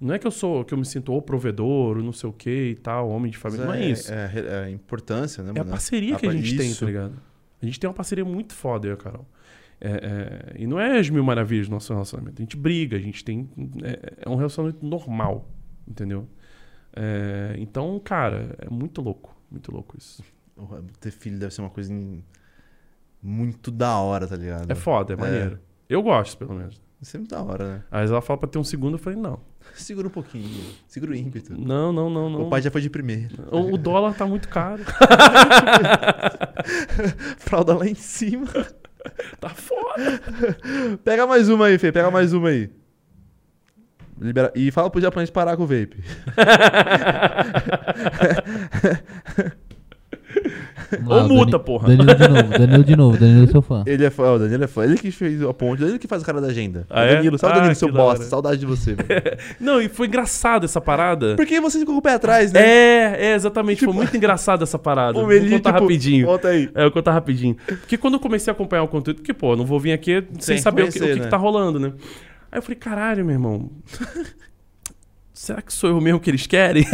Não 0.00 0.14
é 0.14 0.18
que 0.18 0.24
eu 0.26 0.30
sou, 0.30 0.64
que 0.64 0.72
eu 0.72 0.78
me 0.78 0.84
sinto 0.84 1.12
ou 1.12 1.20
provedor, 1.20 1.96
ou 1.98 2.02
não 2.04 2.12
sei 2.12 2.30
o 2.30 2.32
que 2.32 2.70
e 2.70 2.74
tal, 2.76 3.10
homem 3.10 3.32
de 3.32 3.36
família. 3.36 3.66
Não 3.66 3.74
é 3.74 3.84
isso. 3.84 4.12
É, 4.12 4.30
é 4.36 4.64
a 4.66 4.70
importância, 4.70 5.42
né, 5.42 5.48
É 5.48 5.50
a 5.50 5.54
mano? 5.56 5.70
parceria 5.70 6.14
que 6.16 6.24
a 6.26 6.30
gente 6.32 6.56
tem, 6.56 6.70
isso. 6.70 6.80
tá 6.80 6.86
ligado? 6.86 7.20
A 7.60 7.66
gente 7.66 7.80
tem 7.80 7.88
uma 7.90 7.94
parceria 7.94 8.24
muito 8.24 8.54
foda, 8.54 8.86
eu 8.86 8.92
e 8.92 8.94
a 8.94 8.96
Carol. 8.96 9.26
É, 9.80 9.90
é, 9.90 10.62
e 10.62 10.66
não 10.68 10.78
é 10.78 10.98
as 11.00 11.10
mil 11.10 11.24
maravilhas 11.24 11.66
do 11.68 11.72
nosso 11.72 11.92
relacionamento. 11.92 12.40
A 12.40 12.44
gente 12.44 12.56
briga, 12.56 12.96
a 12.96 13.00
gente 13.00 13.24
tem. 13.24 13.50
É, 13.82 14.14
é 14.24 14.28
um 14.30 14.36
relacionamento 14.36 14.86
normal, 14.86 15.50
entendeu? 15.86 16.28
É, 16.94 17.56
então, 17.58 17.98
cara, 17.98 18.54
é 18.58 18.70
muito 18.70 19.02
louco. 19.02 19.36
Muito 19.50 19.72
louco 19.72 19.96
isso. 19.98 20.22
Ter 21.00 21.10
filho 21.10 21.38
deve 21.38 21.52
ser 21.52 21.60
uma 21.60 21.70
coisa 21.70 21.92
em- 21.92 22.22
muito 23.22 23.70
da 23.70 23.96
hora, 23.96 24.26
tá 24.26 24.36
ligado? 24.36 24.70
É 24.70 24.74
foda, 24.74 25.12
é 25.12 25.16
maneiro. 25.16 25.58
Eu 25.88 26.02
gosto, 26.02 26.38
pelo 26.38 26.54
menos. 26.54 26.80
Isso 27.00 27.16
é 27.16 27.18
muito 27.18 27.30
da 27.30 27.42
hora, 27.42 27.64
né? 27.64 27.82
Aí 27.90 28.06
ela 28.06 28.20
fala 28.20 28.38
pra 28.38 28.48
ter 28.48 28.58
um 28.58 28.64
segundo, 28.64 28.94
eu 28.94 28.98
falei, 28.98 29.18
não. 29.18 29.40
Segura 29.74 30.08
um 30.08 30.10
pouquinho. 30.10 30.64
Segura 30.86 31.12
o 31.12 31.14
ímpeto. 31.14 31.58
Não, 31.58 31.92
não, 31.92 32.10
não, 32.10 32.28
não. 32.28 32.42
O 32.42 32.50
pai 32.50 32.60
já 32.60 32.70
foi 32.70 32.80
de 32.80 32.90
primeiro. 32.90 33.36
O, 33.50 33.74
o 33.74 33.78
dólar 33.78 34.14
tá 34.14 34.26
muito 34.26 34.48
caro. 34.48 34.82
Fralda 37.38 37.74
lá 37.74 37.86
em 37.86 37.94
cima. 37.94 38.46
tá 39.40 39.48
foda. 39.48 40.20
Pega 41.02 41.26
mais 41.26 41.48
uma 41.48 41.66
aí, 41.66 41.78
Fê. 41.78 41.90
Pega 41.90 42.10
mais 42.10 42.32
uma 42.32 42.50
aí. 42.50 42.70
Libera... 44.20 44.52
E 44.54 44.70
fala 44.70 44.90
pro 44.90 45.00
japonês 45.00 45.30
parar 45.30 45.56
com 45.56 45.62
o 45.62 45.66
vape. 45.66 46.04
Ou 51.06 51.28
multa, 51.28 51.52
Dani- 51.52 51.64
porra. 51.64 51.88
Danilo 51.88 52.14
de 52.14 52.28
novo, 52.28 52.58
Danilo 52.58 52.84
de 52.84 52.96
novo, 52.96 53.18
Danilo 53.18 53.46
seu 53.50 53.62
fã. 53.62 53.82
Ele 53.86 54.04
é 54.04 54.10
fã, 54.10 54.32
o 54.32 54.38
Danilo 54.38 54.64
é 54.64 54.66
fã. 54.66 54.84
Ele 54.84 54.96
que 54.96 55.10
fez 55.10 55.42
a 55.42 55.52
ponte, 55.54 55.82
ele 55.82 55.98
que 55.98 56.08
faz 56.08 56.22
o 56.22 56.24
cara 56.24 56.40
da 56.40 56.48
agenda. 56.48 56.86
Ah, 56.90 57.04
é? 57.04 57.16
Danilo, 57.16 57.38
salve 57.38 57.54
Ah, 57.56 57.58
Danilo, 57.60 57.74
seu 57.76 57.88
que 57.88 57.94
bosta. 57.94 58.24
Saudade 58.24 58.58
de 58.58 58.66
você. 58.66 58.96
Não, 59.60 59.80
e 59.80 59.88
foi 59.88 60.06
engraçado 60.06 60.64
essa 60.64 60.80
parada. 60.80 61.36
Porque 61.36 61.60
você 61.60 61.78
ficou 61.78 61.94
com 61.94 61.98
o 61.98 62.02
pé 62.02 62.14
atrás, 62.14 62.52
né? 62.52 62.60
É, 62.60 63.16
é, 63.30 63.34
exatamente. 63.34 63.84
Foi 63.84 63.94
muito 63.94 64.16
engraçado 64.16 64.62
essa 64.62 64.78
parada. 64.78 65.18
O 65.18 65.22
Vou 65.22 65.28
Meli, 65.28 65.50
contar 65.50 65.72
tipo, 65.72 65.82
rapidinho. 65.84 66.26
Conta 66.26 66.48
aí. 66.48 66.70
É, 66.74 66.80
eu 66.80 66.84
vou 66.84 66.90
contar 66.92 67.12
rapidinho. 67.12 67.56
Porque 67.66 67.96
quando 67.96 68.14
eu 68.14 68.20
comecei 68.20 68.50
a 68.50 68.54
acompanhar 68.54 68.82
o 68.82 68.88
conteúdo, 68.88 69.16
porque, 69.18 69.32
pô, 69.34 69.52
eu 69.52 69.56
não 69.56 69.64
vou 69.64 69.78
vir 69.78 69.92
aqui 69.92 70.24
sem, 70.38 70.56
Sem 70.56 70.58
saber 70.58 70.82
o 70.82 70.84
que, 70.88 70.90
o 70.90 71.00
conhecer, 71.00 71.14
que, 71.14 71.18
né? 71.20 71.24
que 71.26 71.30
tá 71.30 71.36
rolando, 71.36 71.78
né? 71.78 71.92
Aí 72.52 72.58
eu 72.58 72.62
falei, 72.62 72.76
caralho, 72.76 73.24
meu 73.24 73.34
irmão. 73.34 73.70
Será 75.40 75.62
que 75.62 75.72
sou 75.72 75.88
eu 75.88 76.00
mesmo 76.02 76.20
que 76.20 76.28
eles 76.28 76.46
querem? 76.46 76.84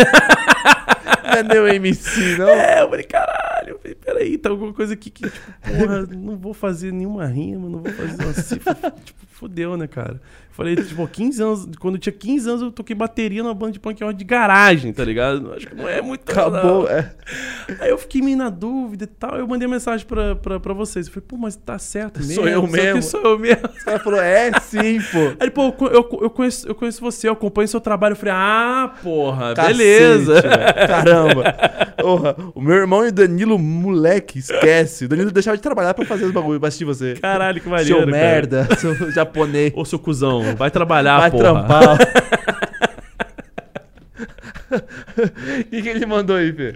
Não 1.24 1.32
é 1.32 1.43
meu 1.43 1.66
MC, 1.66 2.39
não? 2.39 2.48
É, 2.48 2.81
eu 2.81 2.89
falei, 2.89 3.05
caralho. 3.05 3.70
Eu 3.70 3.78
falei, 3.81 3.94
peraí, 3.97 4.39
tá 4.39 4.51
alguma 4.51 4.73
coisa 4.73 4.94
aqui 4.94 5.10
que, 5.10 5.28
tipo, 5.28 5.52
porra, 5.62 6.06
não 6.06 6.36
vou 6.36 6.55
fazer 6.55 6.93
nenhuma 6.93 7.27
rima, 7.27 7.68
não 7.68 7.82
vou 7.82 7.93
fazer 7.93 8.23
uma 8.23 8.32
cifra. 8.35 8.74
tipo, 9.05 9.27
fodeu, 9.32 9.77
né, 9.77 9.89
cara? 9.89 10.23
Falei, 10.56 10.74
tipo, 10.74 11.06
15 11.06 11.42
anos, 11.42 11.68
quando 11.78 11.96
eu 11.96 12.00
tinha 12.00 12.12
15 12.14 12.48
anos, 12.48 12.62
eu 12.62 12.72
toquei 12.72 12.96
bateria 12.96 13.42
numa 13.42 13.52
banda 13.52 13.72
de 13.72 13.78
punk 13.78 14.02
rock 14.02 14.16
de 14.16 14.24
garagem, 14.24 14.90
tá 14.90 15.04
ligado? 15.04 15.52
Acho 15.52 15.66
que 15.66 15.74
não 15.74 15.86
é 15.86 16.00
muito. 16.00 16.32
Acabou. 16.32 16.84
não. 16.84 16.88
É. 16.88 17.12
Aí 17.78 17.90
eu 17.90 17.98
fiquei 17.98 18.22
meio 18.22 18.38
na 18.38 18.48
dúvida 18.48 19.04
e 19.04 19.06
tal. 19.06 19.36
Eu 19.36 19.46
mandei 19.46 19.68
mensagem 19.68 20.06
pra, 20.06 20.34
pra, 20.34 20.58
pra 20.58 20.72
vocês. 20.72 21.08
Eu 21.08 21.12
falei, 21.12 21.26
pô, 21.28 21.36
mas 21.36 21.56
tá 21.56 21.78
certo 21.78 22.20
mesmo? 22.20 22.36
Sou 22.36 22.48
eu 22.48 22.66
mesmo. 22.66 23.02
Sou 23.02 23.20
eu 23.20 23.38
mesmo. 23.38 23.68
Caras 23.84 24.02
falaram, 24.02 24.22
é 24.24 24.58
sim, 24.60 24.98
pô. 25.12 25.36
Aí, 25.38 25.50
pô, 25.50 25.74
eu, 25.78 25.88
eu, 25.88 26.18
eu, 26.22 26.30
conheço, 26.30 26.66
eu 26.66 26.74
conheço 26.74 27.02
você, 27.02 27.28
eu 27.28 27.34
acompanho 27.34 27.68
seu 27.68 27.80
trabalho. 27.80 28.14
Eu 28.14 28.16
falei, 28.16 28.34
ah, 28.34 28.94
porra, 29.02 29.54
Cacete, 29.54 29.76
beleza. 29.76 30.40
velho. 30.40 30.88
Caramba. 30.88 31.54
Porra, 32.00 32.34
o 32.54 32.62
meu 32.62 32.76
irmão 32.76 33.04
e 33.04 33.08
o 33.08 33.12
Danilo, 33.12 33.58
moleque, 33.58 34.38
esquece. 34.38 35.04
O 35.04 35.08
Danilo 35.08 35.30
deixava 35.30 35.56
de 35.56 35.62
trabalhar 35.62 35.92
pra 35.92 36.06
fazer 36.06 36.24
os 36.24 36.32
bagulho, 36.32 36.64
assistir 36.64 36.84
você. 36.84 37.14
Caralho, 37.14 37.60
que 37.60 37.68
maneiro, 37.68 37.98
seu 37.98 38.06
merda, 38.06 38.68
seu 38.76 39.10
japonês. 39.12 39.72
Ô, 39.74 39.84
seu 39.84 39.98
cuzão, 39.98 40.45
vai 40.55 40.70
trabalhar, 40.70 41.18
Vai 41.18 41.31
porra. 41.31 41.43
trampar. 41.44 41.98
O 44.68 45.64
que, 45.70 45.82
que 45.82 45.89
ele 45.89 46.06
mandou 46.06 46.36
aí, 46.36 46.52
Fê? 46.52 46.74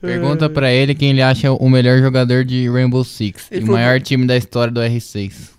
Pergunta 0.00 0.48
pra 0.48 0.70
ele 0.72 0.94
quem 0.94 1.10
ele 1.10 1.22
acha 1.22 1.52
o 1.52 1.68
melhor 1.68 1.98
jogador 1.98 2.44
de 2.44 2.68
Rainbow 2.68 3.02
Six 3.04 3.48
Ele 3.50 3.60
e 3.60 3.62
o 3.62 3.66
falou 3.66 3.80
maior 3.80 4.00
time 4.00 4.26
da 4.26 4.36
história 4.36 4.72
do 4.72 4.80
R6. 4.80 5.50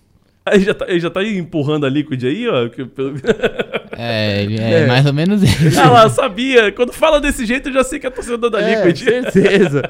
Aí 0.46 0.62
já 0.62 0.74
tá, 0.74 0.86
ele 0.88 1.00
já 1.00 1.10
tá 1.10 1.24
empurrando 1.24 1.86
a 1.86 1.90
Liquid 1.90 2.24
aí, 2.24 2.48
ó. 2.48 2.70
que 2.70 2.84
pelo- 2.86 3.16
É, 4.02 4.44
ele 4.44 4.58
é, 4.60 4.82
É. 4.84 4.88
mais 4.88 5.06
ou 5.06 5.14
menos 5.14 5.44
isso. 5.44 5.80
ah 5.80 5.90
lá, 5.90 6.10
sabia. 6.10 6.72
Quando 6.72 6.94
fala 6.94 7.20
desse 7.20 7.46
jeito, 7.46 7.70
eu 7.70 7.74
já 7.74 7.84
sei 7.84 8.00
que 8.00 8.08
é 8.08 8.10
torcedor 8.10 8.50
da 8.50 8.62
É, 8.62 8.86
Liquid. 8.86 8.98
certeza. 9.32 9.84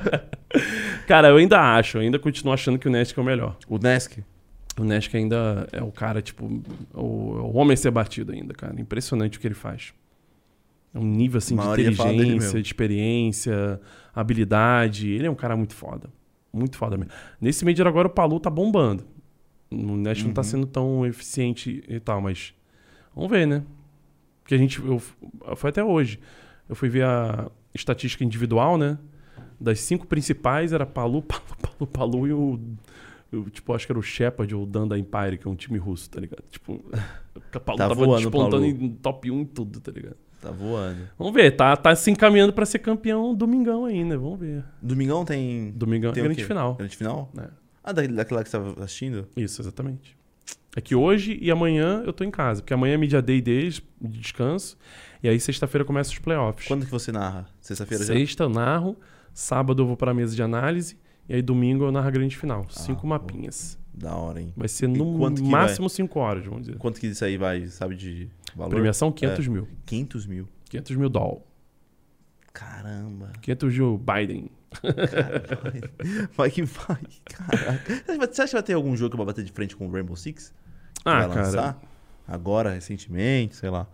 Cara, 1.07 1.29
eu 1.29 1.37
ainda 1.37 1.59
acho, 1.59 1.97
eu 1.97 2.01
ainda 2.01 2.17
continuo 2.19 2.53
achando 2.53 2.77
que 2.79 2.87
o 2.87 2.91
Nesk 2.91 3.17
é 3.17 3.21
o 3.21 3.23
melhor. 3.25 3.55
O 3.69 3.77
Nesk. 3.77 4.17
O 4.79 4.83
Nesk 4.83 5.13
ainda 5.15 5.67
é 5.73 5.83
o 5.83 5.91
cara, 5.91 6.21
tipo, 6.21 6.45
o, 6.93 7.01
o 7.01 7.57
homem 7.57 7.73
a 7.73 7.77
ser 7.77 7.91
batido 7.91 8.31
ainda, 8.31 8.53
cara. 8.53 8.79
Impressionante 8.79 9.37
o 9.37 9.41
que 9.41 9.47
ele 9.47 9.53
faz. 9.55 9.93
É 10.93 10.97
um 10.97 11.03
nível, 11.03 11.37
assim, 11.37 11.55
de 11.55 11.61
inteligência, 11.61 12.61
de 12.61 12.67
experiência, 12.67 13.79
habilidade. 14.15 15.09
Ele 15.09 15.27
é 15.27 15.29
um 15.31 15.35
cara 15.35 15.55
muito 15.57 15.75
foda. 15.75 16.09
Muito 16.51 16.77
foda 16.77 16.97
mesmo. 16.97 17.11
Nesse 17.39 17.63
Major 17.65 17.85
agora 17.87 18.07
o 18.07 18.11
Palu 18.11 18.39
tá 18.39 18.49
bombando. 18.49 19.05
O 19.69 19.95
Nesk 19.97 20.25
não 20.25 20.33
tá 20.33 20.41
Uhum. 20.41 20.43
sendo 20.43 20.65
tão 20.65 21.05
eficiente 21.05 21.83
e 21.87 21.99
tal, 21.99 22.21
mas... 22.21 22.53
Vamos 23.13 23.29
ver, 23.29 23.45
né? 23.45 23.63
Porque 24.41 24.55
a 24.55 24.57
gente... 24.57 24.79
Eu, 24.79 24.99
foi 25.55 25.69
até 25.69 25.83
hoje. 25.83 26.19
Eu 26.67 26.75
fui 26.75 26.89
ver 26.89 27.03
a 27.03 27.51
estatística 27.75 28.23
individual, 28.23 28.77
né? 28.77 28.97
Das 29.59 29.79
cinco 29.81 30.07
principais 30.07 30.73
era 30.73 30.85
Palu, 30.85 31.21
Palu, 31.27 31.43
Palu, 31.61 31.87
Palu 31.87 32.27
e 32.27 32.33
o... 32.33 32.59
Eu, 33.31 33.49
tipo, 33.49 33.73
acho 33.73 33.85
que 33.85 33.91
era 33.91 33.99
o 33.99 34.01
Shepard 34.03 34.53
ou 34.55 34.63
o 34.63 34.65
Dan 34.65 34.87
da 34.87 34.97
Empire, 34.97 35.37
que 35.37 35.47
é 35.47 35.51
um 35.51 35.55
time 35.55 35.77
russo, 35.77 36.09
tá 36.09 36.19
ligado? 36.19 36.43
Tipo, 36.49 36.73
o 37.35 37.59
Palu 37.59 37.77
Tá 37.77 37.87
tava 37.87 37.93
voando, 37.95 38.21
despontando 38.21 38.51
Palu. 38.65 38.65
em 38.65 38.89
top 38.95 39.29
1 39.31 39.39
em 39.41 39.45
tudo, 39.45 39.79
tá 39.79 39.91
ligado? 39.91 40.17
Tá 40.41 40.51
voando. 40.51 40.99
Vamos 41.17 41.33
ver, 41.33 41.51
tá, 41.51 41.75
tá 41.75 41.93
se 41.95 42.09
encaminhando 42.09 42.53
pra 42.53 42.65
ser 42.65 42.79
campeão 42.79 43.35
domingão 43.35 43.85
aí, 43.85 44.03
né? 44.03 44.15
Vamos 44.15 44.39
ver. 44.39 44.63
Domingão 44.81 45.25
tem. 45.25 45.71
Domingão 45.71 46.11
tem 46.13 46.23
grande 46.23 46.43
final. 46.45 46.75
Grande 46.75 46.95
final? 46.95 47.31
É. 47.37 47.49
Ah, 47.83 47.91
da- 47.91 48.07
daquela 48.07 48.41
que 48.43 48.49
você 48.49 48.57
tava 48.57 48.83
assistindo? 48.83 49.27
Isso, 49.35 49.61
exatamente. 49.61 50.17
É 50.75 50.81
que 50.81 50.95
hoje 50.95 51.37
e 51.41 51.51
amanhã 51.51 52.03
eu 52.05 52.13
tô 52.13 52.23
em 52.23 52.31
casa, 52.31 52.61
porque 52.61 52.73
amanhã 52.73 52.93
é 52.93 52.97
media 52.97 53.21
day 53.21 53.41
deles, 53.41 53.81
de 53.99 54.19
descanso, 54.19 54.77
e 55.21 55.27
aí 55.27 55.39
sexta-feira 55.39 55.83
começa 55.83 56.11
os 56.11 56.19
playoffs. 56.19 56.67
Quando 56.67 56.85
que 56.85 56.91
você 56.91 57.11
narra? 57.11 57.47
Sexta-feira 57.59 58.03
já? 58.05 58.13
Sexta 58.13 58.43
eu 58.43 58.49
narro, 58.49 58.95
sábado 59.33 59.81
eu 59.81 59.87
vou 59.87 59.97
pra 59.97 60.13
mesa 60.13 60.35
de 60.35 60.41
análise, 60.43 60.95
e 61.29 61.35
aí 61.35 61.41
domingo 61.41 61.85
eu 61.85 61.91
narro 61.91 62.07
a 62.07 62.11
grande 62.11 62.35
final. 62.35 62.65
Cinco 62.69 63.03
boa. 63.03 63.19
mapinhas. 63.19 63.77
Da 63.93 64.15
hora, 64.15 64.41
hein? 64.41 64.53
Vai 64.57 64.67
ser 64.67 64.87
no 64.87 65.05
máximo 65.43 65.89
cinco 65.89 66.19
horas, 66.19 66.45
vamos 66.45 66.61
dizer. 66.65 66.77
Quanto 66.77 66.99
que 66.99 67.07
isso 67.07 67.23
aí 67.23 67.37
vai, 67.37 67.67
sabe, 67.67 67.95
de 67.95 68.29
valor? 68.55 68.71
Premiação 68.71 69.11
500 69.11 69.47
mil. 69.47 69.67
500 69.85 70.25
mil. 70.25 70.47
500 70.69 70.95
mil 70.95 71.09
dólares. 71.09 71.43
Caramba. 72.53 73.31
500 73.41 73.77
mil 73.77 73.97
Biden. 73.97 74.49
Vai 76.35 76.49
que 76.49 76.63
vai. 76.63 76.99
Caraca. 77.25 77.93
Você 78.31 78.41
acha 78.41 78.47
que 78.51 78.53
vai 78.53 78.63
ter 78.63 78.73
algum 78.73 78.95
jogo 78.95 79.11
que 79.11 79.17
vai 79.17 79.25
bater 79.25 79.43
de 79.43 79.51
frente 79.51 79.75
com 79.75 79.87
o 79.87 79.91
Rainbow 79.91 80.15
Six? 80.15 80.49
Que 80.49 81.01
Ah, 81.05 81.19
vai 81.19 81.29
cara. 81.29 81.41
lançar? 81.41 81.81
Agora, 82.27 82.71
recentemente, 82.71 83.55
sei 83.55 83.69
lá. 83.69 83.87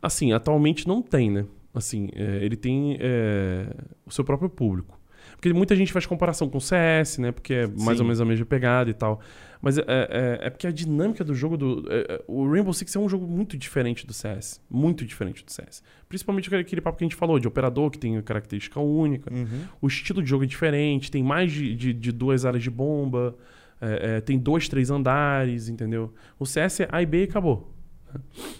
Assim, 0.00 0.32
atualmente 0.32 0.86
não 0.88 1.02
tem, 1.02 1.30
né? 1.30 1.44
Assim, 1.74 2.08
é, 2.14 2.44
ele 2.44 2.56
tem 2.56 2.96
é, 2.98 3.66
o 4.06 4.10
seu 4.10 4.24
próprio 4.24 4.48
público. 4.48 4.95
Porque 5.36 5.52
muita 5.52 5.76
gente 5.76 5.92
faz 5.92 6.06
comparação 6.06 6.48
com 6.48 6.58
o 6.58 6.60
CS, 6.60 7.18
né? 7.18 7.30
Porque 7.30 7.52
é 7.54 7.66
mais 7.66 7.98
Sim. 7.98 8.02
ou 8.02 8.04
menos 8.04 8.20
a 8.20 8.24
mesma 8.24 8.46
pegada 8.46 8.90
e 8.90 8.94
tal. 8.94 9.20
Mas 9.60 9.78
é, 9.78 9.82
é- 9.86 10.38
é 10.42 10.50
porque 10.50 10.66
a 10.66 10.70
dinâmica 10.70 11.22
do 11.24 11.34
jogo 11.34 11.56
do. 11.56 11.84
é- 11.90 12.14
é- 12.14 12.24
o 12.26 12.50
Rainbow 12.50 12.72
Six 12.72 12.94
é 12.96 12.98
um 12.98 13.08
jogo 13.08 13.26
muito 13.26 13.56
diferente 13.56 14.06
do 14.06 14.12
CS. 14.12 14.60
Muito 14.70 15.04
diferente 15.04 15.44
do 15.44 15.50
CS. 15.52 15.82
Principalmente 16.08 16.46
aquele- 16.48 16.62
aquele 16.62 16.80
papo 16.80 16.98
que 16.98 17.04
a 17.04 17.06
gente 17.06 17.16
falou, 17.16 17.38
de 17.38 17.46
operador, 17.48 17.90
que 17.90 17.98
tem 17.98 18.20
característica 18.22 18.80
única. 18.80 19.32
Uhum. 19.32 19.62
O 19.80 19.86
estilo 19.86 20.22
de 20.22 20.28
jogo 20.28 20.44
é 20.44 20.46
diferente, 20.46 21.10
tem 21.10 21.22
mais 21.22 21.52
de, 21.52 21.74
de, 21.74 21.92
de 21.92 22.12
duas 22.12 22.44
áreas 22.44 22.62
de 22.62 22.70
bomba, 22.70 23.36
é, 23.80 24.16
é, 24.16 24.20
tem 24.20 24.38
dois, 24.38 24.68
três 24.68 24.90
andares, 24.90 25.68
entendeu? 25.68 26.12
O 26.38 26.46
CS 26.46 26.80
é 26.84 26.88
A 26.90 27.02
e 27.02 27.06
B 27.06 27.20
e 27.20 27.24
acabou. 27.24 27.72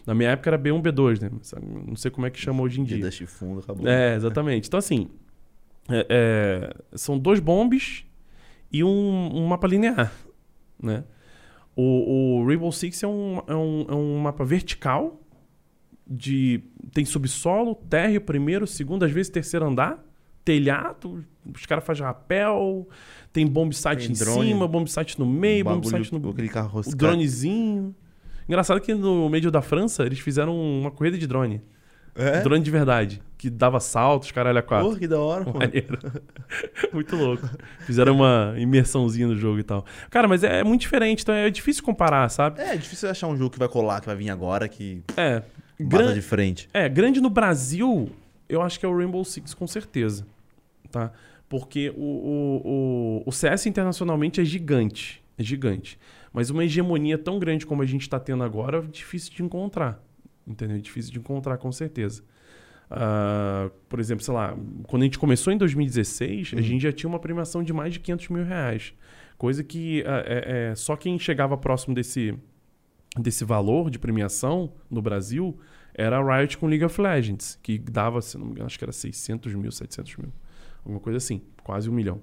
Na 0.06 0.14
minha 0.14 0.30
época 0.30 0.50
era 0.50 0.58
B1, 0.58 0.82
B2, 0.82 1.20
né? 1.20 1.30
Não 1.86 1.96
sei 1.96 2.10
como 2.10 2.26
é 2.26 2.30
que 2.30 2.38
chama 2.38 2.62
hoje 2.62 2.80
em 2.80 2.84
Dia 2.84 2.96
dia. 2.96 3.06
da 3.06 3.10
Chifundo, 3.10 3.60
acabou. 3.60 3.86
É, 3.88 4.14
exatamente. 4.16 4.68
Então, 4.68 4.76
assim, 4.78 5.08
é, 5.88 6.06
é, 6.08 6.76
são 6.96 7.18
dois 7.18 7.40
bombes 7.40 8.04
e 8.72 8.82
um, 8.82 9.30
um 9.34 9.46
mapa 9.46 9.66
linear, 9.66 10.12
né? 10.82 11.04
O, 11.74 12.40
o 12.40 12.46
Rainbow 12.46 12.72
Six 12.72 13.02
é 13.02 13.06
um, 13.06 13.40
é, 13.46 13.54
um, 13.54 13.86
é 13.88 13.94
um 13.94 14.18
mapa 14.18 14.44
vertical, 14.44 15.20
de 16.06 16.62
tem 16.92 17.04
subsolo, 17.04 17.74
térreo, 17.74 18.20
primeiro, 18.20 18.66
segundo, 18.66 19.04
às 19.04 19.10
vezes 19.10 19.30
terceiro 19.30 19.66
andar, 19.66 20.02
telhado, 20.44 21.24
os 21.54 21.66
caras 21.66 21.84
fazem 21.84 22.04
rapel, 22.04 22.88
tem 23.32 23.46
bomb 23.46 23.72
site 23.74 24.06
Tem 24.06 24.10
em 24.10 24.18
drone. 24.18 24.48
cima, 24.48 24.68
bomb 24.68 24.86
site 24.88 25.18
no 25.18 25.26
meio, 25.26 25.64
bomb 25.64 25.74
Bagulho- 25.80 25.90
site 25.90 26.12
no... 26.12 26.30
Aquele 26.30 26.48
carro 26.48 26.80
O 26.80 26.96
dronezinho. 26.96 27.94
Engraçado 28.48 28.80
que 28.80 28.94
no 28.94 29.28
meio 29.28 29.50
da 29.50 29.60
França, 29.60 30.06
eles 30.06 30.20
fizeram 30.20 30.56
uma 30.56 30.90
corrida 30.90 31.18
de 31.18 31.26
drone. 31.26 31.60
É? 32.16 32.40
Drone 32.40 32.62
de 32.62 32.70
verdade. 32.70 33.22
Que 33.36 33.50
dava 33.50 33.78
saltos, 33.80 34.30
caralho, 34.30 34.58
a 34.58 34.62
quatro. 34.62 34.86
Porra, 34.88 34.98
que 34.98 35.06
da 35.06 35.20
hora, 35.20 35.44
mano. 35.52 35.60
Muito 36.92 37.14
louco. 37.16 37.48
Fizeram 37.80 38.14
uma 38.16 38.54
imersãozinha 38.56 39.26
no 39.26 39.36
jogo 39.36 39.58
e 39.58 39.62
tal. 39.62 39.84
Cara, 40.10 40.26
mas 40.26 40.42
é, 40.42 40.60
é 40.60 40.64
muito 40.64 40.80
diferente, 40.80 41.22
então 41.22 41.34
é 41.34 41.50
difícil 41.50 41.82
comparar, 41.82 42.28
sabe? 42.30 42.60
É, 42.60 42.74
é 42.74 42.76
difícil 42.76 43.10
achar 43.10 43.26
um 43.28 43.36
jogo 43.36 43.50
que 43.50 43.58
vai 43.58 43.68
colar, 43.68 44.00
que 44.00 44.06
vai 44.06 44.16
vir 44.16 44.30
agora, 44.30 44.68
que 44.68 45.02
É. 45.16 45.40
bata 45.78 46.04
Gran... 46.04 46.14
de 46.14 46.22
frente. 46.22 46.68
É, 46.72 46.88
grande 46.88 47.20
no 47.20 47.28
Brasil, 47.28 48.10
eu 48.48 48.62
acho 48.62 48.80
que 48.80 48.86
é 48.86 48.88
o 48.88 48.96
Rainbow 48.96 49.24
Six, 49.24 49.52
com 49.54 49.66
certeza. 49.66 50.26
Tá? 50.90 51.12
Porque 51.48 51.92
o, 51.96 52.02
o, 52.02 52.62
o, 52.64 53.22
o 53.26 53.32
CS 53.32 53.66
internacionalmente 53.66 54.40
é 54.40 54.44
gigante. 54.44 55.22
É 55.38 55.42
gigante. 55.42 55.98
Mas 56.32 56.48
uma 56.50 56.64
hegemonia 56.64 57.18
tão 57.18 57.38
grande 57.38 57.66
como 57.66 57.82
a 57.82 57.86
gente 57.86 58.02
está 58.02 58.18
tendo 58.18 58.42
agora, 58.42 58.78
é 58.78 58.82
difícil 58.82 59.32
de 59.34 59.42
encontrar. 59.42 60.02
Entendeu? 60.46 60.76
É 60.76 60.80
difícil 60.80 61.12
de 61.12 61.18
encontrar, 61.18 61.56
com 61.58 61.72
certeza. 61.72 62.22
Ah, 62.90 63.70
por 63.88 63.98
exemplo, 63.98 64.24
sei 64.24 64.32
lá, 64.32 64.56
quando 64.86 65.02
a 65.02 65.04
gente 65.06 65.18
começou 65.18 65.52
em 65.52 65.58
2016, 65.58 66.52
a 66.56 66.60
gente 66.60 66.82
já 66.82 66.92
tinha 66.92 67.08
uma 67.08 67.18
premiação 67.18 67.62
de 67.62 67.72
mais 67.72 67.92
de 67.92 68.00
500 68.00 68.28
mil 68.28 68.44
reais. 68.44 68.94
Coisa 69.36 69.62
que 69.64 70.04
ah, 70.06 70.22
é- 70.24 70.68
é, 70.70 70.74
só 70.74 70.96
quem 70.96 71.18
chegava 71.18 71.56
próximo 71.56 71.94
desse, 71.94 72.34
desse 73.18 73.44
valor 73.44 73.90
de 73.90 73.98
premiação 73.98 74.72
no 74.90 75.02
Brasil 75.02 75.58
era 75.94 76.18
a 76.18 76.38
Riot 76.38 76.58
com 76.58 76.66
League 76.66 76.84
of 76.84 77.00
Legends, 77.00 77.58
que 77.62 77.78
dava, 77.78 78.20
se 78.20 78.36
não 78.38 78.44
me 78.46 78.52
engano, 78.52 78.66
acho 78.66 78.78
que 78.78 78.84
era 78.84 78.92
600 78.92 79.54
mil, 79.54 79.72
700 79.72 80.16
mil. 80.16 80.32
Alguma 80.84 81.00
coisa 81.00 81.16
assim, 81.16 81.42
quase 81.64 81.90
um 81.90 81.92
milhão. 81.92 82.20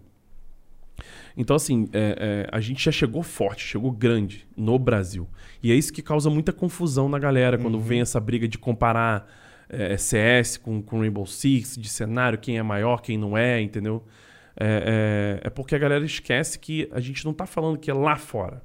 Então, 1.36 1.56
assim, 1.56 1.88
é, 1.92 2.46
é, 2.48 2.50
a 2.56 2.60
gente 2.62 2.84
já 2.84 2.92
chegou 2.92 3.24
forte, 3.24 3.64
chegou 3.64 3.92
grande 3.92 4.48
no 4.56 4.78
Brasil. 4.78 5.28
E 5.62 5.72
é 5.72 5.76
isso 5.76 5.92
que 5.92 6.02
causa 6.02 6.30
muita 6.30 6.54
confusão 6.54 7.10
na 7.10 7.18
galera 7.20 7.58
quando 7.58 7.80
vem 7.80 8.02
essa 8.02 8.20
briga 8.20 8.48
de 8.48 8.58
comparar 8.58 9.28
é, 9.70 9.98
CS 9.98 10.58
com, 10.58 10.82
com 10.82 11.00
Rainbow 11.00 11.26
Six, 11.26 11.76
de 11.78 11.90
cenário, 11.90 12.38
quem 12.38 12.58
é 12.58 12.64
maior, 12.64 13.02
quem 13.02 13.18
não 13.18 13.38
é, 13.38 13.60
entendeu? 13.62 14.04
É, 14.56 15.40
é- 15.44 15.48
é 15.48 15.50
porque 15.50 15.74
a 15.74 15.80
galera 15.80 16.06
esquece 16.06 16.60
que 16.60 16.88
a 16.92 17.00
gente 17.00 17.26
não 17.26 17.34
tá 17.34 17.46
falando 17.46 17.78
que 17.80 17.90
é 17.90 17.94
lá 17.94 18.16
fora. 18.16 18.62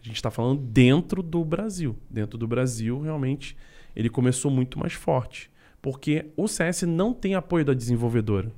A 0.00 0.06
gente 0.06 0.22
tá 0.22 0.30
falando 0.30 0.60
dentro 0.62 1.22
do 1.22 1.44
Brasil. 1.44 1.96
Dentro 2.08 2.38
do 2.38 2.46
Brasil, 2.46 3.00
realmente, 3.00 3.56
ele 3.96 4.08
começou 4.08 4.50
muito 4.50 4.78
mais 4.78 4.92
forte. 4.92 5.50
Porque 5.82 6.26
o 6.36 6.46
CS 6.46 6.82
não 6.82 7.12
tem 7.12 7.34
apoio 7.34 7.64
da 7.64 7.74
desenvolvedora. 7.74 8.52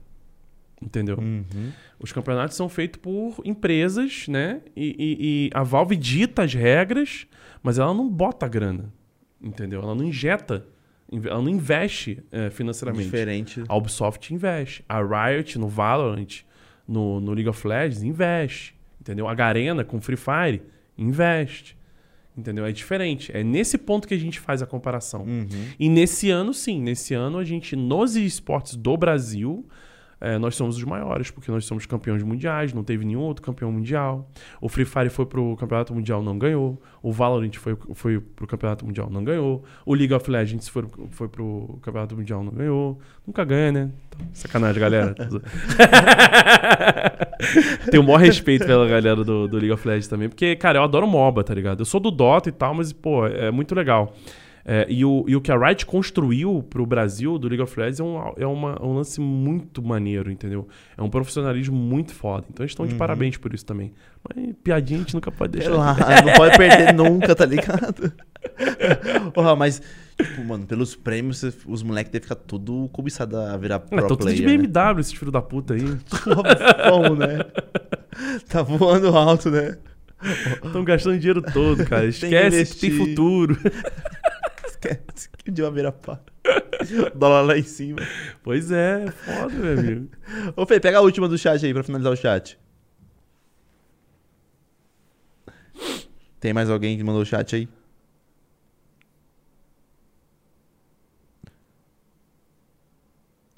Entendeu? 0.82 1.18
Uhum. 1.18 1.44
Os 1.98 2.10
campeonatos 2.10 2.56
são 2.56 2.68
feitos 2.68 3.00
por 3.00 3.40
empresas, 3.44 4.26
né? 4.28 4.62
E, 4.74 4.96
e- 4.98 5.16
e 5.46 5.50
a 5.52 5.62
Valve 5.62 5.94
dita 5.94 6.42
as 6.42 6.54
regras, 6.54 7.26
mas 7.62 7.78
ela 7.78 7.92
não 7.92 8.08
bota 8.08 8.48
grana. 8.48 8.92
Entendeu? 9.42 9.82
Ela 9.82 9.94
não 9.94 10.04
injeta, 10.04 10.66
ela 11.12 11.42
não 11.42 11.48
investe 11.50 12.22
eh, 12.32 12.48
financeiramente. 12.50 13.04
Diferente. 13.04 13.62
A 13.68 13.76
Ubisoft 13.76 14.32
investe. 14.32 14.82
A 14.88 15.00
Riot 15.02 15.58
no 15.58 15.68
Valorant, 15.68 16.42
no, 16.88 17.20
no 17.20 17.32
League 17.32 17.48
of 17.48 17.66
Legends, 17.66 18.02
investe. 18.02 18.74
Entendeu? 19.00 19.28
A 19.28 19.34
Garena 19.34 19.84
com 19.84 20.00
Free 20.00 20.16
Fire 20.16 20.62
investe. 20.96 21.76
Entendeu? 22.36 22.64
É 22.64 22.72
diferente. 22.72 23.30
É 23.36 23.42
nesse 23.42 23.76
ponto 23.76 24.06
que 24.08 24.14
a 24.14 24.18
gente 24.18 24.38
faz 24.40 24.62
a 24.62 24.66
comparação. 24.66 25.22
Uhum. 25.24 25.46
E 25.78 25.88
nesse 25.90 26.30
ano, 26.30 26.54
sim, 26.54 26.80
nesse 26.80 27.12
ano 27.12 27.38
a 27.38 27.44
gente, 27.44 27.74
nos 27.76 28.14
esportes 28.16 28.76
do 28.76 28.96
Brasil, 28.96 29.66
eh, 30.20 30.38
nós 30.38 30.54
somos 30.54 30.76
os 30.76 30.84
maiores, 30.84 31.30
porque 31.30 31.50
nós 31.50 31.64
somos 31.64 31.86
campeões 31.86 32.22
mundiais, 32.22 32.74
não 32.74 32.84
teve 32.84 33.04
nenhum 33.04 33.20
outro 33.20 33.42
campeão 33.42 33.72
mundial. 33.72 34.28
O 34.60 34.68
Free 34.68 34.84
Fire 34.84 35.08
foi 35.08 35.24
pro 35.24 35.56
campeonato 35.56 35.94
mundial, 35.94 36.22
não 36.22 36.38
ganhou. 36.38 36.80
O 37.02 37.10
Valorant 37.10 37.54
foi, 37.54 37.74
foi 37.94 38.20
pro 38.20 38.46
campeonato 38.46 38.84
mundial, 38.84 39.08
não 39.08 39.24
ganhou. 39.24 39.64
O 39.86 39.94
League 39.94 40.12
of 40.12 40.30
Legends 40.30 40.68
foi, 40.68 40.84
foi 41.10 41.26
pro 41.28 41.78
campeonato 41.80 42.14
mundial, 42.14 42.44
não 42.44 42.52
ganhou. 42.52 42.98
Nunca 43.26 43.42
ganha, 43.44 43.72
né? 43.72 43.90
Então, 44.08 44.28
sacanagem, 44.34 44.80
galera. 44.80 45.14
Tenho 47.90 48.02
o 48.02 48.06
maior 48.06 48.18
respeito 48.18 48.66
pela 48.66 48.86
galera 48.86 49.24
do, 49.24 49.48
do 49.48 49.56
League 49.56 49.72
of 49.72 49.88
Legends 49.88 50.08
também, 50.08 50.28
porque, 50.28 50.54
cara, 50.56 50.78
eu 50.78 50.82
adoro 50.82 51.06
MOBA, 51.06 51.42
tá 51.42 51.54
ligado? 51.54 51.80
Eu 51.80 51.86
sou 51.86 51.98
do 51.98 52.10
Dota 52.10 52.50
e 52.50 52.52
tal, 52.52 52.74
mas, 52.74 52.92
pô, 52.92 53.26
é 53.26 53.50
muito 53.50 53.74
legal. 53.74 54.14
É, 54.72 54.86
e, 54.88 55.04
o, 55.04 55.24
e 55.26 55.34
o 55.34 55.40
que 55.40 55.50
a 55.50 55.56
Riot 55.58 55.84
construiu 55.84 56.62
pro 56.70 56.86
Brasil 56.86 57.36
do 57.40 57.48
League 57.48 57.60
of 57.60 57.76
Legends 57.80 57.98
é, 57.98 58.04
um, 58.04 58.32
é 58.36 58.46
uma- 58.46 58.80
um 58.80 58.94
lance 58.94 59.20
muito 59.20 59.82
maneiro, 59.82 60.30
entendeu? 60.30 60.68
É 60.96 61.02
um 61.02 61.10
profissionalismo 61.10 61.74
muito 61.74 62.14
foda. 62.14 62.46
Então 62.48 62.62
eles 62.62 62.70
estão 62.70 62.86
de 62.86 62.94
parabéns 62.94 63.36
por 63.36 63.52
isso 63.52 63.66
também. 63.66 63.92
Mas 64.22 64.54
piadinha 64.62 64.98
a 65.00 65.02
gente 65.02 65.14
nunca 65.14 65.32
pode 65.32 65.54
deixar. 65.58 65.70
lá, 65.74 65.96
não 66.24 66.32
pode 66.34 66.56
perder 66.56 66.92
nunca, 66.94 67.34
tá 67.34 67.44
ligado? 67.44 68.12
Porra, 69.34 69.56
mas, 69.56 69.82
tipo, 70.16 70.44
mano, 70.44 70.64
pelos 70.66 70.94
prêmios, 70.94 71.42
os 71.66 71.82
moleques 71.82 72.12
devem 72.12 72.22
ficar 72.28 72.36
tudo 72.36 72.88
cobiçados 72.92 73.36
a 73.38 73.56
virar 73.56 73.80
pro 73.80 73.98
Ah, 73.98 74.02
Estão 74.02 74.16
tudo 74.16 74.32
de 74.32 74.40
player, 74.40 74.60
né? 74.60 74.66
BMW, 74.68 75.00
esses 75.00 75.12
filhos 75.14 75.32
da 75.32 75.42
puta 75.42 75.74
aí. 75.74 75.82
Como, 76.88 77.16
né? 77.16 77.38
Tá 78.48 78.62
voando 78.62 79.08
alto, 79.16 79.50
né? 79.50 79.78
Estão 80.64 80.84
gastando 80.84 81.18
dinheiro 81.18 81.42
todo, 81.42 81.84
cara. 81.86 82.02
que 82.06 82.08
Esquece 82.10 82.74
que 82.74 82.80
tem 82.82 82.90
investir. 82.90 82.96
futuro. 82.96 83.58
Que 85.44 85.50
dia 85.50 85.64
vai 85.64 85.74
virar 85.74 85.92
pá. 85.92 86.20
Dólar 87.14 87.42
lá 87.42 87.58
em 87.58 87.62
cima. 87.62 88.00
Pois 88.42 88.70
é, 88.70 89.10
foda, 89.10 89.54
meu 89.54 89.78
amigo. 89.78 90.10
Ô, 90.56 90.66
Fê, 90.66 90.80
pega 90.80 90.98
a 90.98 91.02
última 91.02 91.28
do 91.28 91.36
chat 91.36 91.64
aí 91.64 91.72
pra 91.72 91.82
finalizar 91.82 92.12
o 92.12 92.16
chat. 92.16 92.58
Tem 96.38 96.52
mais 96.54 96.70
alguém 96.70 96.96
que 96.96 97.04
mandou 97.04 97.22
o 97.22 97.26
chat 97.26 97.54
aí? 97.54 97.68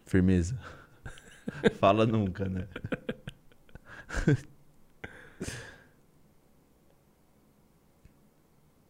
Firmeza. 0.05 0.59
Fala 1.79 2.05
nunca, 2.05 2.49
né? 2.49 2.67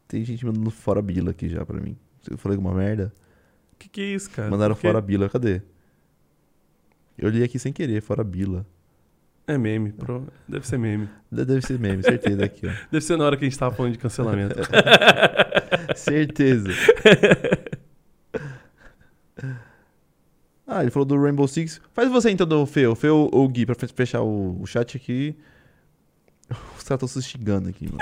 Tem 0.09 0.25
gente 0.25 0.45
mandando 0.45 0.71
fora 0.71 1.01
Bila 1.01 1.31
aqui 1.31 1.49
já 1.49 1.65
pra 1.65 1.81
mim. 1.81 1.97
Eu 2.31 2.39
falei 2.39 2.57
alguma 2.57 2.75
merda? 2.75 3.13
Que 3.79 3.89
que 3.89 4.01
é 4.01 4.05
isso, 4.15 4.31
cara? 4.31 4.51
Mandaram 4.51 4.75
fora 4.75 5.01
Bila, 5.01 5.29
cadê? 5.29 5.61
Eu 7.19 7.29
li 7.29 7.43
aqui 7.43 7.59
sem 7.59 7.73
querer, 7.73 8.01
fora 8.01 8.23
Bila. 8.25 8.65
É 9.47 9.59
meme, 9.59 9.93
pro... 9.93 10.29
deve 10.49 10.67
ser 10.67 10.79
meme. 10.79 11.09
De- 11.31 11.45
Deve 11.45 11.63
ser 11.67 11.79
meme, 11.79 12.03
certeza 12.03 12.45
aqui, 12.45 12.67
ó. 12.67 12.71
Deve 12.93 13.05
ser 13.05 13.17
na 13.17 13.25
hora 13.25 13.37
que 13.37 13.45
a 13.45 13.49
gente 13.49 13.59
tava 13.59 13.75
falando 13.75 13.93
de 13.93 13.99
cancelamento. 13.99 14.55
Certeza. 15.97 16.71
Ah, 20.67 20.83
ele 20.83 20.91
falou 20.91 21.05
do 21.05 21.21
Rainbow 21.21 21.47
Six. 21.49 21.81
Faz 21.93 22.09
você 22.11 22.31
então 22.31 22.47
do 22.47 22.65
Fê, 22.67 22.87
o 22.87 22.95
Fê 22.95 23.09
ou 23.09 23.29
o 23.33 23.49
Gui, 23.49 23.67
pra 23.67 23.75
fe- 23.75 23.89
fechar 23.89 24.23
o, 24.23 24.61
o 24.61 24.67
chat 24.67 24.97
aqui. 24.97 25.37
Os 26.79 26.85
caras 26.85 27.03
estão 27.03 27.09
se 27.09 27.23
xingando 27.23 27.69
aqui, 27.69 27.87
mano. 27.91 27.99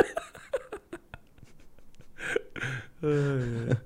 Os 3.03 3.77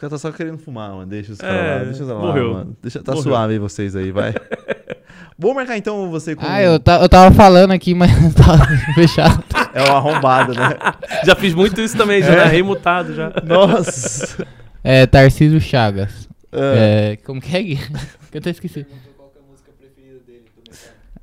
caras 0.00 0.12
tá 0.22 0.28
só 0.30 0.34
querendo 0.36 0.58
fumar, 0.58 0.90
mano. 0.90 1.06
Deixa 1.06 1.32
os 1.32 1.40
É, 1.40 1.42
caras 1.42 1.64
lá. 1.66 1.78
Deixa 1.84 1.90
os 2.02 2.08
caras 2.08 2.22
lá, 2.22 2.26
morreu. 2.28 2.52
mano. 2.54 2.76
Deixa, 2.82 3.02
tá 3.02 3.12
Morreu. 3.12 3.22
suave 3.30 3.52
aí 3.52 3.58
vocês 3.58 3.94
aí, 3.96 4.10
vai. 4.10 4.34
Vou 5.38 5.54
marcar 5.54 5.76
então 5.78 6.10
você 6.10 6.36
com. 6.36 6.44
Ah, 6.44 6.60
eu, 6.62 6.78
ta- 6.78 7.00
eu 7.00 7.08
tava 7.08 7.34
falando 7.34 7.70
aqui, 7.72 7.94
mas 7.94 8.10
tava 8.34 8.66
fechado. 8.94 9.42
É 9.72 9.84
um 9.88 9.96
arrombado, 9.96 10.52
né? 10.52 10.76
Já 11.24 11.36
fiz 11.36 11.54
muito 11.54 11.80
isso 11.80 11.96
também, 11.96 12.20
já 12.20 12.34
narrei 12.34 12.60
mutado 12.60 13.14
já. 13.14 13.32
Nossa. 13.46 14.44
É, 14.82 15.06
Tarcísio 15.06 15.60
Chagas. 15.60 16.28
Ah, 16.50 16.58
É, 16.74 17.16
como 17.24 17.40
que 17.40 17.56
é, 17.56 17.62
Gui? 17.62 17.76
Que 17.76 18.36
eu 18.36 18.40
até 18.40 18.50
esqueci. 18.50 18.84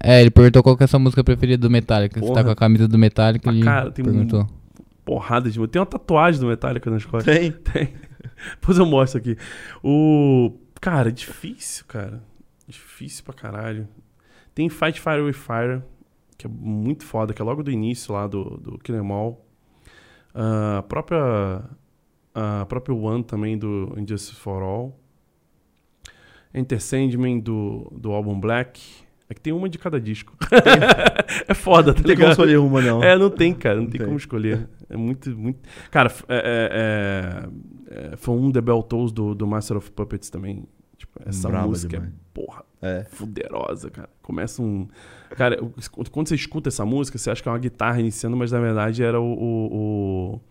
É, 0.01 0.21
ele 0.21 0.29
perguntou 0.29 0.61
qual 0.63 0.77
que 0.77 0.83
é 0.83 0.85
a 0.85 0.87
sua 0.87 0.99
música 0.99 1.23
preferida 1.23 1.59
do 1.61 1.69
Metallica. 1.69 2.19
Você 2.19 2.25
Porra. 2.25 2.35
tá 2.35 2.43
com 2.45 2.51
a 2.51 2.55
camisa 2.55 2.87
do 2.87 2.97
Metallica, 2.97 3.49
Ah, 3.49 3.53
ele 3.53 3.63
cara, 3.63 3.91
tem 3.91 4.05
perguntou. 4.05 4.47
Porrada 5.03 5.49
de. 5.49 5.67
Tem 5.67 5.79
uma 5.81 5.85
tatuagem 5.85 6.39
do 6.39 6.47
Metallica 6.47 6.89
nas 6.89 7.03
costas. 7.03 7.35
Tem. 7.37 7.51
Tem. 7.51 7.89
Depois 8.59 8.77
eu 8.77 8.85
mostro 8.85 9.19
aqui. 9.19 9.37
O. 9.83 10.53
Cara, 10.81 11.11
difícil, 11.11 11.85
cara. 11.87 12.21
Difícil 12.67 13.23
pra 13.23 13.33
caralho. 13.33 13.87
Tem 14.53 14.69
Fight 14.69 14.99
Fire 14.99 15.21
with 15.21 15.33
Fire, 15.33 15.81
que 16.37 16.45
é 16.47 16.49
muito 16.49 17.05
foda, 17.05 17.33
que 17.33 17.41
é 17.41 17.45
logo 17.45 17.63
do 17.63 17.71
início 17.71 18.13
lá 18.13 18.27
do, 18.27 18.57
do 18.57 18.77
Kill 18.79 18.95
Em 19.03 19.11
All. 19.11 19.45
Ah, 20.33 20.77
a 20.79 20.83
própria. 20.83 21.63
A 22.33 22.65
própria 22.67 22.95
One 22.95 23.23
também 23.23 23.57
do 23.57 23.93
Injustice 23.97 24.35
for 24.35 24.61
All. 24.61 24.99
Enter 26.53 26.79
Sandman 26.81 27.39
do, 27.39 27.91
do 27.95 28.11
álbum 28.11 28.39
Black. 28.39 28.81
É 29.29 29.33
que 29.33 29.41
tem 29.41 29.51
uma 29.51 29.67
de 29.67 29.77
cada 29.77 29.99
disco. 29.99 30.33
é 31.47 31.53
foda, 31.53 31.93
tá 31.93 31.99
Não 31.99 32.05
tem 32.05 32.15
como 32.15 32.27
ligado? 32.27 32.31
escolher 32.31 32.57
uma, 32.59 32.81
não. 32.81 33.03
É, 33.03 33.17
não 33.17 33.29
tem, 33.29 33.53
cara. 33.53 33.75
Não, 33.75 33.83
Não 33.83 33.89
tem, 33.89 33.97
tem. 33.99 34.05
como 34.07 34.17
escolher. 34.17 34.69
É 34.89 34.95
muito, 34.95 35.29
muito. 35.37 35.59
Cara, 35.91 36.07
f- 36.09 36.23
é, 36.29 37.43
é, 37.43 37.49
é, 37.89 38.15
foi 38.17 38.35
um 38.35 38.51
The 38.51 38.61
Bell 38.61 38.83
Tolls 38.83 39.13
do, 39.13 39.33
do 39.35 39.47
Master 39.47 39.77
of 39.77 39.91
Puppets 39.91 40.29
também. 40.29 40.65
Tipo, 40.97 41.19
essa 41.25 41.47
Braba 41.47 41.67
música 41.67 41.97
demais. 41.97 42.11
é, 42.11 42.15
porra, 42.33 42.63
É. 42.81 43.03
fuderosa, 43.03 43.89
cara. 43.91 44.09
Começa 44.21 44.61
um. 44.61 44.87
Cara, 45.29 45.57
quando 46.11 46.27
você 46.27 46.35
escuta 46.35 46.69
essa 46.69 46.83
música, 46.85 47.17
você 47.19 47.29
acha 47.29 47.41
que 47.43 47.47
é 47.47 47.51
uma 47.51 47.59
guitarra 47.59 47.99
iniciando, 47.99 48.35
mas 48.35 48.51
na 48.51 48.59
verdade 48.59 49.03
era 49.03 49.19
o. 49.21 49.25
o- 49.33 50.33
o- 50.35 50.41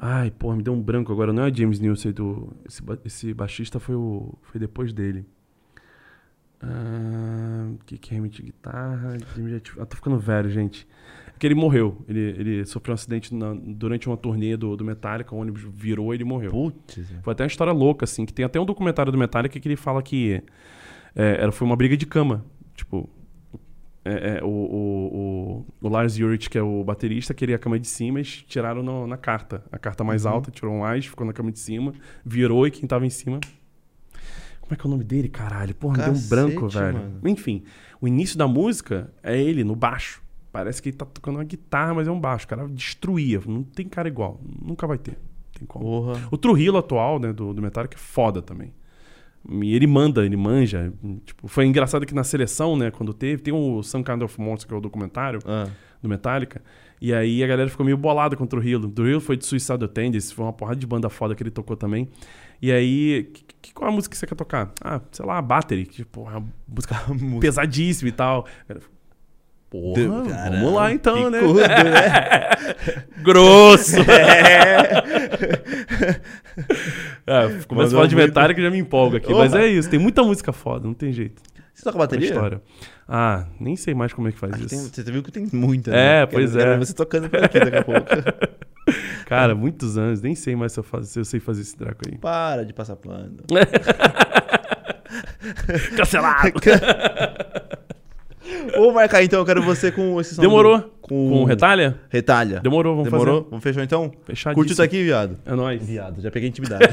Ai, 0.00 0.30
porra, 0.30 0.56
me 0.56 0.62
deu 0.62 0.72
um 0.72 0.80
branco 0.80 1.12
agora. 1.12 1.32
Não 1.32 1.42
é 1.44 1.52
James 1.52 1.80
Newsted 1.80 2.14
do. 2.14 2.52
Esse, 2.64 2.82
esse 3.04 3.34
baixista 3.34 3.78
foi 3.78 3.94
o. 3.94 4.32
Foi 4.42 4.58
depois 4.58 4.92
dele. 4.92 5.26
Ah, 6.62 7.70
que 7.86 7.96
que 7.98 8.14
é 8.14 8.20
de 8.20 8.42
guitarra? 8.42 9.16
Ah, 9.78 9.86
tô 9.86 9.96
ficando 9.96 10.18
velho, 10.18 10.50
gente. 10.50 10.86
É 11.38 11.40
que 11.40 11.46
ele 11.46 11.54
morreu. 11.54 12.04
Ele, 12.08 12.20
ele 12.20 12.66
sofreu 12.66 12.92
um 12.92 12.94
acidente 12.96 13.32
na- 13.32 13.54
durante 13.54 14.08
uma 14.08 14.16
turnê 14.16 14.56
do, 14.56 14.76
do 14.76 14.84
Metallica, 14.84 15.32
o 15.34 15.38
ônibus 15.38 15.62
virou 15.72 16.12
e 16.12 16.16
ele 16.16 16.24
morreu. 16.24 16.50
Putz. 16.50 16.98
Foi 17.22 17.32
até 17.32 17.44
uma 17.44 17.46
história 17.46 17.72
louca, 17.72 18.04
assim, 18.04 18.26
que 18.26 18.32
tem 18.32 18.44
até 18.44 18.58
um 18.58 18.66
documentário 18.66 19.12
do 19.12 19.16
Metallica 19.18 19.58
que 19.60 19.68
ele 19.68 19.76
fala 19.76 20.02
que 20.02 20.42
é, 21.14 21.42
era, 21.42 21.52
foi 21.52 21.64
uma 21.64 21.76
briga 21.76 21.96
de 21.96 22.04
cama. 22.06 22.44
Tipo, 22.74 23.08
é, 24.04 24.38
é, 24.38 24.44
o, 24.44 24.48
o, 24.48 25.64
o, 25.80 25.86
o 25.86 25.88
Lars 25.88 26.18
Ulrich, 26.18 26.50
que 26.50 26.58
é 26.58 26.62
o 26.62 26.82
baterista, 26.82 27.32
queria 27.32 27.54
a 27.54 27.58
cama 27.58 27.78
de 27.78 27.86
cima 27.86 28.20
e 28.20 28.24
tiraram 28.24 28.82
no- 28.82 29.06
na 29.06 29.16
carta. 29.16 29.62
A 29.70 29.78
carta 29.78 30.02
mais 30.02 30.26
alta, 30.26 30.50
tirou 30.50 30.74
um 30.74 30.80
mais, 30.80 31.06
ficou 31.06 31.24
na 31.26 31.32
cama 31.32 31.52
de 31.52 31.60
cima, 31.60 31.92
virou 32.24 32.66
e 32.66 32.70
quem 32.72 32.86
tava 32.86 33.06
em 33.06 33.10
cima... 33.10 33.38
Como 34.60 34.74
é 34.74 34.76
que 34.76 34.86
é 34.86 34.86
o 34.86 34.90
nome 34.90 35.04
dele, 35.04 35.28
caralho? 35.30 35.74
Porra, 35.74 35.96
me 35.96 36.02
deu 36.02 36.10
um 36.12 36.14
Cacete, 36.14 36.28
branco, 36.28 36.68
velho. 36.68 36.92
mano. 36.98 37.20
Enfim, 37.24 37.62
o 38.02 38.06
início 38.06 38.36
da 38.36 38.46
música 38.46 39.10
é 39.22 39.40
ele 39.40 39.64
no 39.64 39.74
baixo. 39.74 40.20
Parece 40.58 40.82
que 40.82 40.88
ele 40.88 40.96
tá 40.96 41.06
tocando 41.06 41.36
uma 41.36 41.44
guitarra, 41.44 41.94
mas 41.94 42.08
é 42.08 42.10
um 42.10 42.18
baixo. 42.18 42.44
O 42.46 42.48
cara 42.48 42.66
destruía. 42.68 43.40
Não 43.46 43.62
tem 43.62 43.86
cara 43.88 44.08
igual. 44.08 44.40
Nunca 44.60 44.86
vai 44.86 44.98
ter. 44.98 45.16
Tem 45.56 45.66
como. 45.66 45.84
Porra. 45.84 46.28
O 46.30 46.36
Trujillo 46.36 46.78
atual, 46.78 47.18
né, 47.20 47.32
do, 47.32 47.54
do 47.54 47.62
Metallica, 47.62 47.96
é 47.96 47.98
foda 47.98 48.42
também. 48.42 48.72
E 49.48 49.74
ele 49.74 49.86
manda, 49.86 50.26
ele 50.26 50.36
manja. 50.36 50.92
Tipo, 51.24 51.46
foi 51.46 51.64
engraçado 51.64 52.04
que 52.04 52.12
na 52.14 52.24
seleção, 52.24 52.76
né, 52.76 52.90
quando 52.90 53.14
teve, 53.14 53.40
tem 53.40 53.54
o 53.54 53.82
Some 53.84 54.02
Kind 54.04 54.20
of 54.22 54.40
Monster, 54.40 54.68
que 54.68 54.74
é 54.74 54.76
o 54.76 54.80
documentário 54.80 55.38
Ah. 55.46 55.68
do 56.02 56.08
Metallica. 56.08 56.60
E 57.00 57.14
aí 57.14 57.42
a 57.44 57.46
galera 57.46 57.70
ficou 57.70 57.86
meio 57.86 57.96
bolada 57.96 58.36
com 58.36 58.42
o 58.42 58.46
Trujillo. 58.46 58.88
O 58.88 58.90
Trujillo 58.90 59.20
foi 59.20 59.36
de 59.36 59.46
Suicide 59.46 59.86
Tendency, 59.88 60.34
foi 60.34 60.44
uma 60.44 60.52
porrada 60.52 60.78
de 60.80 60.86
banda 60.86 61.08
foda 61.08 61.34
que 61.36 61.42
ele 61.44 61.50
tocou 61.52 61.76
também. 61.76 62.08
E 62.60 62.72
aí, 62.72 63.30
que, 63.32 63.44
que- 63.62 63.72
qual 63.72 63.88
a 63.88 63.92
música 63.94 64.12
que 64.12 64.18
você 64.18 64.26
quer 64.26 64.34
tocar? 64.34 64.72
Ah, 64.82 65.00
sei 65.12 65.24
lá, 65.24 65.40
Battery, 65.40 65.86
que 65.86 65.96
tipo, 65.98 66.28
é 66.28 66.36
uma 66.36 66.44
música 66.66 66.96
pesadíssima 67.40 68.08
e 68.08 68.12
tal. 68.12 68.44
Porra, 69.70 69.94
Deu- 69.94 70.24
vamos 70.24 70.72
lá 70.74 70.92
então, 70.92 71.28
né? 71.30 71.40
picudo, 71.40 71.60
né? 71.60 71.68
Grosso! 73.22 73.96
É, 77.26 77.48
começa 77.48 77.66
a 77.70 77.74
Mandou 77.74 77.90
falar 77.90 78.06
de 78.06 78.16
muito. 78.16 78.28
Metallica 78.28 78.60
e 78.60 78.64
já 78.64 78.70
me 78.70 78.78
empolga 78.78 79.18
aqui. 79.18 79.30
Opa. 79.32 79.38
Mas 79.44 79.54
é 79.54 79.66
isso, 79.66 79.88
tem 79.88 79.98
muita 79.98 80.22
música 80.24 80.52
foda, 80.52 80.86
não 80.86 80.94
tem 80.94 81.12
jeito. 81.12 81.40
Você 81.74 81.84
toca 81.84 81.96
É 81.96 82.00
bateria? 82.00 82.26
história. 82.26 82.60
Ah, 83.06 83.46
nem 83.60 83.76
sei 83.76 83.94
mais 83.94 84.12
como 84.12 84.26
é 84.28 84.32
que 84.32 84.38
faz 84.38 84.52
Aqui 84.54 84.64
isso. 84.64 84.90
tem- 84.92 85.04
você 85.04 85.12
viu 85.12 85.22
que 85.22 85.30
tem 85.30 85.46
muita, 85.52 85.90
É, 85.92 86.20
né? 86.20 86.26
pois 86.26 86.50
Quero- 86.52 86.62
é. 86.62 86.64
quero 86.72 86.84
você 86.86 86.92
tocando 86.94 87.28
por 87.30 87.44
aqui 87.44 87.60
daqui 87.60 87.76
a 87.76 87.84
pouco. 87.84 88.06
Cara, 89.26 89.54
muitos 89.54 89.96
anos, 89.98 90.20
nem 90.22 90.34
sei 90.34 90.56
mais 90.56 90.72
se 90.72 90.80
eu, 90.80 90.84
faço, 90.84 91.04
se 91.04 91.18
eu 91.20 91.24
sei 91.24 91.38
fazer 91.38 91.60
esse 91.60 91.76
draco 91.78 92.00
aí. 92.10 92.16
Para 92.18 92.64
de 92.64 92.72
passar 92.72 92.96
plano. 92.96 93.36
Cancelado! 95.96 96.52
Vou 98.76 98.92
marcar 98.92 99.22
então, 99.22 99.38
eu 99.40 99.44
quero 99.46 99.62
você 99.62 99.90
com 99.92 100.20
esse 100.20 100.34
som. 100.34 100.42
Demorou? 100.42 100.78
do- 100.78 100.90
Com 101.02 101.28
Com 101.30 101.44
retalha? 101.44 101.98
retalha. 102.10 102.60
Demorou, 102.60 102.94
vamos 102.96 103.10
Demorou? 103.10 103.36
fazer. 103.38 103.50
Vamos 103.50 103.62
fechar 103.62 103.84
então? 103.84 104.12
Fechadíssimo. 104.24 104.54
Curte 104.54 104.72
isso 104.72 104.82
aqui, 104.82 105.02
viado. 105.04 105.38
É 105.46 105.54
nóis. 105.54 105.84
Viado, 105.86 106.20
já 106.20 106.30
peguei 106.30 106.48
intimidade. 106.48 106.84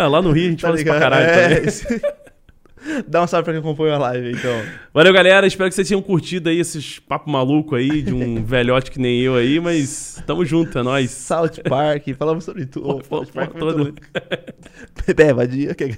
Ah, 0.00 0.06
lá 0.06 0.22
no 0.22 0.30
Rio 0.30 0.46
a 0.46 0.50
gente 0.50 0.60
Tá 0.60 0.68
fala 0.68 0.76
isso 0.76 0.84
pra 0.84 0.94
ligado? 0.94 1.10
caralho 1.10 1.26
É, 1.26 1.60
também. 1.60 2.00
Dá 3.08 3.22
um 3.22 3.26
salve 3.26 3.42
pra 3.44 3.52
quem 3.52 3.58
acompanha 3.60 3.94
a 3.96 3.98
live, 3.98 4.30
então. 4.30 4.62
Valeu, 4.94 5.12
galera. 5.12 5.44
Espero 5.46 5.68
que 5.68 5.74
vocês 5.74 5.88
tenham 5.88 6.00
curtido 6.00 6.48
aí 6.48 6.60
esses 6.60 7.00
papo 7.00 7.28
maluco 7.28 7.74
aí 7.74 8.00
de 8.02 8.14
um 8.14 8.42
velhote 8.46 8.92
que 8.92 9.00
nem 9.00 9.20
eu 9.20 9.34
aí, 9.34 9.58
mas 9.58 10.22
tamo 10.24 10.44
junto, 10.44 10.78
é 10.78 10.82
nóis. 10.84 11.10
South 11.10 11.60
Park, 11.68 12.06
falamos 12.16 12.44
sobre 12.44 12.66
tudo. 12.66 13.00
Pô, 13.08 13.16
South 13.24 13.26
pô, 13.26 13.32
Park 13.32 13.52
pô, 13.54 13.58
foi 13.58 13.72
todo. 13.72 13.94
Bebê, 15.06 15.32
vadia, 15.32 15.74
quer 15.74 15.88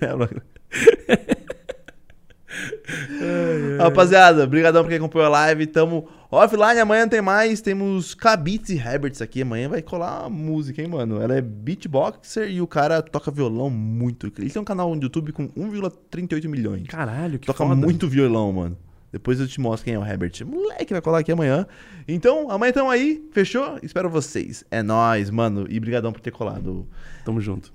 Rapaziada, 3.78 4.46
brigadão 4.46 4.82
pra 4.82 4.90
quem 4.90 4.98
acompanhou 4.98 5.26
a 5.26 5.30
live. 5.30 5.66
Tamo 5.66 6.08
offline, 6.30 6.80
amanhã 6.80 7.08
tem 7.08 7.20
mais. 7.20 7.60
Temos 7.60 8.14
Kabits 8.14 8.70
e 8.70 8.76
Herberts 8.78 9.22
aqui. 9.22 9.42
Amanhã 9.42 9.68
vai 9.68 9.82
colar 9.82 10.22
uma 10.22 10.30
música, 10.30 10.80
hein, 10.82 10.88
mano? 10.88 11.20
Ela 11.20 11.36
é 11.36 11.40
beatboxer 11.40 12.50
e 12.50 12.60
o 12.60 12.66
cara 12.66 13.02
toca 13.02 13.30
violão 13.30 13.70
muito. 13.70 14.26
Ele 14.38 14.50
tem 14.50 14.60
um 14.60 14.64
canal 14.64 14.94
no 14.94 15.02
YouTube 15.02 15.32
com 15.32 15.48
1,38 15.48 16.48
milhões. 16.48 16.86
Caralho, 16.88 17.38
que 17.38 17.46
Toca 17.46 17.64
foda. 17.64 17.74
muito 17.74 18.08
violão, 18.08 18.52
mano. 18.52 18.76
Depois 19.12 19.40
eu 19.40 19.48
te 19.48 19.60
mostro 19.60 19.84
quem 19.84 19.94
é 19.94 19.98
o 19.98 20.04
Herbert. 20.06 20.32
Moleque, 20.46 20.92
vai 20.92 21.02
colar 21.02 21.18
aqui 21.18 21.32
amanhã. 21.32 21.66
Então, 22.06 22.48
amanhã 22.48 22.72
tamo 22.72 22.90
aí. 22.90 23.28
Fechou? 23.32 23.76
Espero 23.82 24.08
vocês. 24.08 24.64
É 24.70 24.84
nóis, 24.84 25.30
mano. 25.30 25.66
E 25.68 25.80
brigadão 25.80 26.12
por 26.12 26.20
ter 26.20 26.30
colado. 26.30 26.86
Tamo 27.24 27.40
junto. 27.40 27.72